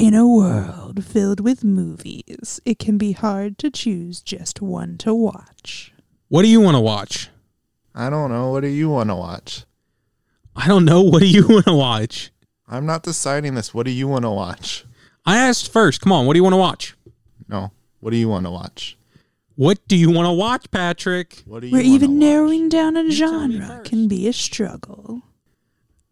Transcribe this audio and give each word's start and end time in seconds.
In 0.00 0.14
a 0.14 0.26
world 0.26 1.04
filled 1.04 1.40
with 1.40 1.62
movies, 1.62 2.58
it 2.64 2.78
can 2.78 2.96
be 2.96 3.12
hard 3.12 3.58
to 3.58 3.70
choose 3.70 4.22
just 4.22 4.62
one 4.62 4.96
to 4.98 5.14
watch. 5.14 5.92
What 6.28 6.42
do 6.42 6.48
you 6.48 6.60
want 6.60 6.76
to 6.76 6.80
watch? 6.80 7.28
I 7.94 8.08
don't 8.08 8.30
know. 8.30 8.50
What 8.50 8.60
do 8.62 8.68
you 8.68 8.88
want 8.88 9.10
to 9.10 9.14
watch? 9.16 9.64
I 10.56 10.66
don't 10.68 10.84
know. 10.86 11.02
What 11.02 11.20
do 11.20 11.26
you 11.26 11.46
want 11.48 11.66
to 11.66 11.74
watch? 11.74 12.30
I'm 12.66 12.86
not 12.86 13.02
deciding 13.02 13.54
this. 13.54 13.74
What 13.74 13.84
do 13.84 13.92
you 13.92 14.08
want 14.08 14.24
to 14.24 14.30
watch? 14.30 14.86
I 15.26 15.36
asked 15.36 15.70
first. 15.70 16.00
Come 16.00 16.12
on. 16.12 16.24
What 16.24 16.32
do 16.32 16.38
you 16.38 16.44
want 16.44 16.54
to 16.54 16.58
watch? 16.58 16.96
No. 17.48 17.70
What 18.00 18.10
do 18.12 18.16
you 18.16 18.28
want 18.28 18.46
to 18.46 18.50
watch? 18.50 18.96
What 19.56 19.86
do 19.86 19.96
you 19.96 20.10
want 20.10 20.26
to 20.26 20.32
watch, 20.32 20.70
Patrick? 20.70 21.42
What 21.44 21.60
do 21.60 21.66
you 21.66 21.72
Where 21.74 21.82
wanna 21.82 21.94
even 21.94 22.10
watch? 22.12 22.18
narrowing 22.20 22.68
down 22.70 22.96
a 22.96 23.02
You 23.02 23.10
genre 23.12 23.66
first. 23.66 23.90
can 23.90 24.08
be 24.08 24.26
a 24.26 24.32
struggle. 24.32 25.20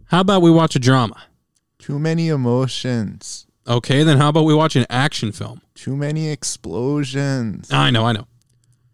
How 0.06 0.20
about 0.20 0.42
we 0.42 0.50
watch 0.50 0.76
a 0.76 0.78
drama? 0.78 1.22
Too 1.78 1.98
many 1.98 2.28
emotions. 2.28 3.46
Okay, 3.68 4.02
then 4.02 4.16
how 4.16 4.30
about 4.30 4.44
we 4.44 4.54
watch 4.54 4.76
an 4.76 4.86
action 4.88 5.30
film? 5.30 5.60
Too 5.74 5.94
many 5.94 6.30
explosions. 6.30 7.70
I 7.70 7.90
know, 7.90 8.06
I 8.06 8.12
know. 8.12 8.26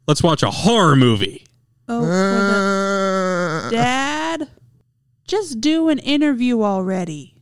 Let's 0.08 0.22
watch 0.22 0.42
a 0.42 0.50
horror 0.50 0.96
movie. 0.96 1.46
Oh, 1.88 2.00
for 2.00 2.06
the 2.08 3.66
Uh, 3.66 3.70
dad, 3.70 4.48
just 5.28 5.60
do 5.60 5.88
an 5.90 6.00
interview 6.00 6.62
already. 6.62 7.36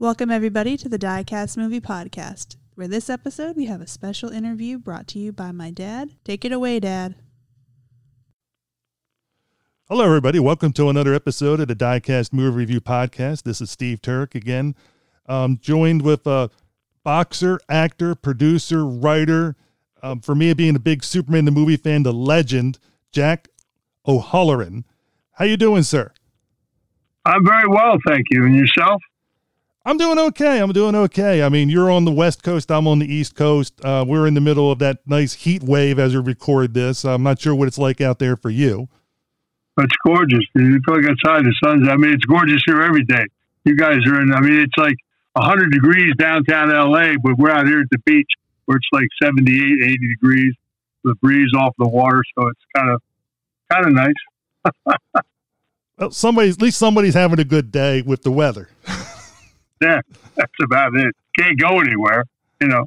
Welcome 0.00 0.30
everybody 0.30 0.76
to 0.78 0.88
the 0.88 0.98
Diecast 0.98 1.56
Movie 1.56 1.80
Podcast. 1.80 2.56
For 2.74 2.88
this 2.88 3.08
episode, 3.08 3.56
we 3.56 3.66
have 3.66 3.80
a 3.80 3.86
special 3.86 4.30
interview 4.30 4.78
brought 4.78 5.06
to 5.08 5.18
you 5.20 5.30
by 5.32 5.52
my 5.52 5.70
dad. 5.70 6.10
Take 6.24 6.44
it 6.44 6.50
away, 6.52 6.80
Dad. 6.80 7.14
Hello, 9.88 10.04
everybody. 10.04 10.40
Welcome 10.40 10.72
to 10.72 10.88
another 10.88 11.14
episode 11.14 11.60
of 11.60 11.68
the 11.68 11.76
Diecast 11.76 12.32
Movie 12.32 12.56
Review 12.56 12.80
Podcast. 12.80 13.42
This 13.44 13.60
is 13.60 13.70
Steve 13.70 14.00
Turk 14.02 14.34
again, 14.34 14.74
um, 15.30 15.58
joined 15.62 16.02
with 16.02 16.26
a 16.26 16.50
boxer, 17.04 17.60
actor, 17.68 18.14
producer, 18.14 18.84
writer. 18.84 19.56
Um, 20.02 20.20
for 20.20 20.34
me, 20.34 20.52
being 20.54 20.76
a 20.76 20.80
big 20.80 21.04
Superman 21.04 21.44
the 21.44 21.50
movie 21.50 21.76
fan, 21.76 22.02
the 22.02 22.12
legend 22.12 22.78
Jack 23.12 23.48
O'Halloran. 24.06 24.84
How 25.32 25.44
you 25.44 25.56
doing, 25.56 25.82
sir? 25.82 26.12
I'm 27.24 27.44
very 27.44 27.68
well, 27.68 27.96
thank 28.06 28.26
you. 28.30 28.44
And 28.44 28.56
yourself? 28.56 29.00
I'm 29.84 29.96
doing 29.96 30.18
okay. 30.18 30.58
I'm 30.58 30.72
doing 30.72 30.94
okay. 30.94 31.42
I 31.42 31.48
mean, 31.48 31.70
you're 31.70 31.90
on 31.90 32.04
the 32.04 32.10
West 32.10 32.42
Coast. 32.42 32.70
I'm 32.70 32.86
on 32.86 32.98
the 32.98 33.12
East 33.12 33.34
Coast. 33.34 33.82
Uh, 33.82 34.04
we're 34.06 34.26
in 34.26 34.34
the 34.34 34.40
middle 34.40 34.70
of 34.70 34.78
that 34.80 34.98
nice 35.06 35.32
heat 35.32 35.62
wave 35.62 35.98
as 35.98 36.14
we 36.14 36.20
record 36.20 36.74
this. 36.74 37.04
I'm 37.04 37.22
not 37.22 37.40
sure 37.40 37.54
what 37.54 37.68
it's 37.68 37.78
like 37.78 38.00
out 38.00 38.18
there 38.18 38.36
for 38.36 38.50
you. 38.50 38.88
It's 39.78 39.96
gorgeous. 40.04 40.44
You 40.54 40.78
feel 40.84 40.96
like 40.96 41.04
outside 41.04 41.44
the 41.44 41.54
sun's. 41.64 41.88
I 41.88 41.96
mean, 41.96 42.12
it's 42.12 42.24
gorgeous 42.24 42.62
here 42.66 42.82
every 42.82 43.04
day. 43.04 43.24
You 43.64 43.76
guys 43.76 43.98
are 44.06 44.20
in. 44.20 44.32
I 44.34 44.40
mean, 44.40 44.60
it's 44.60 44.76
like 44.76 44.96
100 45.34 45.70
degrees 45.70 46.14
downtown 46.16 46.70
LA, 46.70 47.14
but 47.22 47.38
we're 47.38 47.50
out 47.50 47.66
here 47.66 47.80
at 47.80 47.90
the 47.90 47.98
beach 48.04 48.30
where 48.64 48.76
it's 48.76 48.88
like 48.92 49.06
78, 49.22 49.82
80 49.82 50.08
degrees. 50.08 50.54
The 51.02 51.14
breeze 51.22 51.50
off 51.56 51.74
the 51.78 51.88
water, 51.88 52.22
so 52.38 52.46
it's 52.48 52.60
kind 52.76 52.90
of 52.90 53.02
kind 53.70 53.86
of 53.86 53.92
nice. 53.92 55.22
Well, 55.98 56.10
somebody's 56.10 56.54
at 56.54 56.62
least 56.62 56.78
somebody's 56.78 57.12
having 57.12 57.38
a 57.40 57.44
good 57.44 57.70
day 57.70 58.00
with 58.00 58.22
the 58.22 58.30
weather. 58.30 58.70
Yeah, 59.82 60.00
that's 60.34 60.52
about 60.62 60.94
it. 60.94 61.16
Can't 61.38 61.58
go 61.58 61.80
anywhere, 61.80 62.24
you 62.60 62.68
know. 62.68 62.84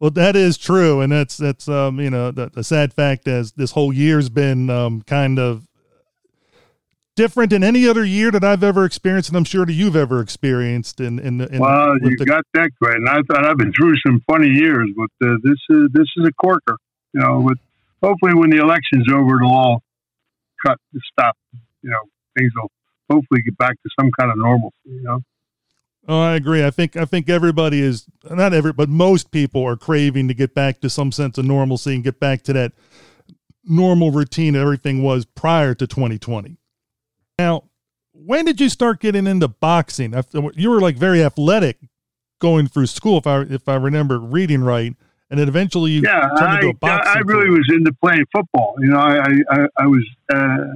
Well, 0.00 0.10
that 0.12 0.34
is 0.34 0.56
true, 0.56 1.02
and 1.02 1.12
that's 1.12 1.36
that's 1.36 1.68
um 1.68 2.00
you 2.00 2.08
know 2.08 2.30
the, 2.30 2.48
the 2.48 2.64
sad 2.64 2.94
fact 2.94 3.28
is 3.28 3.52
this 3.52 3.72
whole 3.72 3.92
year's 3.92 4.30
been 4.30 4.70
um 4.70 5.02
kind 5.02 5.38
of 5.38 5.68
different 7.14 7.50
than 7.50 7.62
any 7.62 7.86
other 7.86 8.04
year 8.04 8.30
that 8.30 8.44
I've 8.44 8.62
ever 8.62 8.84
experienced, 8.84 9.28
and 9.28 9.36
I'm 9.36 9.44
sure 9.44 9.66
that 9.66 9.72
you've 9.72 9.96
ever 9.96 10.20
experienced. 10.20 11.00
In 11.00 11.18
in, 11.18 11.40
in 11.40 11.58
well, 11.60 11.94
you 12.00 12.16
the- 12.16 12.24
got 12.24 12.44
that 12.54 12.70
great, 12.80 12.96
and 12.96 13.08
I 13.08 13.20
thought 13.28 13.44
I've 13.44 13.56
been 13.56 13.72
through 13.72 13.94
some 14.06 14.22
funny 14.30 14.48
years, 14.48 14.88
but 14.96 15.26
uh, 15.26 15.36
this 15.42 15.58
is 15.70 15.88
this 15.92 16.06
is 16.16 16.26
a 16.28 16.32
corker, 16.32 16.76
you 17.12 17.20
know. 17.20 17.42
But 17.46 17.58
hopefully, 18.06 18.34
when 18.34 18.50
the 18.50 18.58
election's 18.58 19.06
over, 19.12 19.36
it'll 19.36 19.52
all 19.52 19.82
cut 20.64 20.78
stop. 21.12 21.36
You 21.82 21.90
know, 21.90 22.02
things 22.36 22.52
will 22.56 22.70
hopefully 23.10 23.42
get 23.42 23.56
back 23.58 23.72
to 23.82 23.90
some 23.98 24.10
kind 24.18 24.30
of 24.30 24.38
normalcy. 24.38 24.76
You 24.86 25.02
know, 25.02 25.20
oh, 26.08 26.20
I 26.20 26.34
agree. 26.34 26.64
I 26.64 26.70
think 26.70 26.96
I 26.96 27.04
think 27.04 27.28
everybody 27.28 27.80
is 27.80 28.06
not 28.30 28.52
every, 28.52 28.72
but 28.72 28.88
most 28.88 29.30
people 29.30 29.64
are 29.64 29.76
craving 29.76 30.28
to 30.28 30.34
get 30.34 30.54
back 30.54 30.80
to 30.80 30.90
some 30.90 31.12
sense 31.12 31.38
of 31.38 31.44
normalcy 31.44 31.94
and 31.94 32.04
get 32.04 32.20
back 32.20 32.42
to 32.44 32.52
that 32.54 32.72
normal 33.64 34.10
routine 34.10 34.54
that 34.54 34.60
everything 34.60 35.02
was 35.02 35.24
prior 35.24 35.74
to 35.74 35.86
2020. 35.86 36.56
Now, 37.42 37.64
when 38.12 38.44
did 38.44 38.60
you 38.60 38.68
start 38.68 39.00
getting 39.00 39.26
into 39.26 39.48
boxing? 39.48 40.14
You 40.54 40.70
were 40.70 40.80
like 40.80 40.96
very 40.96 41.24
athletic 41.24 41.78
going 42.38 42.68
through 42.68 42.86
school, 42.86 43.18
if 43.18 43.26
I 43.26 43.40
if 43.42 43.68
I 43.68 43.74
remember 43.74 44.18
reading 44.18 44.62
right, 44.62 44.94
and 45.28 45.40
then 45.40 45.48
eventually 45.48 45.90
you 45.90 46.02
yeah, 46.04 46.28
turned 46.38 46.52
I, 46.52 46.54
into 46.56 46.68
a 46.68 46.74
boxing. 46.74 47.12
I 47.16 47.20
really 47.20 47.50
was 47.50 47.68
into 47.68 47.92
playing 48.04 48.26
football. 48.32 48.76
You 48.78 48.88
know, 48.88 48.98
I 48.98 49.16
I, 49.50 49.66
I, 49.76 49.86
was 49.86 50.06
uh, 50.32 50.66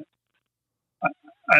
I, 1.05 1.09
I, 1.51 1.59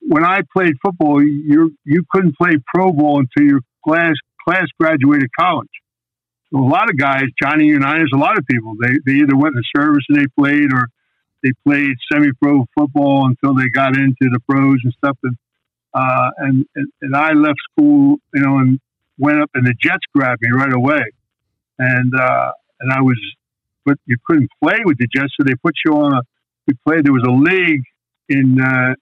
when 0.00 0.24
I 0.24 0.40
played 0.52 0.74
football, 0.84 1.22
you 1.22 1.76
you 1.84 2.02
couldn't 2.10 2.34
play 2.36 2.56
pro 2.74 2.92
ball 2.92 3.20
until 3.20 3.48
your 3.48 3.60
class 3.86 4.14
class 4.46 4.66
graduated 4.80 5.30
college. 5.38 5.68
So 6.52 6.58
a 6.58 6.66
lot 6.66 6.90
of 6.90 6.96
guys, 6.96 7.24
Johnny 7.40 7.66
Unitas, 7.66 8.10
a 8.12 8.16
lot 8.16 8.38
of 8.38 8.44
people, 8.50 8.74
they, 8.80 8.94
they 9.04 9.18
either 9.18 9.36
went 9.36 9.54
in 9.54 9.62
the 9.62 9.80
service 9.80 10.04
and 10.08 10.18
they 10.18 10.26
played, 10.38 10.72
or 10.72 10.88
they 11.42 11.52
played 11.64 11.94
semi-pro 12.10 12.66
football 12.74 13.26
until 13.26 13.54
they 13.54 13.68
got 13.68 13.96
into 13.96 14.30
the 14.30 14.40
pros 14.48 14.78
and 14.84 14.92
stuff. 14.94 15.16
And 15.22 15.36
uh, 15.94 16.30
and, 16.38 16.66
and 16.74 16.88
and 17.00 17.16
I 17.16 17.32
left 17.32 17.58
school, 17.72 18.18
you 18.34 18.42
know, 18.42 18.58
and 18.58 18.78
went 19.18 19.40
up, 19.40 19.50
and 19.54 19.66
the 19.66 19.74
Jets 19.80 20.04
grabbed 20.14 20.42
me 20.42 20.50
right 20.52 20.72
away, 20.72 21.02
and 21.78 22.12
uh, 22.14 22.52
and 22.80 22.92
I 22.92 23.00
was, 23.00 23.18
but 23.84 23.96
you 24.04 24.16
couldn't 24.26 24.50
play 24.62 24.78
with 24.84 24.98
the 24.98 25.06
Jets, 25.06 25.32
so 25.38 25.44
they 25.44 25.54
put 25.54 25.74
you 25.84 25.94
on 25.94 26.12
a. 26.12 26.20
We 26.66 26.74
played. 26.86 27.04
There 27.06 27.12
was 27.12 27.24
a 27.26 27.30
league 27.30 27.84
in 28.28 28.60
uh, 28.60 28.94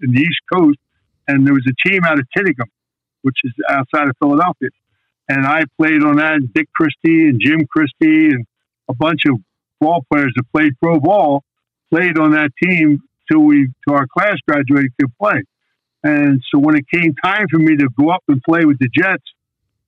in 0.00 0.12
the 0.12 0.20
East 0.20 0.40
Coast, 0.50 0.78
and 1.28 1.46
there 1.46 1.52
was 1.52 1.66
a 1.68 1.88
team 1.88 2.04
out 2.04 2.18
of 2.18 2.26
Tinicum, 2.34 2.70
which 3.20 3.36
is 3.44 3.52
outside 3.68 4.08
of 4.08 4.16
Philadelphia, 4.18 4.70
and 5.28 5.46
I 5.46 5.64
played 5.78 6.02
on 6.02 6.16
that. 6.16 6.40
Dick 6.54 6.68
Christie 6.72 7.28
and 7.28 7.38
Jim 7.38 7.66
Christie 7.66 8.30
and 8.30 8.46
a 8.88 8.94
bunch 8.94 9.26
of 9.26 9.36
ball 9.78 10.06
players 10.10 10.32
that 10.36 10.44
played 10.52 10.72
pro 10.78 10.98
ball 11.00 11.44
played 11.90 12.18
on 12.18 12.32
that 12.32 12.50
team 12.62 13.02
till 13.30 13.40
we 13.40 13.68
till 13.86 13.96
our 13.96 14.06
class 14.06 14.36
graduated 14.46 14.92
could 15.00 15.12
play. 15.20 15.42
And 16.02 16.40
so 16.50 16.58
when 16.58 16.76
it 16.76 16.84
came 16.92 17.14
time 17.22 17.46
for 17.50 17.58
me 17.58 17.76
to 17.76 17.88
go 17.98 18.10
up 18.10 18.22
and 18.28 18.40
play 18.42 18.64
with 18.64 18.78
the 18.78 18.88
Jets, 18.96 19.24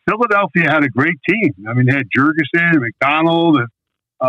Philadelphia 0.09 0.71
had 0.71 0.85
a 0.85 0.89
great 0.89 1.17
team. 1.29 1.55
I 1.69 1.73
mean, 1.73 1.87
they 1.87 1.95
had 1.95 2.09
Jurgensen 2.17 2.73
and 2.73 2.81
McDonald, 2.81 3.57
and 3.57 3.69
uh, 4.21 4.27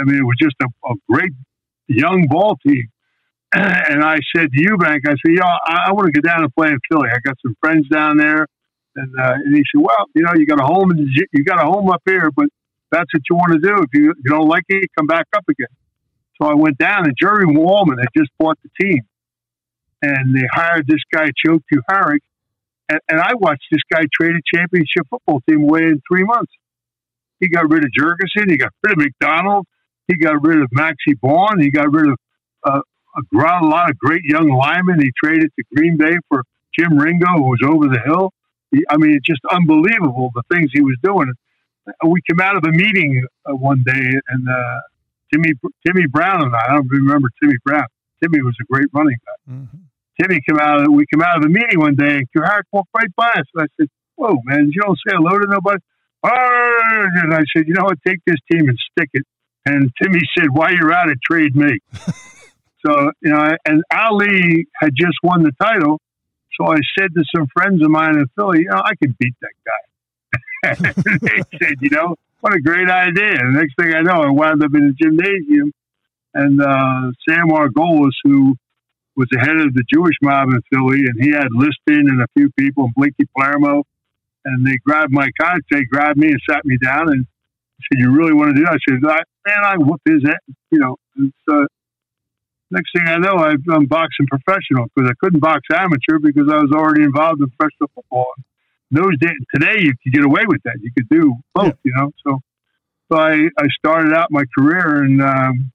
I 0.00 0.04
mean, 0.04 0.16
it 0.16 0.24
was 0.24 0.36
just 0.40 0.54
a, 0.62 0.66
a 0.88 0.94
great 1.10 1.32
young 1.88 2.26
ball 2.28 2.56
team. 2.66 2.86
And 3.52 4.04
I 4.04 4.18
said 4.36 4.52
to 4.52 4.62
Ewbank, 4.62 5.00
I 5.06 5.10
said, 5.10 5.34
"Yeah, 5.34 5.44
I, 5.44 5.88
I 5.88 5.92
want 5.92 6.06
to 6.06 6.12
go 6.12 6.20
down 6.20 6.44
and 6.44 6.54
play 6.54 6.68
in 6.68 6.78
Philly. 6.88 7.08
I 7.12 7.18
got 7.24 7.36
some 7.44 7.56
friends 7.60 7.88
down 7.88 8.16
there." 8.16 8.46
And, 8.94 9.12
uh, 9.18 9.32
and 9.44 9.56
he 9.56 9.64
said, 9.74 9.82
"Well, 9.82 10.06
you 10.14 10.22
know, 10.22 10.30
you 10.36 10.46
got 10.46 10.60
a 10.60 10.64
home 10.64 10.92
in 10.92 10.98
the, 10.98 11.26
you 11.32 11.42
got 11.42 11.60
a 11.60 11.66
home 11.66 11.90
up 11.90 12.02
here, 12.06 12.30
but 12.30 12.46
that's 12.92 13.12
what 13.12 13.22
you 13.28 13.34
want 13.34 13.52
to 13.54 13.58
do. 13.58 13.74
If 13.82 13.88
you, 13.92 14.14
you 14.22 14.30
don't 14.30 14.48
like 14.48 14.62
it, 14.68 14.88
come 14.96 15.08
back 15.08 15.26
up 15.34 15.42
again." 15.48 15.66
So 16.40 16.48
I 16.48 16.54
went 16.54 16.78
down, 16.78 17.04
and 17.04 17.14
Jerry 17.20 17.44
Wolman 17.46 17.98
had 17.98 18.08
just 18.16 18.30
bought 18.38 18.58
the 18.62 18.70
team, 18.80 19.02
and 20.02 20.34
they 20.34 20.46
hired 20.52 20.86
this 20.86 21.00
guy 21.12 21.30
Joe 21.44 21.58
Kuharich, 21.72 22.20
and, 22.88 23.00
and 23.08 23.20
I 23.20 23.32
watched 23.34 23.66
this 23.70 23.82
guy 23.92 24.02
trade 24.12 24.32
a 24.32 24.56
championship 24.56 25.06
football 25.10 25.42
team 25.48 25.62
away 25.64 25.82
in 25.82 26.00
three 26.10 26.24
months. 26.24 26.52
He 27.40 27.48
got 27.48 27.70
rid 27.70 27.84
of 27.84 27.90
Jurgensen, 27.98 28.50
he 28.50 28.56
got 28.56 28.72
rid 28.82 28.92
of 28.92 28.98
McDonald, 28.98 29.66
he 30.08 30.16
got 30.16 30.42
rid 30.42 30.60
of 30.60 30.68
Maxie 30.72 31.14
Baughan, 31.22 31.60
he 31.60 31.70
got 31.70 31.92
rid 31.92 32.08
of 32.08 32.18
uh, 32.64 32.80
a 33.16 33.36
a 33.36 33.66
lot 33.66 33.90
of 33.90 33.98
great 33.98 34.22
young 34.24 34.48
linemen. 34.48 35.00
He 35.00 35.10
traded 35.22 35.50
to 35.58 35.64
Green 35.74 35.96
Bay 35.96 36.16
for 36.28 36.44
Jim 36.78 36.96
Ringo, 36.98 37.32
who 37.34 37.42
was 37.42 37.60
over 37.64 37.86
the 37.86 38.00
hill. 38.04 38.32
He, 38.70 38.84
I 38.88 38.96
mean, 38.96 39.12
it's 39.12 39.26
just 39.26 39.40
unbelievable 39.50 40.30
the 40.34 40.42
things 40.52 40.70
he 40.72 40.80
was 40.80 40.96
doing. 41.02 41.32
We 42.06 42.20
came 42.28 42.40
out 42.40 42.56
of 42.56 42.64
a 42.64 42.70
meeting 42.72 43.24
uh, 43.46 43.56
one 43.56 43.82
day, 43.84 44.20
and 44.28 44.48
uh, 44.48 44.80
Timmy 45.32 45.52
Timmy 45.86 46.06
Brown 46.06 46.42
and 46.44 46.54
I, 46.54 46.70
I 46.70 46.72
don't 46.74 46.88
remember 46.88 47.28
Timmy 47.42 47.56
Brown. 47.64 47.86
Timmy 48.22 48.42
was 48.42 48.54
a 48.60 48.64
great 48.72 48.86
running 48.92 49.16
back. 49.24 49.54
Mhm. 49.54 49.68
Timmy 50.20 50.40
came 50.46 50.58
out. 50.58 50.86
We 50.88 51.06
came 51.12 51.22
out 51.22 51.36
of 51.36 51.42
the 51.42 51.48
meeting 51.48 51.80
one 51.80 51.94
day, 51.94 52.18
and 52.18 52.26
Kuharich 52.36 52.64
walked 52.72 52.90
right 52.94 53.14
by 53.16 53.28
us. 53.28 53.46
And 53.54 53.62
I 53.62 53.66
said, 53.78 53.88
"Whoa, 54.16 54.36
man! 54.44 54.70
You 54.72 54.82
don't 54.82 54.98
say 55.06 55.14
hello 55.14 55.38
to 55.38 55.46
nobody." 55.48 55.78
"Ah," 56.22 57.06
And 57.22 57.32
I 57.32 57.42
said, 57.56 57.66
"You 57.66 57.74
know 57.74 57.84
what? 57.84 57.98
Take 58.06 58.18
this 58.26 58.36
team 58.50 58.68
and 58.68 58.78
stick 58.90 59.08
it." 59.14 59.24
And 59.64 59.90
Timmy 60.02 60.20
said, 60.36 60.50
"While 60.50 60.74
you're 60.74 60.92
at 60.92 61.08
it, 61.08 61.18
trade 61.22 61.56
me." 61.56 61.78
so 62.84 63.12
you 63.22 63.30
know, 63.30 63.56
and 63.64 63.82
Ali 63.92 64.66
had 64.74 64.90
just 64.94 65.16
won 65.22 65.42
the 65.42 65.52
title. 65.60 66.00
So 66.58 66.66
I 66.66 66.80
said 66.98 67.14
to 67.14 67.24
some 67.34 67.46
friends 67.54 67.82
of 67.82 67.90
mine 67.90 68.16
in 68.16 68.26
Philly, 68.36 68.60
"You 68.60 68.70
know, 68.70 68.82
I 68.84 68.94
can 69.02 69.16
beat 69.18 69.34
that 69.40 69.56
guy." 69.64 69.80
and 71.06 71.20
they 71.20 71.42
said, 71.58 71.76
"You 71.80 71.90
know, 71.90 72.16
what 72.40 72.54
a 72.54 72.60
great 72.60 72.90
idea!" 72.90 73.34
And 73.40 73.56
the 73.56 73.60
next 73.60 73.74
thing 73.80 73.94
I 73.94 74.02
know, 74.02 74.22
I 74.22 74.30
wound 74.30 74.62
up 74.64 74.74
in 74.74 74.88
the 74.88 74.94
gymnasium, 74.94 75.72
and 76.34 76.60
uh, 76.62 77.12
Sam 77.28 77.48
Margolis, 77.48 78.12
who 78.24 78.56
was 79.16 79.28
the 79.30 79.40
head 79.40 79.56
of 79.56 79.74
the 79.74 79.84
Jewish 79.92 80.16
mob 80.22 80.48
in 80.50 80.60
Philly, 80.72 81.04
and 81.06 81.22
he 81.22 81.30
had 81.30 81.48
Liston 81.52 82.08
and 82.08 82.22
a 82.22 82.26
few 82.36 82.50
people, 82.58 82.84
and 82.84 82.94
Blinky 82.94 83.26
Palermo. 83.36 83.84
and 84.44 84.66
they 84.66 84.76
grabbed 84.86 85.12
my 85.12 85.28
contract, 85.40 85.66
they 85.70 85.84
grabbed 85.84 86.18
me 86.18 86.28
and 86.28 86.40
sat 86.48 86.64
me 86.64 86.78
down 86.82 87.08
and 87.10 87.26
said, 87.92 88.00
"You 88.00 88.10
really 88.12 88.32
want 88.34 88.50
to 88.50 88.54
do 88.54 88.62
that?" 88.64 88.74
I 88.74 88.78
said, 88.88 89.04
I, 89.06 89.20
"Man, 89.46 89.64
I 89.64 89.76
whooped 89.78 90.08
his 90.08 90.24
ass." 90.26 90.54
You 90.70 90.80
know, 90.80 90.96
and 91.16 91.32
so 91.48 91.66
next 92.70 92.90
thing 92.96 93.06
I 93.08 93.18
know, 93.18 93.36
I've, 93.36 93.62
I'm 93.72 93.86
boxing 93.86 94.26
professional 94.28 94.86
because 94.94 95.10
I 95.10 95.14
couldn't 95.20 95.40
box 95.40 95.62
amateur 95.72 96.18
because 96.20 96.48
I 96.50 96.56
was 96.58 96.72
already 96.74 97.02
involved 97.04 97.40
in 97.42 97.50
professional 97.50 97.90
football. 97.94 98.26
Those 98.90 99.16
days, 99.20 99.36
today 99.54 99.76
you 99.80 99.92
could 100.02 100.12
get 100.12 100.24
away 100.24 100.42
with 100.46 100.62
that. 100.64 100.76
You 100.80 100.90
could 100.96 101.08
do 101.08 101.34
both, 101.54 101.66
Yeah. 101.66 101.72
you 101.84 101.92
know. 101.96 102.10
So, 102.26 102.40
so 103.12 103.18
I, 103.18 103.48
I 103.58 103.66
started 103.78 104.12
out 104.14 104.30
my 104.30 104.44
career 104.56 105.02
and 105.04 105.22
um, 105.22 105.72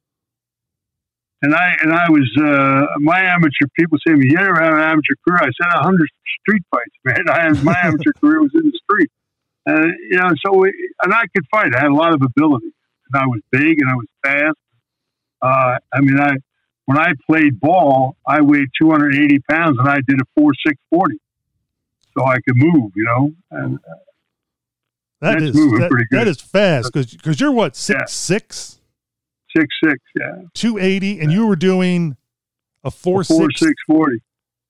and 1.41 1.53
I 1.53 1.75
and 1.81 1.93
I 1.93 2.09
was 2.09 2.29
uh, 2.41 2.85
my 2.99 3.21
amateur. 3.21 3.67
People 3.77 3.97
say 4.05 4.13
to 4.13 4.17
me, 4.17 4.27
"You 4.29 4.35
never 4.35 4.55
had 4.55 4.73
an 4.73 4.79
amateur 4.79 5.13
career." 5.27 5.39
I 5.41 5.45
said, 5.45 5.79
"A 5.79 5.83
hundred 5.83 6.09
street 6.41 6.63
fights, 6.71 6.95
man. 7.03 7.29
I 7.29 7.43
had 7.43 7.63
my 7.63 7.75
amateur 7.83 8.11
career 8.21 8.41
was 8.41 8.51
in 8.55 8.63
the 8.63 8.79
street, 8.83 9.11
and 9.65 9.93
you 10.09 10.17
know, 10.17 10.29
so 10.45 10.57
we, 10.57 10.73
and 11.03 11.13
I 11.13 11.23
could 11.35 11.45
fight. 11.51 11.75
I 11.75 11.79
had 11.81 11.91
a 11.91 11.93
lot 11.95 12.13
of 12.13 12.21
ability, 12.21 12.71
and 13.11 13.21
I 13.21 13.27
was 13.27 13.41
big 13.51 13.79
and 13.79 13.89
I 13.89 13.95
was 13.95 14.07
fast. 14.23 14.57
Uh, 15.41 15.77
I 15.93 16.01
mean, 16.01 16.19
I 16.19 16.35
when 16.85 16.97
I 16.97 17.11
played 17.29 17.59
ball, 17.59 18.15
I 18.27 18.41
weighed 18.41 18.69
280 18.81 19.39
pounds, 19.49 19.77
and 19.77 19.87
I 19.87 19.97
did 20.07 20.19
a 20.21 20.25
four 20.35 20.51
six 20.65 20.79
forty, 20.89 21.17
so 22.17 22.25
I 22.25 22.35
could 22.47 22.55
move. 22.57 22.91
You 22.95 23.03
know, 23.05 23.33
and 23.51 23.75
uh, 23.77 23.93
That's 25.21 25.55
moving 25.55 25.79
that, 25.79 25.89
pretty 25.89 26.05
good. 26.09 26.19
that 26.19 26.27
is 26.27 26.39
fast 26.41 26.91
because 26.91 27.13
because 27.13 27.39
you're 27.39 27.51
what 27.51 27.75
six 27.75 27.99
Yeah. 27.99 28.05
six 28.07 28.79
six 29.55 29.67
six, 29.83 29.99
yeah, 30.19 30.41
two 30.53 30.77
eighty, 30.77 31.19
and 31.19 31.31
you 31.31 31.47
were 31.47 31.55
doing 31.55 32.17
a 32.83 32.91
four, 32.91 33.23
four 33.23 33.49
six. 33.51 33.59
six 33.61 33.73
forty. 33.87 34.21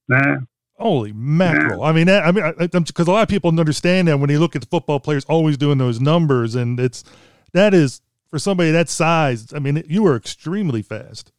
Yeah. 0.09 0.37
Holy 0.77 1.13
mackerel! 1.13 1.83
I 1.83 1.93
mean, 1.93 2.09
I 2.09 2.31
mean, 2.33 2.53
because 2.69 3.07
a 3.07 3.11
lot 3.11 3.21
of 3.23 3.29
people 3.29 3.49
don't 3.49 3.59
understand 3.61 4.09
that 4.09 4.19
when 4.19 4.27
they 4.27 4.37
look 4.37 4.57
at 4.57 4.61
the 4.61 4.67
football 4.67 4.99
players 4.99 5.23
always 5.25 5.55
doing 5.57 5.77
those 5.77 6.01
numbers, 6.01 6.53
and 6.53 6.77
it's 6.81 7.05
that 7.53 7.73
is 7.73 8.01
for 8.29 8.37
somebody 8.39 8.71
that 8.71 8.89
size. 8.89 9.53
I 9.53 9.59
mean, 9.59 9.83
you 9.87 10.03
were 10.03 10.17
extremely 10.17 10.81
fast. 10.81 11.31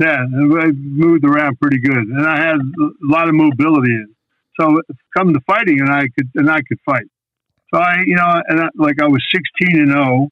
Yeah, 0.00 0.22
and 0.22 0.60
I 0.60 0.66
moved 0.72 1.24
around 1.24 1.60
pretty 1.60 1.78
good, 1.78 1.96
and 1.96 2.26
I 2.26 2.36
had 2.40 2.56
a 2.56 2.90
lot 3.02 3.28
of 3.28 3.34
mobility. 3.36 3.96
So 4.60 4.80
come 5.16 5.32
to 5.32 5.40
fighting, 5.46 5.80
and 5.80 5.90
I 5.90 6.02
could 6.16 6.30
and 6.34 6.50
I 6.50 6.60
could 6.68 6.78
fight. 6.84 7.06
So 7.72 7.80
I, 7.80 7.98
you 8.06 8.16
know, 8.16 8.42
and 8.48 8.60
I, 8.60 8.68
like 8.76 9.00
I 9.00 9.08
was 9.08 9.24
sixteen 9.32 9.80
and 9.80 9.92
zero, 9.92 10.28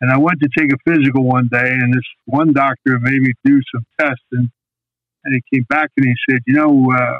and 0.00 0.10
I 0.10 0.18
went 0.18 0.40
to 0.40 0.48
take 0.56 0.72
a 0.72 0.78
physical 0.90 1.24
one 1.24 1.48
day, 1.50 1.70
and 1.70 1.92
this 1.92 2.04
one 2.26 2.52
doctor 2.52 2.98
made 2.98 3.22
me 3.22 3.32
do 3.44 3.60
some 3.74 3.84
tests, 4.00 4.24
and 4.32 4.48
and 5.24 5.34
he 5.34 5.56
came 5.56 5.66
back 5.68 5.90
and 5.96 6.06
he 6.06 6.14
said, 6.30 6.40
you 6.46 6.54
know, 6.54 6.90
uh, 6.92 7.18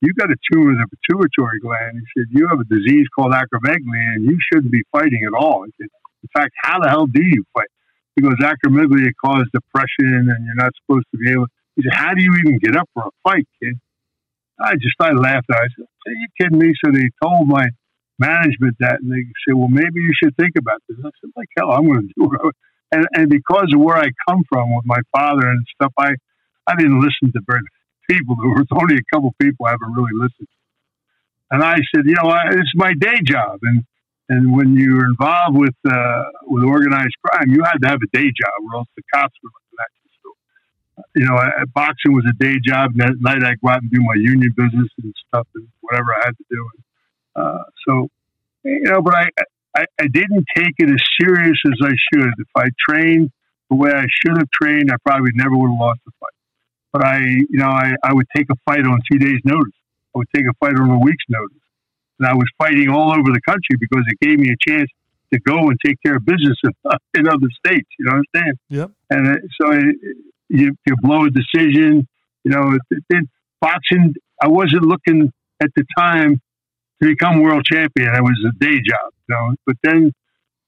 you 0.00 0.12
got 0.14 0.30
a 0.30 0.36
tumor 0.52 0.72
in 0.72 0.78
the 0.78 0.86
pituitary 0.88 1.60
gland. 1.60 1.98
He 1.98 2.20
said 2.20 2.26
you 2.30 2.48
have 2.48 2.60
a 2.60 2.64
disease 2.64 3.06
called 3.14 3.32
acromegaly, 3.32 4.14
and 4.14 4.24
you 4.24 4.38
shouldn't 4.52 4.72
be 4.72 4.82
fighting 4.92 5.22
at 5.26 5.34
all. 5.34 5.64
He 5.64 5.72
said, 5.80 5.88
in 6.22 6.28
fact, 6.36 6.54
how 6.62 6.80
the 6.80 6.88
hell 6.88 7.06
do 7.06 7.22
you 7.22 7.44
fight? 7.54 7.68
because 8.18 8.36
acromegaly 8.42 9.10
causes 9.24 9.48
depression 9.52 10.28
and 10.30 10.44
you're 10.44 10.54
not 10.54 10.72
supposed 10.80 11.06
to 11.12 11.18
be 11.18 11.30
able. 11.30 11.46
He 11.76 11.82
said, 11.82 11.94
"How 11.94 12.14
do 12.14 12.22
you 12.22 12.34
even 12.34 12.58
get 12.58 12.76
up 12.76 12.88
for 12.94 13.04
a 13.04 13.10
fight, 13.22 13.46
kid?" 13.62 13.78
I 14.60 14.74
just 14.74 14.96
I 15.00 15.12
laughed. 15.12 15.46
I 15.50 15.66
said, 15.76 15.86
"Are 16.06 16.12
you 16.12 16.28
kidding 16.40 16.58
me?" 16.58 16.74
So 16.84 16.90
they 16.92 17.10
told 17.22 17.48
my 17.48 17.68
management 18.18 18.76
that, 18.80 19.00
and 19.00 19.12
they 19.12 19.24
said, 19.46 19.54
"Well, 19.56 19.68
maybe 19.68 20.00
you 20.00 20.12
should 20.22 20.36
think 20.36 20.54
about 20.58 20.82
this." 20.88 20.98
I 21.00 21.10
said, 21.20 21.30
"Like 21.36 21.48
hell, 21.56 21.72
I'm 21.72 21.86
going 21.86 22.08
to 22.08 22.14
do 22.16 22.30
it." 22.48 22.54
And 22.90 23.06
and 23.12 23.28
because 23.28 23.68
of 23.74 23.80
where 23.82 23.98
I 23.98 24.08
come 24.26 24.44
from 24.48 24.74
with 24.74 24.86
my 24.86 25.00
father 25.14 25.46
and 25.46 25.62
stuff, 25.74 25.92
I 25.98 26.12
I 26.66 26.74
didn't 26.76 27.00
listen 27.00 27.30
to 27.34 27.40
very 27.46 27.60
people. 28.10 28.36
There 28.36 28.48
was 28.48 28.66
only 28.72 28.96
a 28.96 29.14
couple 29.14 29.34
people 29.40 29.66
I 29.66 29.74
ever 29.74 29.92
really 29.94 30.14
listened 30.14 30.48
to. 30.48 30.58
And 31.50 31.62
I 31.62 31.76
said, 31.94 32.06
you 32.06 32.14
know, 32.22 32.30
I, 32.30 32.48
it's 32.48 32.72
my 32.74 32.94
day 32.98 33.20
job, 33.24 33.58
and 33.62 33.84
and 34.30 34.56
when 34.56 34.74
you're 34.74 35.06
involved 35.06 35.56
with 35.58 35.76
uh, 35.90 36.24
with 36.44 36.64
organized 36.64 37.16
crime, 37.24 37.50
you 37.50 37.62
had 37.64 37.78
to 37.82 37.88
have 37.88 38.00
a 38.02 38.16
day 38.16 38.28
job, 38.28 38.56
or 38.70 38.78
else 38.78 38.88
the 38.96 39.02
cops 39.14 39.34
were 39.42 39.50
looking 39.52 39.78
at 39.80 39.92
you. 41.14 41.26
Know, 41.26 41.36
I, 41.36 41.64
boxing 41.74 42.12
was 42.12 42.24
a 42.28 42.32
day 42.42 42.56
job. 42.64 42.92
And 42.92 43.02
at 43.02 43.20
night, 43.20 43.44
I 43.44 43.54
go 43.62 43.70
out 43.70 43.82
and 43.82 43.90
do 43.90 44.00
my 44.02 44.14
union 44.14 44.52
business 44.56 44.88
and 45.02 45.14
stuff, 45.28 45.46
and 45.54 45.68
whatever 45.80 46.14
I 46.14 46.26
had 46.26 46.36
to 46.36 46.44
do. 46.50 46.68
And, 46.74 46.84
Uh, 47.36 47.62
so, 47.86 48.08
you 48.64 48.90
know, 48.90 49.00
but 49.00 49.14
I, 49.14 49.26
I 49.76 49.84
I 50.00 50.06
didn't 50.08 50.44
take 50.56 50.74
it 50.78 50.90
as 50.90 51.02
serious 51.20 51.58
as 51.66 51.78
I 51.82 51.94
should. 52.12 52.32
If 52.38 52.52
I 52.56 52.68
trained 52.88 53.30
the 53.70 53.76
way 53.76 53.92
I 53.92 54.06
should 54.18 54.36
have 54.36 54.50
trained, 54.50 54.90
I 54.90 54.96
probably 55.04 55.32
never 55.34 55.56
would 55.56 55.70
have 55.70 55.80
lost 55.80 56.00
the 56.04 56.12
fight. 56.18 56.38
But 56.92 57.04
I, 57.04 57.18
you 57.20 57.58
know, 57.62 57.68
I, 57.68 57.94
I 58.02 58.12
would 58.14 58.26
take 58.34 58.46
a 58.50 58.56
fight 58.64 58.84
on 58.86 58.98
two 59.10 59.18
days' 59.18 59.40
notice. 59.44 59.78
I 60.14 60.18
would 60.18 60.28
take 60.34 60.46
a 60.46 60.54
fight 60.58 60.76
on 60.80 60.90
a 60.90 60.98
week's 60.98 61.28
notice 61.28 61.62
and 62.18 62.26
I 62.28 62.34
was 62.34 62.46
fighting 62.58 62.88
all 62.88 63.10
over 63.12 63.30
the 63.32 63.40
country 63.46 63.76
because 63.78 64.02
it 64.08 64.18
gave 64.20 64.38
me 64.38 64.50
a 64.50 64.70
chance 64.70 64.90
to 65.32 65.40
go 65.40 65.68
and 65.68 65.78
take 65.84 65.96
care 66.02 66.16
of 66.16 66.24
business 66.24 66.56
in, 66.64 66.72
in 67.14 67.28
other 67.28 67.48
states. 67.64 67.88
You 67.98 68.06
know 68.06 68.12
what 68.12 68.18
I'm 68.18 68.42
saying? 68.42 68.54
Yep. 68.70 68.90
And 69.10 69.26
it, 69.28 69.42
so 69.60 69.72
it, 69.72 69.96
you 70.48 70.76
you 70.86 70.94
blow 71.00 71.24
a 71.24 71.30
decision. 71.30 72.06
You 72.44 72.52
know, 72.52 72.78
it, 72.90 73.28
boxing. 73.60 74.14
I 74.40 74.48
wasn't 74.48 74.82
looking 74.82 75.32
at 75.62 75.70
the 75.74 75.84
time 75.96 76.40
to 77.02 77.08
become 77.08 77.42
world 77.42 77.64
champion. 77.64 78.14
It 78.14 78.22
was 78.22 78.38
a 78.48 78.58
day 78.58 78.76
job. 78.76 79.12
You 79.28 79.34
know, 79.34 79.54
but 79.66 79.76
then 79.82 80.12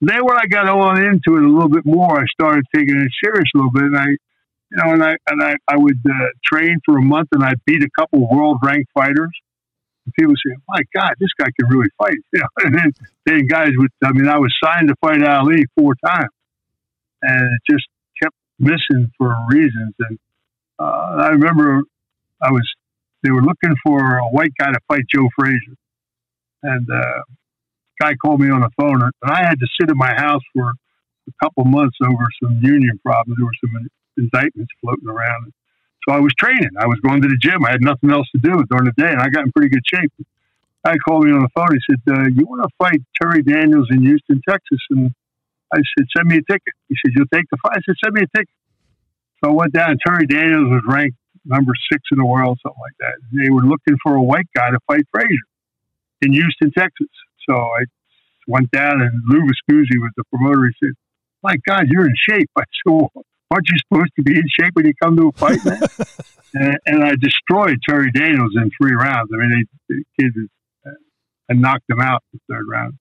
then 0.01 0.25
when 0.25 0.37
I 0.37 0.47
got 0.47 0.69
on 0.69 0.99
into 0.99 1.37
it 1.37 1.45
a 1.45 1.49
little 1.49 1.69
bit 1.69 1.85
more, 1.85 2.21
I 2.21 2.25
started 2.33 2.65
taking 2.75 2.97
it 2.97 3.13
serious 3.23 3.49
a 3.55 3.59
little 3.59 3.73
bit, 3.73 3.85
and 3.85 3.97
I. 3.97 4.07
You 4.73 4.77
know, 4.85 4.93
and 4.93 5.03
I 5.03 5.17
and 5.29 5.43
I, 5.43 5.57
I 5.67 5.77
would 5.77 5.99
uh, 6.09 6.27
train 6.45 6.79
for 6.85 6.97
a 6.97 7.03
month, 7.03 7.31
and 7.33 7.43
I 7.43 7.55
beat 7.67 7.83
a 7.83 7.91
couple 7.99 8.29
world 8.31 8.59
ranked 8.63 8.89
fighters 8.95 9.33
and 10.05 10.15
people 10.15 10.35
say, 10.37 10.55
"My 10.69 10.81
God, 10.95 11.15
this 11.19 11.31
guy 11.39 11.47
can 11.59 11.69
really 11.69 11.91
fight." 11.99 12.17
You 12.33 12.41
know, 12.41 12.47
and 12.65 12.75
then, 12.75 12.93
then 13.27 13.47
guys 13.47 13.71
would. 13.77 13.91
I 14.05 14.13
mean, 14.13 14.29
I 14.29 14.39
was 14.39 14.55
signed 14.63 14.89
to 14.89 14.95
fight 15.01 15.23
Ali 15.23 15.65
four 15.77 15.95
times, 16.05 16.31
and 17.23 17.55
it 17.55 17.61
just 17.71 17.87
missing 18.61 19.11
for 19.19 19.35
reasons. 19.49 19.95
And 19.99 20.19
uh, 20.79 21.25
I 21.25 21.29
remember 21.29 21.83
I 22.43 22.51
was. 22.51 22.69
They 23.23 23.31
were 23.31 23.43
looking 23.43 23.75
for 23.85 24.17
a 24.17 24.29
white 24.29 24.53
guy 24.59 24.73
to 24.73 24.81
fight 24.89 25.03
Joe 25.13 25.29
Frazier, 25.39 25.77
and 26.63 26.89
uh, 26.91 27.23
guy 28.01 28.15
called 28.15 28.41
me 28.41 28.51
on 28.51 28.61
the 28.61 28.71
phone, 28.79 29.03
and 29.03 29.13
I 29.23 29.45
had 29.45 29.61
to 29.61 29.67
sit 29.79 29.91
in 29.91 29.97
my 29.97 30.15
house 30.15 30.43
for 30.55 30.73
a 31.29 31.33
couple 31.45 31.65
months 31.65 31.97
over 32.03 32.25
some 32.43 32.61
union 32.63 32.99
problems. 33.05 33.37
There 33.39 33.45
were 33.45 33.61
some 33.61 33.89
indictments 34.17 34.73
floating 34.81 35.09
around. 35.09 35.53
So 36.09 36.15
I 36.15 36.21
was 36.21 36.33
training. 36.39 36.71
I 36.79 36.87
was 36.87 36.99
going 37.01 37.21
to 37.21 37.29
the 37.29 37.37
gym. 37.37 37.65
I 37.65 37.73
had 37.73 37.83
nothing 37.83 38.11
else 38.11 38.27
to 38.35 38.41
do 38.41 38.65
during 38.71 38.87
the 38.87 38.95
day, 38.97 39.11
and 39.11 39.21
I 39.21 39.29
got 39.29 39.45
in 39.45 39.53
pretty 39.53 39.69
good 39.69 39.85
shape. 39.93 40.13
I 40.83 40.97
called 40.97 41.25
me 41.25 41.33
on 41.33 41.43
the 41.43 41.51
phone. 41.55 41.69
He 41.73 41.81
said, 41.91 42.01
uh, 42.09 42.29
"You 42.35 42.47
want 42.47 42.63
to 42.63 42.71
fight 42.79 43.03
Terry 43.21 43.43
Daniels 43.43 43.89
in 43.91 44.01
Houston, 44.01 44.41
Texas?" 44.49 44.81
And 44.91 45.15
I 45.73 45.79
said, 45.79 46.07
"Send 46.17 46.29
me 46.29 46.37
a 46.37 46.43
ticket." 46.43 46.75
He 46.89 46.97
said, 47.01 47.13
"You'll 47.15 47.33
take 47.33 47.47
the 47.51 47.59
fight." 47.63 47.79
I 47.79 47.81
said, 47.87 47.97
"Send 48.03 48.15
me 48.15 48.23
a 48.23 48.37
ticket." 48.37 48.55
So 49.43 49.51
I 49.51 49.55
went 49.55 49.73
down. 49.73 49.97
Terry 50.05 50.27
Daniels 50.27 50.71
was 50.71 50.83
ranked 50.87 51.17
number 51.45 51.73
six 51.91 52.03
in 52.13 52.19
the 52.19 52.27
world, 52.27 52.59
something 52.63 52.81
like 52.81 52.99
that. 53.01 53.15
They 53.33 53.51
were 53.51 53.63
looking 53.63 53.97
for 54.03 54.15
a 54.15 54.23
white 54.23 54.49
guy 54.55 54.71
to 54.71 54.79
fight 54.87 55.05
Frazier 55.11 55.49
in 56.23 56.33
Houston, 56.33 56.71
Texas. 56.77 57.09
So 57.49 57.57
I 57.57 57.85
went 58.47 58.71
down, 58.71 59.01
and 59.01 59.23
Lou 59.29 59.41
Viscusi 59.41 59.99
was 59.99 60.11
the 60.17 60.25
promoter. 60.33 60.67
He 60.67 60.87
said, 60.87 60.95
"My 61.43 61.57
God, 61.67 61.87
you're 61.89 62.07
in 62.07 62.15
shape." 62.29 62.51
I 62.59 62.63
said, 62.63 62.93
well, 62.93 63.11
aren't 63.51 63.69
you 63.69 63.79
supposed 63.79 64.13
to 64.17 64.23
be 64.23 64.37
in 64.37 64.45
shape 64.59 64.71
when 64.75 64.87
you 64.87 64.95
come 65.03 65.17
to 65.17 65.29
a 65.29 65.33
fight, 65.33 65.65
man? 65.65 65.81
and, 66.55 66.79
and 66.87 67.05
I 67.05 67.15
destroyed 67.21 67.79
Terry 67.89 68.11
Daniels 68.13 68.53
in 68.57 68.71
three 68.81 68.95
rounds. 68.95 69.31
I 69.33 69.37
mean, 69.39 69.51
they, 69.51 69.95
the 69.95 70.05
kid 70.19 70.33
was, 70.37 70.49
uh, 70.87 70.91
I 71.51 71.55
knocked 71.55 71.89
him 71.89 72.01
out 72.01 72.23
in 72.33 72.41
the 72.41 72.55
third 72.55 72.67
round. 72.69 72.95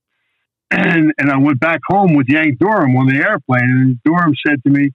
And 0.72 1.14
and 1.18 1.32
I 1.32 1.38
went 1.38 1.60
back 1.60 1.80
home 1.88 2.14
with 2.14 2.28
Yank 2.30 2.60
Durham 2.60 2.96
on 2.96 3.08
the 3.08 3.18
airplane, 3.18 3.70
and 3.70 4.00
Durham 4.04 4.34
said 4.46 4.64
to 4.64 4.70
me, 4.70 4.92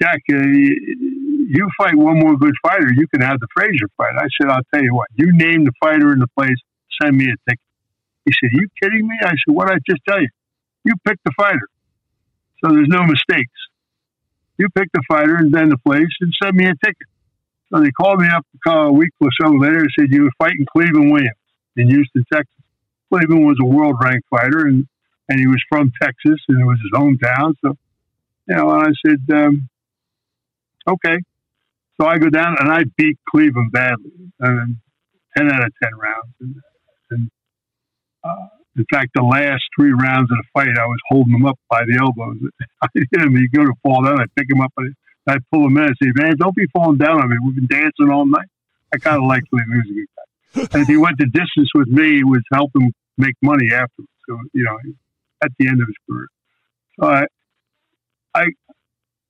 "Jack, 0.00 0.20
uh, 0.32 0.36
you 0.36 1.68
fight 1.78 1.96
one 1.96 2.18
more 2.18 2.36
good 2.36 2.54
fighter, 2.62 2.92
you 2.92 3.06
can 3.08 3.22
have 3.22 3.40
the 3.40 3.48
Frazier 3.54 3.88
fight." 3.96 4.14
I 4.16 4.28
said, 4.40 4.50
"I'll 4.50 4.66
tell 4.72 4.82
you 4.82 4.94
what. 4.94 5.08
You 5.14 5.32
name 5.32 5.64
the 5.64 5.72
fighter 5.80 6.12
in 6.12 6.18
the 6.18 6.28
place, 6.38 6.58
send 7.00 7.16
me 7.16 7.24
a 7.24 7.36
ticket." 7.48 7.60
He 8.26 8.32
said, 8.32 8.50
"You 8.52 8.68
kidding 8.82 9.08
me?" 9.08 9.16
I 9.22 9.30
said, 9.30 9.54
"What 9.54 9.70
I 9.70 9.78
just 9.88 10.02
tell 10.06 10.20
you? 10.20 10.28
You 10.84 10.94
pick 11.06 11.18
the 11.24 11.32
fighter, 11.36 11.68
so 12.62 12.72
there's 12.72 12.88
no 12.88 13.04
mistakes." 13.04 13.58
you 14.58 14.68
pick 14.76 14.88
the 14.92 15.02
fighter 15.08 15.36
and 15.36 15.52
then 15.52 15.68
the 15.68 15.78
place 15.78 16.10
and 16.20 16.32
send 16.42 16.56
me 16.56 16.64
a 16.66 16.74
ticket. 16.84 17.08
So 17.72 17.80
they 17.80 17.90
called 17.92 18.20
me 18.20 18.28
up 18.28 18.44
a 18.66 18.92
week 18.92 19.12
or 19.20 19.28
so 19.40 19.50
later 19.50 19.80
and 19.80 19.90
said, 19.98 20.08
You 20.10 20.24
were 20.24 20.32
fighting 20.38 20.66
Cleveland 20.72 21.12
Williams 21.12 21.36
in 21.76 21.88
Houston, 21.88 22.24
Texas. 22.32 22.52
Cleveland 23.10 23.46
was 23.46 23.56
a 23.62 23.66
world 23.66 23.96
ranked 24.02 24.26
fighter 24.28 24.66
and, 24.66 24.86
and 25.28 25.38
he 25.38 25.46
was 25.46 25.62
from 25.68 25.92
Texas 26.00 26.40
and 26.48 26.60
it 26.60 26.64
was 26.64 26.78
his 26.82 26.92
hometown. 26.92 27.54
So, 27.64 27.76
you 28.48 28.56
know, 28.56 28.70
and 28.70 28.88
I 28.88 28.92
said, 29.06 29.36
um, 29.36 29.68
Okay. 30.88 31.18
So 32.00 32.06
I 32.06 32.18
go 32.18 32.30
down 32.30 32.56
and 32.58 32.70
I 32.70 32.84
beat 32.96 33.18
Cleveland 33.28 33.72
badly, 33.72 34.10
and 34.40 34.76
10 35.36 35.52
out 35.52 35.64
of 35.64 35.72
10 35.82 35.90
rounds. 35.98 36.34
And, 36.40 36.54
and 37.10 37.30
uh, 38.24 38.46
in 38.76 38.86
fact, 38.92 39.10
the 39.14 39.22
last 39.22 39.62
three 39.76 39.92
rounds 39.92 40.30
of 40.30 40.38
the 40.38 40.44
fight, 40.54 40.68
I 40.78 40.86
was 40.86 40.98
holding 41.08 41.34
him 41.34 41.46
up 41.46 41.58
by 41.68 41.82
the 41.84 41.98
elbows. 42.00 42.38
I 42.82 42.86
hit 42.94 43.08
him, 43.12 43.36
he'd 43.36 43.52
to 43.52 43.72
fall 43.82 44.04
down. 44.04 44.20
I 44.20 44.26
pick 44.36 44.48
him 44.48 44.60
up, 44.60 44.72
and 44.78 44.94
I 45.26 45.36
pull 45.52 45.66
him 45.66 45.76
in. 45.76 45.84
I 45.84 45.88
say, 46.00 46.12
"Man, 46.14 46.36
don't 46.38 46.54
be 46.54 46.66
falling 46.72 46.98
down 46.98 47.20
on 47.20 47.28
me. 47.28 47.36
We've 47.44 47.56
been 47.56 47.66
dancing 47.66 48.10
all 48.10 48.26
night." 48.26 48.48
I 48.94 48.98
kind 48.98 49.16
of 49.16 49.24
like 49.24 49.42
was 49.52 49.62
guy. 49.66 50.68
and 50.72 50.82
if 50.82 50.88
he 50.88 50.96
went 50.96 51.18
the 51.18 51.26
distance 51.26 51.70
with 51.74 51.88
me, 51.88 52.20
it 52.20 52.24
would 52.24 52.42
help 52.52 52.70
him 52.74 52.92
make 53.18 53.34
money 53.42 53.66
afterwards. 53.72 54.12
So 54.28 54.38
you 54.54 54.64
know, 54.64 54.78
at 55.42 55.50
the 55.58 55.68
end 55.68 55.80
of 55.80 55.88
his 55.88 55.96
career. 56.08 56.28
So 57.00 57.06
I, 57.08 57.26
I 58.34 58.44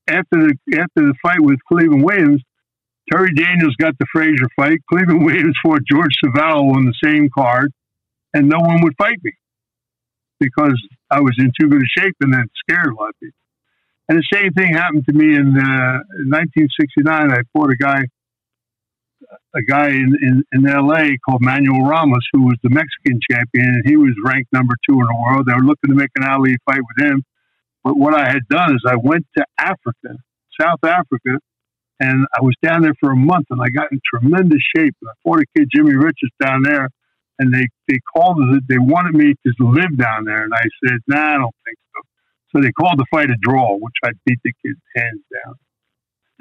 after 0.09 0.49
the 0.49 0.55
after 0.75 1.07
the 1.07 1.15
fight 1.23 1.41
with 1.41 1.59
Cleveland 1.71 2.05
Williams, 2.05 2.43
Terry 3.11 3.33
Daniels 3.35 3.77
got 3.77 3.95
the 3.99 4.07
Frazier 4.13 4.49
fight. 4.57 4.79
Cleveland 4.91 5.25
Williams 5.27 5.57
fought 5.63 5.81
George 5.91 6.13
Savello 6.25 6.75
on 6.75 6.85
the 6.85 6.95
same 7.03 7.29
card, 7.37 7.73
and 8.35 8.49
no 8.49 8.59
one 8.59 8.83
would 8.83 8.95
fight 8.99 9.19
me 9.23 9.33
because 10.41 10.81
I 11.11 11.21
was 11.21 11.35
in 11.39 11.53
too 11.59 11.69
good 11.69 11.83
a 11.83 12.01
shape 12.01 12.15
and 12.21 12.33
that 12.33 12.47
scared 12.69 12.93
a 12.93 12.95
lot 12.95 13.11
of 13.11 13.21
people. 13.21 13.35
And 14.09 14.19
the 14.19 14.25
same 14.33 14.53
thing 14.53 14.75
happened 14.75 15.05
to 15.09 15.13
me 15.15 15.35
in, 15.35 15.57
uh, 15.57 16.01
in 16.21 16.31
1969. 16.33 17.33
I 17.33 17.41
fought 17.53 17.71
a 17.71 17.77
guy, 17.77 18.01
a 19.55 19.63
guy 19.63 19.89
in, 19.89 20.17
in, 20.23 20.45
in 20.53 20.69
L.A. 20.69 21.19
called 21.25 21.43
Manuel 21.43 21.87
Ramos, 21.87 22.27
who 22.33 22.43
was 22.43 22.57
the 22.63 22.71
Mexican 22.71 23.21
champion, 23.31 23.75
and 23.75 23.83
he 23.87 23.97
was 23.97 24.13
ranked 24.25 24.53
number 24.53 24.75
two 24.89 24.95
in 25.01 25.07
the 25.07 25.19
world. 25.21 25.47
They 25.47 25.55
were 25.55 25.67
looking 25.67 25.91
to 25.91 25.95
make 25.95 26.11
an 26.17 26.25
Ali 26.25 26.57
fight 26.65 26.81
with 26.81 27.07
him. 27.07 27.23
But 27.85 27.97
what 27.97 28.15
I 28.15 28.29
had 28.29 28.47
done 28.49 28.75
is 28.75 28.83
I 28.87 28.97
went 28.97 29.27
to 29.37 29.45
Africa, 29.59 30.17
South 30.61 30.83
Africa, 30.85 31.39
and 32.01 32.27
I 32.37 32.43
was 32.43 32.55
down 32.63 32.83
there 32.83 32.95
for 33.01 33.11
a 33.11 33.17
month, 33.17 33.47
and 33.51 33.61
I 33.63 33.71
got 33.71 33.91
in 33.93 34.01
tremendous 34.05 34.63
shape. 34.77 34.95
I 35.05 35.13
fought 35.25 35.41
a 35.41 35.47
kid, 35.57 35.69
Jimmy 35.75 35.95
Richards, 35.95 36.33
down 36.41 36.63
there, 36.63 36.91
and 37.39 37.53
they 37.53 37.67
they 37.89 37.99
called 38.15 38.39
it. 38.41 38.63
They 38.69 38.79
wanted 38.79 39.15
me 39.15 39.35
to 39.47 39.53
live 39.65 39.97
down 39.97 40.25
there, 40.25 40.45
and 40.45 40.53
I 40.55 40.63
said, 40.85 40.99
"Nah, 41.07 41.35
I 41.35 41.39
don't 41.39 41.55
think 41.65 41.79
so." 41.95 42.03
So 42.53 42.63
they 42.63 42.73
called 42.73 42.99
the 42.99 43.07
fight 43.11 43.31
a 43.31 43.37
draw, 43.41 43.77
which 43.77 43.95
I 44.05 44.11
beat 44.25 44.39
the 44.45 44.53
kid 44.65 44.77
hands 44.97 45.23
down. 45.45 45.55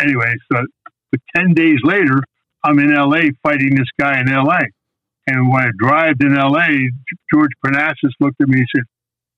Anyway, 0.01 0.34
so 0.51 0.62
but 1.12 1.22
ten 1.36 1.53
days 1.53 1.79
later, 1.84 2.22
I'm 2.67 2.79
in 2.79 2.93
L.A. 2.93 3.31
fighting 3.43 3.75
this 3.75 3.88
guy 3.97 4.19
in 4.19 4.29
L.A. 4.29 4.59
And 5.27 5.50
when 5.50 5.63
I 5.63 5.69
arrived 5.81 6.21
in 6.21 6.38
L.A., 6.38 6.89
George 7.33 7.51
Parnassus 7.63 8.12
looked 8.19 8.41
at 8.41 8.50
me 8.50 8.59
and 8.59 8.67
said, 8.75 8.83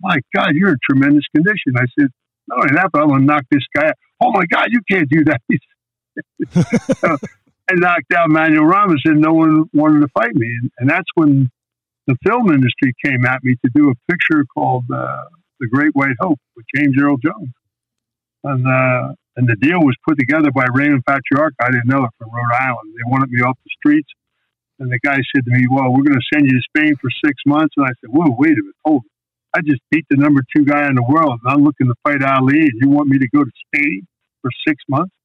"My 0.01 0.17
God, 0.36 0.55
you're 0.55 0.69
in 0.69 0.77
tremendous 0.89 1.25
condition." 1.36 1.74
I 1.77 1.86
said, 2.00 2.09
Not 2.48 2.62
only 2.62 2.75
that, 2.75 2.89
but 2.91 3.03
I'm 3.03 3.09
going 3.09 3.21
to 3.21 3.25
knock 3.27 3.43
this 3.51 3.63
guy 3.75 3.89
out." 3.89 3.93
Oh 4.19 4.31
my 4.31 4.45
God, 4.51 4.69
you 4.71 4.81
can't 4.89 5.07
do 5.09 5.24
that. 5.25 5.41
I 7.71 7.75
knocked 7.75 8.12
out 8.13 8.29
Manuel 8.29 8.65
Ramos, 8.65 9.01
and 9.05 9.21
no 9.21 9.33
one 9.33 9.65
wanted 9.74 10.00
to 10.01 10.07
fight 10.07 10.33
me. 10.33 10.48
And, 10.48 10.71
and 10.79 10.89
that's 10.89 11.09
when 11.13 11.51
the 12.07 12.15
film 12.25 12.51
industry 12.51 12.95
came 13.05 13.25
at 13.25 13.43
me 13.43 13.55
to 13.63 13.71
do 13.75 13.91
a 13.91 14.12
picture 14.12 14.43
called 14.55 14.86
uh, 14.91 15.25
"The 15.59 15.67
Great 15.67 15.93
White 15.93 16.15
Hope" 16.19 16.39
with 16.55 16.65
James 16.75 16.95
Earl 17.00 17.17
Jones, 17.17 17.53
and 18.43 18.67
uh, 18.67 19.13
and 19.39 19.48
the 19.48 19.55
deal 19.55 19.79
was 19.79 19.96
put 20.03 20.19
together 20.19 20.51
by 20.51 20.67
Raymond 20.75 21.08
Patriarca. 21.08 21.55
I 21.63 21.72
didn't 21.72 21.88
know 21.88 22.03
it 22.03 22.12
from 22.19 22.27
Rhode 22.27 22.60
Island. 22.60 22.91
They 22.91 23.08
wanted 23.08 23.31
me 23.31 23.39
off 23.39 23.55
the 23.63 23.72
streets, 23.72 24.12
and 24.79 24.91
the 24.91 25.00
guy 25.00 25.15
said 25.15 25.48
to 25.48 25.51
me, 25.51 25.63
"Well, 25.72 25.96
we're 25.96 26.03
going 26.03 26.19
to 26.19 26.29
send 26.34 26.43
you 26.43 26.60
to 26.60 26.65
Spain 26.75 27.00
for 27.00 27.10
six 27.24 27.39
months." 27.48 27.74
And 27.77 27.88
I 27.88 27.96
said, 28.03 28.12
"Whoa, 28.12 28.36
wait 28.36 28.60
a 28.60 28.62
minute, 28.62 28.75
hold! 28.84 29.03
I 29.55 29.62
just 29.62 29.79
beat 29.89 30.05
the 30.10 30.17
number 30.17 30.43
two 30.55 30.65
guy 30.65 30.88
in 30.91 30.96
the 30.96 31.08
world, 31.08 31.39
and 31.39 31.53
I'm 31.55 31.63
looking 31.63 31.88
to 31.88 31.96
fight 32.03 32.22
Ali, 32.22 32.67
and 32.67 32.75
you 32.84 32.89
want 32.89 33.08
me 33.08 33.17
to 33.17 33.29
go 33.34 33.43
to 33.43 33.51
Spain 33.72 34.05
for 34.41 34.51
six 34.67 34.84
months?" 34.89 35.15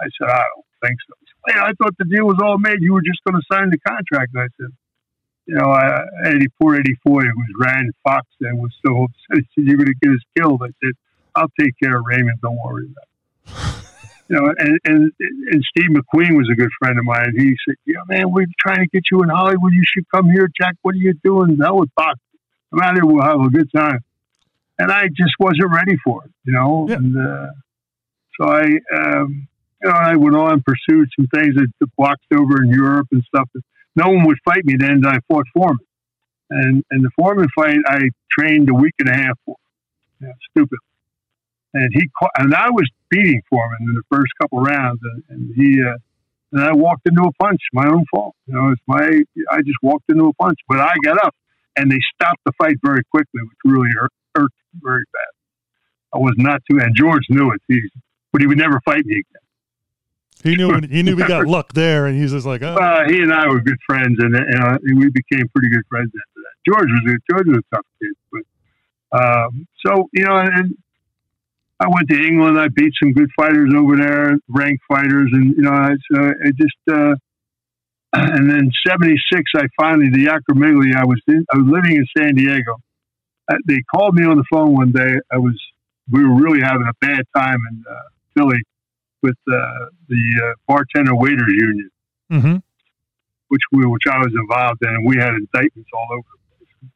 I 0.00 0.06
said, 0.14 0.30
"I 0.30 0.46
don't 0.54 0.66
think 0.86 0.96
so." 1.02 1.14
He 1.18 1.58
I 1.58 1.72
thought 1.82 1.98
the 1.98 2.04
deal 2.04 2.26
was 2.26 2.38
all 2.42 2.58
made. 2.58 2.78
You 2.80 2.92
were 2.92 3.02
just 3.02 3.20
going 3.26 3.40
to 3.40 3.46
sign 3.50 3.70
the 3.70 3.78
contract. 3.78 4.34
And 4.34 4.42
I 4.42 4.48
said, 4.60 4.70
you 5.46 5.54
know, 5.56 5.70
uh, 5.72 6.04
84, 6.26 6.80
84, 6.80 7.24
it 7.24 7.34
was 7.34 7.48
Rand 7.58 7.92
Fox 8.04 8.26
that 8.40 8.54
was 8.54 8.70
so 8.84 9.04
upset. 9.04 9.42
He 9.42 9.48
said, 9.54 9.66
You're 9.66 9.78
going 9.78 9.88
to 9.88 9.94
get 10.02 10.12
us 10.12 10.20
killed. 10.36 10.62
I 10.62 10.68
said, 10.84 10.92
I'll 11.34 11.50
take 11.58 11.72
care 11.82 11.96
of 11.98 12.04
Raymond. 12.06 12.38
Don't 12.42 12.58
worry 12.62 12.84
about 12.84 13.02
it. 13.02 13.17
You 14.28 14.36
know, 14.36 14.52
and, 14.58 14.78
and, 14.84 15.12
and 15.18 15.64
Steve 15.70 15.90
McQueen 15.90 16.36
was 16.36 16.48
a 16.52 16.56
good 16.56 16.70
friend 16.78 16.98
of 16.98 17.04
mine. 17.04 17.32
He 17.36 17.56
said, 17.66 17.76
Yeah, 17.86 18.00
man, 18.08 18.30
we're 18.30 18.46
trying 18.60 18.84
to 18.84 18.88
get 18.92 19.04
you 19.10 19.22
in 19.22 19.30
Hollywood. 19.30 19.72
You 19.72 19.84
should 19.86 20.04
come 20.14 20.30
here, 20.30 20.48
Jack. 20.60 20.76
What 20.82 20.94
are 20.94 20.98
you 20.98 21.14
doing? 21.24 21.56
That 21.58 21.74
was 21.74 21.88
boxing. 21.96 22.20
Come 22.70 22.80
out 22.82 22.94
here. 22.94 23.06
We'll 23.06 23.22
have 23.22 23.40
a 23.40 23.50
good 23.50 23.70
time. 23.74 24.00
And 24.78 24.92
I 24.92 25.08
just 25.08 25.32
wasn't 25.40 25.72
ready 25.72 25.96
for 26.04 26.24
it, 26.24 26.30
you 26.44 26.52
know. 26.52 26.86
Yeah. 26.88 26.96
And 26.96 27.16
uh, 27.16 27.46
so 28.38 28.48
I, 28.48 28.64
um, 28.96 29.48
you 29.82 29.88
know, 29.88 29.96
I 29.96 30.16
went 30.16 30.36
on 30.36 30.52
and 30.52 30.64
pursued 30.64 31.08
some 31.16 31.26
things 31.34 31.54
that 31.56 31.88
boxed 31.96 32.26
over 32.32 32.62
in 32.62 32.68
Europe 32.70 33.08
and 33.12 33.22
stuff. 33.24 33.48
No 33.96 34.10
one 34.10 34.26
would 34.26 34.38
fight 34.44 34.64
me 34.64 34.76
then. 34.78 35.04
I 35.06 35.18
fought 35.26 35.46
Foreman, 35.52 35.84
and 36.50 36.84
and 36.90 37.04
the 37.04 37.10
Foreman 37.16 37.48
fight 37.56 37.78
I 37.86 38.10
trained 38.30 38.68
a 38.68 38.74
week 38.74 38.94
and 39.00 39.08
a 39.08 39.14
half 39.14 39.38
for. 39.44 39.56
Yeah, 40.20 40.32
stupid. 40.50 40.78
And 41.74 41.90
he 41.92 42.08
and 42.36 42.54
I 42.54 42.70
was 42.70 42.88
beating 43.10 43.42
for 43.48 43.64
him 43.64 43.88
in 43.88 43.94
the 43.94 44.02
first 44.10 44.32
couple 44.40 44.60
rounds, 44.60 45.00
and, 45.02 45.22
and 45.28 45.54
he 45.54 45.82
uh, 45.82 45.96
and 46.52 46.62
I 46.62 46.72
walked 46.72 47.06
into 47.06 47.22
a 47.22 47.32
punch. 47.42 47.60
My 47.72 47.86
own 47.86 48.04
fault. 48.10 48.34
You 48.46 48.54
know, 48.54 48.70
it's 48.70 48.82
my 48.86 49.04
I 49.50 49.58
just 49.58 49.78
walked 49.82 50.04
into 50.08 50.24
a 50.24 50.32
punch, 50.34 50.58
but 50.68 50.80
I 50.80 50.94
got 51.04 51.22
up, 51.24 51.34
and 51.76 51.90
they 51.90 52.00
stopped 52.14 52.40
the 52.44 52.52
fight 52.58 52.76
very 52.82 53.02
quickly, 53.10 53.42
which 53.42 53.58
really 53.64 53.90
hurt, 53.98 54.12
hurt 54.34 54.50
very 54.82 55.04
bad. 55.12 56.14
I 56.14 56.18
was 56.18 56.34
not 56.38 56.62
too, 56.70 56.78
and 56.78 56.94
George 56.96 57.24
knew 57.28 57.52
it. 57.52 57.60
He, 57.68 57.80
but 58.32 58.40
he 58.40 58.46
would 58.46 58.58
never 58.58 58.80
fight 58.84 59.04
me 59.04 59.14
again. 59.14 59.42
He 60.42 60.54
knew 60.54 60.80
he 60.88 61.02
knew 61.02 61.16
we 61.16 61.24
got 61.24 61.46
luck 61.56 61.72
there, 61.74 62.06
and 62.06 62.18
he's 62.18 62.32
just 62.32 62.46
like, 62.46 62.62
oh. 62.62 62.76
Uh, 62.76 63.08
he 63.08 63.20
and 63.20 63.32
I 63.32 63.46
were 63.48 63.60
good 63.60 63.78
friends, 63.86 64.16
and, 64.20 64.34
and 64.34 64.64
uh, 64.64 64.78
we 64.84 65.10
became 65.10 65.48
pretty 65.48 65.68
good 65.68 65.84
friends 65.90 66.10
after 66.14 66.40
that. 66.42 66.72
George 66.72 66.88
was 66.88 67.14
a, 67.14 67.32
George 67.32 67.46
was 67.48 67.58
a 67.58 67.76
tough 67.76 67.86
kid, 68.00 68.14
but 68.32 69.20
um, 69.20 69.66
so 69.84 70.08
you 70.12 70.24
know, 70.24 70.36
and 70.36 70.76
I 71.80 71.86
went 71.86 72.08
to 72.10 72.16
England. 72.16 72.58
I 72.58 72.68
beat 72.68 72.92
some 73.00 73.12
good 73.12 73.30
fighters 73.36 73.72
over 73.74 73.96
there, 73.96 74.36
ranked 74.48 74.82
fighters, 74.88 75.30
and 75.32 75.54
you 75.56 75.62
know, 75.62 75.72
I, 75.72 75.90
so 76.12 76.32
it 76.44 76.56
just. 76.56 76.76
Uh, 76.90 77.14
and 78.14 78.50
then 78.50 78.70
'76, 78.86 79.42
I 79.54 79.66
finally 79.78 80.08
the 80.08 80.26
acromegaly. 80.32 80.96
I 80.96 81.04
was 81.04 81.20
in, 81.28 81.44
I 81.52 81.58
was 81.58 81.66
living 81.66 81.96
in 81.96 82.06
San 82.16 82.34
Diego. 82.34 82.76
Uh, 83.50 83.56
they 83.66 83.82
called 83.94 84.14
me 84.14 84.24
on 84.24 84.38
the 84.38 84.44
phone 84.50 84.72
one 84.72 84.92
day. 84.92 85.12
I 85.30 85.36
was 85.36 85.54
we 86.10 86.24
were 86.24 86.34
really 86.34 86.62
having 86.62 86.86
a 86.88 86.94
bad 87.06 87.22
time 87.36 87.58
in 87.70 87.84
uh, 87.88 87.94
Philly 88.34 88.62
with 89.22 89.36
uh, 89.46 89.86
the 90.08 90.42
uh, 90.42 90.52
bartender 90.66 91.14
waiters 91.14 91.48
union, 91.48 91.90
hmm 92.30 92.56
which 93.48 93.62
we 93.72 93.84
which 93.86 94.04
I 94.10 94.18
was 94.18 94.32
involved 94.34 94.78
in, 94.82 94.90
and 94.90 95.06
we 95.06 95.16
had 95.16 95.34
indictments 95.34 95.90
all 95.92 96.08
over 96.12 96.28
the 96.32 96.56
place. 96.56 96.92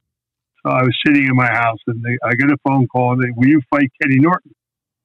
So 0.63 0.71
I 0.71 0.83
was 0.83 0.97
sitting 1.07 1.27
in 1.27 1.35
my 1.37 1.49
house, 1.49 1.79
and 1.87 2.03
they, 2.03 2.19
I 2.23 2.35
get 2.35 2.51
a 2.51 2.57
phone 2.67 2.87
call. 2.87 3.13
And 3.13 3.23
they, 3.23 3.31
will 3.35 3.49
you 3.49 3.61
fight 3.71 3.91
Kenny 4.01 4.19
Norton? 4.19 4.55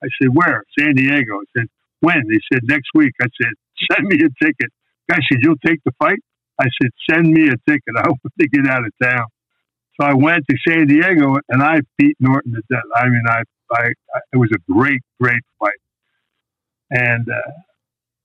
I 0.04 0.08
said, 0.22 0.30
where? 0.34 0.64
San 0.78 0.94
Diego. 0.94 1.40
I 1.40 1.46
said, 1.58 1.68
when? 2.02 2.22
They 2.30 2.40
said, 2.52 2.62
next 2.64 2.90
week. 2.94 3.14
I 3.22 3.28
said, 3.42 3.52
send 3.92 4.08
me 4.08 4.18
a 4.18 4.46
ticket. 4.46 4.72
Guy 5.10 5.18
said, 5.32 5.40
you'll 5.42 5.62
take 5.66 5.80
the 5.86 5.94
fight? 6.00 6.20
I 6.60 6.66
said, 6.82 6.92
send 7.10 7.28
me 7.28 7.50
a 7.50 7.58
ticket. 7.70 7.96
I 7.98 8.02
hope 8.08 8.18
to 8.40 8.48
get 8.48 8.68
out 8.68 8.86
of 8.86 8.92
town. 9.02 9.26
So 10.00 10.08
I 10.08 10.14
went 10.14 10.44
to 10.50 10.58
San 10.68 10.88
Diego, 10.88 11.38
and 11.50 11.64
I 11.64 11.80
beat 11.98 12.18
Norton 12.20 12.54
to 12.54 12.62
death. 12.70 12.84
I 12.96 13.06
mean, 13.10 13.24
I, 13.28 13.42
I, 13.72 13.84
I 13.84 14.20
it 14.34 14.38
was 14.38 14.50
a 14.54 14.72
great, 14.72 15.02
great 15.20 15.42
fight. 15.60 15.72
And 16.92 17.28
uh, 17.28 17.52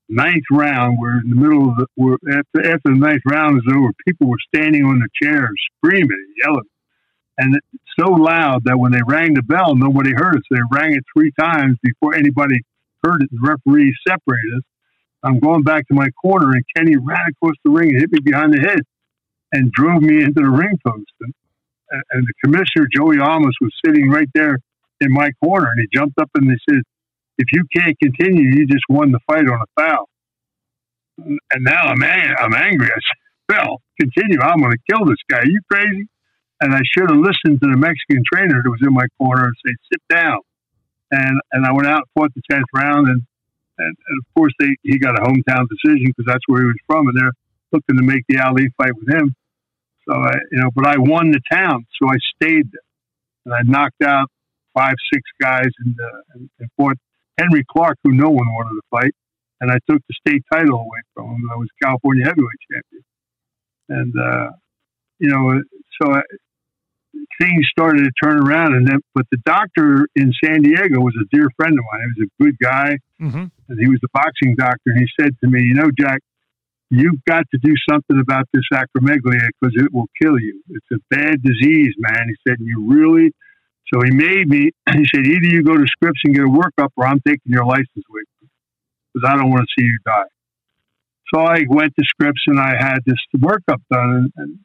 ninth 0.09 0.45
round, 0.50 0.99
we're 1.00 1.21
in 1.21 1.31
the 1.31 1.37
middle 1.37 1.71
of 1.71 1.76
the, 1.76 1.87
we're 1.97 2.19
after, 2.31 2.73
after 2.73 2.91
the 2.91 2.99
ninth 2.99 3.23
round 3.26 3.59
is 3.59 3.75
over, 3.75 3.88
people 4.07 4.29
were 4.29 4.37
standing 4.55 4.85
on 4.85 5.00
the 5.00 5.09
chairs, 5.23 5.55
screaming 5.79 6.26
yelling. 6.45 6.69
And 7.39 7.57
it's 7.57 7.95
so 7.99 8.11
loud 8.12 8.62
that 8.65 8.79
when 8.79 8.93
they 8.93 9.01
rang 9.07 9.35
the 9.35 9.43
bell, 9.43 9.75
nobody 9.77 10.12
heard 10.12 10.37
us. 10.37 10.43
They 10.51 10.61
rang 10.71 10.95
it 10.95 11.05
three 11.17 11.33
times 11.39 11.79
before 11.83 12.15
anybody 12.15 12.61
heard 13.05 13.23
it. 13.23 13.31
The 13.33 13.41
referee 13.43 13.95
separated 14.07 14.55
us. 14.59 14.62
I'm 15.25 15.39
going 15.41 15.62
back 15.62 15.87
to 15.89 15.95
my 15.95 16.09
corner, 16.23 16.53
and 16.53 16.65
Kenny 16.77 16.97
ran 16.97 17.21
across 17.31 17.57
the 17.65 17.71
ring 17.71 17.91
and 17.91 18.01
hit 18.01 18.12
me 18.12 18.21
behind 18.25 18.53
the 18.55 18.61
head 18.61 18.81
and 19.53 19.73
drove 19.73 20.03
me 20.03 20.23
into 20.23 20.41
the 20.43 20.51
ring 20.51 20.79
post. 20.87 21.12
And, 21.21 21.33
and 22.12 22.27
the 22.27 22.35
commissioner, 22.45 22.89
Joey 22.95 23.19
Almas, 23.21 23.57
was 23.61 23.73
sitting 23.85 24.11
right 24.11 24.29
there 24.35 24.59
in 25.01 25.12
my 25.12 25.31
corner, 25.43 25.69
and 25.69 25.81
he 25.81 25.99
jumped 25.99 26.19
up 26.21 26.31
and 26.35 26.51
he 26.51 26.57
said, 26.71 26.83
if 27.39 27.47
you 27.53 27.65
can't 27.77 27.99
continue, 28.01 28.51
you 28.55 28.67
just 28.67 28.85
won 28.89 29.12
the 29.12 29.21
fight 29.27 29.49
on 29.49 29.61
a 29.61 29.81
foul. 29.81 30.09
And 31.19 31.65
now 31.65 31.85
I'm, 31.85 32.03
ang- 32.03 32.37
I'm 32.41 32.55
angry. 32.55 32.89
I 32.89 32.95
said, 32.95 33.57
well, 33.57 33.83
continue. 34.01 34.41
I'm 34.41 34.61
going 34.61 34.73
to 34.73 34.79
kill 34.95 35.05
this 35.07 35.19
guy. 35.31 35.39
Are 35.39 35.47
you 35.47 35.61
crazy? 35.71 36.09
And 36.62 36.75
I 36.75 36.81
should 36.95 37.11
have 37.11 37.19
listened 37.19 37.61
to 37.61 37.69
the 37.69 37.76
Mexican 37.76 38.23
trainer 38.33 38.62
that 38.62 38.71
was 38.71 38.83
in 38.87 38.95
my 38.95 39.07
corner 39.19 39.47
and 39.47 39.54
say, 39.66 39.75
sit 39.92 40.02
down. 40.09 40.38
And, 41.11 41.40
and 41.52 41.66
I 41.66 41.73
went 41.73 41.88
out 41.88 42.07
and 42.07 42.11
fought 42.14 42.31
the 42.35 42.42
10th 42.50 42.71
round. 42.75 43.09
And, 43.09 43.23
and, 43.78 43.97
and 44.09 44.16
of 44.21 44.35
course, 44.37 44.52
they, 44.61 44.76
he 44.83 44.99
got 44.99 45.19
a 45.19 45.23
hometown 45.23 45.66
decision 45.69 46.07
because 46.07 46.25
that's 46.26 46.47
where 46.47 46.62
he 46.62 46.66
was 46.66 46.78
from. 46.87 47.09
And 47.09 47.19
they're 47.19 47.33
looking 47.73 47.97
to 47.99 48.04
make 48.04 48.23
the 48.28 48.38
Ali 48.38 48.69
fight 48.78 48.95
with 48.95 49.12
him. 49.12 49.35
So, 50.09 50.14
I, 50.14 50.35
you 50.52 50.62
know, 50.62 50.71
but 50.75 50.87
I 50.87 50.99
won 50.99 51.33
the 51.33 51.40
town. 51.50 51.85
So 52.00 52.09
I 52.09 52.16
stayed 52.37 52.71
there. 52.71 52.87
And 53.45 53.54
I 53.54 53.62
knocked 53.64 54.02
out 54.02 54.28
five, 54.73 54.95
six 55.12 55.23
guys 55.40 55.69
and, 55.85 55.97
uh, 56.00 56.21
and, 56.35 56.50
and 56.61 56.69
fought 56.76 56.97
Henry 57.38 57.64
Clark, 57.71 57.99
who 58.04 58.12
no 58.12 58.28
one 58.28 58.47
wanted 58.54 58.75
to 58.75 58.83
fight, 58.90 59.14
and 59.61 59.71
I 59.71 59.78
took 59.88 60.02
the 60.07 60.14
state 60.26 60.42
title 60.52 60.78
away 60.78 61.00
from 61.14 61.31
him. 61.31 61.50
I 61.52 61.57
was 61.57 61.69
California 61.83 62.25
heavyweight 62.25 62.50
champion, 62.71 63.04
and 63.88 64.14
uh, 64.19 64.50
you 65.19 65.28
know, 65.28 65.62
so 66.00 66.12
I, 66.14 66.23
things 67.40 67.66
started 67.71 68.04
to 68.04 68.11
turn 68.23 68.47
around. 68.47 68.75
And 68.75 68.87
then, 68.87 69.00
but 69.14 69.26
the 69.31 69.38
doctor 69.45 70.09
in 70.16 70.33
San 70.45 70.62
Diego 70.62 71.00
was 71.00 71.14
a 71.21 71.25
dear 71.35 71.49
friend 71.57 71.73
of 71.78 71.85
mine. 71.92 72.12
He 72.14 72.23
was 72.23 72.28
a 72.28 72.42
good 72.45 72.57
guy, 72.62 72.99
hmm 73.19 73.45
and 73.69 73.81
he 73.81 73.88
was 73.88 74.00
the 74.02 74.09
boxing 74.12 74.54
doctor. 74.57 74.90
And 74.92 74.99
he 74.99 75.07
said 75.19 75.33
to 75.42 75.49
me, 75.49 75.62
"You 75.62 75.75
know, 75.75 75.90
Jack, 75.99 76.21
you've 76.92 77.25
got 77.26 77.45
to 77.50 77.59
do 77.62 77.75
something 77.88 78.21
about 78.21 78.47
this 78.52 78.64
acromegaly 78.73 79.40
because 79.61 79.75
it 79.76 79.92
will 79.92 80.09
kill 80.21 80.38
you. 80.38 80.62
It's 80.69 80.87
a 80.92 80.99
bad 81.09 81.42
disease, 81.42 81.95
man. 81.99 82.26
He 82.28 82.37
said, 82.47 82.59
you 82.61 82.87
really. 82.87 83.33
So 83.92 84.00
he 84.02 84.11
made 84.11 84.49
me. 84.49 84.71
He 84.92 85.07
said, 85.12 85.26
either 85.26 85.47
you 85.47 85.62
go 85.64 85.76
to 85.76 85.87
Scripps 85.87 86.21
and 86.25 86.35
get 86.35 86.45
a 86.45 86.49
workup, 86.49 86.90
or 86.97 87.07
I'm 87.07 87.21
taking 87.26 87.50
your 87.50 87.64
license 87.64 88.04
away 88.11 88.23
because 89.12 89.28
I 89.28 89.37
don't 89.37 89.50
want 89.50 89.62
to 89.62 89.73
see 89.78 89.87
you 89.87 89.99
die. 90.04 90.31
So 91.33 91.40
I 91.40 91.64
went 91.69 91.95
to 91.99 92.04
Scripps 92.04 92.42
and 92.47 92.61
I 92.61 92.76
had 92.78 92.99
this 93.07 93.16
workup 93.38 93.81
done, 93.90 94.31
and, 94.37 94.59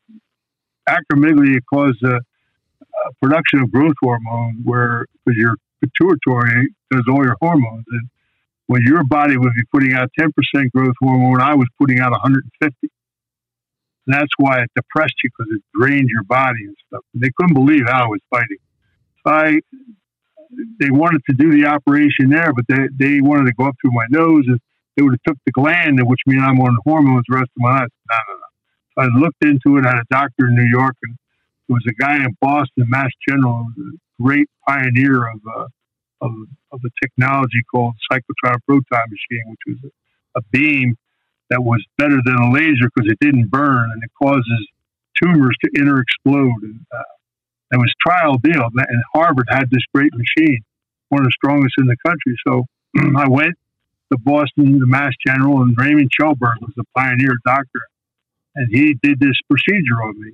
acromegaly 0.90 1.58
caused 1.70 2.02
a, 2.04 2.16
a 2.16 2.22
production 3.22 3.62
of 3.62 3.72
growth 3.72 3.96
hormone 4.02 4.62
where 4.64 5.06
because 5.26 5.38
your 5.38 5.56
pituitary 5.82 6.70
does 6.92 7.04
all 7.10 7.24
your 7.24 7.38
hormones 7.42 7.86
and 7.92 8.10
when 8.68 8.82
your 8.84 9.04
body 9.04 9.38
would 9.38 9.54
be 9.54 9.64
putting 9.72 9.94
out 9.94 10.10
10% 10.20 10.32
growth 10.72 10.94
hormone, 11.02 11.42
I 11.42 11.56
was 11.56 11.68
putting 11.80 12.00
out 12.00 12.12
150. 12.12 12.92
And 14.06 14.14
that's 14.14 14.32
why 14.38 14.62
it 14.62 14.72
depressed 14.76 15.16
you 15.24 15.30
because 15.38 15.54
it 15.56 15.62
drained 15.74 16.10
your 16.10 16.24
body 16.24 16.66
and 16.66 16.76
stuff. 16.88 17.04
And 17.14 17.24
they 17.24 17.30
couldn't 17.38 17.56
believe 17.56 17.88
how 17.88 18.04
I 18.04 18.08
was 18.08 18.20
fighting. 18.30 18.58
So 19.26 19.34
I, 19.34 19.60
they 20.80 20.92
wanted 20.92 21.22
to 21.30 21.36
do 21.36 21.52
the 21.52 21.68
operation 21.68 22.30
there, 22.30 22.52
but 22.54 22.66
they, 22.70 22.88
they 22.98 23.22
wanted 23.22 23.48
to 23.48 23.54
go 23.54 23.68
up 23.68 23.76
through 23.82 23.92
my 23.92 24.06
nose 24.10 24.46
and 24.48 24.60
they 24.96 25.04
would 25.04 25.14
have 25.14 25.24
took 25.34 25.38
the 25.46 25.52
gland, 25.52 26.00
which 26.04 26.22
means 26.26 26.42
I'm 26.44 26.60
on 26.60 26.78
hormones 26.86 27.24
the 27.28 27.36
rest 27.36 27.52
of 27.56 27.62
my 27.62 27.72
life. 27.82 27.90
No, 28.10 28.16
no, 28.28 28.34
no. 28.36 28.48
I 28.98 29.20
looked 29.20 29.44
into 29.44 29.78
it. 29.78 29.86
I 29.86 29.90
had 29.90 30.00
a 30.00 30.10
doctor 30.10 30.48
in 30.48 30.56
New 30.56 30.68
York 30.68 30.96
and 31.04 31.16
was 31.70 31.84
a 31.88 31.94
guy 31.94 32.18
in 32.18 32.36
Boston, 32.42 32.86
Mass 32.90 33.12
General, 33.28 33.66
a 33.78 34.24
great 34.24 34.50
pioneer 34.68 35.28
of, 35.28 35.40
uh, 35.48 35.68
of, 36.22 36.32
of 36.72 36.80
a 36.86 36.90
technology 37.04 37.62
called 37.72 37.94
cyclotron 38.12 38.58
proton 38.66 39.06
machine, 39.10 39.44
which 39.48 39.60
was 39.68 39.92
a, 40.36 40.42
beam 40.52 40.96
that 41.50 41.64
was 41.64 41.84
better 41.98 42.20
than 42.24 42.36
a 42.36 42.52
laser 42.52 42.92
because 42.94 43.12
it 43.12 43.18
didn't 43.20 43.50
burn 43.50 43.90
and 43.92 44.04
it 44.04 44.12
causes 44.22 44.68
tumors 45.20 45.58
to 45.64 45.70
inter 45.74 46.00
explode. 46.00 46.62
And 46.62 46.86
uh, 46.96 47.04
it 47.72 47.78
was 47.78 47.92
trial 48.06 48.38
deal. 48.38 48.70
And 48.76 49.04
Harvard 49.16 49.48
had 49.50 49.70
this 49.72 49.82
great 49.96 50.12
machine, 50.14 50.60
one 51.10 51.22
of 51.22 51.26
the 51.26 51.32
strongest 51.32 51.74
in 51.80 51.88
the 51.88 51.98
country. 52.06 52.36
So 52.48 52.66
I 53.18 53.28
went 53.28 53.56
to 54.12 54.18
Boston, 54.20 54.80
the 54.80 54.88
Mass 54.88 55.14
General, 55.26 55.64
and 55.64 55.76
Raymond 55.78 56.12
Kjellberg 56.20 56.62
was 56.62 56.74
the 56.76 56.86
pioneer 56.96 57.34
doctor, 57.46 57.82
and 58.56 58.68
he 58.72 58.96
did 59.02 59.20
this 59.20 59.36
procedure 59.50 60.02
on 60.04 60.22
me. 60.22 60.34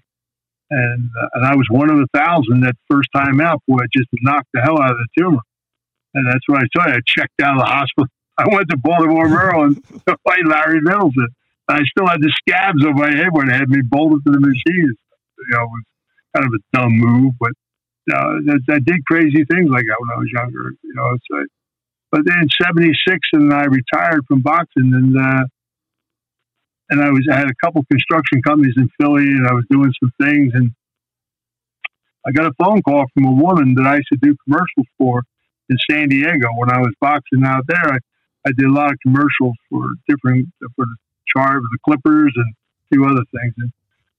And, 0.69 1.09
uh, 1.21 1.27
and 1.33 1.45
I 1.45 1.55
was 1.55 1.67
one 1.69 1.89
of 1.91 1.97
the 1.97 2.07
thousand 2.17 2.61
that 2.61 2.75
first 2.89 3.09
time 3.15 3.39
out, 3.41 3.61
boy, 3.67 3.79
just 3.93 4.09
knocked 4.21 4.49
the 4.53 4.61
hell 4.61 4.81
out 4.81 4.91
of 4.91 4.97
the 4.97 5.07
tumor. 5.17 5.41
And 6.15 6.27
that's 6.27 6.47
what 6.47 6.59
I 6.59 6.65
told 6.73 6.89
you. 6.89 6.93
I 6.95 6.99
checked 7.05 7.41
out 7.41 7.55
of 7.55 7.61
the 7.61 7.71
hospital. 7.71 8.07
I 8.37 8.45
went 8.51 8.69
to 8.69 8.77
Baltimore, 8.77 9.29
Maryland 9.29 9.83
to 10.07 10.17
fight 10.25 10.45
Larry 10.45 10.81
Middleton. 10.81 11.27
I 11.67 11.81
still 11.85 12.07
had 12.07 12.21
the 12.21 12.33
scabs 12.39 12.83
on 12.85 12.95
my 12.95 13.09
head 13.09 13.29
when 13.31 13.47
they 13.47 13.53
had 13.53 13.69
me 13.69 13.81
bolted 13.83 14.25
to 14.25 14.31
the 14.31 14.39
machine. 14.39 14.93
You 15.37 15.47
know, 15.51 15.61
it 15.61 15.69
was 15.69 15.83
kind 16.35 16.45
of 16.47 16.53
a 16.53 16.77
dumb 16.77 16.93
move, 16.93 17.33
but 17.39 17.51
know, 18.07 18.39
I, 18.49 18.73
I 18.73 18.79
did 18.79 19.05
crazy 19.05 19.45
things 19.45 19.69
like 19.69 19.85
that 19.85 19.97
when 19.99 20.09
I 20.15 20.19
was 20.19 20.29
younger. 20.33 20.71
You 20.83 20.93
know, 20.95 21.17
so, 21.31 21.45
but 22.11 22.21
then 22.25 22.47
'76, 22.61 23.19
and 23.33 23.53
I 23.53 23.65
retired 23.65 24.25
from 24.27 24.41
boxing, 24.41 24.93
and 24.93 25.17
uh, 25.17 25.45
and 26.93 27.01
I 27.01 27.09
was 27.09 27.25
I 27.31 27.37
had 27.37 27.49
a 27.49 27.57
couple 27.65 27.83
construction 27.91 28.41
companies 28.41 28.75
in 28.77 28.87
Philly, 29.01 29.25
and 29.25 29.47
I 29.47 29.53
was 29.53 29.65
doing 29.69 29.91
some 29.99 30.13
things, 30.21 30.53
and 30.53 30.71
I 32.25 32.31
got 32.31 32.45
a 32.45 32.53
phone 32.63 32.81
call 32.83 33.05
from 33.13 33.25
a 33.25 33.33
woman 33.33 33.73
that 33.75 33.85
I 33.85 33.95
used 33.95 34.13
to 34.13 34.19
do 34.21 34.35
commercials 34.45 34.87
for 34.97 35.23
in 35.69 35.77
San 35.89 36.07
Diego 36.07 36.47
when 36.55 36.71
I 36.71 36.79
was 36.79 36.93
boxing 37.01 37.43
out 37.43 37.65
there. 37.67 37.93
I, 37.93 37.97
I 38.45 38.51
did 38.55 38.67
a 38.67 38.71
lot 38.71 38.91
of 38.91 38.97
commercials 39.01 39.55
for 39.69 39.89
different 40.07 40.47
for 40.75 40.85
the 40.85 40.95
chart 41.35 41.63
the 41.63 41.77
Clippers 41.83 42.33
and 42.35 42.53
a 42.53 42.95
few 42.95 43.05
other 43.05 43.23
things. 43.31 43.53
And 43.57 43.71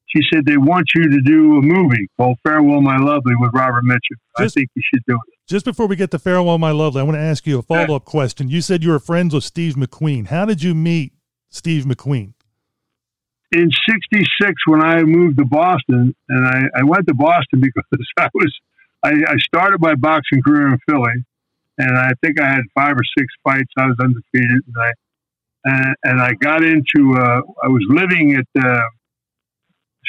she 0.06 0.20
said 0.32 0.46
they 0.46 0.56
want 0.56 0.86
you 0.94 1.08
to 1.08 1.20
do 1.20 1.58
a 1.58 1.62
movie 1.62 2.08
called 2.16 2.38
Farewell 2.42 2.80
My 2.80 2.98
Lovely 2.98 3.34
with 3.38 3.50
Robert 3.54 3.84
Mitchum. 3.84 4.18
I 4.36 4.48
think 4.48 4.70
you 4.74 4.82
should 4.92 5.02
do 5.06 5.14
it. 5.14 5.34
Just 5.46 5.64
before 5.64 5.86
we 5.86 5.96
get 5.96 6.10
to 6.12 6.18
Farewell 6.18 6.58
My 6.58 6.70
Lovely, 6.70 7.00
I 7.00 7.04
want 7.04 7.16
to 7.16 7.20
ask 7.22 7.46
you 7.46 7.58
a 7.58 7.62
follow 7.62 7.96
up 7.96 8.04
question. 8.04 8.48
You 8.48 8.60
said 8.60 8.82
you 8.82 8.90
were 8.90 8.98
friends 8.98 9.34
with 9.34 9.44
Steve 9.44 9.74
McQueen. 9.74 10.28
How 10.28 10.44
did 10.44 10.62
you 10.62 10.74
meet 10.74 11.12
Steve 11.50 11.84
McQueen? 11.84 12.33
In 13.54 13.70
'66, 13.88 14.54
when 14.66 14.82
I 14.82 15.02
moved 15.04 15.38
to 15.38 15.44
Boston, 15.44 16.14
and 16.28 16.46
I, 16.46 16.80
I 16.80 16.82
went 16.82 17.06
to 17.06 17.14
Boston 17.14 17.60
because 17.60 17.84
I 18.18 18.28
was 18.34 18.52
I, 19.04 19.10
I 19.10 19.36
started 19.46 19.80
my 19.80 19.94
boxing 19.94 20.42
career 20.42 20.68
in 20.68 20.78
Philly, 20.88 21.24
and 21.78 21.98
I 21.98 22.10
think 22.20 22.40
I 22.40 22.48
had 22.48 22.62
five 22.74 22.94
or 22.94 23.04
six 23.16 23.32
fights. 23.44 23.70
I 23.78 23.86
was 23.86 23.96
undefeated, 24.00 24.62
and 24.66 24.76
I 24.80 24.92
and, 25.64 25.96
and 26.04 26.20
I 26.20 26.32
got 26.34 26.64
into. 26.64 27.14
Uh, 27.16 27.40
I 27.62 27.68
was 27.68 27.84
living 27.88 28.34
at 28.34 28.46
uh, 28.60 28.80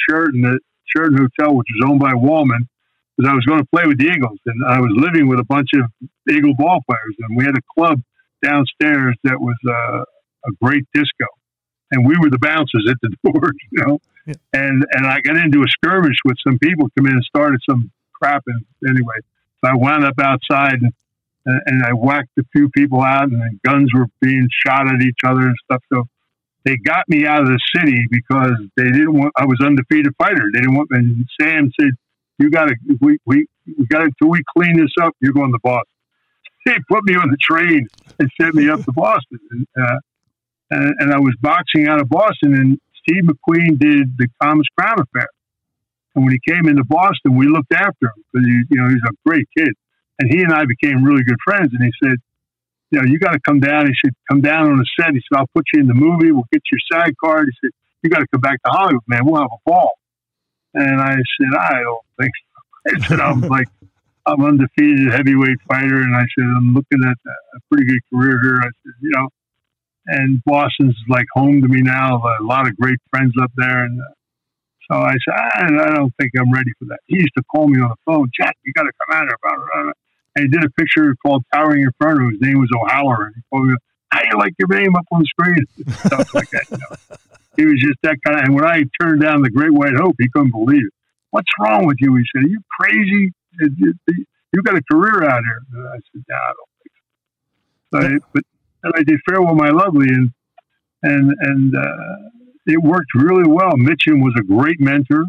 Sheraton, 0.08 0.42
the 0.42 0.58
Sheraton 0.86 1.18
Hotel, 1.18 1.54
which 1.54 1.68
was 1.74 1.90
owned 1.90 2.00
by 2.00 2.14
Wolman, 2.14 2.68
because 3.16 3.30
I 3.30 3.34
was 3.34 3.44
going 3.46 3.60
to 3.60 3.68
play 3.72 3.84
with 3.86 3.98
the 3.98 4.06
Eagles, 4.06 4.38
and 4.46 4.64
I 4.66 4.80
was 4.80 4.92
living 4.96 5.28
with 5.28 5.38
a 5.38 5.44
bunch 5.44 5.70
of 5.74 5.90
Eagle 6.30 6.54
ball 6.56 6.80
players, 6.88 7.16
and 7.20 7.36
we 7.36 7.44
had 7.44 7.54
a 7.56 7.64
club 7.78 8.00
downstairs 8.42 9.16
that 9.24 9.40
was 9.40 9.56
uh, 9.68 10.02
a 10.48 10.52
great 10.62 10.84
disco, 10.94 11.26
and 11.90 12.06
we 12.06 12.16
were 12.20 12.30
the 12.30 12.38
bouncers 12.38 12.86
at 12.90 12.96
the 13.02 13.10
door, 13.24 13.52
you 13.70 13.84
know. 13.84 13.98
Yeah. 14.26 14.34
And 14.52 14.84
and 14.92 15.06
I 15.06 15.20
got 15.20 15.36
into 15.36 15.60
a 15.60 15.68
skirmish 15.68 16.16
with 16.24 16.36
some 16.46 16.58
people, 16.58 16.88
come 16.96 17.06
in 17.06 17.12
and 17.12 17.24
started 17.24 17.60
some 17.68 17.90
crap, 18.12 18.42
and 18.46 18.64
anyway, 18.88 19.16
so 19.64 19.70
I 19.70 19.74
wound 19.74 20.04
up 20.04 20.18
outside 20.18 20.82
and 20.82 20.92
and 21.46 21.84
I 21.84 21.92
whacked 21.92 22.36
a 22.38 22.42
few 22.52 22.68
people 22.70 23.02
out, 23.02 23.30
and 23.30 23.60
guns 23.62 23.90
were 23.94 24.06
being 24.20 24.48
shot 24.66 24.88
at 24.88 25.00
each 25.00 25.20
other 25.24 25.42
and 25.42 25.54
stuff. 25.64 25.82
So 25.92 26.08
they 26.64 26.76
got 26.76 27.08
me 27.08 27.26
out 27.26 27.42
of 27.42 27.46
the 27.46 27.60
city 27.76 28.04
because 28.10 28.56
they 28.76 28.90
didn't 28.90 29.14
want. 29.14 29.32
I 29.36 29.44
was 29.44 29.58
undefeated 29.64 30.12
fighter. 30.18 30.50
They 30.52 30.60
didn't 30.60 30.74
want. 30.74 30.90
Me 30.90 30.98
and 30.98 31.26
Sam 31.40 31.70
said, 31.80 31.90
"You 32.38 32.50
got 32.50 32.66
to. 32.66 32.74
We 33.00 33.18
we 33.26 33.46
we 33.66 33.86
got 33.86 34.00
to. 34.00 34.26
We 34.26 34.42
clean 34.56 34.76
this 34.76 34.92
up, 35.00 35.14
you're 35.20 35.32
going 35.32 35.52
to 35.52 35.60
Boston." 35.62 35.84
They 36.66 36.74
put 36.90 37.04
me 37.04 37.14
on 37.14 37.30
the 37.30 37.36
train 37.36 37.86
and 38.18 38.28
sent 38.40 38.56
me 38.56 38.68
up 38.68 38.84
to 38.86 38.90
Boston, 38.90 39.38
and, 39.52 39.66
uh, 39.80 39.98
and, 40.70 40.94
and 40.98 41.12
I 41.12 41.18
was 41.18 41.34
boxing 41.40 41.88
out 41.88 42.00
of 42.00 42.08
Boston. 42.08 42.54
And 42.54 42.78
Steve 43.02 43.24
McQueen 43.24 43.78
did 43.78 44.16
the 44.18 44.28
Thomas 44.42 44.66
Crown 44.78 44.96
affair. 45.00 45.28
And 46.14 46.24
when 46.24 46.32
he 46.32 46.52
came 46.52 46.66
into 46.68 46.84
Boston, 46.84 47.36
we 47.36 47.46
looked 47.46 47.72
after 47.72 48.06
him 48.06 48.24
because 48.32 48.46
you 48.48 48.76
know 48.80 48.88
he's 48.88 49.04
a 49.06 49.12
great 49.24 49.46
kid 49.56 49.74
and 50.18 50.30
he 50.30 50.40
and 50.42 50.52
I 50.52 50.64
became 50.64 51.04
really 51.04 51.22
good 51.24 51.38
friends. 51.44 51.72
And 51.72 51.82
he 51.82 51.92
said, 52.02 52.16
you 52.90 53.00
know, 53.00 53.04
you 53.04 53.18
got 53.18 53.32
to 53.32 53.40
come 53.40 53.60
down. 53.60 53.86
He 53.86 53.92
said, 54.04 54.14
come 54.30 54.40
down 54.40 54.70
on 54.70 54.78
the 54.78 54.86
set. 54.98 55.12
He 55.12 55.20
said, 55.20 55.38
I'll 55.38 55.50
put 55.54 55.64
you 55.74 55.80
in 55.80 55.88
the 55.88 55.94
movie. 55.94 56.32
We'll 56.32 56.46
get 56.52 56.62
your 56.70 56.80
SAG 56.92 57.14
card. 57.22 57.48
He 57.50 57.66
said, 57.66 57.70
you 58.02 58.10
got 58.10 58.20
to 58.20 58.26
come 58.28 58.40
back 58.40 58.62
to 58.64 58.70
Hollywood, 58.70 59.02
man. 59.08 59.20
We'll 59.24 59.40
have 59.40 59.50
a 59.52 59.70
ball. 59.70 59.98
And 60.74 61.00
I 61.00 61.14
said, 61.14 61.58
I 61.58 61.80
don't 61.80 62.06
think 62.20 62.32
so. 62.36 62.94
I 62.94 63.08
said, 63.08 63.20
I'm 63.20 63.40
like, 63.40 63.68
I'm 64.26 64.42
undefeated 64.42 65.12
heavyweight 65.12 65.58
fighter. 65.68 66.00
And 66.00 66.14
I 66.14 66.24
said, 66.38 66.44
I'm 66.44 66.74
looking 66.74 67.00
at 67.04 67.16
a 67.26 67.60
pretty 67.70 67.86
good 67.86 68.00
career 68.12 68.38
here. 68.42 68.58
I 68.60 68.66
said, 68.66 68.92
you 69.00 69.10
know, 69.10 69.28
and 70.06 70.42
Boston's 70.44 70.96
like 71.08 71.26
home 71.34 71.62
to 71.62 71.68
me 71.68 71.82
now. 71.82 72.22
A 72.40 72.42
lot 72.42 72.66
of 72.66 72.76
great 72.76 72.98
friends 73.10 73.32
up 73.42 73.50
there. 73.56 73.84
And 73.84 74.00
so 74.90 74.98
I 74.98 75.14
said, 75.24 75.34
I, 75.34 75.94
don't 75.94 76.14
think 76.20 76.32
I'm 76.38 76.52
ready 76.52 76.70
for 76.78 76.86
that. 76.86 77.00
He 77.06 77.16
used 77.16 77.34
to 77.36 77.42
call 77.44 77.68
me 77.68 77.80
on 77.80 77.90
the 77.90 77.96
phone, 78.04 78.30
Jack, 78.38 78.56
you 78.64 78.72
got 78.72 78.84
to 78.84 78.92
come 79.06 79.18
out 79.18 79.26
here 79.26 79.92
and 80.36 80.44
he 80.44 80.48
did 80.48 80.64
a 80.64 80.70
picture 80.70 81.16
called 81.24 81.44
Towering 81.52 81.82
Inferno. 81.82 82.30
His 82.30 82.40
name 82.40 82.58
was 82.58 82.68
O'Halloran. 82.76 83.32
He 83.34 83.42
told 83.50 83.68
me, 83.68 83.74
"How 84.10 84.20
you 84.22 84.38
like 84.38 84.52
your 84.58 84.68
name 84.68 84.94
up 84.94 85.06
on 85.10 85.20
the 85.20 85.26
screen?" 85.26 85.64
Stuff 86.06 86.34
like 86.34 86.50
that. 86.50 86.64
You 86.70 86.76
know? 86.76 87.16
He 87.56 87.64
was 87.64 87.80
just 87.80 87.96
that 88.02 88.18
kind 88.24 88.38
of. 88.38 88.44
And 88.44 88.54
when 88.54 88.66
I 88.66 88.84
turned 89.00 89.22
down 89.22 89.40
the 89.40 89.50
Great 89.50 89.72
White 89.72 89.94
Hope, 89.96 90.14
he 90.18 90.28
couldn't 90.28 90.50
believe 90.50 90.84
it. 90.84 90.92
What's 91.30 91.48
wrong 91.58 91.86
with 91.86 91.96
you? 92.00 92.14
He 92.16 92.24
said, 92.34 92.44
"Are 92.44 92.48
you 92.48 92.60
crazy? 92.78 93.32
You 93.60 94.62
got 94.62 94.76
a 94.76 94.82
career 94.92 95.24
out 95.24 95.42
here." 95.42 95.60
And 95.72 95.88
I 95.88 95.96
said, 96.12 96.24
"No, 96.28 96.36
I 96.36 96.52
don't 96.52 96.70
think 96.82 96.94
so." 97.92 98.00
so 98.00 98.14
I, 98.14 98.18
but 98.34 98.44
and 98.86 98.94
I 98.96 99.02
did 99.02 99.20
Farewell 99.28 99.54
My 99.54 99.68
Lovely, 99.68 100.08
and 100.08 100.30
and 101.02 101.34
and 101.40 101.76
uh, 101.76 102.16
it 102.66 102.82
worked 102.82 103.14
really 103.14 103.48
well. 103.48 103.72
Mitchum 103.72 104.22
was 104.22 104.34
a 104.38 104.44
great 104.44 104.80
mentor, 104.80 105.24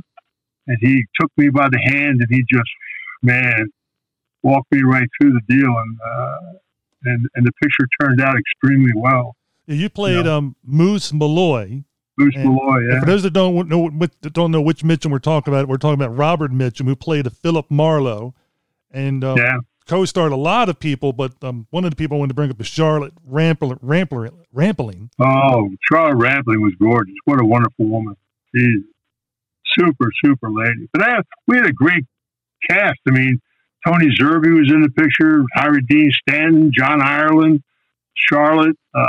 and 0.67 0.77
he 0.81 1.03
took 1.19 1.31
me 1.37 1.49
by 1.49 1.67
the 1.69 1.79
hand, 1.79 2.21
and 2.21 2.27
he 2.29 2.43
just, 2.51 2.69
man, 3.21 3.67
walked 4.43 4.71
me 4.71 4.81
right 4.83 5.07
through 5.19 5.33
the 5.33 5.41
deal, 5.47 5.69
and 5.69 5.99
uh, 6.05 6.57
and 7.05 7.27
and 7.35 7.45
the 7.45 7.51
picture 7.61 7.87
turned 8.01 8.21
out 8.21 8.35
extremely 8.37 8.93
well. 8.95 9.35
Yeah, 9.65 9.75
you 9.75 9.89
played 9.89 10.25
yeah. 10.25 10.35
um, 10.35 10.55
Moose 10.63 11.11
Malloy. 11.11 11.83
Moose 12.17 12.35
Malloy, 12.35 12.79
yeah. 12.89 12.99
For 13.01 13.05
those 13.05 13.23
that 13.23 13.33
don't 13.33 13.67
know 13.67 13.89
don't 13.89 14.51
know 14.51 14.61
which 14.61 14.83
Mitchum 14.83 15.11
we're 15.11 15.19
talking 15.19 15.53
about, 15.53 15.67
we're 15.67 15.77
talking 15.77 16.01
about 16.01 16.15
Robert 16.15 16.51
Mitchum, 16.51 16.85
who 16.85 16.95
played 16.95 17.27
a 17.27 17.29
Philip 17.29 17.69
Marlowe, 17.69 18.33
and 18.91 19.23
um, 19.23 19.37
yeah. 19.37 19.57
Co-starred 19.87 20.31
a 20.31 20.37
lot 20.37 20.69
of 20.69 20.79
people. 20.79 21.13
But 21.13 21.33
um, 21.41 21.67
one 21.69 21.85
of 21.85 21.91
the 21.91 21.95
people 21.95 22.17
I 22.17 22.19
wanted 22.19 22.29
to 22.29 22.35
bring 22.35 22.51
up 22.51 22.59
is 22.59 22.67
Charlotte 22.67 23.13
Rampling. 23.25 23.79
Rampling. 23.81 24.31
Rampling. 24.53 25.09
Oh, 25.19 25.69
Charlotte 25.91 26.17
Rampling 26.17 26.61
was 26.61 26.73
gorgeous. 26.79 27.15
What 27.25 27.41
a 27.41 27.45
wonderful 27.45 27.85
woman. 27.87 28.15
She's 28.55 28.81
super, 29.77 30.09
super 30.23 30.51
lady. 30.51 30.87
But 30.93 31.03
I, 31.03 31.19
we 31.47 31.57
had 31.57 31.65
a 31.65 31.73
great 31.73 32.05
cast. 32.69 32.99
I 33.07 33.11
mean, 33.11 33.39
Tony 33.85 34.07
Zerbe 34.19 34.57
was 34.57 34.71
in 34.71 34.81
the 34.81 34.89
picture, 34.89 35.43
Harry 35.53 35.81
Dean 35.87 36.11
Stanton, 36.11 36.71
John 36.75 37.01
Ireland, 37.01 37.63
Charlotte, 38.15 38.75
uh, 38.93 39.05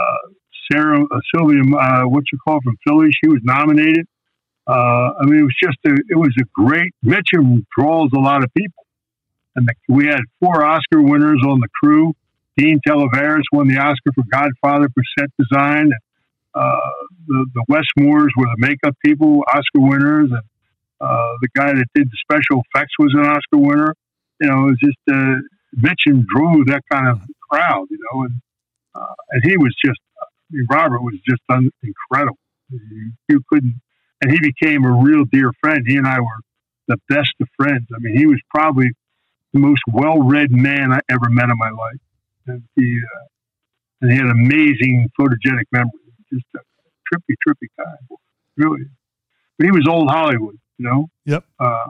Sarah 0.71 1.03
uh, 1.03 1.21
Sylvia, 1.35 1.63
uh, 1.63 2.03
what 2.05 2.25
you 2.33 2.39
call 2.47 2.61
from 2.63 2.77
Philly, 2.87 3.11
she 3.11 3.29
was 3.29 3.41
nominated. 3.43 4.07
Uh, 4.67 5.13
I 5.21 5.25
mean, 5.25 5.41
it 5.41 5.45
was 5.45 5.57
just 5.63 5.79
a, 5.87 5.95
it 6.11 6.17
was 6.17 6.35
a 6.39 6.45
great. 6.55 6.93
Mitchum 7.05 7.65
draws 7.77 8.11
a 8.15 8.19
lot 8.19 8.45
of 8.45 8.53
people, 8.55 8.85
and 9.59 9.67
the, 9.67 9.75
we 9.93 10.07
had 10.07 10.21
four 10.41 10.65
Oscar 10.65 11.03
winners 11.03 11.41
on 11.47 11.61
the 11.61 11.69
crew. 11.83 12.15
Dean 12.57 12.81
Tavoularis 12.87 13.43
won 13.53 13.69
the 13.69 13.79
Oscar 13.79 14.13
for 14.15 14.25
Godfather 14.31 14.89
for 14.95 15.03
set 15.19 15.31
design. 15.39 15.91
Uh, 16.55 16.77
the 17.27 17.47
the 17.55 17.65
Westmores 17.69 18.31
were 18.37 18.47
the 18.47 18.57
makeup 18.59 18.97
people, 19.05 19.45
Oscar 19.53 19.81
winners, 19.81 20.31
and 20.31 20.43
uh, 21.01 21.33
the 21.41 21.49
guy 21.55 21.73
that 21.73 21.87
did 21.95 22.09
the 22.09 22.17
special 22.23 22.63
effects 22.67 22.95
was 22.99 23.13
an 23.15 23.27
Oscar 23.27 23.59
winner. 23.59 23.95
You 24.41 24.49
know, 24.49 24.69
it 24.69 24.71
was 24.71 24.79
just 24.83 24.99
uh, 25.11 25.37
Mitchum 25.77 26.25
drew 26.27 26.65
that 26.67 26.83
kind 26.91 27.09
of 27.09 27.21
crowd. 27.51 27.87
You 27.91 27.99
know, 28.11 28.23
and 28.23 28.41
uh, 28.95 29.15
and 29.31 29.43
he 29.45 29.57
was 29.57 29.75
just 29.85 30.01
I 30.21 30.27
mean, 30.51 30.67
Robert 30.71 31.03
was 31.03 31.15
just 31.29 31.43
un- 31.49 31.73
incredible. 31.83 32.39
You, 32.71 33.13
you 33.29 33.41
couldn't, 33.49 33.81
and 34.23 34.33
he 34.33 34.39
became 34.41 34.85
a 34.85 34.93
real 34.93 35.25
dear 35.25 35.53
friend. 35.61 35.85
He 35.87 35.97
and 35.97 36.07
I 36.07 36.21
were 36.21 36.41
the 36.89 36.97
best 37.09 37.35
of 37.41 37.49
friends. 37.57 37.87
I 37.95 37.99
mean, 38.01 38.17
he 38.17 38.27
was 38.27 38.41
probably 38.51 38.91
the 39.61 39.67
most 39.67 39.83
well-read 39.93 40.51
man 40.51 40.93
I 40.93 41.01
ever 41.11 41.29
met 41.29 41.49
in 41.51 41.59
my 41.59 41.71
life. 41.71 42.01
And 42.47 42.63
he 42.77 43.01
uh, 43.15 43.25
and 44.01 44.11
he 44.13 44.17
had 44.17 44.27
amazing 44.27 45.09
photogenic 45.19 45.65
memory. 45.73 45.91
Just 46.33 46.45
a 46.55 46.59
trippy, 47.13 47.35
trippy 47.47 47.67
guy, 47.77 48.17
really. 48.57 48.85
But 49.59 49.65
he 49.67 49.71
was 49.73 49.87
old 49.89 50.09
Hollywood, 50.11 50.59
you 50.79 50.89
know. 50.89 51.09
Yep. 51.25 51.45
Uh, 51.59 51.87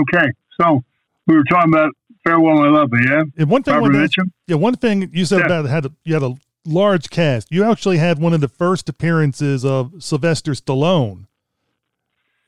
okay, 0.00 0.32
so 0.60 0.82
we 1.26 1.36
were 1.36 1.44
talking 1.44 1.72
about 1.72 1.92
farewell, 2.24 2.56
my 2.56 2.68
lovely, 2.68 3.00
yeah. 3.08 3.22
And 3.38 3.48
one 3.50 3.62
thing, 3.62 3.74
I 3.74 3.78
Robert 3.78 3.92
wanted 3.94 4.12
to 4.12 4.20
ask- 4.22 4.30
yeah, 4.46 4.56
one 4.56 4.74
thing 4.76 5.10
you 5.12 5.24
said 5.24 5.40
Yeah. 5.40 5.46
about 5.46 5.66
had 5.66 5.86
a, 5.86 5.92
you 6.04 6.14
had 6.14 6.22
a 6.22 6.34
large 6.66 7.10
cast. 7.10 7.48
You 7.50 7.64
actually 7.64 7.98
had 7.98 8.18
one 8.18 8.32
of 8.32 8.40
the 8.40 8.48
first 8.48 8.88
appearances 8.88 9.64
of 9.64 9.92
Sylvester 10.02 10.52
Stallone 10.52 11.26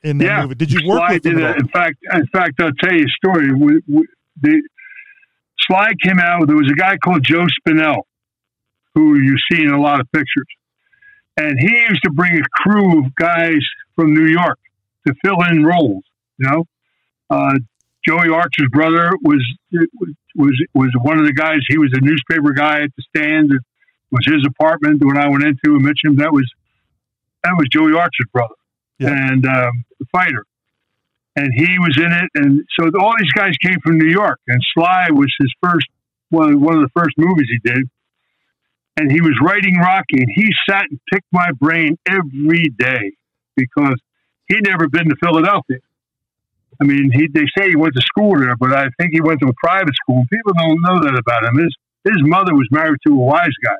in 0.03 0.17
that 0.19 0.25
Yeah. 0.25 0.41
movie. 0.43 0.55
Did 0.55 0.71
you 0.71 0.87
work 0.87 0.99
Sly 0.99 1.13
with 1.13 1.25
him? 1.25 1.37
In 1.39 1.67
fact, 1.69 1.97
in 2.13 2.27
fact, 2.27 2.59
I'll 2.59 2.71
tell 2.81 2.93
you 2.93 3.05
a 3.05 3.09
story. 3.09 3.53
We, 3.53 3.81
we, 3.87 4.07
the 4.41 4.61
Sly 5.59 5.91
came 6.03 6.19
out. 6.19 6.47
There 6.47 6.55
was 6.57 6.69
a 6.71 6.75
guy 6.75 6.97
called 6.97 7.23
Joe 7.23 7.45
Spinell, 7.59 8.03
who 8.95 9.19
you 9.19 9.37
see 9.51 9.61
in 9.63 9.71
a 9.71 9.79
lot 9.81 9.99
of 10.01 10.11
pictures, 10.11 10.47
and 11.37 11.57
he 11.59 11.69
used 11.89 12.03
to 12.03 12.11
bring 12.11 12.37
a 12.37 12.43
crew 12.61 12.99
of 13.05 13.15
guys 13.15 13.59
from 13.95 14.13
New 14.13 14.27
York 14.27 14.59
to 15.07 15.13
fill 15.23 15.41
in 15.49 15.63
roles. 15.65 16.03
You 16.37 16.49
know, 16.49 16.65
uh, 17.29 17.55
Joey 18.07 18.29
Archer's 18.29 18.67
brother 18.71 19.11
was 19.23 19.41
was 20.35 20.61
was 20.73 20.89
one 21.01 21.19
of 21.19 21.25
the 21.25 21.33
guys. 21.33 21.59
He 21.67 21.77
was 21.77 21.91
a 21.93 22.01
newspaper 22.01 22.51
guy 22.51 22.81
at 22.81 22.89
the 22.97 23.03
stand. 23.15 23.51
It 23.51 23.61
was 24.11 24.25
his 24.25 24.45
apartment 24.47 25.03
when 25.03 25.17
I 25.17 25.27
went 25.29 25.43
into 25.43 25.75
and 25.75 25.81
mentioned 25.83 26.17
that 26.19 26.33
was 26.33 26.51
that 27.43 27.53
was 27.57 27.67
Joey 27.71 27.93
Archer's 27.93 28.27
brother 28.33 28.55
Yeah. 29.03 29.31
and 29.31 29.45
um, 29.45 29.85
the 29.99 30.05
fighter, 30.11 30.45
and 31.35 31.51
he 31.53 31.77
was 31.79 31.97
in 31.97 32.11
it. 32.11 32.29
And 32.35 32.65
so 32.79 32.89
all 32.99 33.13
these 33.19 33.31
guys 33.31 33.53
came 33.61 33.79
from 33.83 33.97
New 33.97 34.09
York, 34.09 34.39
and 34.47 34.61
Sly 34.73 35.07
was 35.11 35.33
his 35.39 35.53
first 35.61 35.87
one 36.29 36.61
one 36.61 36.75
of 36.77 36.81
the 36.81 36.91
first 36.95 37.17
movies 37.17 37.47
he 37.49 37.59
did. 37.59 37.89
And 38.95 39.11
he 39.11 39.21
was 39.21 39.35
writing 39.41 39.77
Rocky, 39.77 40.21
and 40.21 40.29
he 40.33 40.51
sat 40.69 40.85
and 40.89 40.99
picked 41.11 41.25
my 41.31 41.51
brain 41.59 41.97
every 42.07 42.65
day 42.77 43.13
because 43.55 43.95
he'd 44.47 44.63
never 44.63 44.87
been 44.87 45.09
to 45.09 45.15
Philadelphia. 45.15 45.79
I 46.81 46.85
mean, 46.85 47.11
he 47.11 47.27
they 47.27 47.45
say 47.57 47.69
he 47.69 47.75
went 47.75 47.93
to 47.95 48.01
school 48.01 48.37
there, 48.39 48.55
but 48.55 48.73
I 48.73 48.89
think 48.99 49.13
he 49.13 49.21
went 49.21 49.39
to 49.41 49.47
a 49.47 49.53
private 49.63 49.95
school. 49.95 50.23
People 50.31 50.53
don't 50.53 50.81
know 50.81 50.99
that 51.03 51.17
about 51.17 51.43
him. 51.45 51.57
His 51.57 51.75
his 52.03 52.17
mother 52.21 52.53
was 52.53 52.67
married 52.71 52.99
to 53.07 53.13
a 53.13 53.17
wise 53.17 53.55
guy, 53.63 53.75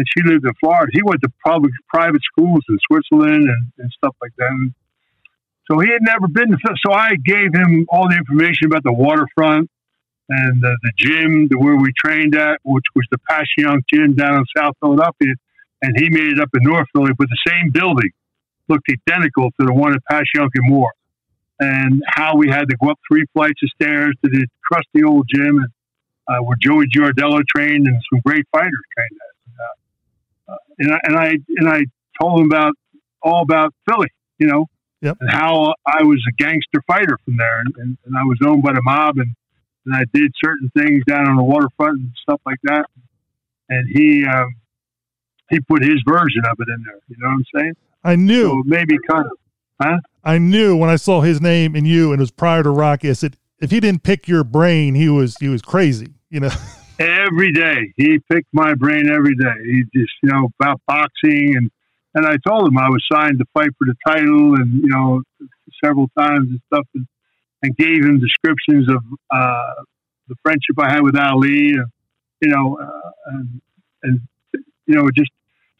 and 0.00 0.06
she 0.16 0.24
lived 0.24 0.46
in 0.46 0.54
Florida. 0.60 0.90
He 0.92 1.02
went 1.02 1.20
to 1.20 1.30
public 1.44 1.72
private 1.92 2.22
schools 2.22 2.64
in 2.70 2.78
Switzerland 2.88 3.44
and, 3.44 3.72
and 3.76 3.90
stuff 3.92 4.16
like 4.22 4.32
that. 4.38 4.48
And 4.48 4.72
so 5.70 5.78
he 5.78 5.90
had 5.90 6.00
never 6.00 6.26
been 6.26 6.48
to. 6.48 6.56
So 6.86 6.92
I 6.92 7.16
gave 7.22 7.52
him 7.52 7.84
all 7.90 8.08
the 8.08 8.16
information 8.16 8.66
about 8.66 8.82
the 8.82 8.94
waterfront 8.94 9.70
and 10.30 10.62
the, 10.62 10.74
the 10.82 10.92
gym, 10.96 11.48
the 11.48 11.58
where 11.58 11.76
we 11.76 11.92
trained 11.92 12.34
at, 12.34 12.60
which 12.62 12.86
was 12.94 13.04
the 13.10 13.18
Passyunk 13.28 13.82
Gym 13.92 14.14
down 14.14 14.36
in 14.36 14.44
South 14.56 14.74
Philadelphia, 14.80 15.34
and 15.82 15.92
he 15.98 16.08
made 16.08 16.28
it 16.28 16.40
up 16.40 16.48
in 16.54 16.62
North 16.62 16.86
Philly, 16.94 17.12
but 17.18 17.28
the 17.28 17.52
same 17.52 17.70
building 17.70 18.10
looked 18.68 18.88
identical 18.88 19.50
to 19.60 19.66
the 19.66 19.74
one 19.74 19.92
at 19.92 20.00
Passyunk 20.10 20.48
and 20.54 20.70
Moore 20.70 20.92
and 21.58 22.02
how 22.06 22.36
we 22.36 22.48
had 22.48 22.68
to 22.70 22.76
go 22.82 22.90
up 22.90 22.98
three 23.06 23.24
flights 23.34 23.60
of 23.62 23.68
stairs 23.70 24.16
to 24.24 24.30
the 24.30 24.46
crusty 24.64 25.04
old 25.04 25.28
gym 25.28 25.58
and, 25.58 25.68
uh, 26.28 26.42
where 26.42 26.56
Joey 26.60 26.86
Giardello 26.86 27.42
trained 27.54 27.86
and 27.86 28.00
some 28.10 28.20
great 28.24 28.46
fighters 28.50 28.84
trained 28.96 29.18
at. 29.20 29.62
Uh, 29.62 29.79
and, 30.78 30.92
I, 30.94 30.98
and 31.04 31.16
I 31.16 31.28
and 31.58 31.68
I 31.68 31.80
told 32.20 32.40
him 32.40 32.46
about 32.46 32.72
all 33.22 33.42
about 33.42 33.72
Philly, 33.88 34.08
you 34.38 34.46
know, 34.46 34.66
Yep. 35.02 35.16
and 35.20 35.30
how 35.30 35.74
I 35.86 36.02
was 36.02 36.22
a 36.28 36.32
gangster 36.42 36.82
fighter 36.86 37.18
from 37.24 37.36
there, 37.38 37.60
and, 37.60 37.74
and, 37.78 37.98
and 38.04 38.16
I 38.16 38.22
was 38.24 38.38
owned 38.44 38.62
by 38.62 38.72
the 38.72 38.82
mob, 38.84 39.16
and, 39.16 39.34
and 39.86 39.94
I 39.94 40.04
did 40.12 40.30
certain 40.44 40.70
things 40.76 41.02
down 41.06 41.26
on 41.26 41.36
the 41.36 41.42
waterfront 41.42 41.98
and 42.00 42.10
stuff 42.22 42.40
like 42.44 42.58
that. 42.64 42.84
And 43.70 43.88
he 43.88 44.26
um, 44.26 44.54
he 45.48 45.60
put 45.60 45.82
his 45.82 46.02
version 46.06 46.42
of 46.50 46.56
it 46.58 46.68
in 46.68 46.82
there. 46.84 46.98
You 47.08 47.16
know 47.18 47.28
what 47.28 47.34
I'm 47.34 47.44
saying? 47.56 47.72
I 48.04 48.16
knew. 48.16 48.42
So 48.48 48.62
maybe 48.66 48.96
kind 49.08 49.24
of. 49.26 49.32
huh? 49.80 49.98
I 50.22 50.36
knew 50.38 50.76
when 50.76 50.90
I 50.90 50.96
saw 50.96 51.22
his 51.22 51.40
name 51.40 51.74
and 51.74 51.86
you, 51.86 52.12
and 52.12 52.20
it 52.20 52.22
was 52.22 52.30
prior 52.30 52.62
to 52.62 52.70
Rocky. 52.70 53.08
I 53.08 53.14
said, 53.14 53.36
if 53.58 53.70
he 53.70 53.80
didn't 53.80 54.02
pick 54.02 54.28
your 54.28 54.44
brain, 54.44 54.94
he 54.94 55.08
was 55.08 55.36
he 55.40 55.48
was 55.48 55.62
crazy. 55.62 56.14
You 56.30 56.40
know. 56.40 56.50
every 57.00 57.52
day. 57.52 57.92
He 57.96 58.18
picked 58.30 58.52
my 58.52 58.74
brain 58.74 59.10
every 59.10 59.34
day. 59.34 59.54
He 59.64 59.82
just, 59.98 60.12
you 60.22 60.30
know, 60.30 60.50
about 60.60 60.80
boxing 60.86 61.56
and 61.56 61.70
and 62.14 62.26
I 62.26 62.36
told 62.46 62.68
him 62.68 62.78
I 62.78 62.88
was 62.88 63.04
signed 63.12 63.38
to 63.38 63.44
fight 63.54 63.70
for 63.78 63.86
the 63.86 63.94
title 64.06 64.54
and 64.56 64.82
you 64.82 64.88
know 64.88 65.22
several 65.84 66.08
times 66.18 66.48
and 66.50 66.60
stuff 66.66 66.86
and, 66.94 67.06
and 67.62 67.76
gave 67.76 68.04
him 68.04 68.20
descriptions 68.20 68.88
of 68.88 69.02
uh, 69.30 69.82
the 70.28 70.34
friendship 70.42 70.76
I 70.78 70.92
had 70.92 71.02
with 71.02 71.16
Ali 71.16 71.70
and 71.70 71.86
you 72.40 72.48
know 72.48 72.78
uh, 72.80 73.10
and 73.32 73.60
and 74.02 74.20
you 74.86 74.94
know 74.96 75.08
just 75.16 75.30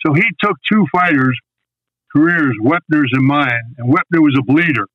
so 0.06 0.14
he 0.14 0.24
took 0.42 0.56
two 0.70 0.86
fighters 0.92 1.38
careers 2.12 2.56
Wepner's 2.62 3.10
and 3.12 3.26
mine 3.26 3.74
and 3.78 3.92
Wepner 3.92 4.20
was 4.20 4.36
a 4.38 4.42
bleeder 4.42 4.86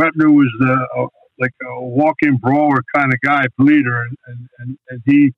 Wepner 0.00 0.34
was 0.34 0.50
the 0.58 0.86
uh, 0.96 1.06
like 1.38 1.52
a 1.62 1.82
walk-in 1.82 2.36
brawler 2.38 2.82
kind 2.94 3.12
of 3.12 3.20
guy 3.24 3.44
bleeder 3.58 4.02
and, 4.02 4.16
and, 4.26 4.48
and, 4.58 4.78
and 4.88 5.02
he 5.06 5.32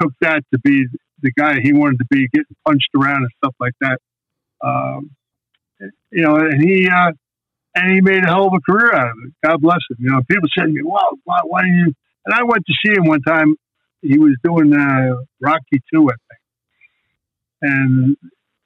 took 0.00 0.12
that 0.20 0.42
to 0.52 0.60
be 0.60 0.86
the 1.22 1.32
guy 1.36 1.60
he 1.60 1.72
wanted 1.72 1.98
to 1.98 2.06
be 2.10 2.28
getting 2.32 2.56
punched 2.66 2.88
around 2.96 3.18
and 3.18 3.30
stuff 3.42 3.54
like 3.60 3.74
that 3.80 3.98
um, 4.62 5.10
you 6.10 6.22
know, 6.22 6.36
and 6.36 6.62
he 6.62 6.88
uh, 6.88 7.12
and 7.74 7.94
he 7.94 8.00
made 8.00 8.24
a 8.24 8.26
hell 8.26 8.46
of 8.46 8.52
a 8.54 8.60
career 8.70 8.94
out 8.94 9.08
of 9.10 9.16
it. 9.26 9.32
God 9.44 9.60
bless 9.60 9.78
him. 9.90 9.96
You 10.00 10.10
know, 10.10 10.20
people 10.28 10.48
said 10.56 10.66
to 10.66 10.72
me, 10.72 10.82
"Well, 10.84 11.18
why, 11.24 11.38
why 11.44 11.62
didn't 11.62 11.78
you?" 11.78 11.94
And 12.26 12.34
I 12.34 12.42
went 12.42 12.64
to 12.66 12.74
see 12.84 12.92
him 12.92 13.06
one 13.06 13.22
time. 13.22 13.54
He 14.02 14.18
was 14.18 14.36
doing 14.42 14.74
uh, 14.74 15.22
Rocky 15.40 15.82
Two, 15.92 16.08
I 16.08 16.16
think, 16.28 16.40
and 17.62 18.16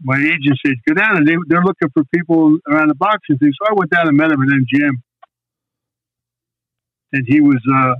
my 0.03 0.17
agent 0.19 0.59
said, 0.65 0.75
"Go 0.89 0.95
down." 0.95 1.19
And 1.19 1.29
they, 1.29 1.37
they're 1.49 1.63
looking 1.63 1.91
for 1.93 2.05
people 2.15 2.59
around 2.71 2.89
the 2.89 2.95
boxing 2.95 3.39
thing. 3.39 3.53
So 3.61 3.71
I 3.71 3.75
went 3.75 3.91
down 3.91 4.09
and 4.09 4.17
met 4.17 4.33
him 4.33 4.43
at 4.43 4.49
MGM, 4.49 4.95
and 7.15 7.25
he 7.27 7.41
was 7.41 7.61
uh, 7.73 7.95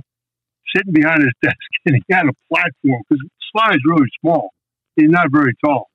sitting 0.75 0.93
behind 0.93 1.21
his 1.21 1.33
desk, 1.41 1.69
and 1.85 1.95
he 1.95 2.03
had 2.13 2.25
a 2.25 2.35
platform 2.53 3.01
because 3.09 3.23
Sly 3.51 3.71
is 3.73 3.81
really 3.87 4.09
small. 4.21 4.49
He's 4.95 5.09
not 5.09 5.27
very 5.31 5.53
tall 5.63 5.89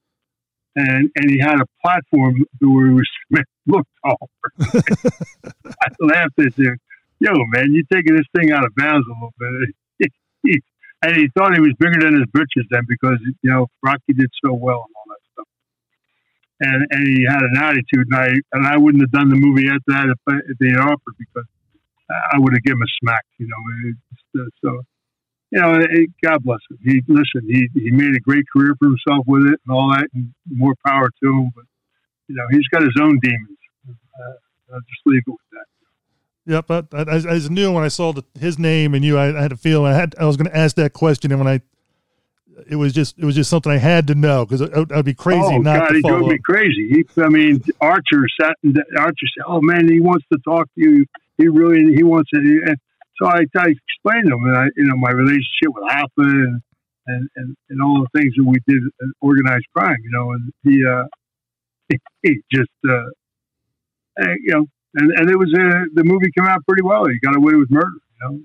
and 0.77 1.11
and 1.17 1.31
he 1.31 1.39
had 1.39 1.61
a 1.61 1.67
platform 1.83 2.45
where 2.61 2.87
he 2.87 2.95
was 2.95 3.09
looked 3.67 3.91
taller. 4.05 4.53
I 5.67 5.89
laughed 6.01 6.39
at 6.39 6.55
him. 6.55 6.77
Yo, 7.21 7.33
man, 7.53 7.73
you're 7.73 7.85
taking 7.93 8.17
this 8.17 8.27
thing 8.37 8.51
out 8.53 8.65
of 8.65 8.73
bounds 8.77 9.07
a 9.07 9.13
little 9.13 9.35
bit. 9.39 9.75
And 11.03 11.17
he 11.17 11.31
thought 11.35 11.55
he 11.55 11.61
was 11.61 11.73
bigger 11.79 11.99
than 11.99 12.13
his 12.13 12.27
britches 12.31 12.67
then 12.71 12.83
because 12.87 13.19
you 13.43 13.51
know 13.51 13.69
Rocky 13.83 14.13
did 14.13 14.31
so 14.45 14.53
well 14.53 14.85
and 14.85 14.95
all 14.97 15.09
that 15.09 15.23
stuff. 15.33 15.49
And 16.61 16.87
and 16.91 17.09
he 17.09 17.25
had 17.25 17.41
an 17.41 17.57
attitude, 17.57 18.07
and 18.11 18.15
I 18.15 18.29
and 18.53 18.67
I 18.67 18.77
wouldn't 18.77 19.03
have 19.03 19.11
done 19.11 19.31
the 19.31 19.37
movie 19.37 19.69
after 19.69 19.81
that 19.89 20.13
if, 20.13 20.19
I, 20.29 20.37
if 20.47 20.59
they 20.59 20.69
had 20.69 20.81
offered 20.81 21.17
because 21.19 21.49
I 22.33 22.39
would 22.39 22.53
have 22.53 22.63
given 22.63 22.79
him 22.79 22.83
a 22.83 22.93
smack, 23.03 23.25
you 23.39 23.49
know. 23.49 24.43
Uh, 24.43 24.49
so 24.65 24.83
you 25.51 25.61
know, 25.61 25.75
it, 25.75 26.11
God 26.23 26.43
bless 26.45 26.61
him. 26.71 26.79
He 26.83 27.03
listen. 27.09 27.43
He 27.49 27.69
he 27.75 27.91
made 27.91 28.15
a 28.15 28.21
great 28.21 28.45
career 28.53 28.75
for 28.79 28.87
himself 28.87 29.25
with 29.27 29.47
it 29.47 29.61
and 29.67 29.75
all 29.75 29.91
that, 29.91 30.09
and 30.15 30.33
more 30.47 30.75
power 30.87 31.09
to 31.23 31.29
him. 31.29 31.51
But 31.55 31.65
you 32.29 32.37
know, 32.37 32.45
he's 32.51 32.67
got 32.69 32.83
his 32.83 32.97
own 33.01 33.19
demons. 33.23 33.59
Uh, 33.89 34.75
I'll 34.75 34.81
just 34.81 35.03
leave 35.07 35.23
it 35.27 35.31
with 35.31 35.39
that. 35.53 35.67
Yep, 36.47 36.67
but 36.67 36.87
I, 36.93 37.03
I, 37.03 37.17
I 37.17 37.39
just 37.39 37.51
knew 37.51 37.73
when 37.73 37.85
I 37.85 37.89
saw 37.89 38.13
the, 38.13 38.25
his 38.39 38.59
name 38.59 38.95
and 38.95 39.05
you, 39.05 39.19
I, 39.19 39.37
I 39.37 39.43
had 39.43 39.53
a 39.53 39.57
feeling 39.57 39.93
I 39.93 39.97
had 39.97 40.15
I 40.19 40.25
was 40.25 40.37
going 40.37 40.51
to 40.51 40.57
ask 40.57 40.77
that 40.77 40.93
question, 40.93 41.33
and 41.33 41.41
when 41.41 41.49
I, 41.49 41.61
it 42.69 42.77
was 42.77 42.93
just 42.93 43.19
it 43.19 43.25
was 43.25 43.35
just 43.35 43.51
something 43.51 43.71
I 43.71 43.79
had 43.79 44.07
to 44.07 44.15
know 44.15 44.47
because 44.47 44.63
I'd, 44.63 44.93
I'd 44.93 45.05
be 45.05 45.15
crazy 45.15 45.43
oh 45.43 45.59
not 45.59 45.81
God, 45.81 45.89
to 45.89 45.95
he 45.95 46.03
drove 46.03 46.21
follow. 46.21 46.29
me 46.29 46.37
up. 46.37 46.43
crazy. 46.43 46.89
He, 46.89 47.23
I 47.23 47.29
mean, 47.29 47.63
Archer 47.81 48.27
sat 48.41 48.57
and 48.63 48.77
Archer 48.97 49.27
said, 49.37 49.45
"Oh 49.47 49.61
man, 49.61 49.89
he 49.89 50.01
wants 50.01 50.25
to 50.33 50.39
talk 50.45 50.67
to 50.77 50.81
you. 50.81 51.07
He 51.41 51.49
really 51.49 51.97
he 51.97 52.03
wants 52.03 52.31
to." 52.31 52.39
And 52.39 52.77
so 53.21 53.29
I, 53.29 53.41
I 53.57 53.73
explained 53.73 54.29
to 54.29 54.37
him, 54.37 54.45
and 54.45 54.57
I, 54.57 54.65
you 54.77 54.85
know, 54.85 54.97
my 54.97 55.11
relationship 55.11 55.73
with 55.73 55.85
Hoffa 55.89 56.29
and 56.29 56.61
and, 57.07 57.29
and, 57.37 57.57
and 57.69 57.83
all 57.83 58.03
the 58.03 58.19
things 58.19 58.35
that 58.37 58.45
we 58.45 58.57
did 58.67 58.83
in 58.83 59.13
organized 59.21 59.67
crime, 59.75 59.97
you 60.03 60.11
know, 60.11 60.33
and 60.33 60.53
he, 60.63 60.85
uh, 60.85 61.05
he, 61.89 61.99
he 62.23 62.41
just, 62.53 62.71
uh, 62.89 64.23
eh, 64.23 64.35
you 64.45 64.53
know, 64.53 64.67
and, 64.95 65.13
and 65.17 65.31
it 65.31 65.37
was, 65.37 65.53
uh, 65.55 65.85
the 65.95 66.05
movie 66.05 66.31
came 66.37 66.47
out 66.47 66.65
pretty 66.67 66.83
well. 66.83 67.05
He 67.07 67.19
got 67.21 67.37
away 67.37 67.55
with 67.55 67.71
murder, 67.71 67.91
you 67.91 68.29
know. 68.29 68.41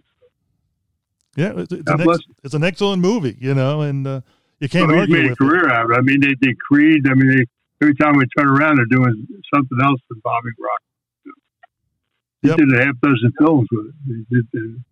Yeah, 1.38 1.62
it's, 1.62 1.72
it's, 1.72 1.92
an, 1.92 2.02
ex- 2.02 2.24
it's 2.44 2.54
an 2.54 2.64
excellent 2.64 3.02
movie, 3.02 3.36
you 3.40 3.54
know, 3.54 3.82
and 3.82 4.08
uh, 4.08 4.22
you 4.60 4.70
can't 4.70 4.90
he's 4.90 5.00
argue 5.02 5.16
made 5.16 5.26
a 5.26 5.30
with 5.30 5.32
it. 5.34 5.38
career 5.38 5.70
out 5.70 5.86
of 5.86 5.92
it. 5.92 5.98
I 5.98 6.02
mean, 6.02 6.22
they 6.22 6.34
did 6.40 6.58
Creed. 6.60 7.06
I 7.10 7.14
mean, 7.14 7.30
they, 7.30 7.46
every 7.82 7.96
time 7.96 8.16
we 8.16 8.24
turn 8.38 8.48
around, 8.48 8.78
they're 8.78 8.86
doing 8.86 9.28
something 9.54 9.78
else 9.84 10.00
than 10.10 10.22
bombing 10.24 10.54
rock. 10.58 10.82
He 12.46 12.50
Yep. 12.50 12.58
did 12.58 12.74
a 12.80 12.86
half 12.86 12.96
dozen 13.02 13.32
films 13.40 13.68
with 13.72 13.88
it. 13.88 13.94
He 14.06 14.36
did, 14.36 14.52
did, 14.52 14.84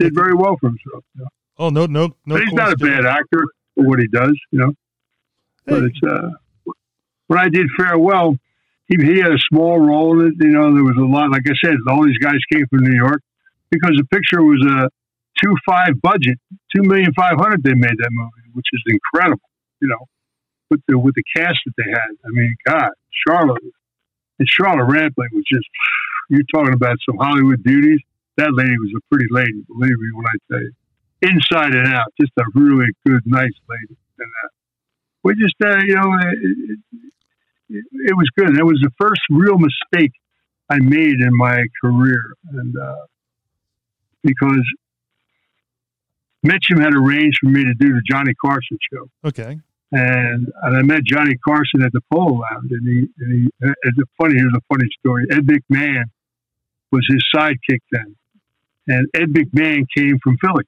did 0.00 0.14
very 0.14 0.34
well 0.34 0.56
for 0.60 0.68
himself. 0.68 1.04
You 1.14 1.22
know? 1.22 1.28
Oh 1.58 1.68
no, 1.70 1.86
no, 1.86 2.08
no. 2.26 2.34
but 2.34 2.42
he's 2.42 2.52
not 2.52 2.72
a 2.72 2.76
bad 2.76 3.06
actor 3.06 3.44
for 3.74 3.84
what 3.86 3.98
he 4.00 4.08
does, 4.08 4.36
you 4.50 4.58
know. 4.58 4.72
But 5.66 5.84
it's 5.84 6.00
uh, 6.02 6.30
when 7.28 7.38
I 7.38 7.48
did 7.48 7.66
Farewell, 7.78 8.36
he 8.88 8.96
he 9.04 9.18
had 9.18 9.30
a 9.32 9.38
small 9.50 9.78
role 9.78 10.20
in 10.20 10.28
it. 10.28 10.34
You 10.40 10.50
know, 10.50 10.74
there 10.74 10.82
was 10.82 10.96
a 10.96 11.04
lot. 11.06 11.30
Like 11.30 11.42
I 11.46 11.54
said, 11.64 11.76
all 11.88 12.04
these 12.04 12.18
guys 12.18 12.38
came 12.52 12.66
from 12.70 12.80
New 12.82 12.96
York 12.96 13.22
because 13.70 13.92
the 13.96 14.04
picture 14.10 14.42
was 14.42 14.64
a 14.66 14.88
two 15.44 15.54
five 15.68 16.00
budget, 16.02 16.38
two 16.74 16.82
million 16.82 17.12
five 17.14 17.36
hundred. 17.38 17.62
They 17.62 17.74
made 17.74 17.96
that 17.98 18.10
movie, 18.10 18.50
which 18.54 18.66
is 18.72 18.82
incredible. 18.86 19.48
You 19.80 19.88
know, 19.88 20.06
with 20.70 20.80
the 20.88 20.98
with 20.98 21.14
the 21.14 21.22
cast 21.36 21.60
that 21.66 21.74
they 21.76 21.88
had. 21.90 22.10
I 22.26 22.30
mean, 22.30 22.56
God, 22.66 22.90
Charlotte 23.28 23.62
and 24.40 24.48
Charlotte 24.48 24.86
Rampling 24.86 25.28
was 25.34 25.44
just. 25.46 25.68
You're 26.30 26.46
talking 26.54 26.72
about 26.72 26.96
some 27.04 27.16
Hollywood 27.18 27.62
beauties. 27.62 27.98
That 28.36 28.50
lady 28.54 28.76
was 28.78 28.92
a 28.96 29.00
pretty 29.12 29.26
lady, 29.30 29.62
believe 29.68 29.98
me 29.98 30.08
when 30.14 30.24
I 30.26 30.36
tell 30.50 30.60
you 30.62 30.72
inside 31.22 31.74
and 31.74 31.88
out. 31.92 32.06
Just 32.18 32.32
a 32.38 32.44
really 32.54 32.86
good, 33.04 33.20
nice 33.26 33.52
lady. 33.68 33.96
And 34.18 34.30
uh, 34.44 34.48
we 35.24 35.34
just, 35.34 35.56
uh, 35.62 35.76
you 35.86 35.94
know, 35.96 36.14
it, 36.22 36.78
it, 37.68 37.84
it 38.10 38.16
was 38.16 38.28
good. 38.38 38.56
It 38.56 38.64
was 38.64 38.78
the 38.82 38.90
first 38.98 39.20
real 39.30 39.58
mistake 39.58 40.12
I 40.70 40.78
made 40.78 41.20
in 41.20 41.36
my 41.36 41.64
career, 41.82 42.32
and 42.52 42.74
uh, 42.78 42.94
because 44.22 44.64
Mitchum 46.46 46.80
had 46.80 46.94
arranged 46.94 47.38
for 47.42 47.48
me 47.50 47.64
to 47.64 47.74
do 47.74 47.92
the 47.92 48.02
Johnny 48.08 48.32
Carson 48.40 48.78
show, 48.92 49.08
Okay. 49.26 49.58
and 49.92 50.52
and 50.62 50.76
I 50.76 50.82
met 50.82 51.02
Johnny 51.04 51.34
Carson 51.44 51.82
at 51.82 51.92
the 51.92 52.00
Polo 52.12 52.34
Lounge, 52.40 52.70
and 52.70 52.86
he, 52.88 53.08
and 53.18 53.32
he 53.42 53.50
it's 53.82 53.98
a 53.98 54.04
funny. 54.16 54.34
Here's 54.36 54.54
a 54.54 54.60
funny 54.72 54.88
story. 55.00 55.26
Ed 55.30 55.46
McMahon 55.46 56.04
was 56.92 57.06
his 57.08 57.24
sidekick 57.34 57.80
then, 57.90 58.16
and 58.86 59.08
Ed 59.14 59.32
McMahon 59.32 59.86
came 59.96 60.18
from 60.22 60.36
Philly, 60.38 60.64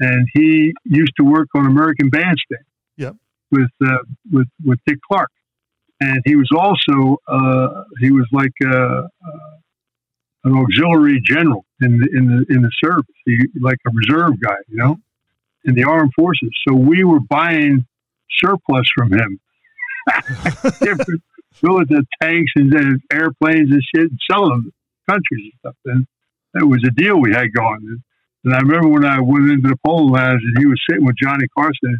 and 0.00 0.28
he 0.34 0.74
used 0.84 1.12
to 1.18 1.24
work 1.24 1.48
on 1.54 1.66
American 1.66 2.10
Bandstand. 2.10 2.64
Yep. 2.96 3.16
With 3.50 3.70
uh, 3.82 3.98
with 4.30 4.48
with 4.64 4.78
Dick 4.86 4.98
Clark, 5.10 5.30
and 6.00 6.20
he 6.26 6.36
was 6.36 6.48
also 6.54 7.16
uh, 7.26 7.84
he 8.00 8.10
was 8.10 8.26
like 8.30 8.52
uh, 8.62 8.68
uh, 8.68 9.06
an 10.44 10.54
auxiliary 10.54 11.20
general 11.24 11.64
in 11.80 11.98
the 11.98 12.08
in 12.12 12.26
the 12.26 12.54
in 12.54 12.62
the 12.62 12.70
service, 12.84 13.06
he, 13.24 13.38
like 13.60 13.78
a 13.86 13.90
reserve 13.94 14.38
guy, 14.40 14.56
you 14.68 14.76
know, 14.76 14.96
in 15.64 15.74
the 15.74 15.84
armed 15.84 16.12
forces. 16.14 16.50
So 16.68 16.74
we 16.74 17.04
were 17.04 17.20
buying 17.20 17.86
surplus 18.38 18.86
from 18.94 19.12
him. 19.12 19.40
Different 20.80 21.22
the 21.60 22.04
tanks 22.20 22.52
and 22.56 23.00
airplanes 23.12 23.70
and 23.70 23.82
shit, 23.94 24.10
and 24.10 24.18
selling 24.30 24.50
them 24.50 24.72
countries 25.08 25.52
and 25.52 25.58
stuff. 25.60 25.76
And 25.86 26.06
that 26.54 26.66
was 26.66 26.82
a 26.86 26.90
deal 26.90 27.20
we 27.20 27.32
had 27.32 27.52
going. 27.52 27.80
And, 27.82 28.00
and 28.44 28.54
I 28.54 28.58
remember 28.58 28.88
when 28.88 29.04
I 29.04 29.20
went 29.20 29.50
into 29.50 29.68
the 29.68 29.76
polo 29.84 30.12
lounge 30.12 30.42
and 30.44 30.58
he 30.58 30.66
was 30.66 30.80
sitting 30.88 31.04
with 31.04 31.16
Johnny 31.20 31.46
Carson, 31.56 31.98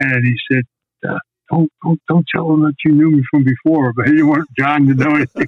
and 0.00 0.24
he 0.24 0.34
said, 0.50 0.64
uh, 1.08 1.18
"Don't 1.50 1.70
don't 1.82 2.00
don't 2.08 2.26
tell 2.34 2.52
him 2.52 2.62
that 2.62 2.74
you 2.84 2.92
knew 2.92 3.10
me 3.10 3.22
from 3.30 3.44
before." 3.44 3.92
But 3.92 4.06
he 4.06 4.12
didn't 4.12 4.28
want 4.28 4.48
John 4.58 4.86
to 4.86 4.94
know 4.94 5.14
anything 5.16 5.46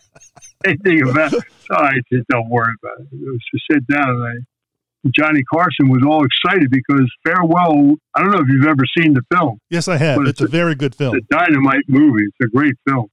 anything 0.64 1.08
about. 1.08 1.32
It. 1.32 1.44
So 1.68 1.76
I 1.76 1.92
said, 2.12 2.24
"Don't 2.30 2.48
worry 2.48 2.72
about 2.82 3.00
it." 3.00 3.08
It 3.12 3.30
was 3.30 3.44
to 3.52 3.74
sit 3.74 3.86
down 3.86 4.08
and 4.08 4.24
I. 4.24 4.32
Johnny 5.14 5.44
Carson 5.44 5.88
was 5.88 6.02
all 6.04 6.24
excited 6.24 6.68
because 6.68 7.08
Farewell. 7.24 7.94
I 8.16 8.22
don't 8.22 8.32
know 8.32 8.40
if 8.40 8.48
you've 8.48 8.66
ever 8.66 8.82
seen 8.98 9.14
the 9.14 9.22
film. 9.32 9.60
Yes, 9.70 9.86
I 9.86 9.98
have. 9.98 10.16
But 10.16 10.26
It's 10.26 10.40
a 10.40 10.44
it's 10.44 10.52
very 10.52 10.74
good 10.74 10.96
film. 10.96 11.16
It's 11.16 11.26
a 11.30 11.36
dynamite 11.36 11.84
movie. 11.86 12.24
It's 12.24 12.36
a 12.42 12.48
great 12.48 12.74
film. 12.88 13.06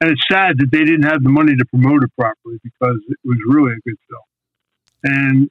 And 0.00 0.10
it's 0.10 0.22
sad 0.30 0.58
that 0.58 0.70
they 0.70 0.84
didn't 0.84 1.04
have 1.04 1.22
the 1.22 1.30
money 1.30 1.54
to 1.56 1.64
promote 1.66 2.02
it 2.02 2.10
properly 2.18 2.58
because 2.62 2.98
it 3.08 3.18
was 3.24 3.38
really 3.48 3.72
a 3.72 3.80
good 3.88 3.96
film. 4.08 4.22
And 5.04 5.50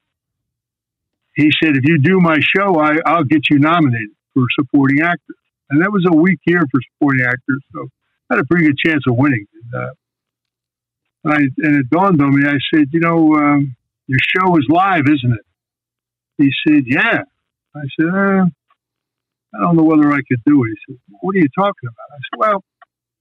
he 1.36 1.50
said, 1.64 1.76
if 1.76 1.86
you 1.86 1.98
do 1.98 2.20
my 2.20 2.38
show, 2.56 2.80
I, 2.80 2.98
I'll 3.06 3.24
get 3.24 3.50
you 3.50 3.60
nominated 3.60 4.16
for 4.34 4.44
supporting 4.60 5.02
actor." 5.02 5.36
And 5.70 5.82
that 5.82 5.92
was 5.92 6.06
a 6.08 6.16
weak 6.16 6.40
year 6.46 6.62
for 6.72 6.80
supporting 6.92 7.26
actors. 7.26 7.64
So 7.74 7.88
I 8.30 8.36
had 8.36 8.40
a 8.44 8.46
pretty 8.46 8.66
good 8.68 8.78
chance 8.78 9.04
of 9.08 9.16
winning. 9.16 9.46
And, 9.54 9.82
uh, 9.82 9.94
I, 11.26 11.38
and 11.38 11.80
it 11.80 11.90
dawned 11.90 12.22
on 12.22 12.36
me, 12.36 12.48
I 12.48 12.58
said, 12.74 12.90
you 12.92 13.00
know, 13.00 13.34
um, 13.36 13.76
your 14.08 14.20
show 14.36 14.56
is 14.58 14.66
live, 14.70 15.06
isn't 15.08 15.34
it? 15.34 15.46
He 16.38 16.52
said, 16.68 16.84
yeah. 16.86 17.24
I 17.76 17.82
said, 18.00 18.10
uh, 18.10 18.46
I 19.56 19.62
don't 19.62 19.76
know 19.76 19.84
whether 19.84 20.12
I 20.12 20.22
could 20.28 20.42
do 20.46 20.64
it. 20.64 20.70
He 20.70 20.94
said, 20.94 21.00
What 21.22 21.36
are 21.36 21.40
you 21.40 21.50
talking 21.56 21.90
about? 21.90 22.10
I 22.12 22.18
said, 22.18 22.38
Well, 22.38 22.64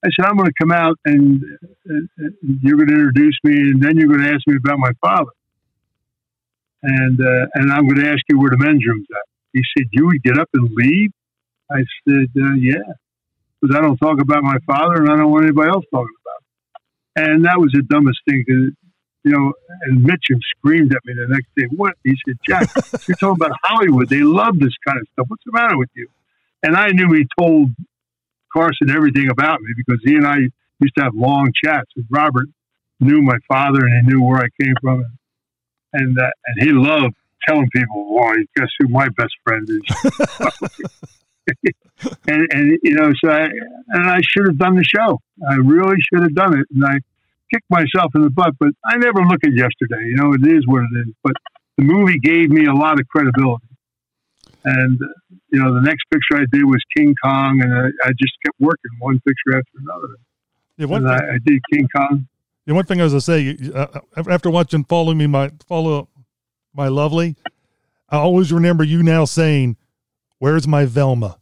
I 0.05 0.09
said, 0.17 0.27
I'm 0.27 0.37
going 0.37 0.49
to 0.49 0.55
come 0.59 0.73
out 0.73 0.99
and, 1.05 1.43
and 1.87 2.09
you're 2.63 2.77
going 2.77 2.89
to 2.89 2.95
introduce 2.95 3.39
me, 3.45 3.55
and 3.55 3.81
then 3.81 3.97
you're 3.97 4.09
going 4.09 4.23
to 4.23 4.31
ask 4.31 4.41
me 4.47 4.57
about 4.57 4.79
my 4.79 4.91
father. 5.01 5.31
And, 6.83 7.21
uh, 7.21 7.47
and 7.55 7.73
I'm 7.73 7.87
going 7.87 8.01
to 8.01 8.11
ask 8.11 8.21
you 8.29 8.41
where 8.41 8.51
the 8.51 8.59
men's 8.59 8.85
room's 8.85 9.07
at. 9.11 9.29
He 9.53 9.63
said, 9.77 9.87
You 9.93 10.07
would 10.07 10.23
get 10.25 10.39
up 10.39 10.49
and 10.55 10.69
leave? 10.75 11.11
I 11.71 11.85
said, 12.09 12.29
uh, 12.37 12.55
Yeah. 12.59 12.83
Because 13.61 13.77
I 13.77 13.81
don't 13.81 13.97
talk 13.99 14.21
about 14.21 14.43
my 14.43 14.59
father 14.67 14.97
and 14.97 15.09
I 15.09 15.17
don't 15.17 15.31
want 15.31 15.45
anybody 15.45 15.71
else 15.71 15.85
talking 15.93 16.17
about 16.25 16.43
it. 16.43 17.31
And 17.31 17.45
that 17.45 17.61
was 17.61 17.71
the 17.73 17.83
dumbest 17.83 18.19
thing. 18.29 18.45
Cause, 18.49 18.75
you 19.25 19.31
know, 19.31 19.53
and 19.83 20.05
Mitchum 20.05 20.41
screamed 20.57 20.93
at 20.93 20.99
me 21.05 21.15
the 21.15 21.29
next 21.29 21.47
day. 21.57 21.67
What? 21.77 21.95
He 22.03 22.15
said, 22.27 22.37
Jack, 22.45 22.69
you're 23.07 23.17
talking 23.17 23.41
about 23.41 23.57
Hollywood. 23.63 24.09
They 24.09 24.23
love 24.23 24.59
this 24.59 24.75
kind 24.85 24.99
of 24.99 25.07
stuff. 25.13 25.27
What's 25.29 25.45
the 25.47 25.53
matter 25.53 25.79
with 25.79 25.91
you? 25.95 26.09
And 26.65 26.77
I 26.77 26.89
knew 26.89 27.13
he 27.13 27.27
told 27.39 27.71
Carson 28.53 28.91
everything 28.91 29.31
about 29.31 29.61
me 29.61 29.73
because 29.77 30.01
he 30.05 30.15
and 30.15 30.27
I 30.27 30.37
used 30.81 30.95
to 30.97 31.05
have 31.05 31.15
long 31.15 31.53
chats. 31.65 31.91
And 31.97 32.05
Robert 32.11 32.47
knew 33.01 33.23
my 33.23 33.39
father 33.49 33.81
and 33.85 34.07
he 34.07 34.13
knew 34.13 34.23
where 34.23 34.41
I 34.41 34.49
came 34.61 34.75
from. 34.81 35.05
And 35.93 36.19
uh, 36.19 36.31
and 36.47 36.63
he 36.63 36.73
loved 36.73 37.15
telling 37.47 37.69
people, 37.75 38.05
"Boy, 38.05 38.35
guess 38.57 38.69
who 38.79 38.89
my 38.89 39.09
best 39.11 39.35
friend 39.45 39.69
is." 39.69 39.83
and 42.27 42.47
and 42.51 42.79
you 42.83 42.95
know, 42.95 43.13
so 43.23 43.31
I 43.31 43.49
and 43.89 44.11
I 44.11 44.21
should 44.23 44.47
have 44.47 44.59
done 44.59 44.77
the 44.77 44.85
show. 44.85 45.21
I 45.49 45.57
really 45.57 45.97
should 46.01 46.23
have 46.23 46.35
done 46.35 46.59
it, 46.59 46.67
and 46.71 46.85
I 46.85 46.99
kicked 47.53 47.69
myself 47.69 48.13
in 48.15 48.23
the 48.23 48.31
butt. 48.31 48.55
But 48.59 48.71
I 48.85 48.97
never 48.97 49.23
look 49.25 49.45
at 49.45 49.53
yesterday. 49.53 50.03
You 50.07 50.17
know, 50.17 50.33
it 50.33 50.47
is 50.47 50.67
what 50.67 50.83
it 50.83 50.99
is. 51.01 51.15
But 51.23 51.35
the 51.77 51.85
movie 51.85 52.19
gave 52.19 52.51
me 52.51 52.67
a 52.67 52.75
lot 52.75 52.99
of 52.99 53.07
credibility. 53.09 53.67
And 54.65 54.99
uh, 55.03 55.07
you 55.51 55.61
know, 55.63 55.75
the 55.75 55.81
next 55.81 56.05
picture 56.11 56.37
I 56.43 56.47
did 56.53 56.65
was 56.65 56.81
King 56.97 57.15
Kong, 57.23 57.61
and 57.63 57.73
I, 57.75 57.87
I 58.05 58.11
just 58.19 58.33
kept 58.45 58.59
working 58.61 58.91
one 59.01 59.21
picture 59.27 59.59
after 59.59 59.71
another. 59.79 60.15
Yeah, 60.77 60.87
one, 60.87 61.05
And 61.07 61.13
I, 61.13 61.35
I 61.35 61.39
did 61.45 61.61
King 61.73 61.89
Kong. 61.95 62.27
yeah, 62.67 62.75
one 62.75 62.85
thing 62.87 63.01
I 63.01 63.05
was 63.05 63.13
going 63.13 63.57
to 63.57 63.69
say, 63.69 63.73
uh, 63.75 64.01
after 64.31 64.51
watching 64.51 64.85
Follow 64.85 65.15
Me, 65.15 65.27
My 65.27 65.51
Follow 65.69 66.09
My 66.75 66.89
Lovely, 66.89 67.37
I 68.09 68.17
always 68.17 68.53
remember 68.53 68.85
you 68.85 69.03
now 69.03 69.25
saying, 69.25 69.77
Where's 70.39 70.67
my 70.67 70.85
Velma? 70.87 71.39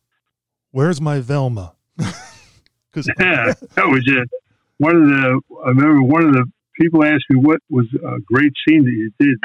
Where's 0.73 1.01
my 1.01 1.21
Velma? 1.21 1.75
Because 2.93 3.07
Yeah, 3.21 3.53
that 3.77 3.87
was 3.87 4.03
it. 4.07 4.29
One 4.79 4.97
of 4.97 5.03
the 5.09 5.41
I 5.65 5.69
remember 5.69 6.03
one 6.03 6.25
of 6.27 6.33
the 6.33 6.45
people 6.81 7.05
asked 7.05 7.25
me 7.31 7.39
what 7.39 7.61
was 7.71 7.87
a 7.95 8.19
great 8.27 8.53
scene 8.67 8.85
that 8.85 8.91
you 8.91 9.13
did. 9.21 9.39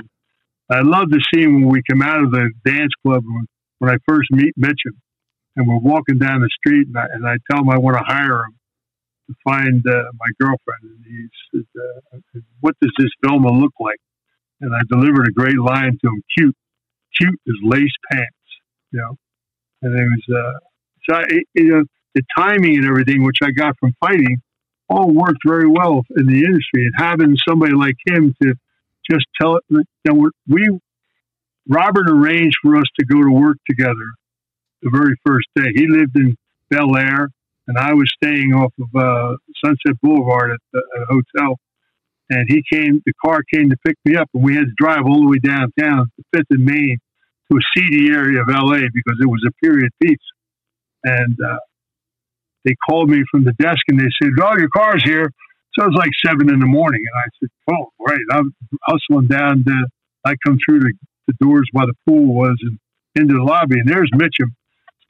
I 0.71 0.81
love 0.81 1.09
the 1.11 1.23
scene 1.31 1.53
when 1.61 1.69
we 1.69 1.83
come 1.87 2.01
out 2.01 2.23
of 2.23 2.31
the 2.31 2.49
dance 2.65 2.91
club 3.05 3.23
when, 3.23 3.45
when 3.85 3.93
I 3.93 3.97
first 4.07 4.31
meet 4.31 4.53
Mitchum, 4.57 4.97
and 5.55 5.67
we're 5.67 5.77
walking 5.77 6.17
down 6.17 6.41
the 6.41 6.49
street, 6.57 6.87
and 6.87 6.97
I, 6.97 7.05
and 7.13 7.27
I 7.27 7.35
tell 7.49 7.61
him 7.61 7.69
I 7.69 7.77
want 7.77 7.97
to 7.97 8.03
hire 8.03 8.45
him 8.45 8.55
to 9.29 9.35
find 9.43 9.85
uh, 9.87 10.11
my 10.19 10.31
girlfriend, 10.39 10.81
and 10.83 11.05
he 11.05 11.27
said, 11.53 11.65
uh, 11.79 12.39
"What 12.61 12.75
does 12.81 12.91
this 12.97 13.09
Velma 13.23 13.51
look 13.51 13.73
like?" 13.79 13.99
And 14.61 14.73
I 14.73 14.79
delivered 14.89 15.27
a 15.27 15.31
great 15.31 15.59
line 15.59 15.97
to 16.01 16.07
him: 16.07 16.23
"Cute, 16.35 16.55
cute 17.15 17.39
as 17.47 17.55
lace 17.61 17.93
pants," 18.11 18.47
you 18.91 18.99
know. 18.99 19.17
And 19.83 19.99
it 19.99 20.03
was 20.03 20.35
uh, 20.35 20.59
so 21.07 21.15
I, 21.17 21.25
you 21.53 21.67
know 21.67 21.83
the 22.15 22.23
timing 22.35 22.77
and 22.77 22.85
everything, 22.85 23.23
which 23.23 23.39
I 23.43 23.51
got 23.51 23.75
from 23.79 23.93
fighting, 23.99 24.41
all 24.89 25.13
worked 25.13 25.41
very 25.45 25.67
well 25.67 26.01
in 26.17 26.25
the 26.25 26.39
industry. 26.39 26.87
And 26.87 26.93
having 26.97 27.35
somebody 27.47 27.73
like 27.73 27.97
him 28.07 28.33
to 28.41 28.53
just 29.11 29.25
tell 29.39 29.57
it, 29.57 29.63
you 29.69 29.83
know, 30.05 30.29
we, 30.47 30.79
Robert 31.67 32.09
arranged 32.09 32.57
for 32.61 32.75
us 32.77 32.85
to 32.99 33.05
go 33.05 33.21
to 33.21 33.31
work 33.31 33.57
together 33.69 34.07
the 34.81 34.89
very 34.91 35.15
first 35.25 35.47
day. 35.55 35.71
He 35.73 35.87
lived 35.87 36.15
in 36.15 36.35
Bel 36.69 36.95
Air, 36.95 37.29
and 37.67 37.77
I 37.77 37.93
was 37.93 38.11
staying 38.21 38.53
off 38.53 38.73
of 38.79 38.89
uh, 38.95 39.35
Sunset 39.63 39.99
Boulevard 40.01 40.51
at, 40.51 40.59
the, 40.73 40.81
at 40.95 41.01
a 41.03 41.05
hotel. 41.07 41.57
And 42.29 42.47
he 42.49 42.63
came, 42.71 43.01
the 43.05 43.13
car 43.23 43.41
came 43.53 43.69
to 43.69 43.77
pick 43.85 43.97
me 44.05 44.15
up, 44.15 44.29
and 44.33 44.43
we 44.43 44.55
had 44.55 44.65
to 44.65 44.73
drive 44.77 45.05
all 45.05 45.21
the 45.21 45.29
way 45.29 45.39
downtown 45.39 46.07
to 46.17 46.23
Fifth 46.33 46.47
and 46.49 46.65
Main 46.65 46.97
to 47.51 47.57
a 47.57 47.61
seedy 47.75 48.09
area 48.11 48.41
of 48.41 48.47
LA 48.47 48.81
because 48.93 49.17
it 49.21 49.27
was 49.27 49.43
a 49.47 49.51
period 49.63 49.91
piece. 50.01 50.17
And 51.03 51.37
uh, 51.39 51.57
they 52.63 52.75
called 52.87 53.09
me 53.09 53.23
from 53.29 53.43
the 53.43 53.53
desk 53.53 53.81
and 53.87 53.99
they 53.99 54.09
said, 54.21 54.31
"Oh, 54.41 54.57
your 54.57 54.69
car's 54.69 55.03
here." 55.05 55.31
So 55.77 55.85
it 55.85 55.89
was 55.89 55.97
like 55.97 56.09
seven 56.25 56.49
in 56.51 56.59
the 56.59 56.65
morning, 56.65 57.01
and 57.01 57.21
I 57.21 57.27
said, 57.39 57.49
"Oh, 57.71 57.91
great!" 57.99 58.21
I'm 58.31 58.55
hustling 58.83 59.27
down. 59.27 59.63
The, 59.65 59.87
I 60.25 60.33
come 60.43 60.57
through 60.65 60.79
the, 60.79 60.93
the 61.27 61.33
doors 61.39 61.67
where 61.71 61.85
the 61.85 61.93
pool 62.07 62.33
was 62.33 62.57
and 62.61 62.77
into 63.15 63.33
the 63.33 63.43
lobby, 63.43 63.79
and 63.79 63.87
there's 63.87 64.09
Mitchum 64.13 64.51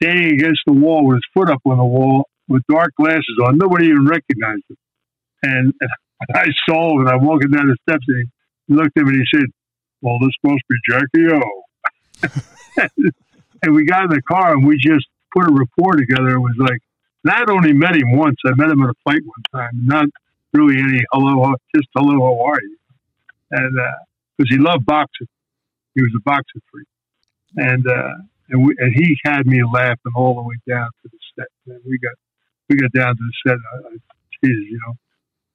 standing 0.01 0.33
against 0.33 0.61
the 0.67 0.73
wall 0.73 1.05
with 1.05 1.15
his 1.15 1.23
foot 1.33 1.49
up 1.49 1.61
on 1.65 1.77
the 1.77 1.85
wall 1.85 2.27
with 2.47 2.61
dark 2.69 2.93
glasses 2.95 3.39
on. 3.43 3.57
Nobody 3.57 3.87
even 3.87 4.05
recognized 4.05 4.63
him. 4.69 4.77
And, 5.43 5.73
and 5.79 5.89
I 6.35 6.45
saw 6.67 6.93
him, 6.93 7.01
and 7.01 7.09
I'm 7.09 7.25
walking 7.25 7.51
down 7.51 7.67
the 7.67 7.77
steps, 7.89 8.05
and 8.07 8.27
he 8.67 8.73
looked 8.73 8.97
at 8.97 9.03
me 9.03 9.13
and 9.13 9.25
he 9.27 9.37
said, 9.37 9.49
"Well, 10.01 10.17
this 10.19 10.33
must 10.43 10.61
be 10.69 10.77
Jackie 10.89 11.27
O." 11.33 12.87
and 13.63 13.75
we 13.75 13.85
got 13.85 14.05
in 14.05 14.09
the 14.11 14.21
car, 14.21 14.53
and 14.53 14.65
we 14.65 14.77
just 14.77 15.07
put 15.35 15.49
a 15.49 15.53
report 15.53 15.97
together. 15.97 16.29
It 16.29 16.39
was 16.39 16.55
like, 16.57 16.79
I'd 17.27 17.49
only 17.49 17.73
met 17.73 17.95
him 17.95 18.15
once. 18.15 18.37
I 18.45 18.51
met 18.55 18.69
him 18.69 18.83
at 18.83 18.89
a 18.89 18.93
fight 19.03 19.21
one 19.25 19.43
time, 19.61 19.71
not 19.85 20.05
really 20.53 20.79
any 20.79 21.03
hello, 21.11 21.53
just 21.75 21.87
hello, 21.95 22.19
how 22.19 22.45
are 22.45 22.61
you? 22.61 22.77
And 23.51 23.79
uh, 23.79 23.91
because 24.37 24.49
he 24.49 24.57
loved 24.57 24.85
boxing, 24.85 25.27
he 25.95 26.01
was 26.01 26.11
a 26.15 26.21
boxer 26.21 26.59
freak, 26.71 26.87
and 27.55 27.87
uh, 27.87 28.15
and, 28.49 28.65
we, 28.65 28.75
and 28.77 28.93
he 28.93 29.17
had 29.25 29.47
me 29.47 29.61
laughing 29.63 30.11
all 30.15 30.35
the 30.35 30.41
way 30.41 30.55
down 30.67 30.89
to 31.03 31.09
the 31.09 31.17
set. 31.37 31.47
And 31.67 31.81
we 31.87 31.97
got 31.97 32.13
we 32.69 32.75
got 32.77 32.91
down 32.91 33.15
to 33.15 33.23
the 33.23 33.49
set. 33.49 33.57
I, 33.57 33.87
I, 33.87 33.97
you 34.43 34.79
know, 34.85 34.93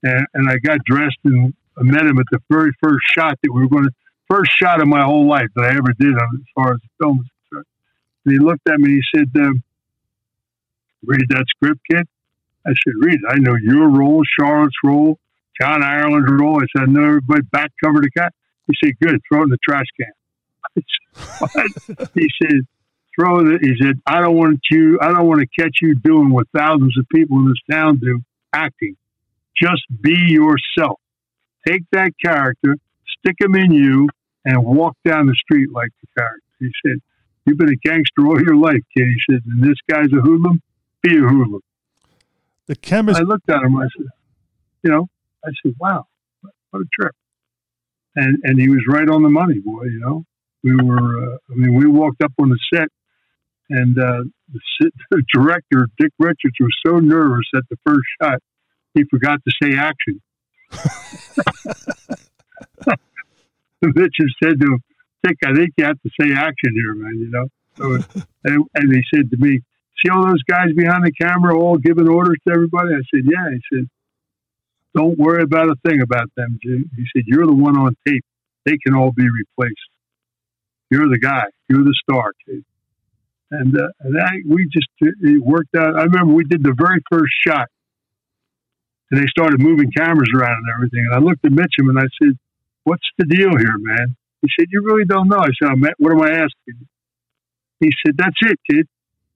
and 0.03 0.27
and 0.35 0.51
I 0.51 0.59
got 0.59 0.79
dressed 0.85 1.19
and 1.25 1.55
I 1.79 1.83
met 1.83 2.03
him 2.03 2.19
at 2.19 2.27
the 2.31 2.41
very 2.51 2.73
first 2.83 3.05
shot 3.17 3.39
that 3.43 3.53
we 3.53 3.63
were 3.63 3.69
going 3.69 3.85
to 3.85 3.95
first 4.29 4.51
shot 4.61 4.81
of 4.81 4.89
my 4.89 5.03
whole 5.03 5.29
life 5.29 5.49
that 5.57 5.65
I 5.65 5.71
ever 5.71 5.93
did 5.99 6.15
as 6.15 6.47
far 6.55 6.75
as 6.75 6.81
the 6.81 7.05
film 7.05 7.21
is 7.21 7.31
concerned. 7.49 7.67
And 8.25 8.33
he 8.35 8.39
looked 8.39 8.69
at 8.69 8.79
me 8.79 8.93
and 8.93 9.03
he 9.03 9.19
said, 9.19 9.47
um, 9.47 9.63
"Read 11.05 11.27
that 11.31 11.45
script, 11.49 11.81
kid." 11.91 12.07
I 12.67 12.71
said, 12.71 12.95
"Read 13.01 13.15
it. 13.15 13.29
I 13.29 13.37
know 13.39 13.57
your 13.63 13.89
role, 13.89 14.23
Charlotte's 14.39 14.77
role, 14.85 15.19
John 15.61 15.83
Ireland's 15.83 16.31
role." 16.31 16.61
I 16.63 16.67
said, 16.77 16.89
"I 16.89 16.93
know 16.93 17.05
everybody 17.05 17.43
back 17.53 17.73
cover 17.83 18.01
the 18.01 18.11
cat." 18.11 18.33
He 18.67 18.75
said, 18.83 18.95
"Good. 19.01 19.21
Throw 19.29 19.41
it 19.41 19.45
in 19.45 19.51
the 19.51 19.59
trash 19.63 19.87
can." 19.99 20.13
he 22.15 22.29
said, 22.43 22.61
"Throw 23.19 23.41
it." 23.41 23.61
He 23.63 23.75
said, 23.81 24.01
"I 24.07 24.21
don't 24.21 24.37
want 24.37 24.61
you. 24.71 24.99
I 25.01 25.09
don't 25.09 25.27
want 25.27 25.41
to 25.41 25.63
catch 25.63 25.79
you 25.83 25.95
doing 25.95 26.31
what 26.31 26.47
thousands 26.57 26.97
of 26.99 27.07
people 27.15 27.39
in 27.39 27.49
this 27.49 27.77
town 27.77 27.99
do, 27.99 28.21
acting. 28.53 28.97
Just 29.61 29.83
be 30.01 30.17
yourself. 30.29 31.01
Take 31.67 31.83
that 31.93 32.13
character, 32.25 32.77
stick 33.19 33.37
him 33.41 33.55
in 33.55 33.73
you, 33.73 34.09
and 34.45 34.65
walk 34.65 34.97
down 35.05 35.27
the 35.27 35.35
street 35.35 35.71
like 35.73 35.91
the 36.01 36.09
character." 36.19 36.47
He 36.59 36.71
said, 36.87 36.99
"You've 37.45 37.59
been 37.59 37.71
a 37.71 37.77
gangster 37.77 38.27
all 38.27 38.41
your 38.41 38.57
life, 38.57 38.83
kid." 38.97 39.07
He 39.09 39.21
said, 39.31 39.43
"And 39.47 39.63
this 39.63 39.79
guy's 39.89 40.13
a 40.13 40.21
hoodlum. 40.21 40.61
Be 41.03 41.17
a 41.17 41.21
hoodlum." 41.21 41.63
The 42.67 42.77
chemist. 42.77 43.19
I 43.19 43.25
looked 43.25 43.51
at 43.51 43.63
him. 43.63 43.77
I 43.77 43.89
said, 43.97 44.07
"You 44.85 44.91
know," 44.91 45.09
I 45.45 45.51
said, 45.63 45.75
"Wow, 45.81 46.07
what 46.71 46.81
a 46.81 46.89
trip." 46.93 47.15
And 48.15 48.39
and 48.45 48.61
he 48.61 48.69
was 48.69 48.85
right 48.89 49.09
on 49.09 49.23
the 49.23 49.29
money, 49.29 49.59
boy. 49.59 49.85
You 49.85 50.01
know, 50.01 50.25
we 50.63 50.75
were. 50.75 51.35
Uh, 51.35 51.37
I 51.51 51.55
mean, 51.55 51.75
we 51.75 51.87
walked 51.87 52.23
up 52.23 52.33
on 52.39 52.49
the 52.49 52.59
set, 52.73 52.89
and 53.71 53.99
uh, 53.99 54.23
the, 54.53 54.61
sit, 54.81 54.93
the 55.11 55.23
director 55.33 55.89
Dick 55.99 56.13
Richards 56.19 56.57
was 56.61 56.75
so 56.87 56.99
nervous 56.99 57.47
at 57.55 57.65
the 57.71 57.77
first 57.87 58.07
shot, 58.21 58.41
he 58.95 59.05
forgot 59.05 59.41
to 59.45 59.53
say 59.63 59.77
action. 59.77 60.21
Richards 63.83 64.35
said 64.43 64.61
to 64.61 64.67
him, 64.67 64.83
"Dick, 65.23 65.37
I 65.45 65.55
think 65.55 65.71
you 65.77 65.85
have 65.85 66.01
to 66.03 66.11
say 66.21 66.33
action 66.35 66.75
here, 66.75 66.95
man. 66.95 67.19
You 67.19 67.31
know." 67.31 67.49
So, 67.77 67.99
and, 68.45 68.67
and 68.75 68.95
he 68.95 69.03
said 69.15 69.31
to 69.31 69.37
me, 69.39 69.63
"See 70.03 70.11
all 70.11 70.27
those 70.27 70.43
guys 70.43 70.73
behind 70.77 71.05
the 71.05 71.13
camera, 71.13 71.57
all 71.59 71.79
giving 71.79 72.09
orders 72.09 72.39
to 72.47 72.55
everybody?" 72.55 72.95
I 72.95 73.03
said, 73.15 73.25
"Yeah." 73.25 73.51
He 73.51 73.61
said, 73.73 73.89
"Don't 74.95 75.19
worry 75.19 75.43
about 75.43 75.71
a 75.71 75.77
thing 75.89 76.03
about 76.03 76.31
them, 76.37 76.59
Jim." 76.63 76.91
He 76.97 77.07
said, 77.15 77.25
"You're 77.27 77.47
the 77.47 77.55
one 77.55 77.79
on 77.79 77.97
tape. 78.07 78.25
They 78.67 78.77
can 78.85 78.95
all 78.95 79.13
be 79.13 79.25
replaced." 79.25 79.89
You're 80.91 81.09
the 81.09 81.19
guy. 81.19 81.45
You're 81.69 81.85
the 81.85 81.95
star, 82.03 82.33
kid. 82.45 82.65
And, 83.53 83.77
uh, 83.77 83.89
that, 84.01 84.43
we 84.47 84.69
just 84.73 84.89
it 85.01 85.43
worked 85.43 85.75
out. 85.77 85.97
I 85.97 86.05
remember 86.05 86.33
we 86.35 86.45
did 86.45 86.63
the 86.63 86.75
very 86.77 87.01
first 87.11 87.33
shot, 87.47 87.69
and 89.11 89.21
they 89.21 89.27
started 89.27 89.61
moving 89.61 89.91
cameras 89.91 90.31
around 90.35 90.55
and 90.55 90.67
everything. 90.77 91.07
And 91.11 91.15
I 91.15 91.19
looked 91.19 91.45
at 91.45 91.51
Mitchum 91.51 91.89
and 91.89 91.99
I 91.99 92.07
said, 92.23 92.39
"What's 92.85 93.07
the 93.19 93.25
deal 93.25 93.57
here, 93.57 93.77
man?" 93.79 94.17
He 94.43 94.49
said, 94.59 94.69
"You 94.71 94.83
really 94.83 95.05
don't 95.05 95.29
know." 95.29 95.39
I 95.39 95.51
said, 95.61 95.77
"What 95.99 96.13
am 96.13 96.23
I 96.23 96.31
asking?" 96.31 96.87
He 97.81 97.93
said, 98.07 98.17
"That's 98.17 98.37
it, 98.43 98.59
kid." 98.71 98.87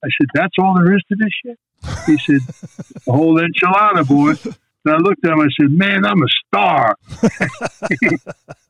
I 0.05 0.09
said, 0.21 0.29
"That's 0.33 0.55
all 0.59 0.75
there 0.77 0.95
is 0.95 1.03
to 1.09 1.17
this 1.17 1.33
shit." 1.45 1.59
He 2.07 2.19
said, 2.19 2.41
"The 3.05 3.13
whole 3.13 3.41
enchilada, 3.41 4.07
boy." 4.07 4.35
And 4.85 4.95
I 4.95 4.99
looked 4.99 5.25
at 5.25 5.33
him. 5.33 5.41
And 5.41 5.51
I 5.51 5.63
said, 5.63 5.73
"Man, 5.73 6.05
I'm 6.05 6.23
a 6.23 6.29
star." 6.47 6.95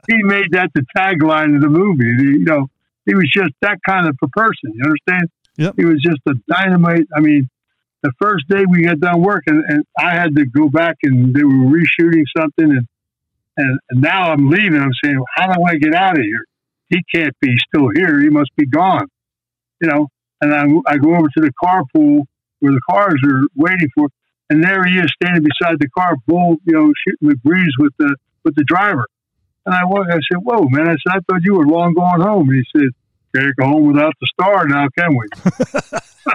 he 0.09 0.23
made 0.23 0.53
that 0.53 0.70
the 0.75 0.87
tagline 0.97 1.57
of 1.57 1.61
the 1.61 1.68
movie. 1.68 2.07
You 2.07 2.44
know, 2.44 2.70
he 3.06 3.14
was 3.14 3.30
just 3.32 3.52
that 3.60 3.78
kind 3.86 4.08
of 4.08 4.16
a 4.22 4.28
person. 4.28 4.72
You 4.74 4.84
understand? 4.84 5.30
Yep. 5.56 5.74
He 5.76 5.84
was 5.84 6.02
just 6.02 6.20
a 6.26 6.34
dynamite. 6.48 7.06
I 7.14 7.20
mean, 7.20 7.48
the 8.02 8.12
first 8.20 8.48
day 8.48 8.64
we 8.68 8.84
got 8.84 9.00
done 9.00 9.22
working, 9.22 9.62
and 9.68 9.84
I 9.98 10.14
had 10.14 10.34
to 10.36 10.46
go 10.46 10.68
back 10.68 10.96
and 11.02 11.34
they 11.34 11.44
were 11.44 11.50
reshooting 11.50 12.24
something, 12.36 12.70
and 12.70 12.86
and, 13.56 13.78
and 13.90 14.00
now 14.00 14.32
I'm 14.32 14.50
leaving. 14.50 14.80
I'm 14.80 14.90
saying, 15.02 15.22
how 15.36 15.52
do 15.52 15.62
I 15.62 15.76
get 15.76 15.94
out 15.94 16.18
of 16.18 16.24
here? 16.24 16.44
He 16.88 17.02
can't 17.14 17.34
be 17.40 17.56
still 17.68 17.88
here. 17.94 18.20
He 18.20 18.28
must 18.28 18.50
be 18.56 18.66
gone. 18.66 19.06
You 19.80 19.88
know. 19.88 20.08
And 20.40 20.52
I, 20.52 20.92
I 20.92 20.96
go 20.98 21.14
over 21.14 21.28
to 21.28 21.40
the 21.40 21.52
carpool 21.62 22.24
where 22.60 22.72
the 22.72 22.80
cars 22.90 23.20
are 23.24 23.42
waiting 23.54 23.88
for, 23.94 24.08
and 24.50 24.62
there 24.62 24.84
he 24.84 24.98
is 24.98 25.10
standing 25.22 25.42
beside 25.42 25.78
the 25.78 25.88
car, 25.96 26.16
bull, 26.26 26.56
you 26.66 26.74
know, 26.74 26.92
shooting 27.06 27.28
the 27.28 27.36
breeze 27.36 27.72
with 27.78 27.92
the 27.98 28.14
with 28.44 28.54
the 28.56 28.64
driver. 28.64 29.06
And 29.66 29.74
I 29.74 29.81
I 29.83 30.18
said, 30.31 30.38
"Whoa, 30.42 30.68
man!" 30.70 30.88
I 30.88 30.92
said, 30.92 31.16
"I 31.16 31.20
thought 31.29 31.42
you 31.42 31.55
were 31.55 31.66
long 31.66 31.94
gone 31.94 32.20
home." 32.20 32.48
And 32.50 32.59
he 32.64 32.79
said, 32.81 32.88
"Can't 33.35 33.57
go 33.57 33.66
home 33.66 33.87
without 33.87 34.12
the 34.20 34.27
star 34.38 34.66
now, 34.66 34.87
can 34.98 35.16
we?" 35.16 35.27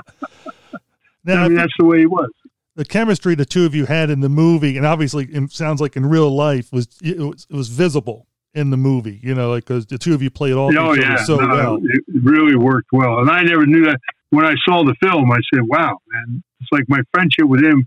Now, 1.25 1.43
I 1.43 1.47
mean, 1.49 1.57
that's 1.57 1.73
the 1.77 1.85
way 1.85 1.99
he 1.99 2.05
was. 2.05 2.29
the 2.75 2.85
chemistry 2.85 3.35
the 3.35 3.45
two 3.45 3.65
of 3.65 3.75
you 3.75 3.85
had 3.85 4.09
in 4.09 4.21
the 4.21 4.29
movie, 4.29 4.77
and 4.77 4.85
obviously 4.85 5.25
it 5.25 5.51
sounds 5.51 5.81
like 5.81 5.95
in 5.97 6.05
real 6.05 6.33
life 6.33 6.71
was 6.71 6.87
it 7.03 7.19
was, 7.19 7.45
it 7.49 7.55
was 7.55 7.67
visible 7.67 8.25
in 8.53 8.69
the 8.69 8.77
movie. 8.77 9.19
You 9.21 9.35
know, 9.35 9.49
like 9.51 9.65
because 9.65 9.85
the 9.85 9.97
two 9.97 10.13
of 10.13 10.21
you 10.21 10.29
played 10.31 10.53
off 10.53 10.73
Oh 10.75 10.95
each 10.95 11.01
yeah, 11.01 11.15
other 11.15 11.23
so 11.23 11.35
no, 11.37 11.47
well. 11.53 11.79
it 11.83 12.03
really 12.23 12.55
worked 12.55 12.89
well. 12.93 13.19
And 13.19 13.29
I 13.29 13.43
never 13.43 13.65
knew 13.65 13.83
that 13.85 13.99
when 14.29 14.45
I 14.45 14.53
saw 14.67 14.83
the 14.85 14.95
film. 15.03 15.29
I 15.31 15.39
said, 15.53 15.63
"Wow, 15.67 15.97
man!" 16.11 16.41
It's 16.61 16.69
like 16.71 16.85
my 16.87 17.01
friendship 17.13 17.45
with 17.45 17.63
him 17.63 17.85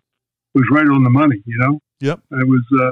was 0.55 0.65
right 0.71 0.87
on 0.87 1.03
the 1.03 1.11
money. 1.11 1.43
You 1.47 1.59
know, 1.59 1.81
Yep. 2.01 2.21
it 2.33 2.47
was, 2.49 2.63
uh, 2.81 2.91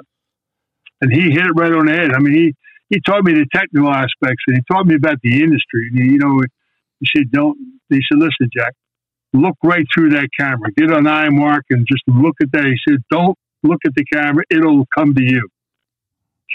and 1.00 1.12
he 1.12 1.30
hit 1.30 1.46
it 1.46 1.52
right 1.56 1.72
on 1.72 1.86
the 1.86 1.92
head. 1.92 2.12
I 2.12 2.18
mean, 2.18 2.34
he 2.34 2.54
he 2.88 3.00
taught 3.00 3.24
me 3.24 3.32
the 3.34 3.46
technical 3.54 3.90
aspects, 3.90 4.42
and 4.48 4.56
he 4.56 4.62
taught 4.70 4.86
me 4.86 4.96
about 4.96 5.18
the 5.22 5.42
industry. 5.42 5.88
And 5.90 5.98
he, 5.98 6.04
you 6.12 6.18
know, 6.18 6.40
he 7.00 7.06
said, 7.14 7.30
"Don't." 7.30 7.56
He 7.88 8.00
said, 8.10 8.18
"Listen, 8.18 8.50
Jack, 8.56 8.74
look 9.32 9.56
right 9.62 9.86
through 9.94 10.10
that 10.10 10.28
camera. 10.38 10.70
Get 10.76 10.90
an 10.90 11.06
eye 11.06 11.30
mark 11.30 11.64
and 11.70 11.86
just 11.90 12.02
look 12.06 12.36
at 12.42 12.52
that." 12.52 12.64
He 12.64 12.76
said, 12.88 13.00
"Don't 13.10 13.36
look 13.62 13.80
at 13.86 13.94
the 13.94 14.04
camera; 14.12 14.44
it'll 14.50 14.86
come 14.96 15.14
to 15.14 15.22
you. 15.22 15.48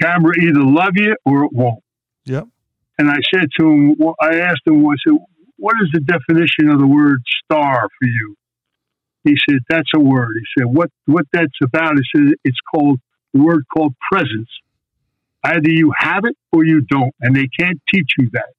Camera 0.01 0.34
either 0.41 0.62
love 0.62 0.93
you 0.95 1.15
or 1.25 1.45
it 1.45 1.53
won't." 1.53 1.84
Yep. 2.25 2.47
And 2.97 3.10
I 3.10 3.17
said 3.34 3.47
to 3.60 3.65
him, 3.67 3.95
well, 3.99 4.15
I 4.21 4.39
asked 4.39 4.62
him, 4.65 4.86
I 4.88 4.95
said, 5.05 5.17
what 5.58 5.75
is 5.81 5.89
the 5.93 5.99
definition 5.99 6.69
of 6.69 6.79
the 6.79 6.88
word 6.88 7.21
star 7.43 7.88
for 7.99 8.08
you? 8.08 8.36
He 9.23 9.36
said, 9.49 9.60
that's 9.69 9.89
a 9.95 9.99
word. 9.99 10.34
He 10.36 10.62
said, 10.62 10.67
what, 10.67 10.89
what 11.05 11.25
that's 11.34 11.58
about? 11.63 11.95
He 11.95 12.03
said, 12.15 12.34
it's 12.43 12.60
called, 12.73 12.99
word 13.43 13.63
called 13.73 13.93
presence. 14.11 14.49
Either 15.43 15.69
you 15.69 15.93
have 15.97 16.25
it 16.25 16.35
or 16.51 16.65
you 16.65 16.81
don't, 16.81 17.13
and 17.21 17.35
they 17.35 17.47
can't 17.59 17.79
teach 17.93 18.09
you 18.17 18.29
that. 18.33 18.49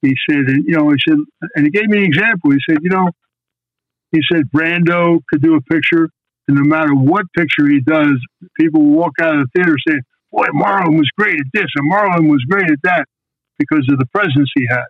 He 0.00 0.16
said, 0.28 0.40
and, 0.48 0.64
you 0.64 0.76
know, 0.76 0.90
he 0.90 0.96
said, 1.06 1.18
and 1.54 1.66
he 1.66 1.70
gave 1.70 1.88
me 1.88 1.98
an 1.98 2.04
example. 2.04 2.50
He 2.50 2.58
said, 2.68 2.78
you 2.82 2.90
know, 2.90 3.10
he 4.10 4.20
said, 4.32 4.50
Brando 4.50 5.20
could 5.28 5.42
do 5.42 5.54
a 5.54 5.60
picture, 5.60 6.08
and 6.48 6.56
no 6.56 6.64
matter 6.64 6.94
what 6.94 7.26
picture 7.36 7.68
he 7.68 7.80
does, 7.80 8.14
people 8.58 8.82
will 8.82 8.96
walk 8.96 9.12
out 9.20 9.36
of 9.36 9.46
the 9.46 9.48
theater 9.54 9.76
saying, 9.86 10.00
boy, 10.30 10.46
Marlon 10.54 10.96
was 10.96 11.08
great 11.16 11.38
at 11.38 11.46
this, 11.52 11.66
and 11.76 11.92
Marlon 11.92 12.30
was 12.30 12.42
great 12.48 12.70
at 12.70 12.78
that 12.82 13.04
because 13.58 13.86
of 13.90 13.98
the 13.98 14.06
presence 14.06 14.50
he 14.54 14.66
has. 14.70 14.84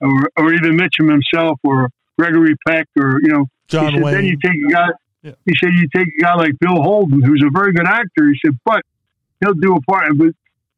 Or, 0.00 0.30
or 0.38 0.54
even 0.54 0.78
Mitchum 0.78 1.10
himself, 1.10 1.58
or 1.62 1.90
Gregory 2.18 2.56
Peck, 2.66 2.86
or, 2.98 3.20
you 3.22 3.28
know, 3.28 3.46
John 3.68 3.92
said, 3.92 4.02
Wayne. 4.02 4.14
then 4.14 4.24
you 4.24 4.36
take 4.42 4.52
a 4.68 4.72
guy. 4.72 4.88
Yeah. 5.22 5.32
He 5.44 5.52
said 5.56 5.72
you 5.74 5.86
take 5.94 6.08
a 6.18 6.22
guy 6.22 6.34
like 6.34 6.58
Bill 6.58 6.82
Holden, 6.82 7.20
who's 7.22 7.44
a 7.46 7.50
very 7.50 7.72
good 7.72 7.86
actor. 7.86 8.28
He 8.28 8.38
said, 8.44 8.58
but 8.64 8.82
he'll 9.40 9.54
do 9.54 9.76
a 9.76 9.80
part, 9.82 10.06
but 10.16 10.28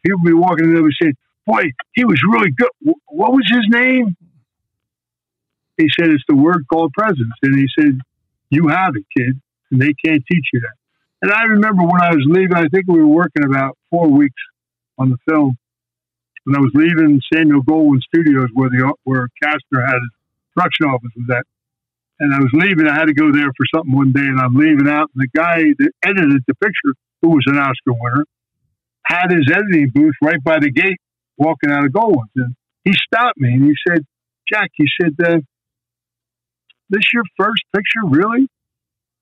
he'll 0.02 0.22
be 0.24 0.32
walking 0.32 0.66
in 0.66 0.74
there 0.74 0.82
and 0.82 0.96
saying, 1.00 1.16
"Boy, 1.46 1.70
he 1.94 2.04
was 2.04 2.20
really 2.30 2.50
good. 2.50 2.70
What 3.06 3.32
was 3.32 3.48
his 3.48 3.66
name?" 3.68 4.16
He 5.76 5.88
said, 5.98 6.10
"It's 6.10 6.24
the 6.28 6.36
word 6.36 6.64
called 6.68 6.92
presence." 6.92 7.32
And 7.42 7.58
he 7.58 7.68
said, 7.78 8.00
"You 8.50 8.68
have 8.68 8.96
it, 8.96 9.04
kid, 9.16 9.40
and 9.70 9.80
they 9.80 9.94
can't 10.04 10.22
teach 10.30 10.46
you 10.52 10.60
that." 10.60 10.74
And 11.22 11.32
I 11.32 11.44
remember 11.44 11.84
when 11.84 12.02
I 12.02 12.10
was 12.14 12.24
leaving, 12.26 12.54
I 12.54 12.66
think 12.66 12.86
we 12.88 12.98
were 12.98 13.06
working 13.06 13.44
about 13.44 13.78
four 13.90 14.08
weeks 14.08 14.42
on 14.98 15.08
the 15.08 15.18
film, 15.28 15.56
when 16.44 16.56
I 16.56 16.60
was 16.60 16.72
leaving 16.74 17.20
Samuel 17.32 17.62
Goldwyn 17.62 18.00
Studios, 18.02 18.48
where 18.54 18.70
the 18.70 18.92
where 19.04 19.28
Kastner 19.42 19.86
had 19.86 20.00
his 20.00 20.10
production 20.54 20.86
office 20.86 21.10
was 21.16 21.30
at, 21.30 21.46
and 22.22 22.32
I 22.32 22.38
was 22.38 22.54
leaving. 22.54 22.86
I 22.86 22.94
had 22.94 23.10
to 23.10 23.18
go 23.18 23.32
there 23.32 23.50
for 23.50 23.66
something 23.74 23.90
one 23.90 24.12
day, 24.12 24.22
and 24.22 24.38
I'm 24.38 24.54
leaving 24.54 24.86
out. 24.86 25.10
And 25.10 25.26
the 25.26 25.32
guy 25.34 25.58
that 25.58 25.90
edited 26.06 26.42
the 26.46 26.54
picture, 26.54 26.94
who 27.20 27.30
was 27.30 27.42
an 27.50 27.58
Oscar 27.58 27.98
winner, 27.98 28.24
had 29.04 29.34
his 29.34 29.50
editing 29.50 29.90
booth 29.92 30.14
right 30.22 30.42
by 30.44 30.60
the 30.60 30.70
gate, 30.70 31.02
walking 31.36 31.72
out 31.72 31.84
of 31.84 31.90
Goldwyn's, 31.90 32.30
and 32.36 32.54
he 32.84 32.92
stopped 32.92 33.38
me 33.38 33.54
and 33.54 33.64
he 33.64 33.74
said, 33.88 34.06
"Jack," 34.48 34.70
he 34.74 34.86
said, 35.00 35.14
uh, 35.18 35.40
"This 36.90 37.02
your 37.12 37.24
first 37.36 37.62
picture, 37.74 38.06
really?" 38.06 38.46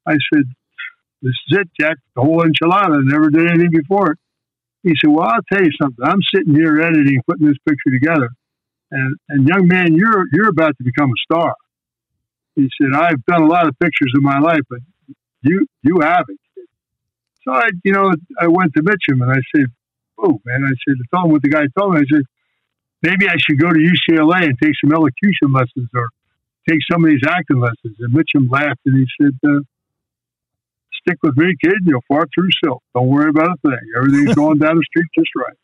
I 0.06 0.16
said, 0.34 0.44
"This 1.22 1.34
is 1.48 1.58
it, 1.58 1.68
Jack. 1.80 1.96
The 2.14 2.22
whole 2.22 2.44
enchilada. 2.44 3.02
Never 3.02 3.30
did 3.30 3.48
anything 3.50 3.70
before 3.72 4.12
it." 4.12 4.18
He 4.82 4.92
said, 5.00 5.10
"Well, 5.10 5.26
I'll 5.26 5.46
tell 5.50 5.64
you 5.64 5.72
something. 5.80 6.04
I'm 6.04 6.20
sitting 6.34 6.54
here 6.54 6.80
editing, 6.82 7.22
putting 7.26 7.46
this 7.46 7.58
picture 7.66 7.90
together, 7.90 8.28
and 8.90 9.16
and 9.30 9.48
young 9.48 9.66
man, 9.66 9.94
you're 9.94 10.26
you're 10.32 10.48
about 10.48 10.76
to 10.76 10.84
become 10.84 11.08
a 11.08 11.20
star." 11.24 11.54
He 12.62 12.70
said, 12.80 12.92
"I've 12.94 13.24
done 13.26 13.42
a 13.42 13.46
lot 13.46 13.66
of 13.66 13.78
pictures 13.78 14.12
in 14.14 14.22
my 14.22 14.38
life, 14.38 14.64
but 14.68 14.80
you 15.42 15.66
you 15.82 16.00
haven't." 16.02 16.40
So 17.44 17.52
I, 17.52 17.68
you 17.84 17.92
know, 17.92 18.12
I 18.40 18.48
went 18.48 18.72
to 18.76 18.82
Mitchum 18.82 19.22
and 19.22 19.30
I 19.30 19.40
said, 19.54 19.66
"Oh 20.18 20.40
man," 20.44 20.64
I 20.64 20.74
said, 20.84 20.96
"I 21.00 21.16
told 21.16 21.26
him 21.26 21.32
what 21.32 21.42
the 21.42 21.50
guy 21.50 21.64
told 21.78 21.94
me." 21.94 22.00
I 22.00 22.04
said, 22.12 22.24
"Maybe 23.02 23.28
I 23.28 23.36
should 23.38 23.58
go 23.58 23.70
to 23.70 23.78
UCLA 23.78 24.44
and 24.44 24.58
take 24.62 24.74
some 24.82 24.92
elocution 24.92 25.52
lessons 25.52 25.88
or 25.94 26.08
take 26.68 26.80
some 26.90 27.04
of 27.04 27.10
these 27.10 27.24
acting 27.26 27.60
lessons." 27.60 27.96
And 27.98 28.14
Mitchum 28.14 28.50
laughed 28.50 28.80
and 28.86 28.96
he 28.98 29.06
said. 29.20 29.38
Uh, 29.44 29.60
Stick 31.02 31.16
with 31.22 31.36
me, 31.38 31.54
kid. 31.64 31.78
You'll 31.86 32.04
fart 32.08 32.28
through 32.34 32.50
silk. 32.62 32.82
Don't 32.94 33.08
worry 33.08 33.30
about 33.30 33.48
a 33.48 33.56
thing. 33.68 33.78
Everything's 33.96 34.34
going 34.34 34.58
down 34.58 34.76
the 34.76 34.82
street 34.82 35.06
just 35.16 35.30
right. 35.34 35.56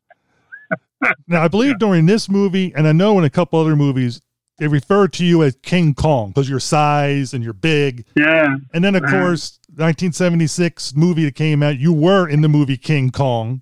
Now, 1.29 1.43
I 1.43 1.49
believe 1.49 1.79
during 1.79 2.07
this 2.07 2.29
movie, 2.29 2.73
and 2.75 2.89
I 2.89 2.93
know 2.93 3.19
in 3.19 3.25
a 3.25 3.31
couple 3.31 3.61
other 3.61 3.77
movies, 3.77 4.23
they 4.59 4.69
refer 4.69 5.07
to 5.09 5.25
you 5.25 5.43
as 5.43 5.57
King 5.63 5.95
Kong 5.95 6.29
because 6.31 6.49
your 6.49 6.61
size 6.61 7.35
and 7.35 7.45
you're 7.45 7.53
big. 7.53 8.05
Yeah, 8.17 8.57
And 8.73 8.83
then, 8.85 8.95
of 8.95 9.03
Uh-huh. 9.05 9.13
course, 9.21 9.59
1976 9.77 10.95
movie 10.97 11.25
that 11.25 11.35
came 11.35 11.63
out, 11.63 11.79
you 11.79 11.93
were 11.93 12.27
in 12.29 12.41
the 12.41 12.49
movie 12.49 12.77
King 12.77 13.11
Kong. 13.11 13.61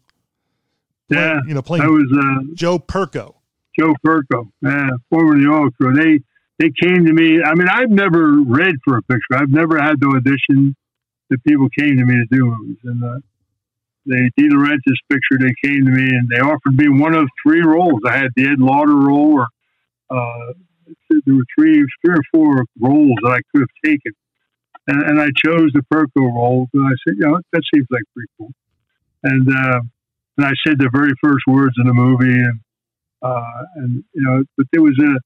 yeah. 1.09 1.41
You 1.47 1.55
know, 1.55 1.63
playing 1.63 1.85
That 1.85 1.91
was 1.91 2.47
uh, 2.51 2.55
Joe 2.55 2.79
Perko. 2.79 3.35
Joe 3.79 3.93
Perko, 4.07 4.49
yeah, 4.63 4.89
former 5.11 5.37
the 5.39 5.51
oil 5.51 5.69
crew. 5.73 5.93
They 5.95 6.21
they 6.61 6.71
came 6.81 7.05
to 7.07 7.13
me. 7.13 7.43
I 7.43 7.55
mean, 7.57 7.69
I've 7.69 7.91
never 7.91 8.39
read 8.41 8.77
for 8.85 8.97
a 8.99 9.03
picture. 9.03 9.35
I've 9.35 9.51
never 9.51 9.77
had 9.83 10.01
to 10.01 10.11
audition. 10.17 10.77
The 11.29 11.39
people 11.39 11.69
came 11.77 11.97
to 11.97 12.05
me 12.07 12.15
to 12.15 12.27
do 12.31 12.45
movies, 12.47 12.77
and 12.85 13.03
uh, 13.03 13.19
they 14.07 14.31
De 14.37 14.49
Laurentiis 14.49 14.95
picture. 15.11 15.39
They 15.41 15.53
came 15.69 15.85
to 15.85 15.91
me 15.91 16.05
and 16.09 16.29
they 16.29 16.39
offered 16.39 16.77
me 16.77 16.89
one 16.89 17.15
of 17.15 17.29
three 17.43 17.63
roles. 17.63 18.01
I 18.07 18.17
had 18.17 18.29
the 18.37 18.45
Ed 18.49 18.61
Lauter 18.61 18.95
role, 18.95 19.41
or 19.41 20.17
uh, 20.17 20.53
there 21.25 21.35
were 21.35 21.45
three, 21.57 21.85
three 22.05 22.15
or 22.15 22.23
four 22.33 22.65
roles 22.81 23.17
that 23.23 23.31
I 23.31 23.41
could 23.51 23.63
have 23.63 23.77
taken, 23.85 24.13
and, 24.87 25.03
and 25.03 25.21
I 25.21 25.27
chose 25.45 25.71
the 25.73 25.83
Perko 25.93 26.35
role. 26.35 26.69
And 26.75 26.87
I 26.87 26.95
said, 27.07 27.17
you 27.19 27.29
know, 27.29 27.41
that 27.53 27.63
seems 27.75 27.87
like 27.91 28.03
pretty 28.15 28.29
cool. 28.39 28.53
And 29.23 29.49
uh, 29.49 29.81
and 30.37 30.47
I 30.47 30.53
said 30.67 30.79
the 30.79 30.91
very 30.93 31.13
first 31.23 31.45
words 31.47 31.75
in 31.79 31.87
the 31.87 31.95
movie, 31.95 32.41
and 32.41 32.61
uh, 33.23 33.63
and 33.77 34.05
you 34.13 34.23
know, 34.23 34.43
but 34.57 34.67
there 34.73 34.83
was 34.83 34.99
a 34.99 35.19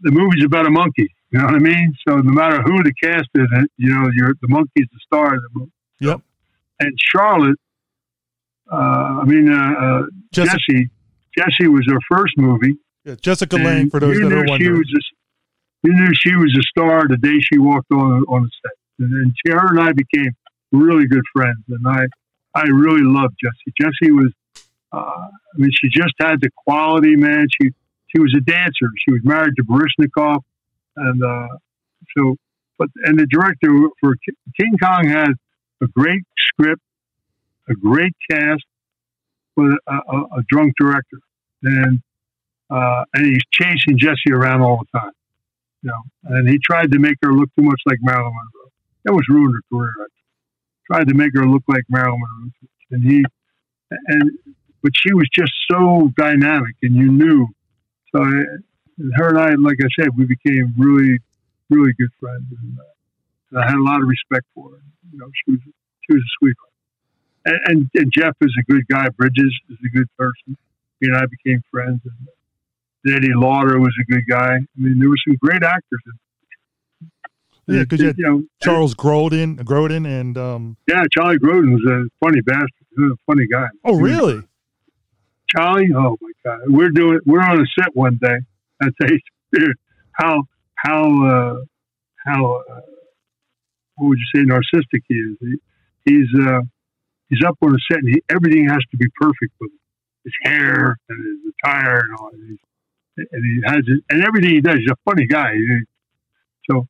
the 0.00 0.10
movie's 0.10 0.44
about 0.44 0.66
a 0.66 0.70
monkey. 0.70 1.08
You 1.30 1.38
know 1.38 1.46
what 1.46 1.54
I 1.54 1.58
mean? 1.58 1.94
So 2.08 2.16
no 2.16 2.32
matter 2.32 2.60
who 2.62 2.82
the 2.82 2.92
cast 3.02 3.28
is, 3.34 3.46
you 3.76 3.88
know, 3.88 4.08
you're 4.14 4.34
the 4.40 4.48
monkey's 4.48 4.86
the 4.92 4.98
star 5.04 5.34
of 5.34 5.42
the 5.42 5.48
movie. 5.52 5.72
Yep. 6.00 6.20
And 6.80 6.92
Charlotte, 6.98 7.58
uh, 8.72 8.76
I 8.76 9.24
mean, 9.24 9.52
uh, 9.52 9.72
uh, 9.72 10.02
Jesse, 10.32 10.90
Jesse 11.36 11.68
was 11.68 11.86
her 11.88 11.98
first 12.10 12.34
movie. 12.36 12.76
Yeah, 13.04 13.14
Jessica 13.20 13.56
and 13.56 13.64
Lange, 13.64 13.90
for 13.90 14.00
those 14.00 14.18
that 14.18 14.32
are 14.32 14.44
wondering. 14.46 14.76
was 14.76 14.92
a, 14.94 15.88
you 15.88 15.94
knew 15.94 16.12
she 16.14 16.34
was 16.36 16.54
a 16.58 16.62
star 16.62 17.08
the 17.08 17.16
day 17.16 17.40
she 17.40 17.58
walked 17.58 17.90
on 17.92 18.24
on 18.28 18.42
the 18.42 18.50
set, 18.62 18.76
and 18.98 19.12
then 19.12 19.34
she, 19.34 19.52
her 19.52 19.68
and 19.68 19.80
I 19.80 19.92
became 19.92 20.36
really 20.72 21.06
good 21.06 21.24
friends. 21.32 21.64
And 21.68 21.86
I, 21.86 22.06
I 22.54 22.64
really 22.64 23.02
loved 23.02 23.36
Jessie. 23.42 23.72
Jessie 23.80 24.12
was, 24.12 24.32
uh, 24.92 24.96
I 24.96 25.56
mean, 25.56 25.70
she 25.72 25.88
just 25.88 26.14
had 26.20 26.40
the 26.40 26.50
quality, 26.66 27.16
man. 27.16 27.46
She 27.60 27.70
she 28.08 28.20
was 28.20 28.34
a 28.36 28.40
dancer. 28.40 28.90
She 29.06 29.12
was 29.12 29.22
married 29.24 29.54
to 29.56 29.64
Baryshnikov, 29.64 30.42
and 30.96 31.24
uh, 31.24 31.48
so, 32.16 32.36
but 32.78 32.88
and 33.04 33.18
the 33.18 33.26
director 33.26 33.68
for 34.00 34.14
King 34.60 34.76
Kong 34.82 35.08
had 35.08 35.30
a 35.82 35.86
great 35.86 36.22
script, 36.36 36.82
a 37.70 37.74
great 37.74 38.12
cast, 38.30 38.64
but 39.56 39.70
a, 39.86 39.94
a, 39.94 40.18
a 40.38 40.42
drunk 40.50 40.74
director, 40.78 41.18
and 41.62 42.02
uh, 42.70 43.04
and 43.14 43.26
he's 43.26 43.42
chasing 43.52 43.98
Jesse 43.98 44.32
around 44.32 44.62
all 44.62 44.78
the 44.78 44.98
time. 44.98 45.12
You 45.82 45.90
know, 45.90 46.36
and 46.36 46.48
he 46.48 46.58
tried 46.58 46.92
to 46.92 46.98
make 46.98 47.16
her 47.22 47.32
look 47.32 47.48
too 47.58 47.64
much 47.64 47.80
like 47.86 47.98
Marilyn 48.02 48.32
Monroe. 48.32 48.70
That 49.04 49.12
was 49.12 49.26
ruined 49.28 49.54
her 49.54 49.76
career. 49.76 49.94
I. 49.98 50.04
Tried 50.86 51.08
to 51.08 51.14
make 51.14 51.30
her 51.34 51.46
look 51.46 51.62
like 51.68 51.84
Marilyn 51.88 52.20
Monroe, 52.20 52.50
and 52.90 53.04
he, 53.04 53.24
and 53.90 54.30
but 54.82 54.92
she 54.94 55.14
was 55.14 55.28
just 55.32 55.52
so 55.70 56.10
dynamic, 56.16 56.74
and 56.82 56.96
you 56.96 57.12
knew. 57.12 57.46
So 58.14 58.22
and 58.22 59.12
her 59.14 59.28
and 59.28 59.38
I, 59.38 59.54
like 59.54 59.78
I 59.82 59.88
said, 59.98 60.08
we 60.16 60.26
became 60.26 60.74
really, 60.76 61.18
really 61.70 61.92
good 61.98 62.10
friends, 62.18 62.44
and, 62.50 62.78
uh, 62.78 62.82
and 63.50 63.60
I 63.60 63.66
had 63.66 63.76
a 63.76 63.82
lot 63.82 64.02
of 64.02 64.08
respect 64.08 64.46
for 64.54 64.70
her. 64.70 64.82
You 65.12 65.18
know, 65.20 65.30
she 65.44 65.52
was 65.52 65.60
she 65.64 66.12
was 66.14 66.22
a 66.22 66.32
sweetheart, 66.38 66.72
and, 67.46 67.60
and, 67.66 67.90
and 67.94 68.12
Jeff 68.12 68.36
is 68.40 68.54
a 68.58 68.64
good 68.70 68.86
guy. 68.88 69.08
Bridges 69.10 69.54
is 69.70 69.78
a 69.84 69.96
good 69.96 70.08
person. 70.18 70.56
He 71.00 71.06
and 71.06 71.16
I 71.16 71.24
became 71.26 71.62
friends, 71.70 72.00
and 72.04 72.28
Eddie 73.06 73.32
Lauter 73.34 73.78
was 73.80 73.94
a 74.00 74.12
good 74.12 74.24
guy. 74.28 74.56
I 74.56 74.60
mean, 74.76 74.98
there 74.98 75.08
were 75.08 75.16
some 75.26 75.36
great 75.40 75.62
actors. 75.62 76.00
Yeah, 77.66 77.84
'cause 77.84 78.00
you 78.00 78.06
had 78.08 78.18
know, 78.18 78.42
Charles 78.60 78.94
Grodin, 78.94 79.56
Grodin, 79.60 80.04
and 80.04 80.36
um. 80.36 80.76
yeah, 80.88 81.04
Charlie 81.16 81.38
Grodin 81.38 81.72
was 81.72 81.84
a 81.88 82.08
funny 82.24 82.40
bastard, 82.40 82.68
He 82.96 83.02
was 83.02 83.12
a 83.12 83.32
funny 83.32 83.46
guy. 83.46 83.66
Oh, 83.84 83.92
was- 83.92 84.00
really? 84.02 84.42
Charlie, 85.54 85.88
oh 85.96 86.16
my 86.20 86.30
God, 86.44 86.60
we're 86.66 86.90
doing, 86.90 87.20
we're 87.26 87.40
on 87.42 87.60
a 87.60 87.64
set 87.78 87.94
one 87.94 88.18
day. 88.22 88.38
I 88.82 88.88
say, 89.02 89.20
how, 90.12 90.44
how, 90.76 91.26
uh, 91.26 91.64
how, 92.24 92.54
uh, 92.56 92.80
what 93.96 94.08
would 94.10 94.18
you 94.18 94.26
say, 94.34 94.44
narcissistic 94.46 95.02
he 95.08 95.14
is. 95.14 95.36
He, 95.40 95.56
he's, 96.04 96.40
uh, 96.46 96.60
he's 97.28 97.42
up 97.44 97.56
on 97.62 97.74
a 97.74 97.78
set 97.90 97.98
and 97.98 98.14
he, 98.14 98.22
everything 98.30 98.68
has 98.68 98.78
to 98.92 98.96
be 98.96 99.06
perfect 99.20 99.52
with 99.60 99.70
him. 99.72 99.78
His 100.24 100.32
hair 100.42 100.96
and 101.08 101.26
his 101.26 101.52
attire 101.64 101.98
and 101.98 102.16
all. 102.20 102.30
He's, 102.48 102.58
and 103.16 103.44
he 103.44 103.60
has, 103.64 103.82
it, 103.86 104.04
and 104.10 104.24
everything 104.24 104.50
he 104.50 104.60
does. 104.60 104.76
He's 104.76 104.90
a 104.90 105.10
funny 105.10 105.26
guy. 105.26 105.54
So 106.70 106.86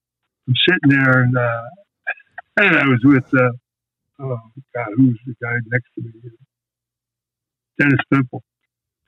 I'm 0.48 0.54
sitting 0.68 0.90
there 0.90 1.22
and, 1.22 1.36
uh, 1.36 1.62
and 2.58 2.76
I 2.76 2.86
was 2.86 3.00
with, 3.04 3.26
uh, 3.34 3.52
oh 4.20 4.40
God, 4.74 4.88
who's 4.96 5.18
the 5.26 5.34
guy 5.42 5.54
next 5.66 5.88
to 5.96 6.02
me? 6.02 6.12
Dennis 7.78 8.00
Fimple. 8.12 8.40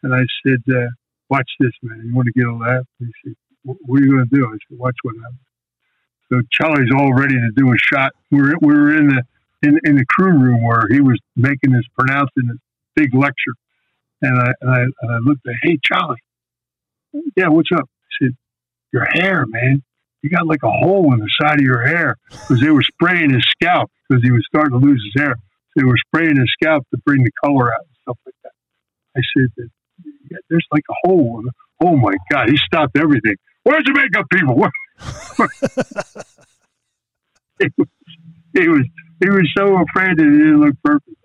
And 0.03 0.15
I 0.15 0.23
said, 0.45 0.63
uh, 0.75 0.89
watch 1.29 1.51
this, 1.61 1.73
man. 1.83 2.03
You 2.07 2.15
want 2.15 2.27
to 2.27 2.33
get 2.33 2.47
a 2.47 2.55
laugh? 2.55 2.85
He 2.99 3.07
said, 3.25 3.35
what 3.65 3.77
are 4.01 4.05
you 4.05 4.13
going 4.17 4.29
to 4.29 4.37
do? 4.37 4.47
I 4.47 4.53
said, 4.69 4.79
watch 4.79 4.97
what 5.03 5.15
happens. 5.17 5.39
So 6.31 6.41
Charlie's 6.51 6.91
all 6.97 7.13
ready 7.13 7.35
to 7.35 7.51
do 7.55 7.71
a 7.73 7.77
shot. 7.79 8.13
We 8.31 8.41
were, 8.41 8.55
we 8.63 8.75
were 8.75 8.97
in 8.97 9.09
the 9.09 9.23
in, 9.63 9.79
in 9.85 9.97
the 9.97 10.05
crew 10.09 10.33
room 10.33 10.63
where 10.65 10.85
he 10.91 11.01
was 11.01 11.19
making 11.37 11.73
this, 11.73 11.85
pronouncing 11.97 12.49
this 12.49 12.59
big 12.97 13.15
lecture. 13.15 13.55
And 14.21 14.41
I, 14.41 14.53
and 14.61 14.71
I, 14.71 14.81
and 15.03 15.13
I 15.13 15.19
looked 15.19 15.47
at, 15.47 15.55
hey, 15.63 15.79
Charlie. 15.85 16.17
Yeah, 17.37 17.49
what's 17.49 17.71
up? 17.73 17.89
I 17.89 18.25
said, 18.25 18.37
your 18.93 19.07
hair, 19.13 19.45
man. 19.47 19.83
You 20.23 20.31
got 20.31 20.47
like 20.47 20.63
a 20.63 20.71
hole 20.71 21.13
in 21.13 21.19
the 21.21 21.31
side 21.41 21.59
of 21.59 21.65
your 21.65 21.85
hair 21.85 22.17
because 22.31 22.61
they 22.61 22.71
were 22.71 22.83
spraying 22.83 23.31
his 23.31 23.45
scalp 23.51 23.91
because 24.09 24.23
he 24.23 24.31
was 24.31 24.45
starting 24.47 24.79
to 24.79 24.87
lose 24.87 25.03
his 25.13 25.23
hair. 25.23 25.35
They 25.75 25.83
were 25.85 25.97
spraying 26.07 26.37
his 26.37 26.51
scalp 26.53 26.87
to 26.91 26.99
bring 27.05 27.25
the 27.25 27.33
color 27.45 27.73
out 27.73 27.81
and 27.81 27.97
stuff 28.03 28.19
like 28.25 28.35
that. 28.45 28.53
I 29.17 29.21
said, 29.37 29.49
yeah, 30.31 30.39
there's 30.49 30.67
like 30.71 30.85
a 30.89 30.95
hole. 31.05 31.43
Oh 31.81 31.97
my 31.97 32.15
God, 32.31 32.51
he 32.51 32.57
stopped 32.57 32.97
everything. 32.97 33.35
Where's 33.65 33.85
the 33.85 33.93
makeup 33.95 34.27
people? 34.31 34.55
What? 34.55 34.71
he, 37.59 37.69
was, 37.77 37.89
he 38.55 38.69
was 38.69 38.87
he 39.21 39.29
was 39.31 39.51
so 39.57 39.75
afraid 39.83 40.17
that 40.19 40.25
he 40.25 40.39
didn't 40.39 40.61
look 40.61 40.75
perfect. 40.85 41.17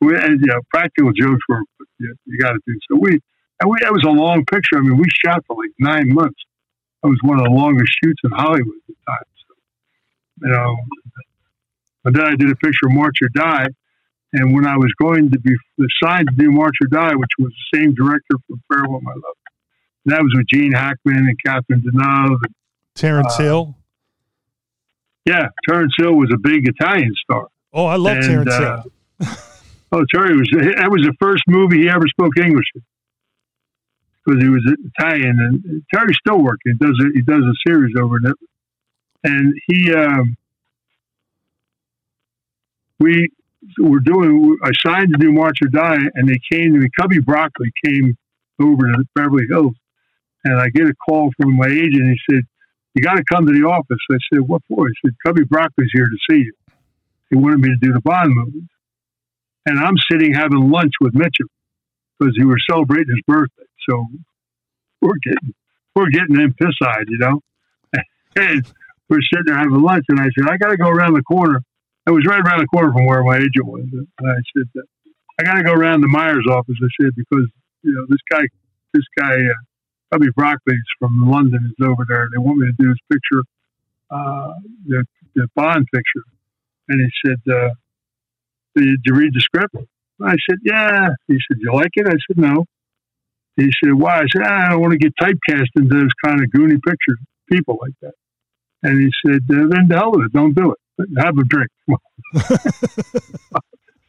We, 0.00 0.16
and, 0.16 0.40
you 0.40 0.46
know, 0.46 0.60
practical 0.70 1.12
jokes 1.12 1.42
were 1.48 1.62
you, 1.98 2.14
you 2.26 2.38
got 2.38 2.52
to 2.52 2.60
do. 2.66 2.74
So 2.90 2.98
we 3.00 3.20
and 3.60 3.70
we 3.70 3.76
that 3.82 3.92
was 3.92 4.04
a 4.06 4.10
long 4.10 4.44
picture. 4.46 4.76
I 4.78 4.80
mean, 4.80 4.96
we 4.96 5.04
shot 5.24 5.44
for 5.46 5.56
like 5.56 5.70
nine 5.78 6.12
months. 6.12 6.38
That 7.02 7.08
was 7.08 7.18
one 7.22 7.38
of 7.38 7.44
the 7.44 7.50
longest 7.50 7.90
shoots 8.02 8.20
in 8.24 8.30
Hollywood 8.30 8.76
at 8.76 8.86
the 8.88 8.94
time. 9.08 9.24
So, 9.48 10.46
you 10.46 10.52
know, 10.52 10.76
and 12.04 12.14
then 12.14 12.24
I 12.26 12.34
did 12.36 12.50
a 12.50 12.56
picture 12.56 12.86
of 12.86 12.92
March 12.92 13.18
or 13.22 13.28
Die. 13.34 13.66
And 14.32 14.54
when 14.54 14.64
I 14.66 14.76
was 14.76 14.92
going 15.02 15.30
to 15.32 15.38
be 15.40 15.56
assigned 16.02 16.28
to 16.30 16.36
do 16.36 16.52
March 16.52 16.74
or 16.82 16.86
Die, 16.86 17.14
which 17.16 17.30
was 17.38 17.52
the 17.72 17.78
same 17.78 17.94
director 17.94 18.36
for 18.46 18.56
Farewell 18.68 19.00
My 19.02 19.12
Love, 19.12 19.36
and 20.04 20.14
that 20.14 20.22
was 20.22 20.32
with 20.36 20.46
Gene 20.52 20.72
Hackman 20.72 21.16
and 21.16 21.36
Catherine 21.44 21.80
Deneuve. 21.82 22.36
And, 22.44 22.54
Terence 22.94 23.34
Uh, 23.38 23.42
Hill. 23.42 23.76
yeah, 25.26 25.48
Terence 25.68 25.92
Hill 25.98 26.14
was 26.14 26.30
a 26.32 26.38
big 26.38 26.68
Italian 26.68 27.12
star. 27.24 27.48
Oh, 27.72 27.86
I 27.86 27.96
love 27.96 28.18
and, 28.18 28.24
Terence 28.24 28.52
uh, 28.52 28.82
Hill. 29.20 29.30
Oh, 29.92 30.04
Terry 30.14 30.36
was 30.36 30.48
that 30.52 30.88
was 30.88 31.02
the 31.04 31.12
first 31.20 31.42
movie 31.48 31.78
he 31.82 31.88
ever 31.90 32.06
spoke 32.06 32.36
English 32.38 32.66
in 32.76 32.82
because 34.24 34.42
he 34.42 34.48
was 34.48 34.62
Italian, 34.96 35.38
and 35.40 35.82
Terry's 35.92 36.16
still 36.24 36.42
working. 36.42 36.72
He 36.78 36.86
does 36.86 36.98
a, 37.00 37.08
he 37.14 37.22
does 37.22 37.42
a 37.42 37.54
series 37.66 37.94
over 37.98 38.16
it, 38.16 38.36
and 39.24 39.54
he 39.66 39.92
um, 39.94 40.36
we 42.98 43.28
were 43.78 44.00
doing. 44.00 44.56
I 44.62 44.70
signed 44.84 45.12
to 45.12 45.18
do 45.18 45.32
March 45.32 45.58
or 45.62 45.68
Die, 45.68 45.98
and 46.14 46.28
they 46.28 46.38
came 46.52 46.74
to 46.74 46.80
me. 46.80 46.88
Cubby 46.98 47.20
Broccoli 47.20 47.72
came 47.84 48.16
over 48.60 48.92
to 48.92 49.04
Beverly 49.14 49.46
Hills, 49.48 49.74
and 50.44 50.60
I 50.60 50.68
get 50.68 50.86
a 50.86 50.94
call 50.94 51.30
from 51.40 51.56
my 51.56 51.66
agent. 51.66 52.08
He 52.08 52.18
said, 52.30 52.42
"You 52.94 53.02
got 53.02 53.16
to 53.16 53.24
come 53.24 53.46
to 53.46 53.52
the 53.52 53.66
office." 53.66 53.98
I 54.10 54.18
said, 54.32 54.40
"What 54.46 54.62
for?" 54.68 54.88
He 54.88 54.94
said, 55.04 55.14
"Cubby 55.24 55.44
Broccoli's 55.44 55.90
here 55.92 56.08
to 56.08 56.18
see 56.30 56.44
you. 56.44 56.52
He 57.30 57.36
wanted 57.36 57.60
me 57.60 57.68
to 57.68 57.76
do 57.76 57.92
the 57.92 58.00
Bond 58.00 58.34
movie." 58.34 58.66
And 59.66 59.78
I'm 59.78 59.96
sitting 60.10 60.32
having 60.34 60.70
lunch 60.70 60.92
with 61.00 61.12
Mitchum 61.14 61.46
because 62.20 62.34
he 62.36 62.44
was 62.44 62.62
celebrating 62.68 63.08
his 63.08 63.22
birthday. 63.26 63.64
So 63.88 64.06
we're 65.00 65.18
getting 65.24 65.54
we're 65.94 66.10
getting 66.10 66.36
him 66.36 66.54
piss-eyed, 66.54 67.06
you 67.08 67.18
know. 67.18 67.40
and 68.36 68.64
we're 69.08 69.22
sitting 69.22 69.46
there 69.46 69.56
having 69.56 69.82
lunch, 69.82 70.04
and 70.08 70.20
I 70.20 70.28
said, 70.38 70.48
"I 70.48 70.56
got 70.56 70.70
to 70.70 70.76
go 70.76 70.88
around 70.88 71.14
the 71.14 71.22
corner." 71.22 71.62
I 72.06 72.12
was 72.12 72.24
right 72.26 72.40
around 72.40 72.60
the 72.60 72.66
corner 72.66 72.92
from 72.92 73.06
where 73.06 73.22
my 73.22 73.36
agent 73.36 73.66
was, 73.66 73.84
and 73.92 74.06
I 74.22 74.36
said, 74.56 74.82
"I 75.38 75.42
got 75.42 75.54
to 75.54 75.64
go 75.64 75.72
around 75.72 76.02
the 76.02 76.08
Meyer's 76.08 76.46
office." 76.48 76.76
I 76.82 76.88
said 77.00 77.12
because 77.16 77.48
you 77.82 77.92
know 77.92 78.06
this 78.08 78.20
guy, 78.30 78.42
this 78.92 79.04
guy, 79.18 79.34
uh, 80.12 80.18
Broccoli's 80.38 80.90
from 80.98 81.30
London 81.30 81.72
is 81.78 81.86
over 81.86 82.04
there. 82.08 82.28
They 82.32 82.38
want 82.38 82.58
me 82.58 82.66
to 82.66 82.72
do 82.72 82.88
his 82.88 82.98
picture, 83.10 83.42
uh, 84.10 84.52
the, 84.86 85.04
the 85.34 85.48
Bond 85.56 85.86
picture, 85.92 86.24
and 86.88 87.00
he 87.00 87.28
said, 87.28 87.52
uh, 87.52 87.70
"Did 88.76 89.00
you 89.04 89.14
read 89.14 89.34
the 89.34 89.40
script?" 89.40 89.74
I 90.22 90.34
said, 90.48 90.58
"Yeah." 90.64 91.08
He 91.28 91.34
said, 91.34 91.58
"You 91.60 91.72
like 91.74 91.90
it?" 91.94 92.06
I 92.06 92.16
said, 92.26 92.38
"No." 92.38 92.66
He 93.56 93.70
said, 93.82 93.94
"Why?" 93.94 94.18
I 94.18 94.26
said, 94.32 94.42
ah, 94.44 94.66
"I 94.66 94.68
don't 94.70 94.80
want 94.80 94.92
to 94.92 94.98
get 94.98 95.14
typecast 95.20 95.68
into 95.76 95.94
those 95.94 96.10
kind 96.24 96.40
of 96.42 96.50
goony 96.50 96.78
pictures, 96.82 97.18
people 97.50 97.78
like 97.80 97.94
that." 98.02 98.14
And 98.82 99.00
he 99.00 99.10
said, 99.24 99.42
uh, 99.50 99.66
"Then 99.68 99.88
the 99.88 99.96
hell 99.96 100.12
with 100.12 100.26
it. 100.26 100.32
Don't 100.32 100.54
do 100.54 100.72
it. 100.72 100.78
Have 101.18 101.38
a 101.38 101.44
drink." 101.44 101.70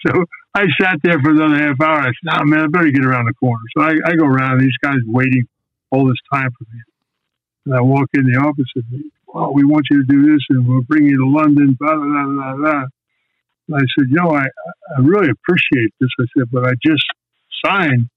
so 0.05 0.25
I 0.53 0.65
sat 0.79 0.99
there 1.03 1.19
for 1.21 1.31
another 1.31 1.57
half 1.57 1.81
hour. 1.81 1.99
I 1.99 2.05
said, 2.05 2.25
"Nah, 2.25 2.43
man, 2.43 2.65
I 2.65 2.67
better 2.67 2.91
get 2.91 3.05
around 3.05 3.25
the 3.25 3.33
corner." 3.33 3.63
So 3.77 3.83
I, 3.83 3.93
I 4.05 4.15
go 4.15 4.25
around. 4.25 4.59
These 4.59 4.77
guys 4.81 4.99
waiting 5.05 5.47
all 5.91 6.07
this 6.07 6.19
time 6.31 6.49
for 6.57 6.65
me. 6.73 6.81
And 7.65 7.75
I 7.75 7.81
walk 7.81 8.09
in 8.13 8.23
the 8.23 8.39
office 8.39 8.71
and 8.75 9.11
"Well, 9.27 9.53
we 9.53 9.63
want 9.63 9.85
you 9.91 10.03
to 10.03 10.07
do 10.07 10.31
this, 10.31 10.41
and 10.49 10.67
we'll 10.67 10.83
bring 10.83 11.05
you 11.05 11.17
to 11.17 11.27
London." 11.27 11.77
Blah 11.79 11.95
blah 11.95 12.25
blah 12.25 12.55
blah. 12.55 12.83
And 13.71 13.75
I 13.75 13.85
said, 13.97 14.09
"You 14.09 14.17
know, 14.17 14.31
I 14.31 14.45
I 14.95 14.99
really 15.01 15.29
appreciate 15.29 15.93
this." 15.99 16.09
I 16.19 16.25
said, 16.37 16.49
"But 16.51 16.67
I 16.67 16.73
just 16.83 17.05
signed." 17.65 18.09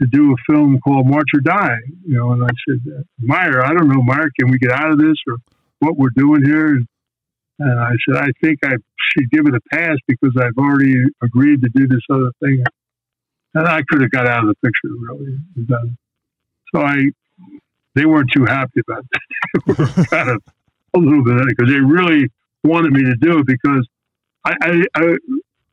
to 0.00 0.08
do 0.08 0.32
a 0.32 0.52
film 0.52 0.80
called 0.80 1.06
March 1.06 1.28
or 1.34 1.40
Die. 1.40 1.78
You 2.06 2.16
know, 2.16 2.32
and 2.32 2.42
I 2.42 2.48
said, 2.68 3.04
Meyer, 3.20 3.64
I 3.64 3.68
don't 3.72 3.88
know, 3.88 4.02
Meyer, 4.02 4.30
can 4.38 4.50
we 4.50 4.58
get 4.58 4.72
out 4.72 4.90
of 4.90 4.98
this 4.98 5.16
or 5.28 5.36
what 5.78 5.96
we're 5.96 6.10
doing 6.16 6.44
here? 6.44 6.68
And, 6.68 6.86
and 7.58 7.78
I 7.80 7.92
said, 8.08 8.16
I 8.16 8.30
think 8.42 8.60
I 8.64 8.72
should 8.72 9.30
give 9.30 9.46
it 9.46 9.54
a 9.54 9.60
pass 9.70 9.96
because 10.08 10.32
I've 10.38 10.56
already 10.58 11.04
agreed 11.22 11.62
to 11.62 11.68
do 11.74 11.86
this 11.86 12.00
other 12.10 12.30
thing. 12.40 12.64
And 13.54 13.68
I 13.68 13.82
could 13.88 14.00
have 14.00 14.10
got 14.10 14.26
out 14.26 14.44
of 14.44 14.48
the 14.48 14.54
picture, 14.66 14.88
really. 14.98 15.38
So 16.74 16.82
I, 16.82 17.10
they 17.94 18.06
weren't 18.06 18.30
too 18.32 18.44
happy 18.46 18.80
about 18.88 19.04
that. 19.12 20.06
kind 20.10 20.30
of 20.30 20.42
a 20.94 20.98
little 20.98 21.24
bit 21.24 21.46
because 21.48 21.70
they 21.70 21.80
really 21.80 22.28
wanted 22.64 22.92
me 22.92 23.04
to 23.04 23.14
do 23.16 23.38
it 23.40 23.46
because 23.46 23.86
I, 24.44 24.52
I, 24.60 24.82
I 24.94 25.02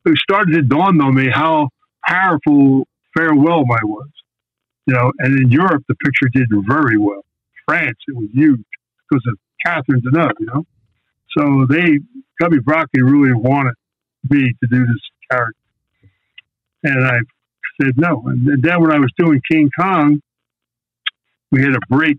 it 0.06 0.18
started 0.18 0.52
to 0.54 0.62
dawn 0.62 1.00
on 1.00 1.14
me 1.14 1.28
how 1.32 1.68
powerful 2.06 2.86
farewell 3.16 3.64
my 3.66 3.78
was. 3.82 4.08
You 4.86 4.94
know, 4.94 5.12
and 5.18 5.38
in 5.38 5.50
Europe 5.50 5.84
the 5.88 5.94
picture 5.96 6.28
did 6.32 6.48
very 6.66 6.98
well. 6.98 7.24
France 7.66 7.98
it 8.08 8.16
was 8.16 8.28
huge 8.32 8.64
because 9.08 9.24
of 9.28 9.38
Catherine 9.64 10.00
Deneuve, 10.00 10.32
you 10.40 10.46
know. 10.46 10.64
So 11.36 11.66
they 11.68 11.98
Cubby 12.40 12.58
Broccoli 12.58 13.02
really 13.02 13.34
wanted 13.34 13.74
me 14.28 14.52
to 14.60 14.66
do 14.68 14.86
this 14.86 15.00
character. 15.30 15.54
And 16.82 17.06
I 17.06 17.18
said 17.80 17.92
no. 17.96 18.22
And 18.26 18.62
then 18.62 18.80
when 18.80 18.92
I 18.92 18.98
was 18.98 19.12
doing 19.18 19.40
King 19.50 19.70
Kong, 19.78 20.20
we 21.50 21.60
had 21.62 21.74
a 21.74 21.80
break 21.88 22.18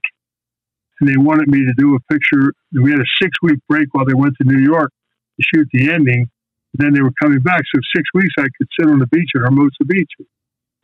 and 0.99 1.10
they 1.10 1.18
wanted 1.18 1.47
me 1.47 1.66
to 1.66 1.74
do 1.78 1.95
a 1.95 2.14
picture. 2.14 2.54
We 2.72 2.91
had 2.91 2.99
a 2.99 3.10
six 3.22 3.32
week 3.41 3.60
break 3.68 3.88
while 3.93 4.06
they 4.06 4.14
went 4.14 4.36
to 4.39 4.47
New 4.47 4.60
York 4.64 4.91
to 5.39 5.45
shoot 5.54 5.68
the 5.74 5.91
ending. 5.91 6.30
And 6.74 6.86
then 6.86 6.93
they 6.93 7.01
were 7.01 7.13
coming 7.22 7.39
back. 7.39 7.61
So 7.74 7.82
six 7.95 8.03
weeks 8.13 8.34
I 8.38 8.47
could 8.57 8.67
sit 8.80 8.89
on 8.89 8.99
the 8.99 9.07
beach 9.07 9.30
at 9.36 9.41
Hermosa 9.41 9.86
Beach 9.86 10.09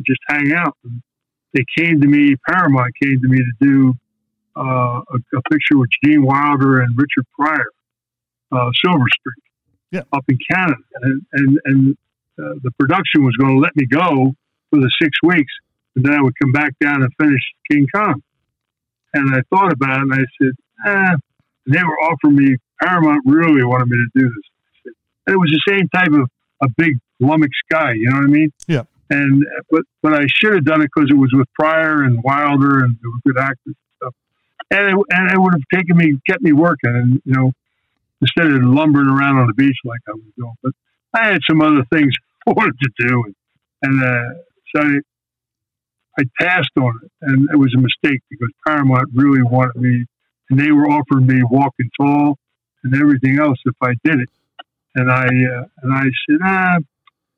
just 0.06 0.20
hang 0.28 0.54
out. 0.54 0.76
And 0.84 1.02
they 1.54 1.64
came 1.78 2.02
to 2.02 2.08
me, 2.08 2.36
Paramount 2.48 2.94
came 3.02 3.20
to 3.22 3.28
me 3.28 3.38
to 3.38 3.54
do 3.60 3.94
uh, 4.56 5.02
a, 5.02 5.38
a, 5.38 5.42
picture 5.52 5.78
with 5.78 5.90
Gene 6.04 6.24
Wilder 6.24 6.82
and 6.82 6.98
Richard 6.98 7.26
Pryor, 7.38 7.68
uh, 8.52 8.70
Silver 8.84 9.06
Streak, 9.20 9.44
yeah. 9.92 10.02
up 10.14 10.26
in 10.28 10.38
Canada. 10.50 10.82
And, 11.02 11.26
and, 11.34 11.60
and 11.66 11.98
uh, 12.40 12.54
the 12.64 12.72
production 12.80 13.24
was 13.24 13.36
going 13.38 13.56
to 13.56 13.60
let 13.60 13.76
me 13.76 13.86
go 13.86 14.34
for 14.70 14.80
the 14.80 14.92
six 15.02 15.12
weeks, 15.24 15.54
and 15.96 16.06
then 16.06 16.14
I 16.14 16.22
would 16.22 16.34
come 16.42 16.52
back 16.52 16.74
down 16.80 17.04
and 17.04 17.12
finish 17.20 17.42
King 17.70 17.86
Kong. 17.94 18.22
And 19.14 19.34
I 19.34 19.42
thought 19.50 19.72
about 19.72 20.00
it, 20.00 20.04
and 20.04 20.14
I 20.14 20.26
said, 20.42 20.52
eh. 20.86 21.16
And 21.66 21.76
they 21.76 21.84
were 21.84 22.00
offering 22.00 22.36
me, 22.36 22.56
Paramount 22.82 23.24
really 23.26 23.64
wanted 23.64 23.90
me 23.90 23.98
to 23.98 24.20
do 24.20 24.26
this. 24.26 24.50
And 25.28 25.36
it 25.36 25.38
was 25.38 25.52
the 25.52 25.74
same 25.74 25.88
type 25.90 26.14
of 26.14 26.30
a 26.64 26.70
big 26.78 26.98
lummox 27.20 27.52
guy, 27.70 27.94
you 27.94 28.10
know 28.10 28.18
what 28.18 28.24
I 28.24 28.28
mean? 28.28 28.52
Yeah 28.68 28.84
and 29.10 29.46
but 29.70 29.84
but 30.02 30.14
I 30.14 30.26
should 30.28 30.54
have 30.56 30.66
done 30.66 30.82
it 30.82 30.90
because 30.94 31.10
it 31.10 31.18
was 31.18 31.32
with 31.34 31.48
Pryor 31.54 32.04
and 32.04 32.22
Wilder 32.24 32.84
and 32.84 32.96
they 32.96 33.08
were 33.08 33.34
good 33.34 33.42
actors 33.42 33.58
and 33.66 33.76
stuff. 33.98 34.14
And 34.72 34.90
it, 34.90 35.06
and 35.12 35.32
it 35.32 35.40
would 35.40 35.54
have 35.54 35.80
taken 35.80 35.98
me, 35.98 36.20
kept 36.28 36.42
me 36.42 36.52
working, 36.52 36.90
and 36.90 37.22
you 37.26 37.34
know, 37.34 37.52
instead 38.22 38.48
of 38.48 38.64
lumbering 38.64 39.08
around 39.08 39.38
on 39.38 39.48
the 39.48 39.54
beach 39.54 39.78
like 39.86 40.02
I 40.08 40.12
was 40.12 40.24
doing. 40.38 40.54
But 40.62 40.74
I 41.14 41.28
had 41.28 41.40
some 41.50 41.62
other 41.62 41.86
things 41.92 42.14
I 42.48 42.52
wanted 42.52 42.78
to 42.80 43.08
do, 43.08 43.24
and, 43.26 43.36
and 43.84 44.04
uh, 44.04 44.40
so 44.76 44.82
I, 44.82 46.22
I 46.22 46.24
passed 46.40 46.72
on 46.78 47.00
it, 47.04 47.12
and 47.22 47.50
it 47.52 47.58
was 47.58 47.74
a 47.76 47.80
mistake 47.80 48.22
because 48.30 48.50
Paramount 48.66 49.10
really 49.14 49.44
wanted 49.44 49.76
me, 49.76 50.06
and 50.50 50.60
they 50.60 50.72
were 50.72 50.90
offering 50.90 51.28
me 51.28 51.42
walking 51.50 51.90
tall 52.00 52.38
and 52.84 52.94
everything 52.96 53.40
else 53.40 53.58
if 53.66 53.76
I 53.82 53.94
did 54.04 54.20
it, 54.20 54.30
and 54.96 55.12
I 55.12 55.26
uh, 55.26 55.66
and 55.84 55.94
I 55.94 56.04
said 56.30 56.40
ah 56.44 56.78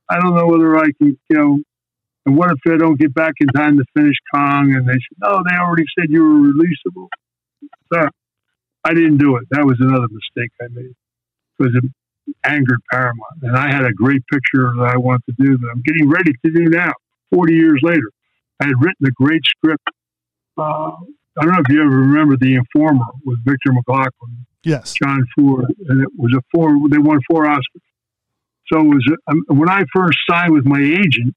I 0.09 0.19
don't 0.19 0.35
know 0.35 0.47
whether 0.47 0.77
I 0.77 0.91
can, 0.97 1.17
you 1.29 1.37
know, 1.37 1.59
and 2.25 2.35
what 2.35 2.51
if 2.51 2.59
I 2.71 2.77
don't 2.77 2.99
get 2.99 3.13
back 3.13 3.33
in 3.39 3.47
time 3.49 3.77
to 3.77 3.85
finish 3.95 4.15
Kong? 4.33 4.73
And 4.75 4.87
they 4.87 4.93
said, 4.93 5.17
no, 5.21 5.41
they 5.47 5.55
already 5.57 5.85
said 5.97 6.09
you 6.09 6.23
were 6.23 6.49
releasable. 6.49 7.07
So 7.93 8.09
I 8.83 8.93
didn't 8.93 9.17
do 9.17 9.37
it. 9.37 9.43
That 9.51 9.65
was 9.65 9.77
another 9.79 10.07
mistake 10.11 10.51
I 10.61 10.65
made 10.71 10.93
because 11.57 11.75
it 11.75 11.83
angered 12.43 12.79
Paramount. 12.91 13.43
And 13.43 13.55
I 13.55 13.73
had 13.73 13.85
a 13.85 13.93
great 13.93 14.23
picture 14.31 14.73
that 14.77 14.91
I 14.93 14.97
wanted 14.97 15.23
to 15.27 15.33
do 15.43 15.57
that 15.57 15.69
I'm 15.73 15.81
getting 15.83 16.09
ready 16.09 16.33
to 16.45 16.51
do 16.51 16.65
now, 16.69 16.91
40 17.33 17.53
years 17.53 17.79
later. 17.83 18.11
I 18.61 18.65
had 18.65 18.75
written 18.79 19.05
a 19.07 19.11
great 19.11 19.41
script. 19.45 19.83
Uh, 20.57 20.91
I 21.37 21.43
don't 21.43 21.53
know 21.53 21.61
if 21.65 21.69
you 21.69 21.81
ever 21.81 21.89
remember 21.89 22.35
The 22.37 22.55
Informer 22.55 23.05
with 23.25 23.43
Victor 23.45 23.71
McLaglen. 23.71 24.45
Yes. 24.63 24.93
John 24.93 25.25
Ford. 25.35 25.65
And 25.87 26.01
it 26.01 26.09
was 26.17 26.33
a 26.35 26.41
four, 26.51 26.75
they 26.89 26.97
won 26.97 27.19
four 27.29 27.45
Oscars. 27.45 27.81
So 28.71 28.79
it 28.79 28.87
was 28.87 29.13
um, 29.27 29.43
when 29.47 29.69
I 29.69 29.83
first 29.93 30.17
signed 30.29 30.53
with 30.53 30.65
my 30.65 30.79
agent, 30.79 31.33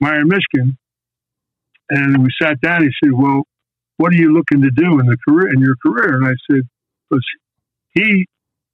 Meyer 0.00 0.24
Mishkin, 0.24 0.76
and 1.88 2.22
we 2.22 2.30
sat 2.40 2.60
down. 2.60 2.82
He 2.82 2.90
said, 3.02 3.12
"Well, 3.12 3.44
what 3.96 4.12
are 4.12 4.16
you 4.16 4.32
looking 4.32 4.62
to 4.62 4.70
do 4.70 4.98
in 4.98 5.06
the 5.06 5.16
career 5.28 5.52
in 5.52 5.60
your 5.60 5.76
career?" 5.84 6.16
And 6.16 6.26
I 6.26 6.34
said, 6.50 6.62
"Because 7.08 7.24
he 7.94 8.26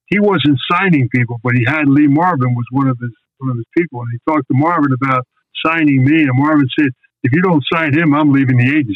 he 0.06 0.20
wasn't 0.20 0.58
signing 0.70 1.08
people, 1.08 1.38
but 1.42 1.54
he 1.54 1.64
had 1.66 1.88
Lee 1.88 2.06
Marvin 2.06 2.54
was 2.54 2.64
one 2.70 2.88
of 2.88 2.96
his 2.98 3.10
one 3.38 3.50
of 3.50 3.56
his 3.56 3.66
people, 3.76 4.00
and 4.00 4.08
he 4.12 4.18
talked 4.30 4.48
to 4.48 4.54
Marvin 4.56 4.92
about 4.92 5.26
signing 5.64 6.04
me. 6.04 6.22
And 6.22 6.32
Marvin 6.34 6.68
said, 6.78 6.88
"If 7.22 7.32
you 7.32 7.42
don't 7.42 7.64
sign 7.70 7.92
him, 7.92 8.14
I'm 8.14 8.32
leaving 8.32 8.56
the 8.56 8.70
agency." 8.70 8.94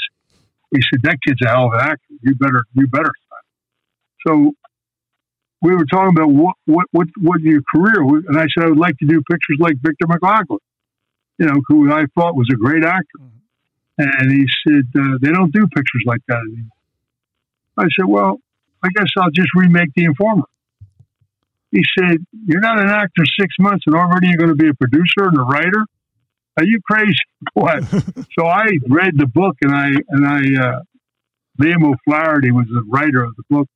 He 0.75 0.81
said, 0.81 1.03
"That 1.03 1.19
kid's 1.27 1.43
a 1.43 1.49
hell 1.49 1.67
of 1.67 1.75
an 1.75 1.81
actor. 1.81 2.15
You 2.23 2.35
better 2.37 2.65
you 2.75 2.87
better 2.87 3.05
sign." 3.05 3.20
So 4.27 4.53
we 5.63 5.75
were 5.75 5.85
talking 5.85 6.17
about 6.17 6.31
what 6.31 6.57
what 6.65 6.87
what 6.93 7.09
what 7.19 7.41
your 7.41 7.63
career, 7.75 8.03
and 8.03 8.39
I 8.39 8.47
said 8.55 8.65
I 8.65 8.69
would 8.69 8.79
like 8.79 8.97
to 8.99 9.07
do 9.07 9.23
pictures 9.31 9.59
like 9.59 9.77
Victor 9.83 10.07
McLaglen, 10.07 10.59
you 11.39 11.47
know, 11.47 11.61
who 11.69 11.93
I 11.93 12.05
thought 12.15 12.35
was 12.35 12.49
a 12.53 12.57
great 12.57 12.85
actor. 12.85 13.19
Mm-hmm. 13.19 13.37
And 13.99 14.33
he 14.33 14.47
said 14.67 14.85
uh, 14.99 15.19
they 15.21 15.31
don't 15.31 15.53
do 15.53 15.67
pictures 15.75 16.03
like 16.07 16.23
that 16.29 16.39
anymore. 16.39 16.71
I 17.77 17.85
said, 17.99 18.07
well, 18.07 18.39
I 18.83 18.89
guess 18.95 19.09
I'll 19.19 19.31
just 19.31 19.49
remake 19.55 19.91
The 19.95 20.05
Informer. 20.05 20.45
He 21.71 21.83
said, 21.99 22.19
you're 22.47 22.61
not 22.61 22.81
an 22.81 22.89
actor 22.89 23.25
six 23.39 23.55
months, 23.61 23.85
and 23.87 23.95
already 23.95 24.29
you're 24.29 24.39
going 24.39 24.51
to 24.51 24.57
be 24.57 24.69
a 24.69 24.75
producer 24.75 25.29
and 25.29 25.39
a 25.39 25.43
writer. 25.43 25.85
Are 26.57 26.65
you 26.65 26.81
crazy? 26.85 27.15
What? 27.55 27.85
so 28.39 28.47
I 28.47 28.67
read 28.89 29.17
the 29.17 29.27
book, 29.27 29.57
and 29.63 29.75
I 29.75 29.89
and 30.09 30.27
I 30.27 30.63
uh, 30.63 30.81
Liam 31.59 31.85
O'Flaherty 31.85 32.51
was 32.51 32.67
the 32.67 32.85
writer 32.87 33.23
of 33.25 33.35
the 33.37 33.43
book 33.49 33.69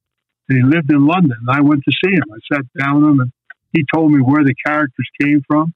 and 0.48 0.58
he 0.58 0.64
lived 0.64 0.90
in 0.90 1.06
London. 1.06 1.36
And 1.40 1.50
I 1.50 1.60
went 1.60 1.82
to 1.84 1.92
see 2.04 2.14
him. 2.14 2.24
I 2.32 2.38
sat 2.54 2.64
down 2.78 3.00
with 3.00 3.10
him, 3.10 3.20
and 3.20 3.32
he 3.72 3.84
told 3.94 4.12
me 4.12 4.20
where 4.20 4.44
the 4.44 4.54
characters 4.66 5.08
came 5.20 5.42
from, 5.46 5.74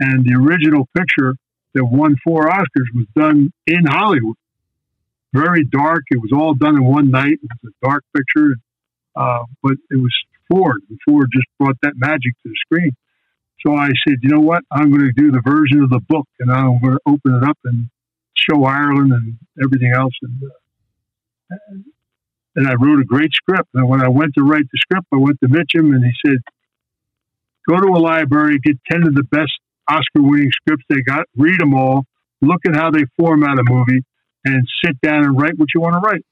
And 0.00 0.24
the 0.24 0.34
original 0.34 0.88
picture 0.96 1.34
that 1.74 1.84
won 1.84 2.16
four 2.22 2.48
Oscars 2.48 2.90
was 2.94 3.06
done 3.16 3.52
in 3.66 3.86
Hollywood. 3.86 4.36
Very 5.32 5.64
dark. 5.64 6.02
It 6.10 6.18
was 6.18 6.30
all 6.32 6.54
done 6.54 6.76
in 6.76 6.84
one 6.84 7.10
night. 7.10 7.38
It 7.42 7.50
was 7.62 7.72
a 7.72 7.86
dark 7.86 8.04
picture, 8.14 8.56
uh, 9.16 9.44
but 9.62 9.72
it 9.90 9.96
was 9.96 10.14
Ford. 10.50 10.82
And 10.90 10.98
Ford 11.06 11.28
just 11.32 11.46
brought 11.58 11.76
that 11.82 11.94
magic 11.96 12.34
to 12.42 12.50
the 12.50 12.56
screen. 12.66 12.90
So 13.64 13.74
I 13.74 13.88
said, 14.06 14.18
you 14.22 14.28
know 14.28 14.40
what? 14.40 14.64
I'm 14.70 14.90
going 14.90 15.02
to 15.02 15.12
do 15.12 15.30
the 15.30 15.40
version 15.44 15.82
of 15.82 15.90
the 15.90 16.00
book, 16.08 16.28
and 16.40 16.50
I'm 16.50 16.80
going 16.80 16.94
to 16.94 17.00
open 17.06 17.34
it 17.34 17.48
up 17.48 17.58
and 17.64 17.88
show 18.36 18.64
Ireland 18.64 19.12
and 19.12 19.38
everything 19.62 19.92
else. 19.94 20.12
And 20.22 20.42
uh, 21.50 21.56
and 22.56 22.68
I 22.68 22.74
wrote 22.74 23.00
a 23.00 23.04
great 23.04 23.32
script. 23.32 23.68
And 23.74 23.88
when 23.88 24.02
I 24.02 24.08
went 24.08 24.34
to 24.34 24.44
write 24.44 24.66
the 24.72 24.78
script, 24.78 25.06
I 25.12 25.16
went 25.16 25.38
to 25.40 25.48
Mitchum, 25.48 25.94
and 25.94 26.04
he 26.04 26.12
said, 26.24 26.38
"Go 27.68 27.80
to 27.80 27.88
a 27.88 28.00
library, 28.00 28.58
get 28.62 28.78
ten 28.90 29.06
of 29.06 29.14
the 29.14 29.24
best 29.24 29.52
Oscar-winning 29.88 30.50
scripts 30.52 30.84
they 30.88 31.02
got, 31.02 31.26
read 31.36 31.60
them 31.60 31.74
all, 31.74 32.04
look 32.40 32.60
at 32.66 32.74
how 32.74 32.90
they 32.90 33.04
format 33.18 33.58
a 33.58 33.64
movie, 33.68 34.04
and 34.44 34.66
sit 34.84 35.00
down 35.00 35.24
and 35.24 35.40
write 35.40 35.58
what 35.58 35.68
you 35.74 35.80
want 35.80 35.94
to 35.94 36.00
write, 36.00 36.24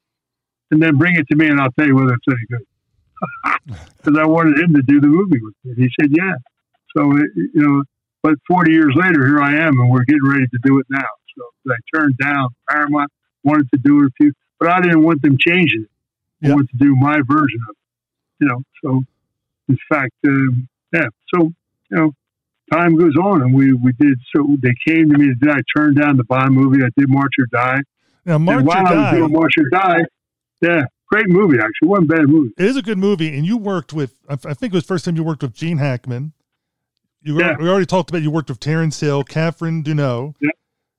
and 0.71 0.81
then 0.81 0.97
bring 0.97 1.15
it 1.15 1.27
to 1.29 1.35
me, 1.35 1.47
and 1.47 1.59
I'll 1.59 1.71
tell 1.71 1.87
you 1.87 1.95
whether 1.95 2.13
it's 2.13 2.27
any 2.27 2.45
good." 2.49 2.65
Because 3.97 4.17
I 4.19 4.25
wanted 4.25 4.57
him 4.57 4.73
to 4.73 4.81
do 4.81 4.99
the 4.99 5.07
movie 5.07 5.39
with 5.41 5.53
me. 5.63 5.71
And 5.71 5.77
he 5.77 5.89
said, 5.99 6.09
"Yeah." 6.11 6.33
So 6.97 7.15
it, 7.17 7.29
you 7.35 7.61
know, 7.61 7.83
but 8.23 8.35
40 8.47 8.71
years 8.71 8.93
later, 8.95 9.25
here 9.25 9.41
I 9.41 9.55
am, 9.55 9.79
and 9.79 9.89
we're 9.89 10.03
getting 10.03 10.27
ready 10.27 10.45
to 10.45 10.59
do 10.63 10.79
it 10.79 10.87
now. 10.89 11.07
So 11.37 11.71
I 11.71 11.75
turned 11.95 12.17
down 12.17 12.49
Paramount, 12.69 13.11
wanted 13.43 13.69
to 13.73 13.79
do 13.83 14.03
it 14.03 14.07
a 14.07 14.11
few, 14.17 14.33
but 14.59 14.69
I 14.69 14.81
didn't 14.81 15.03
want 15.03 15.21
them 15.21 15.37
changing 15.39 15.83
it. 15.83 15.90
I 16.43 16.47
Yep. 16.47 16.55
wanted 16.55 16.69
to 16.71 16.77
do 16.77 16.95
my 16.95 17.21
version 17.27 17.59
of 17.69 17.75
it. 17.75 17.77
You 18.39 18.47
know, 18.47 18.63
so 18.83 19.03
in 19.69 19.77
fact, 19.89 20.13
um, 20.25 20.67
yeah. 20.93 21.05
So 21.33 21.53
you 21.91 21.97
know, 21.97 22.11
time 22.73 22.95
goes 22.97 23.15
on, 23.15 23.41
and 23.43 23.53
we 23.53 23.73
we 23.73 23.93
did. 23.99 24.19
So 24.35 24.57
they 24.61 24.73
came 24.87 25.11
to 25.11 25.17
me 25.17 25.33
to. 25.43 25.51
I 25.51 25.59
turned 25.75 25.97
down 25.97 26.17
the 26.17 26.23
Bond 26.23 26.53
movie. 26.55 26.83
I 26.83 26.89
did 26.97 27.09
March 27.09 27.33
or 27.39 27.45
Die. 27.51 27.81
Now, 28.25 28.37
March 28.37 28.59
and 28.59 28.67
or 28.67 28.69
while 28.69 28.77
I 28.77 28.81
was 28.83 28.91
Die 28.93 29.15
doing 29.17 29.31
March 29.33 29.53
or 29.57 29.69
Die, 29.69 30.05
yeah, 30.61 30.83
great 31.09 31.27
movie 31.29 31.57
actually. 31.59 31.87
wasn't 31.87 32.09
bad 32.09 32.27
movie. 32.27 32.51
it 32.57 32.65
is 32.65 32.75
a 32.77 32.81
good 32.81 32.97
movie, 32.97 33.35
and 33.35 33.45
you 33.45 33.57
worked 33.57 33.93
with. 33.93 34.15
I 34.29 34.35
think 34.35 34.73
it 34.73 34.77
was 34.77 34.83
the 34.83 34.87
first 34.87 35.05
time 35.05 35.15
you 35.15 35.23
worked 35.23 35.43
with 35.43 35.53
Gene 35.53 35.77
Hackman. 35.77 36.33
You 37.23 37.37
Yeah. 37.39 37.55
we 37.59 37.69
already 37.69 37.85
talked 37.85 38.09
about 38.09 38.23
you 38.23 38.31
worked 38.31 38.49
with 38.49 38.59
Terence 38.59 38.99
Hill, 38.99 39.23
Catherine 39.23 39.83
Deneuve, 39.83 40.33
Yeah. 40.39 40.49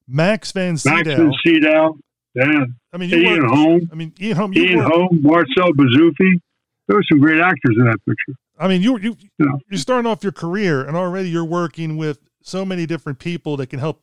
Max 0.07 0.53
Van 0.53 0.72
Max 0.74 0.82
Sydow. 0.82 1.24
and 1.26 1.34
Sydow, 1.45 1.99
yeah, 2.34 2.64
I 2.93 2.99
mean, 2.99 3.11
you 3.11 3.18
Ian 3.18 3.43
worked, 3.43 3.55
Holm, 3.55 3.88
I 3.90 3.95
mean, 3.95 4.12
Ian 4.20 4.36
Holm. 4.36 4.53
You 4.53 4.62
Ian 4.64 4.78
worked, 4.78 4.95
Holm, 4.95 5.18
Marcel 5.22 5.72
Bozzuffi. 5.72 6.40
There 6.88 6.97
were 6.97 7.05
some 7.11 7.20
great 7.20 7.40
actors 7.40 7.76
in 7.78 7.84
that 7.86 7.99
picture. 8.07 8.34
I 8.59 8.68
mean, 8.68 8.82
you 8.82 8.99
you 8.99 9.16
Yeah. 9.38 9.47
you're 9.70 9.78
starting 9.78 10.11
off 10.11 10.22
your 10.22 10.32
career, 10.32 10.82
and 10.84 10.97
already 10.97 11.30
you're 11.30 11.45
working 11.45 11.97
with 11.97 12.18
so 12.43 12.64
many 12.64 12.86
different 12.86 13.18
people 13.18 13.57
that 13.59 13.68
can 13.68 13.78
help 13.78 14.03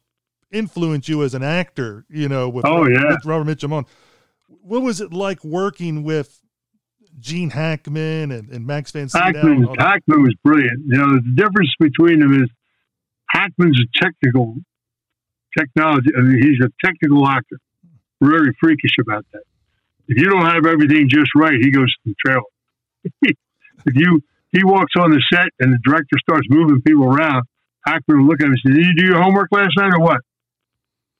influence 0.51 1.07
you 1.07 1.23
as 1.23 1.33
an 1.35 1.43
actor. 1.43 2.05
You 2.09 2.27
know, 2.29 2.49
with 2.49 2.65
Oh, 2.65 2.79
Robert, 2.81 2.91
yeah. 2.93 3.09
with 3.09 3.25
Robert 3.25 3.47
Mitchum 3.51 3.71
on. 3.71 3.85
What 4.47 4.81
was 4.81 4.99
it 5.01 5.13
like 5.13 5.43
working 5.43 6.03
with 6.03 6.41
Gene 7.19 7.51
Hackman 7.51 8.31
and, 8.31 8.49
and 8.49 8.65
Max 8.65 8.91
Van 8.91 9.07
Sydow? 9.09 9.23
Hackman, 9.25 9.51
and 9.53 9.65
all 9.67 9.75
that? 9.75 9.87
Hackman 9.87 10.23
was 10.23 10.33
brilliant. 10.43 10.79
You 10.87 10.97
know, 10.97 11.15
the 11.15 11.33
difference 11.35 11.73
between 11.79 12.19
them 12.19 12.33
is 12.41 12.49
Hackman's 13.29 13.79
a 13.79 14.03
technical 14.03 14.55
technology. 15.55 16.09
I 16.17 16.21
mean, 16.21 16.41
he's 16.41 16.59
a 16.65 16.69
technical 16.83 17.27
actor. 17.27 17.59
Very 18.21 18.55
freakish 18.59 18.97
about 18.99 19.25
that. 19.33 19.43
If 20.07 20.17
you 20.17 20.25
don't 20.25 20.45
have 20.45 20.65
everything 20.65 21.07
just 21.07 21.31
right, 21.35 21.53
he 21.53 21.71
goes 21.71 21.93
to 21.93 21.99
the 22.05 22.15
trailer. 22.25 22.41
if 23.21 23.95
you 23.95 24.21
he 24.51 24.63
walks 24.63 24.93
on 24.97 25.11
the 25.11 25.21
set 25.31 25.49
and 25.59 25.71
the 25.71 25.77
director 25.83 26.17
starts 26.19 26.47
moving 26.49 26.81
people 26.81 27.05
around, 27.05 27.43
Hackman 27.85 28.19
will 28.19 28.25
look 28.25 28.41
at 28.41 28.45
him 28.45 28.53
and 28.53 28.61
say, 28.65 28.73
"Did 28.73 28.85
you 28.85 28.95
do 28.95 29.05
your 29.05 29.21
homework 29.21 29.49
last 29.51 29.77
night 29.77 29.93
or 29.93 29.99
what? 29.99 30.21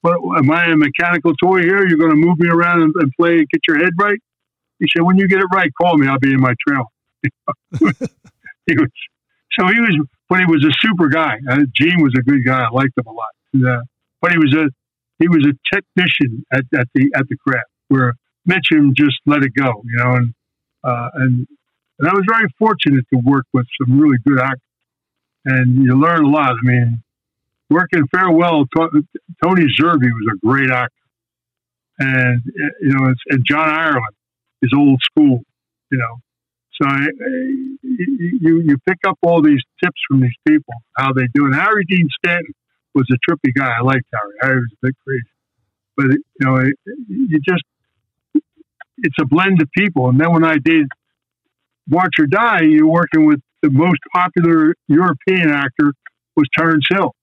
What 0.01 0.39
am 0.39 0.49
I 0.49 0.65
a 0.65 0.75
mechanical 0.75 1.33
toy 1.35 1.61
here? 1.61 1.87
You're 1.87 1.97
going 1.97 2.11
to 2.11 2.15
move 2.15 2.39
me 2.39 2.49
around 2.49 2.81
and, 2.81 2.93
and 2.95 3.11
play, 3.19 3.45
get 3.51 3.61
your 3.67 3.77
head 3.77 3.91
right?" 3.99 4.19
He 4.79 4.87
said, 4.95 5.03
"When 5.03 5.17
you 5.17 5.27
get 5.27 5.39
it 5.39 5.47
right, 5.53 5.71
call 5.79 5.97
me. 5.97 6.07
I'll 6.07 6.19
be 6.19 6.33
in 6.33 6.41
my 6.41 6.53
trailer." 6.67 6.85
he 8.65 8.75
was 8.75 8.89
so 9.57 9.67
he 9.67 9.79
was, 9.79 9.97
but 10.29 10.39
he 10.39 10.45
was 10.45 10.63
a 10.65 10.73
super 10.79 11.07
guy. 11.07 11.37
Uh, 11.49 11.59
Gene 11.75 12.01
was 12.01 12.13
a 12.17 12.21
good 12.21 12.45
guy. 12.45 12.63
I 12.63 12.69
liked 12.69 12.97
him 12.97 13.05
a 13.07 13.11
lot. 13.11 13.29
And, 13.53 13.67
uh, 13.67 13.81
but 14.21 14.31
he 14.31 14.37
was 14.37 14.53
a 14.53 14.69
he 15.19 15.27
was 15.27 15.45
a 15.45 15.75
technician 15.75 16.45
at, 16.53 16.63
at 16.77 16.87
the 16.95 17.11
at 17.15 17.27
the 17.29 17.37
craft 17.37 17.67
where 17.89 18.13
Mitchum 18.47 18.95
just 18.95 19.17
let 19.25 19.43
it 19.43 19.53
go, 19.55 19.81
you 19.85 19.97
know, 19.97 20.15
and 20.15 20.33
uh, 20.83 21.09
and 21.15 21.47
and 21.99 22.09
I 22.09 22.13
was 22.13 22.23
very 22.29 22.47
fortunate 22.57 23.05
to 23.13 23.19
work 23.23 23.45
with 23.53 23.65
some 23.81 23.99
really 23.99 24.17
good 24.25 24.39
actors, 24.39 24.61
and 25.45 25.75
you 25.83 25.93
learn 25.99 26.23
a 26.23 26.29
lot. 26.29 26.51
I 26.51 26.65
mean, 26.65 27.03
working 27.69 28.07
farewell, 28.13 28.65
To- 28.77 29.03
Tony 29.43 29.65
Zerbe 29.79 30.03
was 30.09 30.33
a 30.33 30.45
great 30.45 30.71
actor, 30.71 30.93
and 31.99 32.41
you 32.81 32.93
know, 32.93 33.13
and 33.29 33.45
John 33.45 33.69
Ireland 33.69 34.15
is 34.61 34.71
old 34.75 35.01
school, 35.03 35.43
you 35.91 35.97
know. 35.97 36.17
So 36.81 36.87
I, 36.87 36.95
I- 37.05 37.65
you 37.83 38.61
you 38.65 38.77
pick 38.87 38.99
up 39.05 39.17
all 39.21 39.41
these 39.41 39.61
tips 39.83 39.99
from 40.07 40.21
these 40.21 40.35
people, 40.47 40.73
how 40.95 41.11
they 41.13 41.27
do 41.33 41.47
it. 41.47 41.53
Harry 41.53 41.83
Dean 41.89 42.07
Stanton 42.23 42.53
was 42.99 43.07
a 43.11 43.31
trippy 43.31 43.53
guy. 43.55 43.71
I 43.77 43.81
liked 43.81 44.05
Harry. 44.13 44.33
Harry 44.41 44.59
was 44.61 44.71
a 44.71 44.87
big 44.87 44.95
crazy, 45.05 45.23
but 45.97 46.05
you 46.05 46.45
know, 46.45 46.55
it, 46.57 46.75
you 47.07 47.39
just 47.39 47.63
it's 48.97 49.15
a 49.19 49.25
blend 49.25 49.61
of 49.61 49.69
people. 49.71 50.09
And 50.09 50.19
then 50.19 50.31
when 50.33 50.43
I 50.43 50.57
did 50.57 50.87
March 51.87 52.13
or 52.19 52.27
Die, 52.27 52.61
you're 52.63 52.87
working 52.87 53.25
with 53.25 53.39
the 53.61 53.69
most 53.69 53.99
popular 54.13 54.75
European 54.87 55.49
actor 55.49 55.93
was 56.35 56.47
Terence 56.57 56.85
Hill. 56.89 57.13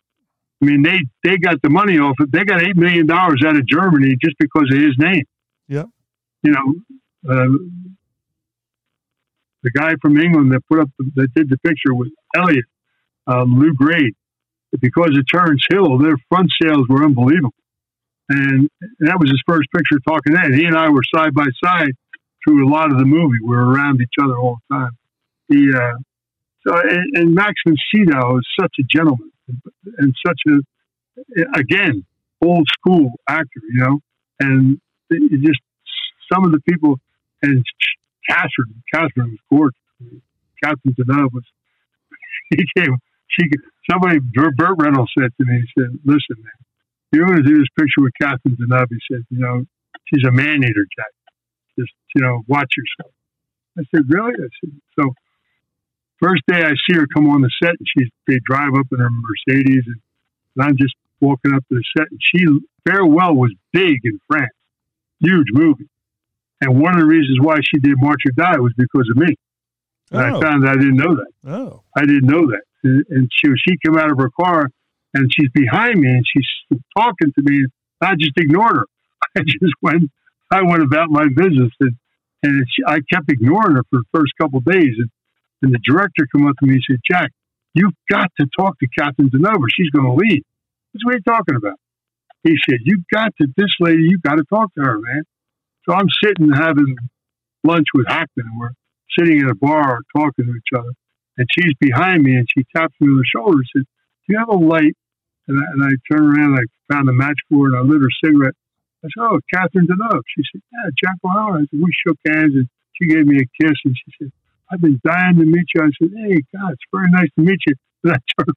I 0.62 0.64
mean, 0.64 0.82
they 0.82 1.00
they 1.22 1.36
got 1.36 1.60
the 1.62 1.70
money 1.70 1.98
off 1.98 2.16
it. 2.20 2.32
They 2.32 2.44
got 2.44 2.62
eight 2.62 2.76
million 2.76 3.06
dollars 3.06 3.42
out 3.46 3.56
of 3.56 3.66
Germany 3.66 4.16
just 4.22 4.36
because 4.38 4.70
of 4.72 4.78
his 4.80 4.94
name. 4.98 5.24
Yeah. 5.68 5.84
You 6.42 6.52
know, 6.52 6.74
uh, 7.30 7.48
the 9.62 9.70
guy 9.70 9.94
from 10.00 10.16
England 10.16 10.52
that 10.52 10.60
put 10.68 10.80
up 10.80 10.88
the, 10.98 11.10
that 11.16 11.34
did 11.34 11.50
the 11.50 11.58
picture 11.58 11.92
was 11.92 12.08
Elliot 12.34 12.64
um, 13.26 13.58
Lew 13.58 13.74
Grade. 13.74 14.14
Because 14.80 15.16
of 15.16 15.26
Terence 15.26 15.64
Hill, 15.70 15.98
their 15.98 16.16
front 16.28 16.50
sales 16.60 16.86
were 16.88 17.04
unbelievable, 17.04 17.54
and 18.28 18.68
that 19.00 19.18
was 19.18 19.30
his 19.30 19.42
first 19.46 19.68
picture 19.74 19.98
talking 20.06 20.34
then. 20.34 20.52
He 20.52 20.64
and 20.64 20.76
I 20.76 20.90
were 20.90 21.02
side 21.14 21.34
by 21.34 21.46
side 21.64 21.92
through 22.44 22.68
a 22.68 22.70
lot 22.70 22.90
of 22.90 22.98
the 22.98 23.04
movie. 23.04 23.38
We 23.42 23.56
were 23.56 23.72
around 23.72 24.00
each 24.00 24.14
other 24.22 24.36
all 24.36 24.58
the 24.68 24.76
time. 24.76 24.98
He 25.48 25.70
uh, 25.72 25.96
so 26.66 26.76
and, 26.76 27.16
and 27.16 27.34
Max 27.34 27.54
Sydow 27.94 28.38
is 28.38 28.46
such 28.60 28.74
a 28.80 28.82
gentleman 28.82 29.32
and, 29.98 30.14
such 30.26 30.40
a 30.48 31.58
again 31.58 32.04
old 32.44 32.68
school 32.78 33.12
actor, 33.28 33.60
you 33.70 33.80
know, 33.80 34.00
and 34.40 34.80
it 35.10 35.40
just 35.40 35.60
some 36.32 36.44
of 36.44 36.52
the 36.52 36.60
people 36.68 36.98
and 37.42 37.64
Catherine, 38.28 38.82
Catherine 38.92 39.30
was 39.30 39.38
gorgeous. 39.50 40.22
Catherine 40.62 40.94
Deneuve 40.98 41.32
was 41.32 41.44
he 42.50 42.64
came. 42.76 42.96
She 43.28 43.48
somebody 43.90 44.18
Burt 44.20 44.54
Reynolds 44.78 45.10
said 45.18 45.30
to 45.38 45.44
me, 45.46 45.60
he 45.64 45.80
said, 45.82 45.90
"Listen, 46.04 46.36
man, 46.38 46.58
you're 47.12 47.26
going 47.26 47.42
to 47.42 47.48
do 47.48 47.58
this 47.58 47.68
picture 47.78 48.02
with 48.02 48.12
Catherine 48.20 48.56
Deneuve." 48.56 48.88
He 48.90 48.98
said, 49.14 49.24
"You 49.30 49.38
know, 49.38 49.64
she's 50.12 50.24
a 50.26 50.32
man 50.32 50.62
eater, 50.64 50.86
Jack. 50.96 51.12
Just 51.78 51.92
you 52.14 52.22
know, 52.22 52.42
watch 52.48 52.72
yourself." 52.76 53.12
I 53.78 53.82
said, 53.94 54.04
"Really?" 54.08 54.32
I 54.34 54.48
said, 54.60 54.72
"So." 54.98 55.12
First 56.18 56.42
day 56.48 56.62
I 56.64 56.70
see 56.70 56.96
her 56.96 57.06
come 57.12 57.28
on 57.28 57.42
the 57.42 57.50
set, 57.62 57.72
and 57.78 57.86
she's 57.94 58.08
they 58.26 58.38
drive 58.48 58.72
up 58.74 58.86
in 58.90 58.98
her 59.00 59.10
Mercedes, 59.10 59.82
and, 59.86 60.00
and 60.56 60.64
I'm 60.64 60.76
just 60.78 60.94
walking 61.20 61.52
up 61.52 61.62
to 61.68 61.74
the 61.74 61.84
set, 61.96 62.06
and 62.10 62.18
she 62.22 62.46
Farewell 62.88 63.34
was 63.34 63.52
big 63.72 64.00
in 64.04 64.18
France, 64.26 64.48
huge 65.20 65.48
movie, 65.52 65.90
and 66.62 66.80
one 66.80 66.94
of 66.94 67.00
the 67.00 67.06
reasons 67.06 67.38
why 67.42 67.56
she 67.56 67.78
did 67.80 67.96
March 68.00 68.20
or 68.26 68.32
Die 68.32 68.58
was 68.60 68.72
because 68.78 69.06
of 69.10 69.18
me. 69.18 69.34
And 70.10 70.20
I 70.22 70.30
Oh, 70.30 70.40
found 70.40 70.66
I 70.66 70.72
didn't 70.74 70.96
know 70.96 71.16
that. 71.16 71.50
oh, 71.52 71.82
I 71.94 72.06
didn't 72.06 72.24
know 72.30 72.46
that. 72.46 72.62
And, 73.10 73.30
she 73.32 73.48
she 73.66 73.76
came 73.84 73.98
out 73.98 74.10
of 74.10 74.18
her 74.18 74.30
car 74.40 74.70
and 75.14 75.30
she's 75.32 75.50
behind 75.54 76.00
me 76.00 76.10
and 76.10 76.24
she's 76.26 76.78
talking 76.96 77.32
to 77.36 77.42
me. 77.42 77.64
I 78.00 78.14
just 78.14 78.32
ignored 78.36 78.76
her. 78.76 78.86
I 79.36 79.40
just 79.40 79.74
went. 79.82 80.10
I 80.50 80.62
went 80.62 80.82
about 80.82 81.10
my 81.10 81.26
business 81.28 81.72
and 81.80 81.96
and 82.42 82.64
she, 82.68 82.82
I 82.86 82.98
kept 83.12 83.30
ignoring 83.30 83.76
her 83.76 83.82
for 83.90 84.00
the 84.00 84.04
first 84.14 84.32
couple 84.40 84.58
of 84.58 84.64
days. 84.64 84.94
And, 84.98 85.10
and 85.62 85.74
the 85.74 85.80
director 85.84 86.26
came 86.34 86.46
up 86.46 86.54
to 86.60 86.66
me 86.66 86.74
and 86.74 86.82
said, 86.88 87.00
"Jack, 87.10 87.30
you've 87.74 87.94
got 88.10 88.30
to 88.38 88.46
talk 88.58 88.78
to 88.78 88.86
Catherine 88.98 89.30
Deneuve. 89.30 89.66
She's 89.74 89.90
going 89.90 90.06
to 90.06 90.14
leave." 90.14 90.42
That's 90.92 91.04
what 91.04 91.14
are 91.14 91.18
you 91.18 91.22
talking 91.22 91.56
about? 91.56 91.78
He 92.42 92.56
said, 92.70 92.78
you've 92.84 93.04
got 93.12 93.32
to 93.40 93.48
this 93.56 93.74
lady. 93.80 94.04
you've 94.04 94.22
got 94.22 94.36
to 94.36 94.44
talk 94.44 94.72
to 94.74 94.82
her, 94.82 94.98
man." 95.00 95.24
So 95.88 95.94
I'm 95.94 96.08
sitting 96.22 96.52
having 96.52 96.96
lunch 97.64 97.86
with 97.94 98.06
Hackman. 98.08 98.46
and 98.46 98.58
We're 98.60 98.70
sitting 99.18 99.40
in 99.40 99.48
a 99.48 99.54
bar 99.54 99.98
talking 100.16 100.46
to 100.46 100.52
each 100.52 100.78
other 100.78 100.90
and 101.38 101.46
she's 101.52 101.74
behind 101.80 102.22
me 102.22 102.36
and 102.36 102.46
she 102.56 102.64
taps 102.74 102.94
me 103.00 103.08
on 103.08 103.18
the 103.18 103.24
shoulder 103.28 103.58
and 103.58 103.70
says, 103.76 103.84
Do 103.84 104.26
you 104.28 104.38
have 104.38 104.48
a 104.48 104.56
light? 104.56 104.96
And 105.48 105.58
I, 105.58 105.64
and 105.72 105.84
I 105.84 105.92
turn 106.10 106.26
around 106.26 106.58
and 106.58 106.60
I 106.60 106.94
found 106.94 107.08
a 107.08 107.12
match 107.12 107.38
for 107.48 107.68
her 107.68 107.74
and 107.74 107.76
I 107.76 107.80
lit 107.82 108.00
her 108.00 108.14
cigarette. 108.24 108.54
I 109.04 109.08
said, 109.08 109.22
Oh, 109.22 109.40
Catherine 109.52 109.86
Deneuve. 109.86 110.22
She 110.34 110.42
said, 110.52 110.62
Yeah, 110.72 110.90
Jack 111.02 111.16
O'Hara. 111.24 111.62
I 111.62 111.66
said, 111.70 111.80
We 111.80 111.92
shook 112.06 112.18
hands 112.26 112.54
and 112.54 112.68
she 112.94 113.06
gave 113.08 113.26
me 113.26 113.36
a 113.36 113.48
kiss 113.62 113.76
and 113.84 113.94
she 113.94 114.12
said, 114.18 114.32
I've 114.70 114.80
been 114.80 115.00
dying 115.04 115.36
to 115.38 115.46
meet 115.46 115.66
you. 115.74 115.82
I 115.82 115.90
said, 116.00 116.10
Hey, 116.16 116.40
God, 116.54 116.72
it's 116.72 116.88
very 116.92 117.10
nice 117.10 117.30
to 117.38 117.42
meet 117.42 117.60
you. 117.66 117.74
And 118.04 118.12
I 118.12 118.18
turned, 118.38 118.56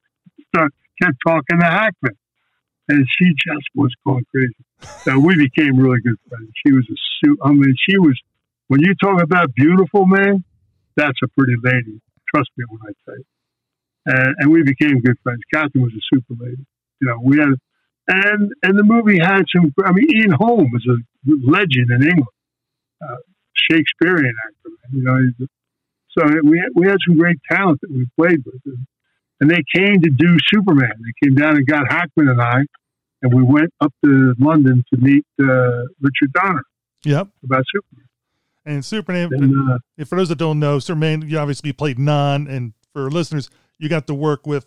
start, 0.54 0.72
kept 1.02 1.16
talking 1.26 1.58
to 1.58 1.66
Hackman, 1.66 2.16
and 2.88 3.04
she 3.18 3.30
just 3.46 3.66
was 3.74 3.92
going 4.06 4.24
crazy. 4.30 4.54
So 5.02 5.18
we 5.18 5.34
became 5.36 5.76
really 5.76 6.00
good 6.00 6.16
friends. 6.28 6.50
She 6.64 6.72
was 6.72 6.86
a 6.90 6.94
suit. 7.18 7.38
I 7.42 7.50
mean, 7.50 7.74
she 7.88 7.98
was. 7.98 8.18
When 8.68 8.80
you 8.80 8.94
talk 9.02 9.20
about 9.20 9.52
beautiful, 9.54 10.06
man, 10.06 10.44
that's 10.94 11.18
a 11.24 11.28
pretty 11.36 11.56
lady. 11.62 12.00
Trust 12.34 12.50
me 12.56 12.64
when 12.68 12.80
I 12.88 12.92
say. 13.06 13.22
And, 14.06 14.34
and 14.38 14.50
we 14.50 14.62
became 14.62 15.00
good 15.00 15.16
friends. 15.22 15.40
Catherine 15.52 15.84
was 15.84 15.92
a 15.92 16.04
super 16.14 16.34
lady. 16.42 16.64
You 17.00 17.08
know, 17.08 17.18
we 17.22 17.38
had, 17.38 17.54
and 18.08 18.52
and 18.62 18.78
the 18.78 18.82
movie 18.82 19.18
had 19.18 19.44
some. 19.54 19.72
I 19.84 19.92
mean, 19.92 20.06
Ian 20.16 20.32
Holm 20.32 20.70
was 20.72 20.86
a 20.88 20.96
legend 21.26 21.90
in 21.90 22.02
England, 22.02 22.26
uh, 23.02 23.16
Shakespearean 23.70 24.34
actor. 24.46 24.70
You 24.92 25.02
know, 25.02 25.46
so 26.18 26.26
we 26.44 26.58
had, 26.58 26.68
we 26.74 26.86
had 26.86 26.96
some 27.06 27.16
great 27.16 27.38
talent 27.50 27.80
that 27.82 27.90
we 27.90 28.06
played 28.18 28.42
with, 28.44 28.60
and, 28.66 28.86
and 29.40 29.50
they 29.50 29.62
came 29.74 30.00
to 30.00 30.10
do 30.10 30.36
Superman. 30.52 30.92
They 30.98 31.26
came 31.28 31.34
down 31.36 31.56
and 31.56 31.66
got 31.66 31.90
Hackman 31.90 32.28
and 32.28 32.40
I, 32.40 32.64
and 33.22 33.32
we 33.32 33.42
went 33.42 33.72
up 33.80 33.92
to 34.04 34.34
London 34.38 34.82
to 34.92 35.00
meet 35.00 35.24
uh, 35.40 35.84
Richard 36.00 36.32
Donner 36.34 36.64
Yep. 37.04 37.28
about 37.44 37.64
Superman. 37.72 38.06
And 38.66 38.84
Superman, 38.84 39.30
And, 39.32 39.70
uh, 39.70 39.78
and 39.96 40.08
for 40.08 40.16
those 40.16 40.28
that 40.28 40.38
don't 40.38 40.58
know, 40.58 40.78
Superman, 40.78 41.22
you 41.26 41.38
obviously 41.38 41.72
played 41.72 41.98
Non, 41.98 42.46
and 42.46 42.74
for 42.92 43.10
listeners, 43.10 43.48
you 43.78 43.88
got 43.88 44.06
to 44.08 44.14
work 44.14 44.46
with 44.46 44.66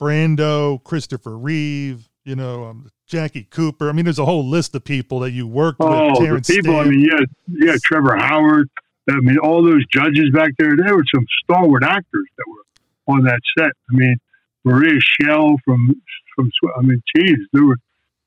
Brando, 0.00 0.82
Christopher 0.82 1.36
Reeve, 1.36 2.08
you 2.24 2.36
know, 2.36 2.64
um, 2.64 2.90
Jackie 3.06 3.44
Cooper. 3.44 3.88
I 3.88 3.92
mean, 3.92 4.04
there's 4.06 4.18
a 4.18 4.24
whole 4.24 4.46
list 4.46 4.74
of 4.74 4.84
people 4.84 5.20
that 5.20 5.32
you 5.32 5.46
worked 5.46 5.78
oh, 5.80 6.10
with. 6.10 6.18
Terrence 6.20 6.48
people! 6.48 6.76
I 6.76 6.84
mean, 6.84 7.00
yeah, 7.00 7.20
yeah, 7.48 7.76
Trevor 7.84 8.16
Howard. 8.16 8.68
I 9.10 9.20
mean, 9.20 9.36
all 9.38 9.62
those 9.62 9.84
judges 9.92 10.30
back 10.32 10.52
there. 10.58 10.74
There 10.76 10.96
were 10.96 11.04
some 11.14 11.26
stalwart 11.42 11.84
actors 11.84 12.26
that 12.38 12.44
were 12.48 13.14
on 13.14 13.24
that 13.24 13.40
set. 13.58 13.72
I 13.90 13.94
mean, 13.94 14.16
Maria 14.64 14.98
Schell 15.00 15.56
from 15.64 16.00
from. 16.34 16.50
I 16.76 16.80
mean, 16.80 17.02
geez, 17.14 17.36
there 17.52 17.64
were 17.64 17.76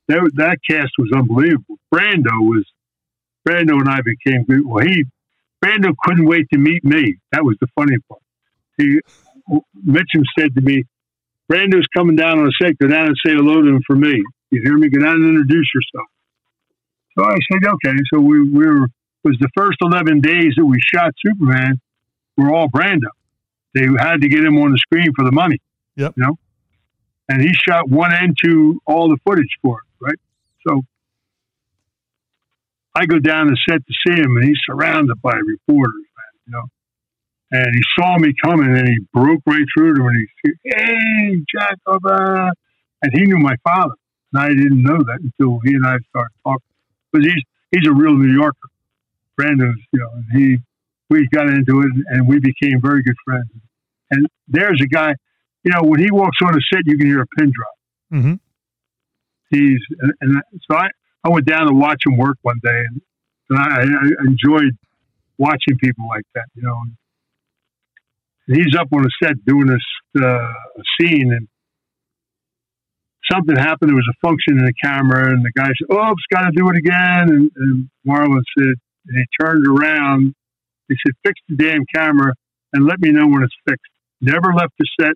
that 0.07 0.31
that 0.35 0.59
cast 0.69 0.91
was 0.99 1.11
unbelievable. 1.13 1.77
Brando 1.93 2.39
was 2.41 2.65
Brando 3.47 3.79
and 3.79 3.89
I 3.89 3.99
became 4.03 4.43
good. 4.43 4.65
Well, 4.65 4.83
he 4.85 5.05
Brando 5.63 5.93
couldn't 6.03 6.25
wait 6.25 6.47
to 6.51 6.59
meet 6.59 6.83
me. 6.83 7.15
That 7.31 7.43
was 7.43 7.55
the 7.61 7.67
funny 7.75 7.95
part. 8.09 8.21
He 8.77 8.99
Mitchum 9.87 10.23
said 10.37 10.53
to 10.55 10.61
me, 10.61 10.83
"Brando's 11.51 11.87
coming 11.95 12.17
down 12.17 12.39
on 12.39 12.45
the 12.45 12.53
set. 12.61 12.77
Go 12.77 12.87
down 12.87 13.07
and 13.07 13.15
say 13.25 13.33
hello 13.33 13.61
to 13.61 13.69
him 13.69 13.81
for 13.87 13.95
me. 13.95 14.21
You 14.51 14.61
hear 14.63 14.77
me? 14.77 14.89
Go 14.89 15.01
down 15.01 15.15
and 15.15 15.29
introduce 15.29 15.69
yourself." 15.73 16.09
So 17.17 17.23
I 17.23 17.37
said, 17.51 17.65
"Okay." 17.65 17.97
So 18.13 18.19
we, 18.19 18.41
we 18.41 18.65
were 18.65 18.85
it 18.85 19.23
was 19.23 19.37
the 19.39 19.49
first 19.55 19.77
eleven 19.81 20.19
days 20.19 20.53
that 20.57 20.65
we 20.65 20.79
shot 20.93 21.13
Superman. 21.25 21.79
Were 22.35 22.53
all 22.53 22.67
Brando. 22.67 23.09
They 23.73 23.87
had 23.99 24.21
to 24.21 24.27
get 24.27 24.43
him 24.43 24.57
on 24.57 24.71
the 24.71 24.77
screen 24.77 25.11
for 25.15 25.23
the 25.25 25.31
money. 25.31 25.59
Yep. 25.95 26.13
You 26.17 26.23
know, 26.23 26.35
and 27.29 27.41
he 27.41 27.53
shot 27.53 27.89
one 27.89 28.13
and 28.13 28.37
two 28.43 28.79
all 28.85 29.09
the 29.09 29.17
footage 29.25 29.57
for 29.61 29.79
it. 29.79 30.05
Right. 30.05 30.19
So 30.67 30.83
I 32.97 33.05
go 33.05 33.19
down 33.19 33.47
the 33.47 33.57
set 33.69 33.85
to 33.85 33.93
see 34.05 34.19
him, 34.19 34.37
and 34.37 34.43
he's 34.43 34.57
surrounded 34.65 35.21
by 35.21 35.35
reporters, 35.35 36.05
man. 36.17 36.33
You 36.45 36.53
know, 36.53 36.63
and 37.51 37.75
he 37.75 37.81
saw 37.97 38.17
me 38.17 38.33
coming, 38.43 38.75
and 38.75 38.87
he 38.87 38.97
broke 39.13 39.41
right 39.45 39.65
through 39.75 39.95
to 39.95 40.01
him, 40.01 40.07
and 40.07 40.17
he 40.17 40.27
said, 40.41 40.55
"Hey, 40.63 41.43
Jacob," 41.53 42.05
uh," 42.05 42.51
and 43.03 43.11
he 43.13 43.25
knew 43.25 43.37
my 43.37 43.55
father, 43.63 43.93
and 44.33 44.41
I 44.41 44.47
didn't 44.49 44.81
know 44.81 44.97
that 44.97 45.19
until 45.21 45.59
he 45.63 45.75
and 45.75 45.85
I 45.85 45.97
started 46.09 46.33
talking. 46.43 46.73
But 47.11 47.21
he's 47.21 47.43
he's 47.71 47.87
a 47.87 47.93
real 47.93 48.15
New 48.15 48.33
Yorker. 48.33 48.69
Brando's, 49.39 49.77
you 49.93 49.99
know, 49.99 50.09
and 50.13 50.25
he 50.33 50.57
we 51.09 51.27
got 51.27 51.47
into 51.47 51.81
it, 51.81 51.91
and 52.07 52.27
we 52.27 52.39
became 52.39 52.81
very 52.81 53.03
good 53.03 53.15
friends. 53.23 53.49
And 54.09 54.25
there's 54.47 54.81
a 54.81 54.87
guy, 54.87 55.13
you 55.63 55.71
know, 55.71 55.87
when 55.87 55.99
he 55.99 56.09
walks 56.09 56.37
on 56.43 56.55
a 56.55 56.61
set, 56.73 56.83
you 56.85 56.97
can 56.97 57.07
hear 57.07 57.21
a 57.21 57.27
pin 57.37 57.51
drop 57.53 57.77
hmm 58.09 58.33
he's 59.49 59.79
and, 59.99 60.13
and 60.21 60.41
so 60.69 60.77
I, 60.77 60.87
I 61.27 61.31
went 61.31 61.45
down 61.45 61.67
to 61.67 61.73
watch 61.73 62.01
him 62.05 62.17
work 62.17 62.37
one 62.41 62.59
day 62.63 62.83
and, 62.89 63.01
and 63.49 63.59
I, 63.59 63.81
I 63.81 64.25
enjoyed 64.25 64.75
watching 65.37 65.77
people 65.79 66.07
like 66.07 66.25
that 66.35 66.45
you 66.55 66.63
know 66.63 66.77
and 68.47 68.57
he's 68.57 68.75
up 68.77 68.87
on 68.93 69.05
a 69.05 69.09
set 69.23 69.43
doing 69.45 69.67
this 69.67 70.23
uh, 70.23 70.53
scene 70.99 71.33
and 71.33 71.47
something 73.31 73.55
happened 73.55 73.89
there 73.89 73.95
was 73.95 74.09
a 74.09 74.27
function 74.27 74.57
in 74.57 74.65
the 74.65 74.73
camera 74.83 75.31
and 75.31 75.43
the 75.43 75.51
guy 75.55 75.67
said 75.67 75.93
"Oops, 75.93 76.23
got 76.31 76.43
to 76.43 76.51
do 76.55 76.69
it 76.69 76.77
again 76.77 77.29
and, 77.29 77.51
and 77.55 77.89
Marlon 78.07 78.41
said 78.57 78.75
and 79.07 79.17
he 79.17 79.25
turned 79.39 79.67
around 79.67 80.33
he 80.87 80.95
said 81.05 81.13
fix 81.23 81.39
the 81.49 81.55
damn 81.55 81.85
camera 81.93 82.33
and 82.73 82.85
let 82.85 82.99
me 82.99 83.11
know 83.11 83.27
when 83.27 83.43
it's 83.43 83.55
fixed 83.67 83.91
never 84.21 84.53
left 84.53 84.73
the 84.79 84.87
set 84.99 85.13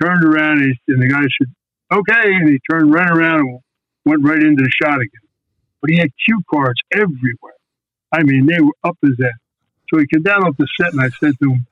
turned 0.00 0.22
around 0.24 0.58
and, 0.58 0.74
he, 0.86 0.92
and 0.92 1.02
the 1.02 1.08
guy 1.08 1.22
said 1.38 1.48
okay. 1.92 2.32
And 2.34 2.48
he 2.48 2.58
turned 2.70 2.92
right 2.92 3.10
around 3.10 3.40
and 3.40 3.60
went 4.04 4.24
right 4.24 4.42
into 4.42 4.62
the 4.62 4.70
shot 4.82 4.96
again. 4.96 5.27
But 5.80 5.90
he 5.90 5.98
had 5.98 6.10
cue 6.24 6.40
cards 6.50 6.80
everywhere. 6.92 7.58
I 8.12 8.22
mean, 8.22 8.46
they 8.46 8.60
were 8.60 8.74
up 8.84 8.96
his 9.02 9.16
ass. 9.22 9.38
So 9.92 9.98
he 9.98 10.06
came 10.06 10.22
down 10.22 10.44
off 10.44 10.56
the 10.56 10.66
set 10.78 10.92
and 10.92 11.00
I 11.00 11.08
said 11.20 11.32
to 11.42 11.50
him, 11.50 11.66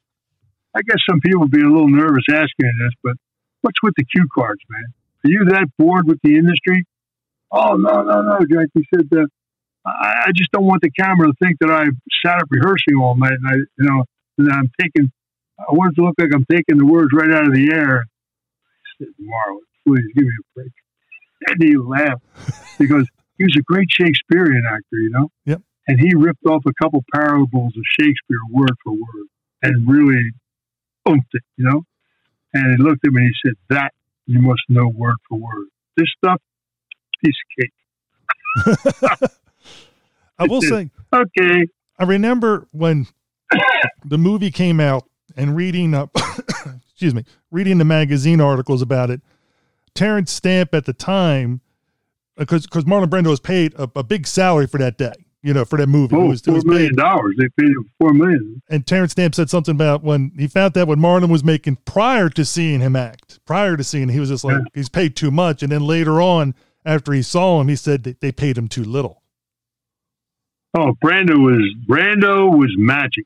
I 0.75 0.81
guess 0.83 0.99
some 1.09 1.21
people 1.21 1.41
would 1.41 1.51
be 1.51 1.63
a 1.63 1.69
little 1.69 1.89
nervous 1.89 2.25
asking 2.31 2.73
this, 2.79 2.93
but 3.03 3.15
what's 3.63 3.83
with 3.83 3.95
the 3.97 4.05
cue 4.05 4.27
cards, 4.35 4.61
man? 4.69 4.85
Are 5.25 5.31
you 5.31 5.45
that 5.47 5.69
bored 5.79 6.07
with 6.07 6.19
the 6.23 6.37
industry? 6.37 6.85
Oh, 7.51 7.77
no, 7.77 8.03
no, 8.03 8.23
no, 8.23 8.39
Jack. 8.51 8.69
He 8.75 8.85
said, 8.95 9.09
uh, 9.17 9.27
I, 9.87 10.27
I 10.27 10.33
just 10.35 10.51
don't 10.53 10.65
want 10.65 10.83
the 10.83 10.91
camera 10.91 11.29
to 11.29 11.35
think 11.43 11.59
that 11.61 11.71
I 11.71 11.87
sat 12.25 12.39
up 12.39 12.49
rehearsing 12.51 12.97
all 13.01 13.17
night 13.17 13.33
and 13.33 13.47
I, 13.49 13.55
you 13.55 13.89
know, 13.89 14.05
and 14.39 14.53
I'm 14.53 14.71
taking, 14.81 15.11
I 15.59 15.73
want 15.73 15.93
it 15.93 15.97
to 15.97 16.07
look 16.07 16.15
like 16.19 16.31
I'm 16.35 16.45
taking 16.51 16.77
the 16.79 16.87
words 16.87 17.11
right 17.15 17.31
out 17.31 17.47
of 17.47 17.55
the 17.55 17.71
air. 17.73 18.01
I 18.01 18.89
said, 18.99 19.09
Marlon, 19.21 19.61
please 19.87 20.05
give 20.15 20.25
me 20.25 20.31
a 20.31 20.55
break. 20.55 20.73
And 21.49 21.63
he 21.63 21.77
laughed 21.77 22.23
because 22.79 23.07
he 23.39 23.45
was 23.45 23.57
a 23.59 23.63
great 23.63 23.89
Shakespearean 23.91 24.65
actor, 24.67 24.99
you 24.99 25.11
know? 25.11 25.31
Yep. 25.45 25.63
And 25.89 26.01
he 26.01 26.15
ripped 26.17 26.45
off 26.47 26.63
a 26.67 26.73
couple 26.83 27.05
parables 27.15 27.73
of 27.77 27.83
Shakespeare 28.01 28.39
word 28.51 28.73
for 28.83 28.93
word 28.93 29.29
and 29.63 29.89
really 29.89 30.33
oomphed 31.07 31.33
it, 31.33 31.43
you 31.57 31.65
know? 31.65 31.85
And 32.53 32.77
he 32.77 32.83
looked 32.83 33.07
at 33.07 33.13
me 33.13 33.23
and 33.23 33.33
he 33.33 33.49
said, 33.49 33.57
That 33.71 33.93
you 34.27 34.41
must 34.41 34.63
know 34.69 34.89
word 34.89 35.17
for 35.29 35.39
word. 35.39 35.67
This 35.97 36.09
stuff, 36.17 36.41
piece 37.25 37.35
of 38.65 38.71
cake. 39.21 39.31
I 40.39 40.45
will 40.47 40.63
say, 40.63 40.91
Okay. 41.13 41.67
I 41.99 42.05
remember 42.05 42.67
when 42.73 43.07
the 44.05 44.19
movie 44.19 44.51
came 44.51 44.81
out 44.81 45.05
and 45.37 45.57
reading 45.57 45.95
up, 45.95 46.11
excuse 46.91 47.15
me, 47.15 47.25
reading 47.51 47.79
the 47.79 47.85
magazine 47.85 48.41
articles 48.41 48.83
about 48.83 49.11
it. 49.11 49.21
Terence 49.95 50.33
Stamp 50.33 50.75
at 50.75 50.85
the 50.85 50.93
time, 50.93 51.61
Uh, 52.37 52.41
because 52.43 52.67
because 52.67 52.85
Marlon 52.85 53.07
Brando 53.07 53.29
was 53.29 53.41
paid 53.41 53.75
a, 53.75 53.91
a 53.97 54.03
big 54.03 54.27
salary 54.27 54.67
for 54.67 54.79
that 54.79 54.99
day, 54.99 55.13
you 55.43 55.55
know, 55.55 55.65
for 55.65 55.79
that 55.79 55.87
movie. 55.89 56.15
it 56.15 56.19
Oh, 56.19 56.27
was, 56.27 56.43
it 56.47 56.51
was 56.51 56.65
million 56.67 56.95
dollars. 56.95 57.35
They 57.39 57.49
paid 57.59 57.69
him 57.71 57.91
four 57.99 58.13
million. 58.13 58.63
And 58.69 58.87
Terence 58.87 59.13
Stamp 59.13 59.35
said 59.35 59.49
something 59.51 59.75
about 59.75 60.03
when 60.03 60.33
he 60.39 60.47
found 60.47 60.77
out 60.77 60.89
what 60.89 60.99
Marlon 60.99 61.29
was 61.31 61.43
making 61.45 61.77
prior 61.85 62.29
to 62.31 62.45
seeing 62.45 62.81
him 62.81 62.95
act. 62.97 63.39
Prior 63.47 63.77
to 63.77 63.85
seeing, 63.85 64.09
he 64.11 64.21
was 64.21 64.29
just 64.29 64.45
like, 64.45 64.57
Yeah. 64.57 64.65
he's 64.75 64.89
paid 64.89 65.17
too 65.17 65.31
much. 65.31 65.63
And 65.63 65.73
then 65.73 65.83
later 65.83 66.21
on, 66.21 66.55
after 66.85 67.13
he 67.13 67.23
saw 67.23 67.61
him, 67.61 67.69
he 67.69 67.77
said 67.77 68.05
that 68.05 68.21
they 68.21 68.33
paid 68.33 68.59
him 68.59 68.69
too 68.69 68.85
little. 68.85 69.23
Oh, 70.77 70.93
Brando 71.03 71.39
was 71.39 71.75
Brando 71.89 72.57
was 72.57 72.75
magic. 72.77 73.25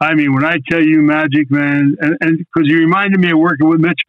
I 0.00 0.14
mean, 0.14 0.34
when 0.34 0.44
I 0.44 0.56
tell 0.70 0.82
you 0.82 1.00
magic, 1.00 1.50
man, 1.50 1.96
and 2.00 2.38
because 2.38 2.68
you 2.68 2.78
reminded 2.78 3.18
me 3.20 3.30
of 3.32 3.38
working 3.38 3.68
with 3.68 3.80
Mitch. 3.80 4.00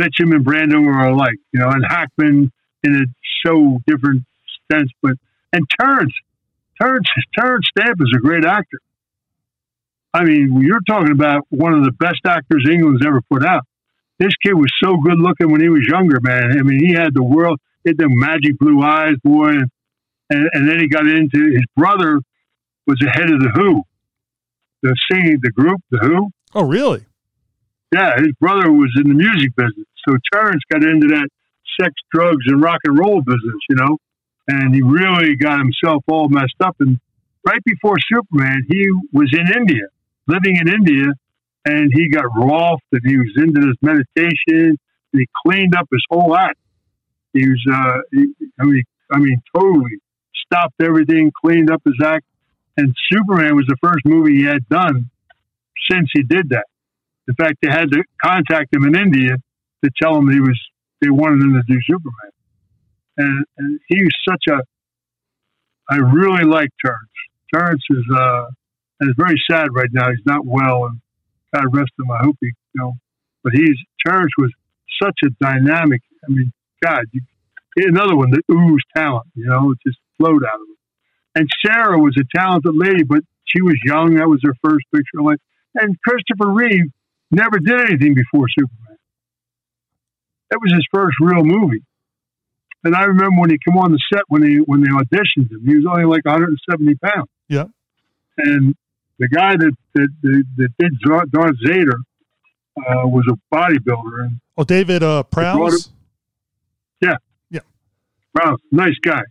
Mitchum 0.00 0.34
and 0.34 0.44
Brando 0.44 0.84
were 0.84 1.00
alike, 1.06 1.36
you 1.52 1.60
know, 1.60 1.68
and 1.68 1.84
Hackman 1.86 2.50
in 2.84 2.94
a 2.94 3.04
so 3.46 3.78
different 3.86 4.24
sense, 4.70 4.90
but 5.02 5.12
and 5.52 5.64
Terence, 5.80 6.12
Terence, 6.80 7.06
Terence 7.38 7.66
Stamp 7.76 8.00
is 8.00 8.12
a 8.16 8.20
great 8.20 8.44
actor. 8.44 8.78
I 10.14 10.24
mean, 10.24 10.60
you're 10.60 10.80
talking 10.86 11.12
about 11.12 11.46
one 11.50 11.74
of 11.74 11.84
the 11.84 11.92
best 11.92 12.20
actors 12.26 12.66
England's 12.70 13.04
ever 13.06 13.20
put 13.30 13.44
out. 13.44 13.64
This 14.18 14.32
kid 14.42 14.54
was 14.54 14.70
so 14.82 14.96
good 14.98 15.18
looking 15.18 15.50
when 15.50 15.60
he 15.60 15.68
was 15.68 15.86
younger, 15.90 16.18
man. 16.20 16.58
I 16.58 16.62
mean, 16.62 16.78
he 16.78 16.92
had 16.92 17.14
the 17.14 17.22
world, 17.22 17.60
he 17.84 17.90
had 17.90 17.98
the 17.98 18.08
magic 18.08 18.58
blue 18.58 18.82
eyes, 18.82 19.16
boy, 19.24 19.48
and 19.48 19.70
and, 20.32 20.48
and 20.52 20.68
then 20.68 20.80
he 20.80 20.88
got 20.88 21.06
into 21.06 21.52
his 21.52 21.64
brother 21.76 22.20
was 22.86 22.98
the 23.00 23.10
head 23.10 23.30
of 23.30 23.40
the 23.40 23.50
Who, 23.54 23.82
the 24.82 24.96
singing 25.10 25.38
the 25.42 25.50
group, 25.50 25.80
the 25.90 25.98
Who. 25.98 26.30
Oh, 26.54 26.64
really? 26.64 27.04
Yeah, 27.92 28.16
his 28.16 28.32
brother 28.40 28.72
was 28.72 28.90
in 28.96 29.08
the 29.08 29.14
music 29.14 29.54
business, 29.54 29.86
so 30.08 30.16
Terence 30.32 30.62
got 30.70 30.82
into 30.82 31.08
that 31.08 31.28
sex, 31.80 31.94
drugs, 32.12 32.44
and 32.46 32.62
rock 32.62 32.80
and 32.84 32.98
roll 32.98 33.20
business, 33.20 33.60
you 33.68 33.76
know, 33.76 33.98
and 34.48 34.74
he 34.74 34.82
really 34.82 35.36
got 35.36 35.58
himself 35.58 36.02
all 36.08 36.28
messed 36.28 36.60
up. 36.60 36.76
And 36.80 36.98
right 37.46 37.62
before 37.64 37.96
Superman, 38.12 38.66
he 38.68 38.88
was 39.12 39.32
in 39.32 39.52
India, 39.56 39.86
living 40.26 40.56
in 40.56 40.68
India, 40.68 41.06
and 41.64 41.92
he 41.94 42.08
got 42.08 42.24
rolfed, 42.36 42.82
and 42.92 43.02
he 43.04 43.16
was 43.16 43.32
into 43.36 43.60
this 43.60 43.76
meditation, 43.82 44.76
and 45.12 45.20
he 45.20 45.26
cleaned 45.44 45.74
up 45.76 45.88
his 45.92 46.04
whole 46.10 46.36
act. 46.36 46.58
He 47.32 47.48
was, 47.48 47.62
uh, 47.72 47.98
he, 48.10 48.26
I 48.60 48.64
mean, 48.64 48.82
I 49.12 49.18
mean, 49.18 49.42
totally 49.54 49.98
stopped 50.46 50.74
everything, 50.80 51.32
cleaned 51.44 51.70
up 51.70 51.82
his 51.84 51.98
act, 52.04 52.24
and 52.76 52.94
Superman 53.10 53.56
was 53.56 53.66
the 53.66 53.76
first 53.82 54.04
movie 54.04 54.38
he 54.38 54.44
had 54.44 54.68
done 54.68 55.10
since 55.90 56.08
he 56.12 56.22
did 56.22 56.50
that. 56.50 56.66
In 57.28 57.34
fact, 57.34 57.58
they 57.62 57.70
had 57.70 57.90
to 57.92 58.02
contact 58.22 58.74
him 58.74 58.84
in 58.84 58.96
India 58.96 59.36
to 59.84 59.90
tell 60.00 60.16
him 60.16 60.30
he 60.30 60.40
was 60.40 60.58
they 61.02 61.10
wanted 61.10 61.42
him 61.42 61.52
to 61.54 61.62
do 61.68 61.78
Superman, 61.86 62.32
and, 63.18 63.44
and 63.58 63.80
he 63.88 64.02
was 64.02 64.12
such 64.26 64.44
a. 64.48 64.62
I 65.90 65.96
really 65.96 66.44
like 66.44 66.70
Terence. 66.82 67.10
Terence 67.52 67.82
is 67.90 68.04
uh, 68.14 68.46
it's 69.00 69.18
very 69.18 69.40
sad 69.50 69.68
right 69.72 69.90
now. 69.92 70.08
He's 70.10 70.24
not 70.24 70.46
well, 70.46 70.86
and 70.86 71.00
God 71.54 71.64
rest 71.76 71.90
him. 71.98 72.10
I 72.10 72.24
hope 72.24 72.36
he, 72.40 72.46
you 72.46 72.80
know, 72.80 72.92
but 73.42 73.52
he's 73.52 73.76
Terence 74.06 74.32
was 74.38 74.52
such 75.02 75.18
a 75.24 75.30
dynamic. 75.40 76.00
I 76.24 76.32
mean, 76.32 76.52
God, 76.82 77.04
you, 77.12 77.20
another 77.76 78.16
one 78.16 78.30
that 78.30 78.42
oozed 78.50 78.84
talent. 78.96 79.26
You 79.34 79.46
know, 79.46 79.72
it 79.72 79.78
just 79.86 79.98
flowed 80.18 80.44
out 80.44 80.54
of 80.54 80.68
him. 80.68 80.76
And 81.34 81.48
Sarah 81.64 81.98
was 81.98 82.16
a 82.18 82.38
talented 82.38 82.74
lady, 82.74 83.04
but 83.04 83.20
she 83.44 83.62
was 83.62 83.74
young. 83.84 84.14
That 84.16 84.28
was 84.28 84.40
her 84.44 84.54
first 84.64 84.84
picture. 84.94 85.22
Like, 85.22 85.38
and 85.74 85.96
Christopher 86.06 86.50
Reeve 86.52 86.90
never 87.30 87.58
did 87.58 87.80
anything 87.80 88.14
before 88.14 88.46
Superman. 88.48 88.81
That 90.52 90.58
was 90.60 90.70
his 90.70 90.86
first 90.92 91.16
real 91.18 91.44
movie. 91.44 91.82
And 92.84 92.94
I 92.94 93.04
remember 93.04 93.40
when 93.40 93.48
he 93.48 93.56
came 93.66 93.78
on 93.78 93.90
the 93.90 93.98
set 94.12 94.24
when 94.28 94.42
they 94.42 94.56
when 94.56 94.82
they 94.82 94.88
auditioned 94.88 95.50
him, 95.50 95.62
he 95.66 95.76
was 95.76 95.86
only 95.88 96.04
like 96.04 96.26
170 96.26 96.94
pounds. 96.96 97.30
Yeah. 97.48 97.64
And 98.36 98.74
the 99.18 99.28
guy 99.28 99.56
that 99.56 99.72
that, 99.94 100.08
that, 100.22 100.44
that 100.58 100.68
did 100.78 100.92
Darth 101.00 101.56
Vader 101.64 101.96
uh, 102.76 103.08
was 103.08 103.24
a 103.30 103.54
bodybuilder, 103.54 104.24
and 104.24 104.40
Oh, 104.58 104.64
David 104.64 105.02
uh, 105.02 105.22
Prowse. 105.22 105.88
wow, 108.34 108.56
nice 108.70 108.96
guy. 109.02 109.22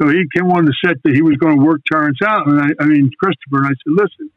So 0.00 0.08
he 0.08 0.24
came 0.34 0.50
on 0.50 0.64
the 0.66 0.74
set 0.84 0.96
that 1.04 1.14
he 1.14 1.22
was 1.22 1.36
going 1.36 1.58
to 1.58 1.64
work 1.64 1.80
Terrence 1.90 2.18
out, 2.22 2.46
and 2.46 2.60
I, 2.60 2.68
I 2.80 2.86
mean 2.86 3.10
Christopher, 3.18 3.58
and 3.58 3.66
I 3.66 3.70
said, 3.70 3.92
listen, 3.92 4.30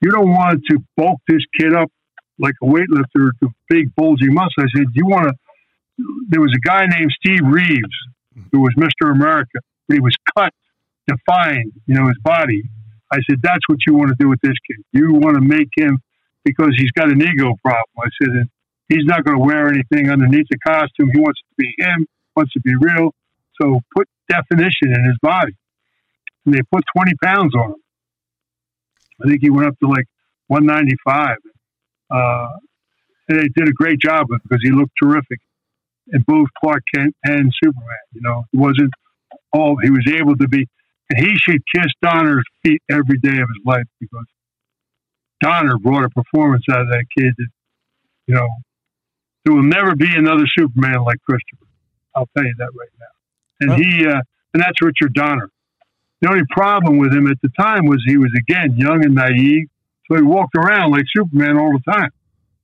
you 0.00 0.10
don't 0.10 0.28
want 0.30 0.62
to 0.70 0.78
bulk 0.96 1.20
this 1.28 1.42
kid 1.58 1.74
up 1.74 1.90
like 2.38 2.54
a 2.62 2.66
weightlifter, 2.66 3.30
the 3.40 3.48
big 3.68 3.94
bulgy 3.94 4.28
muscle. 4.28 4.62
I 4.62 4.66
said, 4.76 4.86
"Do 4.86 4.94
you 4.94 5.06
want 5.06 5.28
to. 5.28 5.34
There 6.28 6.40
was 6.40 6.52
a 6.54 6.60
guy 6.60 6.86
named 6.86 7.10
Steve 7.18 7.40
Reeves 7.44 7.96
who 8.52 8.60
was 8.60 8.74
Mr. 8.76 9.10
America, 9.10 9.60
but 9.88 9.94
he 9.94 10.00
was 10.00 10.14
cut, 10.36 10.52
defined, 11.06 11.72
you 11.86 11.94
know, 11.94 12.06
his 12.06 12.18
body. 12.22 12.62
I 13.12 13.18
said, 13.28 13.40
that's 13.42 13.66
what 13.68 13.78
you 13.86 13.94
want 13.94 14.10
to 14.10 14.16
do 14.18 14.28
with 14.28 14.40
this 14.42 14.54
kid. 14.66 14.84
You 14.92 15.12
want 15.12 15.36
to 15.36 15.40
make 15.40 15.68
him 15.76 16.00
because 16.44 16.74
he's 16.76 16.90
got 16.92 17.10
an 17.10 17.22
ego 17.22 17.54
problem. 17.62 17.96
I 17.98 18.08
said, 18.22 18.48
he's 18.88 19.04
not 19.04 19.24
going 19.24 19.38
to 19.38 19.44
wear 19.44 19.68
anything 19.68 20.10
underneath 20.10 20.46
the 20.50 20.58
costume. 20.58 21.10
He 21.12 21.20
wants 21.20 21.40
to 21.40 21.54
be 21.56 21.72
him, 21.78 22.06
wants 22.34 22.52
to 22.52 22.60
be 22.60 22.74
real. 22.80 23.14
So 23.60 23.80
put 23.94 24.08
definition 24.28 24.92
in 24.92 25.04
his 25.04 25.16
body. 25.22 25.54
And 26.44 26.54
they 26.54 26.62
put 26.72 26.84
20 26.96 27.12
pounds 27.22 27.54
on 27.54 27.70
him. 27.70 27.82
I 29.24 29.28
think 29.28 29.40
he 29.40 29.50
went 29.50 29.68
up 29.68 29.78
to 29.80 29.88
like 29.88 30.06
195. 30.48 31.36
Uh, 32.10 32.48
and 33.28 33.38
they 33.40 33.48
did 33.56 33.68
a 33.68 33.72
great 33.72 33.98
job 34.00 34.26
with 34.28 34.36
him 34.36 34.48
because 34.48 34.62
he 34.62 34.70
looked 34.70 34.92
terrific 35.02 35.40
in 36.08 36.22
both 36.26 36.48
Clark 36.60 36.82
Kent 36.94 37.14
and 37.24 37.52
Superman. 37.62 38.04
You 38.12 38.20
know, 38.22 38.44
it 38.52 38.56
wasn't 38.56 38.92
all, 39.52 39.76
he 39.82 39.90
was 39.90 40.06
able 40.08 40.36
to 40.36 40.48
be, 40.48 40.66
and 41.10 41.26
he 41.26 41.36
should 41.36 41.60
kiss 41.74 41.86
Donner's 42.02 42.44
feet 42.64 42.82
every 42.90 43.18
day 43.18 43.38
of 43.40 43.48
his 43.48 43.64
life 43.64 43.86
because 44.00 44.26
Donner 45.40 45.78
brought 45.78 46.04
a 46.04 46.10
performance 46.10 46.64
out 46.70 46.82
of 46.82 46.88
that 46.88 47.04
kid 47.16 47.34
that, 47.36 47.48
you 48.26 48.34
know, 48.34 48.48
there 49.44 49.54
will 49.54 49.62
never 49.62 49.94
be 49.94 50.08
another 50.14 50.44
Superman 50.58 51.02
like 51.04 51.18
Christopher. 51.28 51.66
I'll 52.14 52.28
tell 52.36 52.44
you 52.46 52.54
that 52.58 52.70
right 52.78 52.88
now. 52.98 53.06
And 53.60 53.70
Well- 53.70 53.78
he, 53.78 54.06
uh, 54.06 54.20
and 54.54 54.62
that's 54.62 54.80
Richard 54.80 55.12
Donner. 55.14 55.50
The 56.22 56.30
only 56.30 56.44
problem 56.50 56.96
with 56.98 57.12
him 57.12 57.26
at 57.26 57.38
the 57.42 57.50
time 57.58 57.84
was 57.84 58.02
he 58.06 58.16
was 58.16 58.32
again 58.36 58.76
young 58.78 59.04
and 59.04 59.14
naive, 59.14 59.68
so 60.08 60.16
he 60.16 60.22
walked 60.22 60.56
around 60.56 60.92
like 60.92 61.04
Superman 61.14 61.58
all 61.58 61.72
the 61.72 61.92
time. 61.92 62.10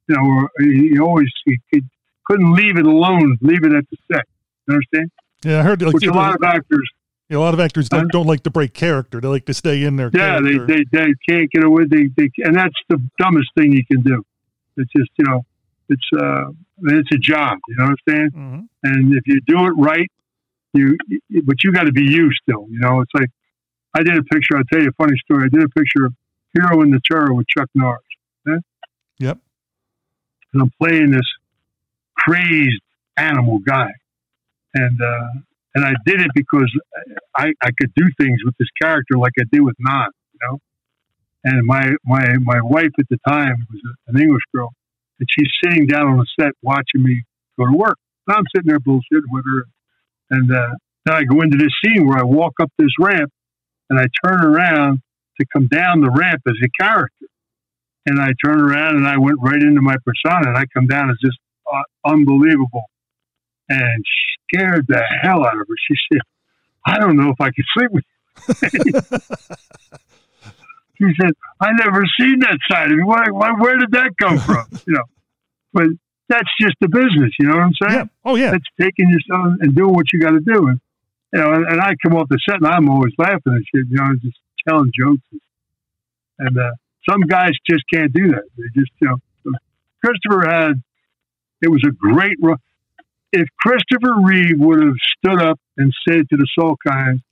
You 0.09 0.17
know, 0.17 0.49
he 0.59 0.91
he 0.91 0.99
always 1.01 1.29
he, 1.45 1.59
he 1.71 1.83
couldn't 2.27 2.53
leave 2.55 2.77
it 2.77 2.87
alone, 2.87 3.39
leave 3.41 3.65
it 3.65 3.73
at 3.73 3.85
the 3.91 3.97
set. 4.13 4.25
You 4.67 4.75
understand? 4.75 5.11
Yeah, 5.45 5.61
I 5.61 5.63
heard 5.63 5.83
like, 5.83 5.95
Which 5.95 6.07
a 6.07 6.13
lot 6.13 6.35
of 6.35 6.43
actors, 6.45 6.89
a 7.31 7.37
lot 7.37 7.55
of 7.55 7.61
actors 7.61 7.89
don't, 7.89 8.11
don't 8.13 8.27
like 8.27 8.43
to 8.45 8.51
break 8.51 8.75
character. 8.75 9.21
They 9.21 9.29
like 9.29 9.47
to 9.47 9.55
stay 9.55 9.83
in 9.85 9.97
their 9.97 10.11
yeah, 10.13 10.41
they, 10.41 10.59
they 10.59 10.85
they 10.93 11.15
can't 11.29 11.51
get 11.51 11.65
away. 11.65 11.85
They, 11.89 12.09
they 12.17 12.31
and 12.45 12.57
that's 12.57 12.75
the 12.89 13.03
dumbest 13.19 13.51
thing 13.57 13.73
you 13.73 13.85
can 13.87 14.03
do. 14.03 14.23
It's 14.77 14.91
just 14.97 15.11
you 15.19 15.25
know, 15.27 15.45
it's 15.89 16.09
uh, 16.17 16.51
it's 16.85 17.09
a 17.13 17.19
job. 17.19 17.59
You 17.69 17.77
know 17.79 17.85
what 17.85 17.91
I'm 17.91 18.15
saying? 18.15 18.31
Mhm. 18.31 18.69
and 18.85 19.15
if 19.15 19.27
you 19.27 19.41
do 19.47 19.67
it 19.67 19.73
right, 19.77 20.11
you 20.75 20.97
but 21.45 21.63
you 21.65 21.73
got 21.73 21.85
to 21.85 21.93
be 21.93 22.03
you 22.03 22.31
still. 22.43 22.67
You 22.71 22.81
know, 22.81 23.01
it's 23.01 23.13
like 23.15 23.31
I 23.95 24.03
did 24.03 24.17
a 24.17 24.23
picture. 24.23 24.57
I'll 24.57 24.65
tell 24.65 24.83
you 24.83 24.89
a 24.89 24.93
funny 24.93 25.17
story. 25.25 25.45
I 25.45 25.49
did 25.49 25.65
a 25.65 25.69
picture 25.71 26.07
of 26.07 26.15
Hero 26.55 26.83
in 26.83 26.91
the 26.91 27.01
Terror 27.11 27.33
with 27.33 27.47
Chuck 27.49 27.69
Norris. 27.75 28.03
eh? 28.49 28.59
Yep. 29.19 29.39
And 30.53 30.63
I'm 30.63 30.71
playing 30.81 31.11
this 31.11 31.27
crazed 32.17 32.83
animal 33.17 33.59
guy, 33.59 33.91
and 34.75 35.01
uh, 35.01 35.29
and 35.75 35.85
I 35.85 35.95
did 36.05 36.21
it 36.21 36.31
because 36.35 36.71
I 37.37 37.53
I 37.63 37.71
could 37.79 37.93
do 37.95 38.07
things 38.19 38.41
with 38.45 38.55
this 38.59 38.69
character 38.81 39.17
like 39.17 39.33
I 39.41 39.45
did 39.51 39.63
with 39.63 39.77
Non. 39.79 40.09
You 40.35 40.41
know. 40.43 40.59
And 41.45 41.67
my, 41.67 41.91
my, 42.05 42.25
my 42.43 42.61
wife 42.63 42.93
at 43.01 43.07
the 43.11 43.19
time 43.27 43.67
was 43.69 43.81
an 44.07 44.21
English 44.21 44.43
girl, 44.55 44.73
and 45.19 45.29
she's 45.29 45.49
sitting 45.65 45.87
down 45.87 46.07
on 46.07 46.19
the 46.19 46.27
set 46.41 46.53
watching 46.63 47.03
me 47.03 47.25
go 47.59 47.67
to 47.67 47.73
work. 47.77 47.99
And 48.27 48.37
I'm 48.37 48.45
sitting 48.55 48.69
there 48.69 48.79
bullshitting 48.79 49.29
with 49.29 49.45
her. 49.45 49.65
And 50.31 50.53
uh, 50.53 50.71
then 51.05 51.15
I 51.17 51.25
go 51.25 51.41
into 51.41 51.57
this 51.57 51.73
scene 51.85 52.07
where 52.07 52.19
I 52.19 52.23
walk 52.23 52.55
up 52.61 52.71
this 52.79 52.93
ramp 53.01 53.33
and 53.91 53.99
I 53.99 54.07
turn 54.25 54.45
around 54.45 55.03
to 55.41 55.47
come 55.53 55.67
down 55.69 56.01
the 56.01 56.11
ramp 56.11 56.43
as 56.47 56.55
a 56.63 56.83
character. 56.83 57.27
And 58.07 58.21
I 58.21 58.33
turn 58.45 58.61
around 58.61 58.97
and 58.97 59.07
I 59.07 59.17
went 59.17 59.39
right 59.41 59.63
into 59.63 59.81
my 59.81 59.97
persona 60.05 60.49
and 60.49 60.59
I 60.59 60.65
come 60.75 60.87
down 60.87 61.11
as 61.11 61.17
just 61.23 61.39
uh, 61.73 61.83
unbelievable 62.05 62.85
and 63.69 64.05
scared 64.53 64.87
the 64.89 65.03
hell 65.23 65.45
out 65.45 65.53
of 65.53 65.59
her. 65.59 65.77
She 65.89 65.95
said, 66.13 66.21
I 66.87 66.99
don't 66.99 67.17
know 67.17 67.31
if 67.31 67.41
I 67.41 67.51
can 67.51 67.65
sleep 67.77 67.91
with 67.93 68.05
you. 68.05 69.01
she 70.99 71.15
said, 71.21 71.33
I 71.61 71.71
never 71.73 72.03
seen 72.19 72.41
that 72.41 72.59
side 72.71 72.91
of 72.91 72.99
you. 72.99 73.07
Why, 73.07 73.27
why, 73.31 73.53
where 73.53 73.79
did 73.79 73.93
that 73.93 74.11
come 74.21 74.39
from? 74.39 74.67
you 74.87 74.95
know, 74.95 75.05
but 75.73 75.87
that's 76.29 76.51
just 76.61 76.75
the 76.81 76.89
business. 76.89 77.33
You 77.39 77.49
know 77.49 77.57
what 77.57 77.65
I'm 77.65 77.75
saying? 77.83 77.99
yeah. 77.99 78.05
Oh 78.25 78.35
yeah. 78.35 78.51
That's 78.51 78.65
taking 78.81 79.11
yourself 79.11 79.55
and 79.61 79.75
doing 79.75 79.95
what 79.95 80.07
you 80.13 80.21
got 80.21 80.31
to 80.31 80.41
do. 80.41 80.69
And, 80.69 80.81
you 81.33 81.41
know, 81.41 81.53
and, 81.53 81.67
and 81.67 81.81
I 81.81 81.95
come 82.03 82.15
off 82.17 82.29
the 82.29 82.39
set 82.49 82.57
and 82.57 82.67
I'm 82.67 82.89
always 82.89 83.13
laughing 83.19 83.41
and 83.47 83.65
shit, 83.75 83.87
you 83.89 83.97
know, 83.97 84.15
just 84.21 84.39
telling 84.69 84.91
jokes. 84.99 85.23
And 86.39 86.59
uh, 86.59 86.73
some 87.09 87.23
guys 87.23 87.53
just 87.69 87.85
can't 87.93 88.13
do 88.13 88.29
that. 88.29 88.45
They 88.57 88.65
just, 88.75 88.91
you 89.01 89.09
know, 89.09 89.53
Christopher 90.05 90.49
had, 90.49 90.83
it 91.61 91.69
was 91.69 91.83
a 91.87 91.93
great 91.93 92.37
run. 92.43 92.59
If 93.33 93.49
Christopher 93.59 94.21
Reeve 94.23 94.59
would 94.59 94.83
have 94.83 94.97
stood 95.19 95.43
up 95.43 95.59
and 95.77 95.93
said 96.07 96.29
to 96.29 96.37
the 96.37 96.47
Salkinds, 96.59 97.23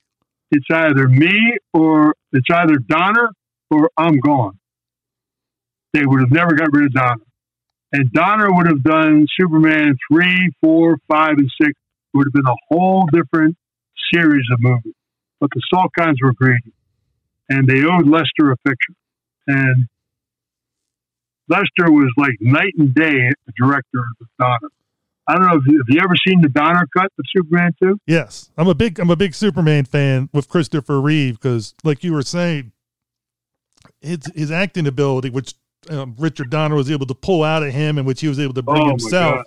it's 0.51 0.65
either 0.71 1.07
me 1.07 1.57
or 1.73 2.15
it's 2.31 2.47
either 2.51 2.77
Donner 2.77 3.29
or 3.69 3.89
I'm 3.97 4.19
gone, 4.19 4.57
they 5.93 6.05
would 6.05 6.21
have 6.21 6.31
never 6.31 6.53
got 6.53 6.69
rid 6.73 6.85
of 6.85 6.93
Donner. 6.93 7.23
And 7.93 8.11
Donner 8.13 8.47
would 8.49 8.67
have 8.67 8.83
done 8.83 9.27
Superman 9.39 9.97
three, 10.09 10.51
four, 10.61 10.97
five, 11.09 11.35
and 11.37 11.51
six. 11.61 11.71
It 11.71 12.17
would 12.17 12.27
have 12.27 12.33
been 12.33 12.51
a 12.51 12.55
whole 12.69 13.05
different 13.11 13.57
series 14.13 14.45
of 14.53 14.59
movies. 14.61 14.93
But 15.39 15.49
the 15.53 15.61
Salkinds 15.73 16.15
were 16.21 16.33
greedy, 16.33 16.73
and 17.51 17.67
they 17.67 17.83
owed 17.83 18.07
Lester 18.07 18.51
a 18.51 18.57
picture. 18.67 18.93
And 19.47 19.87
Lester 21.49 21.91
was 21.91 22.11
like 22.17 22.35
night 22.39 22.73
and 22.77 22.93
day 22.93 23.27
a 23.47 23.51
director 23.57 23.99
of 24.21 24.27
Donner. 24.39 24.69
I 25.27 25.35
don't 25.35 25.43
know 25.47 25.57
if 25.57 25.67
you, 25.67 25.77
have 25.77 25.85
you 25.89 25.99
ever 26.03 26.15
seen 26.27 26.41
the 26.41 26.49
Donner 26.49 26.87
cut 26.95 27.05
of 27.17 27.25
Superman 27.35 27.71
two? 27.81 27.99
Yes, 28.07 28.49
I'm 28.57 28.67
a 28.67 28.75
big 28.75 28.99
I'm 28.99 29.09
a 29.09 29.15
big 29.15 29.33
Superman 29.33 29.85
fan 29.85 30.29
with 30.33 30.49
Christopher 30.49 30.99
Reeve 31.01 31.35
because, 31.39 31.73
like 31.83 32.03
you 32.03 32.13
were 32.13 32.23
saying, 32.23 32.71
his 34.01 34.19
his 34.33 34.51
acting 34.51 34.87
ability, 34.87 35.29
which 35.29 35.53
um, 35.89 36.15
Richard 36.17 36.49
Donner 36.49 36.75
was 36.75 36.89
able 36.89 37.05
to 37.05 37.15
pull 37.15 37.43
out 37.43 37.63
of 37.63 37.71
him, 37.73 37.97
and 37.97 38.07
which 38.07 38.21
he 38.21 38.27
was 38.27 38.39
able 38.39 38.53
to 38.53 38.61
bring 38.63 38.81
Oh, 38.83 38.89
himself, 38.89 39.45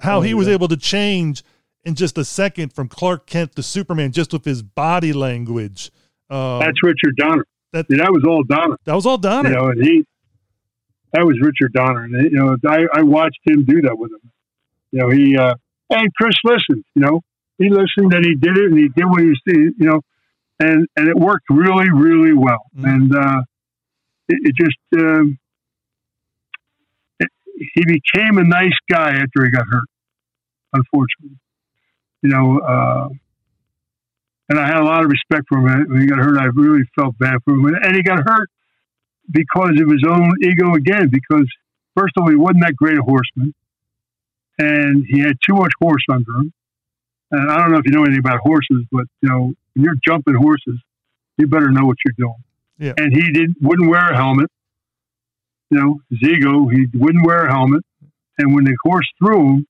how 0.00 0.18
Oh, 0.18 0.20
he 0.20 0.34
was 0.34 0.46
yeah. 0.48 0.54
able 0.54 0.68
to 0.68 0.76
change 0.76 1.42
in 1.84 1.94
just 1.94 2.16
a 2.16 2.24
second 2.24 2.72
from 2.72 2.88
Clark 2.88 3.26
Kent 3.26 3.56
to 3.56 3.62
Superman 3.62 4.12
just 4.12 4.32
with 4.32 4.44
his 4.44 4.62
body 4.62 5.12
language. 5.12 5.90
Um, 6.30 6.60
That's 6.60 6.82
Richard 6.82 7.16
Donner. 7.16 7.44
that 7.72 7.86
that 7.88 8.12
was 8.12 8.24
all 8.26 8.42
Donner. 8.44 8.76
that 8.84 8.94
was 8.94 9.06
all 9.06 9.18
Donner. 9.18 9.50
You 9.50 9.54
know, 9.56 9.68
and 9.68 9.84
he 9.84 10.04
that 11.12 11.26
was 11.26 11.38
Richard 11.40 11.72
Donner, 11.74 12.04
and 12.04 12.14
you 12.32 12.38
know, 12.38 12.56
I, 12.66 12.86
I 12.94 13.02
watched 13.02 13.40
him 13.44 13.64
do 13.64 13.82
that 13.82 13.98
with 13.98 14.10
him. 14.12 14.30
You 14.92 15.00
know, 15.00 15.10
he 15.10 15.36
uh, 15.36 15.54
and 15.90 16.08
Chris 16.14 16.34
listened. 16.44 16.84
You 16.94 17.02
know, 17.02 17.20
he 17.58 17.68
listened 17.68 18.12
and 18.14 18.24
he 18.24 18.34
did 18.34 18.56
it, 18.56 18.64
and 18.70 18.78
he 18.78 18.88
did 18.88 19.04
what 19.04 19.20
he 19.20 19.28
was, 19.28 19.40
you 19.46 19.74
know, 19.78 20.00
and 20.58 20.86
and 20.96 21.08
it 21.08 21.16
worked 21.16 21.44
really, 21.50 21.90
really 21.92 22.32
well. 22.32 22.64
Mhm. 22.78 22.94
And 22.94 23.14
uh, 23.16 23.42
it, 24.28 24.38
it 24.44 24.54
just 24.56 24.78
um, 25.04 25.38
it, 27.20 27.28
he 27.74 27.84
became 27.84 28.38
a 28.38 28.44
nice 28.44 28.76
guy 28.90 29.10
after 29.10 29.44
he 29.44 29.50
got 29.50 29.66
hurt. 29.66 29.84
Unfortunately, 30.72 31.38
you 32.22 32.30
know. 32.30 32.58
Uh, 32.60 33.08
and 34.48 34.58
I 34.58 34.66
had 34.66 34.78
a 34.78 34.84
lot 34.84 35.04
of 35.04 35.10
respect 35.10 35.44
for 35.48 35.58
him. 35.58 35.86
When 35.88 36.00
he 36.00 36.06
got 36.06 36.18
hurt, 36.18 36.38
I 36.38 36.46
really 36.54 36.82
felt 36.94 37.18
bad 37.18 37.36
for 37.44 37.54
him. 37.54 37.64
And 37.66 37.96
he 37.96 38.02
got 38.02 38.20
hurt 38.28 38.50
because 39.30 39.80
of 39.80 39.88
his 39.88 40.04
own 40.06 40.32
ego 40.42 40.74
again. 40.74 41.08
Because 41.08 41.48
first 41.96 42.14
of 42.16 42.24
all, 42.24 42.30
he 42.30 42.36
wasn't 42.36 42.62
that 42.64 42.76
great 42.76 42.98
a 42.98 43.02
horseman. 43.02 43.54
and 44.58 45.04
he 45.08 45.20
had 45.20 45.36
too 45.46 45.54
much 45.54 45.72
horse 45.80 46.04
under 46.10 46.30
him. 46.38 46.52
And 47.30 47.50
I 47.50 47.56
don't 47.58 47.72
know 47.72 47.78
if 47.78 47.86
you 47.86 47.92
know 47.92 48.02
anything 48.02 48.20
about 48.20 48.40
horses, 48.40 48.84
but 48.90 49.04
you 49.20 49.28
know 49.28 49.54
when 49.74 49.84
you're 49.84 49.96
jumping 50.06 50.34
horses, 50.34 50.78
you 51.38 51.46
better 51.46 51.70
know 51.70 51.86
what 51.86 51.96
you're 52.04 52.14
doing. 52.18 52.42
Yeah. 52.78 52.92
And 52.96 53.12
he 53.12 53.32
didn't 53.32 53.56
wouldn't 53.60 53.88
wear 53.88 54.10
a 54.10 54.16
helmet. 54.16 54.50
You 55.70 55.78
know, 55.78 56.00
his 56.10 56.22
ego, 56.28 56.68
he 56.68 56.86
wouldn't 56.92 57.24
wear 57.24 57.46
a 57.46 57.52
helmet. 57.52 57.82
And 58.38 58.54
when 58.54 58.64
the 58.64 58.76
horse 58.82 59.08
threw 59.18 59.54
him, 59.54 59.66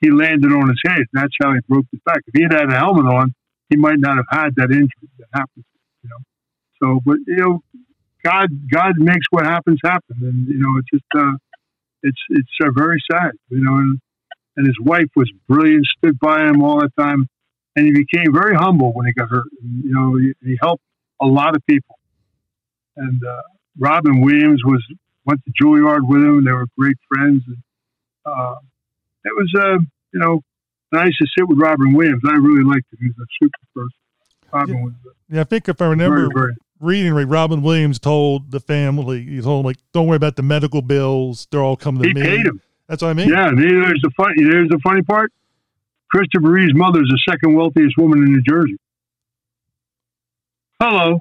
he 0.00 0.10
landed 0.10 0.52
on 0.52 0.68
his 0.68 0.80
head. 0.86 1.02
That's 1.12 1.34
how 1.42 1.52
he 1.52 1.60
broke 1.68 1.84
his 1.90 2.00
back. 2.04 2.20
If 2.26 2.34
he 2.34 2.42
had 2.42 2.52
had 2.52 2.72
a 2.72 2.76
helmet 2.76 3.06
on, 3.06 3.34
he 3.68 3.76
might 3.76 3.98
not 3.98 4.16
have 4.16 4.26
had 4.30 4.56
that 4.56 4.70
injury 4.70 5.08
that 5.18 5.28
happened. 5.32 5.64
You 6.02 6.10
know, 6.10 6.20
so 6.82 7.00
but 7.04 7.18
you 7.26 7.36
know, 7.36 7.62
God 8.24 8.48
God 8.70 8.98
makes 8.98 9.26
what 9.30 9.44
happens 9.44 9.78
happen, 9.84 10.16
and 10.22 10.48
you 10.48 10.58
know 10.58 10.78
it's 10.78 10.88
just 10.92 11.04
uh, 11.16 11.36
it's 12.02 12.20
it's 12.30 12.56
uh, 12.64 12.70
very 12.74 13.02
sad. 13.10 13.32
You 13.50 13.62
know, 13.62 13.76
and, 13.76 14.00
and 14.56 14.66
his 14.66 14.76
wife 14.80 15.06
was 15.14 15.30
brilliant, 15.48 15.86
stood 15.98 16.18
by 16.18 16.46
him 16.46 16.62
all 16.62 16.80
the 16.80 16.90
time, 16.98 17.28
and 17.76 17.86
he 17.86 17.92
became 17.92 18.32
very 18.32 18.56
humble 18.56 18.92
when 18.92 19.06
he 19.06 19.12
got 19.12 19.28
hurt. 19.28 19.46
And, 19.62 19.84
you 19.84 19.92
know, 19.92 20.16
he, 20.16 20.32
he 20.44 20.58
helped 20.60 20.82
a 21.20 21.26
lot 21.26 21.54
of 21.54 21.64
people. 21.66 21.96
And 22.96 23.22
uh, 23.24 23.42
Robin 23.78 24.20
Williams 24.20 24.62
was 24.64 24.84
went 25.24 25.40
to 25.44 25.52
Juilliard 25.62 26.08
with 26.08 26.22
him. 26.22 26.44
They 26.44 26.52
were 26.52 26.66
great 26.76 26.96
friends. 27.06 27.42
And, 27.46 27.58
uh, 28.26 28.56
it 29.24 29.32
was, 29.36 29.52
uh, 29.56 29.78
you 30.12 30.20
know, 30.20 30.40
nice 30.92 31.16
to 31.18 31.26
sit 31.36 31.48
with 31.48 31.58
Robin 31.60 31.92
Williams. 31.94 32.22
I 32.28 32.34
really 32.34 32.64
liked 32.64 32.86
him. 32.92 32.98
He 33.00 33.06
was 33.08 33.16
a 33.18 33.26
super 33.42 33.58
person. 33.74 33.98
Robin 34.52 34.76
Yeah. 34.76 35.10
uh, 35.10 35.14
Yeah, 35.30 35.40
I 35.42 35.44
think 35.44 35.68
if 35.68 35.80
I 35.82 35.86
remember 35.86 36.16
very, 36.16 36.28
very. 36.34 36.54
reading 36.80 37.12
right, 37.14 37.26
Robin 37.28 37.62
Williams 37.62 37.98
told 37.98 38.50
the 38.50 38.60
family, 38.60 39.24
he 39.24 39.40
told 39.40 39.60
them 39.60 39.66
like, 39.66 39.76
"Don't 39.92 40.06
worry 40.06 40.16
about 40.16 40.36
the 40.36 40.42
medical 40.42 40.80
bills; 40.82 41.46
they're 41.50 41.62
all 41.62 41.76
coming 41.76 42.02
to 42.02 42.08
He 42.08 42.14
me." 42.14 42.22
paid 42.22 42.46
him. 42.46 42.60
That's 42.88 43.02
what 43.02 43.08
I 43.10 43.14
mean. 43.14 43.28
Yeah, 43.28 43.50
there's 43.54 44.00
the 44.02 44.10
funny. 44.16 44.44
There's 44.44 44.68
the 44.70 44.78
funny 44.82 45.02
part. 45.02 45.30
Christopher 46.10 46.48
Reeve's 46.50 46.74
mother 46.74 47.00
is 47.02 47.08
the 47.10 47.20
second 47.30 47.54
wealthiest 47.54 47.98
woman 47.98 48.20
in 48.20 48.32
New 48.32 48.42
Jersey. 48.48 48.76
Hello. 50.80 51.20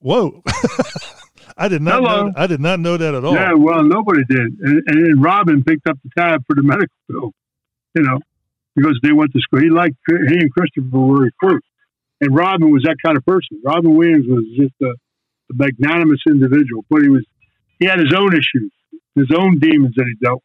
Whoa, 0.00 0.42
I 1.56 1.68
did 1.68 1.82
not. 1.82 2.02
Hello. 2.02 2.26
Know, 2.28 2.32
I 2.36 2.46
did 2.48 2.60
not 2.60 2.80
know 2.80 2.96
that 2.96 3.14
at 3.14 3.24
all. 3.24 3.34
Yeah, 3.34 3.52
well, 3.54 3.82
nobody 3.84 4.22
did, 4.28 4.58
and, 4.60 4.82
and 4.88 5.22
Robin 5.22 5.62
picked 5.62 5.86
up 5.88 5.96
the 6.02 6.10
tab 6.16 6.42
for 6.46 6.54
the 6.56 6.62
medical 6.64 6.88
bill. 7.08 7.32
You 7.94 8.02
know, 8.02 8.18
because 8.78 8.98
they 9.02 9.12
went 9.12 9.32
to 9.32 9.40
school. 9.40 9.60
He 9.60 9.70
liked 9.70 9.96
he 10.06 10.38
and 10.38 10.52
Christopher 10.52 10.98
were 10.98 11.30
close, 11.40 11.60
and 12.20 12.34
Robin 12.34 12.70
was 12.70 12.82
that 12.84 12.96
kind 13.04 13.16
of 13.16 13.26
person. 13.26 13.60
Robin 13.64 13.96
Williams 13.96 14.26
was 14.28 14.44
just 14.56 14.74
a, 14.82 14.90
a 15.50 15.54
magnanimous 15.54 16.20
individual, 16.28 16.84
but 16.88 17.02
he 17.02 17.08
was 17.08 17.24
he 17.80 17.86
had 17.86 17.98
his 17.98 18.12
own 18.16 18.32
issues, 18.32 18.72
his 19.14 19.30
own 19.36 19.58
demons 19.58 19.94
that 19.96 20.06
he 20.06 20.14
dealt 20.24 20.42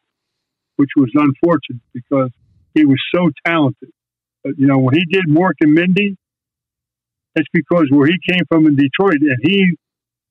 with, 0.76 0.88
which 0.88 0.90
was 0.96 1.10
unfortunate 1.14 1.82
because 1.92 2.30
he 2.74 2.84
was 2.84 2.98
so 3.14 3.30
talented. 3.46 3.90
But 4.42 4.54
you 4.58 4.66
know, 4.66 4.78
when 4.78 4.94
he 4.94 5.04
did 5.04 5.26
Mork 5.28 5.54
and 5.60 5.72
Mindy, 5.72 6.16
it's 7.36 7.48
because 7.52 7.86
where 7.90 8.06
he 8.06 8.18
came 8.32 8.44
from 8.48 8.66
in 8.66 8.74
Detroit, 8.76 9.20
and 9.20 9.38
he 9.42 9.76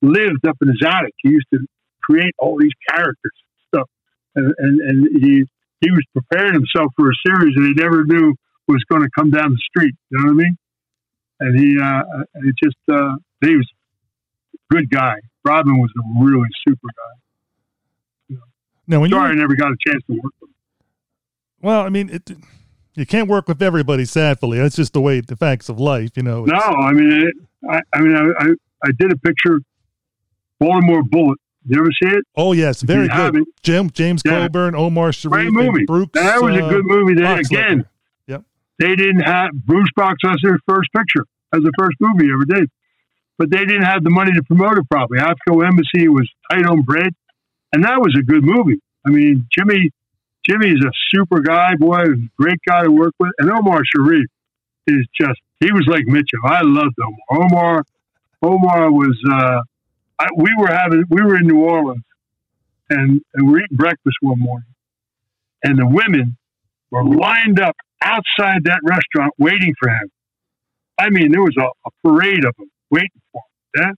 lived 0.02 0.46
up 0.46 0.56
in 0.60 0.68
his 0.68 0.82
attic. 0.86 1.14
He 1.22 1.30
used 1.30 1.46
to 1.54 1.60
create 2.02 2.34
all 2.38 2.58
these 2.58 2.76
characters 2.90 3.32
and 3.32 3.80
stuff, 3.80 3.88
and 4.34 4.54
and, 4.58 4.80
and 4.80 5.24
he 5.24 5.46
he 5.84 5.90
was 5.90 6.04
preparing 6.14 6.54
himself 6.54 6.92
for 6.96 7.10
a 7.10 7.14
series 7.26 7.54
that 7.54 7.62
he 7.62 7.74
never 7.74 8.04
knew 8.04 8.34
was 8.66 8.82
going 8.90 9.02
to 9.02 9.10
come 9.14 9.30
down 9.30 9.52
the 9.52 9.60
street. 9.68 9.94
You 10.10 10.18
know 10.18 10.24
what 10.24 10.30
I 10.30 10.44
mean? 10.44 10.58
And 11.40 11.60
he 11.60 11.78
uh, 11.78 12.02
it 12.46 12.54
just 12.62 12.76
uh, 12.90 13.16
he 13.44 13.56
was 13.56 13.68
a 14.54 14.74
good 14.74 14.88
guy. 14.88 15.16
Robin 15.44 15.78
was 15.78 15.90
a 15.98 16.24
really 16.24 16.48
super 16.66 16.88
guy. 16.88 18.38
Now, 18.86 19.00
when 19.00 19.10
you 19.10 19.16
Sorry, 19.16 19.32
I 19.32 19.34
never 19.34 19.54
got 19.56 19.72
a 19.72 19.76
chance 19.86 20.02
to 20.06 20.14
work 20.14 20.32
with 20.40 20.50
him. 20.50 20.54
well, 21.62 21.80
I 21.80 21.88
mean, 21.88 22.10
it, 22.10 22.30
you 22.94 23.06
can't 23.06 23.28
work 23.28 23.48
with 23.48 23.62
everybody. 23.62 24.04
Sadly, 24.04 24.58
that's 24.58 24.76
just 24.76 24.92
the 24.92 25.00
way 25.00 25.20
the 25.20 25.36
facts 25.36 25.68
of 25.68 25.78
life. 25.80 26.16
You 26.16 26.22
know. 26.22 26.44
No, 26.44 26.56
I 26.56 26.92
mean, 26.92 27.28
it, 27.28 27.34
I, 27.68 27.80
I 27.92 28.00
mean, 28.00 28.16
I, 28.16 28.44
I, 28.44 28.48
I 28.84 28.90
did 28.98 29.12
a 29.12 29.16
picture, 29.16 29.60
Baltimore 30.60 31.02
Bullet. 31.02 31.38
You 31.66 31.80
ever 31.80 31.90
see 32.02 32.08
it? 32.16 32.24
Oh 32.36 32.52
yes, 32.52 32.82
very 32.82 33.08
good. 33.08 33.42
Jim 33.62 33.88
James 33.90 34.22
Yeah. 34.24 34.46
Coburn, 34.46 34.74
Omar 34.74 35.12
Sharif, 35.12 35.32
Great 35.32 35.52
movie. 35.52 35.84
Brooks. 35.86 36.12
that 36.14 36.42
was 36.42 36.54
a 36.56 36.64
uh, 36.64 36.68
good 36.68 36.84
movie. 36.84 37.14
Boxleitner. 37.14 37.40
again, 37.46 37.84
Yep. 38.26 38.42
they 38.78 38.94
didn't 38.96 39.20
have 39.22 39.50
Bruce 39.52 39.88
Box 39.96 40.18
was 40.24 40.38
their 40.42 40.58
first 40.68 40.92
picture 40.92 41.24
as 41.54 41.62
the 41.62 41.72
first 41.78 41.96
movie 42.00 42.28
ever 42.32 42.44
did, 42.60 42.70
but 43.38 43.50
they 43.50 43.64
didn't 43.64 43.84
have 43.84 44.04
the 44.04 44.10
money 44.10 44.32
to 44.32 44.42
promote 44.42 44.76
it 44.76 44.88
properly. 44.90 45.20
Avco 45.20 45.66
Embassy 45.66 46.08
was 46.08 46.28
tight 46.50 46.66
on 46.66 46.82
bread, 46.82 47.14
and 47.72 47.82
that 47.84 47.98
was 48.00 48.14
a 48.18 48.22
good 48.22 48.42
movie. 48.44 48.80
I 49.06 49.10
mean, 49.10 49.46
Jimmy, 49.56 49.90
Jimmy 50.46 50.68
is 50.70 50.84
a 50.84 50.90
super 51.10 51.40
guy, 51.40 51.76
boy, 51.78 52.04
great 52.38 52.58
guy 52.68 52.82
to 52.82 52.90
work 52.90 53.14
with, 53.18 53.32
and 53.38 53.50
Omar 53.50 53.80
Sharif 53.94 54.26
is 54.86 55.06
just 55.18 55.40
he 55.60 55.72
was 55.72 55.86
like 55.86 56.04
Mitchum. 56.04 56.44
I 56.44 56.60
loved 56.62 56.94
Omar. 57.30 57.46
Omar, 57.46 57.84
Omar 58.42 58.92
was. 58.92 59.16
Uh, 59.32 59.62
I, 60.18 60.28
we 60.36 60.50
were 60.58 60.68
having 60.68 61.04
we 61.08 61.22
were 61.22 61.36
in 61.36 61.46
New 61.46 61.62
Orleans, 61.62 62.04
and, 62.90 63.20
and 63.34 63.46
we 63.46 63.52
were 63.52 63.58
eating 63.60 63.76
breakfast 63.76 64.16
one 64.20 64.38
morning, 64.38 64.74
and 65.62 65.78
the 65.78 65.86
women 65.86 66.36
were 66.90 67.04
lined 67.04 67.60
up 67.60 67.76
outside 68.02 68.64
that 68.64 68.80
restaurant 68.84 69.32
waiting 69.38 69.74
for 69.80 69.88
him. 69.88 70.10
I 70.98 71.10
mean, 71.10 71.32
there 71.32 71.42
was 71.42 71.56
a, 71.58 71.64
a 71.64 71.90
parade 72.04 72.44
of 72.44 72.54
them 72.56 72.70
waiting 72.90 73.20
for 73.32 73.42
him. 73.74 73.82
Yeah? 73.82 73.92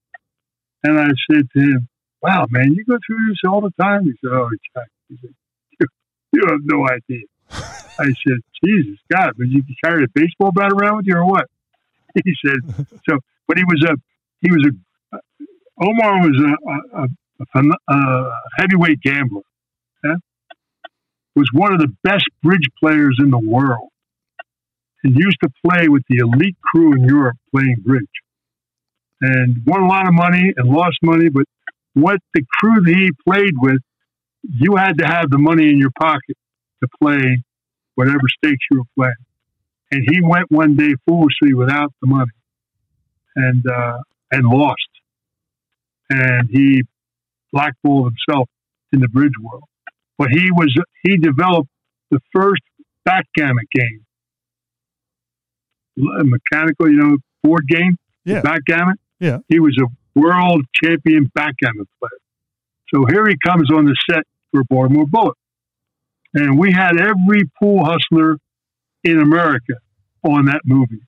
And 0.84 1.00
I 1.00 1.08
said 1.30 1.50
to 1.52 1.60
him, 1.60 1.88
"Wow, 2.22 2.46
man, 2.50 2.72
you 2.72 2.84
go 2.84 2.96
through 3.06 3.28
this 3.28 3.38
all 3.46 3.60
the 3.60 3.72
time." 3.80 4.04
He 4.04 4.12
said, 4.22 4.32
"Oh, 4.32 4.48
Jack," 4.74 4.88
he 5.08 5.18
said, 5.20 5.34
"You, 5.80 5.86
you 6.32 6.42
have 6.48 6.60
no 6.64 6.86
idea." 6.88 7.26
I 7.98 8.06
said, 8.26 8.38
"Jesus 8.64 8.98
God, 9.12 9.32
but 9.36 9.48
you 9.48 9.62
carry 9.84 10.04
a 10.04 10.08
baseball 10.14 10.52
bat 10.52 10.72
around 10.72 10.98
with 10.98 11.06
you 11.06 11.16
or 11.16 11.26
what?" 11.26 11.46
He 12.14 12.34
said, 12.44 12.60
"So, 13.08 13.18
but 13.46 13.58
he 13.58 13.64
was 13.64 13.84
a 13.84 13.96
he 14.40 14.50
was 14.50 14.64
a 14.68 14.85
Omar 15.80 16.20
was 16.20 16.36
a, 16.40 17.02
a, 17.02 17.08
a, 17.54 17.94
a 17.94 18.30
heavyweight 18.58 19.00
gambler. 19.02 19.42
Yeah? 20.04 20.14
Was 21.34 21.48
one 21.52 21.72
of 21.74 21.80
the 21.80 21.94
best 22.02 22.24
bridge 22.42 22.66
players 22.82 23.18
in 23.18 23.30
the 23.30 23.38
world, 23.38 23.90
and 25.04 25.14
used 25.14 25.36
to 25.42 25.50
play 25.64 25.88
with 25.88 26.02
the 26.08 26.18
elite 26.18 26.56
crew 26.62 26.94
in 26.94 27.04
Europe 27.04 27.36
playing 27.54 27.76
bridge, 27.84 28.04
and 29.20 29.62
won 29.66 29.82
a 29.82 29.86
lot 29.86 30.08
of 30.08 30.14
money 30.14 30.54
and 30.56 30.68
lost 30.68 30.96
money. 31.02 31.28
But 31.28 31.44
what 31.92 32.20
the 32.32 32.42
crew 32.58 32.80
that 32.82 32.94
he 32.94 33.10
played 33.28 33.52
with, 33.56 33.80
you 34.42 34.76
had 34.76 34.96
to 34.98 35.06
have 35.06 35.28
the 35.28 35.38
money 35.38 35.68
in 35.68 35.78
your 35.78 35.92
pocket 36.00 36.36
to 36.82 36.88
play 37.02 37.42
whatever 37.96 38.22
stakes 38.38 38.64
you 38.70 38.78
were 38.78 38.84
playing. 38.96 39.14
And 39.90 40.08
he 40.10 40.22
went 40.22 40.50
one 40.50 40.74
day 40.74 40.94
foolishly 41.06 41.52
without 41.54 41.92
the 42.00 42.06
money, 42.08 42.32
and 43.36 43.62
uh, 43.66 43.98
and 44.32 44.46
lost 44.48 44.88
and 46.10 46.48
he 46.50 46.82
blackballed 47.52 48.12
himself 48.12 48.48
in 48.92 49.00
the 49.00 49.08
bridge 49.08 49.32
world. 49.42 49.64
But 50.18 50.28
he 50.30 50.50
was 50.52 50.74
he 51.02 51.16
developed 51.18 51.68
the 52.10 52.20
first 52.34 52.62
backgammon 53.04 53.64
game, 53.74 54.04
a 55.98 56.24
mechanical, 56.24 56.88
you 56.90 56.96
know, 56.96 57.16
board 57.42 57.66
game, 57.68 57.96
Yeah. 58.24 58.42
backgammon. 58.42 58.96
Yeah. 59.20 59.38
he 59.48 59.60
was 59.60 59.76
a 59.80 59.86
world 60.18 60.64
champion 60.74 61.30
backgammon 61.34 61.86
player. 61.98 62.20
So 62.94 63.04
here 63.10 63.26
he 63.26 63.34
comes 63.44 63.70
on 63.72 63.84
the 63.86 63.96
set 64.10 64.24
for 64.50 64.62
Baltimore 64.64 65.06
Bullet, 65.06 65.36
and 66.34 66.58
we 66.58 66.72
had 66.72 67.00
every 67.00 67.50
pool 67.58 67.84
hustler 67.84 68.36
in 69.04 69.20
America 69.20 69.74
on 70.22 70.46
that 70.46 70.60
movie. 70.64 71.00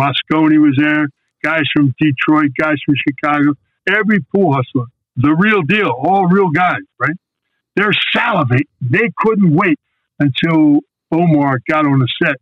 Mosconi 0.00 0.58
was 0.60 0.76
there, 0.80 1.08
guys 1.42 1.62
from 1.72 1.94
Detroit, 2.00 2.50
guys 2.58 2.76
from 2.84 2.94
Chicago 3.08 3.54
every 3.88 4.20
pool 4.34 4.52
hustler, 4.52 4.86
the 5.16 5.34
real 5.34 5.62
deal, 5.62 5.90
all 5.90 6.26
real 6.26 6.50
guys, 6.50 6.82
right? 6.98 7.16
They're 7.76 7.92
salivate. 8.12 8.68
They 8.80 9.10
couldn't 9.18 9.54
wait 9.54 9.78
until 10.18 10.80
Omar 11.10 11.58
got 11.68 11.86
on 11.86 11.98
the 11.98 12.08
set 12.22 12.36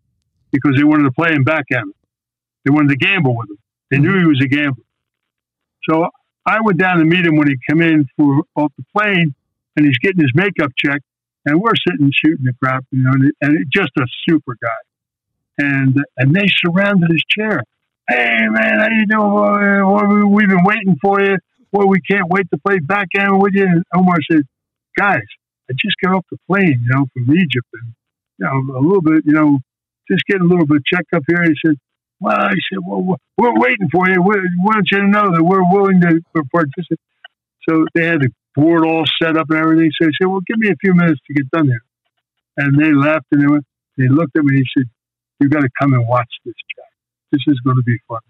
because 0.51 0.77
they 0.77 0.85
wanted 0.85 1.05
to 1.05 1.13
play 1.13 1.33
him 1.33 1.45
back 1.45 1.67
backgammon. 1.69 1.95
They 2.65 2.71
wanted 2.71 2.91
to 2.91 2.97
gamble 2.97 3.37
with 3.37 3.51
him. 3.51 3.59
They 3.91 3.99
knew 3.99 4.19
he 4.19 4.27
was 4.27 4.41
a 4.43 4.49
gambler. 4.49 4.85
So 5.89 6.09
I 6.47 6.61
went 6.63 6.79
down 6.79 6.99
to 6.99 7.05
meet 7.05 7.27
him 7.27 7.37
when 7.37 7.49
he 7.49 7.57
came 7.69 7.83
in 7.83 8.07
for 8.17 8.45
off 8.55 8.73
the 8.77 8.85
plane, 8.97 9.35
and 9.77 9.87
he's 9.87 9.99
getting 9.99 10.21
his 10.21 10.33
makeup 10.35 10.71
checked, 10.77 11.05
and 11.45 11.61
we're 11.61 11.75
sitting 11.89 12.11
shooting 12.13 12.45
the 12.45 12.53
crap, 12.63 12.85
you 12.91 13.03
know, 13.03 13.13
and, 13.13 13.33
and 13.41 13.59
it, 13.59 13.69
just 13.69 13.91
a 13.99 14.07
super 14.29 14.57
guy. 14.63 14.69
And 15.59 16.03
and 16.17 16.35
they 16.35 16.47
surrounded 16.49 17.11
his 17.11 17.23
chair 17.29 17.63
hey 18.09 18.39
man, 18.51 18.81
how 18.81 18.89
you 18.91 19.07
doing? 19.07 20.33
We've 20.33 20.49
been 20.49 20.65
waiting 20.65 20.97
for 21.03 21.21
you. 21.23 21.39
Well, 21.73 21.89
we 21.89 22.01
can't 22.03 22.29
wait 22.29 22.47
to 22.53 22.59
play 22.67 22.79
backgammon 22.81 23.41
with 23.41 23.55
you. 23.55 23.65
And 23.65 23.85
Omar 23.95 24.17
said, 24.31 24.43
guys, 24.99 25.23
I 25.71 25.75
just 25.75 25.97
got 26.05 26.15
off 26.17 26.27
the 26.31 26.39
plane, 26.49 26.81
you 26.85 26.91
know, 26.91 27.07
from 27.13 27.35
Egypt, 27.35 27.69
and 27.75 27.93
you 28.39 28.47
know, 28.47 28.79
a 28.79 28.83
little 28.83 29.03
bit, 29.03 29.25
you 29.27 29.33
know, 29.33 29.59
just 30.11 30.25
getting 30.27 30.43
a 30.43 30.51
little 30.51 30.67
bit 30.67 30.83
checked 30.93 31.13
up 31.15 31.23
here. 31.29 31.43
He 31.45 31.55
said, 31.67 31.77
well, 32.21 32.37
I 32.37 32.51
said, 32.51 32.81
well, 32.87 33.03
we're- 33.03 33.19
waiting 33.57 33.89
for 33.93 34.09
you. 34.09 34.23
We 34.23 34.35
want 34.59 34.87
you 34.93 34.99
to 35.01 35.09
know 35.09 35.33
that 35.33 35.43
we're 35.43 35.63
willing 35.73 36.01
to 36.01 36.21
participate. 36.53 36.99
So 37.69 37.87
they 37.95 38.07
had 38.07 38.21
the 38.21 38.31
board 38.57 38.87
all 38.87 39.05
set 39.23 39.37
up 39.37 39.47
and 39.51 39.59
everything. 39.59 39.91
So 40.01 40.07
he 40.09 40.13
said, 40.21 40.27
well, 40.29 40.41
give 40.47 40.59
me 40.59 40.69
a 40.71 40.77
few 40.81 40.95
minutes 40.95 41.21
to 41.29 41.35
get 41.35 41.51
done 41.51 41.67
here. 41.69 41.83
And 42.57 42.79
they 42.81 42.93
left 42.93 43.27
and 43.33 43.43
they 43.43 43.47
went, 43.47 43.65
they 43.99 44.09
looked 44.09 44.37
at 44.37 44.45
me 44.45 44.57
and 44.57 44.65
he 44.65 44.81
said, 44.81 44.91
You 45.41 45.49
got 45.49 45.61
to 45.63 45.71
come 45.81 45.95
and 45.95 46.07
watch 46.09 46.29
this. 46.45 46.55
This 47.33 47.43
is 47.49 47.61
going 47.65 47.77
to 47.77 47.83
be 47.83 47.99
fun. 48.07 48.21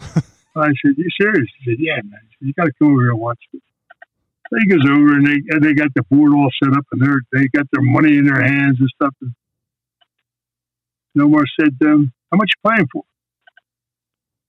I 0.56 0.68
said, 0.68 0.94
You 0.96 1.08
serious? 1.20 1.48
He 1.58 1.72
said, 1.72 1.78
Yeah, 1.80 1.96
man. 1.96 2.20
Said, 2.38 2.46
you 2.46 2.54
got 2.54 2.66
to 2.66 2.72
come 2.78 2.92
over 2.92 3.02
here 3.02 3.10
and 3.10 3.20
watch 3.20 3.40
this. 3.52 3.62
So 4.50 4.58
he 4.60 4.68
goes 4.68 4.84
over 4.84 5.16
and 5.16 5.26
they 5.26 5.40
and 5.48 5.62
they 5.64 5.74
got 5.74 5.88
the 5.94 6.02
board 6.10 6.32
all 6.34 6.50
set 6.62 6.76
up 6.76 6.84
and 6.92 7.00
they're 7.00 7.22
they 7.32 7.48
got 7.48 7.66
their 7.72 7.82
money 7.82 8.18
in 8.18 8.26
their 8.26 8.42
hands 8.42 8.76
and 8.80 8.88
stuff. 8.94 9.14
And 9.22 9.34
Nomar 11.16 11.44
said, 11.58 11.74
um, 11.86 12.12
"How 12.30 12.36
much 12.36 12.50
you 12.54 12.70
playing 12.70 12.88
for?" 12.92 13.04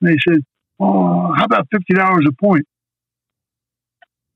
And 0.01 0.11
they 0.11 0.18
said, 0.28 0.43
"Oh, 0.80 1.34
how 1.38 1.45
about 1.45 1.68
fifty 1.72 1.93
dollars 1.93 2.26
a 2.28 2.34
point?" 2.34 2.68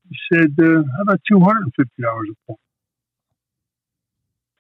He 0.10 0.18
said, 0.34 0.56
uh, 0.60 0.84
"How 0.96 1.02
about 1.04 1.22
two 1.30 1.40
hundred 1.42 1.64
and 1.64 1.74
fifty 1.76 2.02
dollars 2.02 2.30
a 2.32 2.48
point?" 2.48 2.62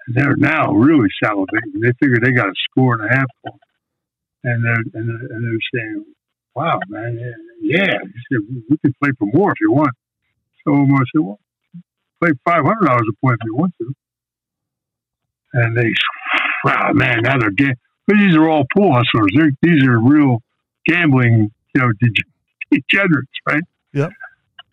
And 0.08 0.16
they're 0.18 0.36
now 0.36 0.74
really 0.74 1.10
salivating. 1.24 1.82
They 1.82 1.94
figure 2.02 2.20
they 2.22 2.32
got 2.32 2.48
a 2.50 2.56
score 2.70 2.96
and 2.96 3.06
a 3.06 3.16
half 3.16 3.28
him. 3.46 3.54
And 4.44 4.64
they're 4.64 4.84
and 4.94 5.10
they're, 5.10 5.36
and 5.36 5.44
they're 5.46 5.82
saying, 5.82 6.06
"Wow, 6.56 6.80
man, 6.90 7.18
yeah." 7.20 7.78
yeah." 7.78 7.98
He 8.04 8.36
said, 8.36 8.64
"We 8.70 8.78
can 8.78 8.94
play 9.02 9.12
for 9.18 9.28
more 9.34 9.52
if 9.52 9.60
you 9.62 9.72
want." 9.72 9.96
So 10.64 10.74
Omar 10.74 11.02
said, 11.14 11.22
"Well, 11.22 11.40
play 12.22 12.32
five 12.46 12.64
hundred 12.64 12.88
dollars 12.88 13.08
a 13.10 13.16
point 13.26 13.38
if 13.42 13.46
you 13.46 13.56
want 13.56 13.74
to." 13.80 13.94
And 15.54 15.78
they, 15.78 15.92
wow, 16.64 16.92
man, 16.94 17.22
now 17.24 17.38
they're 17.40 17.52
ga- 17.52 17.76
but 18.06 18.18
these 18.18 18.36
are 18.36 18.48
all 18.50 18.66
pool 18.76 18.94
hustlers. 18.94 19.32
They're, 19.36 19.52
these 19.62 19.84
are 19.86 20.00
real 20.00 20.42
gambling, 20.86 21.52
you 21.76 21.82
know, 21.82 21.92
dege- 22.04 22.72
degenerates, 22.72 23.32
right? 23.48 23.64
Yep. 23.94 24.12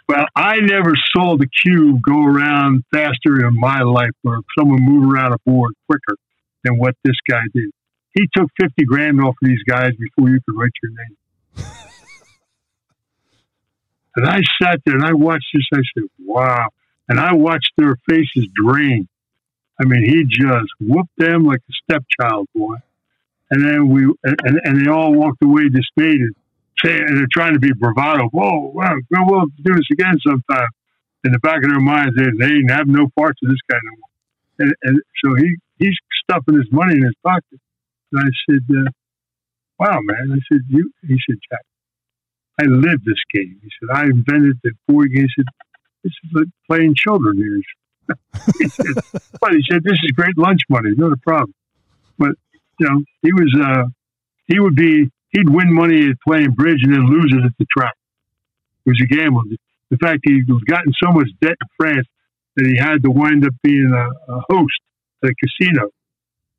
Well, 0.09 0.27
I 0.37 0.61
never 0.61 0.93
saw 1.17 1.37
the 1.37 1.49
cube 1.65 2.01
go 2.07 2.25
around 2.25 2.85
faster 2.93 3.47
in 3.47 3.59
my 3.59 3.81
life, 3.81 4.11
or 4.25 4.41
someone 4.59 4.83
move 4.83 5.11
around 5.11 5.33
a 5.33 5.39
board 5.47 5.73
quicker 5.89 6.17
than 6.63 6.79
what 6.79 6.95
this 7.05 7.17
guy 7.29 7.41
did. 7.55 7.71
He 8.15 8.29
took 8.35 8.49
fifty 8.61 8.85
grand 8.85 9.21
off 9.21 9.35
of 9.43 9.49
these 9.49 9.63
guys 9.69 9.93
before 9.99 10.31
you 10.31 10.41
could 10.47 10.57
write 10.57 10.73
your 10.83 10.93
name. 10.93 11.17
and 14.17 14.27
I 14.27 14.41
sat 14.63 14.81
there 14.87 14.95
and 14.95 15.05
I 15.05 15.13
watched 15.13 15.47
this. 15.53 15.67
I 15.75 15.83
said, 15.95 16.05
"Wow!" 16.19 16.69
And 17.09 17.21
I 17.21 17.35
watched 17.35 17.73
their 17.77 17.97
faces 18.09 18.47
drain. 18.55 19.09
I 19.81 19.85
mean, 19.85 20.05
he 20.05 20.25
just 20.25 20.71
whooped 20.81 21.17
them 21.19 21.45
like 21.45 21.61
a 21.69 21.73
stepchild, 21.83 22.49
boy. 22.55 22.77
And 23.51 23.65
then 23.65 23.89
we 23.89 24.05
and, 24.25 24.61
and 24.65 24.85
they 24.85 24.91
all 24.91 25.13
walked 25.13 25.43
away 25.43 25.69
dismayed 25.69 26.21
and 26.21 26.35
saying 26.85 27.05
and 27.07 27.19
they're 27.19 27.27
trying 27.33 27.55
to 27.55 27.61
be 27.61 27.73
bravado. 27.73 28.29
Whoa, 28.29 28.73
wow, 28.75 28.95
we'll, 29.11 29.27
we'll 29.27 29.47
do 29.63 29.75
this 29.75 29.89
again 29.93 30.19
sometime. 30.27 30.69
In 31.25 31.33
the 31.33 31.39
back 31.39 31.57
of 31.65 31.71
their 31.71 31.81
minds, 31.81 32.15
they, 32.17 32.25
they 32.39 32.49
didn't 32.53 32.69
have 32.69 32.87
no 32.87 33.09
parts 33.17 33.41
of 33.43 33.49
this 33.49 33.61
guy 33.71 33.79
no 33.83 33.91
more. 33.99 34.67
And, 34.67 34.75
and 34.83 35.03
so 35.25 35.35
he 35.35 35.57
he's 35.79 35.97
stuffing 36.23 36.57
his 36.57 36.71
money 36.71 36.95
in 36.95 37.03
his 37.03 37.15
pocket. 37.23 37.61
I 38.19 38.31
said, 38.49 38.65
uh, 38.71 38.91
"Wow, 39.79 40.01
man!" 40.03 40.33
I 40.33 40.41
said, 40.51 40.63
"You?" 40.69 40.91
He 41.07 41.19
said, 41.29 41.39
"Jack, 41.51 41.63
I 42.61 42.65
live 42.65 43.05
this 43.05 43.21
game." 43.33 43.59
He 43.63 43.71
said, 43.81 43.97
"I 43.97 44.05
invented 44.05 44.59
the 44.63 44.73
board 44.89 45.13
game." 45.13 45.25
He 45.25 45.33
said, 45.37 45.47
"This 46.03 46.13
is 46.25 46.31
like 46.33 46.49
playing 46.69 46.95
children 46.97 47.37
here." 47.37 47.61
he 48.59 48.69
said, 48.69 48.95
but 49.41 49.53
he 49.53 49.63
said, 49.71 49.83
"This 49.83 49.99
is 50.03 50.11
great 50.13 50.37
lunch 50.37 50.61
money, 50.69 50.91
not 50.97 51.13
a 51.13 51.17
problem." 51.17 51.55
But 52.19 52.37
you 52.79 52.89
know, 52.89 53.03
he 53.23 53.33
was 53.33 53.55
uh, 53.61 53.85
he 54.47 54.61
would 54.61 54.77
be 54.77 55.11
he'd 55.31 55.49
win 55.49 55.73
money 55.73 56.09
at 56.11 56.17
playing 56.27 56.53
bridge 56.53 56.83
and 56.83 56.95
then 56.95 57.07
lose 57.07 57.33
it 57.37 57.45
at 57.45 57.53
the 57.59 57.67
track. 57.77 57.95
It 58.87 58.91
was 58.91 59.01
a 59.03 59.07
gamble. 59.07 59.43
In 59.91 59.99
fact, 59.99 60.21
he 60.25 60.43
was 60.47 60.63
gotten 60.65 60.93
so 61.03 61.11
much 61.13 61.29
debt 61.41 61.57
in 61.61 61.69
France 61.79 62.07
that 62.57 62.67
he 62.67 62.77
had 62.77 63.03
to 63.03 63.11
wind 63.11 63.45
up 63.45 63.55
being 63.63 63.93
a, 63.93 64.33
a 64.33 64.41
host 64.49 64.81
at 65.23 65.31
a 65.31 65.35
casino 65.35 65.91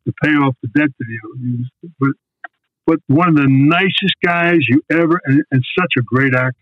to 0.06 0.14
pay 0.24 0.32
off 0.32 0.56
the 0.62 0.70
debt 0.70 0.90
owed. 0.90 1.42
Was, 1.42 1.92
but 2.00 2.10
but 2.88 3.00
one 3.08 3.30
of 3.30 3.36
the 3.36 3.48
nicest 3.48 4.16
guys 4.24 4.58
you 4.68 4.82
ever 4.92 5.20
and, 5.26 5.44
and 5.52 5.64
such 5.78 5.94
a 5.98 6.02
great 6.04 6.34
actor. 6.36 6.56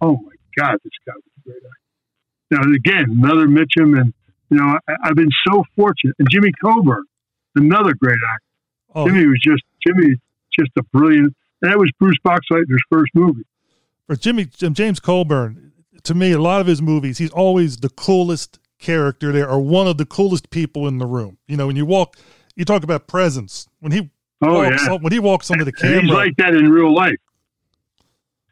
Oh 0.00 0.16
my 0.16 0.32
God, 0.56 0.78
this 0.82 0.92
guy 1.06 1.12
was 1.14 1.22
a 1.38 1.48
great 1.48 1.56
actor. 1.56 1.76
Now 2.50 2.74
again, 2.74 3.22
another 3.22 3.46
Mitchum, 3.46 4.00
and 4.00 4.12
you 4.50 4.58
know 4.58 4.78
I, 4.88 4.94
I've 5.04 5.14
been 5.16 5.30
so 5.46 5.64
fortunate. 5.76 6.16
And 6.18 6.28
Jimmy 6.30 6.50
Coburn, 6.62 7.04
another 7.54 7.94
great 7.94 8.18
actor. 8.34 8.46
Oh, 8.94 9.06
Jimmy 9.06 9.26
was 9.26 9.40
just 9.44 9.62
Jimmy, 9.86 10.16
just 10.58 10.70
a 10.78 10.82
brilliant. 10.92 11.34
And 11.62 11.70
that 11.70 11.78
was 11.78 11.90
Bruce 11.98 12.16
Boxleitner's 12.24 12.82
first 12.90 13.12
movie. 13.14 13.44
for 14.06 14.16
Jimmy 14.16 14.46
James 14.46 14.98
Coburn, 14.98 15.70
to 16.02 16.14
me, 16.14 16.32
a 16.32 16.40
lot 16.40 16.60
of 16.60 16.66
his 16.66 16.82
movies, 16.82 17.18
he's 17.18 17.30
always 17.30 17.76
the 17.78 17.90
coolest 17.90 18.58
character 18.78 19.30
there, 19.30 19.48
or 19.48 19.60
one 19.60 19.86
of 19.86 19.98
the 19.98 20.06
coolest 20.06 20.50
people 20.50 20.88
in 20.88 20.98
the 20.98 21.06
room. 21.06 21.38
You 21.46 21.56
know, 21.56 21.66
when 21.66 21.76
you 21.76 21.86
walk, 21.86 22.16
you 22.56 22.64
talk 22.64 22.82
about 22.82 23.06
presence. 23.06 23.68
When 23.80 23.92
he 23.92 24.10
Oh 24.42 24.54
walks, 24.54 24.86
yeah, 24.86 24.92
when 24.94 25.12
he 25.12 25.18
walks 25.18 25.50
onto 25.50 25.64
the 25.64 25.72
and 25.82 26.00
he's 26.02 26.10
like 26.10 26.34
that 26.38 26.54
in 26.54 26.70
real 26.70 26.94
life. 26.94 27.20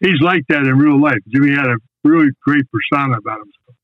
He's 0.01 0.21
like 0.21 0.45
that 0.49 0.63
in 0.63 0.79
real 0.79 1.01
life. 1.01 1.19
Jimmy 1.29 1.51
had 1.51 1.67
a 1.67 1.77
really 2.05 2.29
great 2.43 2.65
persona 2.71 3.17
about 3.17 3.39
himself, 3.39 3.77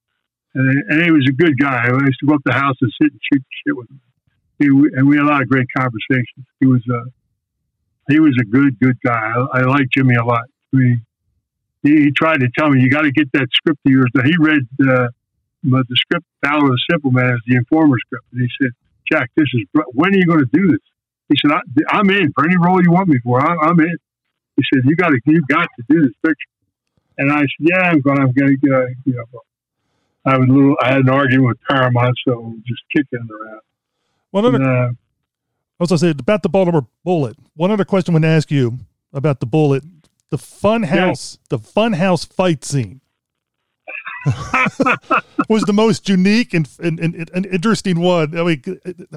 and 0.55 0.85
and 0.91 1.03
he 1.03 1.11
was 1.11 1.27
a 1.29 1.33
good 1.33 1.59
guy. 1.59 1.89
I 1.89 2.05
used 2.05 2.19
to 2.21 2.27
go 2.27 2.35
up 2.35 2.45
to 2.45 2.53
the 2.53 2.59
house 2.59 2.77
and 2.83 2.93
sit 3.01 3.11
and 3.11 3.21
shoot 3.33 3.43
shit 3.67 3.77
with 3.77 3.91
him. 3.91 4.01
He, 4.59 4.67
and 4.67 5.09
we 5.09 5.17
had 5.17 5.25
a 5.25 5.29
lot 5.29 5.43
of 5.43 5.49
great 5.49 5.67
conversations. 5.77 6.47
He 6.61 6.67
was 6.67 6.83
a 6.91 8.12
he 8.12 8.21
was 8.21 8.37
a 8.39 8.45
good 8.45 8.79
good 8.79 8.99
guy. 9.03 9.33
I, 9.55 9.61
I 9.61 9.62
like 9.62 9.89
Jimmy 9.91 10.15
a 10.17 10.25
lot. 10.25 10.45
I 10.75 10.77
mean, 10.77 11.07
he, 11.83 12.05
he 12.05 12.11
tried 12.11 12.41
to 12.41 12.51
tell 12.59 12.69
me 12.69 12.83
you 12.83 12.91
got 12.91 13.03
to 13.03 13.12
get 13.12 13.33
that 13.33 13.49
script 13.55 13.81
of 13.87 13.91
yours. 13.93 14.11
He 14.25 14.35
read 14.39 14.69
uh, 14.87 15.09
the 15.62 15.85
script 15.95 16.27
Ballad 16.43 16.65
of 16.65 16.69
the 16.69 16.81
Simple 16.91 17.12
Man 17.12 17.31
as 17.31 17.41
the 17.47 17.57
Informer 17.57 17.97
script, 17.99 18.27
and 18.33 18.43
he 18.43 18.49
said, 18.61 18.73
"Jack, 19.11 19.31
this 19.37 19.47
is 19.55 19.67
when 19.93 20.15
are 20.15 20.19
you 20.19 20.27
going 20.27 20.41
to 20.41 20.51
do 20.53 20.69
this?" 20.69 20.81
He 21.29 21.37
said, 21.41 21.57
I, 21.57 21.61
"I'm 21.99 22.11
in 22.11 22.33
for 22.33 22.45
any 22.45 22.57
role 22.57 22.83
you 22.83 22.93
want 22.93 23.09
me 23.09 23.19
for. 23.23 23.41
I, 23.41 23.69
I'm 23.69 23.79
in." 23.81 23.97
He 24.57 24.63
said, 24.73 24.83
"You 24.85 24.97
got 24.97 25.09
to 25.11 25.21
you 25.27 25.43
got 25.49 25.69
to 25.77 25.85
do 25.89 26.03
this 26.03 26.15
picture." 26.25 26.51
And 27.19 27.33
I 27.33 27.41
said, 27.41 27.49
"Yeah, 27.61 27.81
I'm 27.91 28.01
going. 28.01 28.19
I'm 28.19 28.33
going 28.33 28.59
to 28.61 28.77
uh, 28.77 28.87
you 29.05 29.15
know." 29.15 29.41
I 30.27 30.39
was 30.39 30.49
a 30.49 30.53
little. 30.53 30.77
I 30.81 30.89
had 30.89 31.01
an 31.01 31.11
argument 31.11 31.49
with 31.49 31.59
Paramount, 31.69 32.17
so 32.27 32.55
just 32.67 32.83
kicking 32.95 33.29
around. 33.31 33.61
one 34.31 34.45
other, 34.47 34.57
And, 34.57 34.67
uh, 34.67 34.91
I 34.91 34.93
was 35.79 35.89
going 35.91 35.99
to 35.99 36.07
say 36.07 36.11
about 36.11 36.43
the 36.43 36.49
Baltimore 36.49 36.87
Bullet. 37.05 37.37
One 37.55 37.71
other 37.71 37.85
question 37.85 38.13
I 38.13 38.17
want 38.17 38.23
to 38.23 38.29
ask 38.29 38.51
you 38.51 38.79
about 39.13 39.41
the 39.41 39.47
Bullet, 39.47 39.85
the 40.31 40.39
Fun 40.39 40.85
House, 40.85 41.39
the 41.51 41.59
Fun 41.59 41.93
House 41.95 42.25
fight 42.25 42.65
scene. 42.65 43.01
was 45.49 45.62
the 45.64 45.72
most 45.72 46.09
unique 46.09 46.55
and, 46.55 46.68
and, 46.83 46.99
and, 46.99 47.31
and 47.35 47.47
interesting 47.47 48.01
one. 48.01 48.37
I 48.39 48.43
mean, 48.43 48.62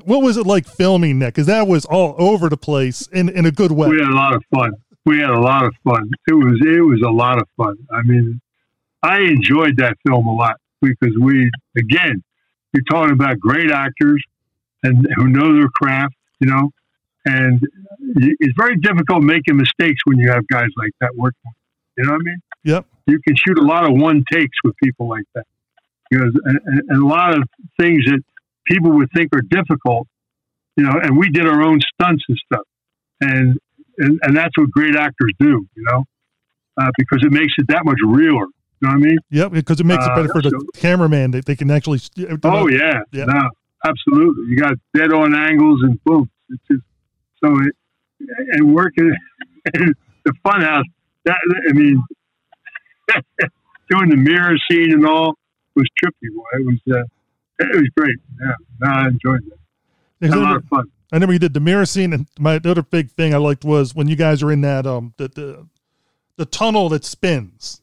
what 0.03 0.22
was 0.22 0.38
it 0.38 0.45
like 0.45 0.68
filming 0.68 1.20
that? 1.20 1.28
Because 1.28 1.47
that 1.47 1.68
was 1.68 1.86
all 1.86 2.16
over 2.18 2.49
the 2.49 2.58
place 2.58 3.08
in, 3.08 3.30
in 3.30 3.45
a 3.45 3.51
good 3.51 3.72
way. 3.72 3.89
we 3.89 3.99
had 3.99 4.10
a 4.10 4.16
lot 4.16 4.36
of 4.36 4.43
fun. 4.53 4.72
We 5.05 5.20
had 5.20 5.30
a 5.30 5.39
lot 5.39 5.66
of 5.66 5.74
fun. 5.86 6.10
It 6.27 6.34
was 6.34 6.60
it 6.65 6.82
was 6.82 7.02
a 7.06 7.10
lot 7.10 7.38
of 7.38 7.48
fun. 7.56 7.77
I 7.91 8.02
mean, 8.02 8.41
I 9.02 9.22
enjoyed 9.22 9.77
that 9.77 9.95
film 10.06 10.27
a 10.27 10.34
lot 10.34 10.57
because 10.82 11.15
we 11.19 11.49
again, 11.77 12.22
you're 12.73 12.84
talking 12.90 13.14
about 13.14 13.40
great 13.40 13.72
actors 13.72 14.22
and 14.84 15.07
who 15.15 15.30
know 15.30 15.56
their 15.56 15.69
craft, 15.69 16.15
you 16.40 16.49
know, 16.49 16.72
and 17.26 17.61
it's 18.15 18.53
very 18.57 18.76
difficult 18.77 19.23
making 19.23 19.56
mistakes 19.56 20.02
when 20.06 20.18
you 20.18 20.30
have 20.30 20.45
guys 20.48 20.69
like 20.77 20.91
that 20.99 21.15
working. 21.15 21.52
You 21.98 22.06
know 22.06 22.11
what 22.11 22.22
I 22.22 22.23
mean? 22.23 22.41
Yep. 22.64 22.86
You 23.08 23.20
can 23.26 23.36
shoot 23.36 23.58
a 23.58 23.64
lot 23.64 23.84
of 23.90 23.92
one 23.96 24.24
takes 24.32 24.58
with 24.64 24.76
people 24.84 25.08
like 25.10 25.24
that 25.36 25.46
because 26.10 26.32
and, 26.46 26.60
and- 26.66 27.04
a 27.04 27.06
lot 27.06 27.34
of 27.38 27.44
things 27.80 28.04
that 28.06 28.22
people 28.68 28.92
would 28.92 29.10
think 29.16 29.30
are 29.34 29.42
difficult, 29.42 30.08
you 30.76 30.84
know, 30.84 30.92
and 31.02 31.18
we 31.18 31.30
did 31.30 31.46
our 31.48 31.62
own 31.62 31.80
stunts 31.94 32.24
and 32.28 32.38
stuff, 32.46 32.66
and 33.22 33.58
and, 34.00 34.20
and 34.24 34.38
that's 34.38 34.56
what 34.58 34.70
great 34.70 34.96
actors 34.96 35.32
do, 35.40 35.66
you 35.76 35.84
know, 35.90 36.04
uh, 36.80 36.92
because 36.98 37.20
it 37.24 37.32
makes 37.32 37.54
it 37.58 37.68
that 37.70 37.84
much 37.86 37.98
realer. 38.06 38.46
You 38.80 38.88
know 38.88 38.90
what 38.90 38.94
I 38.94 38.98
mean? 38.98 39.18
Yep, 39.32 39.52
because 39.54 39.80
it 39.80 39.86
makes 39.88 40.06
it 40.06 40.12
Uh, 40.12 40.16
better 40.18 40.30
for 40.32 40.42
the 40.42 40.52
so- 40.52 40.80
cameraman 40.80 41.32
that 41.32 41.46
they 41.46 41.56
can 41.56 41.72
actually. 41.72 42.00
Oh 42.44 42.68
yeah, 42.70 43.00
Yeah. 43.12 43.26
no, 43.26 43.50
absolutely. 43.86 44.44
You 44.50 44.58
got 44.58 44.76
dead 44.94 45.12
on 45.14 45.34
angles 45.34 45.82
and 45.84 45.98
boom. 46.04 46.30
It's 46.50 46.62
just 46.70 46.84
so 47.44 47.56
it 47.62 47.74
and 48.52 48.74
working 48.76 49.14
in 49.74 49.94
the 50.26 50.34
fun 50.44 50.62
house. 50.62 50.86
That 51.26 51.38
I 51.70 51.74
mean, 51.74 52.02
doing 53.90 54.10
the 54.10 54.18
mirror 54.18 54.58
scene 54.70 54.94
and 54.94 55.06
all 55.06 55.38
was 55.76 55.88
trippy. 56.04 56.34
Boy, 56.36 56.44
it 56.54 56.66
was 56.66 56.80
uh, 56.96 57.04
it 57.60 57.76
was 57.76 57.90
great. 57.98 58.18
Yeah, 58.42 58.54
no, 58.82 58.90
I 58.90 59.08
enjoyed 59.08 59.42
that. 60.20 60.34
A 60.34 60.36
lot 60.36 60.56
of 60.56 60.66
fun. 60.66 60.92
I 61.12 61.16
remember 61.16 61.34
you 61.34 61.40
did 61.40 61.54
the 61.54 61.60
mirror 61.60 61.86
scene, 61.86 62.12
and 62.12 62.28
my 62.38 62.56
other 62.56 62.82
big 62.82 63.12
thing 63.12 63.34
I 63.34 63.38
liked 63.38 63.64
was 63.64 63.96
when 63.96 64.08
you 64.08 64.16
guys 64.16 64.44
are 64.44 64.52
in 64.52 64.62
that 64.62 64.86
um 64.86 65.14
the 65.18 65.28
the, 65.30 65.68
the 66.36 66.46
tunnel 66.46 66.90
that 66.90 67.06
spins. 67.06 67.82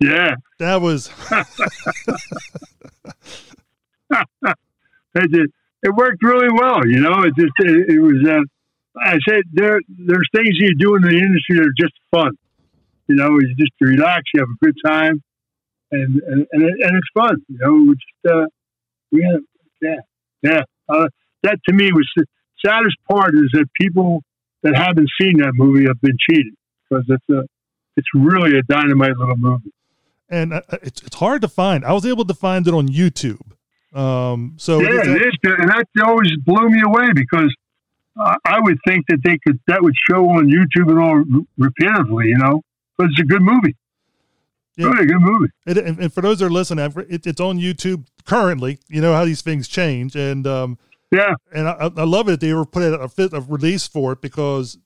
Yeah, 0.00 0.36
That 0.60 0.80
was 0.80 1.10
it 4.10 5.32
did. 5.32 5.50
It 5.82 5.94
worked 5.94 6.22
really 6.22 6.48
well. 6.52 6.86
You 6.86 7.00
know, 7.00 7.22
it 7.22 7.34
just 7.36 7.52
it, 7.58 7.94
it 7.94 8.00
was. 8.00 8.26
Uh, 8.26 8.42
I 9.00 9.18
said 9.28 9.42
there 9.52 9.80
there's 9.88 10.28
things 10.34 10.50
you 10.52 10.74
do 10.76 10.96
in 10.96 11.02
the 11.02 11.10
industry 11.10 11.56
that 11.56 11.66
are 11.66 11.74
just 11.78 11.94
fun. 12.10 12.30
You 13.08 13.16
know, 13.16 13.30
you 13.40 13.54
just 13.58 13.72
to 13.82 13.88
relax, 13.88 14.22
you 14.34 14.40
have 14.40 14.48
a 14.50 14.64
good 14.64 14.76
time, 14.84 15.22
and 15.92 16.20
and 16.26 16.46
and, 16.52 16.62
it, 16.62 16.74
and 16.80 16.96
it's 16.96 17.08
fun. 17.14 17.36
You 17.48 17.58
know, 17.60 17.72
we 17.72 17.94
just 17.94 18.34
uh, 18.34 18.46
we 19.10 19.22
had 19.22 19.40
yeah 19.80 20.00
yeah. 20.42 20.62
Uh, 20.88 21.08
that 21.42 21.58
to 21.68 21.74
me 21.74 21.90
was 21.92 22.08
the 22.16 22.24
saddest 22.64 22.96
part 23.10 23.34
is 23.34 23.48
that 23.52 23.66
people 23.80 24.22
that 24.62 24.76
haven't 24.76 25.08
seen 25.20 25.38
that 25.38 25.52
movie 25.54 25.86
have 25.86 26.00
been 26.00 26.16
cheated 26.28 26.54
because 26.88 27.04
it's 27.08 27.28
a 27.30 27.44
it's 27.96 28.08
really 28.14 28.58
a 28.58 28.62
dynamite 28.62 29.16
little 29.16 29.36
movie. 29.36 29.72
and 30.28 30.52
uh, 30.52 30.60
it's 30.82 31.00
it's 31.02 31.16
hard 31.16 31.40
to 31.42 31.48
find. 31.48 31.84
I 31.84 31.92
was 31.92 32.04
able 32.04 32.24
to 32.26 32.34
find 32.34 32.66
it 32.68 32.74
on 32.74 32.88
YouTube. 32.88 33.40
Um, 33.94 34.54
so 34.58 34.80
yeah, 34.80 34.88
it's- 35.00 35.06
it 35.08 35.22
is, 35.28 35.34
and 35.58 35.70
that 35.70 35.86
always 36.04 36.32
blew 36.44 36.68
me 36.68 36.82
away 36.84 37.12
because 37.14 37.54
uh, 38.20 38.34
I 38.44 38.60
would 38.60 38.78
think 38.86 39.06
that 39.08 39.20
they 39.24 39.38
could 39.46 39.58
that 39.66 39.82
would 39.82 39.94
show 40.10 40.28
on 40.30 40.48
YouTube 40.48 40.90
and 40.90 40.98
all 40.98 41.24
repeatedly, 41.56 42.28
you 42.28 42.36
know, 42.38 42.60
but 42.98 43.06
it's 43.10 43.20
a 43.20 43.24
good 43.24 43.42
movie. 43.42 43.76
Yeah. 44.76 44.88
Really 44.88 45.04
a 45.04 45.06
good 45.06 45.20
movie. 45.20 45.48
It, 45.66 45.78
and, 45.78 45.98
and 45.98 46.12
for 46.12 46.20
those 46.20 46.38
that 46.38 46.46
are 46.46 46.50
listening, 46.50 46.92
it, 47.08 47.26
it's 47.26 47.40
on 47.40 47.58
YouTube 47.58 48.06
currently. 48.24 48.78
You 48.88 49.00
know 49.00 49.12
how 49.12 49.24
these 49.24 49.42
things 49.42 49.66
change, 49.66 50.14
and 50.14 50.46
um, 50.46 50.78
Yeah, 51.10 51.34
and 51.52 51.68
I, 51.68 51.90
I 51.96 52.04
love 52.04 52.28
it 52.28 52.32
that 52.32 52.40
they 52.40 52.52
were 52.52 52.66
put 52.66 52.82
a, 52.82 53.08
fit, 53.08 53.32
a 53.32 53.40
release 53.40 53.88
for 53.88 54.12
it 54.12 54.20
because 54.20 54.78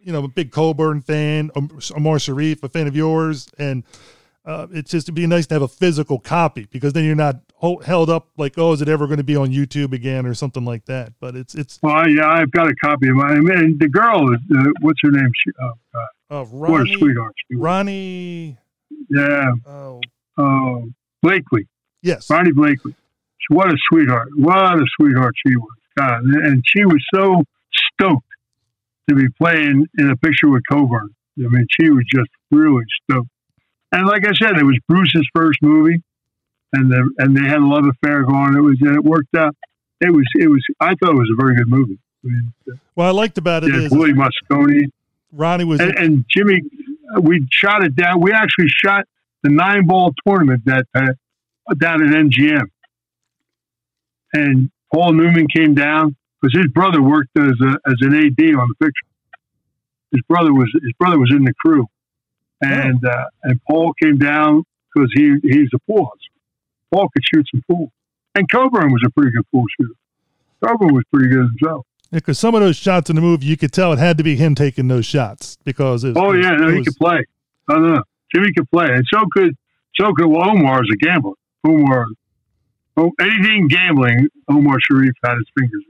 you 0.00 0.12
know 0.12 0.20
I'm 0.20 0.24
a 0.24 0.28
big 0.28 0.50
Coburn 0.50 1.02
fan, 1.02 1.50
um, 1.56 1.78
Omar 1.94 2.18
Sharif, 2.18 2.62
a 2.62 2.68
fan 2.68 2.86
of 2.86 2.96
yours, 2.96 3.48
and 3.58 3.84
uh, 4.46 4.66
it's 4.72 4.90
just 4.90 5.06
to 5.06 5.12
be 5.12 5.26
nice 5.26 5.46
to 5.48 5.54
have 5.56 5.62
a 5.62 5.68
physical 5.68 6.18
copy 6.18 6.66
because 6.70 6.94
then 6.94 7.04
you're 7.04 7.14
not 7.14 7.36
ho- 7.56 7.82
held 7.84 8.08
up 8.08 8.28
like 8.38 8.54
oh 8.56 8.72
is 8.72 8.80
it 8.80 8.88
ever 8.88 9.06
going 9.06 9.18
to 9.18 9.24
be 9.24 9.36
on 9.36 9.50
YouTube 9.50 9.92
again 9.92 10.24
or 10.24 10.32
something 10.32 10.64
like 10.64 10.86
that. 10.86 11.12
But 11.20 11.36
it's 11.36 11.54
it's 11.54 11.78
well, 11.82 12.08
yeah, 12.08 12.26
I've 12.26 12.50
got 12.50 12.66
a 12.66 12.74
copy 12.76 13.08
of 13.08 13.16
mine. 13.16 13.46
And 13.50 13.78
the 13.78 13.88
girl, 13.88 14.32
uh, 14.32 14.70
what's 14.80 15.00
her 15.02 15.10
name? 15.10 15.30
She, 15.44 15.50
oh, 15.60 15.72
God, 15.92 16.08
what 16.30 16.82
a 16.82 16.84
Ronee 16.84 16.98
sweetheart. 16.98 17.34
She. 17.50 17.56
Ronee. 17.56 18.56
Yeah, 19.08 19.52
Oh 19.66 20.00
uh, 20.38 20.86
Blakley, 21.24 21.66
yes, 22.02 22.28
Ronee 22.28 22.52
Blakley. 22.52 22.94
What 23.48 23.68
a 23.68 23.76
sweetheart! 23.90 24.28
What 24.36 24.78
a 24.78 24.84
sweetheart 24.98 25.34
she 25.46 25.56
was. 25.56 25.76
God, 25.98 26.22
and 26.22 26.62
she 26.66 26.84
was 26.84 27.04
so 27.12 27.42
stoked 27.72 28.24
to 29.08 29.14
be 29.16 29.26
playing 29.40 29.86
in 29.98 30.10
a 30.10 30.16
picture 30.16 30.48
with 30.48 30.62
Coburn. 30.70 31.14
I 31.38 31.48
mean, 31.48 31.66
she 31.80 31.90
was 31.90 32.04
just 32.14 32.30
really 32.50 32.84
stoked. 33.02 33.28
And 33.92 34.06
like 34.06 34.24
I 34.24 34.32
said, 34.40 34.56
it 34.56 34.64
was 34.64 34.78
Bruce's 34.88 35.28
first 35.34 35.58
movie, 35.62 36.00
and 36.72 36.92
the, 36.92 37.10
and 37.18 37.36
they 37.36 37.48
had 37.48 37.58
a 37.58 37.66
love 37.66 37.84
affair 37.86 38.22
going. 38.22 38.56
It 38.56 38.60
was 38.60 38.76
and 38.80 38.96
it 38.96 39.04
worked 39.04 39.34
out. 39.36 39.56
It 40.00 40.10
was 40.10 40.26
it 40.36 40.48
was. 40.48 40.64
I 40.80 40.94
thought 40.94 41.10
it 41.10 41.18
was 41.18 41.30
a 41.32 41.42
very 41.42 41.56
good 41.56 41.68
movie. 41.68 41.98
I 42.24 42.28
mean, 42.28 42.52
what 42.94 43.06
I 43.06 43.10
liked 43.10 43.38
about 43.38 43.64
it 43.64 43.74
yeah, 43.74 43.80
is 43.80 43.90
Willie 43.90 44.12
Mosconi 44.12 44.90
Ronee 45.34 45.66
was 45.66 45.80
and, 45.80 45.96
and 45.96 46.24
Jimmy. 46.28 46.62
We 47.20 47.46
shot 47.50 47.84
it 47.84 47.96
down. 47.96 48.20
We 48.20 48.32
actually 48.32 48.68
shot 48.68 49.04
the 49.42 49.50
nine 49.50 49.86
ball 49.86 50.12
tournament 50.26 50.62
that 50.66 50.86
uh, 50.94 51.06
down 51.78 52.02
at 52.02 52.14
MGM, 52.14 52.66
and 54.32 54.70
Paul 54.92 55.12
Newman 55.12 55.46
came 55.54 55.74
down 55.74 56.16
because 56.40 56.56
his 56.56 56.70
brother 56.72 57.02
worked 57.02 57.36
as 57.38 57.52
a, 57.62 57.78
as 57.86 57.96
an 58.00 58.14
AD 58.14 58.54
on 58.54 58.68
the 58.68 58.74
picture. 58.78 59.06
His 60.12 60.22
brother 60.28 60.52
was 60.52 60.70
his 60.72 60.92
brother 60.98 61.18
was 61.18 61.32
in 61.34 61.44
the 61.44 61.54
crew, 61.54 61.86
and 62.60 63.04
uh, 63.04 63.24
and 63.44 63.60
Paul 63.68 63.92
came 64.02 64.18
down 64.18 64.64
because 64.92 65.10
he 65.14 65.36
he's 65.42 65.68
a 65.74 65.78
pool. 65.90 66.10
Paul 66.92 67.08
could 67.14 67.22
shoot 67.32 67.46
some 67.52 67.62
pool, 67.70 67.92
and 68.34 68.50
Coburn 68.50 68.92
was 68.92 69.02
a 69.06 69.10
pretty 69.10 69.30
good 69.30 69.44
pool 69.52 69.64
shooter. 69.78 69.94
Coburn 70.64 70.94
was 70.94 71.04
pretty 71.12 71.28
good 71.28 71.48
himself. 71.58 71.86
Because 72.12 72.38
some 72.38 72.54
of 72.54 72.60
those 72.60 72.76
shots 72.76 73.08
in 73.10 73.16
the 73.16 73.22
movie 73.22 73.46
you 73.46 73.56
could 73.56 73.72
tell 73.72 73.92
it 73.92 73.98
had 73.98 74.18
to 74.18 74.24
be 74.24 74.36
him 74.36 74.54
taking 74.54 74.88
those 74.88 75.06
shots 75.06 75.56
because 75.64 76.04
it, 76.04 76.16
Oh 76.16 76.32
was- 76.34 76.44
yeah, 76.44 76.52
no, 76.56 76.68
it 76.68 76.72
he 76.72 76.78
was- 76.78 76.88
could 76.88 76.96
play. 76.96 77.24
I 77.68 77.74
don't 77.74 77.94
know. 77.94 78.02
Jimmy 78.34 78.52
could 78.56 78.70
play, 78.70 78.86
and 78.86 79.04
so 79.12 79.20
could 79.32 79.56
so 79.96 80.12
could 80.12 80.26
well, 80.26 80.50
Omar 80.50 80.82
is 80.82 80.88
a 80.92 80.96
gambler. 81.04 81.32
Omar, 81.66 82.06
oh, 82.96 83.10
anything 83.20 83.68
gambling, 83.68 84.28
Omar 84.48 84.76
Sharif 84.80 85.12
had 85.24 85.34
his 85.36 85.46
fingers. 85.58 85.84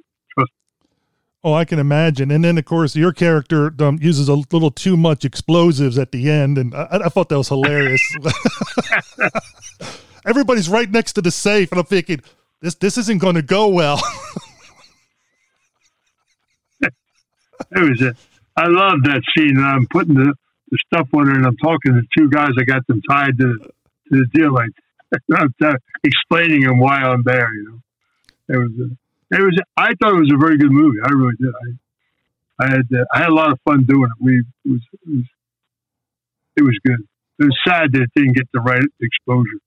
Oh, 1.43 1.55
I 1.55 1.65
can 1.65 1.79
imagine. 1.79 2.31
And 2.31 2.45
then, 2.45 2.59
of 2.59 2.67
course, 2.67 2.95
your 2.95 3.15
character 3.15 3.73
um, 3.83 3.99
uses 4.03 4.29
a 4.29 4.35
little 4.35 4.71
too 4.71 4.95
much 4.95 5.25
explosives 5.25 5.97
at 5.97 6.13
the 6.13 6.29
end, 6.31 6.59
and 6.59 6.75
I, 6.75 7.01
I 7.05 7.09
thought 7.09 7.31
that 7.31 7.39
was 7.39 7.49
hilarious. 7.49 8.03
Everybody's 10.27 10.69
right 10.69 10.91
next 10.91 11.15
to 11.15 11.23
the 11.23 11.31
safe, 11.31 11.71
and 11.73 11.81
I'm 11.81 11.87
thinking, 11.87 12.21
this 12.61 12.75
this 12.75 12.99
isn't 12.99 13.19
going 13.23 13.37
to 13.37 13.43
go 13.43 13.69
well. 13.69 14.03
It 16.83 16.93
was 17.73 18.03
a, 18.03 18.15
I 18.57 18.67
love 18.67 19.03
that 19.05 19.23
scene. 19.37 19.57
And 19.57 19.65
I'm 19.65 19.87
putting 19.87 20.15
the, 20.15 20.35
the 20.71 20.79
stuff 20.87 21.09
on 21.15 21.29
it, 21.29 21.37
and 21.37 21.47
I'm 21.47 21.57
talking 21.57 21.95
to 21.95 22.03
two 22.17 22.29
guys. 22.31 22.51
I 22.59 22.65
got 22.65 22.87
them 22.87 23.03
tied 23.09 23.39
to, 23.39 23.55
to 23.55 23.71
the 24.11 24.27
deal, 24.33 24.53
like 24.53 24.71
I'm 25.37 25.55
t- 25.61 25.79
explaining 26.05 26.63
them 26.63 26.79
why 26.79 26.97
I'm 26.97 27.23
there. 27.25 27.53
You 27.55 27.65
know, 28.49 28.55
it 28.55 28.59
was 28.59 28.73
a, 28.79 29.37
it 29.37 29.43
was. 29.43 29.61
I 29.77 29.95
thought 30.01 30.15
it 30.15 30.21
was 30.21 30.33
a 30.33 30.39
very 30.39 30.59
good 30.59 30.71
movie. 30.71 30.99
I 31.05 31.11
really 31.11 31.35
did. 31.39 31.49
I, 31.49 32.65
I 32.65 32.71
had 32.71 32.89
I 33.15 33.19
had 33.19 33.29
a 33.29 33.35
lot 33.35 33.53
of 33.53 33.59
fun 33.65 33.85
doing 33.85 34.11
it. 34.11 34.23
We 34.23 34.39
it 34.39 34.45
was 34.65 34.81
it 34.93 35.09
was, 35.09 35.25
it 36.57 36.63
was 36.63 36.79
good. 36.85 37.01
It 37.39 37.45
was 37.45 37.59
sad 37.67 37.93
that 37.93 38.03
it 38.03 38.11
didn't 38.15 38.35
get 38.35 38.49
the 38.53 38.61
right 38.61 38.85
exposure. 39.01 39.59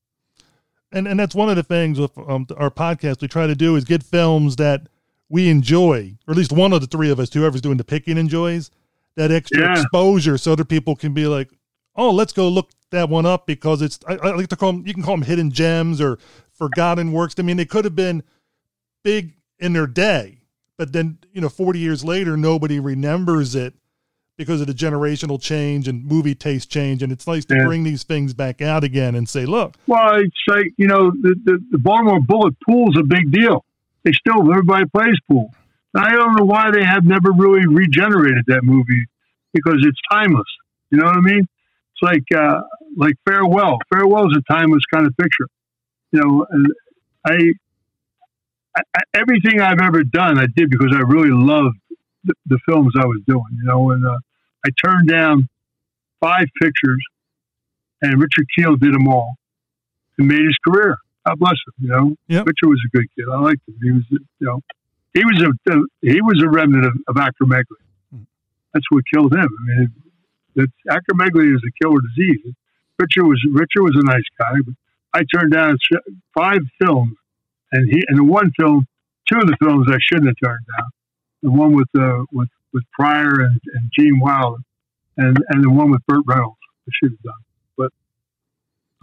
and 0.92 1.08
and 1.08 1.20
that's 1.20 1.36
one 1.36 1.50
of 1.50 1.56
the 1.56 1.64
things 1.64 2.00
with 2.00 2.18
um, 2.18 2.46
our 2.58 2.70
podcast 2.70 3.22
we 3.22 3.28
try 3.28 3.48
to 3.48 3.56
do 3.56 3.76
is 3.76 3.84
get 3.84 4.04
films 4.04 4.58
that 4.58 4.88
we 5.30 5.50
enjoy, 5.50 6.16
or 6.28 6.32
at 6.32 6.38
least 6.38 6.52
one 6.52 6.74
of 6.74 6.82
the 6.82 6.88
three 6.88 7.10
of 7.10 7.20
us, 7.20 7.34
whoever's 7.34 7.62
doing 7.62 7.78
the 7.78 7.84
picking 7.84 8.18
enjoys 8.18 8.70
that 9.16 9.32
extra 9.32 9.62
Yeah. 9.62 9.72
exposure, 9.74 10.38
so 10.38 10.52
other 10.54 10.66
people 10.66 10.96
can 10.96 11.14
be 11.14 11.28
like, 11.28 11.50
"Oh, 11.96 12.12
let's 12.12 12.34
go 12.34 12.50
look 12.50 12.70
that 12.92 13.10
one 13.10 13.26
up," 13.26 13.48
because 13.48 13.82
it's 13.82 14.00
I, 14.08 14.16
I 14.16 14.36
like 14.36 14.48
to 14.50 14.56
call 14.56 14.74
them. 14.74 14.84
You 14.88 14.94
can 14.94 15.04
call 15.04 15.16
them 15.16 15.26
hidden 15.26 15.52
gems 15.52 16.00
or 16.02 16.18
forgotten 16.52 17.12
works. 17.12 17.36
I 17.38 17.42
mean, 17.44 17.58
they 17.58 17.66
could 17.66 17.86
have 17.86 17.96
been 17.96 18.24
big 19.04 19.34
in 19.60 19.74
their 19.74 19.88
day, 19.88 20.40
but 20.78 20.94
then 20.94 21.18
you 21.32 21.42
know, 21.42 21.50
forty 21.50 21.80
years 21.80 22.04
later, 22.04 22.36
nobody 22.38 22.80
remembers 22.80 23.56
it 23.56 23.74
because 24.38 24.62
of 24.62 24.68
the 24.68 24.74
generational 24.74 25.40
change 25.40 25.88
and 25.88 26.06
movie 26.06 26.34
taste 26.36 26.70
change. 26.72 27.04
And 27.04 27.12
it's 27.12 27.28
nice 27.28 27.46
to 27.46 27.56
Yeah. 27.56 27.66
bring 27.66 27.84
these 27.84 28.04
things 28.04 28.34
back 28.34 28.62
out 28.62 28.84
again 28.84 29.14
and 29.16 29.30
say, 29.30 29.46
"Look." 29.46 29.76
Well, 29.88 30.16
it's 30.18 30.36
like 30.48 30.72
you 30.78 30.88
know 30.88 31.12
the, 31.12 31.36
the, 31.44 31.60
the 31.72 31.78
Baltimore 31.78 32.20
Bullet 32.20 32.56
pool's 32.68 32.98
a 32.98 33.04
big 33.04 33.32
deal. 33.32 33.64
They 34.04 34.12
still 34.12 34.42
everybody 34.52 34.86
plays 34.86 35.18
pool. 35.30 35.54
And 35.94 36.04
I 36.04 36.12
don't 36.12 36.36
know 36.36 36.46
why 36.46 36.72
they 36.72 36.84
have 36.84 37.06
never 37.06 37.32
really 37.32 37.68
regenerated 37.68 38.46
that 38.48 38.64
movie 38.64 39.06
because 39.54 39.78
it's 39.88 40.00
timeless. 40.12 40.48
You 40.90 40.98
know 40.98 41.06
what 41.06 41.18
I 41.18 41.22
mean? 41.22 41.42
It's 41.42 42.02
like 42.02 42.24
uh, 42.36 42.62
like 42.98 43.16
Farewell. 43.26 43.78
Farewell 43.92 44.30
is 44.30 44.38
a 44.38 44.54
timeless 44.54 44.84
kind 44.94 45.06
of 45.06 45.16
picture. 45.18 45.48
You 46.12 46.22
know, 46.22 46.46
I, 47.26 47.54
I 48.76 49.02
everything 49.14 49.62
I've 49.62 49.80
ever 49.82 50.04
done, 50.04 50.40
I 50.40 50.48
did 50.56 50.70
because 50.70 50.94
I 50.94 51.02
really 51.02 51.32
loved 51.32 51.78
the, 52.24 52.34
the 52.48 52.60
films 52.68 52.94
I 53.00 53.06
was 53.06 53.22
doing. 53.28 53.58
You 53.58 53.64
know, 53.64 53.92
and 53.92 54.06
uh, 54.06 54.18
I 54.66 54.70
turned 54.84 55.10
down 55.10 55.48
five 56.20 56.46
pictures, 56.62 57.04
and 58.02 58.20
Richard 58.20 58.48
Kiel 58.56 58.76
did 58.76 58.94
them 58.94 59.08
all 59.08 59.36
and 60.18 60.28
made 60.28 60.44
his 60.44 60.58
career. 60.68 60.98
God 61.26 61.40
bless 61.40 61.58
him. 61.68 61.74
You 61.80 61.90
know, 61.90 62.16
Yep. 62.28 62.48
Richard 62.48 62.68
was 62.68 62.82
a 62.86 62.98
good 62.98 63.08
kid. 63.16 63.26
I 63.32 63.40
liked 63.40 63.62
him. 63.68 63.76
He 63.82 63.92
was, 63.92 64.04
you 64.12 64.20
know, 64.42 64.62
he 65.14 65.24
was 65.24 65.42
a 65.42 65.74
he 66.02 66.22
was 66.22 66.42
a 66.44 66.50
remnant 66.50 66.86
of, 66.86 66.94
of 67.08 67.16
acromegaly. 67.16 67.82
That's 68.74 68.86
what 68.90 69.04
killed 69.14 69.34
him. 69.34 69.48
I 69.48 69.64
mean, 69.78 69.94
it, 70.56 70.70
acromegaly 70.90 71.56
is 71.56 71.62
a 71.66 71.72
killer 71.84 72.00
disease. 72.02 72.54
Richard 73.00 73.26
was 73.26 73.42
Richard 73.52 73.84
was 73.84 73.96
a 73.96 74.06
nice 74.06 74.24
guy, 74.38 74.60
but 74.66 74.74
I 75.14 75.24
turned 75.34 75.52
down 75.54 75.78
five 76.38 76.62
films, 76.82 77.16
and 77.72 77.90
he 77.90 78.04
and 78.08 78.18
the 78.18 78.24
one 78.24 78.52
film, 78.60 78.88
two 79.32 79.40
of 79.40 79.48
the 79.48 79.58
films 79.62 79.88
I 79.90 79.98
shouldn't 80.02 80.28
have 80.28 80.38
turned 80.44 80.66
down. 80.78 80.90
The 81.44 81.52
one 81.52 81.74
with 81.74 81.90
uh, 81.98 82.24
with 82.32 82.50
with 82.74 82.84
Pryor 82.92 83.42
and, 83.42 83.60
and 83.76 83.92
Gene 83.98 84.20
Wilder, 84.20 84.62
and 85.18 85.38
and 85.50 85.64
the 85.64 85.70
one 85.70 85.92
with 85.92 86.02
Burt 86.08 86.24
Reynolds. 86.26 86.58
I 86.88 86.92
should 87.02 87.12
have 87.12 87.22
done, 87.22 87.44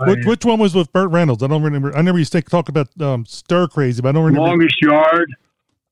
Which, 0.07 0.25
which 0.25 0.45
one 0.45 0.59
was 0.59 0.75
with 0.75 0.93
Burt 0.93 1.11
Reynolds? 1.11 1.43
I 1.43 1.47
don't 1.47 1.63
remember. 1.63 1.93
I 1.93 1.99
remember 1.99 2.19
you 2.19 2.25
say- 2.25 2.41
talk 2.41 2.69
about 2.69 2.89
um, 3.01 3.27
Stir 3.27 3.69
Crazy, 3.69 4.01
but 4.01 4.11
I 4.11 4.13
don't 4.13 4.25
remember. 4.25 4.49
Longest 4.49 4.81
Yard 4.81 5.35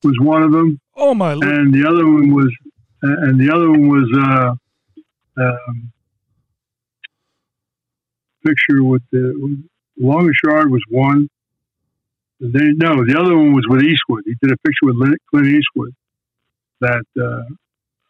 was 0.03 0.17
one 0.19 0.43
of 0.43 0.51
them, 0.51 0.79
oh 0.95 1.13
my! 1.13 1.33
Lord. 1.33 1.43
and 1.47 1.73
the 1.73 1.87
other 1.87 2.05
one 2.05 2.33
was, 2.33 2.51
and 3.01 3.39
the 3.39 3.53
other 3.53 3.69
one 3.69 3.87
was 3.87 4.57
uh, 5.37 5.43
um, 5.43 5.91
picture 8.45 8.83
with 8.83 9.03
the 9.11 9.63
Longest 9.97 10.39
Yard 10.45 10.71
was 10.71 10.81
one. 10.89 11.29
And 12.41 12.53
then 12.53 12.77
no, 12.77 13.05
the 13.05 13.19
other 13.19 13.35
one 13.35 13.53
was 13.53 13.65
with 13.67 13.83
Eastwood. 13.83 14.23
He 14.25 14.35
did 14.41 14.51
a 14.51 14.57
picture 14.57 14.85
with 14.85 14.95
Lin- 14.95 15.17
Clint 15.29 15.47
Eastwood 15.47 15.93
that 16.79 17.03
uh, 17.19 17.43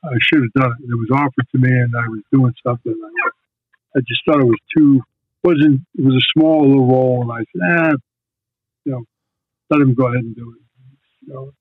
I 0.07 0.13
should 0.21 0.43
have 0.43 0.53
done 0.53 0.71
it. 0.79 0.89
It 0.89 0.95
was 0.95 1.09
offered 1.11 1.47
to 1.51 1.57
me, 1.57 1.71
and 1.71 1.93
I 1.95 2.07
was 2.07 2.21
doing 2.31 2.53
something. 2.65 2.93
I, 2.93 3.29
I 3.97 3.99
just 4.07 4.21
thought 4.25 4.39
it 4.39 4.45
was 4.45 4.59
too 4.77 5.01
wasn't. 5.43 5.81
It 5.97 6.03
was 6.03 6.15
a 6.15 6.39
small 6.39 6.67
little 6.67 6.87
role, 6.87 7.21
and 7.21 7.31
I 7.31 7.37
said, 7.37 7.91
ah, 7.91 7.91
you 8.85 8.91
know, 8.91 9.03
let 9.69 9.81
him 9.81 9.93
go 9.93 10.07
ahead 10.07 10.23
and 10.23 10.35
do 10.35 10.51
it. 10.51 10.61
You 11.27 11.33
know, 11.33 11.51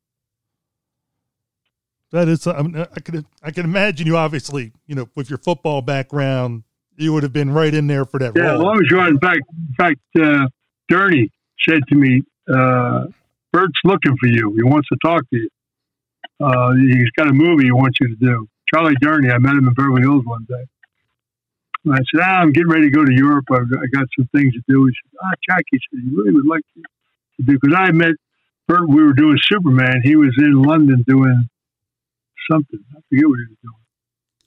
That 2.11 2.29
is, 2.29 2.47
I, 2.47 2.63
mean, 2.63 2.77
I 2.77 3.01
can 3.01 3.27
I 3.43 3.51
can 3.51 3.65
imagine 3.65 4.07
you 4.07 4.17
obviously, 4.17 4.73
you 4.87 4.95
know, 4.95 5.09
with 5.15 5.29
your 5.29 5.39
football 5.39 5.83
background, 5.83 6.63
you 6.97 7.13
would 7.13 7.23
have 7.23 7.33
been 7.33 7.51
right 7.51 7.73
in 7.75 7.87
there 7.87 8.05
for 8.05 8.19
that 8.21 8.33
Yeah, 8.37 8.53
role. 8.53 8.63
long 8.63 8.77
as 8.77 8.91
you're 8.91 9.07
in 9.07 9.19
fact, 9.21 9.43
in 9.53 9.75
fact, 9.77 10.01
uh, 10.21 10.47
Gurney 10.91 11.31
said 11.69 11.81
to 11.89 11.95
me, 11.95 12.23
uh, 12.53 13.07
Burt's 13.53 13.79
looking 13.85 14.17
for 14.19 14.27
you. 14.27 14.55
He 14.57 14.63
wants 14.63 14.89
to 14.89 14.97
talk 15.05 15.23
to 15.31 15.37
you. 15.37 15.49
Uh, 16.41 16.73
he's 16.75 17.11
got 17.17 17.29
a 17.29 17.33
movie 17.33 17.65
he 17.65 17.73
wants 17.73 17.99
you 18.01 18.09
to 18.09 18.17
do. 18.17 18.49
Charlie 18.73 18.95
Durney, 19.03 19.33
I 19.33 19.39
met 19.39 19.53
him 19.53 19.67
in 19.69 19.75
Beverly 19.75 20.03
Hills 20.03 20.25
one 20.25 20.47
day. 20.49 20.65
And 21.89 21.97
I 21.97 22.03
said, 22.13 22.21
ah, 22.23 22.41
I'm 22.41 22.53
getting 22.53 22.69
ready 22.69 22.91
to 22.91 22.91
go 22.91 23.03
to 23.03 23.13
Europe. 23.13 23.47
I've, 23.51 23.73
I 23.73 23.87
got 23.95 24.07
some 24.17 24.29
things 24.35 24.53
to 24.53 24.61
do. 24.69 24.85
He 24.85 24.93
said, 24.93 25.19
ah, 25.25 25.35
Jack, 25.49 25.65
he 25.71 25.79
said, 25.79 26.01
you 26.05 26.19
really 26.19 26.33
would 26.33 26.47
like 26.47 26.61
to, 26.75 26.83
do, 27.45 27.59
because 27.59 27.75
I 27.75 27.91
met 27.93 28.13
Burt, 28.67 28.87
we 28.89 29.03
were 29.03 29.15
doing 29.15 29.39
Superman. 29.43 30.03
He 30.05 30.15
was 30.17 30.35
in 30.37 30.61
London 30.63 31.03
doing 31.07 31.49
something. 32.51 32.81
I 32.91 33.01
forget 33.09 33.27
what 33.27 33.39
he 33.39 33.47
was 33.49 33.59
doing. 33.63 33.75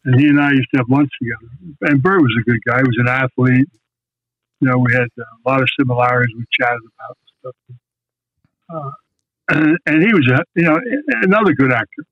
And 0.06 0.20
he 0.20 0.28
and 0.28 0.40
I 0.40 0.52
used 0.52 0.70
to 0.74 0.78
have 0.78 0.90
lunch 0.90 1.10
together. 1.20 1.52
And 1.82 2.04
Burt 2.04 2.22
was 2.22 2.36
a 2.40 2.44
good 2.48 2.60
guy. 2.68 2.78
He 2.78 2.84
was 2.84 2.98
an 3.00 3.08
athlete. 3.08 3.68
You 4.60 4.70
know, 4.70 4.78
we 4.78 4.94
had 4.94 5.08
a 5.18 5.50
lot 5.50 5.62
of 5.62 5.68
similarities 5.80 6.36
we 6.38 6.46
chatted 6.52 6.82
about 6.96 7.18
stuff. 7.40 7.56
Uh, 8.70 8.92
and, 9.50 9.78
and 9.88 10.04
he 10.04 10.14
was 10.14 10.30
a, 10.30 10.44
you 10.56 10.64
know, 10.64 10.80
another 11.24 11.54
good 11.54 11.72
actor. 11.72 12.06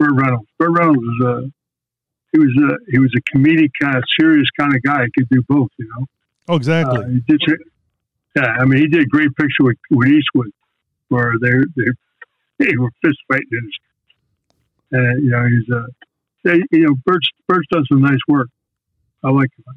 Burt 0.00 0.12
Reynolds. 0.12 0.48
Burt 0.58 0.70
Reynolds 0.76 0.98
was 0.98 1.20
a, 1.26 1.59
he 2.32 2.38
was 2.38 2.50
a, 2.56 2.90
he 2.90 2.98
was 2.98 3.12
a 3.16 3.36
comedic 3.36 3.70
kind 3.80 3.96
of 3.96 4.04
serious 4.18 4.46
kind 4.58 4.74
of 4.74 4.82
guy. 4.82 5.04
He 5.04 5.10
could 5.22 5.28
do 5.30 5.42
both, 5.48 5.70
you 5.78 5.88
know. 5.96 6.06
Oh, 6.48 6.56
exactly. 6.56 6.98
Uh, 6.98 7.08
he 7.08 7.20
did, 7.28 7.40
yeah, 8.36 8.56
I 8.60 8.64
mean, 8.64 8.80
he 8.80 8.86
did 8.88 9.02
a 9.02 9.06
great 9.06 9.34
picture 9.36 9.64
with, 9.64 9.76
with 9.90 10.08
Eastwood, 10.08 10.50
where 11.08 11.34
they 11.40 11.50
they 11.76 11.90
they 12.58 12.76
were 12.76 12.90
fist 13.02 13.18
fighting. 13.28 13.46
In 13.52 13.64
his, 13.64 13.72
and 14.92 15.24
you 15.24 15.30
know, 15.30 15.46
he's 15.46 15.68
a, 15.68 15.86
they, 16.44 16.62
you 16.76 16.86
know, 16.86 16.94
Burt's 17.04 17.28
Burt's 17.48 17.66
done 17.70 17.84
some 17.90 18.02
nice 18.02 18.18
work. 18.28 18.48
I 19.22 19.30
like 19.30 19.50
him. 19.56 19.74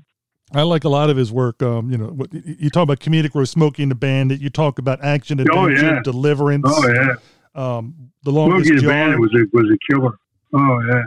I 0.55 0.61
like 0.61 0.83
a 0.83 0.89
lot 0.89 1.09
of 1.09 1.17
his 1.17 1.31
work. 1.31 1.63
Um, 1.63 1.89
you 1.89 1.97
know, 1.97 2.07
what, 2.07 2.31
you 2.31 2.69
talk 2.69 2.83
about 2.83 2.99
comedic 2.99 3.47
Smokey 3.47 3.81
and 3.81 3.91
the 3.91 3.95
Bandit. 3.95 4.39
You 4.39 4.51
talk 4.51 4.77
about 4.77 5.03
action, 5.03 5.39
Oh, 5.51 5.65
adventure, 5.65 5.95
yeah. 5.95 6.01
deliverance. 6.03 6.65
Oh 6.67 6.87
yeah. 6.87 7.15
Um, 7.55 8.11
the 8.23 8.31
longest 8.31 8.67
Smokey 8.67 8.81
the. 8.81 8.87
Bandit 8.87 9.19
was 9.19 9.33
a 9.33 9.45
was 9.51 9.65
a 9.71 9.91
killer. 9.91 10.15
Oh 10.53 10.79
yeah, 10.87 11.03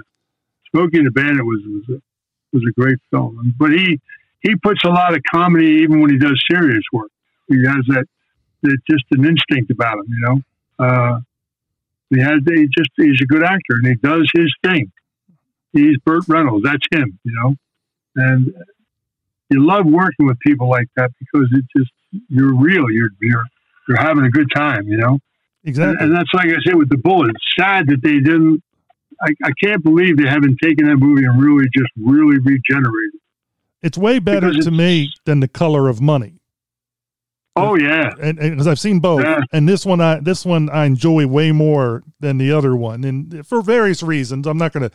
Smokey 0.76 0.98
and 0.98 1.06
the 1.06 1.10
Bandit 1.10 1.44
was 1.44 1.60
was 1.64 1.96
a, 1.96 2.02
was 2.52 2.62
a 2.68 2.72
great 2.78 2.98
film. 3.10 3.54
But 3.58 3.72
he 3.72 4.00
he 4.40 4.54
puts 4.56 4.80
a 4.84 4.88
lot 4.88 5.14
of 5.14 5.22
comedy 5.32 5.82
even 5.82 6.00
when 6.00 6.10
he 6.10 6.18
does 6.18 6.40
serious 6.50 6.82
work. 6.92 7.10
He 7.48 7.56
has 7.64 7.84
that 7.88 8.04
that 8.62 8.78
just 8.90 9.04
an 9.12 9.24
instinct 9.24 9.70
about 9.70 9.98
him, 9.98 10.06
you 10.08 10.20
know. 10.20 10.40
Uh, 10.78 11.20
he 12.10 12.20
has 12.20 12.40
he 12.46 12.68
just 12.76 12.90
he's 12.96 13.20
a 13.22 13.26
good 13.26 13.42
actor 13.42 13.76
and 13.82 13.86
he 13.86 13.94
does 13.94 14.30
his 14.34 14.52
thing. 14.62 14.92
He's 15.72 15.96
Burt 16.04 16.24
Reynolds. 16.28 16.64
That's 16.64 16.84
him, 16.92 17.18
you 17.24 17.32
know. 17.34 17.54
And 18.16 18.54
you 19.50 19.64
love 19.64 19.86
working 19.86 20.26
with 20.26 20.38
people 20.40 20.68
like 20.68 20.88
that 20.96 21.10
because 21.18 21.48
it 21.52 21.64
just 21.76 21.90
you're 22.28 22.54
real. 22.54 22.90
You're 22.90 23.10
you're 23.20 23.44
you're 23.88 24.00
having 24.00 24.24
a 24.24 24.30
good 24.30 24.48
time, 24.54 24.88
you 24.88 24.96
know. 24.96 25.18
exactly. 25.64 26.04
And 26.04 26.14
that's 26.14 26.32
like 26.34 26.46
I 26.46 26.56
said 26.64 26.76
with 26.76 26.88
the 26.88 26.96
bullet. 26.96 27.30
It's 27.30 27.44
sad 27.58 27.86
that 27.88 28.02
they 28.02 28.18
didn't. 28.20 28.62
I, 29.22 29.34
I 29.44 29.50
can't 29.62 29.82
believe 29.82 30.16
they 30.18 30.28
haven't 30.28 30.58
taken 30.62 30.86
that 30.86 30.96
movie 30.96 31.24
and 31.24 31.40
really 31.42 31.66
just 31.74 31.90
really 31.96 32.38
regenerated. 32.38 33.20
it's 33.82 33.96
way 33.98 34.18
better 34.18 34.52
to 34.52 34.70
me 34.70 35.12
than 35.24 35.40
the 35.40 35.48
color 35.48 35.88
of 35.88 36.00
money. 36.00 36.34
Oh 37.58 37.74
yeah, 37.74 38.10
and 38.20 38.38
because 38.38 38.66
I've 38.66 38.78
seen 38.78 39.00
both, 39.00 39.22
Yeah. 39.24 39.40
and 39.50 39.66
this 39.66 39.86
one 39.86 39.98
I 40.02 40.20
this 40.20 40.44
one 40.44 40.68
I 40.68 40.84
enjoy 40.84 41.26
way 41.26 41.52
more 41.52 42.02
than 42.20 42.36
the 42.36 42.52
other 42.52 42.76
one, 42.76 43.02
and 43.02 43.46
for 43.46 43.62
various 43.62 44.02
reasons. 44.02 44.46
I'm 44.46 44.58
not 44.58 44.74
gonna, 44.74 44.90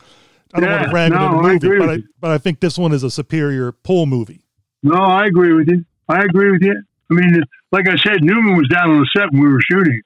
I 0.53 0.59
don't 0.59 0.69
want 0.69 0.83
to 0.85 0.93
rag 0.93 1.11
no, 1.11 1.17
on 1.17 1.37
the 1.37 1.41
movie, 1.41 1.55
agree 1.55 1.79
but 1.79 1.89
I 1.89 1.97
but 2.19 2.29
I 2.31 2.37
think 2.37 2.59
this 2.59 2.77
one 2.77 2.91
is 2.91 3.01
a 3.01 3.09
superior 3.09 3.71
pull 3.71 4.05
movie. 4.05 4.41
no, 4.83 4.93
I 4.95 5.25
agree 5.25 5.53
with 5.53 5.69
you. 5.69 5.83
I 6.07 6.21
agree 6.23 6.51
with 6.51 6.61
you. 6.61 6.79
I 7.09 7.13
mean, 7.15 7.41
like 7.71 7.87
I 7.89 7.95
said, 7.97 8.23
Newman 8.23 8.55
was 8.55 8.67
down 8.67 8.91
on 8.91 8.99
the 8.99 9.09
set 9.17 9.31
when 9.31 9.41
we 9.41 9.49
were 9.49 9.61
shooting 9.61 9.99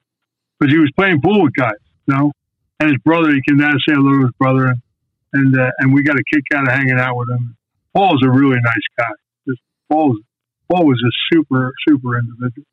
because 0.58 0.72
he 0.72 0.78
was 0.78 0.90
playing 0.92 1.20
pool 1.20 1.42
with 1.42 1.52
guys, 1.54 1.72
you 2.06 2.14
know, 2.14 2.32
and 2.80 2.90
his 2.90 2.98
brother. 3.04 3.30
He 3.30 3.40
came 3.46 3.58
down 3.58 3.72
to 3.72 3.78
say 3.78 3.94
hello 3.94 4.18
to 4.18 4.22
his 4.26 4.34
brother, 4.38 4.74
and 5.32 5.58
uh, 5.58 5.70
and 5.78 5.94
we 5.94 6.02
got 6.02 6.16
a 6.16 6.24
kick 6.32 6.44
out 6.54 6.66
of 6.66 6.72
hanging 6.74 6.98
out 6.98 7.16
with 7.16 7.30
him. 7.30 7.56
Paul's 7.94 8.22
a 8.22 8.30
really 8.30 8.60
nice 8.60 8.86
guy. 8.98 9.12
Just 9.48 9.60
Paul's 9.90 10.18
Paul 10.70 10.86
was 10.86 11.02
a 11.04 11.12
super 11.32 11.72
super 11.88 12.18
individual, 12.18 12.66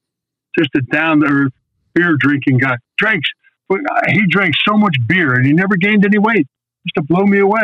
just 0.57 0.69
a 0.75 0.81
down 0.91 1.21
to 1.21 1.27
earth 1.27 1.53
beer 1.93 2.15
drinking 2.19 2.57
guy. 2.57 2.75
Drinks, 2.97 3.29
but 3.69 3.79
uh, 3.79 4.01
he 4.07 4.25
drank 4.27 4.55
so 4.67 4.75
much 4.75 4.95
beer 5.07 5.33
and 5.33 5.45
he 5.45 5.53
never 5.53 5.77
gained 5.77 6.05
any 6.05 6.17
weight. 6.17 6.47
Just 6.85 6.95
to 6.95 7.01
blow 7.03 7.25
me 7.25 7.39
away. 7.39 7.61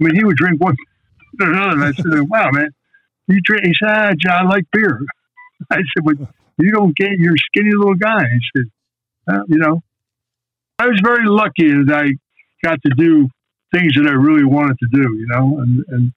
I 0.00 0.04
mean, 0.04 0.14
he 0.16 0.24
would 0.24 0.36
drink 0.36 0.60
one 0.60 0.76
another. 1.38 1.72
And 1.72 1.84
I 1.84 1.92
said, 1.92 2.28
"Wow, 2.28 2.50
man, 2.52 2.70
you 3.28 3.40
drink?" 3.42 3.64
He 3.64 3.74
said, 3.80 3.90
ah, 3.90 4.12
"John, 4.18 4.46
I 4.46 4.48
like 4.48 4.64
beer." 4.72 5.00
I 5.70 5.76
said, 5.76 6.04
"But 6.04 6.16
you 6.58 6.72
don't 6.72 6.96
get. 6.96 7.12
You're 7.18 7.36
skinny 7.36 7.72
little 7.72 7.94
guy." 7.94 8.24
He 8.24 8.40
said, 8.56 9.40
"You 9.48 9.58
know." 9.58 9.82
I 10.78 10.86
was 10.86 11.00
very 11.02 11.26
lucky 11.26 11.68
that 11.68 11.92
I 11.92 12.12
got 12.66 12.80
to 12.82 12.90
do 12.96 13.28
things 13.74 13.94
that 13.94 14.06
I 14.06 14.12
really 14.12 14.44
wanted 14.44 14.78
to 14.78 14.88
do. 14.92 15.16
You 15.16 15.26
know, 15.28 15.58
and 15.60 15.84
and 15.88 16.12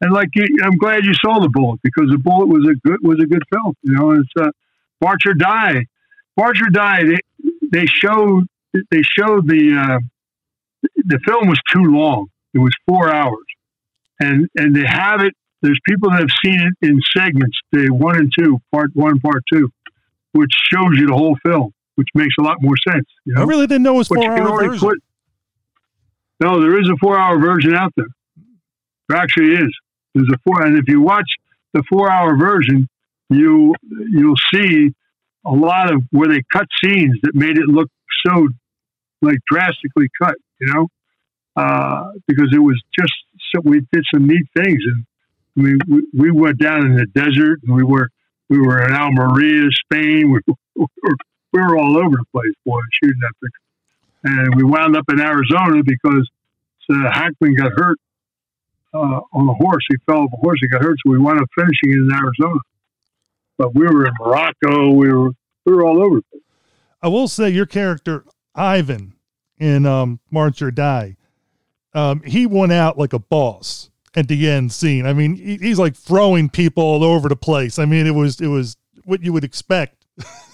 and 0.00 0.12
like 0.12 0.28
I'm 0.62 0.76
glad 0.78 1.04
you 1.04 1.14
saw 1.14 1.40
the 1.40 1.50
bullet 1.50 1.80
because 1.82 2.10
the 2.10 2.18
bullet 2.18 2.46
was 2.46 2.68
a 2.68 2.74
good 2.88 2.98
was 3.02 3.18
a 3.22 3.26
good 3.26 3.42
film. 3.52 3.74
You 3.82 3.94
know, 3.94 4.12
it's 4.12 4.30
uh, 4.40 4.50
March 5.00 5.26
or 5.26 5.34
Die. 5.34 5.84
March 6.36 6.60
or 6.62 6.70
Die. 6.70 7.02
They 7.04 7.50
they 7.70 7.86
showed 7.86 8.46
they 8.90 9.02
showed 9.02 9.48
the 9.48 9.76
uh, 9.76 9.98
the 10.96 11.18
film 11.26 11.48
was 11.48 11.60
too 11.72 11.82
long. 11.82 12.28
It 12.54 12.58
was 12.58 12.72
four 12.86 13.12
hours, 13.12 13.46
and 14.20 14.48
and 14.56 14.74
they 14.74 14.86
have 14.86 15.20
it. 15.22 15.34
There's 15.60 15.80
people 15.88 16.10
that 16.10 16.20
have 16.20 16.30
seen 16.44 16.60
it 16.60 16.86
in 16.86 17.00
segments, 17.16 17.58
the 17.72 17.90
one 17.90 18.16
and 18.16 18.32
two, 18.36 18.58
part 18.72 18.90
one, 18.94 19.18
part 19.18 19.42
two, 19.52 19.70
which 20.32 20.52
shows 20.72 20.92
you 20.94 21.08
the 21.08 21.14
whole 21.14 21.36
film, 21.44 21.72
which 21.98 22.08
makes 22.14 22.34
a 22.38 22.42
lot 22.42 22.58
more 22.60 22.76
sense. 22.88 23.04
You 23.24 23.34
know, 23.34 23.42
I 23.42 23.44
really 23.44 23.66
didn't 23.66 23.82
know 23.82 23.96
it 23.96 23.98
was 23.98 24.08
four 24.08 24.22
hour 24.24 24.64
version. 24.64 24.88
put. 24.88 24.98
No, 26.40 26.60
there 26.60 26.80
is 26.80 26.88
a 26.88 26.96
four-hour 27.00 27.40
version 27.40 27.74
out 27.74 27.92
there. 27.96 28.06
There 29.08 29.18
actually 29.18 29.54
is. 29.54 29.68
There's 30.14 30.28
a 30.32 30.38
four, 30.44 30.64
and 30.64 30.78
if 30.78 30.84
you 30.86 31.00
watch 31.00 31.28
the 31.74 31.82
four-hour 31.90 32.36
version, 32.36 32.88
you 33.30 33.74
you'll 33.90 34.36
see 34.54 34.90
a 35.44 35.50
lot 35.50 35.92
of 35.92 36.02
where 36.12 36.28
they 36.28 36.40
cut 36.52 36.66
scenes 36.82 37.18
that 37.22 37.34
made 37.34 37.58
it 37.58 37.66
look 37.66 37.88
so 38.24 38.46
like 39.20 39.38
drastically 39.50 40.08
cut. 40.22 40.36
You 40.60 40.72
know, 40.72 40.88
uh, 41.56 42.12
because 42.28 42.50
it 42.52 42.60
was 42.60 42.80
just 42.96 43.12
so 43.52 43.60
we 43.64 43.80
did 43.92 44.04
some 44.14 44.28
neat 44.28 44.46
things, 44.56 44.82
and 44.86 45.04
I 45.56 45.60
mean 45.60 45.78
we, 45.88 46.02
we 46.16 46.30
went 46.30 46.58
down 46.58 46.86
in 46.86 46.94
the 46.94 47.06
desert, 47.06 47.58
and 47.64 47.74
we 47.74 47.82
were 47.82 48.08
we 48.48 48.60
were 48.60 48.84
in 48.84 48.94
Almeria, 48.94 49.68
Spain. 49.84 50.30
We, 50.30 50.40
we, 50.76 50.86
were, 51.02 51.16
we 51.52 51.60
were 51.60 51.78
all 51.78 51.96
over 51.96 52.16
the 52.16 52.24
place, 52.32 52.54
boy, 52.64 52.80
shooting 53.00 53.18
that 53.20 53.32
picture 53.42 53.68
and 54.24 54.54
we 54.54 54.64
wound 54.64 54.96
up 54.96 55.04
in 55.10 55.20
Arizona 55.20 55.82
because 55.84 56.28
uh, 56.90 57.10
Hackman 57.12 57.54
got 57.54 57.72
hurt 57.72 57.98
uh, 58.94 59.20
on 59.32 59.48
a 59.48 59.54
horse. 59.54 59.84
He 59.88 59.96
fell 60.06 60.22
off 60.22 60.30
a 60.32 60.36
horse. 60.36 60.58
He 60.60 60.68
got 60.68 60.82
hurt, 60.82 60.96
so 61.04 61.12
we 61.12 61.18
wound 61.18 61.40
up 61.40 61.48
finishing 61.54 61.92
in 61.92 62.10
Arizona. 62.12 62.58
But 63.56 63.74
we 63.74 63.86
were 63.86 64.06
in 64.06 64.12
Morocco. 64.20 64.90
We 64.90 65.12
were 65.12 65.30
we 65.64 65.72
were 65.72 65.84
all 65.84 66.02
over. 66.02 66.20
I 67.02 67.08
will 67.08 67.28
say 67.28 67.50
your 67.50 67.66
character 67.66 68.24
Ivan 68.54 69.14
in 69.58 69.86
um, 69.86 70.20
March 70.30 70.62
or 70.62 70.70
Die, 70.70 71.16
um, 71.94 72.22
he 72.22 72.46
went 72.46 72.72
out 72.72 72.98
like 72.98 73.12
a 73.12 73.18
boss 73.18 73.90
at 74.16 74.28
the 74.28 74.48
end 74.48 74.72
scene. 74.72 75.06
I 75.06 75.12
mean, 75.12 75.36
he, 75.36 75.56
he's 75.56 75.78
like 75.78 75.96
throwing 75.96 76.48
people 76.48 76.82
all 76.82 77.04
over 77.04 77.28
the 77.28 77.36
place. 77.36 77.78
I 77.78 77.84
mean, 77.84 78.06
it 78.06 78.14
was 78.14 78.40
it 78.40 78.46
was 78.48 78.76
what 79.04 79.22
you 79.22 79.32
would 79.32 79.44
expect 79.44 80.06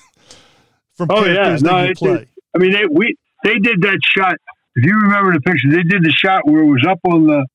from 0.97 1.09
Oh, 1.11 1.25
yeah. 1.25 1.57
No, 1.61 1.83
that 1.83 1.89
you 1.89 1.95
play. 1.95 2.27
I 2.55 2.59
mean, 2.59 2.73
they 2.73 2.85
we 2.91 3.17
they 3.43 3.59
did 3.59 3.83
that 3.83 3.99
shot. 4.03 4.37
If 4.77 4.85
you 4.85 4.95
remember 4.95 5.33
the 5.33 5.41
picture, 5.41 5.71
they 5.71 5.83
did 5.83 6.03
the 6.03 6.13
shot 6.13 6.47
where 6.47 6.63
it 6.63 6.67
was 6.67 6.85
up 6.89 7.01
on 7.05 7.27
the 7.27 7.47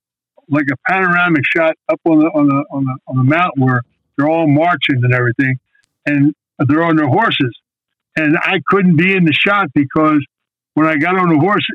like 0.50 0.66
a 0.72 0.92
panoramic 0.92 1.44
shot 1.56 1.76
up 1.90 2.00
on 2.06 2.20
the 2.20 2.28
on 2.28 2.48
the 2.48 2.64
on 2.72 2.86
the 2.86 2.98
on 3.08 3.18
the 3.18 3.24
mountain 3.24 3.64
where 3.64 3.82
they're 4.18 4.30
all 4.30 4.48
marching 4.48 5.04
and 5.04 5.14
everything, 5.14 5.60
and 6.06 6.34
they're 6.68 6.84
on 6.84 6.96
their 6.96 7.08
horses. 7.08 7.56
And 8.16 8.38
I 8.38 8.60
couldn't 8.68 8.98
be 8.98 9.16
in 9.16 9.24
the 9.24 9.34
shot 9.34 9.68
because 9.74 10.26
when 10.74 10.88
I 10.88 10.98
got 10.98 11.18
on 11.18 11.30
the 11.30 11.40
horse, 11.40 11.66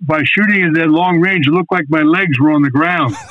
by 0.00 0.22
shooting 0.24 0.64
at 0.64 0.74
that 0.74 0.88
long 0.88 1.20
range, 1.20 1.46
it 1.46 1.50
looked 1.50 1.72
like 1.72 1.84
my 1.88 2.02
legs 2.02 2.38
were 2.38 2.50
on 2.50 2.62
the 2.62 2.70
ground. 2.70 3.14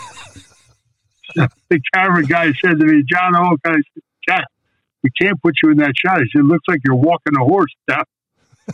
the 1.35 1.81
camera 1.93 2.23
guy 2.25 2.51
said 2.61 2.79
to 2.79 2.85
me, 2.85 3.03
John 3.03 3.35
Oak, 3.35 3.59
I 3.65 3.73
said, 3.73 4.03
Jack, 4.27 4.45
we 5.03 5.09
can't 5.19 5.41
put 5.41 5.55
you 5.61 5.71
in 5.71 5.77
that 5.77 5.93
shot. 5.95 6.19
He 6.19 6.29
said, 6.31 6.39
it 6.39 6.45
looks 6.45 6.63
like 6.67 6.79
you're 6.85 6.95
walking 6.95 7.35
a 7.35 7.43
horse 7.43 7.73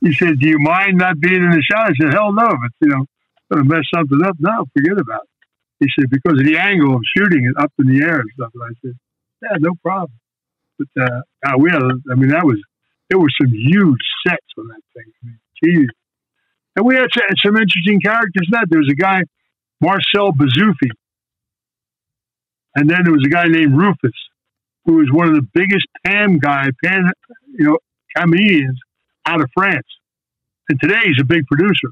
he 0.00 0.12
said, 0.14 0.40
Do 0.40 0.48
you 0.48 0.58
mind 0.58 0.98
not 0.98 1.20
being 1.20 1.42
in 1.42 1.50
the 1.50 1.62
shot? 1.62 1.90
I 1.90 1.92
said, 2.00 2.12
Hell 2.12 2.32
no. 2.32 2.48
It's, 2.48 2.74
you 2.80 2.88
know, 2.88 3.06
going 3.52 3.68
to 3.68 3.74
mess 3.74 3.84
something 3.94 4.20
up, 4.24 4.34
no, 4.38 4.64
forget 4.72 4.98
about 4.98 5.22
it. 5.22 5.28
He 5.80 5.86
said, 5.98 6.08
Because 6.10 6.40
of 6.40 6.46
the 6.46 6.58
angle 6.58 6.96
of 6.96 7.02
shooting 7.16 7.44
it 7.44 7.56
up 7.62 7.72
in 7.78 7.86
the 7.86 8.02
air 8.04 8.20
and 8.20 8.30
stuff. 8.34 8.50
And 8.54 8.64
I 8.64 8.68
said, 8.82 8.98
Yeah, 9.42 9.56
no 9.60 9.74
problem. 9.82 10.18
But 10.78 10.88
uh, 11.02 11.20
we 11.58 11.70
had, 11.70 11.82
I 11.82 12.14
mean, 12.14 12.30
that 12.30 12.44
was, 12.44 12.62
there 13.08 13.18
were 13.18 13.30
some 13.40 13.52
huge 13.52 14.00
sets 14.26 14.46
on 14.58 14.68
that 14.68 14.82
thing. 14.94 15.12
I 15.22 15.26
mean, 15.26 15.38
geez. 15.62 15.88
And 16.76 16.86
we 16.86 16.94
had 16.94 17.08
some, 17.42 17.56
interesting 17.56 18.00
characters 18.00 18.46
in 18.46 18.52
that. 18.52 18.66
There 18.70 18.78
was 18.78 18.88
a 18.90 18.94
guy, 18.94 19.22
Marcel 19.80 20.32
Bozzuffi. 20.32 20.90
And 22.74 22.88
then 22.88 23.00
there 23.04 23.12
was 23.12 23.24
a 23.26 23.30
guy 23.30 23.44
named 23.46 23.76
Rufus. 23.76 24.12
who 24.84 24.94
was 24.94 25.08
one 25.12 25.28
of 25.28 25.34
the 25.34 25.46
biggest 25.54 25.86
Pam 26.04 26.38
guy, 26.38 26.68
Pan, 26.84 27.10
you 27.46 27.66
know, 27.66 27.78
comedians 28.16 28.78
out 29.26 29.40
of 29.40 29.48
France. 29.54 29.86
And 30.68 30.80
today 30.80 31.00
he's 31.04 31.20
a 31.20 31.24
big 31.24 31.46
producer. 31.46 31.88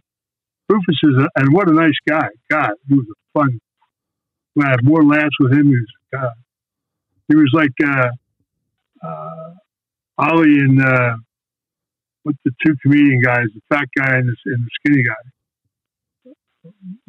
Rufus 0.69 0.97
is, 1.03 1.15
a, 1.19 1.29
and 1.37 1.53
what 1.53 1.69
a 1.69 1.73
nice 1.73 1.99
guy. 2.09 2.29
God, 2.51 2.73
he 2.89 2.95
was 2.95 3.07
a 3.11 3.39
fun. 3.39 3.61
I 4.61 4.71
had 4.71 4.85
more 4.85 5.05
laughs 5.05 5.37
with 5.39 5.53
him. 5.53 5.67
He 5.67 5.77
was, 5.77 5.93
God, 6.13 6.33
he 7.29 7.37
was 7.37 7.51
like 7.53 7.71
uh, 7.85 8.09
uh, 9.07 9.55
Ollie 10.19 10.59
and 10.59 10.83
uh, 10.83 11.17
what's 12.25 12.39
the 12.45 12.51
two 12.67 12.75
comedian 12.83 13.21
guys, 13.23 13.47
the 13.55 13.61
fat 13.75 13.87
guy 13.97 14.17
and 14.17 14.29
the, 14.29 14.37
and 14.47 14.65
the 14.65 14.71
skinny 14.81 15.05
guy, 15.05 16.33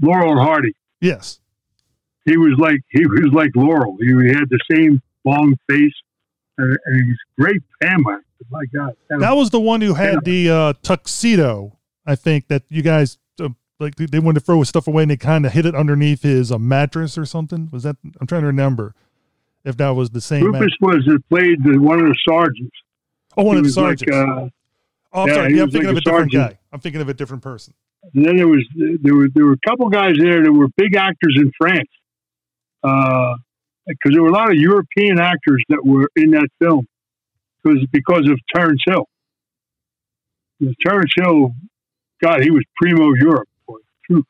Laurel 0.02 0.32
and 0.32 0.40
Hardy. 0.40 0.74
Yes. 1.02 1.40
He 2.26 2.38
was 2.38 2.54
like 2.60 2.82
he 2.90 3.06
was 3.06 3.32
like 3.34 3.52
Laurel. 3.56 3.98
He, 4.00 4.08
had 4.30 4.50
the 4.50 4.60
same 4.72 5.02
long 5.26 5.56
face, 5.70 5.94
and, 6.58 6.78
and 6.86 7.06
he's 7.08 7.18
great 7.40 7.62
Pam. 7.82 8.04
My 8.50 8.64
God, 8.74 8.96
That 9.10 9.34
was 9.36 9.50
the 9.50 9.60
one 9.60 9.82
who 9.82 9.94
had 9.96 10.24
the 10.24 10.50
uh, 10.50 10.74
tuxedo. 10.82 11.78
I 12.06 12.16
think 12.16 12.48
that 12.48 12.64
you 12.70 12.82
guys 12.82 13.18
uh, 13.42 13.50
like 13.80 13.96
they 13.98 14.20
wanted 14.20 14.40
to 14.40 14.46
throw 14.46 14.60
his 14.60 14.70
stuff 14.70 14.88
away 14.88 15.04
and 15.04 15.12
they 15.12 15.18
kind 15.18 15.46
of 15.46 15.52
hid 15.54 15.66
it 15.66 15.76
underneath 15.76 16.22
his 16.24 16.52
uh, 16.52 16.58
mattress 16.58 17.18
or 17.18 17.26
something. 17.26 17.70
Was 17.72 17.84
that? 17.84 17.98
I'm 18.20 18.28
trying 18.28 18.42
to 18.42 18.48
remember 18.48 18.96
if 19.66 19.76
that 19.78 19.90
was 19.90 20.12
the 20.12 20.22
same. 20.22 20.46
Rufus 20.46 20.74
was 20.82 21.06
uh, 21.08 21.18
played 21.30 21.62
the, 21.64 21.78
one 21.80 22.00
of 22.00 22.06
the 22.08 22.16
sergeants. 22.28 22.76
oh, 23.38 23.44
one 23.44 23.56
He 23.56 23.60
of 23.60 23.64
the 23.66 23.68
was 23.68 23.78
like, 23.78 24.00
sergeants. 24.00 24.16
uh, 24.16 24.50
oh, 25.14 25.22
I'm 25.24 25.28
yeah, 25.28 25.34
sorry. 25.34 25.56
Yeah, 25.56 25.64
I'm 25.64 25.72
thinking 25.72 25.88
like 25.88 25.92
of 25.92 25.96
a 25.96 25.98
a 25.98 26.02
different 26.02 26.32
sergeant. 26.32 26.54
guy. 26.54 26.60
I'm 26.72 26.80
thinking 26.80 27.02
of 27.02 27.10
a 27.10 27.14
different 27.14 27.44
person. 27.44 27.74
And 28.14 28.26
then 28.26 28.38
there 28.38 28.48
was 28.48 28.64
there 29.02 29.14
were 29.16 29.28
there 29.36 29.46
were 29.46 29.54
a 29.54 29.70
couple 29.70 29.90
guys 29.90 30.14
there 30.18 30.42
that 30.44 30.52
were 30.52 30.70
big 30.78 30.96
actors 30.96 31.36
in 31.36 31.52
France, 31.60 31.90
because 32.82 34.12
there 34.14 34.22
were 34.22 34.30
a 34.30 34.34
lot 34.34 34.50
of 34.52 34.56
European 34.58 35.20
actors 35.20 35.64
that 35.70 35.86
were 35.86 36.10
in 36.16 36.32
that 36.32 36.48
film, 36.60 36.88
because 37.64 37.86
because 37.92 38.28
of 38.30 38.40
Terence 38.56 38.82
Hill. 38.88 39.06
Because 40.60 40.76
Terence 40.86 41.12
Hill, 41.16 41.54
God, 42.22 42.42
he 42.42 42.52
was 42.52 42.64
primo 42.82 43.14
Europe. 43.16 43.48
boy. 43.68 43.78
Phew. 44.08 44.26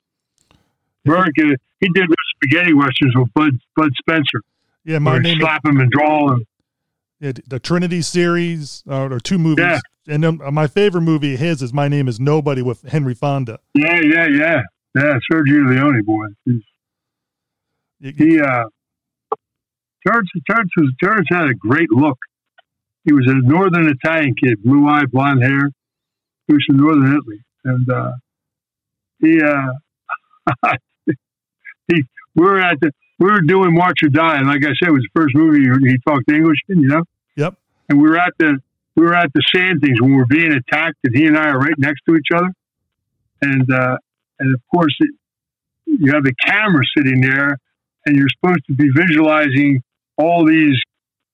America, 1.05 1.57
he 1.80 1.89
did 1.93 2.07
the 2.09 2.15
spaghetti 2.35 2.73
westerns 2.73 3.13
with 3.15 3.34
Bud 3.34 3.51
Bud 3.76 3.91
Spencer, 3.99 4.41
Yeah, 4.85 4.99
my 4.99 5.17
name. 5.17 5.39
slap 5.39 5.65
him 5.65 5.80
and 5.80 5.89
draw 5.91 6.34
him. 6.34 6.45
yeah, 7.19 7.31
the 7.47 7.59
Trinity 7.59 8.01
series 8.01 8.84
uh, 8.89 9.07
or 9.09 9.19
two 9.19 9.38
movies. 9.39 9.65
Yeah. 9.65 9.80
And 10.07 10.23
then 10.23 10.39
uh, 10.43 10.49
my 10.51 10.65
favorite 10.67 11.01
movie 11.01 11.35
of 11.35 11.39
his 11.39 11.61
is 11.61 11.71
My 11.71 11.88
Name 11.88 12.07
Is 12.07 12.19
Nobody 12.19 12.61
with 12.63 12.81
Henry 12.84 13.13
Fonda. 13.13 13.59
Yeah, 13.76 13.99
yeah, 14.01 14.27
yeah, 14.27 14.61
yeah. 14.95 15.19
Sergio 15.31 15.69
Leone, 15.69 16.01
boy. 16.03 16.27
He's- 16.45 16.61
He 18.01 18.39
uh 18.39 18.63
Terence 20.07 20.30
Terence 20.49 20.71
was 20.77 20.93
Terence 21.01 21.27
had 21.30 21.47
a 21.47 21.53
great 21.53 21.91
look. 21.91 22.17
He 23.03 23.13
was 23.13 23.27
a 23.27 23.35
northern 23.35 23.89
Italian 23.89 24.35
kid, 24.41 24.63
blue 24.63 24.88
eyed, 24.88 25.11
blonde 25.11 25.43
hair. 25.43 25.69
He 26.47 26.53
was 26.53 26.63
from 26.65 26.77
northern 26.77 27.17
Italy. 27.17 27.43
And 27.65 27.89
uh 27.89 28.11
he 29.19 29.41
uh 29.41 30.73
he 31.88 32.03
we 32.35 32.45
were 32.45 32.59
at 32.59 32.80
the 32.80 32.91
we 33.19 33.30
were 33.30 33.41
doing 33.41 33.73
March 33.73 34.01
or 34.01 34.07
Die, 34.07 34.38
and 34.38 34.47
like 34.47 34.63
I 34.63 34.71
said, 34.80 34.88
it 34.88 34.91
was 34.91 35.05
the 35.13 35.19
first 35.21 35.35
movie 35.35 35.59
he 35.59 35.97
talked 36.07 36.31
English 36.31 36.59
in, 36.69 36.80
you 36.80 36.88
know? 36.88 37.03
Yep. 37.35 37.55
And 37.89 38.01
we 38.01 38.07
were 38.07 38.17
at 38.17 38.31
the 38.39 38.59
we 38.95 39.03
were 39.03 39.13
at 39.13 39.31
the 39.34 39.41
sand 39.53 39.81
things 39.81 39.99
when 39.99 40.11
we 40.11 40.17
were 40.17 40.26
being 40.26 40.53
attacked 40.53 40.97
and 41.03 41.15
he 41.15 41.26
and 41.26 41.38
I 41.38 41.49
are 41.49 41.59
right 41.59 41.77
next 41.77 42.01
to 42.07 42.15
each 42.15 42.30
other. 42.34 42.53
And 43.41 43.69
uh 43.71 43.97
and 44.39 44.55
of 44.55 44.61
course 44.73 44.95
it, 44.99 45.09
you 45.85 46.13
have 46.13 46.23
the 46.23 46.34
camera 46.45 46.84
sitting 46.95 47.19
there 47.19 47.57
and 48.10 48.18
you're 48.18 48.27
supposed 48.41 48.65
to 48.65 48.73
be 48.73 48.90
visualizing 48.90 49.84
all 50.18 50.44
these 50.44 50.76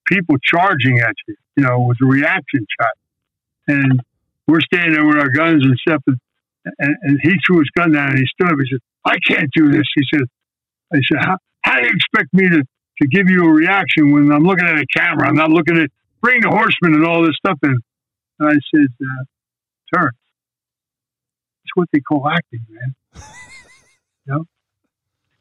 people 0.05 0.35
charging 0.43 0.99
at 0.99 1.15
you, 1.25 1.35
you 1.55 1.63
know, 1.63 1.79
with 1.79 1.97
a 2.01 2.05
reaction 2.05 2.65
shot. 2.79 2.91
And 3.67 4.01
we're 4.45 4.59
standing 4.59 4.93
there 4.93 5.05
with 5.05 5.17
our 5.17 5.29
guns 5.29 5.63
and 5.63 5.77
stuff, 5.79 6.03
and, 6.05 6.19
and, 6.77 6.95
and 7.01 7.19
he 7.23 7.31
threw 7.47 7.59
his 7.59 7.69
gun 7.75 7.93
down 7.93 8.09
and 8.09 8.19
he 8.19 8.25
stood 8.25 8.51
up. 8.51 8.59
He 8.59 8.69
said, 8.69 8.79
"I 9.05 9.15
can't 9.25 9.49
do 9.55 9.71
this." 9.71 9.85
He 9.95 10.03
said, 10.13 10.23
"I 10.93 10.97
said, 11.09 11.25
how, 11.25 11.37
how 11.61 11.79
do 11.79 11.87
you 11.87 11.93
expect 11.95 12.33
me 12.33 12.49
to 12.49 12.63
to 13.01 13.07
give 13.07 13.29
you 13.29 13.45
a 13.45 13.51
reaction 13.51 14.11
when 14.11 14.31
I'm 14.31 14.43
looking 14.43 14.67
at 14.67 14.77
a 14.77 14.85
camera? 14.93 15.27
I'm 15.27 15.35
not 15.35 15.49
looking 15.49 15.77
at 15.77 15.89
bring 16.21 16.41
the 16.41 16.49
horsemen 16.49 16.93
and 16.93 17.05
all 17.05 17.23
this 17.25 17.35
stuff." 17.37 17.57
in. 17.63 17.77
and 18.39 18.49
I 18.49 18.53
said, 18.75 18.87
uh, 19.01 19.23
"Terence, 19.93 20.17
it's 21.63 21.75
what 21.75 21.87
they 21.93 22.01
call 22.01 22.27
acting, 22.29 22.65
man. 22.69 22.95
you 24.27 24.33
know, 24.33 24.45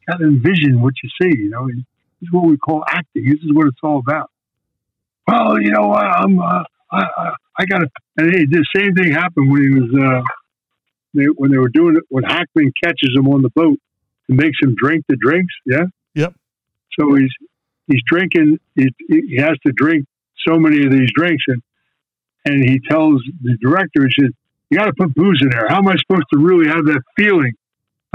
got 0.06 0.22
of 0.22 0.28
envision 0.28 0.81
what 0.81 0.94
you 1.02 1.10
see. 1.20 1.36
You 1.36 1.51
know, 1.51 1.66
this 1.66 1.76
is 2.22 2.32
what 2.32 2.44
we 2.47 2.56
call 2.56 2.85
acting. 2.89 3.24
This 3.24 3.40
is 3.43 3.52
what 3.52 3.66
it's 3.66 3.78
all 3.82 3.98
about." 3.98 4.31
Well, 5.26 5.60
you 5.60 5.70
know? 5.70 5.93
I'm. 5.93 6.39
Uh, 6.39 6.64
I, 6.90 7.02
I, 7.16 7.31
I 7.59 7.64
got 7.66 7.78
to. 7.78 7.89
And 8.16 8.35
hey, 8.35 8.47
the 8.47 8.64
same 8.76 8.94
thing 8.94 9.12
happened 9.12 9.51
when 9.51 9.62
he 9.62 9.81
was. 9.81 9.90
Uh, 9.94 10.22
they, 11.14 11.24
when 11.36 11.51
they 11.51 11.59
were 11.59 11.68
doing 11.68 11.97
it, 11.97 12.02
when 12.09 12.24
Hackman 12.24 12.72
catches 12.82 13.14
him 13.14 13.28
on 13.28 13.43
the 13.43 13.51
boat 13.51 13.78
and 14.28 14.36
makes 14.36 14.59
him 14.60 14.74
drink 14.76 15.05
the 15.09 15.16
drinks. 15.16 15.55
Yeah. 15.64 15.85
Yep. 16.14 16.35
So 16.98 17.14
he's 17.14 17.32
he's 17.86 18.02
drinking. 18.06 18.59
He, 18.74 18.89
he 19.09 19.36
has 19.39 19.56
to 19.66 19.72
drink 19.72 20.06
so 20.47 20.59
many 20.59 20.85
of 20.85 20.93
these 20.93 21.09
drinks, 21.14 21.44
and 21.48 21.62
and 22.44 22.62
he 22.62 22.81
tells 22.89 23.22
the 23.43 23.56
director, 23.60 24.06
he 24.06 24.22
says, 24.22 24.32
"You 24.70 24.78
got 24.78 24.86
to 24.86 24.93
put 24.98 25.14
booze 25.14 25.40
in 25.40 25.51
there. 25.51 25.66
How 25.68 25.78
am 25.78 25.89
I 25.89 25.97
supposed 25.97 26.26
to 26.32 26.39
really 26.39 26.68
have 26.68 26.85
that 26.86 27.01
feeling, 27.16 27.52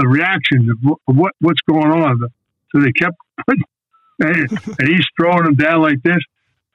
a 0.02 0.08
reaction 0.08 0.70
of 0.70 0.78
wh- 0.82 1.08
what 1.08 1.32
what's 1.40 1.60
going 1.62 1.90
on?" 1.90 2.20
So 2.72 2.80
they 2.80 2.92
kept 2.92 3.16
putting, 3.46 3.64
and, 4.20 4.50
and 4.78 4.88
he's 4.88 5.06
throwing 5.18 5.44
them 5.44 5.54
down 5.54 5.82
like 5.82 6.02
this, 6.02 6.20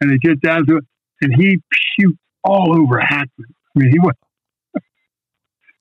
and 0.01 0.11
they 0.11 0.17
get 0.17 0.41
down 0.41 0.65
to 0.67 0.77
it, 0.77 0.83
and 1.21 1.33
he 1.35 1.57
puked 1.99 2.17
all 2.43 2.79
over 2.79 2.99
Hackman. 2.99 3.47
I 3.75 3.79
mean, 3.79 3.91
he 3.91 3.99
went 3.99 4.17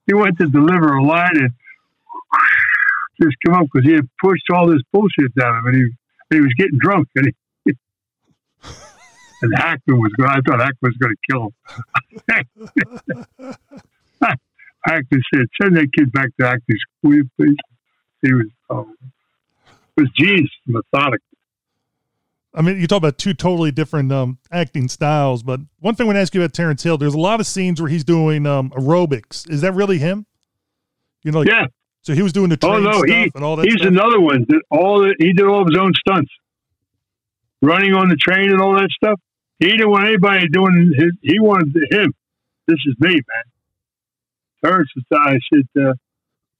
he 0.06 0.14
went 0.14 0.38
to 0.38 0.46
deliver 0.48 0.94
a 0.96 1.04
line 1.04 1.36
and 1.36 1.50
just 3.22 3.36
come 3.44 3.54
up 3.54 3.66
because 3.72 3.86
he 3.86 3.94
had 3.94 4.08
pushed 4.22 4.44
all 4.52 4.66
this 4.66 4.82
bullshit 4.92 5.34
down 5.34 5.58
him, 5.58 5.66
and 5.66 5.76
he 5.76 5.82
and 5.82 5.92
he 6.30 6.40
was 6.40 6.54
getting 6.56 6.78
drunk, 6.78 7.08
and 7.16 7.26
he. 7.26 7.32
And 9.42 9.52
Hackman 9.58 9.98
was 9.98 10.10
going. 10.14 10.30
I 10.30 10.40
thought 10.46 10.58
Hackman 10.58 10.78
was 10.80 10.96
going 10.96 11.14
to 11.14 11.20
kill 11.30 11.52
him. 13.40 13.54
Hackman 14.84 15.22
said, 15.34 15.46
"Send 15.62 15.76
that 15.76 15.88
kid 15.96 16.12
back 16.12 16.28
to 16.40 16.46
acting 16.48 16.76
school, 17.00 17.22
please." 17.38 17.56
He 18.22 18.32
was, 18.32 18.46
oh, 18.70 18.88
it 19.96 20.00
was 20.02 20.10
genius, 20.18 20.50
methodical. 20.66 21.18
I 22.56 22.62
mean, 22.62 22.80
you 22.80 22.86
talk 22.86 22.98
about 22.98 23.18
two 23.18 23.34
totally 23.34 23.72
different 23.72 24.12
um, 24.12 24.38
acting 24.52 24.88
styles, 24.88 25.42
but 25.42 25.60
one 25.80 25.94
thing 25.94 26.04
I 26.04 26.08
want 26.08 26.16
to 26.16 26.20
ask 26.20 26.34
you 26.34 26.40
about 26.40 26.52
Terence 26.52 26.82
Hill, 26.84 26.96
there's 26.98 27.14
a 27.14 27.18
lot 27.18 27.40
of 27.40 27.46
scenes 27.46 27.80
where 27.80 27.90
he's 27.90 28.04
doing 28.04 28.46
um, 28.46 28.70
aerobics. 28.70 29.50
Is 29.50 29.60
that 29.62 29.72
really 29.74 29.98
him? 29.98 30.24
You 31.24 31.32
know, 31.32 31.40
like, 31.40 31.48
Yeah. 31.48 31.66
so 32.02 32.14
he 32.14 32.22
was 32.22 32.32
doing 32.32 32.50
the 32.50 32.58
Oh 32.62 32.78
no, 32.78 32.92
stuff 32.92 33.04
he 33.08 33.30
and 33.34 33.44
all 33.44 33.56
that 33.56 33.64
he's 33.64 33.74
stuff. 33.74 33.88
another 33.88 34.20
one. 34.20 34.44
That 34.48 34.62
all 34.70 35.00
the, 35.00 35.14
he 35.18 35.32
did 35.32 35.46
all 35.46 35.62
of 35.62 35.68
his 35.68 35.76
own 35.76 35.92
stunts, 35.94 36.30
running 37.60 37.92
on 37.94 38.08
the 38.08 38.16
train 38.16 38.50
and 38.50 38.60
all 38.60 38.74
that 38.74 38.88
stuff. 38.90 39.18
He 39.58 39.68
didn't 39.70 39.90
want 39.90 40.06
anybody 40.06 40.46
doing 40.48 40.92
his. 40.96 41.12
He 41.22 41.40
wanted 41.40 41.74
him. 41.90 42.12
This 42.68 42.78
is 42.86 42.94
me, 43.00 43.14
man. 43.14 43.44
Was. 44.64 44.88
I 45.12 45.38
said, 45.52 45.66
uh, 45.78 45.94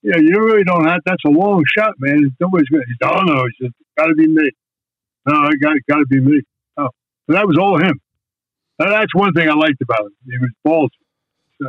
"Yeah, 0.03 0.19
you 0.19 0.39
really 0.45 0.65
don't 0.65 0.87
have. 0.87 1.01
That's 1.07 1.25
a 1.27 1.31
long 1.31 1.65
shot, 1.77 1.95
man. 1.99 2.37
Nobody's 2.41 2.69
going." 2.69 2.85
Said, 3.03 3.11
"Oh 3.11 3.23
no," 3.23 3.45
he 3.47 3.65
said, 3.65 3.73
"Got 3.97 4.07
to 4.07 4.15
be 4.15 4.29
me." 4.29 4.51
No, 5.27 5.37
I 5.37 5.51
got 5.61 5.77
got 5.89 5.99
to 5.99 6.07
be 6.07 6.21
me. 6.21 6.43
Oh, 6.77 6.89
but 7.27 7.35
that 7.35 7.47
was 7.47 7.57
all 7.59 7.79
him. 7.79 8.01
And 8.79 8.93
that's 8.93 9.15
one 9.15 9.33
thing 9.33 9.49
I 9.49 9.55
liked 9.55 9.81
about 9.81 10.07
him. 10.07 10.13
He 10.27 10.39
was 10.39 10.51
ballsy. 10.67 10.89
So, 11.63 11.69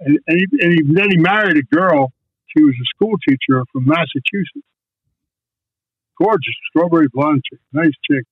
and, 0.00 0.18
and, 0.26 0.38
he, 0.38 0.46
and 0.60 0.72
he, 0.74 0.94
then 0.94 1.10
he 1.10 1.16
married 1.16 1.56
a 1.56 1.74
girl. 1.74 2.12
She 2.56 2.62
was 2.62 2.74
a 2.74 2.86
school 2.94 3.16
teacher 3.26 3.64
from 3.72 3.86
Massachusetts. 3.86 4.66
Gorgeous, 6.22 6.54
strawberry 6.70 7.08
blonde 7.12 7.42
chick, 7.50 7.60
nice 7.72 7.92
chick. 8.10 8.24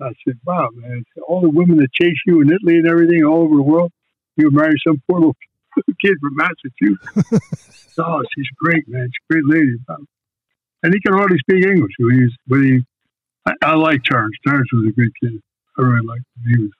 I 0.00 0.10
said, 0.26 0.38
"Wow, 0.44 0.68
man! 0.74 1.04
All 1.26 1.40
the 1.40 1.50
women 1.50 1.78
that 1.78 1.92
chase 1.92 2.16
you 2.26 2.42
in 2.42 2.52
Italy 2.52 2.78
and 2.78 2.86
everything, 2.86 3.24
all 3.24 3.42
over 3.42 3.56
the 3.56 3.62
world, 3.62 3.90
you 4.36 4.50
marry 4.50 4.76
some 4.86 5.02
poor 5.08 5.20
little 5.20 5.36
kid 6.00 6.14
from 6.20 6.36
Massachusetts. 6.36 7.94
oh, 7.98 8.22
she's 8.34 8.46
great, 8.56 8.86
man. 8.88 9.08
She's 9.08 9.26
a 9.30 9.32
great 9.32 9.44
lady. 9.46 9.76
And 10.82 10.94
he 10.94 11.00
can 11.00 11.14
hardly 11.14 11.38
speak 11.38 11.64
English, 11.64 11.92
but 11.98 12.08
he's, 12.12 12.32
but 12.46 12.56
he, 12.60 12.84
I, 13.46 13.52
I 13.62 13.74
like 13.74 14.02
Terence. 14.04 14.34
Terence 14.46 14.68
was 14.72 14.86
a 14.88 14.92
good 14.92 15.10
kid. 15.22 15.40
I 15.78 15.82
really 15.82 16.06
liked 16.06 16.24
him. 16.36 16.44
He 16.56 16.62
was, 16.62 16.70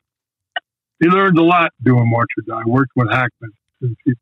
he 1.01 1.07
learned 1.09 1.39
a 1.39 1.43
lot 1.43 1.73
doing 1.83 2.09
March 2.11 2.29
or 2.39 2.43
Die. 2.43 2.63
Worked 2.67 2.93
with 2.97 3.11
Hackman. 3.11 3.51
and 3.83 3.97
people. 4.07 4.21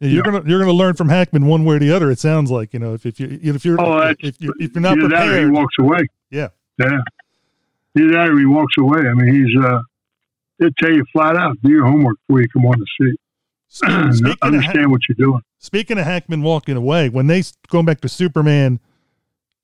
Yeah, 0.00 0.08
you're 0.08 0.24
Yeah. 0.26 0.32
gonna 0.32 0.48
you're 0.48 0.60
gonna 0.60 0.72
learn 0.72 0.94
from 0.94 1.08
Hackman 1.10 1.46
one 1.46 1.64
way 1.64 1.76
or 1.76 1.78
the 1.78 1.92
other. 1.92 2.10
It 2.10 2.18
sounds 2.18 2.50
like 2.50 2.72
you 2.72 2.78
know 2.78 2.94
if 2.94 3.04
if 3.06 3.20
you 3.20 3.38
if 3.42 3.64
you're 3.64 3.78
Oh, 3.80 4.14
if 4.18 4.36
you 4.40 4.52
if 4.58 4.72
you're 4.74 4.80
not 4.82 4.98
prepared, 4.98 5.44
he 5.44 5.50
walks 5.50 5.74
away. 5.78 6.00
Yeah. 6.30 6.48
Yeah. 6.78 7.00
Either 7.98 8.10
that 8.12 8.30
or 8.30 8.38
he 8.38 8.46
walks 8.46 8.74
away. 8.78 9.00
I 9.08 9.12
mean, 9.14 9.34
he's, 9.34 9.62
uh, 9.62 9.80
he'll 10.58 10.70
tell 10.78 10.92
you 10.92 11.04
flat 11.12 11.36
out, 11.36 11.56
do 11.62 11.70
your 11.70 11.84
homework 11.86 12.16
before 12.28 12.40
you 12.40 12.48
come 12.48 12.64
on 12.66 12.78
the 12.78 12.86
seat. 13.00 13.20
Speaking 13.72 13.94
of, 14.24 14.36
Understand 14.42 14.78
Hack- 14.78 14.88
what 14.88 15.00
you're 15.08 15.16
doing. 15.16 15.40
speaking 15.58 15.96
of 15.98 16.04
Hackman 16.04 16.42
walking 16.42 16.76
away, 16.76 17.08
when 17.08 17.28
they 17.28 17.42
going 17.68 17.86
back 17.86 18.00
to 18.00 18.08
Superman 18.08 18.80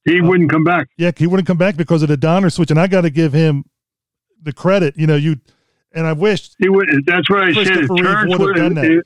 He 0.04 0.20
wouldn't 0.20 0.48
come 0.50 0.62
back. 0.62 0.88
Yeah, 0.96 1.10
he 1.16 1.26
wouldn't 1.26 1.46
come 1.48 1.56
back 1.58 1.76
because 1.76 2.02
of 2.02 2.08
the 2.08 2.16
Donner 2.16 2.48
switch, 2.50 2.70
and 2.70 2.78
I 2.78 2.86
got 2.86 3.00
to 3.00 3.10
give 3.10 3.32
him 3.32 3.64
the 4.40 4.52
credit. 4.52 4.96
You 4.96 5.08
know, 5.08 5.16
you 5.16 5.40
and 5.92 6.06
I 6.06 6.12
wish 6.12 6.50
He 6.58 6.68
would. 6.68 6.88
That's 7.04 7.28
what 7.28 7.42
I 7.42 7.52
said. 7.52 7.66
If, 7.66 7.88
would 7.90 8.04
have 8.06 8.54
done 8.56 8.74
that. 8.74 8.84
if, 8.84 9.04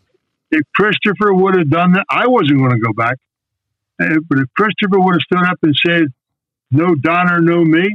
if 0.50 0.62
Christopher 0.74 1.32
would 1.32 1.56
have 1.56 1.70
done 1.70 1.92
that, 1.92 2.04
I 2.10 2.26
wasn't 2.26 2.58
going 2.58 2.72
to 2.72 2.78
go 2.80 2.92
back. 2.92 3.16
Uh, 4.02 4.16
But 4.28 4.38
if 4.40 4.46
Christopher 4.54 5.00
would 5.00 5.14
have 5.14 5.22
stood 5.22 5.46
up 5.48 5.58
and 5.62 5.74
said, 5.86 6.08
"No 6.70 6.94
Donner, 6.94 7.40
no 7.40 7.64
me," 7.64 7.86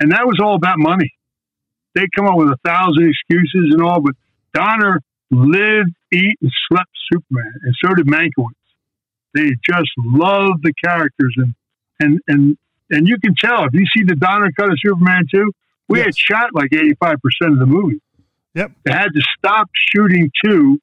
and 0.00 0.10
that 0.10 0.26
was 0.26 0.40
all 0.42 0.56
about 0.56 0.78
money. 0.78 1.12
They 1.94 2.06
come 2.16 2.26
up 2.26 2.36
with 2.36 2.48
a 2.48 2.58
thousand 2.64 3.08
excuses 3.08 3.72
and 3.72 3.80
all, 3.82 4.00
but 4.00 4.14
Donner 4.54 5.00
lived, 5.30 5.94
eat, 6.12 6.38
and 6.40 6.52
slept 6.68 6.90
Superman, 7.12 7.52
and 7.62 7.74
so 7.84 7.94
did 7.94 8.06
Mankiewicz. 8.06 8.52
They 9.34 9.50
just 9.62 9.90
loved 9.98 10.62
the 10.62 10.72
characters, 10.82 11.34
and 11.36 11.54
and 12.00 12.20
and 12.28 12.58
and 12.90 13.06
you 13.06 13.18
can 13.18 13.34
tell 13.34 13.64
if 13.64 13.74
you 13.74 13.84
see 13.96 14.04
the 14.04 14.16
Donner 14.16 14.50
cut 14.58 14.70
of 14.70 14.78
Superman 14.82 15.24
two, 15.32 15.52
we 15.88 16.00
had 16.00 16.16
shot 16.16 16.50
like 16.54 16.72
eighty 16.72 16.94
five 17.00 17.16
percent 17.22 17.52
of 17.52 17.58
the 17.58 17.66
movie. 17.66 18.00
Yep. 18.54 18.72
They 18.84 18.92
had 18.92 19.08
to 19.14 19.22
stop 19.38 19.68
shooting 19.74 20.30
two 20.44 20.80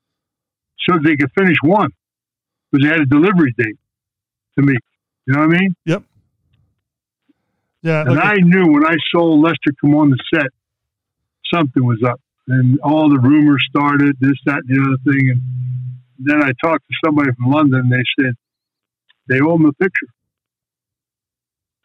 so 0.87 0.97
they 1.03 1.15
could 1.15 1.31
finish 1.37 1.57
one 1.63 1.89
because 2.71 2.87
they 2.87 2.91
had 2.91 3.01
a 3.01 3.05
delivery 3.05 3.53
date 3.57 3.77
to 4.57 4.65
meet. 4.65 4.79
You 5.25 5.33
know 5.33 5.39
what 5.39 5.55
I 5.55 5.59
mean? 5.59 5.75
Yep. 5.85 6.03
Yeah. 7.81 8.01
And 8.01 8.15
like 8.15 8.25
I 8.25 8.35
knew 8.35 8.71
when 8.71 8.85
I 8.85 8.95
saw 9.11 9.25
Lester 9.33 9.71
come 9.81 9.95
on 9.95 10.11
the 10.11 10.17
set, 10.33 10.47
something 11.53 11.83
was 11.83 12.01
up. 12.03 12.21
And 12.47 12.79
all 12.81 13.09
the 13.09 13.19
rumors 13.19 13.65
started, 13.69 14.15
this, 14.19 14.37
that, 14.45 14.61
and 14.67 14.69
the 14.69 14.81
other 14.81 15.11
thing. 15.11 15.31
And 15.31 15.41
then 16.19 16.43
I 16.43 16.51
talked 16.63 16.85
to 16.87 16.95
somebody 17.03 17.31
from 17.33 17.51
London. 17.51 17.89
They 17.89 18.03
said 18.19 18.35
they 19.27 19.39
owe 19.41 19.55
him 19.55 19.65
a 19.65 19.73
picture. 19.73 20.07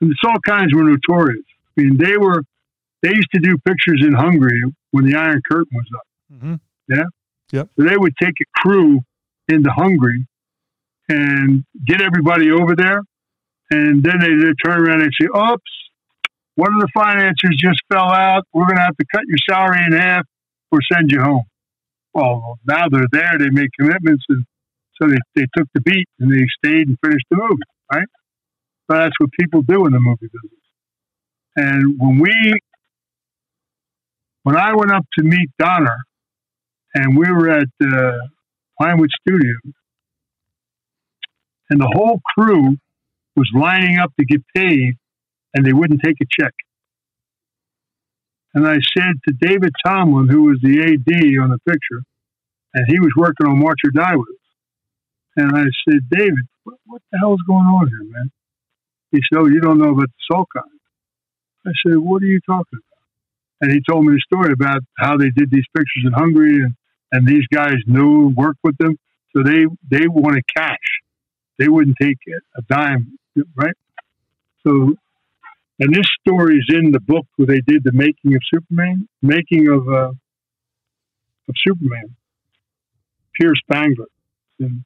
And 0.01 0.11
the 0.11 0.17
Salkinds 0.25 0.75
were 0.75 0.85
notorious. 0.85 1.45
I 1.77 1.83
mean, 1.83 1.97
they 1.97 2.17
were, 2.17 2.43
they 3.03 3.11
used 3.11 3.31
to 3.35 3.41
do 3.41 3.57
pictures 3.67 4.03
in 4.07 4.13
Hungary 4.13 4.63
when 4.91 5.07
the 5.07 5.17
Iron 5.17 5.41
Curtain 5.51 5.71
was 5.73 5.87
up. 5.95 6.07
Mm-hmm. 6.33 6.55
yeah. 7.53 7.65
So 7.77 7.85
they 7.85 7.97
would 7.97 8.15
take 8.21 8.35
a 8.41 8.61
crew 8.61 9.01
into 9.49 9.71
Hungary 9.71 10.27
and 11.09 11.65
get 11.87 12.01
everybody 12.01 12.51
over 12.51 12.77
there. 12.77 13.01
And 13.71 14.03
then 14.03 14.21
they 14.21 14.31
would 14.31 14.57
turn 14.65 14.87
around 14.87 15.03
and 15.03 15.13
say, 15.21 15.27
oops, 15.27 15.63
one 16.57 16.75
of 16.75 16.81
the 16.81 16.89
financiers 16.93 17.57
just 17.59 17.81
fell 17.91 18.11
out. 18.11 18.45
We're 18.53 18.67
going 18.67 18.77
to 18.77 18.83
have 18.83 18.97
to 18.97 19.07
cut 19.13 19.23
your 19.27 19.39
salary 19.49 19.85
in 19.87 19.93
half 19.93 20.27
or 20.71 20.81
send 20.93 21.11
you 21.11 21.21
home. 21.21 21.45
Well, 22.15 22.59
now 22.67 22.89
they're 22.89 23.07
there. 23.13 23.39
They 23.39 23.51
made 23.51 23.71
commitments. 23.79 24.25
And 24.29 24.45
so 25.01 25.09
they, 25.09 25.19
they 25.35 25.47
took 25.57 25.69
the 25.75 25.81
beat 25.81 26.09
and 26.19 26.33
they 26.33 26.47
stayed 26.65 26.89
and 26.89 26.99
finished 27.05 27.27
the 27.31 27.37
movie, 27.37 27.63
right? 27.93 28.09
So 28.91 28.97
that's 28.97 29.15
what 29.19 29.31
people 29.39 29.63
do 29.63 29.87
in 29.87 29.93
the 29.93 30.01
movie 30.01 30.27
business. 30.27 30.61
And 31.57 31.99
when 31.99 32.19
we, 32.19 32.55
when 34.43 34.57
I 34.57 34.75
went 34.75 34.93
up 34.93 35.07
to 35.19 35.25
meet 35.25 35.51
Donner, 35.59 35.99
and 36.95 37.17
we 37.17 37.31
were 37.31 37.51
at 37.51 37.69
uh, 37.85 38.19
Pinewood 38.81 39.11
Studios, 39.21 39.75
and 41.69 41.81
the 41.81 41.91
whole 41.95 42.21
crew 42.37 42.77
was 43.37 43.49
lining 43.55 43.99
up 43.99 44.13
to 44.19 44.25
get 44.25 44.43
paid, 44.55 44.95
and 45.55 45.65
they 45.65 45.73
wouldn't 45.73 46.01
take 46.05 46.17
a 46.21 46.27
check. 46.41 46.53
And 48.55 48.67
I 48.67 48.79
said 48.97 49.15
to 49.29 49.35
David 49.41 49.73
Tomblin, 49.87 50.29
who 50.29 50.45
was 50.45 50.59
the 50.63 50.81
AD 50.81 51.43
on 51.43 51.51
the 51.51 51.59
picture, 51.69 52.03
and 52.75 52.87
he 52.89 52.99
was 53.01 53.13
working 53.17 53.47
on 53.47 53.59
March 53.59 53.79
or 53.85 53.91
Die 53.91 54.17
with 54.17 54.29
us, 54.29 54.37
and 55.37 55.57
I 55.57 55.65
said, 55.89 56.09
David, 56.11 56.47
what, 56.65 57.03
the 57.13 57.19
hell 57.19 57.35
is 57.35 57.43
going 57.47 57.67
on 57.67 57.89
here, 57.89 58.05
man? 58.05 58.31
He 59.13 59.19
said, 59.19 59.41
Oh, 59.41 59.47
you 59.47 59.61
don't 59.61 59.79
know 59.79 59.91
about 59.91 60.09
the 60.09 60.35
Salkind. 60.35 60.79
I 61.67 61.73
said, 61.87 61.99
What 61.99 62.23
are 62.23 62.27
you 62.27 62.41
talking 62.47 62.79
about? 62.79 62.85
And 63.61 63.71
he 63.71 63.81
told 63.89 64.07
me 64.07 64.15
the 64.15 64.21
story 64.21 64.53
about 64.53 64.83
how 64.99 65.17
they 65.17 65.31
did 65.31 65.51
these 65.51 65.67
pictures 65.75 66.05
in 66.05 66.13
Hungary 66.13 66.63
and 66.63 66.75
and 67.13 67.27
these 67.27 67.47
guys 67.53 67.75
knew 67.87 68.33
worked 68.37 68.61
with 68.63 68.77
them, 68.79 68.97
so 69.35 69.43
they 69.43 69.65
they 69.91 70.07
wanted 70.07 70.45
cash. 70.57 70.77
They 71.59 71.69
wouldn't 71.69 71.97
take 72.01 72.19
a 72.57 72.63
dime, 72.73 73.19
right? 73.57 73.75
So, 74.67 74.95
and 75.81 75.95
this 75.95 76.07
story 76.21 76.57
is 76.57 76.69
in 76.73 76.93
the 76.93 77.01
book 77.01 77.27
where 77.37 77.47
they 77.47 77.61
did 77.67 77.83
the 77.85 77.93
making 77.93 78.35
of 78.35 78.43
Superman, 78.53 79.09
making 79.23 79.69
of 79.69 79.89
uh, 79.89 80.13
of 81.49 81.55
Superman. 81.67 82.17
Pierre 83.41 83.55
Spengler, 83.55 84.07
and 84.59 84.85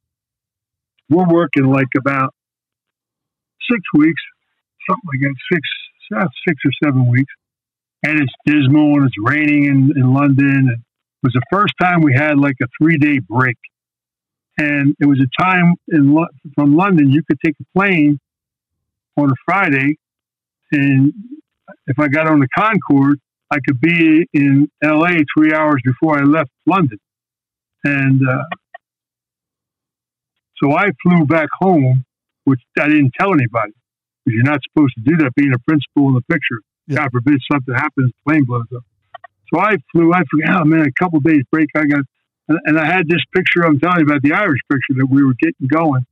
we're 1.11 1.27
working 1.29 1.65
like 1.65 1.89
about 1.99 2.35
six 3.69 3.81
weeks, 3.95 4.23
something 4.89 5.09
like 5.13 5.21
that, 5.23 5.35
six 5.53 5.69
uh, 6.17 6.29
six 6.47 6.61
or 6.65 6.71
seven 6.85 7.07
weeks, 7.11 7.33
and 8.05 8.21
it's 8.21 8.33
dismal 8.47 8.95
and 8.95 9.07
it's 9.07 9.17
raining 9.19 9.65
in, 9.65 9.93
in 9.97 10.15
London 10.15 10.69
and 10.69 10.71
it 10.71 10.79
was 11.23 11.33
the 11.33 11.43
first 11.51 11.73
time 11.81 12.03
we 12.03 12.13
had 12.15 12.39
like 12.39 12.57
a 12.63 12.67
three 12.79 12.99
day 12.99 13.19
break. 13.19 13.57
And 14.59 14.95
it 15.01 15.07
was 15.07 15.21
a 15.21 15.43
time 15.43 15.75
in 15.89 16.17
from 16.55 16.77
London 16.77 17.11
you 17.11 17.23
could 17.29 17.39
take 17.45 17.57
a 17.61 17.79
plane 17.79 18.21
on 19.17 19.31
a 19.31 19.35
Friday, 19.45 19.97
and 20.75 21.13
if 21.87 21.99
I 21.99 22.09
got 22.09 22.27
on 22.29 22.41
the 22.41 22.49
Concorde, 22.57 23.19
I 23.51 23.59
could 23.67 23.81
be 23.81 24.27
in 24.33 24.69
LA 24.83 25.17
three 25.37 25.53
hours 25.53 25.81
before 25.85 26.19
I 26.19 26.25
left 26.25 26.51
London. 26.67 26.99
And 27.85 28.21
uh, 28.29 28.45
so 30.63 30.73
I 30.73 30.87
flew 31.03 31.27
back 31.27 31.49
home, 31.61 32.05
which 32.45 32.61
I 32.79 32.89
didn't 32.89 33.13
tell 33.19 33.33
anybody 33.33 33.73
because 34.25 34.35
you're 34.37 34.45
not 34.45 34.61
supposed 34.69 34.95
to 34.95 35.03
do 35.03 35.17
that 35.19 35.35
being 35.37 35.53
a 35.55 35.59
principal 35.61 36.09
in 36.09 36.15
the 36.15 36.23
picture. 36.23 36.61
Yeah. 36.87 36.97
God 36.97 37.11
forbid 37.13 37.41
something 37.51 37.75
happens, 37.75 38.13
plane 38.27 38.45
blows 38.45 38.65
up. 38.75 38.83
So 39.53 39.61
I 39.61 39.77
flew. 39.93 40.13
I 40.13 40.23
forgot. 40.31 40.63
Oh 40.63 40.65
man, 40.65 40.87
a 40.87 40.93
couple 40.93 41.21
days 41.21 41.43
break. 41.51 41.69
I 41.77 41.85
got, 41.85 42.01
and, 42.49 42.59
and 42.65 42.79
I 42.79 42.87
had 42.87 43.09
this 43.09 43.23
picture. 43.35 43.65
I'm 43.65 43.79
telling 43.79 44.01
you 44.01 44.07
about 44.07 44.23
the 44.23 44.33
Irish 44.33 44.61
picture 44.71 44.95
that 44.99 45.07
we 45.11 45.23
were 45.25 45.35
getting 45.41 45.69
going. 45.69 46.07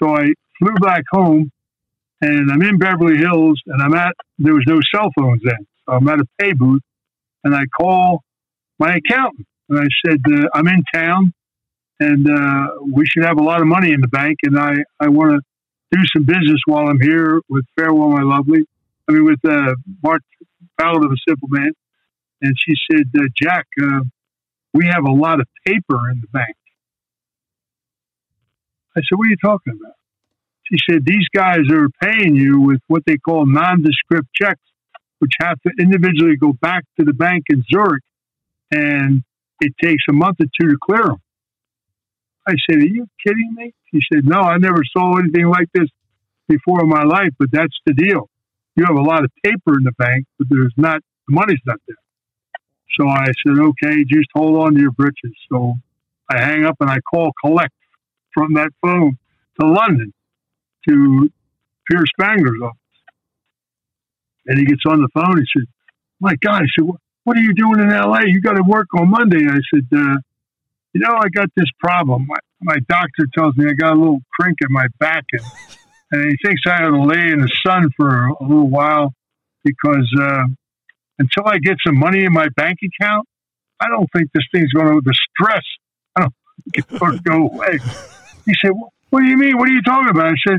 So 0.00 0.14
I 0.14 0.26
flew 0.58 0.74
back 0.80 1.04
home, 1.10 1.50
and 2.24 2.50
I'm 2.50 2.62
in 2.62 2.78
Beverly 2.78 3.18
Hills, 3.18 3.60
and 3.66 3.82
I'm 3.82 3.94
at. 3.94 4.14
There 4.38 4.54
was 4.54 4.64
no 4.66 4.80
cell 4.94 5.10
phones 5.18 5.42
then, 5.44 5.66
so 5.86 5.94
I'm 5.94 6.08
at 6.08 6.20
a 6.20 6.24
pay 6.40 6.52
booth, 6.52 6.82
and 7.44 7.54
I 7.54 7.64
call 7.78 8.22
my 8.78 8.96
accountant, 8.96 9.46
and 9.68 9.80
I 9.80 9.86
said 10.06 10.18
uh, 10.32 10.48
I'm 10.54 10.68
in 10.68 10.82
town, 10.94 11.32
and 12.00 12.28
uh, 12.28 12.66
we 12.92 13.06
should 13.06 13.24
have 13.24 13.38
a 13.38 13.42
lot 13.42 13.60
of 13.60 13.66
money 13.66 13.92
in 13.92 14.00
the 14.00 14.08
bank, 14.08 14.38
and 14.42 14.58
I 14.58 14.74
I 15.00 15.08
want 15.08 15.32
to 15.32 15.40
do 15.96 16.02
some 16.14 16.24
business 16.24 16.60
while 16.66 16.88
I'm 16.88 17.00
here 17.00 17.40
with 17.48 17.64
Farewell 17.76 18.10
My 18.10 18.22
Lovely. 18.22 18.64
I 19.08 19.12
mean 19.12 19.24
with 19.24 19.44
uh, 19.44 19.74
Mark 20.02 20.22
Ballad 20.78 21.04
of 21.04 21.12
a 21.12 21.16
Simple 21.28 21.48
Man 21.48 21.72
and 22.44 22.54
she 22.58 22.74
said, 22.90 23.06
uh, 23.18 23.24
Jack, 23.40 23.66
uh, 23.82 24.00
we 24.74 24.86
have 24.86 25.04
a 25.04 25.10
lot 25.10 25.40
of 25.40 25.46
paper 25.66 26.10
in 26.10 26.20
the 26.20 26.28
bank. 26.32 26.56
I 28.96 29.00
said, 29.00 29.16
What 29.16 29.26
are 29.26 29.30
you 29.30 29.36
talking 29.42 29.78
about? 29.80 29.94
She 30.70 30.78
said, 30.88 31.04
These 31.04 31.28
guys 31.34 31.60
are 31.70 31.88
paying 32.02 32.34
you 32.34 32.60
with 32.60 32.80
what 32.88 33.02
they 33.06 33.16
call 33.16 33.46
nondescript 33.46 34.28
checks, 34.34 34.60
which 35.18 35.32
have 35.40 35.60
to 35.62 35.72
individually 35.78 36.36
go 36.36 36.52
back 36.52 36.84
to 36.98 37.04
the 37.04 37.12
bank 37.12 37.44
in 37.50 37.62
Zurich, 37.72 38.02
and 38.70 39.22
it 39.60 39.72
takes 39.82 40.04
a 40.08 40.12
month 40.12 40.36
or 40.40 40.46
two 40.60 40.68
to 40.68 40.76
clear 40.82 41.04
them. 41.04 41.20
I 42.46 42.54
said, 42.68 42.80
Are 42.80 42.86
you 42.86 43.06
kidding 43.26 43.54
me? 43.54 43.72
She 43.92 44.00
said, 44.12 44.24
No, 44.24 44.40
I 44.40 44.58
never 44.58 44.82
saw 44.96 45.18
anything 45.18 45.48
like 45.48 45.68
this 45.74 45.88
before 46.48 46.82
in 46.82 46.88
my 46.88 47.04
life, 47.04 47.30
but 47.38 47.50
that's 47.52 47.76
the 47.86 47.92
deal. 47.94 48.28
You 48.76 48.84
have 48.86 48.96
a 48.96 49.02
lot 49.02 49.24
of 49.24 49.30
paper 49.44 49.78
in 49.78 49.84
the 49.84 49.92
bank, 49.98 50.26
but 50.38 50.48
there's 50.50 50.74
not, 50.76 51.00
the 51.28 51.34
money's 51.34 51.60
not 51.64 51.78
there. 51.86 51.96
So 52.98 53.08
I 53.08 53.26
said, 53.26 53.58
okay, 53.58 54.04
just 54.04 54.28
hold 54.34 54.62
on 54.62 54.74
to 54.74 54.80
your 54.80 54.90
britches. 54.92 55.32
So 55.50 55.74
I 56.30 56.40
hang 56.40 56.64
up 56.64 56.76
and 56.80 56.90
I 56.90 56.98
call 57.00 57.32
collect 57.44 57.74
from 58.32 58.54
that 58.54 58.70
phone 58.82 59.18
to 59.60 59.66
London 59.66 60.12
to 60.88 61.30
Pierre 61.88 62.04
Spengler's 62.18 62.60
office. 62.62 62.78
And 64.46 64.58
he 64.58 64.64
gets 64.64 64.82
on 64.86 65.00
the 65.00 65.08
phone. 65.14 65.38
He 65.38 65.46
said, 65.56 65.66
my 66.20 66.34
God, 66.42 66.62
he 66.62 66.68
said, 66.76 66.86
"What- 66.86 67.36
are 67.36 67.40
you 67.40 67.54
doing 67.54 67.80
in 67.80 67.88
LA? 67.88 68.20
You 68.26 68.40
got 68.40 68.54
to 68.54 68.62
work 68.62 68.88
on 68.94 69.10
Monday. 69.10 69.46
I 69.48 69.58
said, 69.72 69.86
uh, 69.92 70.16
you 70.92 71.00
know, 71.00 71.16
I 71.16 71.28
got 71.28 71.48
this 71.56 71.70
problem. 71.78 72.26
My, 72.26 72.36
my 72.60 72.76
doctor 72.88 73.26
tells 73.36 73.56
me 73.56 73.66
I 73.68 73.72
got 73.72 73.94
a 73.94 73.98
little 73.98 74.20
crink 74.38 74.58
in 74.60 74.68
my 74.70 74.86
back 75.00 75.24
and, 75.32 75.42
and 76.12 76.30
he 76.30 76.36
thinks 76.44 76.62
I 76.66 76.84
ought 76.84 76.90
to 76.90 77.02
lay 77.02 77.32
in 77.32 77.40
the 77.40 77.50
sun 77.66 77.88
for 77.96 78.26
a 78.26 78.42
little 78.42 78.68
while 78.68 79.14
because, 79.64 80.08
uh, 80.20 80.44
until 81.18 81.46
I 81.46 81.58
get 81.58 81.76
some 81.86 81.98
money 81.98 82.24
in 82.24 82.32
my 82.32 82.48
bank 82.56 82.78
account, 82.84 83.26
I 83.80 83.88
don't 83.88 84.08
think 84.14 84.30
this 84.32 84.44
thing's 84.52 84.72
going 84.72 84.88
to, 84.88 85.00
the 85.04 85.14
stress, 85.32 85.62
I 86.16 86.22
don't 86.22 86.34
think 86.64 86.86
it's 86.86 86.98
going 86.98 87.16
to 87.16 87.22
go 87.22 87.48
away. 87.48 87.78
He 88.46 88.54
said, 88.62 88.72
What 89.10 89.20
do 89.20 89.26
you 89.26 89.36
mean? 89.36 89.56
What 89.58 89.68
are 89.68 89.72
you 89.72 89.82
talking 89.82 90.10
about? 90.10 90.26
I 90.26 90.34
said, 90.46 90.58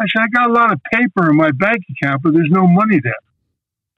I 0.00 0.04
said, 0.08 0.22
I 0.24 0.28
got 0.32 0.48
a 0.48 0.52
lot 0.52 0.72
of 0.72 0.80
paper 0.92 1.30
in 1.30 1.36
my 1.36 1.50
bank 1.52 1.84
account, 1.92 2.22
but 2.22 2.32
there's 2.32 2.50
no 2.50 2.66
money 2.66 3.00
there. 3.02 3.20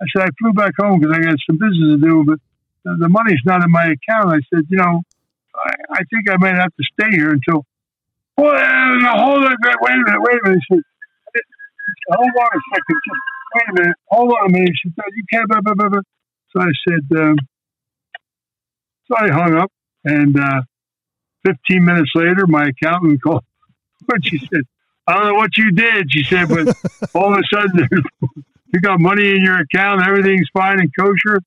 I 0.01 0.05
said, 0.13 0.27
I 0.27 0.31
flew 0.41 0.53
back 0.53 0.73
home 0.81 0.99
because 0.99 1.17
I 1.17 1.21
got 1.23 1.37
some 1.47 1.59
business 1.59 1.95
to 1.95 1.99
do, 1.99 2.25
but 2.27 2.39
the, 2.85 3.09
money's 3.09 3.41
not 3.45 3.63
in 3.63 3.71
my 3.71 3.95
account. 3.95 4.35
I 4.35 4.41
said, 4.53 4.65
You 4.69 4.79
know, 4.79 5.03
I, 5.55 5.75
I 5.93 5.99
think 6.11 6.29
I 6.29 6.37
might 6.39 6.57
have 6.57 6.75
to 6.75 6.85
stay 6.99 7.11
here 7.17 7.31
until, 7.31 7.65
well, 8.37 8.51
hold 9.15 9.45
on, 9.45 9.55
wait 9.63 9.95
a 9.95 9.99
minute, 9.99 10.21
wait 10.21 10.39
a 10.45 10.49
minute. 10.49 10.61
He 10.69 10.77
said, 10.77 10.83
hold 12.11 12.31
on 12.31 12.47
a 12.47 12.61
second. 12.75 12.99
Just 13.07 13.21
wait 13.55 13.69
a 13.69 13.83
minute. 13.83 13.97
Hold 14.09 14.33
on 14.33 14.47
a 14.49 14.53
minute. 14.53 14.73
She 14.83 14.89
said, 14.91 15.05
you 15.15 15.25
can't. 15.33 15.49
Blah, 15.49 15.61
blah, 15.61 15.75
blah, 15.75 15.89
blah. 15.89 16.01
So 16.51 16.61
I 16.63 16.73
said, 16.89 17.19
um, 17.19 17.37
so 19.07 19.17
I 19.17 19.29
hung 19.31 19.55
up. 19.55 19.71
And 20.05 20.39
uh, 20.39 20.63
15 21.47 21.85
minutes 21.85 22.11
later, 22.15 22.47
my 22.49 22.69
accountant 22.69 23.23
called. 23.25 23.45
But 24.07 24.25
she 24.25 24.39
said, 24.39 24.63
I 25.07 25.15
don't 25.15 25.27
know 25.27 25.35
what 25.35 25.57
you 25.57 25.73
did. 25.73 26.13
She 26.13 26.25
said, 26.25 26.49
but 26.49 26.77
all 27.15 27.33
of 27.33 27.39
a 27.39 27.43
sudden, 27.55 27.89
you 28.73 28.81
got 28.81 29.01
money 29.01 29.31
in 29.31 29.43
your 29.43 29.61
account. 29.61 30.07
Everything's 30.07 30.49
fine 30.53 30.81
and 30.81 30.91
kosher. 30.99 31.41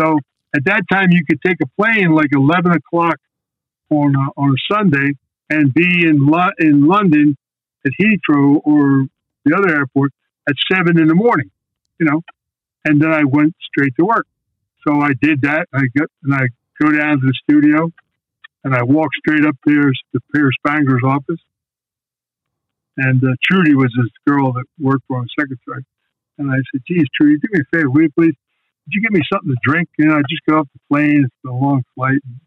So 0.00 0.18
at 0.54 0.64
that 0.64 0.82
time, 0.90 1.10
you 1.10 1.24
could 1.24 1.40
take 1.42 1.58
a 1.62 1.82
plane 1.82 2.10
like 2.10 2.30
11 2.32 2.72
o'clock 2.72 3.18
on 3.90 4.14
a, 4.14 4.40
on 4.40 4.50
a 4.50 4.74
Sunday 4.74 5.12
and 5.50 5.72
be 5.72 6.06
in 6.06 6.26
Lo- 6.26 6.52
in 6.58 6.86
London 6.86 7.36
at 7.84 7.92
Heathrow 8.00 8.60
or 8.64 9.06
the 9.44 9.56
other 9.56 9.76
airport 9.76 10.12
at 10.48 10.54
seven 10.72 10.98
in 10.98 11.06
the 11.08 11.14
morning, 11.14 11.50
you 11.98 12.06
know, 12.06 12.22
and 12.84 13.00
then 13.00 13.12
I 13.12 13.24
went 13.24 13.54
straight 13.60 13.94
to 13.96 14.04
work. 14.04 14.26
So 14.86 15.00
I 15.00 15.10
did 15.20 15.42
that. 15.42 15.68
I 15.72 15.82
got 15.96 16.08
and 16.22 16.34
I 16.34 16.48
go 16.80 16.90
down 16.90 17.20
to 17.20 17.26
the 17.26 17.34
studio, 17.44 17.90
and 18.64 18.74
I 18.74 18.82
walk 18.82 19.10
straight 19.18 19.44
up 19.44 19.56
there 19.64 19.90
to 19.90 20.20
Pierre 20.32 20.50
Spengler's 20.58 21.02
office. 21.04 21.40
And 22.96 23.22
uh, 23.22 23.34
Trudy 23.44 23.74
was 23.74 23.92
this 23.96 24.10
girl 24.26 24.52
that 24.52 24.64
worked 24.80 25.04
for 25.06 25.18
him, 25.18 25.26
secretary. 25.38 25.84
And 26.38 26.50
I 26.50 26.56
said, 26.56 26.82
"Geez, 26.86 27.04
Trudy, 27.14 27.36
do 27.38 27.48
me 27.52 27.60
a 27.60 27.76
favor, 27.76 27.90
will 27.90 28.02
you 28.02 28.10
please? 28.10 28.34
Could 28.84 28.94
you 28.94 29.02
give 29.02 29.12
me 29.12 29.22
something 29.32 29.50
to 29.50 29.56
drink? 29.62 29.88
You 29.98 30.06
know, 30.06 30.16
I 30.16 30.22
just 30.28 30.44
got 30.48 30.60
off 30.60 30.68
the 30.72 30.80
plane. 30.88 31.24
It's 31.24 31.34
been 31.42 31.52
a 31.52 31.56
long 31.56 31.82
flight." 31.94 32.20
And, 32.24 32.40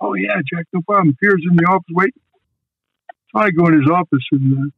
oh 0.00 0.14
yeah, 0.14 0.36
Jack, 0.52 0.66
no 0.72 0.82
problem. 0.82 1.16
Pierre's 1.20 1.44
in 1.48 1.56
the 1.56 1.64
office 1.64 1.86
waiting. 1.90 2.22
So 3.32 3.40
I 3.40 3.50
go 3.50 3.66
in 3.66 3.80
his 3.80 3.90
office 3.90 4.24
and 4.32 4.52
uh, 4.52 4.70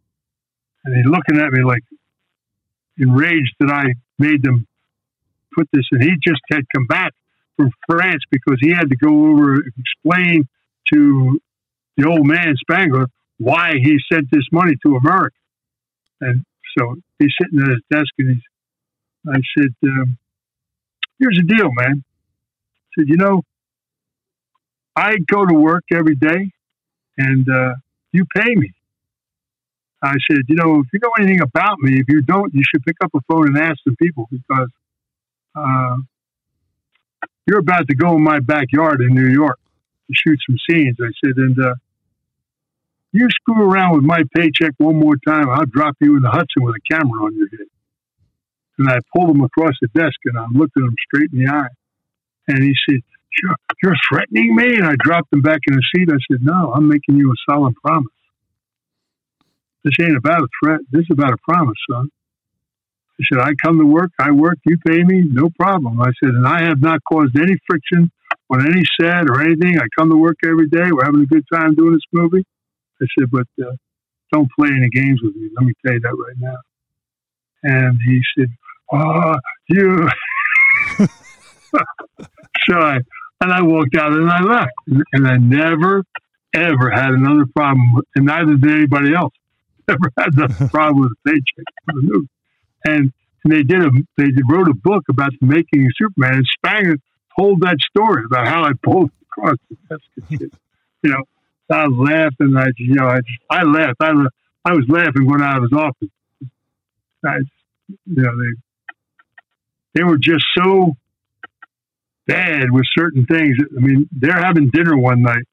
and 0.84 0.96
he's 0.96 1.06
looking 1.06 1.38
at 1.38 1.52
me 1.52 1.62
like 1.62 1.84
enraged 2.98 3.54
that 3.60 3.70
I 3.70 3.94
made 4.18 4.42
them 4.42 4.66
put 5.54 5.68
this. 5.72 5.84
And 5.92 6.02
he 6.02 6.10
just 6.26 6.40
had 6.50 6.62
come 6.74 6.86
back 6.86 7.12
from 7.56 7.70
France 7.88 8.22
because 8.30 8.58
he 8.60 8.70
had 8.70 8.88
to 8.88 8.96
go 8.96 9.26
over 9.26 9.54
and 9.54 9.72
explain 9.78 10.48
to 10.92 11.40
the 11.96 12.08
old 12.08 12.26
man 12.26 12.54
Spengler 12.56 13.06
why 13.38 13.72
he 13.74 13.98
sent 14.12 14.30
this 14.30 14.44
money 14.52 14.74
to 14.84 14.96
America. 14.96 15.36
And 16.20 16.44
so 16.76 16.96
he's 17.18 17.32
sitting 17.40 17.60
at 17.60 17.68
his 17.68 17.82
desk 17.90 18.12
and 18.18 18.34
he's, 18.34 18.42
I 19.28 19.40
said, 19.56 19.74
um, 19.84 20.18
here's 21.18 21.36
the 21.36 21.54
deal, 21.54 21.70
man. 21.72 22.04
I 22.04 23.00
said, 23.00 23.08
you 23.08 23.16
know, 23.16 23.42
I 24.96 25.16
go 25.30 25.46
to 25.46 25.54
work 25.54 25.84
every 25.92 26.16
day 26.16 26.50
and 27.16 27.48
uh, 27.48 27.74
you 28.12 28.24
pay 28.34 28.54
me. 28.54 28.72
I 30.02 30.14
said, 30.30 30.42
you 30.48 30.56
know, 30.56 30.80
if 30.80 30.86
you 30.92 31.00
know 31.02 31.10
anything 31.18 31.40
about 31.40 31.78
me, 31.80 31.98
if 31.98 32.06
you 32.08 32.22
don't, 32.22 32.52
you 32.54 32.62
should 32.64 32.84
pick 32.84 32.96
up 33.02 33.10
a 33.14 33.20
phone 33.28 33.48
and 33.48 33.58
ask 33.58 33.78
some 33.84 33.96
people 33.96 34.28
because 34.30 34.68
uh, 35.56 35.96
you're 37.46 37.58
about 37.58 37.88
to 37.88 37.96
go 37.96 38.14
in 38.14 38.22
my 38.22 38.38
backyard 38.38 39.00
in 39.00 39.14
New 39.14 39.28
York 39.28 39.58
to 40.06 40.14
shoot 40.14 40.38
some 40.48 40.56
scenes. 40.68 40.96
I 41.00 41.10
said, 41.24 41.36
and 41.36 41.58
uh, 41.58 41.74
you 43.12 43.28
screw 43.30 43.70
around 43.70 43.94
with 43.96 44.04
my 44.04 44.22
paycheck 44.36 44.72
one 44.78 44.96
more 44.96 45.16
time, 45.26 45.48
I'll 45.48 45.66
drop 45.66 45.96
you 46.00 46.16
in 46.16 46.22
the 46.22 46.30
Hudson 46.30 46.62
with 46.62 46.74
a 46.76 46.94
camera 46.94 47.24
on 47.24 47.36
your 47.36 47.48
head. 47.48 47.66
And 48.78 48.88
I 48.88 48.98
pulled 49.14 49.30
him 49.30 49.42
across 49.42 49.74
the 49.80 49.88
desk 49.88 50.16
and 50.26 50.38
I 50.38 50.46
looked 50.52 50.76
at 50.76 50.84
him 50.84 50.94
straight 51.06 51.30
in 51.32 51.44
the 51.44 51.50
eye. 51.50 51.68
And 52.48 52.62
he 52.62 52.74
said, 52.88 53.00
you're, 53.42 53.56
you're 53.82 53.96
threatening 54.08 54.54
me? 54.54 54.76
And 54.76 54.86
I 54.86 54.94
dropped 54.98 55.32
him 55.32 55.42
back 55.42 55.60
in 55.66 55.74
his 55.74 55.86
seat. 55.94 56.08
I 56.10 56.18
said, 56.30 56.40
no, 56.42 56.72
I'm 56.72 56.88
making 56.88 57.16
you 57.16 57.32
a 57.32 57.34
solemn 57.50 57.74
promise. 57.84 58.12
This 59.84 59.94
ain't 60.00 60.16
about 60.16 60.42
a 60.42 60.48
threat. 60.62 60.80
This 60.90 61.02
is 61.02 61.12
about 61.12 61.32
a 61.32 61.38
promise, 61.48 61.78
son. 61.90 62.08
I 63.20 63.24
said, 63.32 63.40
I 63.40 63.50
come 63.64 63.78
to 63.78 63.84
work, 63.84 64.12
I 64.20 64.30
work, 64.30 64.58
you 64.64 64.78
pay 64.86 65.02
me, 65.02 65.22
no 65.22 65.50
problem. 65.58 66.00
I 66.00 66.12
said, 66.22 66.34
and 66.34 66.46
I 66.46 66.62
have 66.62 66.80
not 66.80 67.00
caused 67.10 67.36
any 67.36 67.56
friction 67.66 68.12
on 68.50 68.64
any 68.64 68.82
set 69.00 69.28
or 69.28 69.40
anything. 69.42 69.76
I 69.78 69.86
come 69.98 70.10
to 70.10 70.16
work 70.16 70.36
every 70.44 70.68
day. 70.68 70.90
We're 70.92 71.04
having 71.04 71.22
a 71.22 71.26
good 71.26 71.44
time 71.52 71.74
doing 71.74 71.94
this 71.94 72.02
movie. 72.12 72.44
I 73.00 73.06
said, 73.18 73.30
but 73.30 73.46
uh, 73.62 73.72
don't 74.32 74.50
play 74.58 74.68
any 74.68 74.88
games 74.90 75.20
with 75.22 75.34
me. 75.34 75.50
Let 75.56 75.66
me 75.66 75.72
tell 75.84 75.94
you 75.94 76.00
that 76.00 76.08
right 76.08 76.36
now. 76.38 76.56
And 77.62 77.98
he 78.04 78.20
said, 78.36 78.48
oh, 78.92 79.34
you. 79.68 80.08
so 82.66 82.74
I, 82.74 82.98
and 83.40 83.52
I 83.52 83.62
walked 83.62 83.96
out 83.96 84.12
and 84.12 84.30
I 84.30 84.40
left. 84.42 84.72
And 85.12 85.26
I 85.26 85.36
never, 85.36 86.04
ever 86.54 86.90
had 86.90 87.10
another 87.10 87.46
problem, 87.54 88.02
and 88.14 88.26
neither 88.26 88.56
did 88.56 88.70
anybody 88.70 89.14
else. 89.14 89.32
Never 89.88 90.12
had 90.18 90.38
a 90.38 90.68
problem 90.68 91.00
with 91.00 91.12
a 91.12 91.30
paycheck. 91.30 92.28
And, 92.84 93.12
and 93.44 93.52
they 93.52 93.62
did 93.62 93.82
a, 93.82 93.90
they 94.18 94.26
wrote 94.46 94.68
a 94.68 94.74
book 94.74 95.04
about 95.08 95.30
the 95.40 95.46
making 95.46 95.86
of 95.86 95.92
Superman, 95.96 96.34
and 96.34 96.46
Spengler 96.46 96.96
told 97.38 97.62
that 97.62 97.78
story 97.88 98.24
about 98.26 98.48
how 98.48 98.64
I 98.64 98.72
pulled 98.82 99.10
across 99.22 99.56
the 99.70 99.76
desk. 99.88 100.50
You 101.02 101.10
know, 101.10 101.24
I 101.70 101.86
was 101.86 102.10
laughing. 102.10 102.56
I, 102.56 102.66
you 102.78 102.94
know, 102.94 103.06
I, 103.06 103.18
just 103.18 103.40
I 103.50 103.62
laughed. 103.62 103.96
I, 104.00 104.12
I 104.64 104.72
was 104.72 104.84
laughing 104.88 105.26
when 105.26 105.42
I 105.42 105.58
was 105.58 105.70
office. 105.72 106.08
I, 107.24 107.38
you 107.88 108.22
know, 108.22 108.32
they, 108.38 108.52
they 109.94 110.04
were 110.04 110.18
just 110.18 110.44
so 110.56 110.96
bad 112.26 112.70
with 112.70 112.84
certain 112.96 113.26
things. 113.26 113.56
I 113.76 113.80
mean, 113.80 114.08
they're 114.12 114.40
having 114.40 114.70
dinner 114.70 114.96
one 114.96 115.22
night 115.22 115.44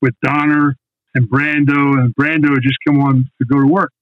with 0.00 0.14
Donner 0.22 0.76
and 1.14 1.28
Brando, 1.28 1.98
and 1.98 2.14
Brando 2.14 2.50
had 2.50 2.62
just 2.62 2.78
come 2.86 3.00
on 3.00 3.30
to 3.38 3.44
go 3.44 3.60
to 3.60 3.66
work, 3.66 3.92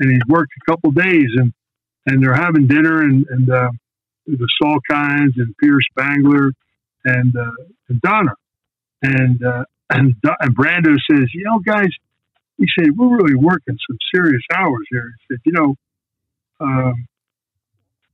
and 0.00 0.10
he's 0.10 0.22
worked 0.28 0.52
a 0.60 0.70
couple 0.70 0.90
days, 0.90 1.30
and 1.36 1.52
and 2.06 2.22
they're 2.22 2.34
having 2.34 2.66
dinner, 2.66 3.02
and 3.02 3.26
and 3.28 3.50
uh, 3.50 3.70
the 4.26 4.48
Salkinds 4.60 5.36
and 5.36 5.54
Pierre 5.58 5.80
Spengler 5.90 6.52
and 7.04 7.36
uh, 7.36 7.50
and 7.88 8.00
Donner, 8.00 8.36
and 9.02 9.44
uh, 9.44 9.64
and 9.90 10.14
and 10.40 10.56
Brando 10.56 10.96
says, 11.10 11.26
you 11.34 11.44
know, 11.44 11.58
guys, 11.60 11.88
he 12.58 12.66
said 12.78 12.96
we're 12.96 13.16
really 13.16 13.36
working 13.36 13.78
some 13.88 13.98
serious 14.14 14.42
hours 14.54 14.86
here. 14.90 15.12
He 15.18 15.34
said, 15.34 15.40
you 15.44 15.52
know, 15.52 15.74
um, 16.60 17.06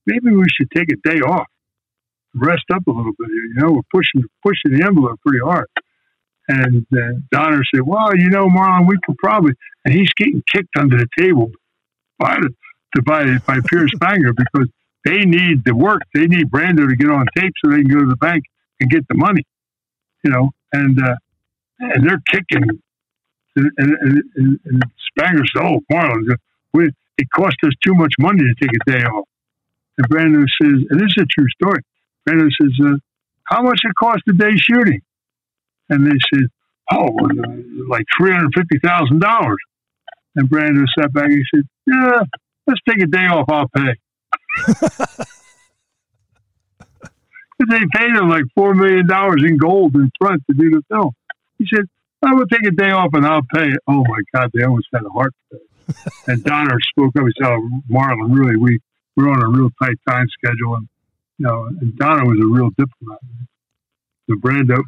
maybe 0.06 0.30
we 0.30 0.44
should 0.54 0.70
take 0.74 0.88
a 0.92 1.08
day 1.08 1.20
off, 1.20 1.46
rest 2.34 2.64
up 2.72 2.86
a 2.86 2.90
little 2.90 3.12
bit 3.18 3.28
here. 3.28 3.44
You 3.44 3.54
know, 3.56 3.72
we're 3.72 3.82
pushing 3.92 4.28
pushing 4.42 4.78
the 4.78 4.84
envelope 4.86 5.20
pretty 5.24 5.42
hard. 5.44 5.68
And 6.48 6.86
uh, 6.92 7.20
Donner 7.30 7.62
said, 7.72 7.82
"Well, 7.86 8.16
you 8.16 8.28
know, 8.28 8.48
Marlon, 8.48 8.86
we 8.88 8.96
could 9.04 9.16
probably." 9.18 9.52
And 9.84 9.94
he's 9.94 10.12
getting 10.16 10.42
kicked 10.52 10.76
under 10.76 10.96
the 10.98 11.06
table 11.16 11.50
by 12.18 12.36
to 12.36 13.02
by 13.02 13.38
by 13.46 13.60
Pierre 13.68 13.88
Spengler 13.88 14.32
because 14.32 14.68
they 15.04 15.20
need 15.20 15.64
the 15.64 15.74
work. 15.74 16.02
They 16.14 16.26
need 16.26 16.50
Brando 16.50 16.88
to 16.88 16.96
get 16.96 17.10
on 17.10 17.26
tape 17.36 17.52
so 17.64 17.70
they 17.70 17.82
can 17.82 17.88
go 17.88 18.00
to 18.00 18.06
the 18.06 18.16
bank 18.16 18.44
and 18.80 18.90
get 18.90 19.06
the 19.08 19.14
money. 19.14 19.42
You 20.24 20.30
know, 20.30 20.50
and 20.72 21.00
uh, 21.02 21.16
and 21.82 22.08
they're 22.08 22.22
kicking. 22.30 22.64
And, 23.54 23.70
and, 23.76 24.22
and, 24.36 24.60
and 24.64 24.82
Spengler 25.08 25.44
said, 25.54 25.62
"Oh, 25.62 25.80
Marlon, 25.92 26.36
we, 26.72 26.90
it 27.18 27.28
cost 27.34 27.56
us 27.64 27.72
too 27.84 27.94
much 27.94 28.12
money 28.18 28.40
to 28.40 28.54
take 28.60 28.74
a 28.74 28.90
day 28.90 29.04
off." 29.04 29.28
And 29.98 30.08
Brando 30.08 30.46
says, 30.62 30.86
and 30.88 30.98
this 31.00 31.12
is 31.16 31.24
a 31.24 31.26
true 31.26 31.48
story. 31.60 31.82
Brando 32.26 32.48
says, 32.60 32.72
uh, 32.82 32.96
"How 33.44 33.62
much 33.62 33.80
it 33.82 33.92
cost 33.98 34.22
a 34.28 34.32
day 34.32 34.56
shooting?" 34.56 35.02
And 35.90 36.06
they 36.06 36.16
said, 36.32 36.46
"Oh, 36.92 37.08
like 37.90 38.06
three 38.16 38.32
hundred 38.32 38.52
fifty 38.56 38.78
thousand 38.78 39.20
dollars." 39.20 39.58
And 40.34 40.48
Brando 40.48 40.84
sat 40.98 41.12
back 41.12 41.26
and 41.26 41.34
he 41.34 41.44
said, 41.54 41.64
"Yeah, 41.86 42.22
let's 42.66 42.80
take 42.88 43.02
a 43.02 43.06
day 43.06 43.26
off. 43.26 43.48
I'll 43.50 43.68
pay." 43.68 43.94
they 47.70 47.80
paid 47.94 48.16
him 48.16 48.28
like 48.28 48.44
four 48.54 48.74
million 48.74 49.06
dollars 49.06 49.42
in 49.46 49.56
gold 49.56 49.94
in 49.94 50.10
front 50.18 50.42
to 50.50 50.56
do 50.56 50.70
the 50.70 50.82
film. 50.90 51.12
He 51.62 51.76
said, 51.76 51.84
"I 52.22 52.34
will 52.34 52.46
take 52.46 52.66
a 52.66 52.70
day 52.70 52.90
off 52.90 53.10
and 53.14 53.24
I'll 53.24 53.46
pay." 53.54 53.70
Oh 53.86 54.04
my 54.04 54.20
God, 54.34 54.50
they 54.52 54.64
almost 54.64 54.88
had 54.92 55.04
a 55.04 55.10
heart 55.10 55.32
attack. 55.50 56.12
and 56.26 56.42
Donner 56.44 56.78
spoke 56.90 57.16
up. 57.16 57.24
He 57.24 57.32
said, 57.40 57.50
oh, 57.50 57.80
"Marlon, 57.90 58.36
really, 58.36 58.56
we 58.56 58.78
we're 59.16 59.30
on 59.30 59.42
a 59.42 59.48
real 59.48 59.70
tight 59.82 59.96
time 60.08 60.26
schedule, 60.28 60.76
and 60.76 60.88
you 61.38 61.46
know, 61.46 61.66
and 61.66 61.96
Donner 61.96 62.24
was 62.24 62.38
a 62.40 62.46
real 62.46 62.70
diplomat." 62.70 63.20
The 64.28 64.34
Brando, 64.34 64.82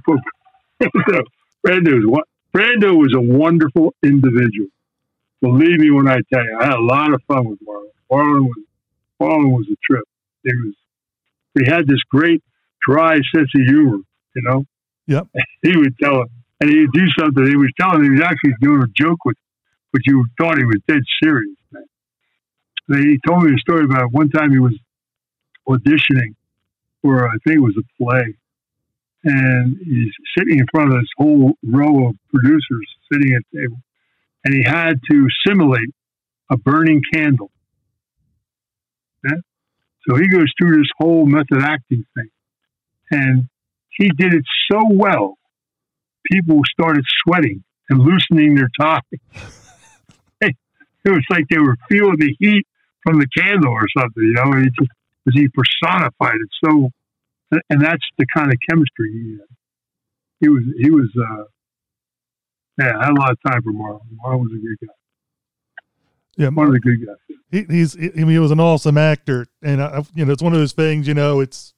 Brando 1.67 1.95
was 1.95 2.07
what 2.07 2.25
Brando 2.53 2.97
was 2.97 3.15
a 3.15 3.21
wonderful 3.21 3.95
individual. 4.03 4.69
Believe 5.41 5.79
me 5.79 5.91
when 5.91 6.09
I 6.09 6.19
tell 6.33 6.45
you, 6.45 6.59
I 6.61 6.65
had 6.65 6.75
a 6.75 6.83
lot 6.83 7.13
of 7.13 7.23
fun 7.29 7.49
with 7.49 7.59
Marlon. 7.61 7.91
Marlon 8.11 8.47
was 8.47 8.65
Marlon 9.21 9.53
was 9.53 9.67
a 9.71 9.77
trip. 9.85 10.05
It 10.45 10.55
was 10.65 10.75
he 11.59 11.71
had 11.71 11.87
this 11.87 12.03
great 12.11 12.43
dry 12.87 13.15
sense 13.35 13.51
of 13.55 13.63
humor, 13.67 13.99
you 14.35 14.43
know. 14.43 14.65
Yep. 15.07 15.29
He 15.63 15.77
would 15.77 15.97
tell 15.99 16.21
him, 16.21 16.29
and 16.60 16.70
he'd 16.70 16.93
do 16.93 17.06
something. 17.18 17.47
He 17.47 17.56
was 17.56 17.70
telling 17.81 17.98
him 17.98 18.05
he 18.05 18.20
was 18.20 18.22
actually 18.22 18.55
doing 18.60 18.82
a 18.82 18.89
joke 18.97 19.18
with, 19.24 19.36
but 19.93 20.02
you 20.06 20.24
thought 20.40 20.59
he 20.59 20.64
was 20.64 20.81
dead 20.89 21.02
serious. 21.22 21.56
Man. 21.72 21.85
He 23.02 23.18
told 23.26 23.44
me 23.44 23.55
a 23.55 23.59
story 23.59 23.85
about 23.85 24.12
one 24.12 24.31
time 24.31 24.52
he 24.52 24.60
was 24.60 24.74
auditioning 25.68 26.35
for 27.02 27.28
I 27.28 27.36
think 27.47 27.59
it 27.59 27.60
was 27.60 27.76
a 27.78 28.02
play, 28.02 28.36
and 29.24 29.76
he's 29.85 30.12
sitting 30.39 30.59
in 30.60 30.66
front 30.72 30.93
of 30.94 31.01
this 31.01 31.10
whole 31.18 31.55
row 31.64 32.09
of 32.09 32.16
producers 32.31 32.89
sitting 33.12 33.35
at 33.35 33.43
the 33.52 33.60
table, 33.62 33.78
and 34.44 34.55
he 34.55 34.62
had 34.64 35.01
to 35.10 35.28
simulate 35.47 35.90
a 36.51 36.56
burning 36.59 37.02
candle 37.12 37.51
Yeah? 39.24 39.39
So 40.09 40.16
he 40.16 40.28
goes 40.28 40.52
through 40.59 40.78
this 40.78 40.90
whole 40.98 41.26
method 41.26 41.62
acting 41.62 42.05
thing. 42.14 42.31
And 43.10 43.48
he 43.90 44.09
did 44.10 44.35
it 44.35 44.44
so 44.70 44.81
well, 44.93 45.39
people 46.31 46.61
started 46.71 47.05
sweating 47.25 47.63
and 47.91 48.01
loosening 48.01 48.55
their 48.55 48.71
tie. 48.81 49.01
it 50.41 50.57
was 51.05 51.25
like 51.31 51.45
they 51.51 51.59
were 51.59 51.77
feeling 51.89 52.17
the 52.19 52.35
heat 52.39 52.67
from 53.03 53.19
the 53.19 53.27
candle 53.37 53.73
or 53.73 53.87
something, 53.99 54.23
you 54.23 54.33
know. 54.33 54.59
He 54.59 54.65
just, 54.79 54.91
he 55.35 55.49
personified 55.49 56.37
it 56.37 56.49
so, 56.65 56.91
and 57.71 57.81
that's 57.83 58.03
the 58.19 58.27
kind 58.35 58.51
of 58.53 58.59
chemistry 58.69 59.13
he 59.13 59.31
had. 59.33 59.49
He 60.41 60.49
was, 60.49 60.63
he 60.79 60.91
was, 60.91 61.11
uh, 61.19 61.45
yeah, 62.79 62.99
I 62.99 63.05
had 63.05 63.13
a 63.13 63.21
lot 63.21 63.31
of 63.33 63.39
time 63.47 63.63
for 63.63 63.73
Marlon. 63.73 64.01
Marlon 64.25 64.41
was 64.41 64.53
a 64.53 64.57
good 64.59 64.77
guy, 64.87 64.95
Yeah, 66.37 66.49
one 66.49 66.67
of 66.67 66.73
the 66.73 66.81
good 66.81 67.07
guys. 67.07 67.37
he, 67.51 67.65
he's 67.73 67.97
I 67.97 68.01
mean 68.17 68.29
he 68.31 68.39
was 68.39 68.51
an 68.51 68.61
awesome 68.61 68.99
actor, 68.99 69.47
and 69.63 69.83
I, 69.83 70.03
you 70.15 70.25
know 70.25 70.33
it's 70.33 70.43
one 70.43 70.53
of 70.53 70.59
those 70.59 70.73
things. 70.73 71.07
You 71.07 71.15
know, 71.15 71.41
it's 71.41 71.74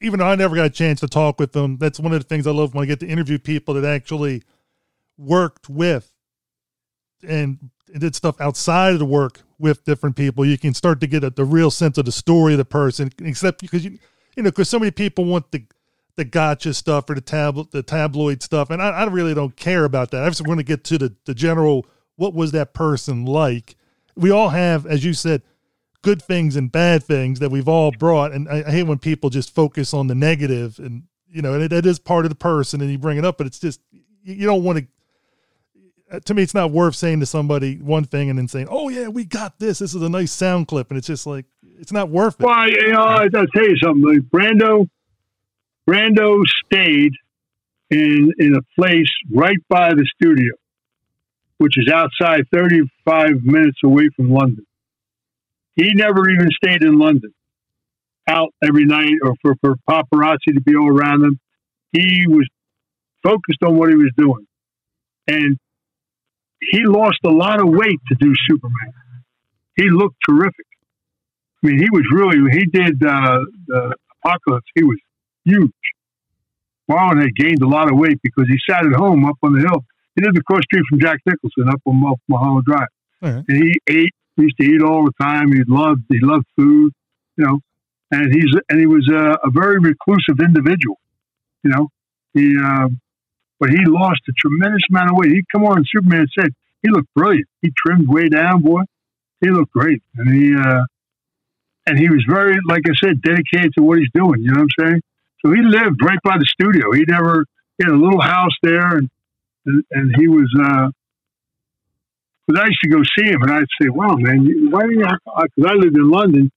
even 0.00 0.18
though 0.18 0.26
I 0.26 0.34
never 0.34 0.56
got 0.56 0.66
a 0.66 0.70
chance 0.70 1.00
to 1.00 1.08
talk 1.08 1.38
with 1.38 1.52
them, 1.52 1.78
That's 1.78 2.00
one 2.00 2.12
of 2.12 2.20
the 2.20 2.28
things 2.28 2.46
I 2.46 2.50
love 2.50 2.74
when 2.74 2.82
I 2.82 2.86
get 2.86 3.00
to 3.00 3.06
interview 3.06 3.38
people 3.38 3.74
that 3.74 3.84
actually 3.84 4.42
worked 5.16 5.68
with 5.68 6.12
and 7.26 7.70
did 7.98 8.14
stuff 8.14 8.40
outside 8.40 8.94
of 8.94 8.98
the 8.98 9.04
work 9.04 9.42
with 9.58 9.84
different 9.84 10.16
people. 10.16 10.44
You 10.44 10.58
can 10.58 10.74
start 10.74 11.00
to 11.00 11.06
get 11.06 11.24
a, 11.24 11.30
the 11.30 11.44
real 11.44 11.70
sense 11.70 11.96
of 11.98 12.04
the 12.04 12.12
story 12.12 12.54
of 12.54 12.58
the 12.58 12.64
person, 12.64 13.10
except 13.20 13.60
because 13.60 13.84
you 13.84 13.98
you 14.36 14.42
know 14.42 14.50
because 14.50 14.68
so 14.68 14.78
many 14.78 14.90
people 14.90 15.24
want 15.24 15.50
the 15.52 15.64
the 16.16 16.24
gotcha 16.24 16.74
stuff 16.74 17.08
or 17.10 17.14
the 17.14 17.20
tablet 17.20 17.70
the 17.70 17.82
tabloid 17.82 18.42
stuff, 18.42 18.70
and 18.70 18.82
I, 18.82 18.90
I 18.90 19.04
really 19.04 19.34
don't 19.34 19.56
care 19.56 19.84
about 19.84 20.10
that. 20.10 20.24
I 20.24 20.28
just 20.28 20.46
want 20.46 20.58
to 20.58 20.64
get 20.64 20.84
to 20.84 20.98
the 20.98 21.14
the 21.24 21.34
general. 21.34 21.86
What 22.16 22.34
was 22.34 22.52
that 22.52 22.74
person 22.74 23.24
like? 23.24 23.76
We 24.14 24.30
all 24.30 24.50
have, 24.50 24.86
as 24.86 25.04
you 25.04 25.14
said, 25.14 25.42
good 26.04 26.22
things 26.22 26.54
and 26.54 26.70
bad 26.70 27.02
things 27.02 27.40
that 27.40 27.50
we've 27.50 27.66
all 27.66 27.90
brought, 27.90 28.32
and 28.32 28.48
I, 28.48 28.62
I 28.66 28.70
hate 28.70 28.84
when 28.84 28.98
people 28.98 29.30
just 29.30 29.52
focus 29.52 29.92
on 29.92 30.06
the 30.06 30.14
negative, 30.14 30.78
and 30.78 31.04
you 31.28 31.42
know, 31.42 31.54
and 31.54 31.62
it, 31.62 31.72
it 31.72 31.86
is 31.86 31.98
part 31.98 32.26
of 32.26 32.28
the 32.28 32.36
person, 32.36 32.80
and 32.80 32.90
you 32.90 32.98
bring 32.98 33.18
it 33.18 33.24
up, 33.24 33.38
but 33.38 33.46
it's 33.46 33.58
just 33.58 33.80
you, 34.22 34.34
you 34.34 34.46
don't 34.46 34.62
want 34.62 34.78
to. 34.78 34.86
Uh, 36.12 36.20
to 36.20 36.34
me, 36.34 36.42
it's 36.42 36.54
not 36.54 36.70
worth 36.70 36.94
saying 36.94 37.20
to 37.20 37.26
somebody 37.26 37.78
one 37.78 38.04
thing 38.04 38.28
and 38.28 38.38
then 38.38 38.46
saying, 38.46 38.68
"Oh 38.70 38.90
yeah, 38.90 39.08
we 39.08 39.24
got 39.24 39.58
this. 39.58 39.78
This 39.78 39.94
is 39.94 40.02
a 40.02 40.08
nice 40.08 40.30
sound 40.30 40.68
clip," 40.68 40.90
and 40.90 40.98
it's 40.98 41.06
just 41.06 41.26
like 41.26 41.46
it's 41.80 41.92
not 41.92 42.10
worth 42.10 42.38
it. 42.38 42.44
Well, 42.44 42.68
you 42.68 42.92
know, 42.92 43.00
I 43.00 43.22
will 43.24 43.46
tell 43.46 43.68
you 43.68 43.76
something. 43.82 44.04
Like 44.04 44.22
Brando, 44.30 44.88
Brando 45.88 46.42
stayed 46.66 47.14
in 47.90 48.30
in 48.38 48.54
a 48.54 48.62
place 48.78 49.10
right 49.32 49.58
by 49.70 49.94
the 49.94 50.06
studio, 50.14 50.52
which 51.56 51.78
is 51.78 51.88
outside, 51.90 52.44
thirty 52.52 52.82
five 53.06 53.42
minutes 53.42 53.78
away 53.82 54.10
from 54.14 54.30
London. 54.30 54.66
He 55.76 55.92
never 55.94 56.30
even 56.30 56.48
stayed 56.50 56.82
in 56.82 56.98
London, 56.98 57.32
out 58.28 58.50
every 58.62 58.84
night 58.84 59.14
or 59.22 59.34
for, 59.42 59.54
for 59.60 59.76
paparazzi 59.88 60.54
to 60.54 60.60
be 60.60 60.76
all 60.76 60.88
around 60.88 61.24
him. 61.24 61.38
He 61.92 62.26
was 62.28 62.46
focused 63.22 63.62
on 63.64 63.76
what 63.76 63.90
he 63.90 63.96
was 63.96 64.10
doing, 64.16 64.46
and 65.26 65.58
he 66.60 66.80
lost 66.84 67.18
a 67.24 67.30
lot 67.30 67.60
of 67.60 67.68
weight 67.68 68.00
to 68.08 68.14
do 68.18 68.32
Superman. 68.48 68.92
He 69.76 69.90
looked 69.90 70.16
terrific. 70.28 70.66
I 71.62 71.66
mean, 71.66 71.78
he 71.78 71.88
was 71.90 72.04
really, 72.12 72.38
he 72.52 72.66
did 72.66 73.02
uh, 73.04 73.38
the 73.66 73.94
Apocalypse, 74.24 74.66
he 74.74 74.84
was 74.84 74.98
huge. 75.44 75.72
Marlon 76.90 77.20
had 77.20 77.34
gained 77.34 77.62
a 77.62 77.68
lot 77.68 77.90
of 77.90 77.98
weight 77.98 78.20
because 78.22 78.46
he 78.48 78.58
sat 78.68 78.84
at 78.84 78.92
home 78.92 79.24
up 79.24 79.36
on 79.42 79.52
the 79.52 79.60
hill. 79.60 79.84
He 80.16 80.22
lived 80.22 80.38
across 80.38 80.60
the 80.60 80.64
street 80.64 80.84
from 80.88 81.00
Jack 81.00 81.18
Nicholson 81.26 81.68
up 81.68 81.80
on 81.86 81.96
Mul- 82.00 82.20
Mulholland 82.28 82.66
Drive. 82.66 82.88
Right. 83.22 83.44
And 83.48 83.64
he 83.64 83.74
ate, 83.88 84.14
he 84.36 84.42
used 84.44 84.56
to 84.60 84.66
eat 84.66 84.82
all 84.82 85.04
the 85.04 85.12
time. 85.20 85.52
He 85.52 85.62
loved, 85.68 86.02
he 86.08 86.20
loved 86.20 86.46
food, 86.56 86.92
you 87.36 87.46
know, 87.46 87.60
and 88.10 88.34
he's, 88.34 88.52
and 88.68 88.80
he 88.80 88.86
was 88.86 89.08
a, 89.12 89.38
a 89.46 89.50
very 89.52 89.78
reclusive 89.80 90.40
individual, 90.40 90.98
you 91.64 91.70
know. 91.70 91.88
He, 92.34 92.56
um, 92.58 93.00
but 93.60 93.70
he 93.70 93.78
lost 93.86 94.20
a 94.28 94.32
tremendous 94.38 94.82
amount 94.90 95.10
of 95.12 95.16
weight. 95.18 95.30
He'd 95.32 95.48
come 95.52 95.64
on 95.64 95.84
Superman 95.90 96.26
said, 96.38 96.50
he 96.82 96.90
looked 96.90 97.12
brilliant. 97.14 97.46
He 97.62 97.72
trimmed 97.86 98.08
way 98.08 98.28
down, 98.28 98.62
boy. 98.62 98.82
He 99.40 99.50
looked 99.50 99.72
great. 99.72 100.02
And 100.16 100.34
he, 100.34 100.54
uh, 100.56 100.82
and 101.86 101.98
he 101.98 102.10
was 102.10 102.24
very, 102.28 102.56
like 102.68 102.82
I 102.86 102.94
said, 103.02 103.22
dedicated 103.22 103.74
to 103.78 103.82
what 103.82 103.98
he's 103.98 104.10
doing. 104.14 104.42
You 104.42 104.52
know 104.52 104.60
what 104.62 104.68
I'm 104.80 104.86
saying? 104.86 105.02
So 105.44 105.52
he 105.52 105.62
lived 105.62 106.00
right 106.04 106.18
by 106.24 106.38
the 106.38 106.46
studio. 106.46 106.92
He 106.92 107.04
never 107.08 107.44
he 107.78 107.84
had 107.84 107.94
a 107.94 107.96
little 107.98 108.20
house 108.22 108.56
there, 108.62 108.96
and 108.98 109.10
and, 109.66 109.84
and 109.92 110.16
he 110.16 110.28
was. 110.28 110.52
uh 110.60 110.88
But 112.46 112.60
I 112.60 112.66
used 112.66 112.80
to 112.84 112.90
go 112.90 113.02
see 113.18 113.30
him, 113.30 113.42
and 113.42 113.50
I'd 113.50 113.66
say, 113.80 113.88
"Wow, 113.88 114.16
man, 114.16 114.68
why 114.70 114.82
do 114.82 114.92
you?" 114.92 114.98
Because 115.00 115.70
I 115.70 115.74
lived 115.74 115.96
in 115.96 116.10
London. 116.10 116.50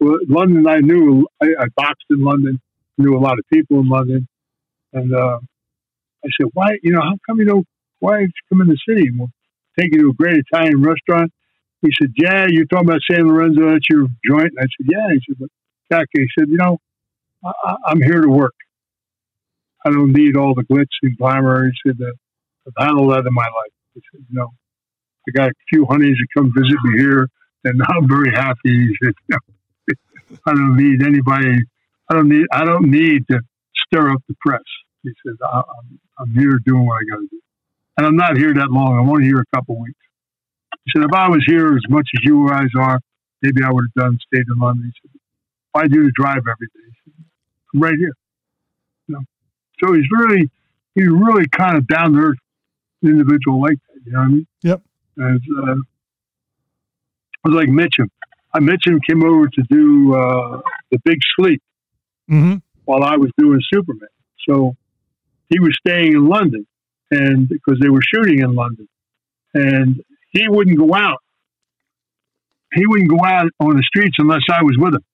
Well, 0.00 0.16
London, 0.28 0.66
I 0.66 0.78
knew. 0.78 1.26
I, 1.42 1.46
I 1.60 1.66
boxed 1.76 2.06
in 2.10 2.24
London. 2.24 2.60
Knew 2.96 3.16
a 3.16 3.20
lot 3.20 3.38
of 3.38 3.44
people 3.52 3.80
in 3.80 3.88
London, 3.88 4.26
and 4.92 5.14
uh, 5.14 5.38
I 6.24 6.28
said, 6.40 6.50
"Why? 6.54 6.78
You 6.82 6.92
know, 6.92 7.02
how 7.02 7.16
come 7.26 7.40
you 7.40 7.44
don't? 7.44 7.66
Why 8.00 8.12
don't 8.18 8.22
you 8.22 8.32
come 8.48 8.62
in 8.62 8.68
the 8.68 8.78
city? 8.88 9.10
We'll 9.16 9.28
take 9.78 9.92
you 9.92 10.02
to 10.02 10.08
a 10.10 10.14
great 10.14 10.38
Italian 10.50 10.82
restaurant." 10.82 11.30
He 11.82 11.90
said, 12.00 12.12
"Yeah, 12.16 12.46
you're 12.48 12.64
talking 12.64 12.88
about 12.88 13.02
San 13.10 13.28
Lorenzo. 13.28 13.70
That's 13.70 13.84
your 13.90 14.06
joint." 14.26 14.52
And 14.56 14.60
I 14.60 14.62
said, 14.62 14.86
"Yeah." 14.88 15.08
He 15.12 15.20
said, 15.28 15.36
"But 15.38 15.50
Jack," 15.92 16.08
he 16.14 16.26
said, 16.38 16.48
"You 16.48 16.56
know, 16.56 16.78
I, 17.44 17.74
I'm 17.86 18.00
here 18.00 18.22
to 18.22 18.30
work. 18.30 18.54
I 19.84 19.90
don't 19.90 20.12
need 20.12 20.36
all 20.36 20.54
the 20.54 20.62
glitz 20.64 20.86
and 21.02 21.18
glamour." 21.18 21.66
He 21.66 21.90
said, 21.90 21.98
"I've 22.66 22.86
had 22.86 22.94
all 22.96 23.10
that 23.10 23.26
in 23.26 23.34
my 23.34 23.42
life." 23.42 23.72
He 23.94 24.00
said, 24.10 24.24
"You 24.30 24.36
know, 24.38 24.50
I 25.28 25.30
got 25.32 25.50
a 25.50 25.54
few 25.68 25.86
honeys 25.86 26.16
that 26.18 26.26
come 26.36 26.52
visit 26.54 26.76
me 26.84 26.98
here, 26.98 27.28
and 27.64 27.80
I'm 27.88 28.08
very 28.08 28.32
happy." 28.32 28.58
He 28.64 28.96
said, 29.02 29.14
"You 29.28 29.36
know, 29.36 30.38
"I 30.46 30.52
don't 30.52 30.76
need 30.76 31.02
anybody. 31.02 31.64
I 32.10 32.14
don't 32.14 32.28
need. 32.28 32.46
I 32.52 32.64
don't 32.64 32.90
need 32.90 33.26
to 33.30 33.40
stir 33.86 34.10
up 34.10 34.22
the 34.28 34.34
press." 34.40 34.62
He 35.02 35.12
said, 35.26 35.36
I, 35.42 35.58
"I'm 35.58 36.00
I'm 36.18 36.34
here 36.34 36.58
doing 36.64 36.86
what 36.86 36.96
I 36.96 37.04
got 37.10 37.20
to 37.20 37.28
do, 37.30 37.40
and 37.96 38.06
I'm 38.06 38.16
not 38.16 38.36
here 38.36 38.54
that 38.54 38.70
long. 38.70 38.98
I'm 38.98 39.08
only 39.08 39.24
here 39.24 39.40
a 39.40 39.56
couple 39.56 39.80
weeks." 39.80 39.98
He 40.84 40.90
said, 40.94 41.04
if 41.04 41.14
I 41.14 41.28
was 41.28 41.42
here 41.46 41.74
as 41.74 41.82
much 41.88 42.06
as 42.14 42.24
you 42.24 42.46
guys 42.48 42.68
are, 42.78 43.00
maybe 43.42 43.62
I 43.64 43.70
would 43.72 43.84
have 43.84 44.04
done 44.04 44.18
stayed 44.26 44.44
in 44.54 44.58
London. 44.60 44.92
He 44.92 45.08
said, 45.08 45.18
why 45.72 45.88
do 45.88 46.04
the 46.04 46.12
drive 46.14 46.38
every 46.38 46.66
day? 46.66 46.92
Said, 47.04 47.24
I'm 47.74 47.80
right 47.80 47.94
here. 47.98 48.12
You 49.08 49.14
know? 49.14 49.20
So 49.82 49.92
he's 49.94 50.04
really, 50.12 50.50
he's 50.94 51.08
really 51.08 51.48
kind 51.48 51.76
of 51.76 51.86
down 51.86 52.12
to 52.12 52.18
earth 52.18 52.38
individual 53.02 53.60
like 53.60 53.78
that. 53.88 54.00
You 54.04 54.12
know 54.12 54.18
what 54.18 54.24
I 54.24 54.28
mean? 54.28 54.46
Yep. 54.62 54.82
As, 55.20 55.40
uh, 55.66 55.72
it 55.72 55.78
was 57.44 57.54
like 57.54 57.68
Mitchum. 57.68 58.08
I 58.52 58.60
Mitchum 58.60 59.00
came 59.08 59.22
over 59.24 59.48
to 59.48 59.62
do 59.68 60.14
uh, 60.14 60.60
the 60.90 60.98
Big 61.04 61.18
Sleep 61.36 61.62
Mm-hmm. 62.30 62.56
while 62.86 63.02
I 63.04 63.16
was 63.18 63.30
doing 63.36 63.60
Superman. 63.72 64.08
So 64.48 64.76
he 65.50 65.60
was 65.60 65.76
staying 65.86 66.12
in 66.12 66.26
London, 66.26 66.66
and 67.10 67.46
because 67.48 67.78
they 67.80 67.90
were 67.90 68.00
shooting 68.02 68.38
in 68.40 68.54
London, 68.54 68.88
and 69.52 70.02
he 70.30 70.48
wouldn't 70.48 70.78
go 70.78 70.94
out. 70.94 71.18
He 72.72 72.86
wouldn't 72.86 73.10
go 73.10 73.22
out 73.24 73.50
on 73.60 73.76
the 73.76 73.82
streets 73.82 74.16
unless 74.18 74.40
I 74.50 74.62
was 74.62 74.76
with 74.78 74.94
him 74.94 75.04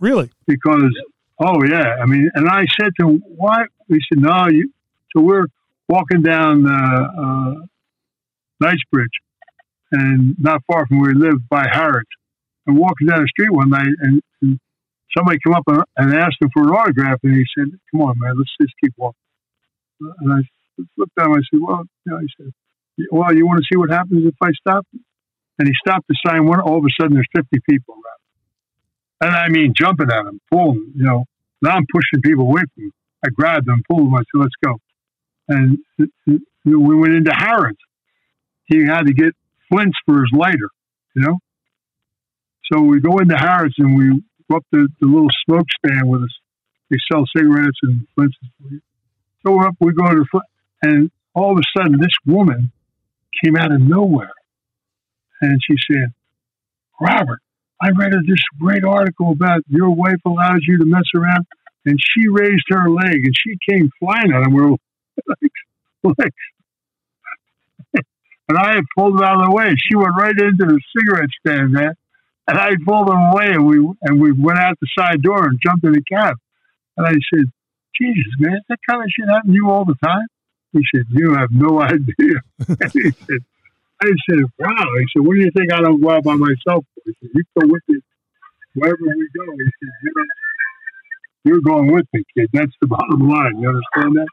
Really? 0.00 0.30
because 0.46 0.90
oh 1.38 1.62
yeah, 1.68 1.96
I 2.02 2.06
mean, 2.06 2.30
and 2.34 2.48
I 2.48 2.64
said 2.80 2.90
to 3.00 3.08
him, 3.10 3.22
"Why?" 3.36 3.66
He 3.88 3.98
said, 4.08 4.22
"No, 4.22 4.48
you." 4.48 4.72
So 5.14 5.22
we're 5.22 5.46
walking 5.88 6.22
down 6.22 6.66
uh, 6.66 6.72
uh, 6.72 7.54
Knightsbridge, 8.62 9.16
and 9.92 10.36
not 10.38 10.62
far 10.66 10.86
from 10.86 11.00
where 11.00 11.12
we 11.14 11.20
lived 11.20 11.48
by 11.48 11.66
Harrods, 11.70 12.08
and 12.66 12.78
walking 12.78 13.08
down 13.08 13.20
the 13.20 13.28
street 13.28 13.52
one 13.52 13.70
night, 13.70 13.94
and, 14.00 14.22
and 14.40 14.58
somebody 15.16 15.38
come 15.44 15.54
up 15.54 15.64
and, 15.66 15.82
and 15.96 16.14
asked 16.14 16.40
him 16.40 16.50
for 16.54 16.62
an 16.62 16.70
autograph, 16.70 17.18
and 17.22 17.34
he 17.34 17.44
said, 17.56 17.68
"Come 17.90 18.02
on, 18.02 18.18
man, 18.18 18.34
let's 18.36 18.54
just 18.60 18.74
keep 18.82 18.94
walking." 18.96 19.18
And 20.00 20.32
I 20.32 20.38
looked 20.96 21.12
at 21.18 21.26
him. 21.26 21.32
I 21.32 21.42
said, 21.50 21.60
"Well, 21.60 21.84
you 22.06 22.12
know," 22.12 22.18
he 22.18 22.28
said, 22.36 22.52
"Well, 23.10 23.34
you 23.34 23.46
want 23.46 23.58
to 23.58 23.66
see 23.70 23.76
what 23.76 23.90
happens 23.90 24.26
if 24.26 24.34
I 24.42 24.52
stop?" 24.52 24.86
And 25.58 25.68
he 25.68 25.74
stopped 25.86 26.06
to 26.08 26.14
sign 26.26 26.46
one. 26.46 26.60
All 26.60 26.78
of 26.78 26.84
a 26.84 26.88
sudden, 26.98 27.14
there's 27.14 27.28
50 27.36 27.60
people 27.68 27.94
around 27.94 28.22
and 29.22 29.30
I 29.36 29.48
mean 29.48 29.72
jumping 29.76 30.10
at 30.10 30.26
him, 30.26 30.40
pulling, 30.50 30.92
you 30.96 31.04
know. 31.04 31.24
Now 31.62 31.76
I'm 31.76 31.86
pushing 31.92 32.20
people 32.22 32.44
away 32.44 32.62
from 32.74 32.84
him. 32.84 32.92
I 33.24 33.28
grabbed 33.28 33.66
them, 33.66 33.82
pulled 33.88 34.06
them. 34.06 34.14
I 34.14 34.18
said, 34.18 34.40
"Let's 34.40 34.54
go." 34.64 34.78
And 35.48 35.78
we 36.64 36.96
went 36.96 37.14
into 37.14 37.32
Harrods. 37.32 37.78
He 38.66 38.84
had 38.84 39.06
to 39.06 39.12
get 39.12 39.34
flints 39.68 39.98
for 40.06 40.20
his 40.20 40.30
lighter, 40.32 40.68
you 41.14 41.22
know. 41.22 41.38
So 42.72 42.80
we 42.82 43.00
go 43.00 43.18
into 43.18 43.36
Harrods 43.36 43.74
and 43.78 43.96
we 43.96 44.22
go 44.50 44.56
up 44.56 44.64
the 44.72 44.88
little 45.00 45.28
smoke 45.46 45.66
stand 45.84 46.08
with 46.08 46.22
us. 46.22 46.38
They 46.90 46.96
sell 47.10 47.24
cigarettes 47.36 47.78
and 47.82 48.06
flints. 48.14 48.36
So 49.46 49.60
up. 49.62 49.74
We 49.80 49.92
go 49.92 50.06
to 50.06 50.24
and 50.82 51.10
all 51.34 51.52
of 51.52 51.58
a 51.58 51.62
sudden, 51.78 51.98
this 51.98 52.14
woman 52.26 52.72
came 53.42 53.56
out 53.56 53.72
of 53.72 53.80
nowhere, 53.80 54.32
and 55.40 55.60
she 55.66 55.76
said, 55.90 56.12
"Robert." 57.00 57.40
I 57.82 57.90
read 57.90 58.12
this 58.12 58.38
great 58.60 58.84
article 58.84 59.32
about 59.32 59.62
your 59.68 59.90
wife 59.90 60.20
allows 60.24 60.60
you 60.68 60.78
to 60.78 60.84
mess 60.84 61.02
around, 61.16 61.44
and 61.84 61.98
she 62.00 62.28
raised 62.28 62.64
her 62.68 62.88
leg 62.88 63.24
and 63.24 63.34
she 63.36 63.56
came 63.68 63.90
flying 63.98 64.32
at 64.32 64.46
him. 64.46 64.76
Like, 66.04 66.16
like 66.18 66.34
and 68.52 68.58
I 68.58 68.80
pulled 68.94 69.18
it 69.18 69.24
out 69.24 69.40
of 69.40 69.46
the 69.48 69.54
way. 69.56 69.74
She 69.80 69.96
went 69.96 70.12
right 70.18 70.36
into 70.36 70.66
the 70.66 70.78
cigarette 70.94 71.30
stand, 71.40 71.72
man. 71.72 71.94
And 72.46 72.58
I 72.58 72.70
pulled 72.84 73.08
him 73.08 73.16
away, 73.32 73.48
and 73.48 73.64
we 73.64 73.78
and 74.02 74.20
we 74.20 74.32
went 74.32 74.58
out 74.58 74.76
the 74.80 74.88
side 74.98 75.22
door 75.22 75.46
and 75.46 75.58
jumped 75.62 75.84
in 75.84 75.92
the 75.92 76.02
cab. 76.02 76.36
And 76.98 77.06
I 77.06 77.12
said, 77.32 77.46
"Jesus, 77.98 78.28
man, 78.38 78.60
that 78.68 78.78
kind 78.88 79.02
of 79.02 79.08
shit 79.08 79.28
happen 79.28 79.50
to 79.50 79.54
you 79.54 79.70
all 79.70 79.86
the 79.86 79.96
time?" 80.04 80.26
He 80.72 80.82
said, 80.94 81.04
"You 81.08 81.34
have 81.34 81.48
no 81.50 81.80
idea." 81.82 82.44
and 82.68 82.92
he 82.92 83.10
said, 83.24 83.40
"I 84.02 84.10
said, 84.28 84.44
wow." 84.58 84.84
He 84.98 85.06
said, 85.14 85.24
"What 85.24 85.34
do 85.34 85.40
you 85.40 85.50
think 85.56 85.72
I 85.72 85.80
don't 85.80 86.00
go 86.00 86.10
out 86.10 86.24
by 86.24 86.34
myself?" 86.34 86.84
for?" 86.92 87.02
He 87.06 87.12
said, 87.22 87.30
"You 87.34 87.44
go 87.58 87.66
with 87.68 87.82
me 87.88 88.00
wherever 88.74 88.98
we 89.00 89.28
go." 89.32 89.52
He 89.56 89.64
said, 89.80 89.92
"You 90.02 90.12
know, 90.16 90.24
you're 91.44 91.62
going 91.62 91.90
with 91.90 92.06
me, 92.12 92.22
kid. 92.36 92.50
That's 92.52 92.74
the 92.82 92.88
bottom 92.88 93.30
line. 93.30 93.60
You 93.60 93.68
understand 93.68 94.16
that?" 94.16 94.28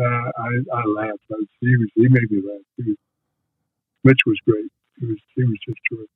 Uh, 0.00 0.30
I 0.36 0.48
I 0.74 0.84
laughed. 0.84 1.20
I 1.30 1.36
he 1.60 1.76
was 1.76 1.88
he 1.94 2.08
made 2.08 2.30
me 2.30 2.42
laugh. 2.42 2.64
He 2.76 2.90
was, 2.90 2.96
Mitch 4.06 4.20
was 4.24 4.38
great. 4.46 4.66
He 4.98 5.06
was 5.06 5.18
he 5.34 5.42
was 5.42 5.58
just 5.66 5.78
terrific. 5.90 6.10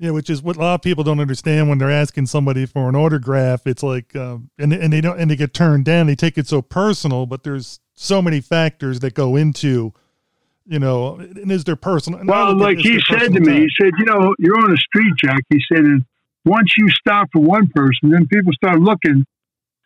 Yeah, 0.00 0.10
which 0.10 0.30
is 0.30 0.42
what 0.42 0.56
a 0.56 0.60
lot 0.60 0.74
of 0.74 0.82
people 0.82 1.02
don't 1.02 1.18
understand 1.18 1.68
when 1.68 1.78
they're 1.78 1.90
asking 1.90 2.26
somebody 2.26 2.66
for 2.66 2.88
an 2.88 2.94
autograph. 2.94 3.66
It's 3.66 3.82
like, 3.82 4.14
um, 4.14 4.50
and 4.58 4.72
and 4.72 4.92
they 4.92 5.00
don't, 5.00 5.18
and 5.18 5.30
they 5.30 5.36
get 5.36 5.54
turned 5.54 5.84
down. 5.84 6.06
They 6.06 6.14
take 6.14 6.38
it 6.38 6.46
so 6.46 6.62
personal, 6.62 7.26
but 7.26 7.42
there's 7.42 7.80
so 7.94 8.22
many 8.22 8.40
factors 8.40 9.00
that 9.00 9.14
go 9.14 9.34
into, 9.34 9.92
you 10.66 10.78
know, 10.78 11.16
and 11.16 11.50
is 11.50 11.64
their 11.64 11.76
personal. 11.76 12.20
Well, 12.24 12.56
like 12.56 12.78
he 12.78 13.00
said 13.08 13.32
to 13.32 13.40
me, 13.40 13.46
time. 13.46 13.62
he 13.62 13.68
said, 13.80 13.92
you 13.98 14.04
know, 14.04 14.34
you're 14.38 14.58
on 14.58 14.72
a 14.72 14.76
street, 14.76 15.14
Jack. 15.16 15.40
He 15.50 15.60
said, 15.72 15.84
and 15.84 16.04
once 16.44 16.72
you 16.76 16.88
stop 16.90 17.28
for 17.32 17.40
one 17.40 17.68
person, 17.74 18.10
then 18.10 18.26
people 18.28 18.52
start 18.52 18.80
looking 18.80 19.24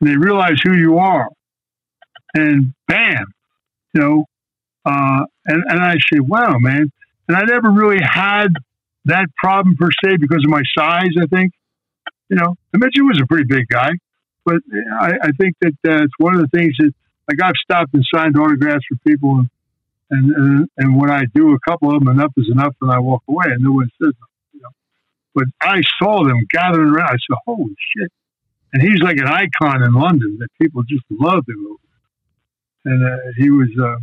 and 0.01 0.11
they 0.11 0.17
realize 0.17 0.57
who 0.63 0.75
you 0.75 0.99
are. 0.99 1.29
And 2.35 2.75
bam, 2.87 3.25
you 3.95 4.01
know, 4.01 4.25
uh, 4.85 5.25
and, 5.47 5.63
and 5.69 5.81
I 5.81 5.95
say, 6.13 6.21
wow, 6.21 6.57
man. 6.59 6.91
And 7.29 7.37
I 7.37 7.43
never 7.43 7.71
really 7.71 8.03
had 8.03 8.49
that 9.07 9.27
problem 9.37 9.77
per 9.77 9.91
se 10.05 10.17
because 10.19 10.43
of 10.45 10.51
my 10.51 10.63
size, 10.77 11.11
I 11.21 11.27
think. 11.27 11.53
You 12.29 12.37
know, 12.37 12.57
I 12.75 12.79
Mitchum 12.79 13.07
was 13.07 13.21
a 13.23 13.27
pretty 13.27 13.45
big 13.45 13.69
guy, 13.69 13.91
but 14.45 14.57
I, 15.01 15.13
I 15.23 15.31
think 15.39 15.55
that 15.61 15.75
uh, 15.87 16.03
it's 16.05 16.15
one 16.19 16.35
of 16.35 16.41
the 16.41 16.49
things 16.49 16.75
that, 16.79 16.93
like, 17.29 17.43
I've 17.43 17.57
stopped 17.63 17.95
and 17.95 18.05
signed 18.15 18.37
autographs 18.37 18.85
for 18.89 18.97
people 19.07 19.39
and 19.39 19.51
and, 20.13 20.31
and 20.31 20.69
and 20.77 21.01
when 21.01 21.11
I 21.11 21.25
do 21.35 21.55
a 21.55 21.59
couple 21.61 21.95
of 21.95 22.05
them, 22.05 22.09
enough 22.09 22.33
is 22.37 22.49
enough, 22.53 22.75
and 22.83 22.91
I 22.91 22.99
walk 22.99 23.23
away, 23.29 23.47
and 23.47 23.63
no 23.65 23.73
one 23.73 23.91
says 24.01 24.13
you 24.53 24.61
know. 24.61 24.69
But 25.35 25.45
I 25.63 25.81
saw 25.99 26.23
them 26.23 26.47
gathering 26.51 26.91
around. 26.91 27.09
I 27.09 27.13
said, 27.13 27.39
"Holy 27.47 27.75
shit!" 27.97 28.13
And 28.73 28.83
he's 28.83 29.01
like 29.01 29.17
an 29.17 29.27
icon 29.29 29.83
in 29.83 29.93
London 29.93 30.39
that 30.41 30.49
people 30.61 30.83
just 30.83 31.05
loved 31.11 31.49
him. 31.49 31.77
And 32.85 33.05
uh, 33.05 33.17
he 33.37 33.51
was, 33.51 33.69
uh, 33.81 33.97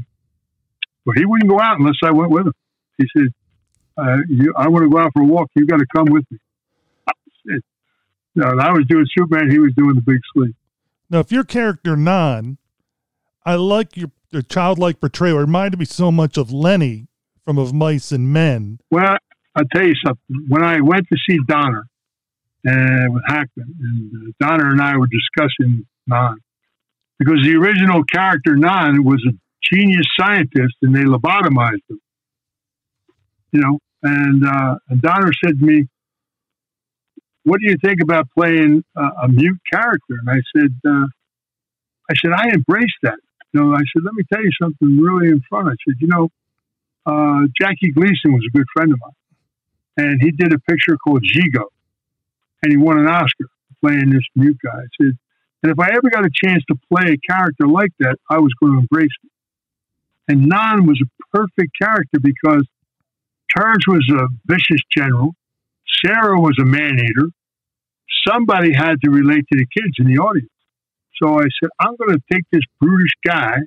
well, 1.05 1.15
he 1.15 1.25
wouldn't 1.25 1.49
go 1.49 1.59
out 1.59 1.79
unless 1.79 1.95
I 2.03 2.11
went 2.11 2.31
with 2.31 2.47
him. 2.47 2.53
He 2.97 3.05
said, 3.15 3.27
uh, 3.97 4.17
you, 4.27 4.53
"I 4.57 4.67
want 4.67 4.83
to 4.83 4.89
go 4.89 4.99
out 4.99 5.11
for 5.13 5.21
a 5.21 5.25
walk. 5.25 5.49
You've 5.55 5.67
got 5.67 5.77
to 5.77 5.85
come 5.95 6.05
with 6.09 6.25
me." 6.29 6.37
I 7.07 7.13
said, 7.47 7.61
no, 8.35 8.45
I 8.59 8.71
was 8.71 8.85
doing 8.87 9.05
Superman. 9.17 9.49
He 9.49 9.59
was 9.59 9.73
doing 9.75 9.95
the 9.95 10.01
Big 10.01 10.19
Sleep. 10.33 10.55
Now, 11.09 11.19
if 11.19 11.31
your 11.31 11.43
character 11.43 11.95
non, 11.95 12.57
I 13.45 13.55
like 13.55 13.97
your, 13.97 14.11
your 14.31 14.41
childlike 14.41 14.99
portrayal. 14.99 15.37
It 15.37 15.41
reminded 15.41 15.79
me 15.79 15.85
so 15.85 16.11
much 16.11 16.37
of 16.37 16.51
Lenny 16.51 17.07
from 17.43 17.57
Of 17.57 17.73
Mice 17.73 18.11
and 18.11 18.31
Men. 18.31 18.79
Well, 18.91 19.17
I'll 19.55 19.65
tell 19.73 19.87
you 19.87 19.95
something. 20.05 20.45
When 20.47 20.63
I 20.63 20.81
went 20.81 21.07
to 21.09 21.17
see 21.27 21.39
Donner 21.47 21.87
uh, 22.67 23.05
with 23.09 23.23
Hackman, 23.27 23.75
and 23.81 24.11
uh, 24.13 24.47
Donner 24.47 24.71
and 24.71 24.81
I 24.81 24.97
were 24.97 25.07
discussing 25.07 25.85
Non, 26.05 26.37
because 27.17 27.39
the 27.43 27.55
original 27.55 28.03
character 28.03 28.55
Non 28.55 29.03
was 29.03 29.25
a 29.27 29.33
genius 29.73 30.07
scientist, 30.19 30.75
and 30.81 30.95
they 30.95 31.03
lobotomized 31.03 31.83
him. 31.89 32.01
You 33.51 33.61
know, 33.61 33.79
and 34.03 34.45
uh, 34.45 34.75
Donner 34.99 35.31
said 35.43 35.59
to 35.59 35.65
me, 35.65 35.87
"What 37.43 37.59
do 37.61 37.69
you 37.69 37.77
think 37.83 38.01
about 38.01 38.27
playing 38.37 38.83
uh, 38.95 39.11
a 39.23 39.27
mute 39.29 39.59
character?" 39.71 40.15
And 40.21 40.29
I 40.29 40.41
said, 40.55 40.75
uh, 40.87 41.05
"I 42.11 42.15
said 42.15 42.31
I 42.35 42.49
embrace 42.53 42.95
that." 43.03 43.19
You 43.53 43.61
know, 43.61 43.73
I 43.73 43.79
said, 43.93 44.03
"Let 44.03 44.13
me 44.15 44.23
tell 44.31 44.43
you 44.43 44.51
something 44.61 44.97
really 44.97 45.29
in 45.29 45.41
front." 45.49 45.69
I 45.69 45.75
said, 45.87 45.95
"You 45.99 46.07
know." 46.07 46.29
uh, 47.05 47.41
Jackie 47.59 47.91
Gleason 47.91 48.33
was 48.33 48.43
a 48.47 48.57
good 48.57 48.67
friend 48.73 48.93
of 48.93 48.99
mine, 49.01 50.07
and 50.07 50.21
he 50.21 50.31
did 50.31 50.53
a 50.53 50.59
picture 50.59 50.97
called 50.97 51.23
Gigot, 51.23 51.69
and 52.63 52.71
he 52.71 52.77
won 52.77 52.99
an 52.99 53.07
Oscar 53.07 53.47
playing 53.81 54.11
this 54.11 54.23
mute 54.35 54.57
guy. 54.63 54.71
I 54.71 54.87
said, 55.01 55.17
and 55.63 55.71
if 55.71 55.79
I 55.79 55.89
ever 55.91 56.09
got 56.11 56.25
a 56.25 56.31
chance 56.45 56.63
to 56.69 56.75
play 56.93 57.13
a 57.13 57.17
character 57.31 57.67
like 57.67 57.91
that, 57.99 58.17
I 58.29 58.39
was 58.39 58.53
going 58.61 58.73
to 58.73 58.79
embrace 58.79 59.11
it. 59.23 59.31
And 60.29 60.47
Non 60.47 60.85
was 60.85 61.01
a 61.03 61.37
perfect 61.37 61.73
character 61.81 62.19
because 62.21 62.65
Terence 63.55 63.83
was 63.87 64.07
a 64.15 64.27
vicious 64.45 64.81
general, 64.95 65.33
Sarah 66.05 66.39
was 66.39 66.55
a 66.61 66.65
man 66.65 66.99
eater. 66.99 67.29
Somebody 68.25 68.73
had 68.73 69.01
to 69.03 69.09
relate 69.09 69.45
to 69.51 69.57
the 69.57 69.65
kids 69.65 69.95
in 69.97 70.07
the 70.07 70.19
audience. 70.19 70.51
So 71.21 71.39
I 71.39 71.43
said, 71.59 71.69
I'm 71.81 71.95
going 71.97 72.11
to 72.11 72.21
take 72.31 72.43
this 72.51 72.61
brutish 72.79 73.11
guy 73.25 73.57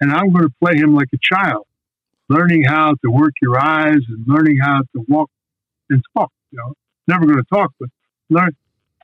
and 0.00 0.10
I'm 0.10 0.32
going 0.32 0.46
to 0.46 0.54
play 0.62 0.76
him 0.76 0.94
like 0.94 1.08
a 1.14 1.18
child 1.22 1.66
learning 2.30 2.62
how 2.62 2.94
to 3.04 3.10
work 3.10 3.32
your 3.42 3.58
eyes 3.60 3.98
and 4.08 4.24
learning 4.26 4.58
how 4.62 4.78
to 4.78 5.04
walk 5.08 5.28
and 5.90 6.02
talk. 6.16 6.30
You 6.52 6.58
know, 6.58 6.74
never 7.08 7.26
going 7.26 7.38
to 7.38 7.44
talk, 7.52 7.72
but 7.78 7.90
learn. 8.30 8.56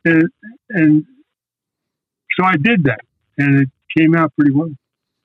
And, 0.05 0.28
and 0.70 1.05
so 2.39 2.44
I 2.44 2.55
did 2.56 2.85
that, 2.85 3.01
and 3.36 3.62
it 3.62 3.68
came 3.98 4.14
out 4.14 4.32
pretty 4.36 4.52
well. 4.52 4.70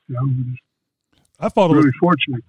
You 0.07 0.15
know, 0.15 0.55
I 1.41 1.49
thought 1.49 1.71
it 1.71 1.75
was 1.75 1.85
really 1.85 1.97
fortunate. 1.99 2.43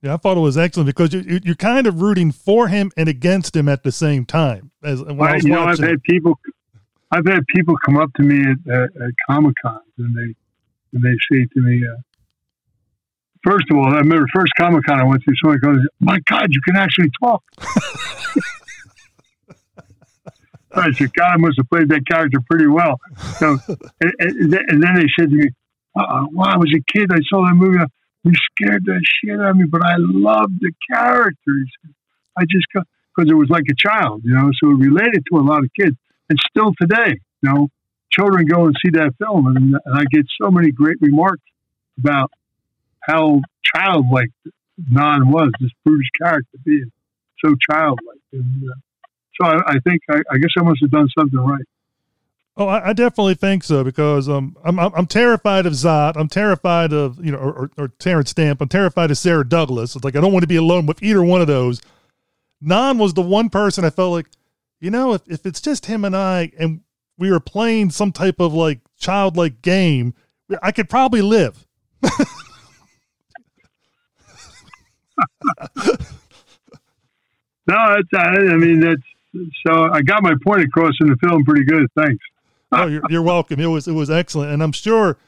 Yeah, 0.00 0.14
I 0.14 0.16
thought 0.16 0.36
it 0.36 0.40
was 0.40 0.56
excellent 0.56 0.86
because 0.86 1.12
you, 1.12 1.20
you, 1.20 1.40
you're 1.42 1.54
kind 1.56 1.86
of 1.88 2.00
rooting 2.00 2.30
for 2.30 2.68
him 2.68 2.92
and 2.96 3.08
against 3.08 3.56
him 3.56 3.68
at 3.68 3.82
the 3.82 3.90
same 3.92 4.24
time. 4.24 4.70
As 4.82 5.02
when 5.02 5.20
I, 5.22 5.32
I 5.32 5.36
you 5.38 5.48
know, 5.50 5.64
I've 5.64 5.78
had 5.80 6.02
people, 6.04 6.38
I've 7.10 7.26
had 7.26 7.44
people 7.54 7.76
come 7.84 7.96
up 7.96 8.12
to 8.14 8.22
me 8.22 8.40
at, 8.40 8.72
at, 8.72 8.82
at 9.02 9.10
Comic 9.28 9.56
Cons 9.60 9.82
and 9.98 10.14
they, 10.16 10.34
and 10.92 11.02
they 11.02 11.16
say 11.32 11.44
to 11.52 11.60
me, 11.60 11.84
uh, 11.84 11.96
first 13.44 13.64
of 13.72 13.76
all, 13.76 13.86
I 13.92 13.98
remember 13.98 14.26
first 14.32 14.52
Comic 14.56 14.84
Con 14.84 15.00
I 15.00 15.04
went 15.04 15.22
to, 15.24 15.32
someone 15.42 15.58
goes, 15.58 15.80
"My 16.00 16.20
God, 16.30 16.46
you 16.50 16.60
can 16.60 16.76
actually 16.76 17.10
talk." 17.20 17.42
I 20.74 20.92
said, 20.92 21.12
"God, 21.14 21.32
I 21.32 21.36
must 21.38 21.56
have 21.58 21.68
played 21.70 21.88
that 21.88 22.02
character 22.10 22.38
pretty 22.48 22.66
well." 22.66 23.00
So, 23.38 23.58
and, 24.00 24.12
and, 24.18 24.52
then- 24.52 24.64
and 24.68 24.82
then 24.82 24.94
they 24.94 25.06
said 25.18 25.30
to 25.30 25.36
me, 25.36 25.48
uh, 25.96 26.26
"Well, 26.32 26.48
I 26.48 26.56
was 26.56 26.72
a 26.74 26.80
kid. 26.92 27.10
I 27.12 27.18
saw 27.28 27.44
that 27.46 27.54
movie. 27.54 27.78
You 28.24 28.32
scared 28.52 28.84
the 28.84 29.00
shit 29.04 29.40
out 29.40 29.50
of 29.50 29.56
me, 29.56 29.64
but 29.64 29.82
I 29.82 29.94
loved 29.98 30.60
the 30.60 30.72
characters. 30.92 31.70
I 32.36 32.44
just 32.48 32.66
because 32.72 33.30
it 33.30 33.34
was 33.34 33.48
like 33.50 33.64
a 33.70 33.74
child, 33.74 34.22
you 34.24 34.34
know, 34.34 34.50
so 34.62 34.70
it 34.70 34.74
related 34.74 35.24
to 35.30 35.38
a 35.38 35.42
lot 35.42 35.64
of 35.64 35.70
kids, 35.78 35.96
and 36.28 36.38
still 36.50 36.72
today, 36.80 37.18
you 37.42 37.50
know, 37.50 37.68
children 38.12 38.46
go 38.46 38.66
and 38.66 38.76
see 38.84 38.90
that 38.92 39.12
film, 39.18 39.46
and, 39.48 39.74
and 39.84 39.94
I 39.94 40.04
get 40.10 40.24
so 40.40 40.50
many 40.50 40.70
great 40.70 40.96
remarks 41.00 41.42
about 41.98 42.30
how 43.00 43.40
childlike 43.74 44.30
Non 44.90 45.30
was, 45.30 45.50
this 45.60 45.70
brutish 45.84 46.08
character 46.20 46.58
being 46.64 46.92
so 47.44 47.54
childlike, 47.68 48.22
and 48.32 48.62
uh, 48.70 48.74
so 49.40 49.48
I, 49.48 49.72
I 49.72 49.78
think 49.80 50.02
I, 50.10 50.18
I 50.30 50.38
guess 50.38 50.50
I 50.58 50.62
must 50.62 50.80
have 50.82 50.90
done 50.90 51.08
something 51.18 51.38
right. 51.38 51.64
Oh, 52.58 52.66
I, 52.66 52.88
I 52.88 52.92
definitely 52.92 53.36
think 53.36 53.62
so 53.62 53.84
because 53.84 54.28
um, 54.28 54.56
I'm, 54.64 54.80
I'm 54.80 54.92
I'm 54.94 55.06
terrified 55.06 55.64
of 55.64 55.74
Zod. 55.74 56.16
I'm 56.16 56.28
terrified 56.28 56.92
of 56.92 57.24
you 57.24 57.30
know 57.30 57.38
or, 57.38 57.52
or, 57.52 57.70
or 57.78 57.88
Terence 57.88 58.30
Stamp. 58.30 58.60
I'm 58.60 58.68
terrified 58.68 59.12
of 59.12 59.18
Sarah 59.18 59.48
Douglas. 59.48 59.94
It's 59.94 60.04
like 60.04 60.16
I 60.16 60.20
don't 60.20 60.32
want 60.32 60.42
to 60.42 60.48
be 60.48 60.56
alone 60.56 60.84
with 60.84 61.00
either 61.02 61.22
one 61.22 61.40
of 61.40 61.46
those. 61.46 61.80
Non 62.60 62.98
was 62.98 63.14
the 63.14 63.22
one 63.22 63.48
person 63.48 63.84
I 63.84 63.90
felt 63.90 64.10
like, 64.10 64.26
you 64.80 64.90
know, 64.90 65.14
if 65.14 65.22
if 65.28 65.46
it's 65.46 65.60
just 65.60 65.86
him 65.86 66.04
and 66.04 66.16
I 66.16 66.50
and 66.58 66.80
we 67.16 67.30
were 67.30 67.40
playing 67.40 67.90
some 67.90 68.10
type 68.10 68.40
of 68.40 68.52
like 68.52 68.80
childlike 68.98 69.62
game, 69.62 70.14
I 70.60 70.72
could 70.72 70.90
probably 70.90 71.22
live. 71.22 71.64
No, 77.68 77.76
I 77.76 78.56
mean 78.56 78.80
that's 78.80 79.02
so 79.66 79.92
I 79.92 80.00
got 80.00 80.22
my 80.22 80.32
point 80.42 80.62
across 80.62 80.94
in 81.00 81.08
the 81.08 81.16
film 81.22 81.44
pretty 81.44 81.64
good. 81.64 81.86
Thanks. 81.94 82.24
Oh, 82.72 82.86
you're, 82.86 83.02
you're 83.08 83.22
welcome. 83.22 83.60
It 83.60 83.66
was 83.66 83.88
it 83.88 83.92
was 83.92 84.10
excellent, 84.10 84.52
and 84.52 84.62
I'm 84.62 84.72
sure. 84.72 85.18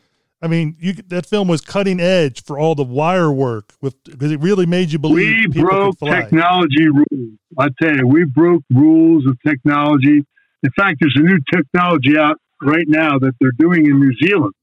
I 0.43 0.47
mean, 0.47 0.77
you 0.81 0.95
that 1.09 1.27
film 1.27 1.49
was 1.49 1.61
cutting 1.61 2.01
edge 2.01 2.43
for 2.43 2.59
all 2.59 2.75
the 2.75 2.83
wire 2.83 3.31
work 3.31 3.75
with 3.83 4.03
because 4.05 4.33
it 4.33 4.41
really 4.41 4.65
made 4.65 4.91
you 4.91 4.99
believe 4.99 5.55
we 5.55 5.61
broke 5.61 5.99
technology 5.99 6.89
rules. 6.89 7.39
I 7.59 7.69
tell 7.81 7.95
you, 7.95 8.07
we 8.07 8.25
broke 8.25 8.63
rules 8.71 9.27
of 9.27 9.37
technology. 9.47 10.25
In 10.63 10.71
fact, 10.77 10.97
there's 11.01 11.17
a 11.17 11.23
new 11.23 11.39
technology 11.53 12.17
out 12.19 12.37
right 12.63 12.87
now 12.87 13.19
that 13.19 13.33
they're 13.41 13.53
doing 13.59 13.85
in 13.85 14.01
New 14.01 14.15
Zealand 14.23 14.55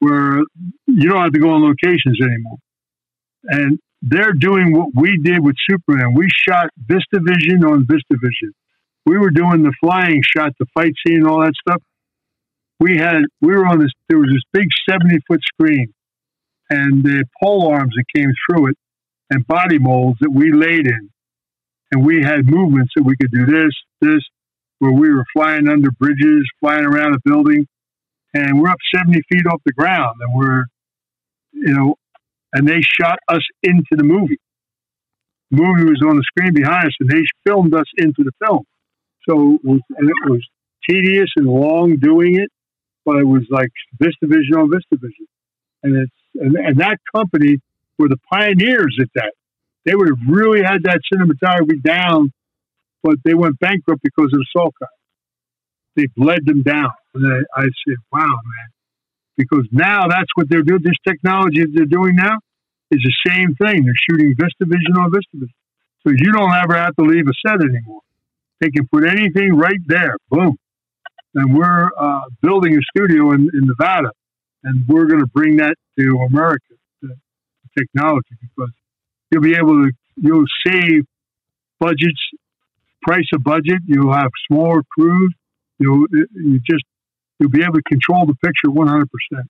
where 0.00 0.40
you 0.86 1.08
don't 1.08 1.22
have 1.22 1.32
to 1.32 1.38
go 1.38 1.50
on 1.50 1.62
locations 1.62 2.20
anymore. 2.20 2.58
And 3.44 3.78
they're 4.02 4.32
doing 4.32 4.76
what 4.76 4.88
we 4.96 5.16
did 5.22 5.44
with 5.44 5.54
Superman. 5.70 6.14
We 6.14 6.28
shot 6.28 6.70
VistaVision 6.86 7.62
on 7.64 7.86
VistaVision. 7.86 8.50
We 9.06 9.16
were 9.18 9.30
doing 9.30 9.62
the 9.62 9.72
flying 9.80 10.22
shot, 10.36 10.52
the 10.58 10.66
fight 10.74 10.92
scene, 11.06 11.24
all 11.24 11.40
that 11.40 11.52
stuff. 11.68 11.80
We 12.82 12.96
had 12.96 13.22
we 13.40 13.54
were 13.54 13.64
on 13.64 13.78
this. 13.78 13.92
There 14.08 14.18
was 14.18 14.28
this 14.28 14.42
big 14.52 14.66
seventy 14.90 15.18
foot 15.28 15.40
screen, 15.54 15.94
and 16.68 17.04
the 17.04 17.24
pole 17.40 17.72
arms 17.72 17.94
that 17.94 18.04
came 18.12 18.32
through 18.44 18.70
it, 18.70 18.76
and 19.30 19.46
body 19.46 19.78
molds 19.78 20.18
that 20.20 20.32
we 20.32 20.52
laid 20.52 20.88
in, 20.88 21.10
and 21.92 22.04
we 22.04 22.24
had 22.24 22.44
movements 22.44 22.92
that 22.96 23.04
we 23.04 23.14
could 23.16 23.30
do 23.30 23.46
this, 23.46 23.72
this, 24.00 24.22
where 24.80 24.90
we 24.90 25.10
were 25.10 25.24
flying 25.32 25.68
under 25.68 25.92
bridges, 25.92 26.44
flying 26.58 26.84
around 26.84 27.14
a 27.14 27.18
building, 27.24 27.68
and 28.34 28.60
we're 28.60 28.68
up 28.68 28.78
70 28.92 29.20
feet 29.30 29.46
off 29.46 29.60
the 29.64 29.72
ground, 29.74 30.16
and 30.20 30.34
we're, 30.34 30.64
you 31.52 31.74
know, 31.74 31.94
and 32.52 32.66
they 32.66 32.80
shot 32.80 33.20
us 33.28 33.42
into 33.62 33.92
the 33.92 34.02
movie. 34.02 34.40
The 35.52 35.62
movie 35.62 35.84
was 35.84 36.02
on 36.04 36.16
the 36.16 36.24
screen 36.24 36.52
behind 36.52 36.86
us, 36.86 36.96
and 36.98 37.08
they 37.08 37.22
filmed 37.46 37.74
us 37.74 37.86
into 37.96 38.24
the 38.24 38.32
film. 38.44 38.64
So 39.28 39.54
it 39.54 39.60
was, 39.62 39.80
and 39.96 40.10
it 40.10 40.30
was 40.30 40.44
tedious 40.90 41.30
and 41.36 41.46
long 41.46 41.96
doing 41.98 42.40
it, 42.40 42.50
but 43.04 43.16
it 43.16 43.24
was 43.24 43.42
like 43.50 43.70
VistaVision 44.02 44.56
on 44.56 44.70
VistaVision, 44.70 45.26
and 45.82 45.96
it's 45.96 46.12
and, 46.34 46.56
and 46.56 46.78
that 46.80 46.98
company 47.14 47.60
were 47.98 48.08
the 48.08 48.18
pioneers 48.32 48.96
at 49.00 49.08
that. 49.14 49.32
They 49.84 49.94
would 49.94 50.08
have 50.08 50.18
really 50.28 50.62
had 50.62 50.84
that 50.84 51.00
cinematography 51.12 51.82
down, 51.82 52.32
but 53.02 53.16
they 53.24 53.34
went 53.34 53.58
bankrupt 53.58 54.02
because 54.02 54.30
of 54.32 54.38
the 54.38 54.46
salt. 54.52 54.74
They 55.96 56.06
bled 56.16 56.40
them 56.46 56.62
down, 56.62 56.92
and 57.14 57.26
I, 57.26 57.60
I 57.60 57.64
said, 57.64 57.96
"Wow, 58.12 58.26
man!" 58.26 58.68
Because 59.36 59.66
now 59.72 60.08
that's 60.08 60.30
what 60.34 60.48
they're 60.48 60.62
doing. 60.62 60.82
This 60.82 60.98
technology 61.06 61.64
they're 61.72 61.86
doing 61.86 62.16
now 62.16 62.36
is 62.90 63.00
the 63.02 63.30
same 63.30 63.54
thing. 63.56 63.84
They're 63.84 63.94
shooting 64.10 64.34
VistaVision 64.34 64.96
on 64.98 65.10
VistaVision, 65.10 65.54
so 66.06 66.12
you 66.16 66.32
don't 66.32 66.52
ever 66.52 66.76
have 66.76 66.94
to 66.96 67.04
leave 67.04 67.26
a 67.28 67.48
set 67.48 67.60
anymore. 67.60 68.00
They 68.60 68.70
can 68.70 68.86
put 68.88 69.04
anything 69.04 69.54
right 69.56 69.80
there. 69.86 70.16
Boom. 70.30 70.56
And 71.34 71.56
we're 71.56 71.88
uh, 71.98 72.20
building 72.42 72.76
a 72.76 72.80
studio 72.96 73.32
in, 73.32 73.48
in 73.54 73.66
Nevada, 73.66 74.10
and 74.64 74.84
we're 74.86 75.06
going 75.06 75.20
to 75.20 75.26
bring 75.28 75.56
that 75.56 75.74
to 75.98 76.18
America, 76.30 76.74
the 77.00 77.16
technology, 77.78 78.36
because 78.40 78.70
you'll 79.30 79.42
be 79.42 79.54
able 79.54 79.82
to 79.82 79.92
you'll 80.16 80.44
save 80.66 81.04
budgets, 81.80 82.20
price 83.02 83.26
a 83.34 83.38
budget. 83.38 83.78
You'll 83.86 84.12
have 84.12 84.30
smaller 84.50 84.82
crews. 84.96 85.34
You'll 85.78 86.06
you 86.10 86.60
just 86.68 86.84
you'll 87.38 87.50
be 87.50 87.62
able 87.62 87.74
to 87.74 87.82
control 87.88 88.26
the 88.26 88.34
picture 88.34 88.70
one 88.70 88.88
hundred 88.88 89.08
percent. 89.10 89.48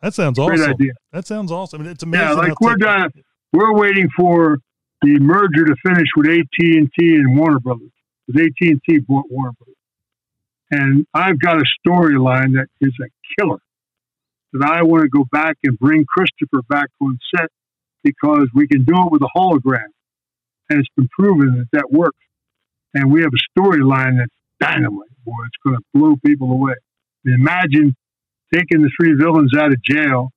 That 0.00 0.14
sounds 0.14 0.38
Great 0.38 0.60
awesome. 0.60 0.72
idea. 0.72 0.92
That 1.12 1.26
sounds 1.26 1.50
awesome. 1.50 1.80
I 1.80 1.84
mean, 1.84 1.92
it's 1.92 2.02
amazing. 2.02 2.26
Yeah, 2.26 2.34
like 2.34 2.60
we're 2.60 2.76
done. 2.76 3.10
We're 3.52 3.74
waiting 3.74 4.08
for 4.16 4.58
the 5.02 5.18
merger 5.18 5.64
to 5.64 5.74
finish 5.84 6.08
with 6.16 6.28
AT 6.28 6.58
and 6.60 6.90
T 6.98 7.14
and 7.14 7.38
Warner 7.38 7.58
Brothers. 7.58 7.90
Because 8.26 8.42
AT 8.42 8.68
and 8.68 8.80
T 8.88 8.98
bought 8.98 9.24
Warner 9.30 9.52
Brothers, 9.52 9.76
and 10.70 11.06
I've 11.14 11.40
got 11.40 11.56
a 11.56 11.64
storyline 11.86 12.54
that 12.54 12.66
is 12.80 12.92
a 13.00 13.08
killer. 13.38 13.58
That 14.52 14.70
I 14.70 14.82
want 14.82 15.02
to 15.02 15.08
go 15.08 15.24
back 15.32 15.56
and 15.64 15.78
bring 15.78 16.04
Christopher 16.06 16.62
back 16.68 16.88
on 17.00 17.18
set 17.34 17.48
because 18.02 18.48
we 18.54 18.68
can 18.68 18.84
do 18.84 18.94
it 18.94 19.12
with 19.12 19.22
a 19.22 19.30
hologram, 19.36 19.88
and 20.70 20.78
it's 20.78 20.88
been 20.96 21.08
proven 21.08 21.58
that 21.58 21.68
that 21.72 21.90
works. 21.90 22.18
And 22.94 23.10
we 23.10 23.22
have 23.22 23.32
a 23.32 23.60
storyline 23.60 24.18
that's 24.18 24.34
dynamite, 24.60 25.08
boy. 25.24 25.32
It's 25.46 25.56
going 25.64 25.76
to 25.76 25.82
blow 25.92 26.14
people 26.24 26.52
away. 26.52 26.74
Imagine 27.24 27.96
taking 28.52 28.82
the 28.82 28.90
three 28.96 29.14
villains 29.14 29.52
out 29.56 29.72
of 29.72 29.82
jail 29.82 30.30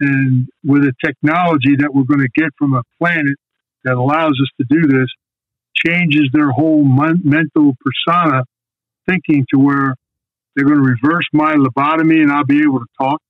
and 0.00 0.48
with 0.64 0.84
a 0.84 0.92
technology 1.04 1.76
that 1.78 1.92
we're 1.92 2.04
going 2.04 2.20
to 2.20 2.28
get 2.40 2.50
from 2.58 2.74
a 2.74 2.82
planet 2.98 3.36
that 3.84 3.94
allows 3.94 4.38
us 4.40 4.48
to 4.60 4.66
do 4.68 4.86
this 4.86 5.08
changes 5.74 6.28
their 6.32 6.50
whole 6.50 6.84
mon- 6.84 7.22
mental 7.24 7.74
persona 7.80 8.44
thinking 9.08 9.46
to 9.52 9.58
where 9.58 9.94
they're 10.54 10.66
going 10.66 10.82
to 10.82 10.96
reverse 11.02 11.24
my 11.32 11.54
lobotomy 11.54 12.20
and 12.22 12.30
I'll 12.32 12.44
be 12.44 12.62
able 12.62 12.80
to 12.80 12.86
talk 13.00 13.20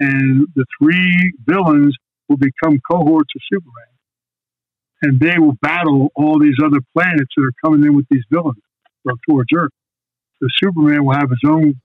and 0.00 0.46
the 0.54 0.64
three 0.80 1.32
villains 1.46 1.96
will 2.28 2.36
become 2.36 2.78
cohorts 2.90 3.30
of 3.34 3.42
Superman 3.52 3.84
and 5.02 5.20
they 5.20 5.38
will 5.38 5.56
battle 5.62 6.10
all 6.14 6.38
these 6.38 6.56
other 6.64 6.80
planets 6.94 7.32
that 7.36 7.42
are 7.42 7.52
coming 7.64 7.84
in 7.84 7.96
with 7.96 8.06
these 8.10 8.24
villains 8.30 8.62
or 9.04 9.14
towards 9.28 9.48
Earth 9.54 9.72
so 10.40 10.46
Superman 10.62 11.04
will 11.04 11.14
have 11.14 11.30
his 11.30 11.40
own 11.44 11.80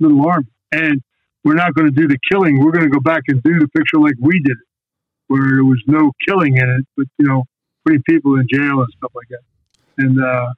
little 0.00 0.26
army 0.28 0.48
and 0.72 1.00
we're 1.44 1.54
not 1.54 1.74
going 1.74 1.86
to 1.86 1.94
do 1.94 2.08
the 2.08 2.18
killing. 2.30 2.58
We're 2.58 2.72
going 2.72 2.84
to 2.84 2.90
go 2.90 3.00
back 3.00 3.22
and 3.28 3.40
do 3.42 3.58
the 3.60 3.68
picture 3.68 3.98
like 3.98 4.14
we 4.20 4.40
did 4.40 4.56
it, 4.56 4.66
where 5.28 5.42
there 5.42 5.64
was 5.64 5.80
no 5.86 6.10
killing 6.26 6.56
in 6.56 6.68
it, 6.68 6.86
but 6.96 7.06
you 7.18 7.26
know, 7.28 7.44
putting 7.84 8.02
people 8.02 8.34
in 8.34 8.48
jail 8.52 8.80
and 8.80 8.88
stuff 8.96 9.12
like 9.14 9.28
that. 9.28 9.42
And 9.98 10.20
uh, 10.20 10.52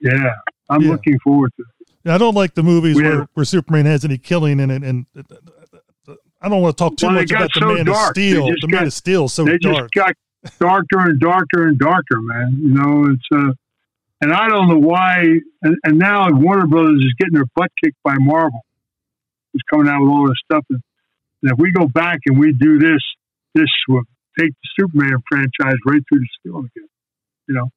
yeah, 0.00 0.34
I'm 0.72 0.82
Yeah. 0.82 0.90
looking 0.92 1.18
forward 1.20 1.52
to 1.56 1.62
it. 1.62 1.88
Yeah, 2.04 2.14
I 2.14 2.18
don't 2.18 2.34
like 2.34 2.54
the 2.54 2.62
movies 2.62 2.96
where, 2.96 3.28
where 3.34 3.44
Superman 3.44 3.86
has 3.86 4.04
any 4.04 4.18
killing 4.18 4.58
in 4.58 4.70
it, 4.70 4.82
and 4.82 5.06
I 6.40 6.48
don't 6.48 6.60
want 6.60 6.76
to 6.76 6.82
talk 6.84 6.96
too 6.96 7.06
Well, 7.06 7.14
much 7.14 7.28
got 7.30 7.42
about 7.42 7.50
the 7.54 7.74
Man 7.74 7.86
dark. 7.86 8.10
of 8.10 8.14
Steel. 8.16 8.46
The 8.60 8.68
Man 8.68 8.86
of 8.86 8.92
Steel 8.92 9.24
is 9.26 9.32
so 9.32 9.44
they 9.44 9.58
dark. 9.58 9.90
just 9.92 9.94
got 9.94 10.14
darker 10.58 10.98
and 11.08 11.20
darker 11.20 11.68
and 11.68 11.78
darker, 11.78 12.20
man. 12.20 12.58
You 12.60 12.68
know, 12.74 13.06
it's 13.12 13.26
uh, 13.32 13.52
and 14.20 14.32
I 14.32 14.48
don't 14.48 14.68
know 14.68 14.78
why. 14.78 15.38
And, 15.62 15.76
and 15.84 15.98
now 15.98 16.28
Warner 16.32 16.66
Brothers 16.66 16.98
is 17.04 17.14
getting 17.18 17.34
their 17.34 17.46
butt 17.54 17.70
kicked 17.84 17.98
by 18.02 18.16
Marvel, 18.18 18.60
who's 19.52 19.62
coming 19.70 19.86
out 19.88 20.00
with 20.02 20.10
all 20.10 20.26
this 20.26 20.36
stuff. 20.44 20.64
And, 20.70 20.80
and 21.44 21.52
if 21.52 21.58
we 21.58 21.70
go 21.70 21.86
back 21.86 22.18
and 22.26 22.36
we 22.38 22.52
do 22.52 22.78
this, 22.80 23.00
this 23.54 23.68
will 23.88 24.02
take 24.38 24.50
the 24.50 24.68
Superman 24.80 25.18
franchise 25.30 25.76
right 25.86 26.02
through 26.08 26.20
the 26.20 26.28
ceiling 26.42 26.68
again. 26.74 26.88
You 27.48 27.54
know, 27.54 27.70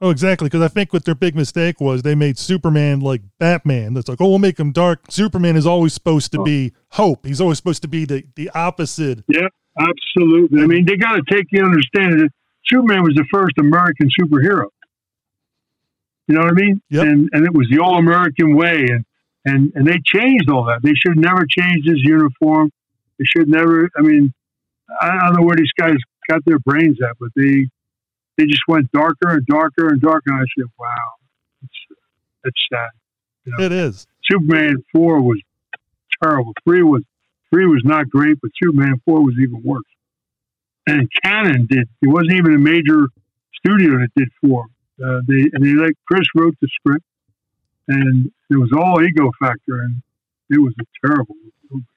Oh, 0.00 0.10
exactly. 0.10 0.46
Because 0.46 0.62
I 0.62 0.68
think 0.68 0.92
what 0.92 1.04
their 1.04 1.14
big 1.16 1.34
mistake 1.34 1.80
was 1.80 2.02
they 2.02 2.14
made 2.14 2.38
Superman 2.38 3.00
like 3.00 3.22
Batman. 3.40 3.94
That's 3.94 4.08
like, 4.08 4.20
oh, 4.20 4.28
we'll 4.28 4.38
make 4.38 4.58
him 4.58 4.70
dark. 4.70 5.00
Superman 5.10 5.56
is 5.56 5.66
always 5.66 5.92
supposed 5.92 6.30
to 6.32 6.40
Oh. 6.40 6.44
be 6.44 6.72
hope. 6.90 7.26
He's 7.26 7.40
always 7.40 7.58
supposed 7.58 7.82
to 7.82 7.88
be 7.88 8.04
the, 8.04 8.22
the 8.36 8.48
opposite. 8.54 9.24
Yeah, 9.26 9.48
absolutely. 9.78 10.62
I 10.62 10.66
mean, 10.66 10.84
they 10.84 10.96
got 10.96 11.16
to 11.16 11.22
take 11.28 11.46
the 11.50 11.62
understanding 11.62 12.18
that 12.18 12.30
Superman 12.66 13.02
was 13.02 13.14
the 13.16 13.24
first 13.32 13.58
American 13.58 14.08
superhero. 14.20 14.66
You 16.28 16.34
know 16.36 16.42
what 16.42 16.50
I 16.50 16.54
mean? 16.54 16.80
Yep. 16.90 17.02
And 17.04 17.28
and 17.32 17.44
it 17.46 17.54
was 17.54 17.66
the 17.70 17.80
all 17.82 17.96
American 17.98 18.54
way, 18.54 18.84
and 18.90 19.04
and 19.46 19.72
and 19.74 19.86
they 19.86 19.96
changed 20.04 20.50
all 20.50 20.64
that. 20.66 20.80
They 20.82 20.92
should 20.94 21.16
never 21.16 21.46
change 21.48 21.86
his 21.86 22.00
uniform. 22.04 22.70
They 23.18 23.24
should 23.24 23.48
never. 23.48 23.88
I 23.96 24.02
mean, 24.02 24.32
I 25.00 25.08
don't 25.24 25.36
know 25.40 25.46
where 25.46 25.56
these 25.56 25.72
guys 25.78 25.96
got 26.28 26.44
their 26.44 26.58
brains 26.58 26.98
at, 27.02 27.16
but 27.18 27.30
they 27.34 27.68
they 28.38 28.46
just 28.46 28.62
went 28.68 28.90
darker 28.92 29.28
and 29.28 29.44
darker 29.46 29.88
and 29.88 30.00
darker. 30.00 30.30
And 30.30 30.36
I 30.40 30.44
said, 30.56 30.70
wow, 30.78 30.88
it's, 31.62 32.00
that's 32.44 32.56
sad. 32.72 32.88
Yeah. 33.44 33.66
It 33.66 33.72
is. 33.72 34.06
Superman 34.30 34.76
four 34.92 35.20
was 35.20 35.40
terrible. 36.22 36.52
Three 36.64 36.82
was 36.82 37.02
three 37.50 37.66
was 37.66 37.82
not 37.84 38.08
great, 38.08 38.38
but 38.40 38.50
Superman 38.62 39.00
four 39.04 39.22
was 39.22 39.34
even 39.40 39.62
worse. 39.64 39.82
And 40.86 41.08
Cannon 41.22 41.66
did. 41.68 41.88
It 42.00 42.08
wasn't 42.08 42.32
even 42.32 42.54
a 42.54 42.58
major 42.58 43.08
studio 43.58 43.98
that 43.98 44.08
did 44.16 44.28
four. 44.40 44.66
Uh, 45.02 45.20
they 45.26 45.46
and 45.52 45.64
they 45.64 45.74
like 45.74 45.94
Chris 46.06 46.24
wrote 46.34 46.56
the 46.60 46.68
script, 46.68 47.04
and 47.88 48.30
it 48.50 48.56
was 48.56 48.70
all 48.76 49.02
ego 49.02 49.30
factor, 49.40 49.80
and 49.82 50.02
it 50.50 50.58
was 50.58 50.74
a 50.80 51.06
terrible. 51.06 51.34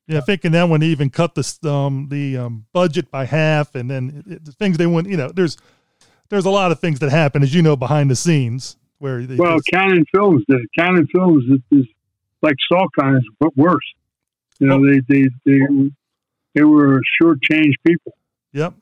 Yeah, 0.07 0.19
thinking 0.19 0.51
that 0.51 0.67
one 0.67 0.81
they 0.81 0.87
even 0.87 1.09
cut 1.09 1.35
the 1.35 1.69
um 1.69 2.07
the 2.09 2.37
um 2.37 2.65
budget 2.73 3.09
by 3.09 3.25
half, 3.25 3.75
and 3.75 3.89
then 3.89 4.23
it, 4.27 4.45
the 4.45 4.51
things 4.51 4.77
they 4.77 4.87
went. 4.87 5.07
You 5.07 5.17
know, 5.17 5.29
there's 5.29 5.57
there's 6.31 6.45
a 6.45 6.49
lot 6.49 6.71
of 6.71 6.79
things 6.79 6.97
that 6.99 7.11
happen, 7.11 7.43
as 7.43 7.53
you 7.53 7.61
know, 7.61 7.75
behind 7.75 8.09
the 8.09 8.15
scenes 8.15 8.77
where 8.97 9.21
they 9.27 9.35
Well, 9.35 9.57
just- 9.57 9.67
Cannon 9.67 10.05
Films 10.13 10.43
the. 10.47 10.65
Cannon 10.77 11.05
Films 11.13 11.43
is, 11.45 11.79
is 11.79 11.85
like 12.41 12.55
Salt 12.71 12.89
Connors, 12.99 13.23
but 13.39 13.55
worse. 13.55 13.85
You 14.59 14.67
know, 14.67 14.79
they 14.85 15.01
they 15.09 15.27
they 15.45 15.59
they 16.55 16.63
were 16.63 17.01
shortchanged 17.21 17.75
people. 17.85 18.13
Yep. 18.53 18.75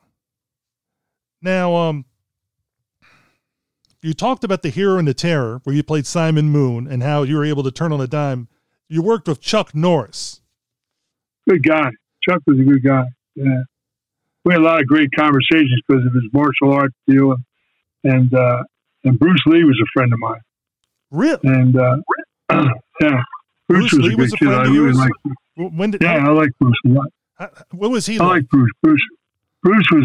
Now, 1.42 1.74
um, 1.74 2.04
you 4.02 4.12
talked 4.14 4.44
about 4.44 4.62
the 4.62 4.68
hero 4.68 4.98
and 4.98 5.08
the 5.08 5.14
terror, 5.14 5.60
where 5.64 5.74
you 5.74 5.82
played 5.82 6.06
Simon 6.06 6.50
Moon, 6.50 6.86
and 6.86 7.02
how 7.02 7.22
you 7.22 7.36
were 7.36 7.44
able 7.44 7.62
to 7.62 7.70
turn 7.70 7.92
on 7.92 8.00
a 8.00 8.06
dime. 8.06 8.48
You 8.88 9.02
worked 9.02 9.26
with 9.28 9.40
Chuck 9.40 9.74
Norris. 9.74 10.40
good 11.48 11.62
guy. 11.62 11.90
Chuck 12.28 12.42
was 12.46 12.58
a 12.60 12.62
good 12.62 12.82
guy. 12.84 13.04
Yeah, 13.34 13.62
we 14.44 14.52
had 14.52 14.62
a 14.62 14.64
lot 14.64 14.80
of 14.80 14.86
great 14.86 15.10
conversations 15.16 15.80
because 15.86 16.04
of 16.06 16.12
his 16.12 16.24
martial 16.32 16.72
arts 16.72 16.94
deal, 17.06 17.32
and 17.32 17.44
and, 18.04 18.34
uh, 18.34 18.62
and 19.04 19.18
Bruce 19.18 19.42
Lee 19.46 19.64
was 19.64 19.78
a 19.82 19.86
friend 19.92 20.12
of 20.12 20.18
mine. 20.18 20.40
Really? 21.10 21.40
And 21.44 21.76
uh, 21.76 21.96
yeah, 23.00 23.22
Bruce, 23.68 23.90
Bruce 23.90 23.92
was 23.92 24.00
Lee 24.06 24.14
a 24.14 24.16
was 24.16 24.30
good 24.32 24.48
a 24.48 24.50
kid. 24.50 24.58
I 24.58 24.62
really 24.64 24.92
like. 24.92 25.12
When 25.56 25.90
did? 25.90 26.02
Yeah, 26.02 26.26
I 26.26 26.30
like 26.30 26.50
Bruce 26.58 26.78
a 26.86 26.88
lot. 26.88 27.06
what 27.72 27.90
was 27.90 28.06
he 28.06 28.18
I 28.18 28.24
like? 28.24 28.30
like 28.30 28.48
Bruce. 28.48 28.70
Bruce. 28.82 29.02
Bruce 29.62 29.86
was 29.92 30.04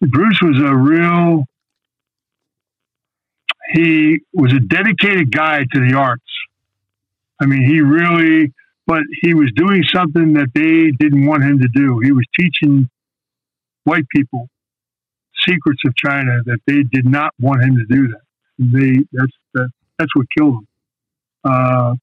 a 0.00 0.06
Bruce 0.06 0.40
was 0.42 0.58
a 0.60 0.74
real. 0.74 1.44
He 3.72 4.20
was 4.32 4.52
a 4.52 4.58
dedicated 4.58 5.30
guy 5.30 5.60
to 5.72 5.88
the 5.88 5.94
arts. 5.96 6.24
I 7.40 7.46
mean, 7.46 7.64
he 7.64 7.80
really, 7.80 8.52
but 8.86 9.02
he 9.22 9.34
was 9.34 9.52
doing 9.54 9.84
something 9.94 10.32
that 10.34 10.48
they 10.54 10.90
didn't 10.98 11.24
want 11.26 11.44
him 11.44 11.60
to 11.60 11.68
do. 11.68 12.00
He 12.00 12.10
was 12.10 12.24
teaching 12.38 12.90
white 13.84 14.08
people 14.14 14.48
secrets 15.48 15.80
of 15.86 15.94
China 15.96 16.42
that 16.44 16.58
they 16.66 16.82
did 16.82 17.06
not 17.06 17.32
want 17.40 17.62
him 17.62 17.76
to 17.76 17.84
do 17.86 18.08
that. 18.08 18.20
They 18.58 19.04
that's 19.12 19.32
that, 19.54 19.70
that's 19.98 20.14
what 20.14 20.26
killed 20.36 20.54
him. 20.54 20.66
Uh, 21.44 21.94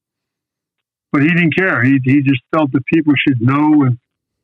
but 1.12 1.22
he 1.22 1.28
didn't 1.28 1.56
care. 1.56 1.82
He 1.82 2.00
he 2.04 2.22
just 2.22 2.42
felt 2.52 2.72
that 2.72 2.84
people 2.86 3.14
should 3.26 3.40
know 3.40 3.82
and 3.82 3.98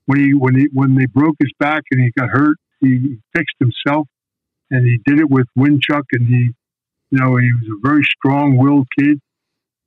when 0.06 0.20
he 0.20 0.34
when 0.34 0.54
he 0.54 0.68
when 0.72 0.94
they 0.94 1.06
broke 1.06 1.36
his 1.40 1.52
back 1.58 1.82
and 1.90 2.00
he 2.00 2.10
got 2.18 2.28
hurt, 2.28 2.56
he 2.80 3.18
fixed 3.34 3.56
himself, 3.58 4.06
and 4.70 4.84
he 4.84 4.98
did 5.06 5.20
it 5.20 5.30
with 5.30 5.46
Wing 5.56 5.80
Chun, 5.80 6.02
and 6.12 6.26
he, 6.26 6.50
you 7.10 7.18
know, 7.18 7.36
he 7.36 7.50
was 7.52 7.68
a 7.70 7.86
very 7.86 8.02
strong-willed 8.18 8.86
kid, 8.98 9.20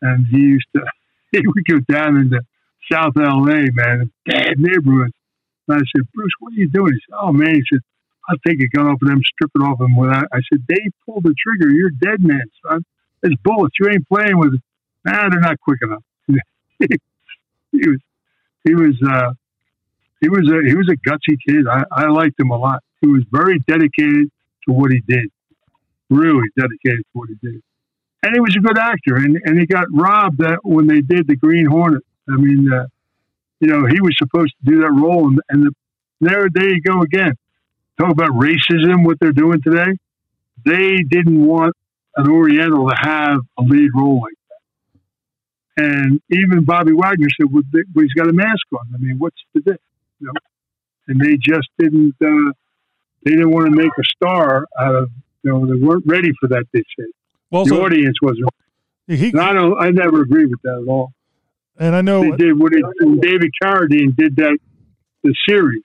and 0.02 0.26
he 0.28 0.40
used 0.40 0.68
to 0.76 0.82
he 1.32 1.42
would 1.46 1.66
go 1.70 1.80
down 1.92 2.18
into 2.18 2.42
South 2.92 3.14
LA, 3.16 3.66
man, 3.74 4.12
bad 4.26 4.58
neighborhoods. 4.58 5.14
And 5.68 5.78
I 5.78 5.84
said, 5.96 6.08
Bruce, 6.14 6.32
what 6.40 6.54
are 6.54 6.58
you 6.58 6.70
doing? 6.70 6.94
He 6.94 7.00
said, 7.10 7.18
Oh 7.22 7.32
man, 7.32 7.56
he 7.56 7.64
said, 7.72 7.80
I'll 8.30 8.38
take 8.46 8.62
a 8.62 8.68
gun 8.68 8.88
off 8.88 9.02
of 9.02 9.08
them, 9.08 9.22
strip 9.24 9.52
it 9.56 9.60
off 9.60 9.80
them. 9.80 9.96
Without, 9.96 10.26
I 10.34 10.40
said, 10.52 10.66
Dave, 10.68 10.92
pull 11.06 11.22
the 11.22 11.34
trigger. 11.38 11.72
You're 11.72 11.92
dead 11.92 12.24
man, 12.24 12.44
son. 12.68 12.84
There's 13.22 13.36
bullets. 13.44 13.76
You 13.80 13.90
ain't 13.90 14.08
playing 14.08 14.38
with 14.38 14.56
it. 14.56 14.62
Nah, 15.06 15.30
they're 15.30 15.40
not 15.40 15.60
quick 15.62 15.80
enough. 15.82 16.04
he 16.80 17.90
was, 17.90 18.00
he 18.66 18.76
was, 18.76 18.96
uh, 19.08 19.34
he 20.22 20.30
was 20.30 20.50
a 20.50 20.68
he 20.68 20.76
was 20.76 20.90
a 20.90 20.98
gutsy 21.08 21.38
kid. 21.48 21.68
I, 21.68 21.84
I 21.92 22.08
liked 22.08 22.40
him 22.40 22.50
a 22.50 22.58
lot. 22.58 22.84
He 23.02 23.08
was 23.08 23.24
very 23.32 23.60
dedicated 23.60 24.30
to 24.68 24.74
what 24.74 24.92
he 24.92 25.02
did. 25.08 25.30
Really 26.10 26.50
dedicated 26.58 27.00
to 27.00 27.14
what 27.14 27.30
he 27.30 27.36
did. 27.36 27.62
And 28.24 28.34
he 28.34 28.40
was 28.40 28.56
a 28.58 28.60
good 28.60 28.78
actor. 28.78 29.16
And, 29.16 29.40
and 29.46 29.60
he 29.60 29.66
got 29.66 29.86
robbed 29.92 30.40
that 30.40 30.60
when 30.64 30.88
they 30.88 31.02
did 31.02 31.28
the 31.28 31.36
Green 31.36 31.66
Hornet. 31.66 32.04
I 32.30 32.36
mean, 32.36 32.72
uh, 32.72 32.88
you 33.60 33.68
know, 33.68 33.86
he 33.86 34.02
was 34.02 34.16
supposed 34.18 34.54
to 34.60 34.72
do 34.72 34.82
that 34.82 34.92
role, 34.92 35.28
and, 35.28 35.40
and 35.50 35.64
the, 35.64 35.72
there, 36.22 36.48
there 36.52 36.70
you 36.70 36.82
go 36.82 37.02
again. 37.02 37.34
Talk 38.00 38.12
about 38.12 38.30
racism, 38.30 39.06
what 39.06 39.18
they're 39.20 39.32
doing 39.32 39.62
today. 39.62 39.98
They 40.66 40.98
didn't 41.04 41.46
want 41.46 41.76
an 42.16 42.30
Oriental 42.30 42.90
to 42.90 42.96
have 43.00 43.40
a 43.58 43.62
lead 43.62 43.90
role 43.96 44.22
like 44.22 44.34
that. 44.50 45.84
And 45.84 46.22
even 46.30 46.64
Bobby 46.64 46.92
Wagner 46.94 47.28
said, 47.40 47.52
well, 47.52 47.64
he's 47.96 48.14
got 48.14 48.28
a 48.28 48.34
mask 48.34 48.66
on. 48.74 48.88
I 48.94 48.98
mean, 48.98 49.18
what's 49.20 49.38
the 49.54 49.62
difference? 49.62 49.82
You 50.20 50.28
know? 50.28 50.34
And 51.08 51.20
they 51.22 51.38
just 51.38 51.70
didn't, 51.80 52.16
uh, 52.22 52.52
they 53.24 53.32
didn't 53.32 53.52
want 53.52 53.68
to 53.68 53.72
make 53.72 53.92
a 53.98 54.04
star 54.16 54.68
out 54.80 54.96
of, 54.96 55.10
you 55.44 55.52
know, 55.52 55.66
they 55.66 55.80
weren't 55.80 56.06
ready 56.06 56.32
for 56.40 56.50
that, 56.50 56.66
they 56.74 56.84
said. 56.98 57.08
Well, 57.52 57.64
the 57.64 57.70
so 57.70 57.86
audience 57.86 58.18
wasn't. 58.22 58.50
he, 59.08 59.30
And 59.30 59.40
I 59.40 59.54
don't, 59.54 59.80
I 59.80 59.92
never 59.92 60.22
agree 60.22 60.46
with 60.48 60.62
that 60.64 60.84
at 60.84 60.88
all. 60.88 61.14
And 61.80 61.96
I 61.96 62.02
know 62.02 62.22
They 62.22 62.32
did 62.32 62.60
what 62.60 62.74
it, 62.74 62.84
David 63.22 63.52
Carradine 63.62 64.16
did 64.16 64.36
that, 64.38 64.58
the 65.24 65.34
series. 65.48 65.84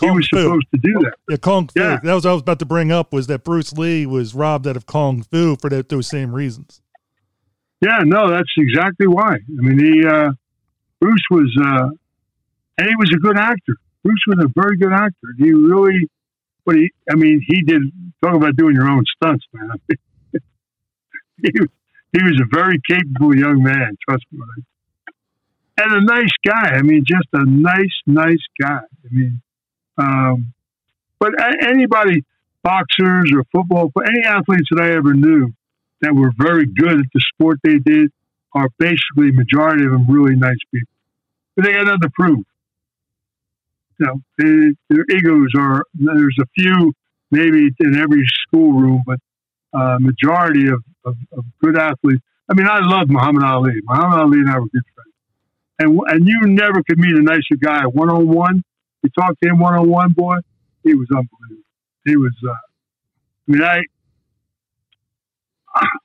He 0.00 0.10
was 0.10 0.26
Fu. 0.28 0.38
supposed 0.38 0.66
to 0.74 0.80
do 0.80 0.92
that. 1.00 1.14
Yeah, 1.28 1.36
Kung 1.36 1.68
Fu. 1.68 1.78
Yeah. 1.78 2.00
That 2.02 2.14
was 2.14 2.24
what 2.24 2.30
I 2.30 2.34
was 2.34 2.42
about 2.42 2.58
to 2.60 2.66
bring 2.66 2.90
up 2.90 3.12
was 3.12 3.26
that 3.26 3.44
Bruce 3.44 3.72
Lee 3.74 4.06
was 4.06 4.34
robbed 4.34 4.66
out 4.66 4.76
of 4.76 4.86
Kung 4.86 5.22
Fu 5.22 5.56
for 5.56 5.68
that, 5.68 5.90
those 5.90 6.08
same 6.08 6.34
reasons. 6.34 6.80
Yeah, 7.82 7.98
no, 8.04 8.30
that's 8.30 8.50
exactly 8.56 9.06
why. 9.06 9.34
I 9.34 9.62
mean, 9.62 9.78
he 9.78 10.06
uh, 10.06 10.32
Bruce 11.00 11.24
was, 11.30 11.54
uh, 11.62 11.88
and 12.78 12.88
he 12.88 12.94
was 12.98 13.10
a 13.14 13.18
good 13.18 13.38
actor. 13.38 13.76
Bruce 14.02 14.22
was 14.26 14.38
a 14.44 14.48
very 14.54 14.76
good 14.76 14.92
actor. 14.92 15.28
He 15.38 15.52
really, 15.52 16.08
but 16.64 16.76
he, 16.76 16.90
I 17.10 17.14
mean, 17.14 17.42
he 17.46 17.62
did 17.62 17.82
talk 18.22 18.34
about 18.34 18.56
doing 18.56 18.74
your 18.74 18.88
own 18.88 19.04
stunts, 19.16 19.44
man. 19.52 19.70
he, 21.42 21.50
he 22.12 22.22
was 22.22 22.40
a 22.40 22.54
very 22.54 22.80
capable 22.88 23.36
young 23.36 23.62
man. 23.62 23.96
Trust 24.08 24.24
me, 24.32 24.40
and 25.82 25.92
a 25.92 26.04
nice 26.04 26.32
guy. 26.46 26.76
I 26.76 26.82
mean, 26.82 27.04
just 27.06 27.28
a 27.32 27.44
nice, 27.44 27.96
nice 28.06 28.44
guy. 28.60 28.80
I 28.80 29.08
mean, 29.10 29.42
um, 29.98 30.52
but 31.18 31.32
anybody, 31.62 32.24
boxers 32.62 33.30
or 33.34 33.44
football, 33.52 33.90
any 34.06 34.24
athletes 34.24 34.68
that 34.70 34.82
I 34.82 34.92
ever 34.96 35.14
knew 35.14 35.52
that 36.00 36.14
were 36.14 36.32
very 36.36 36.66
good 36.66 37.00
at 37.00 37.06
the 37.12 37.20
sport 37.34 37.58
they 37.62 37.78
did 37.78 38.10
are 38.54 38.68
basically 38.78 39.30
majority 39.30 39.84
of 39.84 39.92
them 39.92 40.06
really 40.08 40.34
nice 40.36 40.58
people. 40.72 40.92
But 41.56 41.64
they 41.64 41.72
got 41.72 41.86
nothing 41.86 42.00
to 42.00 42.10
prove. 42.10 42.44
You 43.98 44.06
know, 44.06 44.20
they, 44.38 44.94
their 44.94 45.04
egos 45.10 45.52
are. 45.58 45.84
There's 45.94 46.36
a 46.40 46.46
few 46.58 46.94
maybe 47.30 47.70
in 47.80 47.96
every 47.96 48.24
schoolroom, 48.42 49.02
but 49.06 49.18
uh, 49.72 49.98
majority 50.00 50.68
of, 50.68 50.82
of, 51.04 51.16
of 51.36 51.44
good 51.62 51.78
athletes. 51.78 52.22
I 52.50 52.54
mean, 52.54 52.66
I 52.66 52.80
love 52.80 53.08
Muhammad 53.08 53.44
Ali. 53.44 53.74
Muhammad 53.84 54.18
Ali 54.18 54.38
and 54.38 54.50
I 54.50 54.58
were 54.58 54.66
good 54.66 54.82
friends, 54.94 55.09
and 55.80 55.98
and 56.06 56.28
you 56.28 56.40
never 56.42 56.82
could 56.86 56.98
meet 56.98 57.16
a 57.16 57.22
nicer 57.22 57.56
guy 57.60 57.84
one 57.86 58.10
on 58.10 58.28
one. 58.28 58.62
You 59.02 59.10
talk 59.18 59.38
to 59.40 59.48
him 59.48 59.58
one 59.58 59.74
on 59.74 59.88
one, 59.88 60.12
boy. 60.12 60.36
He 60.84 60.94
was 60.94 61.08
unbelievable. 61.10 61.64
He 62.04 62.16
was. 62.16 62.32
Uh, 62.46 62.52
I 62.52 63.52
mean, 63.52 63.62
I 63.62 63.80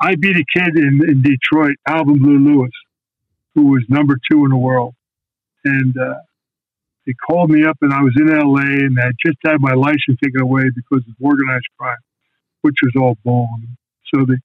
I 0.02 0.16
beat 0.16 0.38
a 0.38 0.46
kid 0.58 0.78
in, 0.78 1.02
in 1.08 1.22
Detroit, 1.22 1.76
Alvin 1.88 2.20
Blue 2.20 2.40
Lewis, 2.40 2.72
who 3.54 3.68
was 3.68 3.84
number 3.90 4.18
two 4.32 4.46
in 4.46 4.52
the 4.52 4.58
world. 4.58 4.96
And 5.64 5.98
uh, 5.98 6.20
they 7.06 7.14
called 7.14 7.50
me 7.50 7.66
up, 7.66 7.78
and 7.82 7.94
I 7.94 8.02
was 8.02 8.14
in 8.18 8.28
LA, 8.28 8.86
and 8.86 8.98
I 9.00 9.12
just 9.26 9.38
had 9.46 9.58
my 9.60 9.74
license 9.74 10.18
taken 10.24 10.42
away 10.42 10.64
because 10.76 11.04
of 11.08 11.16
organized 11.20 11.66
crime, 11.78 11.98
which 12.62 12.76
was 12.84 12.94
all 13.02 13.18
bull. 13.24 13.48
So 14.14 14.26
they, 14.26 14.36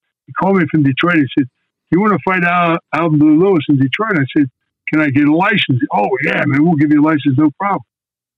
called 0.40 0.57
me 0.57 0.65
from 0.70 0.82
Detroit. 0.85 1.16
They 1.16 1.43
said, 1.43 1.48
You 1.90 2.01
want 2.01 2.12
to 2.12 2.19
fight 2.24 2.44
Al, 2.44 2.78
Alvin 2.94 3.19
Blue 3.19 3.39
Lewis 3.39 3.65
in 3.69 3.77
Detroit? 3.77 4.16
I 4.16 4.24
said, 4.36 4.51
Can 4.93 5.03
I 5.03 5.11
get 5.11 5.29
a 5.29 5.35
license? 5.35 5.81
Oh, 5.93 6.09
yeah, 6.25 6.43
man, 6.47 6.65
we'll 6.65 6.77
give 6.77 6.91
you 6.91 7.01
a 7.01 7.07
license, 7.07 7.39
no 7.39 7.51
problem. 7.59 7.83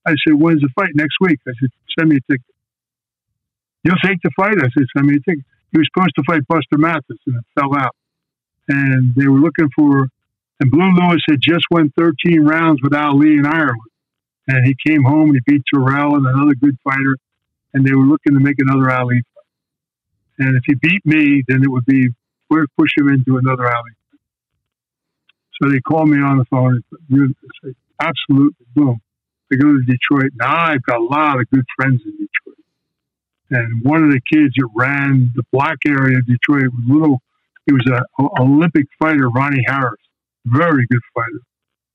I 0.05 0.11
said, 0.25 0.35
When's 0.35 0.61
the 0.61 0.69
fight? 0.75 0.89
Next 0.93 1.15
week. 1.21 1.39
I 1.47 1.51
said, 1.59 1.69
Send 1.97 2.09
me 2.09 2.17
a 2.17 2.31
ticket. 2.31 2.45
You'll 3.83 3.95
take 4.03 4.21
the 4.23 4.31
fight? 4.35 4.55
I 4.57 4.69
said, 4.77 4.85
Send 4.95 5.07
me 5.07 5.15
a 5.15 5.19
ticket 5.29 5.45
he 5.73 5.79
was 5.79 5.89
supposed 5.91 6.15
to 6.15 6.23
fight 6.23 6.47
Buster 6.47 6.77
Mathis 6.77 7.17
and 7.25 7.37
it 7.37 7.43
fell 7.59 7.75
out. 7.75 7.95
And 8.69 9.13
they 9.15 9.27
were 9.27 9.39
looking 9.39 9.69
for, 9.75 10.07
and 10.59 10.71
Blue 10.71 10.91
Lewis 10.91 11.21
had 11.27 11.41
just 11.41 11.65
won 11.71 11.91
13 11.97 12.45
rounds 12.45 12.79
with 12.81 12.93
Ali 12.93 13.33
in 13.33 13.45
Ireland. 13.45 13.81
And 14.47 14.65
he 14.65 14.75
came 14.85 15.03
home 15.03 15.31
and 15.31 15.41
he 15.45 15.53
beat 15.53 15.63
Terrell 15.73 16.15
and 16.15 16.27
another 16.27 16.53
good 16.53 16.77
fighter. 16.83 17.17
And 17.73 17.85
they 17.85 17.93
were 17.93 18.05
looking 18.05 18.33
to 18.33 18.39
make 18.39 18.57
another 18.59 18.91
Ali 18.91 19.23
fight. 19.33 20.45
And 20.45 20.55
if 20.55 20.63
he 20.65 20.75
beat 20.75 21.05
me, 21.05 21.43
then 21.47 21.63
it 21.63 21.69
would 21.69 21.85
be 21.85 22.09
we'll 22.49 22.65
push 22.77 22.91
him 22.95 23.09
into 23.09 23.37
another 23.37 23.65
fight. 23.65 24.02
So 25.61 25.69
they 25.69 25.79
called 25.79 26.09
me 26.09 26.21
on 26.21 26.37
the 26.37 26.45
phone 26.45 26.83
and 27.09 27.35
said, 27.63 27.75
absolutely, 28.01 28.65
boom. 28.75 29.01
They 29.49 29.57
go 29.57 29.71
to 29.71 29.83
Detroit. 29.83 30.31
Now 30.35 30.55
I've 30.55 30.83
got 30.83 30.99
a 30.99 31.03
lot 31.03 31.39
of 31.39 31.49
good 31.51 31.65
friends 31.77 32.01
in 32.05 32.11
Detroit 32.11 32.63
and 33.53 33.83
one 33.83 34.03
of 34.03 34.09
the 34.09 34.21
kids 34.31 34.53
that 34.57 34.67
ran 34.75 35.31
the 35.35 35.43
black 35.51 35.77
area 35.87 36.17
of 36.17 36.25
Detroit 36.25 36.71
was 36.73 36.83
little. 36.87 37.21
He 37.65 37.73
was 37.73 37.85
a, 37.87 38.21
a 38.21 38.41
Olympic 38.41 38.87
fighter, 38.99 39.29
Ronnie 39.29 39.63
Harris, 39.67 40.01
very 40.45 40.85
good 40.89 41.01
fighter, 41.13 41.41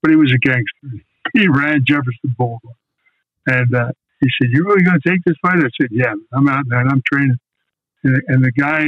but 0.01 0.11
he 0.11 0.17
was 0.17 0.33
a 0.33 0.39
gangster. 0.39 1.05
He 1.35 1.47
ran 1.47 1.85
Jefferson 1.87 2.35
Boulevard, 2.39 2.75
and 3.47 3.75
uh, 3.75 3.93
he 4.23 4.31
said, 4.41 4.49
"You 4.51 4.65
really 4.65 4.83
going 4.83 4.99
to 4.99 5.11
take 5.11 5.23
this 5.27 5.37
fight?" 5.43 5.59
I 5.59 5.69
said, 5.79 5.91
"Yeah, 5.91 6.15
I'm 6.33 6.49
out 6.49 6.65
there 6.69 6.81
and 6.81 6.91
I'm 6.91 7.03
training." 7.13 7.39
And, 8.03 8.23
and 8.29 8.43
the 8.43 8.51
guy, 8.51 8.87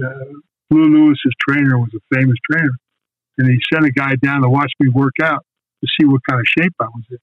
uh, 0.00 0.24
Blue 0.70 0.84
Lewis's 0.84 1.34
trainer, 1.40 1.78
was 1.78 1.90
a 1.92 2.14
famous 2.14 2.36
trainer, 2.48 2.70
and 3.38 3.48
he 3.48 3.58
sent 3.72 3.86
a 3.86 3.90
guy 3.90 4.14
down 4.22 4.42
to 4.42 4.48
watch 4.48 4.72
me 4.80 4.88
work 4.88 5.14
out 5.22 5.44
to 5.82 5.88
see 5.98 6.06
what 6.06 6.20
kind 6.28 6.40
of 6.40 6.46
shape 6.58 6.74
I 6.80 6.86
was 6.86 7.04
in, 7.10 7.18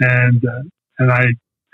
and 0.00 0.44
uh, 0.44 0.62
and 0.98 1.12
I 1.12 1.24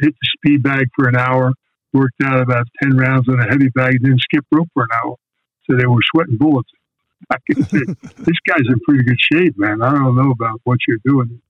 hit 0.00 0.14
the 0.20 0.28
speed 0.36 0.62
bag 0.62 0.88
for 0.96 1.08
an 1.08 1.16
hour 1.16 1.52
worked 1.92 2.22
out 2.24 2.40
about 2.40 2.66
10 2.82 2.96
rounds 2.96 3.28
on 3.28 3.40
a 3.40 3.48
heavy 3.48 3.68
bag, 3.68 3.98
then 4.00 4.16
skip 4.18 4.44
rope 4.50 4.68
for 4.74 4.84
an 4.84 4.88
hour. 5.04 5.16
So 5.64 5.76
they 5.76 5.86
were 5.86 6.00
sweating 6.14 6.36
bullets. 6.36 6.70
I 7.30 7.36
could 7.46 7.70
say, 7.70 7.78
this 8.18 8.36
guy's 8.48 8.66
in 8.66 8.80
pretty 8.86 9.04
good 9.04 9.20
shape, 9.20 9.54
man. 9.56 9.80
I 9.80 9.92
don't 9.92 10.16
know 10.16 10.32
about 10.32 10.60
what 10.64 10.78
you're 10.88 10.98
doing. 11.04 11.40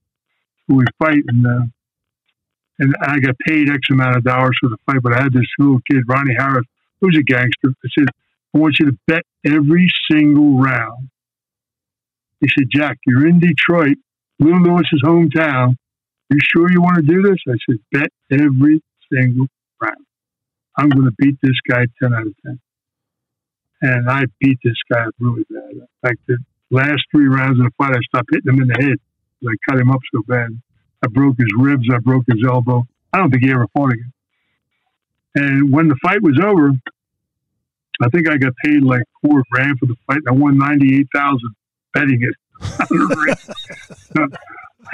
We 0.67 0.85
fight, 0.99 1.23
and, 1.27 1.45
uh, 1.45 1.65
and 2.79 2.95
I 3.01 3.19
got 3.19 3.35
paid 3.47 3.69
X 3.69 3.79
amount 3.91 4.17
of 4.17 4.23
dollars 4.23 4.55
for 4.61 4.69
the 4.69 4.77
fight, 4.85 5.01
but 5.01 5.13
I 5.13 5.23
had 5.23 5.33
this 5.33 5.47
little 5.57 5.79
kid, 5.89 6.03
Ronnie 6.07 6.35
Harris, 6.37 6.65
who's 7.01 7.17
a 7.17 7.23
gangster. 7.23 7.73
I 7.83 7.89
said, 7.97 8.07
I 8.55 8.59
want 8.59 8.75
you 8.79 8.91
to 8.91 8.97
bet 9.07 9.23
every 9.45 9.87
single 10.11 10.59
round. 10.59 11.09
He 12.43 12.49
said, 12.49 12.67
Jack, 12.69 12.97
you're 13.07 13.25
in 13.25 13.39
Detroit, 13.39 13.95
Blue 14.37 14.59
Lewis's 14.59 15.01
hometown. 15.01 15.77
You 16.29 16.37
sure 16.41 16.69
you 16.69 16.81
want 16.81 16.97
to 16.97 17.01
do 17.01 17.21
this? 17.21 17.37
I 17.47 17.53
said, 17.65 17.79
bet 17.89 18.09
every 18.31 18.83
single 19.11 19.47
round. 19.81 20.05
I'm 20.77 20.89
going 20.89 21.05
to 21.05 21.13
beat 21.17 21.37
this 21.41 21.55
guy 21.69 21.85
10 22.01 22.13
out 22.13 22.27
of 22.27 22.33
10. 22.45 22.59
And 23.83 24.09
I 24.09 24.23
beat 24.41 24.57
this 24.61 24.75
guy 24.91 25.05
really 25.19 25.45
bad. 25.49 25.71
In 25.71 25.87
fact, 26.01 26.17
the 26.27 26.37
last 26.69 27.03
three 27.11 27.27
rounds 27.27 27.59
of 27.59 27.65
the 27.65 27.71
fight, 27.77 27.95
I 27.95 27.99
stopped 28.09 28.27
hitting 28.31 28.53
him 28.53 28.61
in 28.61 28.67
the 28.67 28.83
head. 28.89 28.97
I 29.45 29.55
cut 29.69 29.79
him 29.79 29.91
up 29.91 30.01
so 30.13 30.21
bad. 30.27 30.49
I 31.01 31.07
broke 31.07 31.37
his 31.37 31.47
ribs. 31.57 31.87
I 31.93 31.99
broke 31.99 32.25
his 32.27 32.43
elbow. 32.45 32.85
I 33.13 33.19
don't 33.19 33.29
think 33.29 33.43
he 33.43 33.51
ever 33.51 33.67
fought 33.73 33.93
again. 33.93 34.11
And 35.35 35.71
when 35.71 35.87
the 35.87 35.95
fight 36.03 36.21
was 36.21 36.37
over, 36.43 36.71
I 38.01 38.09
think 38.09 38.27
I 38.27 38.35
got 38.35 38.51
paid 38.65 38.83
like 38.83 39.03
four 39.21 39.43
grand 39.49 39.79
for 39.79 39.85
the 39.85 39.95
fight. 40.07 40.21
I 40.27 40.33
won 40.33 40.57
98000 40.57 41.39
betting 41.93 42.21
it. 42.21 42.35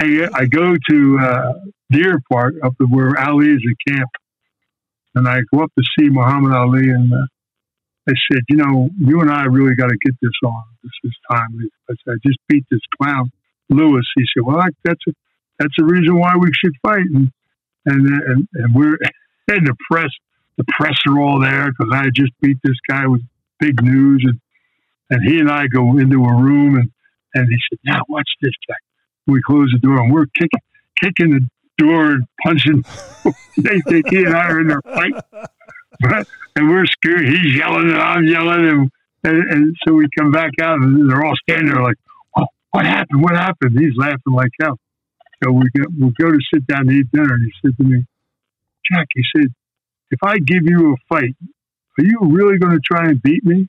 I, 0.00 0.28
I 0.34 0.44
go 0.46 0.74
to 0.88 1.18
uh, 1.20 1.52
Deer 1.90 2.20
Park 2.30 2.54
up 2.62 2.74
where 2.88 3.18
Ali 3.18 3.48
is 3.48 3.62
at 3.68 3.92
camp 3.92 4.10
and 5.14 5.28
I 5.28 5.38
go 5.52 5.62
up 5.62 5.72
to 5.76 5.84
see 5.98 6.08
Muhammad 6.08 6.52
Ali, 6.52 6.88
and 6.90 7.12
uh, 7.12 7.26
I 8.08 8.12
said, 8.30 8.42
you 8.48 8.56
know, 8.56 8.88
you 8.98 9.20
and 9.20 9.30
I 9.30 9.44
really 9.44 9.74
got 9.74 9.88
to 9.88 9.98
get 10.04 10.14
this 10.20 10.32
on. 10.44 10.62
This 10.82 10.92
is 11.04 11.12
time. 11.30 11.58
I 11.90 11.94
said, 12.04 12.14
I 12.14 12.16
just 12.26 12.38
beat 12.48 12.64
this 12.70 12.80
clown, 13.00 13.30
Lewis. 13.68 14.06
He 14.16 14.24
said, 14.34 14.44
well, 14.44 14.62
that's 14.84 15.00
a, 15.08 15.12
that's 15.58 15.74
the 15.76 15.84
reason 15.84 16.18
why 16.18 16.34
we 16.36 16.50
should 16.52 16.74
fight. 16.82 17.06
And 17.12 17.30
and 17.86 18.08
and, 18.08 18.48
and 18.54 18.74
we're 18.74 18.96
in 19.48 19.64
the 19.64 19.74
press. 19.90 20.10
the 20.56 20.64
press 20.68 20.98
are 21.08 21.20
all 21.20 21.40
there 21.40 21.70
because 21.70 21.92
I 21.92 22.06
just 22.14 22.32
beat 22.40 22.58
this 22.62 22.78
guy 22.88 23.06
with 23.06 23.22
big 23.58 23.82
news, 23.82 24.24
and 24.26 24.40
and 25.10 25.22
he 25.24 25.38
and 25.38 25.50
I 25.50 25.66
go 25.66 25.98
into 25.98 26.24
a 26.24 26.34
room, 26.34 26.76
and 26.76 26.90
and 27.34 27.48
he 27.48 27.56
said, 27.70 27.78
"Now 27.84 28.00
watch 28.08 28.28
this, 28.40 28.52
Jack." 28.68 28.78
We 29.26 29.40
close 29.42 29.70
the 29.72 29.78
door, 29.78 30.00
and 30.00 30.12
we're 30.12 30.26
kicking 30.38 30.60
kicking 31.00 31.30
the 31.30 31.48
door 31.78 32.12
and 32.12 32.24
punching. 32.44 32.84
they 33.56 33.80
think 33.80 34.08
he 34.08 34.24
and 34.24 34.34
I 34.34 34.48
are 34.48 34.60
in 34.60 34.68
there 34.68 34.82
fight, 34.82 36.26
and 36.56 36.68
we're 36.68 36.86
scared. 36.86 37.28
He's 37.28 37.56
yelling, 37.56 37.90
and 37.90 38.00
I'm 38.00 38.24
yelling, 38.24 38.68
and, 38.68 38.90
and 39.24 39.50
and 39.50 39.76
so 39.86 39.94
we 39.94 40.06
come 40.18 40.30
back 40.30 40.52
out, 40.62 40.78
and 40.78 41.08
they're 41.10 41.24
all 41.24 41.36
standing 41.48 41.72
there 41.72 41.82
like, 41.82 41.96
"Oh, 42.36 42.46
what 42.70 42.86
happened? 42.86 43.22
What 43.22 43.36
happened?" 43.36 43.78
He's 43.78 43.96
laughing 43.96 44.32
like 44.32 44.50
hell. 44.60 44.78
So 45.42 45.52
we 45.52 45.64
go, 45.76 45.84
we 45.98 46.12
go 46.20 46.30
to 46.30 46.38
sit 46.52 46.66
down 46.66 46.86
to 46.86 46.92
eat 46.92 47.10
dinner, 47.12 47.34
and 47.34 47.44
he 47.44 47.52
said 47.62 47.76
to 47.78 47.84
me, 47.84 48.04
Jack, 48.90 49.06
he 49.14 49.22
said, 49.34 49.46
if 50.10 50.18
I 50.22 50.38
give 50.38 50.64
you 50.64 50.92
a 50.92 50.96
fight, 51.08 51.34
are 51.98 52.04
you 52.04 52.18
really 52.22 52.58
going 52.58 52.72
to 52.72 52.80
try 52.80 53.06
and 53.08 53.22
beat 53.22 53.44
me? 53.44 53.68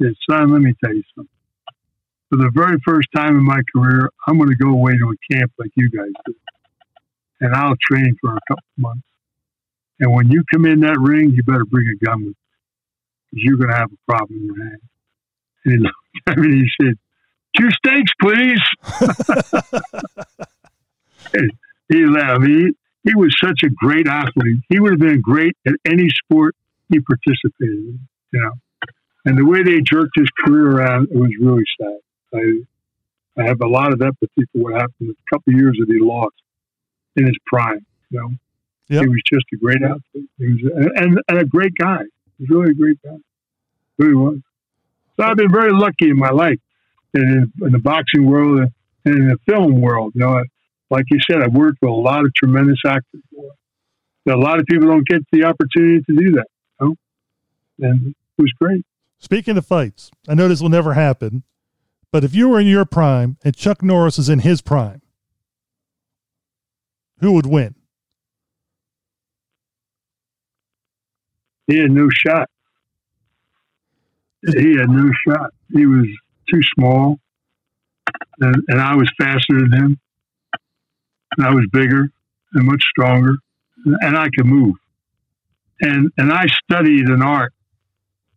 Said, 0.00 0.14
son, 0.28 0.52
let 0.52 0.60
me 0.60 0.74
tell 0.82 0.94
you 0.94 1.02
something. 1.14 1.30
For 2.30 2.38
the 2.38 2.50
very 2.54 2.78
first 2.84 3.08
time 3.14 3.36
in 3.36 3.44
my 3.44 3.60
career, 3.74 4.10
I'm 4.26 4.38
going 4.38 4.48
to 4.48 4.56
go 4.56 4.70
away 4.70 4.92
to 4.92 5.12
a 5.12 5.34
camp 5.34 5.52
like 5.58 5.70
you 5.76 5.90
guys 5.90 6.10
do. 6.26 6.34
And 7.40 7.54
I'll 7.54 7.76
train 7.80 8.16
for 8.20 8.34
a 8.34 8.40
couple 8.48 8.64
months. 8.76 9.06
And 10.00 10.12
when 10.12 10.30
you 10.30 10.42
come 10.52 10.64
in 10.64 10.80
that 10.80 10.98
ring, 10.98 11.30
you 11.30 11.42
better 11.44 11.64
bring 11.64 11.86
a 11.88 12.04
gun 12.04 12.24
with 12.24 12.34
you 12.34 12.34
because 13.30 13.44
you're 13.44 13.56
going 13.58 13.70
to 13.70 13.76
have 13.76 13.92
a 13.92 14.10
problem 14.10 14.40
in 14.40 14.46
your 14.46 14.64
hand. 14.64 14.80
And 15.64 15.86
he 16.52 16.58
he 16.58 16.70
said, 16.80 16.98
two 17.56 17.70
steaks, 17.70 18.12
please. 18.20 18.60
He 21.88 22.06
laughed. 22.06 22.44
He, 22.44 22.70
he 23.04 23.14
was 23.14 23.34
such 23.42 23.62
a 23.62 23.68
great 23.68 24.08
athlete. 24.08 24.62
He 24.68 24.80
would 24.80 24.92
have 24.92 25.00
been 25.00 25.20
great 25.20 25.56
at 25.66 25.74
any 25.84 26.08
sport 26.08 26.56
he 26.88 27.00
participated 27.00 27.78
in, 27.78 28.00
you 28.32 28.40
know. 28.40 28.52
And 29.24 29.38
the 29.38 29.44
way 29.44 29.62
they 29.62 29.80
jerked 29.80 30.12
his 30.16 30.28
career 30.44 30.72
around, 30.72 31.08
it 31.10 31.16
was 31.16 31.30
really 31.40 31.64
sad. 31.80 31.98
I, 32.34 33.40
I 33.40 33.46
have 33.46 33.60
a 33.62 33.66
lot 33.66 33.92
of 33.92 34.02
empathy 34.02 34.44
for 34.52 34.62
what 34.62 34.74
happened 34.74 35.10
A 35.10 35.34
couple 35.34 35.54
of 35.54 35.58
years 35.58 35.76
that 35.78 35.92
he 35.92 35.98
lost 36.00 36.34
in 37.16 37.26
his 37.26 37.36
prime, 37.46 37.84
you 38.10 38.20
know. 38.20 38.30
Yep. 38.88 39.02
He 39.02 39.08
was 39.08 39.22
just 39.32 39.46
a 39.52 39.56
great 39.56 39.82
athlete. 39.82 40.28
He 40.38 40.46
was, 40.46 40.92
and, 40.96 41.18
and 41.26 41.38
a 41.38 41.44
great 41.44 41.74
guy. 41.74 42.02
He 42.36 42.44
was 42.44 42.50
really 42.50 42.70
a 42.72 42.74
great 42.74 42.98
guy. 43.02 43.16
Really 43.96 44.14
was. 44.14 44.38
So 45.16 45.24
I've 45.24 45.36
been 45.36 45.52
very 45.52 45.72
lucky 45.72 46.10
in 46.10 46.18
my 46.18 46.30
life, 46.30 46.58
in, 47.14 47.50
in 47.62 47.72
the 47.72 47.78
boxing 47.78 48.26
world 48.26 48.60
and 49.04 49.14
in 49.14 49.28
the 49.28 49.38
film 49.46 49.80
world. 49.80 50.12
You 50.14 50.20
know, 50.20 50.44
like 50.90 51.06
you 51.10 51.18
said, 51.28 51.40
I've 51.42 51.54
worked 51.54 51.78
with 51.80 51.90
a 51.90 51.94
lot 51.94 52.24
of 52.24 52.34
tremendous 52.34 52.80
actors. 52.86 53.22
A 54.28 54.36
lot 54.36 54.58
of 54.58 54.66
people 54.66 54.88
don't 54.88 55.06
get 55.06 55.22
the 55.32 55.44
opportunity 55.44 56.02
to 56.02 56.16
do 56.16 56.32
that. 56.32 56.46
You 56.80 56.86
know? 56.86 57.88
And 57.88 58.08
it 58.08 58.42
was 58.42 58.52
great. 58.60 58.84
Speaking 59.24 59.56
of 59.56 59.64
fights, 59.64 60.10
I 60.28 60.34
know 60.34 60.48
this 60.48 60.60
will 60.60 60.68
never 60.68 60.92
happen, 60.92 61.44
but 62.12 62.24
if 62.24 62.34
you 62.34 62.50
were 62.50 62.60
in 62.60 62.66
your 62.66 62.84
prime 62.84 63.38
and 63.42 63.56
Chuck 63.56 63.82
Norris 63.82 64.18
is 64.18 64.28
in 64.28 64.40
his 64.40 64.60
prime, 64.60 65.00
who 67.20 67.32
would 67.32 67.46
win? 67.46 67.74
He 71.66 71.78
had 71.78 71.90
no 71.90 72.06
shot. 72.10 72.50
He 74.42 74.76
had 74.76 74.90
no 74.90 75.10
shot. 75.26 75.54
He 75.72 75.86
was 75.86 76.06
too 76.52 76.60
small, 76.74 77.18
and, 78.40 78.56
and 78.68 78.78
I 78.78 78.94
was 78.94 79.10
faster 79.18 79.58
than 79.58 79.72
him. 79.72 80.00
And 81.38 81.46
I 81.46 81.50
was 81.54 81.66
bigger 81.72 82.10
and 82.52 82.66
much 82.66 82.82
stronger, 82.90 83.36
and 83.86 84.18
I 84.18 84.28
could 84.36 84.44
move. 84.44 84.74
And 85.80 86.12
and 86.18 86.30
I 86.30 86.44
studied 86.68 87.08
an 87.08 87.22
art. 87.22 87.53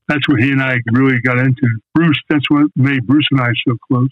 That's 0.08 0.28
what 0.28 0.40
he 0.40 0.52
and 0.52 0.62
I 0.62 0.78
really 0.92 1.20
got 1.20 1.38
into. 1.38 1.68
Bruce, 1.94 2.20
that's 2.30 2.50
what 2.50 2.68
made 2.76 3.06
Bruce 3.06 3.28
and 3.32 3.42
I 3.42 3.50
so 3.68 3.76
close. 3.88 4.10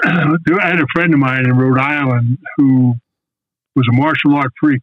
I 0.04 0.66
had 0.66 0.80
a 0.80 0.86
friend 0.94 1.14
of 1.14 1.20
mine 1.20 1.44
in 1.44 1.56
Rhode 1.56 1.78
Island 1.78 2.38
who 2.56 2.94
was 3.76 3.86
a 3.90 3.96
martial 3.96 4.34
art 4.34 4.52
freak, 4.58 4.82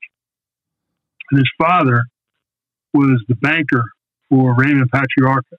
and 1.31 1.39
his 1.39 1.49
father 1.57 2.03
was 2.93 3.21
the 3.27 3.35
banker 3.35 3.83
for 4.29 4.55
Raymond 4.55 4.89
Patriarca. 4.91 5.57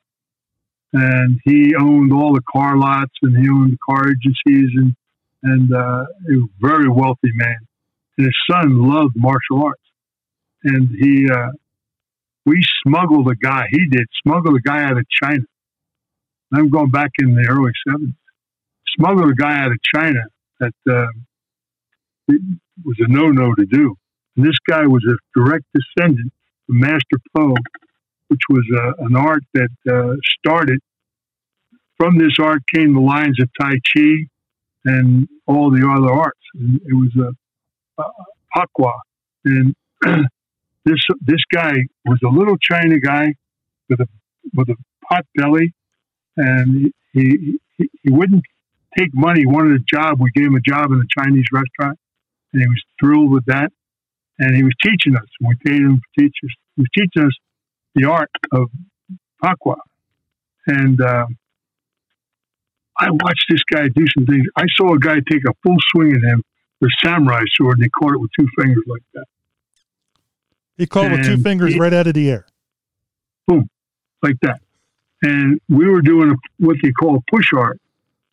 And 0.92 1.40
he 1.44 1.74
owned 1.74 2.12
all 2.12 2.32
the 2.32 2.42
car 2.50 2.76
lots 2.78 3.12
and 3.22 3.36
he 3.36 3.48
owned 3.50 3.72
the 3.72 3.78
car 3.84 4.08
agencies 4.08 4.70
and, 4.76 4.96
and 5.42 5.74
uh, 5.74 6.04
he 6.26 6.36
was 6.36 6.48
a 6.48 6.66
very 6.66 6.88
wealthy 6.88 7.32
man. 7.34 7.58
And 8.16 8.26
his 8.26 8.36
son 8.50 8.88
loved 8.88 9.14
martial 9.14 9.64
arts. 9.64 9.82
And 10.64 10.88
he, 10.88 11.28
uh, 11.30 11.50
we 12.46 12.62
smuggled 12.86 13.28
a 13.28 13.34
guy, 13.34 13.66
he 13.70 13.86
did, 13.88 14.06
smuggled 14.22 14.56
a 14.56 14.60
guy 14.60 14.84
out 14.84 14.96
of 14.96 15.04
China. 15.22 15.44
I'm 16.54 16.70
going 16.70 16.90
back 16.90 17.10
in 17.18 17.34
the 17.34 17.46
early 17.48 17.72
70s. 17.88 18.14
Smuggled 18.96 19.30
a 19.30 19.34
guy 19.34 19.58
out 19.58 19.72
of 19.72 19.78
China 19.94 20.20
that 20.60 20.74
uh, 20.88 21.06
was 22.84 22.96
a 23.00 23.08
no 23.08 23.28
no 23.28 23.52
to 23.54 23.66
do. 23.66 23.96
And 24.36 24.46
this 24.46 24.56
guy 24.68 24.86
was 24.86 25.04
a 25.04 25.16
direct 25.38 25.64
descendant 25.74 26.32
of 26.68 26.74
Master 26.76 27.18
Po, 27.36 27.54
which 28.28 28.40
was 28.48 28.64
uh, 28.74 29.04
an 29.04 29.16
art 29.16 29.42
that 29.54 29.70
uh, 29.90 30.14
started 30.38 30.80
from 31.96 32.18
this 32.18 32.36
art 32.40 32.62
came 32.74 32.94
the 32.94 33.00
lines 33.00 33.40
of 33.40 33.48
Tai 33.60 33.74
Chi 33.94 34.26
and 34.84 35.28
all 35.46 35.70
the 35.70 35.86
other 35.88 36.12
arts. 36.12 36.40
And 36.54 36.76
it 36.76 36.94
was 36.94 37.10
a, 37.18 38.02
a 38.02 38.10
Pakwa, 38.56 38.92
and 39.44 39.74
this 40.86 41.00
this 41.20 41.42
guy 41.52 41.74
was 42.04 42.18
a 42.24 42.28
little 42.28 42.56
China 42.56 42.98
guy 42.98 43.34
with 43.90 44.00
a 44.00 44.08
with 44.54 44.68
a 44.70 44.76
pot 45.06 45.26
belly, 45.34 45.74
and 46.36 46.92
he 47.12 47.58
he, 47.76 47.90
he 48.02 48.10
wouldn't 48.10 48.44
take 48.96 49.12
money. 49.12 49.40
He 49.40 49.46
wanted 49.46 49.80
a 49.80 49.84
job. 49.84 50.20
We 50.20 50.30
gave 50.30 50.46
him 50.46 50.54
a 50.54 50.60
job 50.60 50.92
in 50.92 51.00
a 51.00 51.20
Chinese 51.20 51.46
restaurant, 51.52 51.98
and 52.52 52.62
he 52.62 52.68
was 52.68 52.82
thrilled 53.00 53.30
with 53.30 53.44
that. 53.46 53.72
And 54.38 54.54
he 54.54 54.62
was 54.62 54.74
teaching 54.82 55.16
us. 55.16 55.26
We 55.40 55.54
paid 55.64 55.80
him 55.80 55.96
for 55.96 56.22
teachers. 56.22 56.54
He 56.76 56.82
was 56.82 56.88
teaching 56.96 57.26
us 57.26 57.32
the 57.94 58.04
art 58.04 58.30
of 58.52 58.68
Pakwa. 59.42 59.76
And 60.66 61.00
uh, 61.00 61.26
I 62.98 63.10
watched 63.10 63.46
this 63.48 63.62
guy 63.70 63.88
do 63.88 64.04
some 64.16 64.26
things. 64.26 64.46
I 64.56 64.64
saw 64.76 64.94
a 64.94 64.98
guy 64.98 65.16
take 65.30 65.42
a 65.48 65.54
full 65.62 65.76
swing 65.90 66.16
at 66.16 66.22
him 66.22 66.42
with 66.80 66.90
a 66.90 67.06
samurai 67.06 67.44
sword, 67.54 67.78
and 67.78 67.84
he 67.84 67.90
caught 67.90 68.12
it 68.12 68.20
with 68.20 68.30
two 68.38 68.46
fingers 68.58 68.84
like 68.86 69.02
that. 69.14 69.24
He 70.76 70.86
caught 70.86 71.10
with 71.10 71.24
two 71.24 71.38
fingers 71.38 71.76
right 71.78 71.92
out 71.92 72.06
of 72.06 72.14
the 72.14 72.30
air. 72.30 72.46
Boom, 73.46 73.68
like 74.22 74.36
that. 74.42 74.60
And 75.22 75.60
we 75.68 75.88
were 75.88 76.02
doing 76.02 76.30
a, 76.30 76.34
what 76.58 76.76
they 76.82 76.92
call 76.92 77.22
push 77.30 77.52
art, 77.56 77.80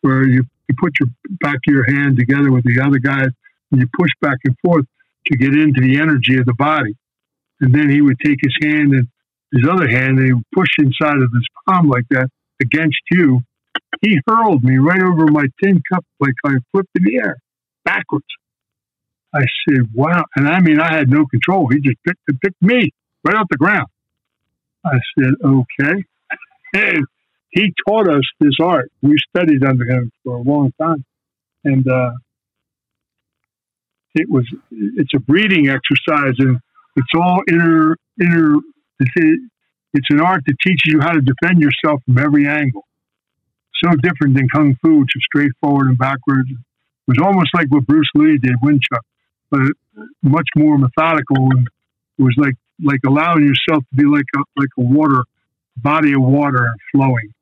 where 0.02 0.26
you, 0.26 0.44
you 0.68 0.74
put 0.78 0.92
your 1.00 1.08
back 1.40 1.56
of 1.66 1.72
your 1.72 1.84
hand 1.84 2.18
together 2.18 2.52
with 2.52 2.64
the 2.64 2.80
other 2.80 2.98
guy 2.98 3.22
and 3.22 3.80
you 3.80 3.88
push 3.98 4.10
back 4.20 4.38
and 4.44 4.54
forth 4.64 4.84
to 5.26 5.36
get 5.36 5.54
into 5.54 5.80
the 5.80 5.98
energy 5.98 6.38
of 6.38 6.44
the 6.44 6.54
body. 6.54 6.94
And 7.60 7.74
then 7.74 7.88
he 7.88 8.02
would 8.02 8.18
take 8.22 8.38
his 8.42 8.54
hand 8.62 8.92
and 8.92 9.08
his 9.52 9.66
other 9.68 9.88
hand 9.88 10.18
and 10.18 10.26
he 10.26 10.32
would 10.34 10.50
push 10.54 10.68
inside 10.78 11.16
of 11.16 11.30
his 11.32 11.46
palm 11.66 11.88
like 11.88 12.04
that 12.10 12.28
against 12.60 13.00
you. 13.10 13.40
He 14.02 14.20
hurled 14.26 14.62
me 14.62 14.76
right 14.76 15.00
over 15.00 15.26
my 15.26 15.46
tin 15.62 15.82
cup 15.90 16.04
like 16.20 16.34
I 16.44 16.56
flipped 16.72 16.90
in 16.96 17.04
the 17.04 17.16
air 17.16 17.38
backwards. 17.84 18.26
I 19.34 19.44
said, 19.68 19.88
wow. 19.92 20.24
And 20.36 20.48
I 20.48 20.60
mean, 20.60 20.78
I 20.78 20.94
had 20.94 21.10
no 21.10 21.26
control. 21.26 21.68
He 21.68 21.80
just 21.80 21.96
picked, 22.06 22.20
picked 22.40 22.62
me 22.62 22.90
right 23.24 23.36
off 23.36 23.48
the 23.50 23.56
ground. 23.56 23.88
I 24.84 24.98
said, 25.18 25.34
okay. 25.44 26.04
And 26.76 27.06
he 27.50 27.72
taught 27.86 28.08
us 28.08 28.24
this 28.40 28.54
art. 28.60 28.90
We 29.00 29.16
studied 29.30 29.64
under 29.64 29.84
him 29.84 30.10
for 30.24 30.34
a 30.34 30.40
long 30.40 30.72
time. 30.80 31.04
And 31.62 31.86
uh, 31.86 32.10
it 34.14 34.28
was, 34.28 34.44
it's 34.72 35.14
a 35.14 35.20
breathing 35.20 35.68
exercise 35.68 36.34
and 36.38 36.58
it's 36.96 37.14
all 37.14 37.42
inner, 37.48 37.96
inner, 38.20 38.56
it's, 38.98 40.10
an 40.10 40.20
art 40.20 40.42
that 40.46 40.56
teaches 40.64 40.82
you 40.86 41.00
how 41.00 41.12
to 41.12 41.20
defend 41.20 41.60
yourself 41.60 42.02
from 42.04 42.18
every 42.18 42.48
angle. 42.48 42.84
So 43.82 43.90
different 44.02 44.36
than 44.36 44.48
Kung 44.48 44.76
Fu, 44.82 45.00
which 45.00 45.10
is 45.14 45.22
straightforward 45.24 45.88
and 45.88 45.98
backwards. 45.98 46.50
It 46.50 46.58
was 47.06 47.18
almost 47.18 47.50
like 47.54 47.68
what 47.68 47.86
Bruce 47.86 48.10
Lee 48.14 48.38
did, 48.38 48.54
Wing 48.62 48.80
Chun, 48.80 49.00
but 49.54 50.06
much 50.22 50.48
more 50.56 50.78
methodical. 50.78 51.48
And 51.52 51.68
it 52.18 52.22
was 52.22 52.34
like 52.36 52.54
like 52.82 53.00
allowing 53.06 53.44
yourself 53.44 53.84
to 53.90 53.96
be 53.96 54.04
like 54.04 54.26
a 54.36 54.40
like 54.56 54.70
a 54.78 54.82
water 54.82 55.24
body 55.76 56.12
of 56.12 56.22
water 56.22 56.74
flowing. 56.92 57.32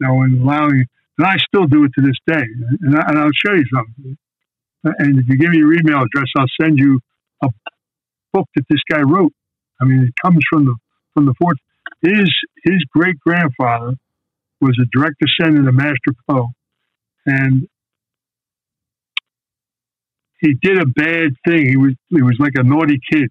Know, 0.00 0.22
and 0.22 0.40
allowing 0.40 0.86
and 1.18 1.26
I 1.26 1.36
still 1.36 1.66
do 1.66 1.84
it 1.84 1.92
to 1.98 2.00
this 2.00 2.16
day. 2.26 2.42
And, 2.80 2.96
I, 2.96 3.02
and 3.08 3.18
I'll 3.18 3.30
show 3.34 3.52
you 3.52 3.66
something. 3.72 4.16
And 4.82 5.18
if 5.18 5.28
you 5.28 5.36
give 5.36 5.50
me 5.50 5.58
your 5.58 5.74
email 5.74 6.02
address, 6.02 6.28
I'll 6.38 6.46
send 6.58 6.78
you 6.78 7.00
a 7.42 7.48
book 8.32 8.48
that 8.56 8.64
this 8.70 8.80
guy 8.90 9.02
wrote. 9.02 9.32
I 9.80 9.84
mean, 9.84 10.00
it 10.00 10.14
comes 10.22 10.38
from 10.50 10.64
the 10.64 10.74
from 11.12 11.26
the 11.26 11.34
fourth. 11.38 11.58
His 12.00 12.30
his 12.64 12.82
great 12.90 13.20
grandfather 13.20 13.94
was 14.60 14.78
a 14.80 14.86
direct 14.96 15.16
descendant 15.20 15.68
of 15.68 15.74
Master 15.74 16.12
Po, 16.28 16.48
and 17.26 17.68
he 20.40 20.54
did 20.54 20.78
a 20.78 20.86
bad 20.86 21.32
thing. 21.46 21.68
He 21.68 21.76
was 21.76 21.92
he 22.08 22.22
was 22.22 22.36
like 22.38 22.54
a 22.56 22.62
naughty 22.62 22.98
kid, 23.10 23.30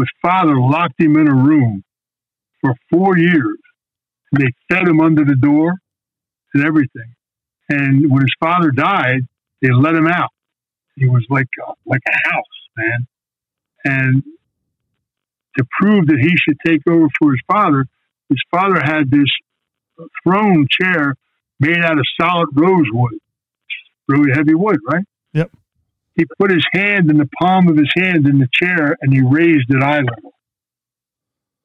his 0.00 0.08
father 0.22 0.58
locked 0.58 1.00
him 1.00 1.16
in 1.16 1.28
a 1.28 1.34
room 1.34 1.82
for 2.60 2.74
four 2.90 3.16
years. 3.16 3.58
And 4.32 4.42
they 4.42 4.52
fed 4.74 4.88
him 4.88 5.00
under 5.00 5.24
the 5.24 5.36
door 5.36 5.74
and 6.54 6.64
everything. 6.64 7.14
And 7.68 8.10
when 8.10 8.22
his 8.22 8.34
father 8.40 8.70
died, 8.70 9.26
they 9.62 9.68
let 9.72 9.94
him 9.94 10.06
out. 10.06 10.30
He 10.96 11.06
was 11.06 11.24
like 11.30 11.48
uh, 11.66 11.72
like 11.84 12.02
a 12.08 12.30
house, 12.30 12.44
man. 12.76 13.06
And 13.84 14.22
to 15.56 15.64
prove 15.80 16.06
that 16.06 16.18
he 16.20 16.36
should 16.36 16.58
take 16.66 16.80
over 16.88 17.06
for 17.18 17.32
his 17.32 17.40
father, 17.46 17.86
his 18.28 18.40
father 18.50 18.80
had 18.82 19.10
this 19.10 19.30
throne 20.22 20.66
chair 20.70 21.14
made 21.60 21.82
out 21.82 21.98
of 21.98 22.04
solid 22.20 22.48
rosewood, 22.54 23.18
really 24.08 24.32
heavy 24.34 24.54
wood, 24.54 24.78
right? 24.90 25.04
Yep. 25.32 25.50
He 26.16 26.24
put 26.38 26.50
his 26.50 26.64
hand 26.72 27.10
in 27.10 27.18
the 27.18 27.28
palm 27.40 27.68
of 27.68 27.76
his 27.76 27.90
hand 27.94 28.26
in 28.26 28.38
the 28.38 28.48
chair 28.52 28.96
and 29.00 29.12
he 29.12 29.20
raised 29.20 29.66
it 29.68 29.82
eye 29.82 29.98
level. 29.98 30.34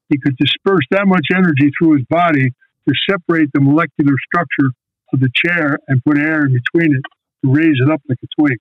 He 0.10 0.18
could 0.18 0.36
disperse 0.36 0.86
that 0.92 1.08
much 1.08 1.28
energy 1.34 1.72
through 1.78 1.94
his 1.98 2.06
body 2.10 2.50
to 2.50 2.94
separate 3.10 3.50
the 3.54 3.62
molecular 3.62 4.14
structure 4.26 4.72
of 5.14 5.20
the 5.22 5.30
chair 5.34 5.80
and 5.88 6.04
put 6.04 6.18
air 6.18 6.46
in 6.46 6.54
between 6.54 6.96
it 6.96 7.02
to 7.44 7.54
raise 7.54 7.78
it 7.82 7.90
up 7.90 8.02
like 8.10 8.18
a 8.24 8.28
twig. 8.40 8.58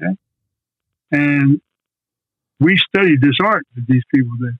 Okay? 0.00 0.14
And 1.12 1.60
we 2.58 2.78
studied 2.78 3.20
this 3.20 3.36
art 3.44 3.66
that 3.74 3.84
these 3.86 4.02
people 4.14 4.32
did. 4.40 4.56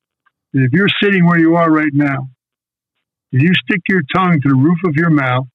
And 0.53 0.65
if 0.65 0.73
you're 0.73 0.89
sitting 1.03 1.27
where 1.27 1.39
you 1.39 1.57
are 1.57 1.71
right 1.71 1.93
now, 1.93 2.29
if 3.33 3.43
you 3.43 3.53
stick 3.65 3.81
your 3.89 4.03
tongue 4.15 4.41
to 4.43 4.49
the 4.49 4.55
roof 4.55 4.79
of 4.87 4.95
your 4.95 5.11
mouth 5.11 5.47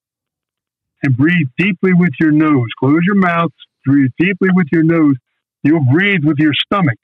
and 1.03 1.15
breathe 1.15 1.47
deeply 1.57 1.93
with 1.93 2.11
your 2.19 2.31
nose, 2.31 2.67
close 2.79 3.01
your 3.05 3.15
mouth, 3.15 3.51
breathe 3.85 4.11
deeply 4.19 4.49
with 4.53 4.67
your 4.71 4.83
nose, 4.83 5.15
you'll 5.63 5.85
breathe 5.91 6.23
with 6.23 6.37
your 6.39 6.53
stomach, 6.53 6.97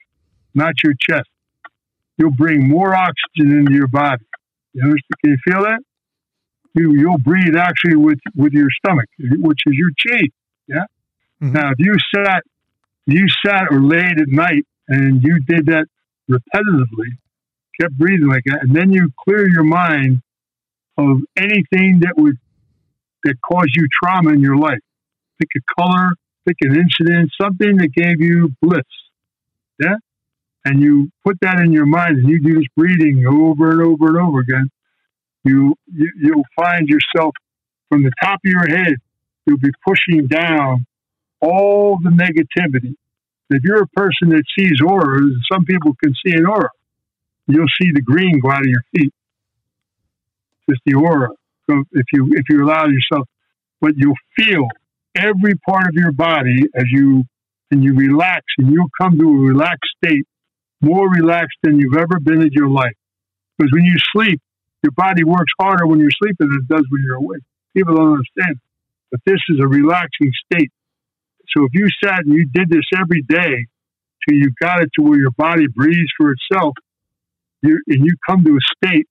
not 0.54 0.74
your 0.82 0.94
chest. 1.08 1.28
You'll 2.16 2.32
bring 2.32 2.68
more 2.68 2.94
oxygen 2.94 3.56
into 3.56 3.72
your 3.72 3.86
body. 3.86 4.24
You 4.72 4.82
understand? 4.82 5.20
Can 5.22 5.30
you 5.30 5.38
feel 5.44 5.62
that? 5.62 5.80
You, 6.74 6.94
you'll 6.94 7.18
breathe 7.18 7.56
actually 7.56 7.96
with, 7.96 8.18
with 8.36 8.52
your 8.52 8.68
stomach, 8.84 9.06
which 9.18 9.60
is 9.66 9.74
your 9.74 9.90
chi. 10.06 10.22
Yeah. 10.66 10.84
Mhm. 11.42 11.52
Now, 11.52 11.70
if 11.70 11.78
you 11.78 11.96
sat, 12.14 12.42
you 13.06 13.26
sat 13.44 13.68
or 13.70 13.80
laid 13.80 14.20
at 14.20 14.28
night 14.28 14.66
and 14.88 15.22
you 15.22 15.40
did 15.40 15.66
that 15.66 15.86
repetitively, 16.30 17.16
kept 17.80 17.96
breathing 17.96 18.28
like 18.28 18.42
that, 18.46 18.62
and 18.62 18.74
then 18.74 18.92
you 18.92 19.10
clear 19.24 19.48
your 19.48 19.64
mind 19.64 20.20
of 20.98 21.20
anything 21.36 22.00
that 22.00 22.14
would 22.16 22.36
that 23.24 23.34
caused 23.40 23.74
you 23.74 23.86
trauma 24.02 24.30
in 24.30 24.40
your 24.40 24.56
life. 24.56 24.78
Pick 25.38 25.48
a 25.56 25.80
color, 25.80 26.10
an 26.60 26.76
incident, 26.76 27.30
something 27.40 27.76
that 27.76 27.92
gave 27.92 28.20
you 28.20 28.52
bliss. 28.62 28.82
Yeah? 29.80 29.96
And 30.64 30.82
you 30.82 31.10
put 31.24 31.38
that 31.40 31.60
in 31.60 31.72
your 31.72 31.86
mind 31.86 32.18
and 32.18 32.28
you 32.28 32.40
do 32.40 32.54
this 32.54 32.66
breathing 32.76 33.24
over 33.26 33.70
and 33.70 33.82
over 33.82 34.08
and 34.08 34.18
over 34.18 34.40
again. 34.40 34.68
You, 35.44 35.74
you 35.86 36.12
you'll 36.16 36.44
find 36.56 36.88
yourself 36.88 37.34
from 37.88 38.02
the 38.02 38.12
top 38.22 38.40
of 38.44 38.50
your 38.50 38.66
head, 38.66 38.94
you'll 39.46 39.58
be 39.58 39.70
pushing 39.86 40.26
down 40.26 40.84
all 41.40 41.98
the 42.02 42.10
negativity. 42.10 42.94
If 43.50 43.62
you're 43.64 43.82
a 43.82 43.88
person 43.88 44.30
that 44.30 44.42
sees 44.58 44.80
auras, 44.86 45.34
some 45.50 45.64
people 45.64 45.94
can 46.02 46.12
see 46.24 46.34
an 46.34 46.46
aura. 46.46 46.68
You'll 47.46 47.66
see 47.80 47.90
the 47.92 48.02
green 48.02 48.40
go 48.40 48.50
out 48.50 48.60
of 48.60 48.66
your 48.66 48.82
feet. 48.94 49.12
Just 50.68 50.82
the 50.84 50.94
aura. 50.94 51.30
So 51.68 51.82
if 51.92 52.06
you 52.12 52.30
if 52.32 52.44
you 52.50 52.62
allow 52.62 52.86
yourself, 52.86 53.26
but 53.80 53.92
you'll 53.96 54.14
feel 54.36 54.68
every 55.14 55.54
part 55.68 55.86
of 55.88 55.94
your 55.94 56.12
body 56.12 56.62
as 56.74 56.84
you 56.90 57.24
and 57.70 57.84
you 57.84 57.94
relax, 57.94 58.44
and 58.58 58.72
you'll 58.72 58.90
come 59.00 59.18
to 59.18 59.24
a 59.24 59.48
relaxed 59.52 59.90
state, 60.02 60.26
more 60.80 61.08
relaxed 61.10 61.58
than 61.62 61.78
you've 61.78 61.96
ever 61.96 62.18
been 62.20 62.40
in 62.40 62.50
your 62.52 62.68
life. 62.68 62.96
Because 63.56 63.72
when 63.72 63.84
you 63.84 63.96
sleep, 64.14 64.40
your 64.82 64.92
body 64.92 65.24
works 65.24 65.52
harder 65.60 65.86
when 65.86 65.98
you're 65.98 66.10
sleeping 66.10 66.48
than 66.48 66.60
it 66.62 66.68
does 66.68 66.86
when 66.88 67.02
you're 67.02 67.16
awake. 67.16 67.42
People 67.74 67.96
don't 67.96 68.12
understand, 68.12 68.58
but 69.10 69.20
this 69.26 69.40
is 69.50 69.58
a 69.60 69.66
relaxing 69.66 70.30
state. 70.50 70.70
So 71.54 71.64
if 71.64 71.70
you 71.74 71.88
sat 72.02 72.20
and 72.24 72.32
you 72.32 72.46
did 72.46 72.70
this 72.70 72.84
every 72.96 73.22
day 73.22 73.66
till 74.26 74.36
you 74.36 74.50
got 74.60 74.82
it 74.82 74.90
to 74.98 75.02
where 75.02 75.18
your 75.18 75.30
body 75.32 75.66
breathes 75.66 76.10
for 76.16 76.32
itself, 76.32 76.74
you 77.62 77.80
and 77.88 78.04
you 78.04 78.14
come 78.28 78.44
to 78.44 78.52
a 78.52 78.86
state 78.86 79.06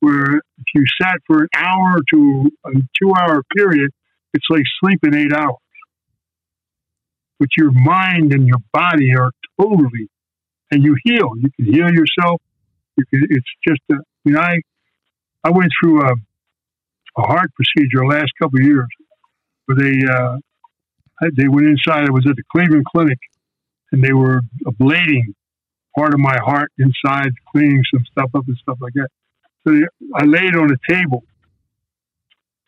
where 0.00 0.36
if 0.36 0.64
you 0.74 0.84
sat 1.00 1.16
for 1.26 1.42
an 1.42 1.48
hour 1.56 1.96
to 2.12 2.50
a 2.66 2.70
two 3.00 3.12
hour 3.18 3.42
period, 3.56 3.90
it's 4.34 4.46
like 4.50 4.62
sleeping 4.80 5.14
eight 5.14 5.32
hours. 5.32 5.56
But 7.38 7.48
your 7.56 7.70
mind 7.72 8.32
and 8.32 8.46
your 8.46 8.58
body 8.72 9.14
are 9.16 9.30
totally, 9.60 10.08
and 10.70 10.82
you 10.82 10.96
heal. 11.04 11.30
You 11.36 11.50
can 11.56 11.66
heal 11.66 11.90
yourself. 11.92 12.42
You 12.96 13.04
can, 13.10 13.26
it's 13.30 13.46
just, 13.66 13.80
a, 13.90 13.94
I 13.94 13.98
mean, 14.24 14.36
I, 14.36 14.60
I 15.44 15.50
went 15.50 15.70
through 15.80 16.02
a, 16.02 16.12
a 16.12 17.22
heart 17.22 17.50
procedure 17.54 18.04
last 18.06 18.32
couple 18.40 18.58
of 18.60 18.66
years 18.66 18.88
where 19.66 19.78
they, 19.78 20.04
uh, 20.06 20.38
they 21.36 21.48
went 21.48 21.68
inside. 21.68 22.08
I 22.08 22.10
was 22.10 22.26
at 22.28 22.36
the 22.36 22.42
Cleveland 22.52 22.86
Clinic 22.94 23.18
and 23.92 24.02
they 24.02 24.12
were 24.12 24.40
ablating 24.66 25.34
part 25.96 26.14
of 26.14 26.20
my 26.20 26.36
heart 26.44 26.70
inside, 26.78 27.30
cleaning 27.52 27.82
some 27.92 28.04
stuff 28.10 28.30
up 28.34 28.46
and 28.46 28.56
stuff 28.58 28.78
like 28.80 28.94
that. 28.94 29.08
So 29.66 29.74
they, 29.74 29.82
I 30.16 30.24
laid 30.24 30.56
on 30.56 30.70
a 30.72 30.92
table. 30.92 31.24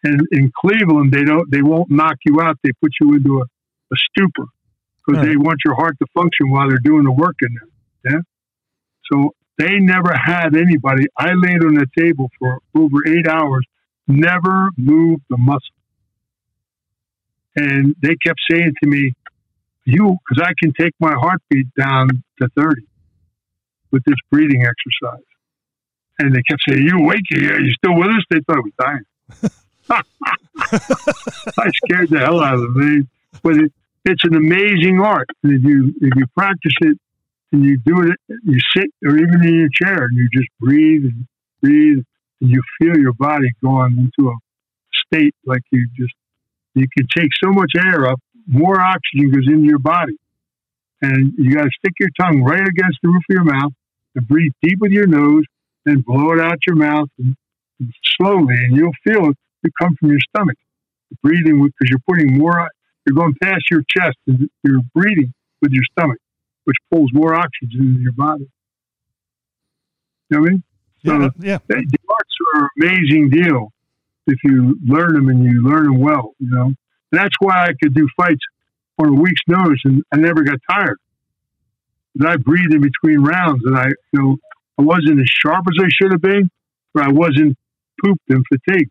And 0.02 0.26
in 0.32 0.50
Cleveland, 0.58 1.12
they 1.12 1.24
don't, 1.24 1.50
they 1.50 1.62
won't 1.62 1.90
knock 1.90 2.16
you 2.24 2.40
out. 2.40 2.58
They 2.64 2.70
put 2.80 2.92
you 3.00 3.14
into 3.14 3.40
a, 3.40 3.42
a 3.42 3.96
stupor 3.96 4.46
because 5.06 5.26
they 5.26 5.36
want 5.36 5.58
your 5.64 5.74
heart 5.74 5.96
to 6.00 6.06
function 6.14 6.50
while 6.50 6.68
they're 6.68 6.78
doing 6.78 7.04
the 7.04 7.12
work 7.12 7.36
in 7.42 7.54
there. 7.54 8.12
Yeah. 8.12 8.20
So 9.12 9.34
they 9.58 9.78
never 9.78 10.14
had 10.14 10.56
anybody. 10.56 11.06
I 11.18 11.32
laid 11.34 11.62
on 11.62 11.74
the 11.74 11.86
table 11.98 12.30
for 12.38 12.60
over 12.74 12.96
eight 13.06 13.28
hours, 13.28 13.66
never 14.08 14.70
moved 14.76 15.22
the 15.28 15.36
muscle. 15.36 15.60
And 17.56 17.94
they 18.00 18.16
kept 18.24 18.40
saying 18.50 18.72
to 18.82 18.88
me, 18.88 19.14
you, 19.84 20.16
because 20.28 20.46
I 20.46 20.52
can 20.62 20.72
take 20.72 20.94
my 21.00 21.14
heartbeat 21.14 21.66
down 21.78 22.08
to 22.40 22.48
30 22.56 22.82
with 23.90 24.04
this 24.04 24.16
breathing 24.30 24.64
exercise. 24.64 25.24
And 26.18 26.34
they 26.34 26.42
kept 26.42 26.62
saying, 26.68 26.82
you 26.86 26.98
awake? 26.98 27.22
Are 27.32 27.60
you 27.60 27.72
still 27.72 27.96
with 27.96 28.08
us? 28.08 28.22
They 28.30 28.40
thought 28.46 28.56
I 28.56 28.60
was 28.60 28.72
dying. 28.78 29.50
I 29.90 31.70
scared 31.84 32.10
the 32.10 32.20
hell 32.20 32.40
out 32.40 32.54
of 32.54 32.76
me. 32.76 33.06
But 33.42 33.56
it, 33.56 33.72
it's 34.04 34.24
an 34.24 34.34
amazing 34.34 35.00
art. 35.00 35.28
And 35.42 35.52
if 35.54 35.64
you, 35.64 35.94
if 36.00 36.14
you 36.16 36.26
practice 36.36 36.74
it 36.80 36.98
and 37.52 37.64
you 37.64 37.78
do 37.78 38.10
it, 38.10 38.16
you 38.44 38.58
sit 38.76 38.90
or 39.04 39.16
even 39.16 39.46
in 39.46 39.54
your 39.54 39.68
chair 39.72 40.04
and 40.04 40.16
you 40.16 40.28
just 40.32 40.48
breathe 40.60 41.04
and 41.04 41.26
breathe 41.60 42.04
and 42.40 42.50
you 42.50 42.62
feel 42.78 42.98
your 42.98 43.12
body 43.14 43.50
going 43.62 43.98
into 43.98 44.30
a 44.30 44.34
state 45.06 45.34
like 45.44 45.62
you 45.70 45.86
just, 45.96 46.14
you 46.74 46.86
can 46.96 47.06
take 47.14 47.30
so 47.42 47.50
much 47.50 47.72
air 47.76 48.08
up, 48.08 48.20
more 48.46 48.80
oxygen 48.80 49.30
goes 49.32 49.46
into 49.46 49.66
your 49.66 49.78
body. 49.78 50.16
And 51.02 51.32
you 51.38 51.54
got 51.54 51.64
to 51.64 51.70
stick 51.78 51.94
your 51.98 52.10
tongue 52.20 52.42
right 52.42 52.60
against 52.60 52.98
the 53.02 53.08
roof 53.08 53.22
of 53.30 53.34
your 53.34 53.44
mouth 53.44 53.72
and 54.14 54.28
breathe 54.28 54.52
deep 54.62 54.78
with 54.80 54.92
your 54.92 55.06
nose 55.06 55.44
and 55.86 56.04
blow 56.04 56.32
it 56.32 56.40
out 56.40 56.58
your 56.66 56.76
mouth 56.76 57.08
and, 57.18 57.34
and 57.78 57.94
slowly, 58.18 58.54
and 58.54 58.76
you'll 58.76 58.92
feel 59.04 59.30
it 59.30 59.36
to 59.64 59.70
come 59.80 59.94
from 59.98 60.10
your 60.10 60.20
stomach. 60.34 60.56
Breathing 61.22 61.62
because 61.62 61.88
you're 61.90 61.98
putting 62.08 62.38
more, 62.38 62.68
you're 63.06 63.16
going 63.16 63.34
past 63.42 63.62
your 63.70 63.82
chest 63.96 64.16
and 64.26 64.48
you're 64.62 64.80
breathing 64.94 65.32
with 65.60 65.72
your 65.72 65.82
stomach, 65.92 66.18
which 66.64 66.76
pulls 66.92 67.10
more 67.12 67.34
oxygen 67.34 67.80
into 67.80 68.00
your 68.00 68.12
body. 68.12 68.48
You 70.30 70.36
know 70.36 70.40
what 70.40 70.48
I 70.48 70.50
mean? 70.52 70.62
Yeah, 71.02 71.12
So- 71.12 71.30
yeah. 71.40 71.58
the 71.68 71.74
the 71.74 71.98
arts 72.08 72.36
are 72.54 72.62
an 72.64 72.68
amazing 72.80 73.30
deal 73.30 73.72
if 74.26 74.38
you 74.44 74.78
learn 74.86 75.14
them 75.14 75.28
and 75.28 75.42
you 75.44 75.62
learn 75.62 75.84
them 75.84 75.98
well, 75.98 76.34
you 76.38 76.50
know. 76.50 76.66
And 76.66 76.76
that's 77.20 77.34
why 77.40 77.64
I 77.64 77.72
could 77.82 77.94
do 77.94 78.06
fights 78.16 78.44
on 78.98 79.08
a 79.08 79.12
week's 79.12 79.42
notice 79.48 79.80
and 79.84 80.02
I 80.12 80.18
never 80.18 80.42
got 80.44 80.58
tired. 80.70 80.98
And 82.18 82.28
I 82.28 82.36
breathed 82.36 82.72
in 82.72 82.80
between 82.82 83.20
rounds 83.20 83.62
and 83.64 83.76
I, 83.76 83.86
you 84.12 84.20
know, 84.20 84.36
I 84.78 84.82
wasn't 84.82 85.20
as 85.20 85.26
sharp 85.28 85.64
as 85.68 85.82
I 85.84 85.88
should 85.88 86.12
have 86.12 86.20
been, 86.20 86.48
but 86.94 87.04
I 87.04 87.08
wasn't 87.10 87.56
pooped 88.04 88.22
and 88.28 88.44
fatigued. 88.48 88.90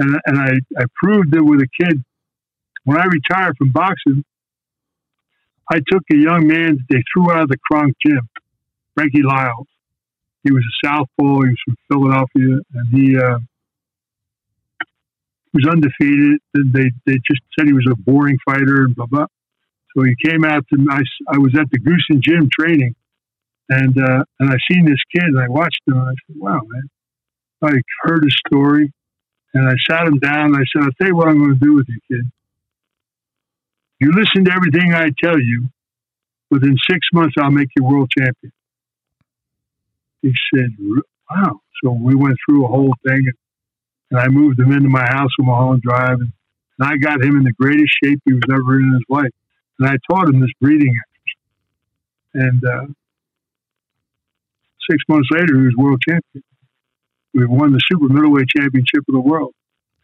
And, 0.00 0.18
and 0.26 0.38
I, 0.38 0.52
I 0.78 0.84
proved 1.02 1.34
it 1.36 1.42
with 1.42 1.60
a 1.60 1.68
kid. 1.80 2.02
When 2.84 2.98
I 2.98 3.04
retired 3.06 3.56
from 3.58 3.70
boxing, 3.70 4.24
I 5.70 5.76
took 5.92 6.02
a 6.12 6.16
young 6.16 6.48
man 6.48 6.76
that 6.76 6.86
they 6.90 7.02
threw 7.12 7.30
out 7.30 7.44
of 7.44 7.48
the 7.48 7.58
Kronk 7.70 7.94
gym, 8.04 8.28
Frankie 8.94 9.22
Liles 9.22 9.68
he 10.44 10.52
was 10.52 10.64
a 10.64 10.86
southpaw. 10.86 11.42
He 11.42 11.50
was 11.50 11.60
from 11.64 11.76
Philadelphia, 11.88 12.58
and 12.74 12.88
he 12.92 13.16
uh, 13.16 13.38
was 15.52 15.66
undefeated. 15.70 16.40
And 16.54 16.72
they 16.72 16.90
they 17.06 17.18
just 17.28 17.42
said 17.58 17.66
he 17.66 17.72
was 17.72 17.86
a 17.90 17.96
boring 17.96 18.38
fighter 18.44 18.84
and 18.84 18.94
blah 18.94 19.06
blah. 19.06 19.26
So 19.96 20.04
he 20.04 20.14
came 20.24 20.44
out 20.44 20.64
to 20.72 20.86
I, 20.90 21.02
I 21.28 21.38
was 21.38 21.54
at 21.58 21.70
the 21.70 21.78
Goossen 21.78 22.20
Gym 22.22 22.48
training, 22.58 22.94
and 23.68 23.96
uh, 23.98 24.24
and 24.38 24.50
I 24.50 24.56
seen 24.70 24.86
this 24.86 25.00
kid 25.14 25.24
and 25.24 25.40
I 25.40 25.48
watched 25.48 25.80
him. 25.86 25.98
And 25.98 26.08
I 26.08 26.14
said, 26.26 26.36
"Wow, 26.36 26.60
man!" 26.66 26.88
I 27.62 27.72
heard 28.02 28.24
his 28.24 28.36
story, 28.46 28.92
and 29.54 29.68
I 29.68 29.74
sat 29.88 30.06
him 30.06 30.18
down. 30.18 30.54
and 30.54 30.56
I 30.56 30.64
said, 30.72 30.84
"I'll 30.84 30.92
tell 31.00 31.08
you 31.08 31.16
what 31.16 31.28
I'm 31.28 31.38
going 31.38 31.58
to 31.58 31.64
do 31.64 31.74
with 31.74 31.86
you, 31.88 31.98
kid. 32.08 32.30
You 34.00 34.12
listen 34.12 34.44
to 34.46 34.52
everything 34.52 34.94
I 34.94 35.10
tell 35.22 35.38
you. 35.38 35.68
Within 36.50 36.76
six 36.90 37.06
months, 37.12 37.36
I'll 37.38 37.50
make 37.50 37.68
you 37.76 37.84
world 37.84 38.10
champion." 38.16 38.52
He 40.22 40.32
said, 40.54 40.70
wow. 41.30 41.60
So 41.82 41.92
we 41.92 42.14
went 42.14 42.36
through 42.44 42.64
a 42.64 42.68
whole 42.68 42.94
thing 43.06 43.26
and, 43.26 43.34
I 44.18 44.26
moved 44.26 44.58
him 44.58 44.72
into 44.72 44.88
my 44.88 45.06
house 45.06 45.30
with 45.38 45.46
Mulholland 45.46 45.82
Drive 45.82 46.18
and, 46.18 46.32
and 46.78 46.88
I 46.88 46.96
got 46.96 47.22
him 47.22 47.36
in 47.36 47.44
the 47.44 47.52
greatest 47.52 47.92
shape 48.02 48.20
he 48.24 48.32
was 48.32 48.42
ever 48.50 48.80
in 48.80 48.86
in 48.86 48.92
his 48.94 49.04
life. 49.08 49.30
And 49.78 49.88
I 49.88 49.96
taught 50.10 50.28
him 50.28 50.40
this 50.40 50.50
breathing 50.60 50.92
exercise. 52.34 52.50
And 52.50 52.64
uh, 52.64 52.86
six 54.90 55.04
months 55.08 55.28
later, 55.30 55.58
he 55.58 55.66
was 55.66 55.76
world 55.76 56.02
champion. 56.08 56.42
We 57.34 57.46
won 57.46 57.72
the 57.72 57.80
super 57.90 58.08
middleweight 58.12 58.48
championship 58.48 59.04
of 59.08 59.14
the 59.14 59.20
world. 59.20 59.54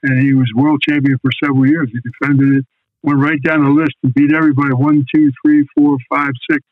And 0.02 0.22
he 0.22 0.34
was 0.34 0.46
world 0.54 0.80
champion 0.88 1.18
for 1.18 1.30
several 1.42 1.66
years. 1.66 1.90
He 1.92 1.98
defended 2.00 2.58
it, 2.58 2.66
went 3.02 3.18
right 3.18 3.42
down 3.42 3.64
the 3.64 3.70
list 3.70 3.94
and 4.02 4.14
beat 4.14 4.32
everybody 4.32 4.72
one, 4.74 5.04
two, 5.14 5.32
three, 5.44 5.66
four, 5.76 5.96
five, 6.08 6.30
six. 6.50 6.62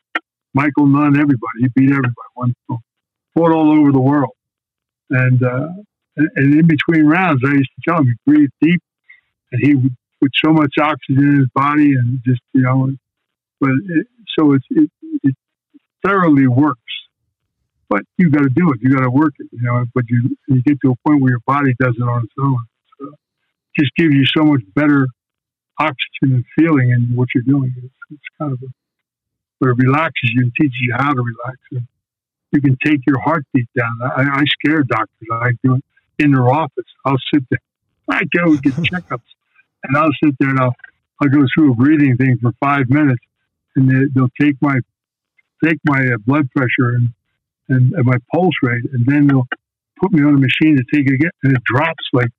Michael 0.53 0.87
Nunn, 0.87 1.19
everybody. 1.19 1.59
He 1.59 1.67
beat 1.75 1.91
everybody. 1.91 2.13
One, 2.35 2.55
fought 2.67 3.51
all 3.51 3.77
over 3.77 3.91
the 3.91 3.99
world. 3.99 4.31
And, 5.09 5.43
uh, 5.43 5.67
and, 6.15 6.59
in 6.59 6.67
between 6.67 7.05
rounds, 7.05 7.41
I 7.45 7.51
used 7.51 7.69
to 7.75 7.81
tell 7.91 7.99
him, 7.99 8.07
he 8.07 8.31
breathed 8.31 8.53
deep 8.61 8.81
and 9.51 9.61
he 9.61 9.75
would 9.75 9.95
put 10.21 10.31
so 10.43 10.53
much 10.53 10.73
oxygen 10.81 11.23
in 11.23 11.39
his 11.39 11.49
body 11.53 11.93
and 11.95 12.21
just, 12.25 12.41
you 12.53 12.61
know, 12.61 12.89
but 13.59 13.71
it, 13.89 14.07
so 14.37 14.53
it, 14.53 14.61
it 15.23 15.35
thoroughly 16.05 16.47
works. 16.47 16.79
But 17.89 18.03
you 18.17 18.29
got 18.29 18.43
to 18.43 18.49
do 18.49 18.71
it. 18.71 18.79
You 18.81 18.95
got 18.95 19.03
to 19.03 19.11
work 19.11 19.33
it, 19.39 19.47
you 19.51 19.61
know. 19.61 19.85
But 19.93 20.05
you 20.09 20.35
you 20.47 20.61
get 20.63 20.79
to 20.81 20.91
a 20.91 20.95
point 21.07 21.21
where 21.21 21.31
your 21.31 21.43
body 21.45 21.73
does 21.79 21.95
it 21.97 22.03
on 22.03 22.23
its 22.23 22.33
own. 22.39 22.65
So 22.99 23.07
it 23.09 23.13
just 23.79 23.91
gives 23.95 24.13
you 24.13 24.25
so 24.35 24.43
much 24.43 24.61
better 24.73 25.07
oxygen 25.79 26.35
and 26.35 26.45
feeling 26.57 26.91
in 26.91 27.15
what 27.15 27.29
you're 27.35 27.43
doing. 27.43 27.73
It's, 27.77 27.93
it's 28.11 28.21
kind 28.39 28.53
of 28.53 28.59
a, 28.63 28.67
but 29.59 29.69
it 29.69 29.75
relaxes 29.77 30.31
you 30.33 30.43
and 30.43 30.51
teaches 30.59 30.77
you 30.81 30.95
how 30.97 31.13
to 31.13 31.21
relax. 31.21 31.57
And 31.71 31.87
you 32.51 32.61
can 32.61 32.77
take 32.83 33.01
your 33.05 33.19
heartbeat 33.19 33.67
down. 33.77 33.99
I, 34.01 34.39
I 34.39 34.43
scare 34.59 34.83
doctors. 34.83 35.27
I 35.31 35.51
do 35.63 35.75
it 35.75 35.83
in 36.19 36.31
their 36.31 36.49
office. 36.49 36.85
I'll 37.05 37.17
sit 37.33 37.43
there. 37.49 37.59
I 38.09 38.23
go 38.35 38.55
get 38.57 38.73
checkups, 38.91 39.19
and 39.83 39.97
I'll 39.97 40.13
sit 40.23 40.35
there 40.39 40.49
and 40.49 40.59
I'll 40.59 40.75
I'll 41.21 41.29
go 41.29 41.45
through 41.55 41.71
a 41.73 41.75
breathing 41.75 42.17
thing 42.17 42.37
for 42.41 42.51
five 42.59 42.89
minutes, 42.89 43.23
and 43.75 43.89
they, 43.89 44.09
they'll 44.13 44.29
take 44.39 44.55
my 44.61 44.79
take 45.63 45.79
my 45.85 45.99
uh, 45.99 46.17
blood 46.25 46.49
pressure 46.51 46.95
and, 46.95 47.09
and 47.69 47.93
and 47.93 48.05
my 48.05 48.17
pulse 48.33 48.53
rate, 48.61 48.83
and 48.93 49.05
then 49.05 49.27
they'll 49.27 49.47
put 50.01 50.11
me 50.11 50.23
on 50.23 50.35
a 50.35 50.37
machine 50.37 50.77
to 50.77 50.83
take 50.93 51.07
it 51.07 51.13
again, 51.15 51.31
and 51.43 51.53
it 51.55 51.63
drops 51.63 52.03
like 52.13 52.29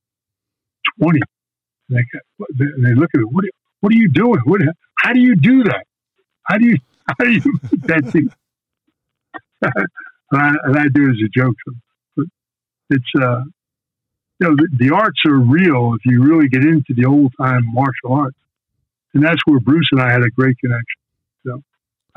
twenty. 0.99 1.21
And 1.89 2.05
they, 2.59 2.95
look 2.95 3.11
at 3.15 3.21
it. 3.21 3.31
What 3.31 3.45
are, 3.45 3.51
what 3.81 3.93
are 3.93 3.97
you 3.97 4.09
doing? 4.09 4.41
What? 4.45 4.61
How 4.97 5.13
do 5.13 5.21
you 5.21 5.37
do 5.37 5.65
that? 5.65 5.85
How 6.43 6.59
do 6.59 6.67
you 6.67 6.79
how 7.09 7.25
do 7.25 7.31
you 7.31 7.43
that 7.85 8.11
thing? 8.11 8.29
and, 9.63 9.83
I, 10.33 10.51
and 10.65 10.77
I 10.77 10.87
do 10.93 11.05
it 11.05 11.11
as 11.11 11.17
a 11.25 11.29
joke. 11.29 11.55
But 12.17 12.27
it's 12.91 13.13
uh, 13.21 13.43
you 14.41 14.49
know 14.49 14.57
the, 14.57 14.69
the 14.79 14.95
arts 14.95 15.21
are 15.27 15.39
real 15.39 15.95
if 15.95 16.05
you 16.05 16.23
really 16.23 16.49
get 16.49 16.63
into 16.63 16.95
the 16.95 17.07
old 17.07 17.33
time 17.41 17.63
martial 17.73 18.13
arts, 18.13 18.37
and 19.15 19.25
that's 19.25 19.41
where 19.47 19.61
Bruce 19.61 19.89
and 19.93 20.01
I 20.01 20.11
had 20.13 20.23
a 20.23 20.31
great 20.31 20.59
connection. 20.59 21.01
So 21.47 21.63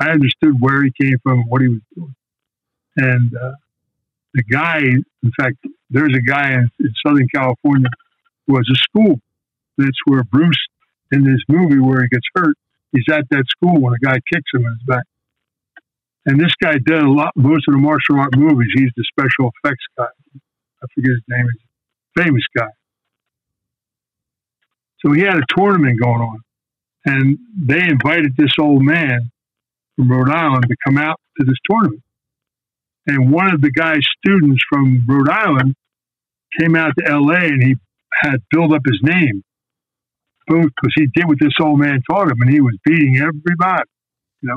I 0.00 0.10
understood 0.10 0.60
where 0.60 0.82
he 0.82 0.92
came 1.00 1.18
from 1.22 1.40
and 1.40 1.48
what 1.48 1.62
he 1.62 1.68
was 1.68 1.80
doing, 1.94 2.14
and 2.96 3.34
uh, 3.34 3.52
the 4.34 4.42
guy. 4.44 4.78
In 4.78 5.32
fact, 5.38 5.56
there's 5.90 6.14
a 6.16 6.22
guy 6.22 6.52
in, 6.52 6.70
in 6.80 6.92
Southern 7.06 7.28
California 7.34 7.88
who 8.46 8.56
has 8.56 8.66
a 8.70 8.76
school. 8.76 9.20
That's 9.76 9.98
where 10.04 10.24
Bruce 10.24 10.56
in 11.12 11.24
this 11.24 11.40
movie 11.48 11.78
where 11.78 12.02
he 12.02 12.08
gets 12.08 12.26
hurt. 12.34 12.56
He's 12.92 13.04
at 13.10 13.24
that 13.30 13.44
school 13.48 13.80
when 13.80 13.94
a 13.94 14.04
guy 14.04 14.18
kicks 14.32 14.50
him 14.52 14.66
in 14.66 14.72
his 14.72 14.82
back. 14.86 15.04
And 16.26 16.40
this 16.40 16.52
guy 16.62 16.74
did 16.74 17.02
a 17.02 17.10
lot, 17.10 17.32
most 17.34 17.66
of 17.68 17.74
the 17.74 17.80
martial 17.80 18.18
art 18.18 18.36
movies. 18.36 18.70
He's 18.74 18.90
the 18.96 19.04
special 19.04 19.52
effects 19.64 19.84
guy. 19.96 20.04
I 20.82 20.86
forget 20.94 21.12
his 21.12 21.22
name. 21.28 21.46
He's 21.52 22.24
famous 22.24 22.44
guy. 22.56 22.68
So 25.04 25.12
he 25.12 25.22
had 25.22 25.38
a 25.38 25.44
tournament 25.56 25.98
going 26.00 26.20
on, 26.20 26.40
and 27.06 27.38
they 27.56 27.80
invited 27.82 28.36
this 28.36 28.52
old 28.60 28.82
man 28.82 29.30
from 29.96 30.10
Rhode 30.10 30.30
Island 30.30 30.64
to 30.68 30.76
come 30.84 30.98
out 30.98 31.18
to 31.38 31.46
this 31.46 31.56
tournament. 31.68 32.02
And 33.10 33.32
one 33.32 33.52
of 33.52 33.60
the 33.60 33.72
guy's 33.72 34.06
students 34.18 34.62
from 34.68 35.04
Rhode 35.08 35.28
Island 35.28 35.74
came 36.60 36.76
out 36.76 36.92
to 36.96 37.18
LA 37.18 37.50
and 37.50 37.60
he 37.60 37.74
had 38.22 38.36
built 38.52 38.72
up 38.72 38.82
his 38.86 39.00
name 39.02 39.42
because 40.46 40.94
he 40.94 41.08
did 41.12 41.26
what 41.26 41.38
this 41.40 41.54
old 41.60 41.80
man 41.80 41.98
taught 42.08 42.30
him 42.30 42.40
and 42.40 42.50
he 42.50 42.60
was 42.60 42.76
beating 42.84 43.16
everybody, 43.16 43.88
you 44.42 44.48
know. 44.48 44.56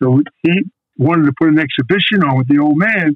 So 0.00 0.22
he 0.42 0.64
wanted 0.96 1.26
to 1.26 1.32
put 1.38 1.48
an 1.48 1.58
exhibition 1.58 2.24
on 2.24 2.38
with 2.38 2.48
the 2.48 2.58
old 2.58 2.78
man 2.78 3.14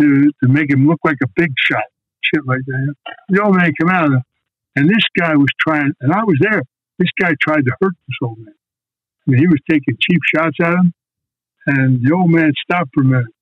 to, 0.00 0.30
to 0.42 0.48
make 0.48 0.70
him 0.70 0.86
look 0.86 1.00
like 1.04 1.18
a 1.22 1.28
big 1.36 1.52
shot, 1.58 1.84
shit 2.22 2.46
like 2.46 2.64
that. 2.66 2.94
The 3.28 3.42
old 3.42 3.56
man 3.56 3.72
came 3.78 3.90
out 3.90 4.08
and 4.74 4.88
this 4.88 5.04
guy 5.18 5.36
was 5.36 5.48
trying, 5.60 5.92
and 6.00 6.12
I 6.14 6.24
was 6.24 6.38
there. 6.40 6.62
This 6.98 7.10
guy 7.20 7.32
tried 7.42 7.66
to 7.66 7.76
hurt 7.78 7.94
this 8.06 8.16
old 8.22 8.38
man. 8.38 8.54
I 9.26 9.32
mean, 9.32 9.40
he 9.40 9.46
was 9.48 9.60
taking 9.70 9.98
cheap 10.00 10.20
shots 10.34 10.56
at 10.62 10.72
him, 10.72 10.94
and 11.66 12.00
the 12.02 12.14
old 12.14 12.30
man 12.30 12.52
stopped 12.64 12.90
for 12.94 13.02
a 13.02 13.04
minute. 13.04 13.34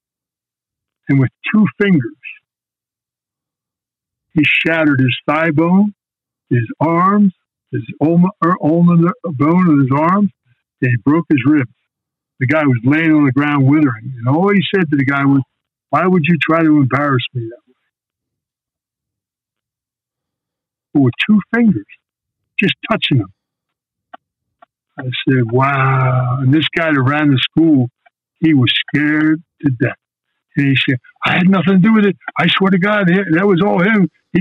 And 1.09 1.20
with 1.20 1.31
two 1.53 1.66
fingers, 1.81 2.16
he 4.35 4.43
shattered 4.45 5.01
his 5.01 5.16
thigh 5.27 5.51
bone, 5.51 5.95
his 6.51 6.66
arms, 6.81 7.33
his 7.73 7.83
ulnar, 8.01 8.31
er, 8.45 8.57
ulnar 8.62 9.12
bone 9.24 9.70
in 9.70 9.81
his 9.81 9.91
arms, 9.93 10.31
and 10.83 10.91
he 10.91 10.97
broke 11.05 11.24
his 11.31 11.43
ribs. 11.47 11.70
The 12.39 12.47
guy 12.47 12.65
was 12.65 12.78
laying 12.85 13.12
on 13.12 13.24
the 13.24 13.33
ground 13.33 13.66
withering. 13.66 14.12
And 14.19 14.28
all 14.28 14.51
he 14.53 14.62
said 14.74 14.91
to 14.91 14.97
the 14.97 15.05
guy 15.05 15.24
was, 15.24 15.43
Why 15.91 16.07
would 16.07 16.24
you 16.27 16.37
try 16.39 16.62
to 16.62 16.77
embarrass 16.77 17.24
me 17.33 17.49
that 17.49 17.62
way? 17.66 17.74
But 20.93 21.01
with 21.01 21.15
two 21.28 21.41
fingers, 21.55 21.87
just 22.61 22.74
touching 22.91 23.19
him. 23.19 23.33
I 24.99 25.05
said, 25.28 25.51
Wow. 25.51 26.39
And 26.41 26.53
this 26.53 26.69
guy 26.77 26.93
that 26.93 27.03
ran 27.03 27.31
the 27.31 27.39
school, 27.39 27.89
he 28.41 28.53
was 28.53 28.70
scared 28.89 29.43
to 29.62 29.70
death. 29.70 29.97
And 30.57 30.69
he 30.69 30.77
said, 30.89 30.99
I 31.24 31.39
had 31.39 31.49
nothing 31.49 31.74
to 31.74 31.78
do 31.78 31.93
with 31.93 32.07
it. 32.07 32.16
I 32.39 32.47
swear 32.49 32.70
to 32.70 32.78
God, 32.78 33.09
that 33.09 33.47
was 33.47 33.61
all 33.65 33.83
him. 33.83 34.09
He, 34.33 34.41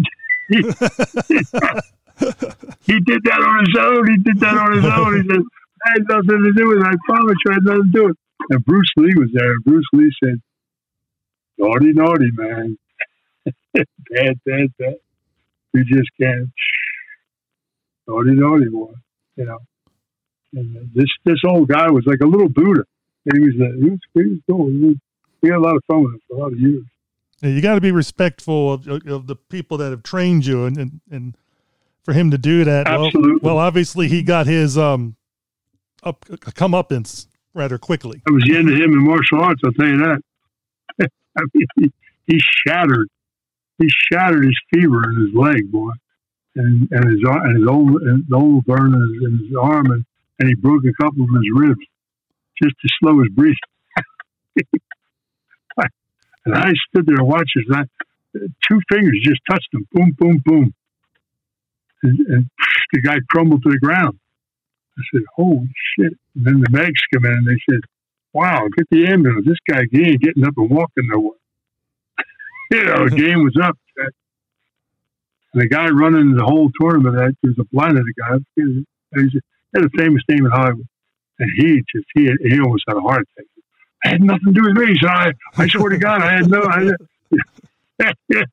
he, 0.50 0.58
he 2.94 3.00
did 3.02 3.24
that 3.24 3.42
on 3.42 3.66
his 3.66 3.76
own. 3.78 4.08
He 4.12 4.18
did 4.24 4.40
that 4.40 4.58
on 4.58 4.76
his 4.76 4.86
own. 4.86 5.22
He 5.22 5.28
said, 5.30 5.42
I 5.86 5.90
had 5.94 6.08
nothing 6.08 6.44
to 6.44 6.54
do 6.56 6.68
with 6.70 6.78
it. 6.80 6.88
I 6.88 6.96
promise 7.06 7.36
you, 7.46 7.52
I 7.52 7.54
had 7.56 7.64
nothing 7.64 7.84
to 7.84 7.92
do 7.92 8.04
with 8.06 8.12
it. 8.12 8.18
And 8.50 8.66
Bruce 8.66 8.92
Lee 8.98 9.14
was 9.16 9.30
there. 9.34 9.54
And 9.54 9.64
Bruce 9.64 9.86
Lee 9.94 10.12
said, 10.24 10.42
Naughty, 11.58 11.94
naughty, 11.94 12.32
man. 12.34 12.78
bad, 13.74 14.40
bad, 14.46 14.68
bad. 14.78 14.96
You 15.74 15.84
just 15.86 16.10
can't. 16.20 16.50
Naughty, 18.08 18.32
naughty, 18.32 18.70
boy. 18.70 18.94
You 19.36 19.46
know. 19.46 19.60
And 20.54 20.90
this 20.94 21.10
this 21.26 21.42
old 21.48 21.68
guy 21.68 21.90
was 21.92 22.06
like 22.06 22.20
a 22.24 22.28
little 22.28 22.50
Buddha. 22.50 22.84
He 23.34 23.40
was, 23.40 23.56
uh, 23.60 23.74
he 23.80 23.90
was, 23.90 24.00
he 24.14 24.24
was 24.24 24.40
cool. 24.50 24.70
He 24.70 24.78
was, 24.78 24.96
we 25.42 25.50
had 25.50 25.58
a 25.58 25.62
lot 25.62 25.76
of 25.76 25.84
fun 25.86 26.04
with 26.04 26.14
him 26.14 26.22
for 26.28 26.38
a 26.38 26.40
lot 26.40 26.54
of 26.54 26.60
years. 26.60 26.84
Yeah, 27.42 27.50
you 27.50 27.62
got 27.62 27.76
to 27.76 27.82
be 27.82 27.92
respectful 27.92 28.74
of, 28.74 28.88
of 28.88 29.28
the 29.28 29.36
people 29.36 29.78
that 29.78 29.92
have 29.92 30.04
trained 30.04 30.46
you, 30.46 30.66
and 30.66 30.78
and, 30.78 31.02
and 31.12 31.38
for 32.04 32.14
him 32.14 32.32
to 32.32 32.38
do 32.38 32.64
that. 32.64 32.88
Absolutely. 32.88 33.40
Well, 33.42 33.56
well, 33.56 33.58
obviously 33.58 34.08
he 34.08 34.24
got 34.24 34.48
his 34.48 34.78
um 34.78 35.16
up 36.04 36.26
comeuppance 36.26 37.28
rather 37.54 37.78
quickly. 37.78 38.22
I 38.28 38.32
was 38.32 38.44
the 38.44 38.56
end 38.56 38.70
of 38.70 38.76
him 38.76 38.92
in 38.94 39.04
martial 39.04 39.42
arts. 39.42 39.62
I'll 39.66 39.74
tell 39.74 39.88
you 39.88 39.98
that. 39.98 40.22
I 41.38 41.42
mean, 41.54 41.68
he, 41.78 41.92
he 42.28 42.40
shattered, 42.68 43.08
he 43.80 43.90
shattered 44.12 44.46
his 44.46 44.58
femur 44.74 45.10
in 45.10 45.26
his 45.26 45.36
leg, 45.36 45.72
boy, 45.72 45.92
and 46.56 46.88
and 46.92 47.10
his 47.10 47.20
and 47.24 47.58
his 47.58 47.68
old 47.68 48.02
and 48.02 48.24
the 48.30 48.36
old 48.36 48.66
burn 48.66 48.94
in 48.94 49.02
his, 49.02 49.32
in 49.32 49.48
his 49.48 49.58
arm, 49.60 49.92
and, 49.92 50.06
and 50.40 50.50
he 50.50 50.56
broke 50.56 50.84
a 50.86 51.04
couple 51.04 51.24
of 51.24 51.30
his 51.30 51.50
ribs 51.56 51.86
just 52.62 52.76
to 52.82 52.88
slow 53.02 53.20
his 53.20 53.30
breathing. 53.30 53.56
and 56.46 56.56
I 56.56 56.72
stood 56.90 57.06
there 57.06 57.18
and 57.18 57.28
watched 57.28 57.54
his 57.56 57.66
that 57.70 57.90
two 58.34 58.80
fingers 58.92 59.20
just 59.24 59.42
touched 59.50 59.70
him, 59.74 59.88
boom, 59.92 60.16
boom, 60.18 60.42
boom, 60.46 60.74
and, 62.04 62.20
and 62.28 62.50
the 62.94 63.02
guy 63.02 63.18
crumbled 63.30 63.64
to 63.64 63.70
the 63.70 63.80
ground. 63.80 64.20
I 64.98 65.02
said, 65.14 65.24
"Holy 65.36 65.70
shit!" 65.98 66.14
And 66.36 66.46
then 66.46 66.62
the 66.62 66.70
medics 66.70 67.02
come 67.14 67.26
in 67.26 67.34
and 67.34 67.48
they 67.48 67.60
said, 67.70 67.82
"Wow, 68.34 68.68
get 68.78 68.88
the 68.90 69.08
ambulance! 69.08 69.46
This 69.46 69.58
guy 69.70 69.84
he 69.92 70.10
ain't 70.10 70.22
getting 70.22 70.46
up 70.46 70.54
and 70.58 70.70
walking 70.70 71.08
nowhere." 71.08 71.40
you 72.72 72.84
know, 72.84 73.10
the 73.10 73.16
game 73.24 73.44
was 73.44 73.58
up. 73.62 73.78
And 75.54 75.62
the 75.62 75.68
guy 75.68 75.88
running 75.88 76.36
the 76.36 76.44
whole 76.44 76.70
tournament, 76.80 77.16
that 77.16 77.36
was 77.42 77.58
a 77.60 77.64
blinded 77.72 78.06
guy. 78.20 78.38
He 78.56 78.84
had 79.74 79.86
a 79.86 79.90
famous 79.98 80.22
name 80.28 80.46
in 80.46 80.52
Hollywood, 80.52 80.88
and 81.40 81.50
he 81.58 81.82
just 81.94 82.08
he 82.14 82.30
he 82.44 82.60
almost 82.60 82.84
had 82.88 82.98
a 82.98 83.02
heart 83.02 83.22
attack. 83.38 83.55
Had 84.06 84.22
nothing 84.22 84.46
to 84.46 84.52
do 84.54 84.64
with 84.64 84.78
me. 84.78 84.96
So 85.02 85.08
I, 85.08 85.32
I 85.58 85.68
swear 85.68 85.90
to 85.90 85.98
God, 85.98 86.22
I 86.22 86.34
had 86.34 86.50
no. 86.50 86.62
I 86.62 86.92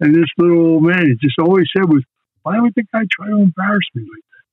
and 0.00 0.14
this 0.14 0.28
little 0.38 0.66
old 0.74 0.84
man, 0.84 1.06
he 1.06 1.14
just 1.16 1.38
always 1.38 1.66
said 1.76 1.88
was, 1.88 2.02
"Why 2.42 2.60
would 2.60 2.74
the 2.76 2.84
guy 2.92 3.02
try 3.10 3.28
to 3.28 3.36
embarrass 3.36 3.86
me 3.94 4.02
like 4.02 4.22
that? 4.22 4.44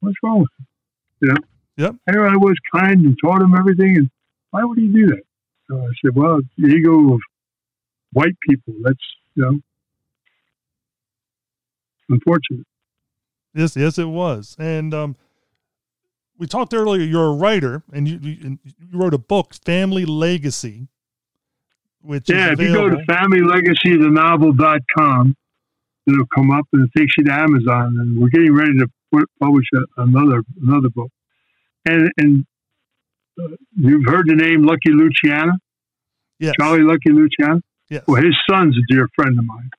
What's 0.00 0.16
wrong 0.22 0.40
with 0.40 0.50
him?" 0.58 0.66
You 1.20 1.28
know. 1.28 1.38
Yep. 1.78 1.96
Here 2.10 2.26
I 2.26 2.36
was 2.36 2.56
kind 2.74 3.04
and 3.04 3.16
taught 3.22 3.40
him 3.40 3.54
everything, 3.56 3.96
and 3.96 4.10
why 4.50 4.64
would 4.64 4.78
he 4.78 4.88
do 4.88 5.06
that? 5.06 5.22
So 5.68 5.78
I 5.78 5.90
said, 6.04 6.14
well, 6.14 6.40
the 6.56 6.68
ego 6.68 7.14
of 7.14 7.20
white 8.12 8.36
people. 8.48 8.74
That's 8.82 8.98
you 9.34 9.44
know 9.44 9.60
unfortunate. 12.08 12.66
Yes, 13.54 13.76
yes, 13.76 13.98
it 13.98 14.06
was. 14.06 14.56
And 14.58 14.94
um, 14.94 15.16
we 16.38 16.46
talked 16.46 16.72
earlier. 16.74 17.02
You're 17.02 17.28
a 17.28 17.32
writer, 17.34 17.82
and 17.92 18.08
you 18.08 18.18
you, 18.22 18.58
you 18.64 18.72
wrote 18.98 19.12
a 19.14 19.18
book, 19.18 19.54
Family 19.64 20.04
Legacy, 20.06 20.88
which 22.00 22.28
Yeah, 22.30 22.52
is 22.52 22.58
if 22.60 22.66
you 22.66 22.72
go 22.72 22.88
to 22.88 22.96
familylegacythenovel.com, 22.96 25.36
it'll 26.06 26.26
come 26.34 26.50
up 26.50 26.66
and 26.72 26.88
it 26.88 26.92
takes 26.98 27.12
you 27.18 27.24
to 27.24 27.32
Amazon. 27.32 27.96
And 27.98 28.18
we're 28.20 28.28
getting 28.28 28.54
ready 28.54 28.76
to 28.78 28.86
put, 29.12 29.28
publish 29.40 29.66
a, 29.74 29.84
another 30.02 30.42
another 30.62 30.88
book. 30.90 31.10
And 31.84 32.10
and 32.18 32.46
uh, 33.40 33.48
you've 33.76 34.06
heard 34.06 34.26
the 34.28 34.34
name 34.34 34.64
Lucky 34.64 34.90
Luciano, 34.90 35.52
yes, 36.38 36.54
Charlie 36.60 36.82
Lucky 36.82 37.10
Luciano. 37.10 37.60
yes, 37.88 38.02
Well, 38.06 38.22
his 38.22 38.36
son's 38.48 38.76
a 38.76 38.82
dear 38.92 39.08
friend 39.14 39.38
of 39.38 39.44
mine, 39.44 39.70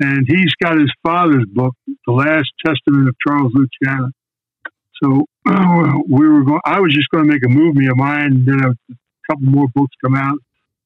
and 0.00 0.26
he's 0.26 0.52
got 0.62 0.78
his 0.78 0.92
father's 1.02 1.44
book, 1.46 1.74
The 2.06 2.12
Last 2.12 2.50
Testament 2.64 3.08
of 3.08 3.14
Charles 3.26 3.52
Luciano. 3.54 4.10
So 5.02 5.26
we 5.46 6.28
were 6.28 6.44
going. 6.44 6.60
I 6.64 6.80
was 6.80 6.94
just 6.94 7.08
going 7.10 7.26
to 7.26 7.32
make 7.32 7.44
a 7.44 7.48
movie 7.48 7.86
of 7.86 7.96
mine, 7.96 8.44
then 8.44 8.60
a 8.64 8.94
couple 9.30 9.46
more 9.46 9.68
books 9.74 9.94
come 10.02 10.14
out, 10.16 10.38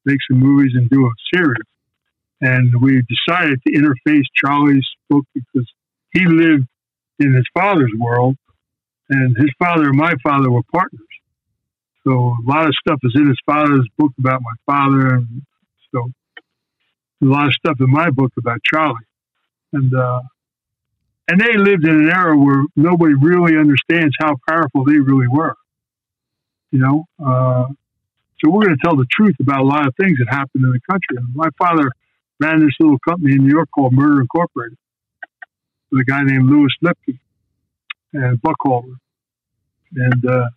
make 0.04 0.18
some 0.30 0.40
movies, 0.40 0.72
and 0.74 0.88
do 0.90 1.06
a 1.06 1.10
series. 1.34 1.56
And 2.40 2.80
we 2.80 3.02
decided 3.02 3.60
to 3.66 3.72
interface 3.72 4.24
Charlie's 4.34 4.86
book 5.10 5.24
because 5.34 5.70
he 6.12 6.24
lived 6.24 6.66
in 7.18 7.34
his 7.34 7.46
father's 7.54 7.92
world, 7.98 8.36
and 9.10 9.36
his 9.36 9.50
father 9.58 9.88
and 9.88 9.96
my 9.96 10.14
father 10.22 10.50
were 10.50 10.62
partners. 10.72 11.02
So 12.04 12.12
a 12.12 12.44
lot 12.46 12.66
of 12.66 12.74
stuff 12.80 13.00
is 13.02 13.12
in 13.16 13.28
his 13.28 13.38
father's 13.44 13.86
book 13.98 14.12
about 14.18 14.40
my 14.40 14.72
father, 14.72 15.14
and 15.14 15.42
so 15.94 16.10
a 17.22 17.26
lot 17.26 17.46
of 17.46 17.52
stuff 17.54 17.76
in 17.80 17.90
my 17.90 18.10
book 18.10 18.32
about 18.38 18.60
Charlie, 18.64 19.06
and 19.72 19.92
uh, 19.94 20.22
and 21.28 21.40
they 21.40 21.56
lived 21.56 21.84
in 21.86 21.94
an 21.94 22.08
era 22.08 22.36
where 22.36 22.64
nobody 22.74 23.14
really 23.14 23.58
understands 23.58 24.14
how 24.18 24.36
powerful 24.48 24.84
they 24.84 24.98
really 24.98 25.28
were. 25.28 25.54
You 26.70 26.80
know, 26.80 27.04
uh, 27.24 27.66
so 28.40 28.50
we're 28.50 28.66
going 28.66 28.76
to 28.76 28.82
tell 28.84 28.96
the 28.96 29.06
truth 29.10 29.34
about 29.40 29.60
a 29.60 29.64
lot 29.64 29.86
of 29.86 29.94
things 30.00 30.18
that 30.18 30.26
happened 30.28 30.64
in 30.64 30.72
the 30.72 30.80
country. 30.88 31.16
And 31.16 31.34
my 31.34 31.48
father 31.58 31.90
ran 32.40 32.60
this 32.60 32.74
little 32.80 32.98
company 33.00 33.32
in 33.34 33.44
New 33.44 33.50
York 33.52 33.68
called 33.74 33.92
Murder 33.92 34.20
Incorporated 34.20 34.78
with 35.90 36.02
a 36.02 36.04
guy 36.04 36.22
named 36.22 36.48
Louis 36.48 36.72
Lepke 36.82 37.18
and 38.12 38.40
Buchalter. 38.40 38.96
And 39.96 40.26
uh, 40.26 40.48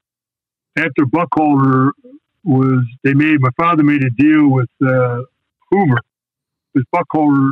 after 0.78 1.06
Buchalter 1.06 1.92
was, 2.44 2.86
they 3.04 3.14
made 3.14 3.40
my 3.40 3.52
father 3.58 3.84
made 3.84 4.04
a 4.04 4.10
deal 4.10 4.50
with 4.50 4.70
uh, 4.86 5.22
Hoover 5.72 6.00
because 6.74 6.86
Buchalter 6.94 7.52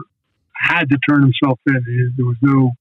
had 0.53 0.89
to 0.89 0.97
turn 1.09 1.21
himself 1.21 1.59
in. 1.67 2.13
There 2.17 2.25
was 2.25 2.37
no, 2.41 2.71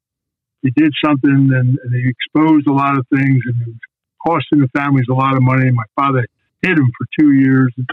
he 0.63 0.71
did 0.71 0.93
something 1.05 1.51
and, 1.53 1.79
and 1.79 1.95
he 1.95 2.09
exposed 2.09 2.67
a 2.67 2.73
lot 2.73 2.99
of 2.99 3.07
things 3.15 3.43
and 3.47 3.63
it 3.63 3.69
was 3.69 3.79
costing 4.27 4.61
the 4.61 4.69
families 4.77 5.07
a 5.11 5.15
lot 5.15 5.37
of 5.37 5.43
money. 5.43 5.71
My 5.71 5.85
father 5.95 6.27
hid 6.63 6.79
him 6.79 6.91
for 6.97 7.07
two 7.19 7.33
years. 7.33 7.73
And 7.77 7.87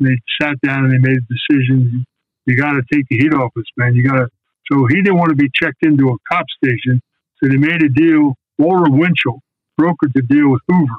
they 0.00 0.18
sat 0.40 0.60
down 0.64 0.84
and 0.84 0.92
they 0.92 0.98
made 0.98 1.18
a 1.18 1.26
decision. 1.26 2.04
You 2.46 2.56
got 2.56 2.72
to 2.72 2.82
take 2.92 3.06
the 3.08 3.18
heat 3.18 3.34
off 3.34 3.52
this 3.56 3.64
man. 3.76 3.94
You 3.94 4.04
got 4.08 4.16
to. 4.16 4.28
So 4.70 4.86
he 4.86 5.02
didn't 5.02 5.18
want 5.18 5.30
to 5.30 5.36
be 5.36 5.50
checked 5.54 5.84
into 5.84 6.08
a 6.08 6.16
cop 6.32 6.46
station. 6.62 7.00
So 7.42 7.48
they 7.48 7.56
made 7.56 7.82
a 7.82 7.88
deal. 7.88 8.34
Walter 8.58 8.90
Winchell 8.90 9.40
brokered 9.80 10.12
the 10.14 10.22
deal 10.22 10.50
with 10.50 10.62
Hoover. 10.68 10.94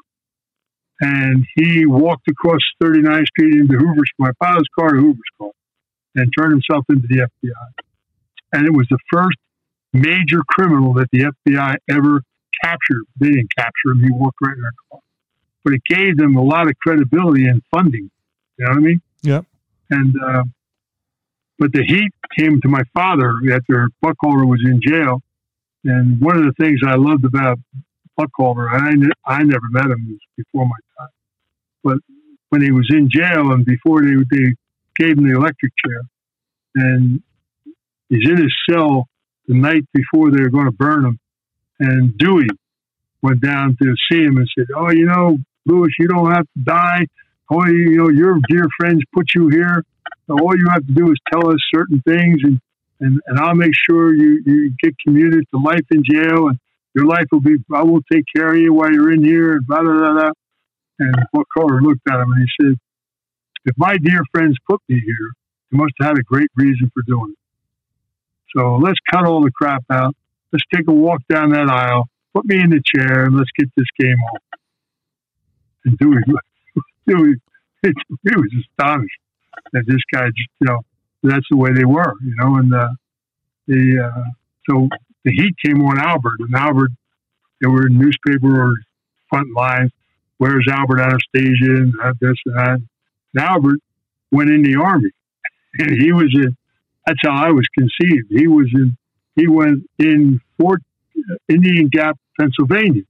And 1.02 1.46
he 1.56 1.86
walked 1.86 2.28
across 2.30 2.62
39th 2.82 3.26
Street 3.28 3.56
into 3.56 3.78
Hoover's, 3.78 4.10
my 4.18 4.32
father's 4.40 4.68
car 4.78 4.96
Hoover's 4.96 5.20
car, 5.38 5.52
and 6.16 6.32
turned 6.38 6.54
himself 6.54 6.86
into 6.90 7.08
the 7.08 7.28
FBI. 7.28 7.84
And 8.54 8.66
it 8.66 8.72
was 8.72 8.88
the 8.90 9.00
first 9.12 9.38
major 9.96 10.42
criminal 10.48 10.94
that 10.94 11.10
the 11.12 11.32
FBI 11.48 11.78
ever 11.90 12.22
captured. 12.64 13.04
They 13.20 13.28
didn't 13.28 13.56
capture 13.56 13.92
him; 13.92 14.04
he 14.04 14.12
walked 14.12 14.38
right 14.42 14.56
in 14.56 14.62
their 14.62 14.72
car. 14.92 15.00
But 15.64 15.74
it 15.74 15.84
gave 15.86 16.18
them 16.18 16.36
a 16.36 16.44
lot 16.44 16.68
of 16.68 16.74
credibility 16.80 17.46
and 17.46 17.62
funding. 17.72 18.10
You 18.58 18.66
know 18.66 18.72
what 18.72 18.78
I 18.78 18.82
mean? 18.82 19.02
Yep. 19.24 19.46
And 19.90 20.16
uh, 20.22 20.44
but 21.58 21.72
the 21.72 21.84
heat 21.84 22.12
came 22.38 22.60
to 22.62 22.68
my 22.68 22.84
father 22.94 23.34
after 23.54 23.90
Buchalter 24.04 24.46
was 24.46 24.62
in 24.66 24.82
jail. 24.82 25.22
And 25.84 26.20
one 26.20 26.38
of 26.38 26.44
the 26.44 26.54
things 26.60 26.80
I 26.86 26.96
loved 26.96 27.26
about 27.26 27.60
Buchalter, 28.20 28.70
I 28.70 28.92
ne- 28.94 29.10
I 29.26 29.44
never 29.44 29.68
met 29.72 29.86
him 29.86 30.08
was 30.10 30.20
before 30.36 30.66
my 30.66 30.76
time, 30.98 31.10
but 31.84 31.98
when 32.50 32.62
he 32.62 32.72
was 32.72 32.88
in 32.90 33.10
jail 33.10 33.52
and 33.52 33.66
before 33.66 34.02
they 34.02 34.16
they 34.32 34.54
gave 34.98 35.18
him 35.18 35.28
the 35.28 35.36
electric 35.36 35.74
chair, 35.86 36.02
and 36.76 37.22
he's 38.10 38.28
in 38.30 38.38
his 38.38 38.54
cell 38.70 39.08
the 39.48 39.56
night 39.56 39.86
before 39.94 40.32
they 40.32 40.42
were 40.42 40.50
going 40.50 40.66
to 40.66 40.72
burn 40.72 41.06
him, 41.06 41.20
and 41.80 42.18
Dewey 42.18 42.48
went 43.22 43.42
down 43.42 43.78
to 43.82 43.96
see 44.10 44.24
him 44.24 44.38
and 44.38 44.50
said, 44.58 44.68
"Oh, 44.76 44.92
you 44.92 45.06
know, 45.06 45.38
Lewis, 45.66 45.92
you 46.00 46.08
don't 46.08 46.32
have 46.32 46.46
to 46.46 46.64
die. 46.64 47.06
Oh, 47.50 47.66
you 47.68 47.98
know, 47.98 48.10
your 48.10 48.40
dear 48.50 48.66
friends 48.80 49.02
put 49.14 49.28
you 49.36 49.50
here. 49.50 49.84
All 50.30 50.58
you 50.58 50.68
have 50.72 50.86
to 50.86 50.94
do 50.94 51.12
is 51.12 51.18
tell 51.32 51.50
us 51.50 51.58
certain 51.74 52.02
things, 52.08 52.42
and 52.44 52.60
and, 53.00 53.20
and 53.28 53.40
I'll 53.40 53.56
make 53.56 53.74
sure 53.90 54.16
you, 54.16 54.42
you 54.46 54.74
get 54.82 54.96
commuted 55.06 55.44
to 55.54 55.60
life 55.60 55.86
in 55.92 56.04
jail, 56.04 56.48
and 56.48 56.60
your 56.94 57.06
life 57.06 57.26
will 57.32 57.42
be. 57.42 57.58
I 57.74 57.84
will 57.84 58.02
take 58.12 58.26
care 58.36 58.54
of 58.54 58.58
you 58.58 58.74
while 58.74 58.92
you're 58.92 59.12
in 59.12 59.24
here, 59.24 59.54
and 59.54 59.68
blah 59.68 59.82
blah 59.82 59.98
blah." 59.98 60.14
blah. 60.14 60.32
And 60.98 61.14
Buchalter 61.36 61.82
looked 61.82 62.08
at 62.10 62.22
him 62.22 62.32
and 62.32 62.42
he 62.42 62.66
said, 62.66 62.80
"If 63.66 63.76
my 63.78 63.98
dear 63.98 64.22
friends 64.32 64.56
put 64.70 64.82
me 64.88 65.00
here, 65.00 65.32
they 65.72 65.78
must 65.78 65.94
have 66.00 66.12
had 66.12 66.20
a 66.20 66.24
great 66.24 66.50
reason 66.56 66.90
for 66.94 67.04
doing 67.04 67.34
it. 67.34 67.45
So 68.56 68.78
let's 68.78 69.00
cut 69.12 69.26
all 69.26 69.42
the 69.42 69.52
crap 69.52 69.84
out. 69.92 70.16
Let's 70.52 70.64
take 70.74 70.88
a 70.88 70.94
walk 70.94 71.22
down 71.28 71.50
that 71.52 71.70
aisle. 71.70 72.08
Put 72.34 72.46
me 72.46 72.60
in 72.60 72.70
the 72.70 72.82
chair, 72.96 73.26
and 73.26 73.36
let's 73.36 73.50
get 73.58 73.70
this 73.76 73.88
game 74.00 74.18
on." 74.34 74.40
And 75.86 75.98
Dewey, 75.98 76.22
Dewey, 77.08 77.36
he 77.84 78.36
was 78.36 78.66
astonished 78.72 79.20
that 79.74 79.84
this 79.86 80.02
guy 80.12 80.28
just, 80.28 80.50
you 80.62 80.68
know, 80.68 80.80
that's 81.24 81.46
the 81.50 81.58
way 81.58 81.72
they 81.74 81.86
were, 81.86 82.14
you 82.24 82.36
know, 82.38 82.56
and 82.56 82.74
uh, 82.74 82.90
the 83.68 84.12
uh, 84.12 84.24
so 84.70 84.88
the 85.24 85.32
heat 85.32 85.56
came 85.64 85.82
on 85.82 86.00
Albert, 86.00 86.40
and 86.40 86.56
Albert, 86.56 86.92
they 87.62 87.68
were 87.68 87.88
in 87.88 87.98
newspaper 87.98 88.70
or 88.70 88.74
front 89.30 89.54
lines. 89.56 89.92
Where's 90.38 90.68
Albert 90.70 91.00
Anastasia 91.00 91.82
and 91.82 91.94
this 92.20 92.36
and 92.46 92.56
that. 92.56 92.80
And 93.34 93.44
Albert 93.44 93.80
went 94.32 94.50
in 94.50 94.64
the 94.64 94.76
army, 94.76 95.12
and 95.80 95.92
he 95.92 96.12
was 96.12 96.32
in. 96.34 96.56
That's 97.06 97.20
how 97.24 97.34
I 97.34 97.52
was 97.52 97.66
conceived. 97.78 98.28
He 98.30 98.48
was 98.48 98.68
in. 98.74 98.98
He 99.36 99.48
went 99.48 99.84
in 100.00 100.40
Fort 100.58 100.82
Indian 101.50 101.90
Gap, 101.92 102.18
Pennsylvania. 102.40 103.04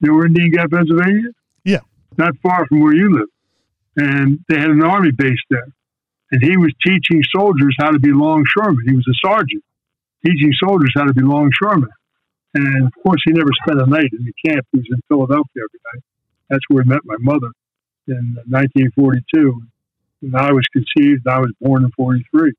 You 0.00 0.08
know 0.08 0.14
where 0.14 0.26
Indian 0.26 0.52
Gap, 0.52 0.70
Pennsylvania? 0.70 1.30
Yeah. 1.64 1.80
not 2.16 2.34
far 2.42 2.66
from 2.66 2.80
where 2.80 2.94
you 2.94 3.14
live, 3.14 3.28
and 3.96 4.40
they 4.48 4.58
had 4.58 4.70
an 4.70 4.82
army 4.82 5.10
base 5.10 5.38
there 5.50 5.68
and 6.30 6.42
he 6.42 6.56
was 6.56 6.72
teaching 6.84 7.22
soldiers 7.34 7.74
how 7.78 7.90
to 7.90 7.98
be 7.98 8.12
longshoremen. 8.12 8.84
He 8.86 8.94
was 8.94 9.06
a 9.08 9.26
sergeant 9.26 9.64
teaching 10.24 10.52
soldiers 10.62 10.92
how 10.94 11.04
to 11.04 11.14
be 11.14 11.22
longshoremen. 11.22 11.90
And 12.54 12.86
of 12.86 12.92
course, 13.02 13.20
he 13.24 13.32
never 13.32 13.50
spent 13.64 13.80
a 13.80 13.86
night 13.86 14.10
in 14.12 14.24
the 14.24 14.50
camp. 14.50 14.66
He 14.72 14.78
was 14.78 14.86
in 14.90 15.00
Philadelphia 15.08 15.62
every 15.62 15.80
night. 15.94 16.02
That's 16.48 16.64
where 16.68 16.82
he 16.82 16.88
met 16.88 17.00
my 17.04 17.16
mother 17.18 17.50
in 18.06 18.36
1942. 18.48 19.62
And 20.22 20.36
I 20.36 20.52
was 20.52 20.64
conceived. 20.72 21.26
I 21.26 21.38
was 21.38 21.52
born 21.60 21.84
in 21.84 21.90
43. 21.92 22.52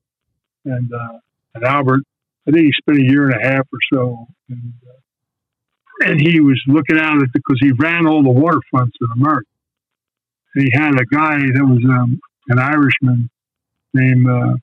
And, 0.65 0.91
uh, 0.93 1.19
and 1.55 1.63
Albert, 1.63 2.03
I 2.47 2.51
think 2.51 2.65
he 2.65 2.73
spent 2.73 2.99
a 2.99 3.03
year 3.03 3.29
and 3.29 3.41
a 3.41 3.47
half 3.47 3.67
or 3.71 3.79
so. 3.93 4.27
And, 4.49 4.73
uh, 4.87 6.07
and 6.09 6.19
he 6.19 6.39
was 6.39 6.61
looking 6.67 6.97
out 6.97 7.17
at 7.17 7.23
it 7.23 7.33
because 7.33 7.59
he 7.59 7.71
ran 7.71 8.07
all 8.07 8.23
the 8.23 8.29
waterfronts 8.29 8.93
in 9.01 9.07
America. 9.15 9.47
And 10.55 10.63
he 10.65 10.71
had 10.73 10.99
a 10.99 11.05
guy 11.05 11.37
that 11.37 11.65
was 11.65 11.83
um, 11.89 12.19
an 12.49 12.59
Irishman 12.59 13.29
named 13.93 14.27
uh, 14.27 14.55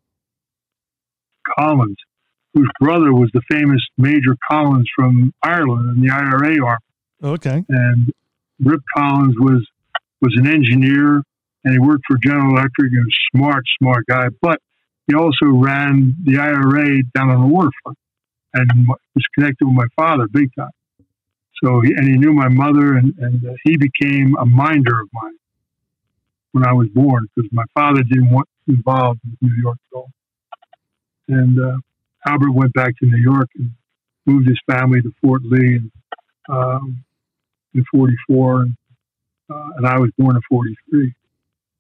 Collins, 1.58 1.96
whose 2.54 2.68
brother 2.80 3.12
was 3.12 3.30
the 3.32 3.42
famous 3.50 3.84
Major 3.96 4.36
Collins 4.50 4.88
from 4.94 5.32
Ireland 5.42 5.96
in 5.96 6.02
the 6.02 6.12
IRA 6.12 6.64
army. 6.64 6.78
Okay. 7.22 7.64
And 7.68 8.12
Rip 8.60 8.80
Collins 8.96 9.34
was 9.38 9.66
was 10.20 10.34
an 10.36 10.48
engineer, 10.48 11.22
and 11.64 11.72
he 11.72 11.78
worked 11.78 12.02
for 12.08 12.16
General 12.22 12.50
Electric. 12.56 12.92
and 12.92 13.04
was 13.04 13.14
a 13.14 13.38
smart, 13.38 13.64
smart 13.80 14.04
guy. 14.08 14.28
But 14.42 14.60
he 15.08 15.14
also 15.14 15.46
ran 15.46 16.14
the 16.24 16.38
IRA 16.38 17.02
down 17.14 17.30
on 17.30 17.40
the 17.40 17.48
waterfront, 17.48 17.98
and 18.54 18.70
was 18.88 19.24
connected 19.34 19.66
with 19.66 19.74
my 19.74 19.86
father 19.96 20.28
big 20.32 20.50
time. 20.56 20.70
So, 21.64 21.80
he, 21.80 21.92
and 21.94 22.08
he 22.08 22.16
knew 22.16 22.32
my 22.32 22.48
mother, 22.48 22.94
and, 22.94 23.14
and 23.18 23.44
uh, 23.44 23.54
he 23.64 23.76
became 23.76 24.36
a 24.38 24.46
minder 24.46 25.00
of 25.00 25.08
mine 25.12 25.38
when 26.52 26.66
I 26.66 26.72
was 26.72 26.88
born 26.88 27.26
because 27.34 27.50
my 27.52 27.64
father 27.74 28.02
didn't 28.02 28.30
want 28.30 28.48
involved 28.68 29.20
with 29.24 29.50
New 29.50 29.60
York 29.62 29.78
at 29.92 29.96
all. 29.96 30.10
And 31.28 31.58
uh, 31.58 31.78
Albert 32.26 32.52
went 32.52 32.72
back 32.74 32.96
to 32.98 33.06
New 33.06 33.18
York 33.22 33.48
and 33.56 33.70
moved 34.26 34.48
his 34.48 34.60
family 34.70 35.00
to 35.02 35.12
Fort 35.22 35.42
Lee 35.44 35.76
and, 35.76 35.90
um, 36.50 37.04
in 37.74 37.84
'44, 37.92 38.62
and, 38.62 38.76
uh, 39.50 39.68
and 39.78 39.86
I 39.86 39.98
was 39.98 40.10
born 40.18 40.36
in 40.36 40.42
'43. 40.48 41.14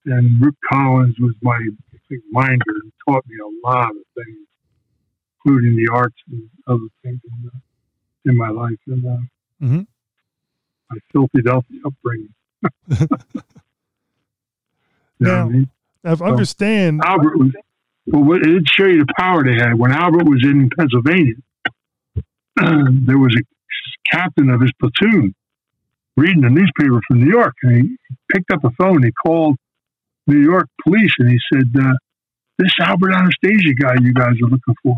and 0.06 0.44
Rip 0.44 0.54
Collins 0.72 1.16
was 1.20 1.34
my 1.42 1.58
minder 2.30 2.64
taught 3.08 3.24
me 3.26 3.36
a 3.38 3.66
lot 3.66 3.90
of 3.90 3.96
things, 4.16 4.46
including 5.44 5.76
the 5.76 5.88
arts 5.92 6.16
and 6.30 6.48
other 6.66 6.86
things 7.02 7.20
in, 7.24 7.50
uh, 7.54 7.58
in 8.26 8.36
my 8.36 8.50
life 8.50 8.78
and 8.86 9.04
uh, 9.06 9.18
Mhm. 9.64 9.86
my 10.90 10.98
Philadelphia 11.12 11.80
upbringing. 11.84 12.34
You 15.20 15.26
know 15.26 15.34
I 15.34 15.38
Now- 15.42 15.48
mean? 15.48 15.68
I 16.04 16.10
understand. 16.12 17.00
Albert 17.04 17.36
was, 17.36 17.52
well, 18.06 18.36
it 18.36 18.44
did 18.44 18.68
show 18.70 18.86
you 18.86 19.04
the 19.04 19.12
power 19.18 19.42
they 19.42 19.54
had. 19.56 19.74
When 19.74 19.90
Albert 19.92 20.24
was 20.28 20.42
in 20.44 20.70
Pennsylvania, 20.78 21.34
there 22.56 23.18
was 23.18 23.34
a 23.36 23.42
captain 24.16 24.48
of 24.48 24.60
his 24.60 24.70
platoon 24.80 25.34
reading 26.16 26.42
the 26.42 26.50
newspaper 26.50 27.00
from 27.08 27.20
New 27.20 27.30
York, 27.30 27.54
and 27.64 27.76
he 28.08 28.16
picked 28.32 28.52
up 28.52 28.62
a 28.64 28.70
phone. 28.78 29.02
He 29.02 29.10
called 29.10 29.56
New 30.28 30.38
York 30.40 30.68
police, 30.84 31.12
and 31.18 31.28
he 31.30 31.38
said, 31.52 31.68
uh, 31.78 31.94
"This 32.58 32.72
Albert 32.80 33.12
Anastasia 33.12 33.74
guy 33.74 33.94
you 34.00 34.12
guys 34.12 34.34
are 34.42 34.48
looking 34.48 34.74
for, 34.82 34.96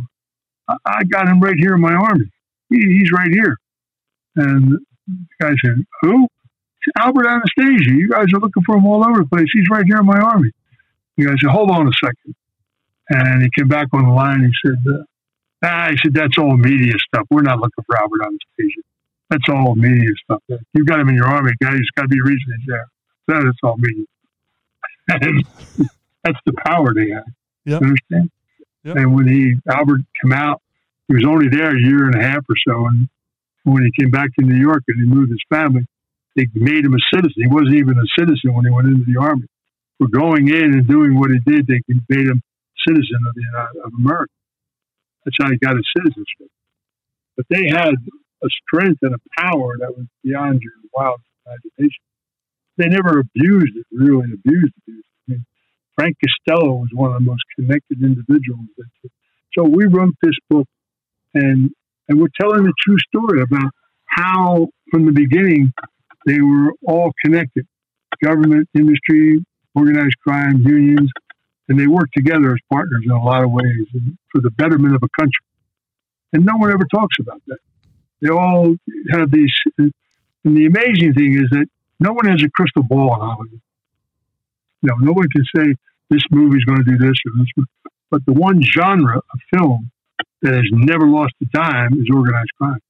I, 0.68 0.76
I 0.86 1.04
got 1.04 1.28
him 1.28 1.40
right 1.40 1.56
here 1.58 1.74
in 1.74 1.80
my 1.80 1.92
army. 1.92 2.30
He, 2.68 2.76
he's 2.76 3.10
right 3.12 3.30
here." 3.30 3.56
And 4.36 4.72
the 5.06 5.26
guy 5.40 5.52
said, 5.64 5.84
"Who?" 6.02 6.28
It's 6.80 7.04
Albert 7.04 7.26
Anastasia. 7.26 7.92
You 7.92 8.08
guys 8.08 8.26
are 8.34 8.40
looking 8.40 8.62
for 8.64 8.76
him 8.76 8.86
all 8.86 9.04
over 9.06 9.18
the 9.18 9.28
place. 9.28 9.46
He's 9.52 9.68
right 9.70 9.84
here 9.86 9.98
in 9.98 10.06
my 10.06 10.18
army. 10.18 10.50
The 11.16 11.26
guy 11.26 11.32
said, 11.40 11.50
hold 11.50 11.70
on 11.70 11.86
a 11.86 11.92
second. 12.02 12.34
And 13.10 13.42
he 13.42 13.50
came 13.58 13.68
back 13.68 13.88
on 13.92 14.04
the 14.04 14.10
line. 14.12 14.40
He 14.40 14.68
said, 14.68 14.78
uh, 14.88 15.02
ah, 15.64 15.88
he 15.90 15.98
said, 16.02 16.14
that's 16.14 16.38
all 16.38 16.56
media 16.56 16.94
stuff. 17.08 17.26
We're 17.30 17.42
not 17.42 17.58
looking 17.58 17.84
for 17.84 17.98
Albert 17.98 18.22
Anastasia. 18.24 18.80
That's 19.28 19.48
all 19.48 19.74
media 19.76 20.10
stuff. 20.24 20.42
You've 20.72 20.86
got 20.86 21.00
him 21.00 21.08
in 21.10 21.16
your 21.16 21.26
army, 21.26 21.52
guy. 21.62 21.70
There's 21.72 21.90
got 21.94 22.02
to 22.02 22.08
be 22.08 22.18
a 22.18 22.22
reason 22.22 22.54
he's 22.58 22.66
there. 22.66 22.86
That's 23.28 23.58
all 23.62 23.76
media. 23.78 24.06
That's 26.24 26.38
the 26.46 26.52
power 26.64 26.94
they 26.94 27.10
had. 27.10 27.24
Yep. 27.66 27.82
Understand? 27.82 28.30
Yep. 28.84 28.96
And 28.96 29.14
when 29.14 29.28
he, 29.28 29.56
Albert 29.70 30.00
came 30.22 30.32
out, 30.32 30.62
he 31.08 31.14
was 31.14 31.24
only 31.26 31.48
there 31.48 31.76
a 31.76 31.80
year 31.80 32.06
and 32.06 32.14
a 32.14 32.22
half 32.22 32.44
or 32.48 32.56
so. 32.66 32.86
And 32.86 33.08
when 33.64 33.84
he 33.84 33.92
came 34.00 34.10
back 34.10 34.30
to 34.38 34.44
New 34.44 34.60
York 34.60 34.82
and 34.88 34.98
he 34.98 35.06
moved 35.12 35.30
his 35.30 35.42
family, 35.50 35.86
they 36.36 36.46
made 36.54 36.84
him 36.84 36.94
a 36.94 37.02
citizen. 37.14 37.34
He 37.36 37.46
wasn't 37.46 37.74
even 37.74 37.98
a 37.98 38.08
citizen 38.18 38.54
when 38.54 38.64
he 38.64 38.70
went 38.70 38.88
into 38.88 39.04
the 39.04 39.20
army. 39.20 39.46
For 39.98 40.08
going 40.08 40.48
in 40.48 40.72
and 40.72 40.86
doing 40.86 41.18
what 41.18 41.30
he 41.30 41.38
did, 41.44 41.66
they 41.66 41.80
made 42.08 42.26
him 42.26 42.40
citizen 42.88 43.18
of 43.28 43.34
the 43.34 43.42
United, 43.42 43.80
of 43.84 43.92
America. 43.98 44.32
That's 45.24 45.36
how 45.38 45.50
he 45.50 45.58
got 45.58 45.76
his 45.76 45.86
citizenship. 45.96 46.48
But 47.36 47.46
they 47.50 47.68
had 47.68 47.92
a 48.42 48.48
strength 48.64 49.00
and 49.02 49.14
a 49.14 49.40
power 49.40 49.76
that 49.80 49.96
was 49.96 50.06
beyond 50.24 50.62
your 50.62 50.72
wildest 50.94 51.26
imagination. 51.44 52.02
They 52.78 52.88
never 52.88 53.20
abused 53.20 53.76
it, 53.76 53.86
really 53.92 54.32
abused 54.32 54.72
it. 54.86 55.04
Frank 55.96 56.16
Costello 56.22 56.74
was 56.74 56.88
one 56.92 57.12
of 57.12 57.18
the 57.18 57.24
most 57.24 57.42
connected 57.56 58.02
individuals. 58.02 58.66
So 59.56 59.64
we 59.64 59.86
wrote 59.86 60.14
this 60.22 60.36
book, 60.48 60.66
and 61.34 61.70
and 62.08 62.20
we're 62.20 62.28
telling 62.40 62.64
the 62.64 62.72
true 62.82 62.98
story 62.98 63.42
about 63.42 63.70
how, 64.06 64.68
from 64.90 65.06
the 65.06 65.12
beginning, 65.12 65.72
they 66.26 66.40
were 66.40 66.72
all 66.86 67.12
connected 67.24 67.66
government, 68.22 68.68
industry, 68.74 69.44
organized 69.74 70.16
crime, 70.26 70.62
unions, 70.64 71.10
and 71.68 71.78
they 71.78 71.86
worked 71.86 72.14
together 72.14 72.50
as 72.50 72.58
partners 72.70 73.02
in 73.04 73.10
a 73.10 73.22
lot 73.22 73.44
of 73.44 73.50
ways 73.50 73.86
for 74.30 74.40
the 74.40 74.50
betterment 74.50 74.94
of 74.94 75.02
a 75.02 75.08
country. 75.20 75.44
And 76.32 76.44
no 76.44 76.56
one 76.56 76.70
ever 76.70 76.86
talks 76.92 77.16
about 77.20 77.40
that. 77.46 77.58
They 78.20 78.28
all 78.28 78.76
have 79.12 79.30
these, 79.30 79.52
and 79.78 79.92
the 80.44 80.66
amazing 80.66 81.14
thing 81.14 81.34
is 81.34 81.48
that 81.50 81.66
no 82.00 82.12
one 82.12 82.26
has 82.26 82.42
a 82.42 82.50
crystal 82.50 82.82
ball 82.82 83.14
in 83.14 83.20
Hollywood. 83.20 83.60
No, 84.82 84.94
no 84.96 85.12
one 85.12 85.28
can 85.28 85.44
say 85.54 85.74
this 86.10 86.22
movie's 86.30 86.64
going 86.64 86.84
to 86.84 86.90
do 86.90 86.98
this 86.98 87.16
or 87.26 87.32
this. 87.38 87.66
But 88.10 88.26
the 88.26 88.32
one 88.32 88.62
genre 88.62 89.18
of 89.18 89.40
film 89.54 89.90
that 90.42 90.54
has 90.54 90.68
never 90.72 91.06
lost 91.06 91.34
a 91.42 91.46
dime 91.52 91.92
is 91.94 92.08
organized 92.12 92.50
crime 92.58 92.80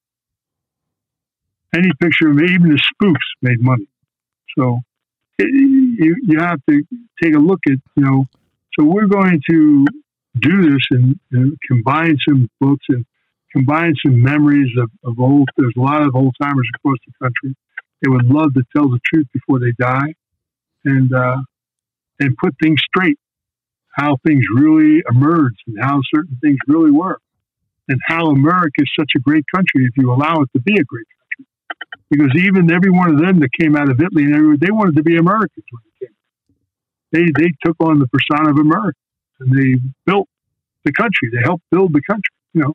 any 1.76 1.90
picture 2.00 2.30
even 2.30 2.70
the 2.70 2.82
spoofs 2.92 3.14
made 3.42 3.62
money. 3.62 3.86
So 4.58 4.80
it, 5.38 5.48
you, 5.52 6.16
you 6.22 6.38
have 6.40 6.58
to 6.68 6.82
take 7.22 7.34
a 7.34 7.38
look 7.38 7.60
at, 7.68 7.78
you 7.96 8.04
know, 8.04 8.26
so 8.78 8.84
we're 8.84 9.06
going 9.06 9.40
to 9.50 9.86
do 10.40 10.70
this 10.70 10.80
and, 10.90 11.18
and 11.32 11.56
combine 11.68 12.16
some 12.28 12.48
books 12.60 12.84
and 12.88 13.04
combine 13.52 13.94
some 14.04 14.22
memories 14.22 14.70
of, 14.78 14.90
of 15.04 15.18
old, 15.18 15.48
there's 15.56 15.74
a 15.76 15.80
lot 15.80 16.02
of 16.02 16.14
old 16.14 16.34
timers 16.40 16.68
across 16.76 16.98
the 17.06 17.12
country. 17.22 17.56
They 18.02 18.10
would 18.10 18.26
love 18.26 18.54
to 18.54 18.62
tell 18.74 18.88
the 18.88 19.00
truth 19.12 19.26
before 19.32 19.58
they 19.60 19.72
die 19.78 20.14
and, 20.84 21.12
uh, 21.12 21.38
and 22.20 22.36
put 22.36 22.54
things 22.62 22.80
straight, 22.86 23.18
how 23.92 24.16
things 24.26 24.44
really 24.54 25.02
emerged 25.10 25.60
and 25.66 25.78
how 25.82 26.00
certain 26.14 26.38
things 26.42 26.58
really 26.68 26.90
were 26.90 27.18
and 27.88 27.98
how 28.06 28.26
America 28.26 28.78
is 28.78 28.90
such 28.98 29.10
a 29.16 29.20
great 29.20 29.44
country 29.52 29.84
if 29.84 29.90
you 29.96 30.12
allow 30.12 30.40
it 30.42 30.48
to 30.54 30.60
be 30.60 30.74
a 30.74 30.84
great 30.84 31.06
country 31.06 31.20
because 32.10 32.30
even 32.36 32.70
every 32.72 32.90
one 32.90 33.10
of 33.10 33.20
them 33.20 33.40
that 33.40 33.50
came 33.58 33.76
out 33.76 33.88
of 33.88 34.00
Italy 34.00 34.24
and 34.24 34.58
they 34.60 34.70
wanted 34.70 34.96
to 34.96 35.02
be 35.02 35.16
Americans 35.16 35.64
when 35.70 35.82
they 35.84 36.06
came. 36.06 36.14
They 37.12 37.42
they 37.42 37.50
took 37.64 37.76
on 37.80 37.98
the 37.98 38.08
persona 38.08 38.50
of 38.50 38.58
America 38.58 38.98
and 39.40 39.56
they 39.56 39.80
built 40.06 40.28
the 40.84 40.92
country. 40.92 41.30
They 41.32 41.42
helped 41.42 41.64
build 41.70 41.92
the 41.92 42.02
country. 42.02 42.34
You 42.52 42.62
know, 42.62 42.74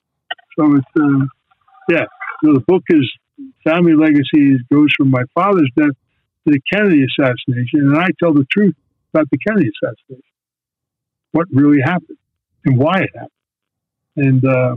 so 0.58 0.76
it's 0.76 0.86
uh, 1.00 1.26
yeah. 1.90 2.06
So 2.44 2.54
the 2.54 2.64
book 2.66 2.84
is 2.90 3.12
family 3.64 3.94
legacies 3.94 4.62
goes 4.72 4.88
from 4.98 5.12
my 5.12 5.24
father's 5.34 5.70
death 5.78 5.90
to 5.90 6.54
the 6.54 6.60
Kennedy 6.72 7.04
assassination, 7.04 7.82
and 7.82 7.98
I 7.98 8.08
tell 8.22 8.34
the 8.34 8.46
truth 8.52 8.76
about 9.16 9.30
the 9.32 9.38
Kennedy 9.38 9.70
assassination, 9.70 10.24
what 11.32 11.48
really 11.52 11.82
happened 11.82 12.18
and 12.66 12.78
why 12.78 13.02
it 13.02 13.10
happened, 13.14 13.32
and 14.18 14.46
uh, 14.46 14.76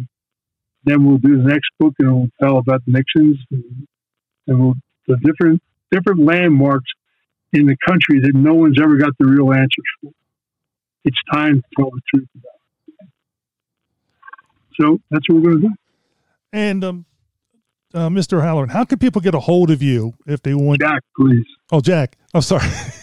then 0.84 1.04
we'll 1.04 1.18
do 1.18 1.36
the 1.42 1.48
next 1.48 1.70
book 1.78 1.94
and 1.98 2.14
we'll 2.14 2.30
tell 2.40 2.58
about 2.58 2.84
the 2.86 2.92
Nixons. 2.92 3.38
And, 3.50 3.86
and 4.46 4.60
we'll, 4.60 4.74
the 5.06 5.16
different 5.22 5.62
different 5.90 6.20
landmarks 6.20 6.90
in 7.52 7.66
the 7.66 7.76
country 7.86 8.20
that 8.20 8.32
no 8.34 8.54
one's 8.54 8.78
ever 8.80 8.96
got 8.96 9.12
the 9.18 9.26
real 9.26 9.52
answers 9.52 9.84
for. 10.02 10.12
It's 11.04 11.18
time 11.32 11.56
to 11.56 11.62
tell 11.76 11.90
the 11.90 12.00
truth 12.14 12.28
about 12.34 12.52
it. 12.88 13.08
So 14.80 15.00
that's 15.10 15.28
what 15.28 15.42
we're 15.42 15.50
going 15.50 15.62
to 15.62 15.68
do. 15.68 15.74
And 16.52 16.84
um, 16.84 17.06
uh, 17.94 18.08
Mr. 18.08 18.42
Halloran, 18.42 18.68
how 18.68 18.84
can 18.84 18.98
people 18.98 19.20
get 19.22 19.34
a 19.34 19.40
hold 19.40 19.70
of 19.70 19.82
you 19.82 20.14
if 20.26 20.42
they 20.42 20.54
want? 20.54 20.80
Jack, 20.80 21.02
please. 21.16 21.46
Oh, 21.72 21.80
Jack. 21.80 22.16
I'm 22.34 22.42
sorry, 22.42 22.68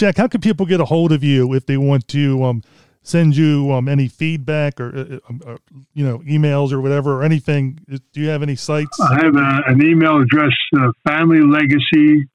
Jack. 0.00 0.16
How 0.16 0.26
can 0.28 0.40
people 0.40 0.64
get 0.64 0.80
a 0.80 0.86
hold 0.86 1.12
of 1.12 1.22
you 1.22 1.52
if 1.52 1.66
they 1.66 1.76
want 1.76 2.08
to 2.08 2.42
um, 2.42 2.62
send 3.02 3.36
you 3.36 3.70
um, 3.70 3.86
any 3.86 4.08
feedback 4.08 4.80
or, 4.80 4.96
uh, 4.96 5.18
um, 5.28 5.42
uh, 5.46 5.56
you 5.92 6.06
know 6.06 6.20
emails 6.20 6.72
or 6.72 6.80
whatever 6.80 7.12
or 7.12 7.22
anything? 7.22 7.78
Do 7.86 8.20
you 8.20 8.28
have 8.28 8.42
any 8.42 8.56
sites? 8.56 8.98
I 8.98 9.16
have 9.22 9.36
a, 9.36 9.60
an 9.66 9.84
email 9.86 10.18
address, 10.22 10.54
uh, 10.78 10.90
Family 11.06 11.42
Legacy. 11.42 12.26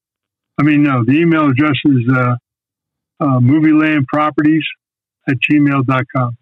I 0.60 0.64
mean, 0.64 0.84
no, 0.84 1.04
the 1.04 1.14
email 1.14 1.50
address 1.50 1.74
is 1.86 2.08
uh, 2.16 2.36
uh, 3.20 3.40
Movieland 3.40 4.06
Properties 4.14 4.64
at 5.28 5.36
gmail.com. 5.50 6.38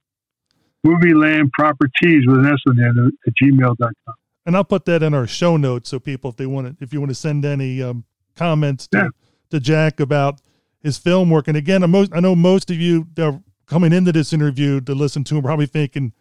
Movieland 0.85 1.51
Properties 1.57 2.23
with 2.27 2.39
an 2.39 2.47
S 2.47 2.59
on 2.67 2.75
the 2.75 2.83
end 2.83 3.13
at 3.25 3.33
gmail.com. 3.41 4.13
and 4.45 4.57
I'll 4.57 4.65
put 4.65 4.83
that 4.85 5.01
in 5.01 5.13
our 5.13 5.25
show 5.25 5.55
notes 5.55 5.89
so 5.89 5.99
people, 6.01 6.31
if 6.31 6.35
they 6.35 6.45
want 6.45 6.77
to, 6.77 6.83
if 6.83 6.91
you 6.91 6.99
want 6.99 7.11
to 7.11 7.15
send 7.15 7.45
any 7.45 7.81
um, 7.81 8.03
comments 8.35 8.87
to, 8.87 8.97
Yeah. 8.97 9.07
to 9.51 9.59
Jack 9.61 10.01
about 10.01 10.41
his 10.83 10.97
film 10.97 11.29
work. 11.29 11.47
And 11.47 11.57
again, 11.57 11.89
most, 11.89 12.11
I 12.13 12.19
know 12.19 12.35
most 12.35 12.69
of 12.69 12.77
you 12.77 13.07
that 13.15 13.25
are 13.25 13.41
coming 13.65 13.93
into 13.93 14.11
this 14.11 14.33
interview 14.33 14.81
to 14.81 14.93
listen 14.93 15.23
to 15.23 15.37
him 15.37 15.43
probably 15.43 15.65
thinking 15.65 16.13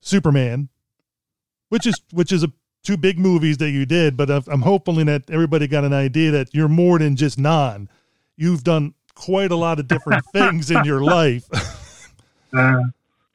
Superman, 0.00 0.68
which 1.68 1.86
is 1.86 2.00
which 2.12 2.32
is 2.32 2.42
a 2.42 2.52
two 2.82 2.96
big 2.96 3.18
movies 3.18 3.58
that 3.58 3.70
you 3.70 3.86
did. 3.86 4.16
But 4.16 4.28
I'm 4.30 4.62
hoping 4.62 5.06
that 5.06 5.30
everybody 5.30 5.66
got 5.68 5.84
an 5.84 5.92
idea 5.92 6.32
that 6.32 6.52
you're 6.52 6.68
more 6.68 6.98
than 6.98 7.16
just 7.16 7.38
Non. 7.38 7.88
You've 8.36 8.64
done 8.64 8.94
quite 9.14 9.52
a 9.52 9.56
lot 9.56 9.78
of 9.78 9.86
different 9.88 10.24
things 10.32 10.70
in 10.70 10.84
your 10.84 11.00
life. 11.00 11.44
uh, 12.52 12.82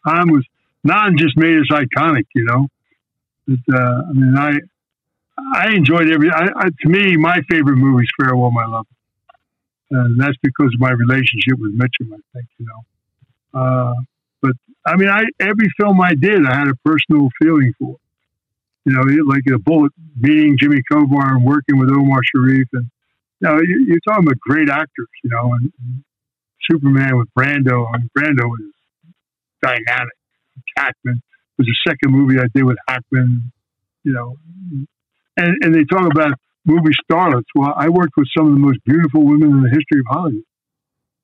time 0.06 0.30
was 0.30 0.46
Non 0.84 1.18
just 1.18 1.38
made 1.38 1.58
us 1.58 1.68
iconic, 1.72 2.26
you 2.36 2.44
know. 2.46 2.68
But, 3.48 3.76
uh, 3.76 4.02
I 4.10 4.14
mean, 4.14 4.38
I 4.38 4.52
I 5.56 5.70
enjoyed 5.74 6.12
every. 6.12 6.30
I, 6.30 6.48
I, 6.56 6.70
to 6.82 6.90
me, 6.90 7.16
my 7.16 7.42
favorite 7.50 7.78
movie 7.78 8.04
is 8.04 8.10
Farewell, 8.20 8.52
My 8.52 8.66
Love, 8.66 8.88
and 9.92 10.20
that's 10.20 10.38
because 10.44 10.74
of 10.74 10.80
my 10.80 10.92
relationship 10.92 11.58
with 11.60 11.78
Mitchum. 11.78 12.14
I 12.14 12.20
think 12.34 12.48
you 12.58 12.66
know. 12.68 13.60
Uh, 13.60 13.94
but 14.42 14.52
I 14.86 14.96
mean, 14.96 15.10
I 15.10 15.24
every 15.40 15.70
film 15.80 16.00
I 16.02 16.14
did, 16.16 16.46
I 16.46 16.56
had 16.56 16.68
a 16.68 16.76
personal 16.86 17.30
feeling 17.42 17.74
for. 17.80 17.98
You 18.86 18.94
know, 18.94 19.02
like 19.28 19.44
a 19.54 19.60
bullet 19.60 19.92
meeting 20.18 20.58
Jimmy 20.58 20.82
Coburn 20.90 21.30
and 21.36 21.44
working 21.46 21.78
with 21.78 21.90
Omar 21.92 22.22
Sharif, 22.34 22.70
and 22.72 22.90
you 23.42 23.48
know, 23.50 23.60
you- 23.60 23.86
you're 23.86 24.00
talking 24.08 24.24
about 24.26 24.40
great 24.40 24.70
actors. 24.70 25.10
You 25.26 25.30
know, 25.32 25.54
and, 25.54 25.74
and 25.84 26.04
Superman 26.72 27.18
with 27.18 27.28
Brando. 27.38 27.88
I 27.94 27.98
mean, 27.98 28.10
Brando 28.18 28.48
was 28.48 28.62
dynamic. 29.62 30.14
Hackman 30.78 31.22
was 31.58 31.68
the 31.68 31.76
second 31.88 32.12
movie 32.14 32.40
I 32.40 32.48
did 32.54 32.64
with 32.64 32.78
Hackman. 32.88 33.52
You 34.04 34.14
know, 34.14 34.38
and 35.36 35.58
and 35.62 35.76
they 35.76 35.84
talk 35.84 36.10
about 36.10 36.40
movie 36.68 36.94
starlets. 37.10 37.50
Well, 37.56 37.74
I 37.76 37.90
worked 37.90 38.14
with 38.18 38.28
some 38.38 38.48
of 38.48 38.54
the 38.54 38.60
most 38.60 38.80
beautiful 38.86 39.26
women 39.26 39.50
in 39.50 39.62
the 39.64 39.70
history 39.70 40.00
of 40.02 40.06
Hollywood. 40.10 40.44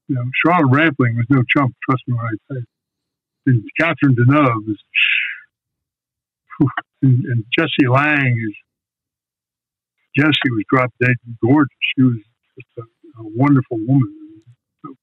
you 0.08 0.16
know, 0.16 0.24
Charlotte 0.46 0.72
Rampling 0.72 1.16
was 1.16 1.26
no 1.30 1.44
chump. 1.56 1.76
Trust 1.88 2.04
me 2.08 2.16
when 2.16 2.26
I 2.26 2.54
say. 2.54 2.66
And 3.46 3.64
Catherine 3.80 4.16
Deneuve 4.16 4.70
is, 4.70 4.80
and, 7.02 7.26
and 7.26 7.46
Jessie 7.58 7.88
Lange 7.90 8.38
is. 8.50 8.56
Jesse 10.16 10.52
was 10.52 10.64
drop 10.72 10.94
dead 11.02 11.16
gorgeous. 11.42 11.68
She 11.96 12.04
was 12.04 12.18
just 12.56 12.68
a, 12.78 12.82
a 13.22 13.24
wonderful 13.36 13.80
woman. 13.88 14.14
So, 14.86 14.96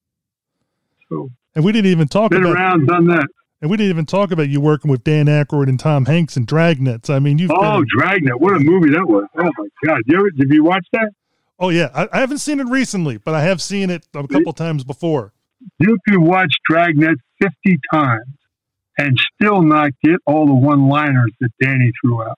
so 1.09 1.29
And 1.53 1.65
we 1.65 1.73
didn't 1.73 1.91
even 1.91 2.07
talk 2.07 2.31
been 2.31 2.45
about 2.45 2.55
around, 2.55 2.87
done 2.87 3.07
that. 3.07 3.27
And 3.61 3.69
we 3.69 3.77
didn't 3.77 3.91
even 3.91 4.05
talk 4.05 4.31
about 4.31 4.49
you 4.49 4.59
working 4.59 4.89
with 4.91 5.03
Dan 5.03 5.27
Aykroyd 5.27 5.69
and 5.69 5.79
Tom 5.79 6.05
Hanks 6.05 6.35
and 6.35 6.47
Dragnets. 6.47 7.09
I 7.09 7.19
mean, 7.19 7.37
you've 7.37 7.51
Oh, 7.51 7.79
been- 7.79 7.87
Dragnet! 7.97 8.39
What 8.39 8.55
a 8.55 8.59
movie 8.59 8.89
that 8.91 9.07
was! 9.07 9.25
Oh 9.37 9.43
my 9.57 9.67
God! 9.85 10.01
You 10.05 10.17
ever, 10.17 10.31
did 10.31 10.51
you 10.51 10.63
watch 10.63 10.85
that? 10.93 11.11
oh 11.59 11.69
yeah, 11.69 11.89
I, 11.93 12.07
I 12.11 12.19
haven't 12.19 12.39
seen 12.39 12.59
it 12.59 12.67
recently, 12.67 13.17
but 13.17 13.33
I 13.35 13.41
have 13.43 13.61
seen 13.61 13.89
it 13.89 14.07
a 14.15 14.27
couple 14.27 14.53
times 14.53 14.83
before. 14.83 15.33
You 15.79 15.97
could 16.07 16.17
watch 16.19 16.51
Dragnet 16.67 17.17
fifty 17.39 17.79
times 17.93 18.25
and 18.97 19.17
still 19.35 19.61
not 19.61 19.91
get 20.03 20.15
all 20.25 20.45
the 20.47 20.53
one-liners 20.55 21.31
that 21.39 21.49
Danny 21.61 21.91
threw 22.03 22.23
out. 22.23 22.37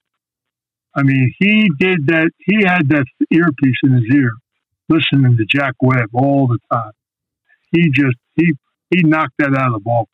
I 0.96 1.04
mean, 1.04 1.34
he 1.40 1.70
did 1.80 2.06
that. 2.08 2.30
He 2.46 2.64
had 2.66 2.88
that 2.90 3.06
earpiece 3.32 3.78
in 3.84 3.94
his 3.94 4.04
ear, 4.14 4.32
listening 4.90 5.38
to 5.38 5.46
Jack 5.46 5.74
Webb 5.82 6.10
all 6.14 6.48
the 6.48 6.60
time. 6.72 6.92
He 7.72 7.90
just 7.92 8.16
he 8.36 8.52
he 8.92 9.02
knocked 9.04 9.34
that 9.40 9.56
out 9.58 9.74
of 9.74 9.82
the 9.84 9.90
ballpark, 9.90 10.06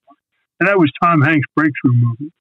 and 0.59 0.69
that 0.69 0.77
was 0.77 0.91
Tom 1.01 1.21
Hanks' 1.21 1.47
breakthrough 1.55 1.93
movie. 1.93 2.31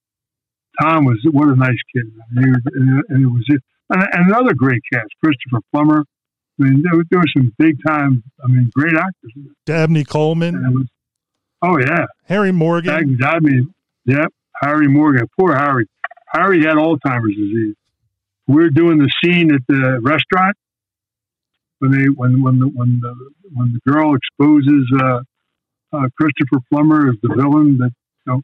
Tom 0.81 1.05
was 1.05 1.19
what 1.31 1.49
a 1.49 1.57
nice 1.57 1.79
kid, 1.95 2.07
and, 2.31 2.45
he 2.45 2.51
was, 2.51 3.05
and, 3.09 3.25
it 3.25 3.27
was 3.27 3.45
it. 3.49 3.63
And, 3.91 4.31
another 4.31 4.55
great 4.55 4.83
cast, 4.93 5.09
Christopher 5.23 5.61
Plummer. 5.73 6.05
I 6.61 6.65
mean, 6.65 6.83
there, 6.83 7.03
there 7.11 7.21
were 7.21 7.33
some 7.37 7.53
big 7.59 7.77
time. 7.87 8.23
I 8.43 8.49
mean, 8.49 8.71
great 8.75 8.95
actors. 8.95 9.33
Dabney 9.67 10.05
Coleman, 10.05 10.55
was, 10.73 10.87
oh 11.63 11.79
yeah, 11.79 12.07
Harry 12.25 12.53
Morgan. 12.53 13.19
I 13.23 13.39
mean, 13.41 13.73
yep, 14.05 14.33
Harry 14.61 14.89
Morgan. 14.89 15.27
Poor 15.39 15.55
Harry. 15.55 15.87
Harry 16.33 16.61
had 16.61 16.77
Alzheimer's 16.77 17.37
disease. 17.37 17.75
We're 18.47 18.71
doing 18.71 18.99
the 18.99 19.11
scene 19.23 19.55
at 19.55 19.61
the 19.69 20.01
restaurant 20.01 20.57
when 21.79 21.93
they 21.93 22.09
when 22.09 22.43
when 22.43 22.59
the 22.59 22.67
when 22.67 23.01
the 23.01 23.31
when 23.55 23.73
the 23.73 23.91
girl 23.91 24.15
exposes 24.15 24.93
uh, 25.01 25.21
uh, 25.93 26.09
Christopher 26.19 26.63
Plummer 26.71 27.11
as 27.11 27.17
the 27.23 27.35
villain 27.35 27.79
that 27.79 27.93
know, 28.28 28.42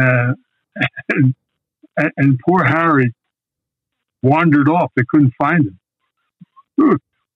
uh, 0.00 0.34
and, 1.96 2.12
and 2.16 2.38
poor 2.46 2.64
Harry 2.64 3.14
wandered 4.22 4.68
off. 4.68 4.92
They 4.96 5.04
couldn't 5.08 5.32
find 5.40 5.66
him. 5.66 5.78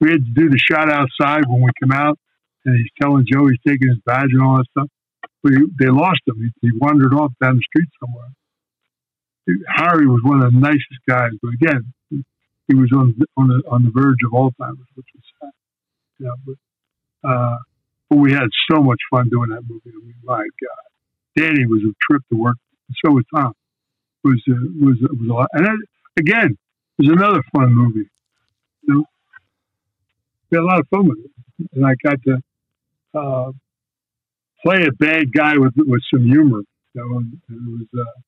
We 0.00 0.10
had 0.10 0.24
to 0.24 0.30
do 0.34 0.48
the 0.50 0.58
shot 0.58 0.90
outside 0.90 1.44
when 1.48 1.62
we 1.62 1.70
come 1.80 1.92
out, 1.92 2.18
and 2.64 2.76
he's 2.76 2.90
telling 3.00 3.24
Joe 3.30 3.46
he's 3.48 3.58
taking 3.66 3.88
his 3.88 3.98
badge 4.04 4.30
and 4.32 4.42
all 4.42 4.56
that 4.56 4.66
stuff 4.70 4.88
he, 5.48 5.56
they 5.78 5.90
lost 5.90 6.20
him. 6.26 6.36
He, 6.38 6.68
he 6.68 6.78
wandered 6.78 7.14
off 7.14 7.32
down 7.42 7.56
the 7.56 7.62
street 7.62 7.88
somewhere. 8.00 8.30
Harry 9.76 10.06
was 10.06 10.20
one 10.22 10.40
of 10.40 10.52
the 10.52 10.58
nicest 10.58 11.02
guys, 11.08 11.32
but 11.42 11.52
again, 11.54 11.92
he, 12.10 12.74
was 12.76 12.90
on 12.96 13.14
on 13.36 13.48
the 13.48 13.62
on 13.68 13.82
the 13.84 13.90
verge 13.90 14.18
of 14.24 14.32
Alzheimer's, 14.32 14.88
which 14.94 15.06
was 15.14 15.24
sad. 15.40 16.30
But 16.46 17.28
uh, 17.28 17.58
but 18.08 18.16
we 18.16 18.32
had 18.32 18.48
so 18.70 18.82
much 18.82 19.00
fun 19.10 19.28
doing 19.28 19.50
that 19.50 19.62
movie. 19.68 19.90
I 19.90 19.98
mean, 19.98 20.14
my 20.24 20.38
God, 20.38 20.91
Danny 21.36 21.66
was 21.66 21.82
a 21.82 21.92
trip 22.00 22.22
to 22.30 22.38
work. 22.38 22.56
So 23.04 23.12
was 23.12 23.24
Tom. 23.34 23.52
It 24.24 24.28
was 24.28 24.42
uh, 24.48 24.54
was 24.80 24.96
it 25.02 25.18
was 25.18 25.28
a 25.28 25.32
lot. 25.32 25.48
And 25.52 25.66
that, 25.66 25.78
again, 26.18 26.58
it 26.98 27.02
was 27.02 27.08
another 27.08 27.42
fun 27.54 27.74
movie. 27.74 28.08
You 28.82 28.94
know, 28.94 29.04
we 30.50 30.58
had 30.58 30.62
a 30.62 30.66
lot 30.66 30.80
of 30.80 30.88
fun 30.88 31.08
with 31.08 31.18
it, 31.18 31.70
and 31.74 31.86
I 31.86 31.94
got 32.02 32.16
to. 32.24 32.38
Uh, 33.14 33.52
play 34.64 34.84
a 34.84 34.92
bad 34.92 35.32
guy 35.32 35.56
with 35.56 35.72
with 35.76 36.02
some 36.12 36.24
humor. 36.24 36.62
You 36.94 37.00
know, 37.00 37.18
and 37.18 37.40
it 37.48 37.70
was 37.70 37.86
uh, 37.98 38.20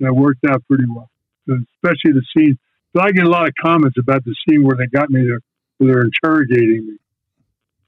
that 0.00 0.14
worked 0.14 0.44
out 0.48 0.62
pretty 0.66 0.84
well. 0.88 1.10
Especially 1.48 2.12
the 2.12 2.22
scene. 2.36 2.58
So 2.94 3.02
I 3.02 3.12
get 3.12 3.24
a 3.24 3.30
lot 3.30 3.46
of 3.46 3.54
comments 3.60 3.96
about 3.98 4.24
the 4.24 4.34
scene 4.48 4.64
where 4.64 4.76
they 4.76 4.86
got 4.86 5.10
me 5.10 5.22
there, 5.22 5.40
where 5.78 5.92
they're 5.92 6.02
interrogating 6.02 6.86
me. 6.86 6.96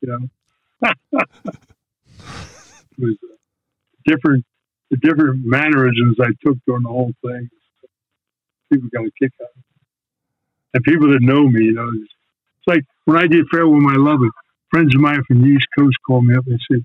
You 0.01 0.09
know, 0.09 0.89
it 1.13 2.99
was 2.99 3.17
uh, 3.23 3.35
different, 4.07 4.45
the 4.91 4.97
different 4.97 5.45
mannerisms 5.45 6.17
I 6.21 6.31
took 6.45 6.57
during 6.67 6.83
the 6.83 6.89
whole 6.89 7.13
thing. 7.25 7.49
People 8.73 8.89
got 8.93 9.05
a 9.05 9.11
kick 9.21 9.33
out 9.41 9.45
of 9.45 9.51
it, 9.57 9.65
and 10.75 10.85
people 10.85 11.13
that 11.13 11.21
know 11.21 11.49
me, 11.49 11.67
you 11.67 11.73
know, 11.73 11.89
it's, 11.95 12.13
like 12.67 12.85
when 13.05 13.17
I 13.17 13.27
did 13.27 13.47
Farewell, 13.51 13.81
My 13.81 13.97
Lovely. 13.97 14.29
Friends 14.71 14.95
of 14.95 15.01
mine 15.01 15.23
from 15.29 15.43
the 15.43 15.49
East 15.49 15.67
Coast 15.79 15.97
called 16.07 16.25
me 16.25 16.35
up 16.35 16.47
and 16.47 16.59
said, 16.71 16.85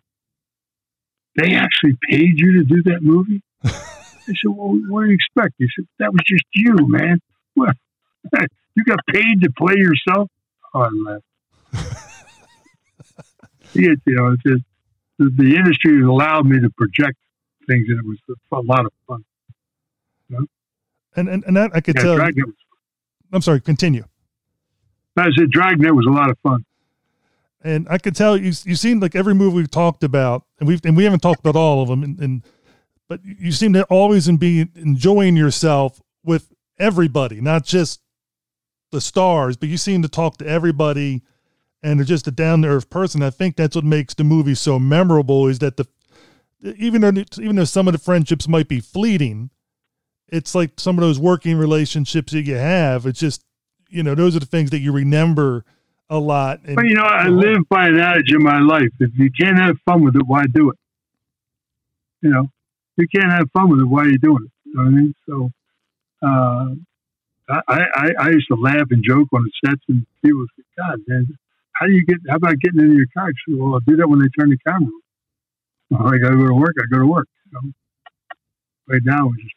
they 1.38 1.56
actually 1.56 1.98
paid 2.10 2.40
you 2.40 2.60
to 2.60 2.66
do 2.66 2.84
that 2.84 3.02
movie? 3.02 3.42
I 3.64 3.70
said, 3.70 4.36
well, 4.46 4.78
what 4.90 5.04
do 5.04 5.08
you 5.08 5.14
expect? 5.14 5.54
He 5.58 5.68
said, 5.74 5.86
that 6.00 6.12
was 6.12 6.22
just 6.28 6.44
you, 6.54 6.76
man. 6.80 7.22
Well, 7.56 7.72
you 8.76 8.84
got 8.84 9.00
paid 9.08 9.40
to 9.42 9.50
play 9.58 9.76
yourself? 9.78 10.30
Oh, 10.74 10.82
I 10.82 10.90
laughed. 10.90 11.24
yeah, 13.74 13.94
you 14.06 14.16
know, 14.16 14.34
it's 14.34 14.44
just, 14.44 14.64
the, 15.18 15.32
the 15.36 15.56
industry 15.56 15.98
has 15.98 16.06
allowed 16.06 16.46
me 16.46 16.60
to 16.60 16.70
project 16.72 17.18
things, 17.68 17.88
and 17.90 18.00
it 18.00 18.06
was 18.06 18.18
a, 18.52 18.62
lot 18.62 18.86
of 18.86 18.92
fun. 19.08 19.24
And 21.16 21.28
and, 21.30 21.44
and 21.46 21.58
that 21.58 21.72
I 21.74 21.82
could 21.82 21.96
Yeah, 21.96 22.04
tell. 22.04 22.16
Dragnet 22.16 22.46
was, 22.46 22.56
I'm 23.32 23.42
sorry. 23.42 23.62
Continue. 23.62 24.06
I 25.18 25.30
said, 25.38 25.50
Dragnet 25.50 25.96
was 25.96 26.06
a 26.06 26.12
lot 26.12 26.30
of 26.30 26.38
fun. 26.40 26.64
And 27.64 27.88
I 27.90 27.98
could 27.98 28.16
tell 28.16 28.38
you 28.38 28.54
you 28.64 28.76
seem 28.76 29.00
like 29.00 29.16
every 29.16 29.34
movie 29.34 29.56
we've 29.56 29.72
talked 29.72 30.04
about, 30.04 30.44
and 30.60 30.68
we've 30.68 30.84
and 30.86 30.96
we 30.96 31.04
haven't 31.04 31.22
talked 31.22 31.40
about 31.40 31.56
all 31.56 31.82
of 31.82 31.90
them, 31.90 32.04
and, 32.04 32.20
and 32.20 32.44
but 33.10 33.22
you 33.24 33.52
seem 33.52 33.74
to 33.74 33.84
always 33.86 34.30
be 34.30 34.68
enjoying 34.76 35.36
yourself 35.36 36.02
with 36.24 36.54
everybody, 36.78 37.42
not 37.42 37.66
just 37.66 38.02
the 38.92 39.02
stars, 39.02 39.58
but 39.58 39.70
you 39.70 39.78
seem 39.78 40.02
to 40.02 40.08
talk 40.08 40.38
to 40.38 40.48
everybody, 40.48 41.24
and 41.84 42.00
they're 42.00 42.06
just 42.06 42.28
a 42.28 42.32
down 42.32 42.62
to 42.64 42.68
earth 42.68 42.90
person. 42.90 43.22
I 43.22 43.30
think 43.30 43.56
that's 43.56 43.76
what 43.76 43.86
makes 43.86 44.14
the 44.14 44.24
movie 44.24 44.56
so 44.56 44.80
memorable 44.80 45.48
is 45.48 45.60
that 45.60 45.78
the 45.78 45.88
even 46.62 47.02
though 47.02 47.24
even 47.40 47.56
though 47.56 47.66
some 47.66 47.88
of 47.88 47.94
the 47.94 48.00
friendships 48.00 48.48
might 48.48 48.68
be 48.68 48.80
fleeting, 48.80 49.52
it's 50.28 50.56
like 50.56 50.80
some 50.80 50.98
of 50.98 51.02
those 51.02 51.20
working 51.20 51.58
relationships 51.58 52.34
that 52.34 52.44
you 52.44 52.56
have. 52.56 53.06
It's 53.06 53.20
just 53.20 53.44
you 53.90 54.04
know 54.04 54.16
those 54.16 54.36
are 54.36 54.40
the 54.40 54.46
things 54.46 54.72
that 54.72 54.80
you 54.80 54.92
remember 54.92 55.66
a 56.10 56.20
lot. 56.20 56.62
And, 56.66 56.76
But 56.76 56.86
you 56.86 56.96
know, 56.96 57.04
I 57.04 57.28
live 57.28 57.68
by 57.70 57.88
an 57.88 58.00
adage 58.00 58.34
in 58.34 58.44
my 58.44 58.60
life: 58.60 58.90
if 59.00 59.12
you 59.16 59.30
can't 59.40 59.58
have 59.60 59.78
fun 59.86 60.04
with 60.04 60.16
it, 60.16 60.24
why 60.26 60.46
do 60.52 60.72
it? 60.72 60.78
You 62.22 62.32
know, 62.32 62.50
if 62.98 63.08
you 63.14 63.20
can't 63.20 63.32
have 63.32 63.50
fun 63.52 63.70
with 63.70 63.80
it, 63.80 63.86
why 63.86 64.04
are 64.04 64.10
you 64.10 64.18
doing 64.18 64.46
it? 64.46 64.52
You 64.66 64.74
know 64.74 64.84
what 64.84 64.88
I 64.88 64.92
mean? 64.92 65.16
So, 65.28 65.52
uh, 66.24 67.62
I, 67.68 67.84
I 67.96 68.10
I 68.20 68.30
used 68.30 68.48
to 68.48 68.56
laugh 68.56 68.88
and 68.90 69.04
joke 69.04 69.28
on 69.32 69.44
the 69.44 69.52
sets, 69.66 69.82
and 69.88 70.06
people 70.24 70.40
would 70.40 70.50
say, 70.58 70.64
"God, 70.78 71.00
man, 71.08 71.38
how 71.80 71.86
do 71.86 71.94
you 71.94 72.06
get? 72.06 72.18
How 72.30 72.38
about 72.38 72.60
getting 72.60 72.82
into 72.82 72.96
your 72.96 73.08
car?" 73.16 73.28
I 73.28 73.32
said, 73.48 73.58
well, 73.58 73.74
I'll 73.76 73.80
do 73.82 73.96
that 73.98 74.08
when 74.08 74.20
they 74.20 74.30
turn 74.40 74.50
the 74.50 74.58
camera. 74.66 74.90
on. 74.90 75.02
Well, 75.90 76.14
I 76.14 76.18
got 76.18 76.32
to 76.32 76.38
go 76.38 76.48
to 76.48 76.54
work. 76.54 76.74
I 76.80 76.84
go 76.94 77.00
to 77.00 77.08
work. 77.08 77.28
Right 78.88 79.02
now, 79.04 79.28
we're 79.28 79.36
just 79.36 79.56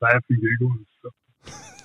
laugh 0.00 0.22
and 0.28 0.40
giggle 0.40 0.74
stuff. 0.98 1.84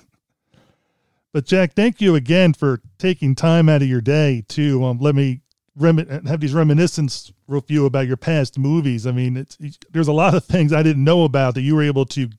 But 1.32 1.46
Jack, 1.46 1.72
thank 1.72 2.00
you 2.00 2.14
again 2.14 2.52
for 2.52 2.80
taking 2.96 3.34
time 3.34 3.68
out 3.68 3.82
of 3.82 3.88
your 3.88 4.00
day 4.00 4.44
to 4.50 4.84
um, 4.84 4.98
let 5.00 5.16
me 5.16 5.40
rem- 5.74 6.06
have 6.26 6.38
these 6.38 6.54
reminiscence 6.54 7.32
with 7.48 7.68
you 7.72 7.86
about 7.86 8.06
your 8.06 8.16
past 8.16 8.56
movies. 8.56 9.04
I 9.04 9.10
mean, 9.10 9.36
it's, 9.36 9.58
there's 9.90 10.06
a 10.06 10.12
lot 10.12 10.34
of 10.34 10.44
things 10.44 10.72
I 10.72 10.84
didn't 10.84 11.02
know 11.02 11.24
about 11.24 11.56
that 11.56 11.62
you 11.62 11.74
were 11.74 11.82
able 11.82 12.06
to 12.06 12.30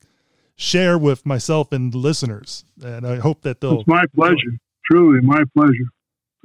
share 0.56 0.98
with 0.98 1.26
myself 1.26 1.74
and 1.74 1.92
the 1.92 1.98
listeners, 1.98 2.64
and 2.82 3.06
I 3.06 3.18
hope 3.18 3.42
that 3.42 3.60
they'll. 3.60 3.82
It's 3.82 3.88
my 3.88 4.06
pleasure, 4.16 4.58
truly 4.90 5.20
my 5.20 5.44
pleasure. 5.54 5.90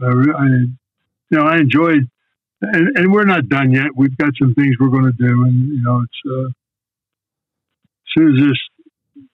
I, 0.03 0.07
I 0.07 0.47
you 0.47 1.39
know, 1.39 1.47
I 1.47 1.59
enjoyed, 1.59 2.09
and, 2.62 2.97
and 2.97 3.12
we're 3.12 3.25
not 3.25 3.49
done 3.49 3.70
yet. 3.70 3.89
We've 3.95 4.17
got 4.17 4.33
some 4.39 4.55
things 4.55 4.77
we're 4.81 4.89
going 4.89 5.05
to 5.05 5.12
do, 5.12 5.45
and 5.45 5.69
you 5.69 5.83
know, 5.83 6.03
it's 6.03 6.20
uh, 6.31 6.47
as 6.47 8.12
soon 8.17 8.33
as 8.33 8.49
this 8.49 9.25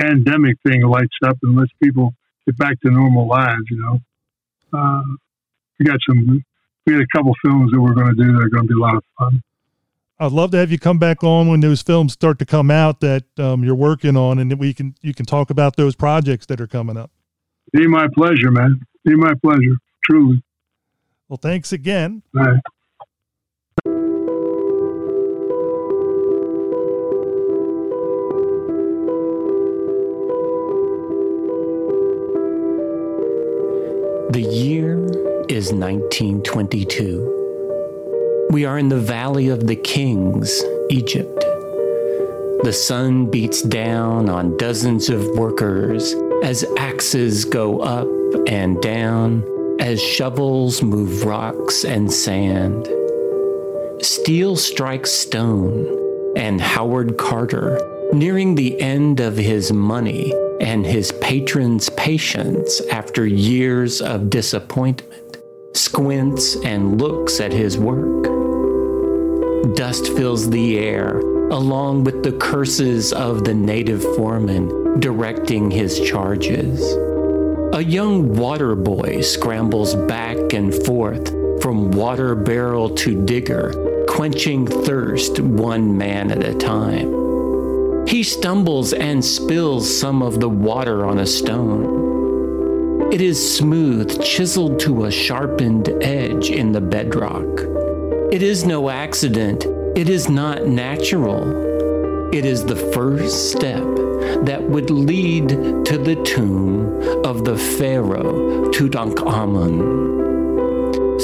pandemic 0.00 0.56
thing 0.66 0.82
lights 0.82 1.16
up 1.24 1.36
and 1.42 1.56
lets 1.56 1.72
people 1.82 2.14
get 2.46 2.56
back 2.56 2.80
to 2.82 2.90
normal 2.90 3.28
lives, 3.28 3.64
you 3.70 3.80
know, 3.80 4.00
uh, 4.78 5.02
we 5.78 5.86
got 5.86 5.98
some. 6.08 6.44
We 6.86 6.92
had 6.92 7.02
a 7.02 7.06
couple 7.16 7.34
films 7.44 7.72
that 7.72 7.80
we're 7.80 7.94
going 7.94 8.14
to 8.14 8.14
do 8.14 8.32
that 8.32 8.42
are 8.42 8.48
going 8.48 8.68
to 8.68 8.74
be 8.74 8.78
a 8.78 8.82
lot 8.82 8.94
of 8.94 9.02
fun. 9.18 9.42
I'd 10.18 10.32
love 10.32 10.52
to 10.52 10.56
have 10.56 10.70
you 10.70 10.78
come 10.78 10.98
back 10.98 11.24
on 11.24 11.48
when 11.48 11.60
those 11.60 11.82
films 11.82 12.12
start 12.12 12.38
to 12.38 12.46
come 12.46 12.70
out 12.70 13.00
that 13.00 13.24
um, 13.38 13.64
you're 13.64 13.74
working 13.74 14.16
on, 14.16 14.38
and 14.38 14.58
we 14.58 14.72
can 14.72 14.94
you 15.02 15.12
can 15.12 15.26
talk 15.26 15.50
about 15.50 15.76
those 15.76 15.94
projects 15.94 16.46
that 16.46 16.60
are 16.60 16.66
coming 16.66 16.96
up. 16.96 17.10
Be 17.72 17.86
my 17.86 18.08
pleasure, 18.14 18.50
man. 18.50 18.80
Be 19.04 19.14
my 19.14 19.34
pleasure, 19.34 19.76
truly. 20.04 20.42
Well, 21.28 21.36
thanks 21.36 21.72
again. 21.72 22.22
All 22.36 22.44
right. 22.44 22.60
The 34.30 34.42
year 34.42 35.04
is 35.48 35.72
1922. 35.72 38.48
We 38.50 38.64
are 38.64 38.78
in 38.78 38.88
the 38.88 39.00
Valley 39.00 39.48
of 39.48 39.66
the 39.66 39.76
Kings, 39.76 40.62
Egypt. 40.90 41.40
The 42.62 42.72
sun 42.72 43.30
beats 43.30 43.62
down 43.62 44.28
on 44.28 44.56
dozens 44.56 45.08
of 45.08 45.24
workers 45.36 46.14
as 46.42 46.64
axes 46.76 47.44
go 47.44 47.80
up 47.80 48.08
and 48.46 48.80
down, 48.82 49.44
as 49.80 50.02
shovels 50.02 50.82
move 50.82 51.24
rocks 51.24 51.84
and 51.84 52.12
sand. 52.12 52.88
Steel 54.02 54.56
strikes 54.56 55.10
stone, 55.10 56.34
and 56.36 56.60
Howard 56.60 57.16
Carter, 57.16 57.80
nearing 58.12 58.54
the 58.54 58.80
end 58.80 59.20
of 59.20 59.36
his 59.36 59.72
money 59.72 60.32
and 60.60 60.86
his 60.86 61.12
patron's 61.20 61.88
patience 61.90 62.80
after 62.92 63.26
years 63.26 64.00
of 64.00 64.30
disappointment, 64.30 65.38
squints 65.74 66.56
and 66.64 67.00
looks 67.00 67.40
at 67.40 67.52
his 67.52 67.78
work. 67.78 68.24
Dust 69.74 70.08
fills 70.14 70.48
the 70.50 70.78
air, 70.78 71.18
along 71.50 72.04
with 72.04 72.22
the 72.22 72.32
curses 72.32 73.12
of 73.12 73.44
the 73.44 73.54
native 73.54 74.02
foreman 74.16 74.85
directing 75.00 75.70
his 75.70 76.00
charges. 76.00 76.80
A 77.74 77.82
young 77.82 78.34
water 78.36 78.74
boy 78.74 79.20
scrambles 79.20 79.94
back 79.94 80.52
and 80.52 80.74
forth 80.84 81.28
from 81.60 81.90
water 81.90 82.34
barrel 82.34 82.88
to 82.90 83.24
digger, 83.24 84.04
quenching 84.08 84.66
thirst 84.66 85.40
one 85.40 85.98
man 85.98 86.30
at 86.30 86.44
a 86.44 86.54
time. 86.54 88.06
He 88.06 88.22
stumbles 88.22 88.92
and 88.92 89.24
spills 89.24 89.98
some 89.98 90.22
of 90.22 90.38
the 90.38 90.48
water 90.48 91.04
on 91.04 91.18
a 91.18 91.26
stone. 91.26 93.12
It 93.12 93.20
is 93.20 93.56
smooth, 93.56 94.22
chiseled 94.22 94.78
to 94.80 95.06
a 95.06 95.10
sharpened 95.10 95.88
edge 96.02 96.50
in 96.50 96.72
the 96.72 96.80
bedrock. 96.80 97.62
It 98.32 98.42
is 98.42 98.64
no 98.64 98.90
accident. 98.90 99.66
It 99.96 100.08
is 100.08 100.28
not 100.28 100.66
natural. 100.66 101.65
It 102.32 102.44
is 102.44 102.64
the 102.64 102.76
first 102.76 103.52
step 103.52 103.84
that 104.44 104.62
would 104.62 104.90
lead 104.90 105.48
to 105.48 105.96
the 105.96 106.20
tomb 106.24 107.24
of 107.24 107.44
the 107.44 107.56
Pharaoh 107.56 108.68
Tutankhamun. 108.72 110.16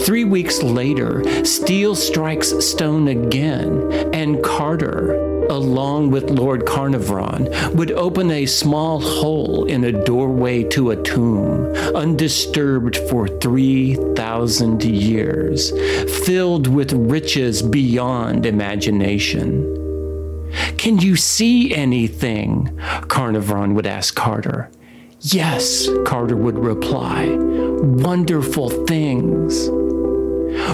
Three 0.07 0.25
weeks 0.25 0.63
later, 0.63 1.45
steel 1.45 1.95
strikes 1.97 2.65
stone 2.65 3.09
again, 3.09 3.93
and 4.15 4.43
Carter, 4.43 5.47
along 5.49 6.13
with 6.13 6.31
Lord 6.31 6.67
Carnarvon, 6.67 7.49
would 7.77 7.91
open 7.93 8.31
a 8.31 8.47
small 8.47 9.01
hole 9.01 9.65
in 9.65 9.85
a 9.85 10.05
doorway 10.05 10.63
to 10.65 10.93
a 10.93 11.03
tomb, 11.03 11.67
undisturbed 11.95 12.97
for 13.11 13.27
3,000 13.27 14.85
years, 14.85 15.73
filled 16.25 16.69
with 16.69 16.93
riches 16.93 17.61
beyond 17.61 18.47
imagination. 18.47 19.82
Can 20.79 20.99
you 20.99 21.17
see 21.17 21.75
anything? 21.75 22.79
Carnarvon 23.09 23.75
would 23.75 23.87
ask 23.87 24.15
Carter. 24.15 24.71
Yes, 25.21 25.89
Carter 26.05 26.37
would 26.37 26.59
reply. 26.59 27.37
Wonderful 27.39 28.71
things. 28.87 29.69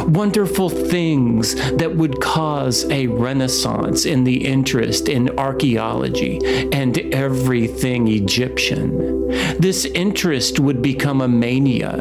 Wonderful 0.07 0.71
things 0.71 1.55
that 1.77 1.95
would 1.97 2.21
cause 2.21 2.85
a 2.91 3.07
renaissance 3.07 4.05
in 4.07 4.25
the 4.25 4.47
interest 4.47 5.09
in 5.09 5.39
archaeology 5.39 6.41
and 6.73 6.99
everything 7.15 8.09
Egyptian. 8.09 9.29
This 9.59 9.85
interest 9.85 10.59
would 10.59 10.83
become 10.83 11.21
a 11.21 11.29
mania, 11.29 11.95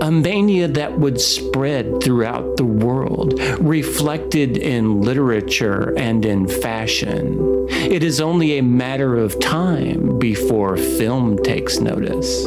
a 0.00 0.10
mania 0.10 0.68
that 0.68 0.98
would 0.98 1.20
spread 1.20 2.02
throughout 2.02 2.56
the 2.56 2.64
world, 2.64 3.40
reflected 3.60 4.56
in 4.56 5.00
literature 5.02 5.94
and 5.96 6.24
in 6.24 6.48
fashion. 6.48 7.66
It 7.68 8.02
is 8.02 8.20
only 8.20 8.58
a 8.58 8.62
matter 8.62 9.16
of 9.16 9.38
time 9.38 10.18
before 10.18 10.76
film 10.76 11.38
takes 11.38 11.78
notice. 11.78 12.46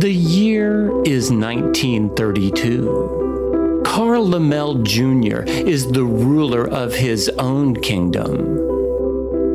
The 0.00 0.10
year 0.10 0.90
is 1.04 1.30
1932. 1.30 3.82
Carl 3.84 4.26
Laemmle 4.28 4.82
Jr. 4.82 5.42
is 5.46 5.92
the 5.92 6.06
ruler 6.06 6.66
of 6.66 6.94
his 6.94 7.28
own 7.38 7.76
kingdom. 7.76 8.56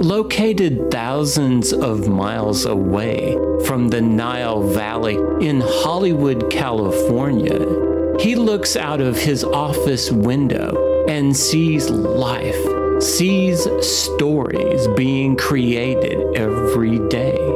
Located 0.01 0.91
thousands 0.91 1.73
of 1.73 2.07
miles 2.07 2.65
away 2.65 3.35
from 3.65 3.87
the 3.87 4.01
Nile 4.01 4.61
Valley 4.61 5.15
in 5.43 5.61
Hollywood, 5.61 6.51
California, 6.51 8.15
he 8.19 8.35
looks 8.35 8.75
out 8.75 9.01
of 9.01 9.17
his 9.17 9.43
office 9.43 10.11
window 10.11 11.07
and 11.07 11.35
sees 11.35 11.89
life, 11.89 13.01
sees 13.01 13.67
stories 13.81 14.87
being 14.89 15.37
created 15.37 16.37
every 16.37 16.99
day. 17.09 17.54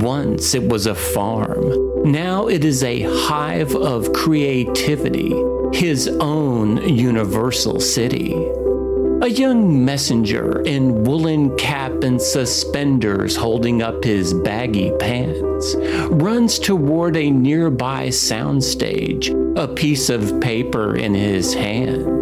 Once 0.00 0.54
it 0.54 0.66
was 0.66 0.86
a 0.86 0.94
farm. 0.94 2.10
Now 2.10 2.48
it 2.48 2.64
is 2.64 2.82
a 2.82 3.02
hive 3.02 3.74
of 3.74 4.12
creativity, 4.14 5.34
his 5.72 6.08
own 6.08 6.88
universal 6.88 7.78
city. 7.78 8.32
A 9.20 9.28
young 9.28 9.84
messenger 9.84 10.62
in 10.62 11.04
woolen 11.04 11.56
cap 11.58 12.02
and 12.02 12.20
suspenders 12.20 13.36
holding 13.36 13.82
up 13.82 14.02
his 14.02 14.32
baggy 14.32 14.90
pants 14.98 15.76
runs 16.10 16.58
toward 16.58 17.16
a 17.16 17.30
nearby 17.30 18.08
soundstage, 18.08 19.28
a 19.56 19.68
piece 19.68 20.08
of 20.08 20.40
paper 20.40 20.96
in 20.96 21.14
his 21.14 21.52
hand. 21.52 22.21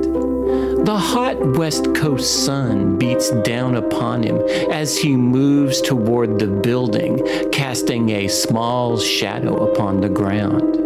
The 0.83 0.99
hot 0.99 1.39
West 1.59 1.94
Coast 1.94 2.44
sun 2.47 2.99
beats 2.99 3.31
down 3.42 3.76
upon 3.76 4.23
him 4.23 4.39
as 4.70 4.97
he 4.97 5.15
moves 5.15 5.83
toward 5.83 6.39
the 6.39 6.47
building, 6.47 7.20
casting 7.52 8.09
a 8.10 8.28
small 8.28 8.99
shadow 8.99 9.70
upon 9.70 10.00
the 10.00 10.09
ground. 10.09 10.78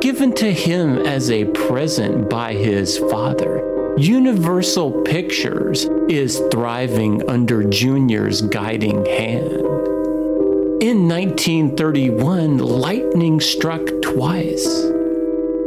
Given 0.00 0.34
to 0.34 0.52
him 0.52 0.98
as 1.06 1.30
a 1.30 1.44
present 1.44 2.28
by 2.28 2.54
his 2.54 2.98
father, 2.98 3.94
Universal 3.96 5.02
Pictures 5.02 5.84
is 6.08 6.40
thriving 6.50 7.28
under 7.30 7.62
Junior's 7.62 8.42
guiding 8.42 9.06
hand. 9.06 9.52
In 10.82 11.08
1931, 11.08 12.58
lightning 12.58 13.38
struck 13.40 13.82
twice. 14.02 14.91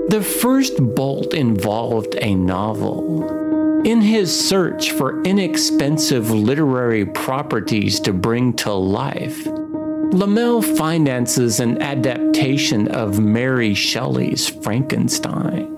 The 0.08 0.22
first 0.22 0.78
bolt 0.78 1.34
involved 1.34 2.16
a 2.22 2.36
novel. 2.36 3.82
In 3.86 4.02
his 4.02 4.48
search 4.48 4.92
for 4.92 5.24
inexpensive 5.24 6.30
literary 6.30 7.06
properties 7.06 8.00
to 8.02 8.14
bring 8.14 8.54
to 8.58 8.72
life, 8.72 9.46
Laemmle 9.46 10.64
finances 10.78 11.60
an 11.60 11.82
adaptation 11.82 12.88
of 12.90 13.20
Mary 13.20 13.74
Shelley's 13.74 14.48
Frankenstein. 14.48 15.76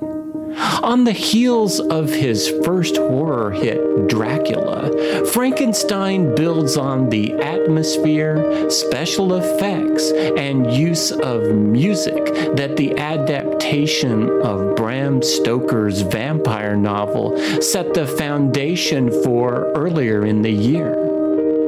On 0.57 1.03
the 1.03 1.11
heels 1.11 1.79
of 1.79 2.09
his 2.09 2.49
first 2.63 2.97
horror 2.97 3.51
hit, 3.51 4.07
Dracula, 4.07 5.25
Frankenstein 5.27 6.33
builds 6.35 6.77
on 6.77 7.09
the 7.09 7.33
atmosphere, 7.33 8.69
special 8.69 9.35
effects, 9.35 10.11
and 10.11 10.71
use 10.71 11.11
of 11.11 11.55
music 11.55 12.33
that 12.55 12.75
the 12.77 12.97
adaptation 12.97 14.29
of 14.41 14.75
Bram 14.75 15.21
Stoker's 15.21 16.01
vampire 16.01 16.75
novel 16.75 17.37
set 17.61 17.93
the 17.93 18.07
foundation 18.07 19.11
for 19.23 19.71
earlier 19.73 20.25
in 20.25 20.41
the 20.41 20.51
year. 20.51 21.07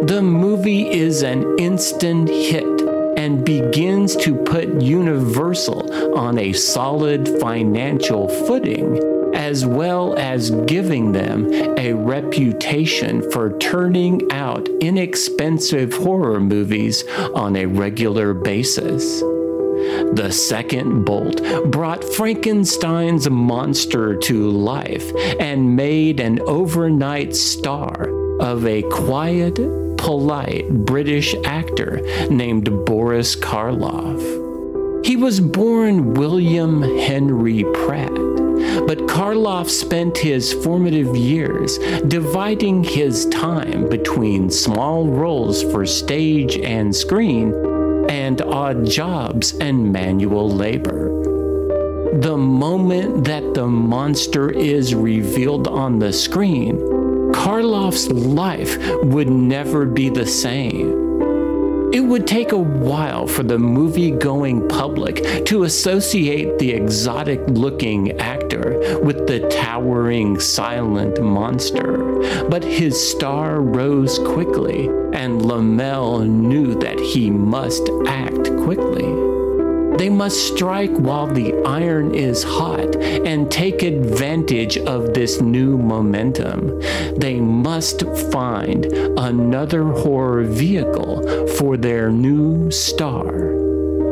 The 0.01 0.21
movie 0.21 0.89
is 0.89 1.23
an 1.23 1.59
instant 1.59 2.29
hit 2.29 2.68
and 3.19 3.43
begins 3.43 4.15
to 4.15 4.33
put 4.33 4.81
Universal 4.81 6.17
on 6.17 6.39
a 6.39 6.53
solid 6.53 7.27
financial 7.41 8.29
footing, 8.47 8.97
as 9.35 9.65
well 9.65 10.15
as 10.17 10.51
giving 10.67 11.11
them 11.11 11.51
a 11.77 11.91
reputation 11.91 13.29
for 13.31 13.57
turning 13.57 14.21
out 14.31 14.69
inexpensive 14.79 15.91
horror 15.91 16.39
movies 16.39 17.03
on 17.35 17.57
a 17.57 17.65
regular 17.65 18.33
basis. 18.33 19.19
The 19.19 20.31
second 20.31 21.03
bolt 21.03 21.41
brought 21.71 22.05
Frankenstein's 22.05 23.29
monster 23.29 24.15
to 24.15 24.49
life 24.49 25.11
and 25.41 25.75
made 25.75 26.21
an 26.21 26.39
overnight 26.47 27.35
star 27.35 28.09
of 28.39 28.65
a 28.65 28.81
quiet, 28.83 29.59
polite 29.99 30.67
British 30.85 31.35
actor 31.43 32.01
named 32.29 32.85
Boris 32.85 33.35
Karloff. 33.35 35.05
He 35.05 35.15
was 35.15 35.39
born 35.39 36.13
William 36.13 36.81
Henry 36.81 37.63
Pratt, 37.73 38.13
but 38.87 39.07
Karloff 39.07 39.69
spent 39.69 40.17
his 40.17 40.53
formative 40.53 41.15
years 41.15 41.77
dividing 42.07 42.83
his 42.83 43.25
time 43.27 43.87
between 43.89 44.49
small 44.49 45.05
roles 45.07 45.63
for 45.63 45.85
stage 45.85 46.57
and 46.57 46.95
screen 46.95 47.53
and 48.09 48.41
odd 48.41 48.85
jobs 48.85 49.53
and 49.59 49.91
manual 49.91 50.49
labor. 50.49 51.09
The 52.21 52.37
moment 52.37 53.25
that 53.25 53.53
the 53.53 53.67
monster 53.67 54.49
is 54.49 54.95
revealed 54.95 55.67
on 55.67 55.99
the 55.99 56.11
screen, 56.11 56.98
Karloff's 57.39 58.09
life 58.09 58.77
would 59.01 59.29
never 59.29 59.85
be 59.85 60.09
the 60.09 60.25
same. 60.25 61.93
It 61.93 62.01
would 62.01 62.27
take 62.27 62.51
a 62.51 62.57
while 62.57 63.27
for 63.27 63.43
the 63.43 63.57
movie 63.57 64.11
going 64.11 64.67
public 64.67 65.45
to 65.45 65.63
associate 65.63 66.59
the 66.59 66.71
exotic 66.71 67.39
looking 67.47 68.19
actor 68.19 68.99
with 69.01 69.25
the 69.25 69.47
towering 69.47 70.37
silent 70.37 71.23
monster, 71.23 71.97
but 72.49 72.61
his 72.61 73.01
star 73.09 73.61
rose 73.61 74.19
quickly, 74.19 74.87
and 75.13 75.41
Laemmle 75.41 76.27
knew 76.27 76.75
that 76.75 76.99
he 76.99 77.31
must 77.31 77.89
act 78.05 78.53
quickly. 78.57 79.18
They 79.99 80.09
must 80.09 80.47
strike 80.47 80.91
while 80.91 81.27
the 81.27 81.53
iron 81.65 82.15
is 82.15 82.41
hot 82.41 82.95
and 82.95 83.51
take 83.51 83.83
advantage 83.83 84.77
of 84.77 85.13
this 85.13 85.41
new 85.41 85.77
momentum. 85.77 86.79
They 87.17 87.41
must 87.41 88.03
find 88.31 88.85
another 88.85 89.83
horror 89.83 90.43
vehicle 90.43 91.47
for 91.57 91.75
their 91.75 92.11
new 92.11 92.71
star, 92.71 93.51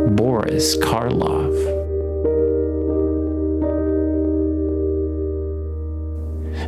Boris 0.09 0.75
Karloff. 0.75 1.55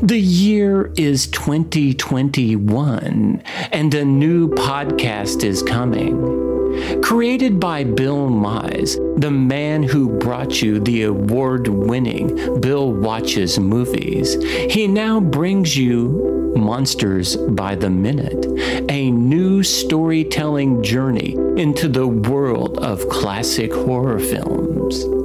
The 0.01 0.17
year 0.17 0.93
is 0.95 1.27
2021, 1.27 3.43
and 3.73 3.93
a 3.93 4.05
new 4.05 4.47
podcast 4.47 5.43
is 5.43 5.61
coming. 5.61 6.58
Created 7.01 7.59
by 7.59 7.83
Bill 7.83 8.29
Mize, 8.29 8.97
the 9.19 9.31
man 9.31 9.83
who 9.83 10.09
brought 10.19 10.61
you 10.61 10.79
the 10.79 11.03
award 11.03 11.67
winning 11.67 12.59
Bill 12.61 12.91
Watches 12.91 13.59
movies, 13.59 14.41
he 14.71 14.87
now 14.87 15.19
brings 15.19 15.77
you 15.77 16.53
Monsters 16.55 17.35
by 17.35 17.75
the 17.75 17.89
Minute, 17.89 18.45
a 18.89 19.11
new 19.11 19.63
storytelling 19.63 20.81
journey 20.83 21.33
into 21.57 21.87
the 21.87 22.07
world 22.07 22.77
of 22.79 23.07
classic 23.09 23.73
horror 23.73 24.19
films. 24.19 25.18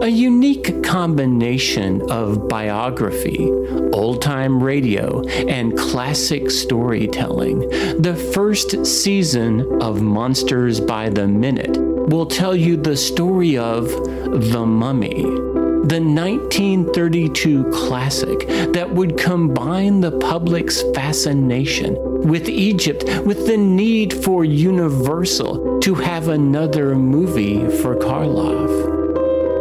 A 0.00 0.08
unique 0.08 0.82
combination 0.82 2.02
of 2.10 2.48
biography, 2.48 3.48
old 3.92 4.20
time 4.20 4.62
radio, 4.62 5.22
and 5.48 5.78
classic 5.78 6.50
storytelling. 6.50 7.60
The 8.00 8.14
first 8.34 8.84
season 8.84 9.82
of 9.82 10.02
Monsters 10.02 10.80
by 10.80 11.08
the 11.08 11.28
Minute 11.28 11.78
will 11.78 12.26
tell 12.26 12.54
you 12.54 12.76
the 12.76 12.96
story 12.96 13.56
of 13.56 13.88
The 13.88 14.66
Mummy, 14.66 15.22
the 15.22 16.00
1932 16.00 17.70
classic 17.70 18.46
that 18.72 18.90
would 18.90 19.16
combine 19.16 20.00
the 20.00 20.18
public's 20.18 20.82
fascination 20.94 21.96
with 22.28 22.48
Egypt 22.48 23.04
with 23.24 23.46
the 23.46 23.56
need 23.56 24.12
for 24.24 24.44
Universal 24.44 25.80
to 25.80 25.94
have 25.94 26.28
another 26.28 26.94
movie 26.96 27.68
for 27.78 27.96
Karloff. 27.96 28.93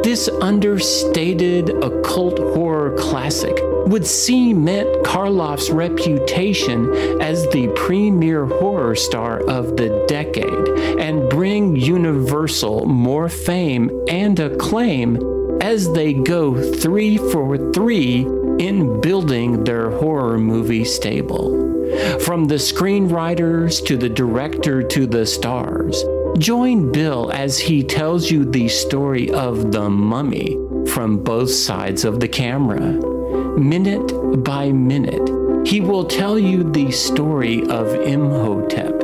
This 0.04 0.28
understated 0.28 1.70
occult 1.70 2.38
horror 2.38 2.94
classic 2.98 3.58
would 3.88 4.06
cement 4.06 4.90
Karloff's 5.06 5.70
reputation 5.70 6.94
as 7.22 7.48
the 7.50 7.70
premier 7.70 8.46
horror 8.46 8.96
star 8.96 9.40
of 9.50 9.78
the 9.78 10.06
decade 10.10 10.68
and 11.00 11.30
bring 11.30 11.78
Universal 11.78 12.86
more 12.86 13.30
fame 13.30 13.90
and 14.10 14.38
acclaim 14.40 15.18
as 15.62 15.92
they 15.94 16.14
go 16.14 16.74
three 16.74 17.18
for 17.18 17.72
three 17.72 18.28
in 18.60 19.00
building 19.00 19.64
their 19.64 19.90
horror 19.90 20.38
movie 20.38 20.84
stable. 20.86 21.62
From 22.20 22.46
the 22.46 22.56
screenwriters 22.56 23.86
to 23.86 23.96
the 23.96 24.10
director 24.10 24.84
to 24.84 25.08
the 25.08 25.26
stars, 25.26 26.04
Join 26.38 26.92
Bill 26.92 27.32
as 27.32 27.60
he 27.60 27.84
tells 27.84 28.32
you 28.32 28.44
the 28.44 28.68
story 28.68 29.32
of 29.32 29.72
the 29.72 29.88
mummy 29.88 30.58
from 30.88 31.24
both 31.24 31.52
sides 31.52 32.06
of 32.06 32.20
the 32.20 32.28
camera. 32.28 33.00
Minute 33.60 34.44
by 34.44 34.72
minute, 34.72 35.68
he 35.68 35.80
will 35.80 36.06
tell 36.06 36.40
you 36.40 36.64
the 36.64 36.90
story 36.92 37.62
of 37.68 37.94
Imhotep, 37.94 39.00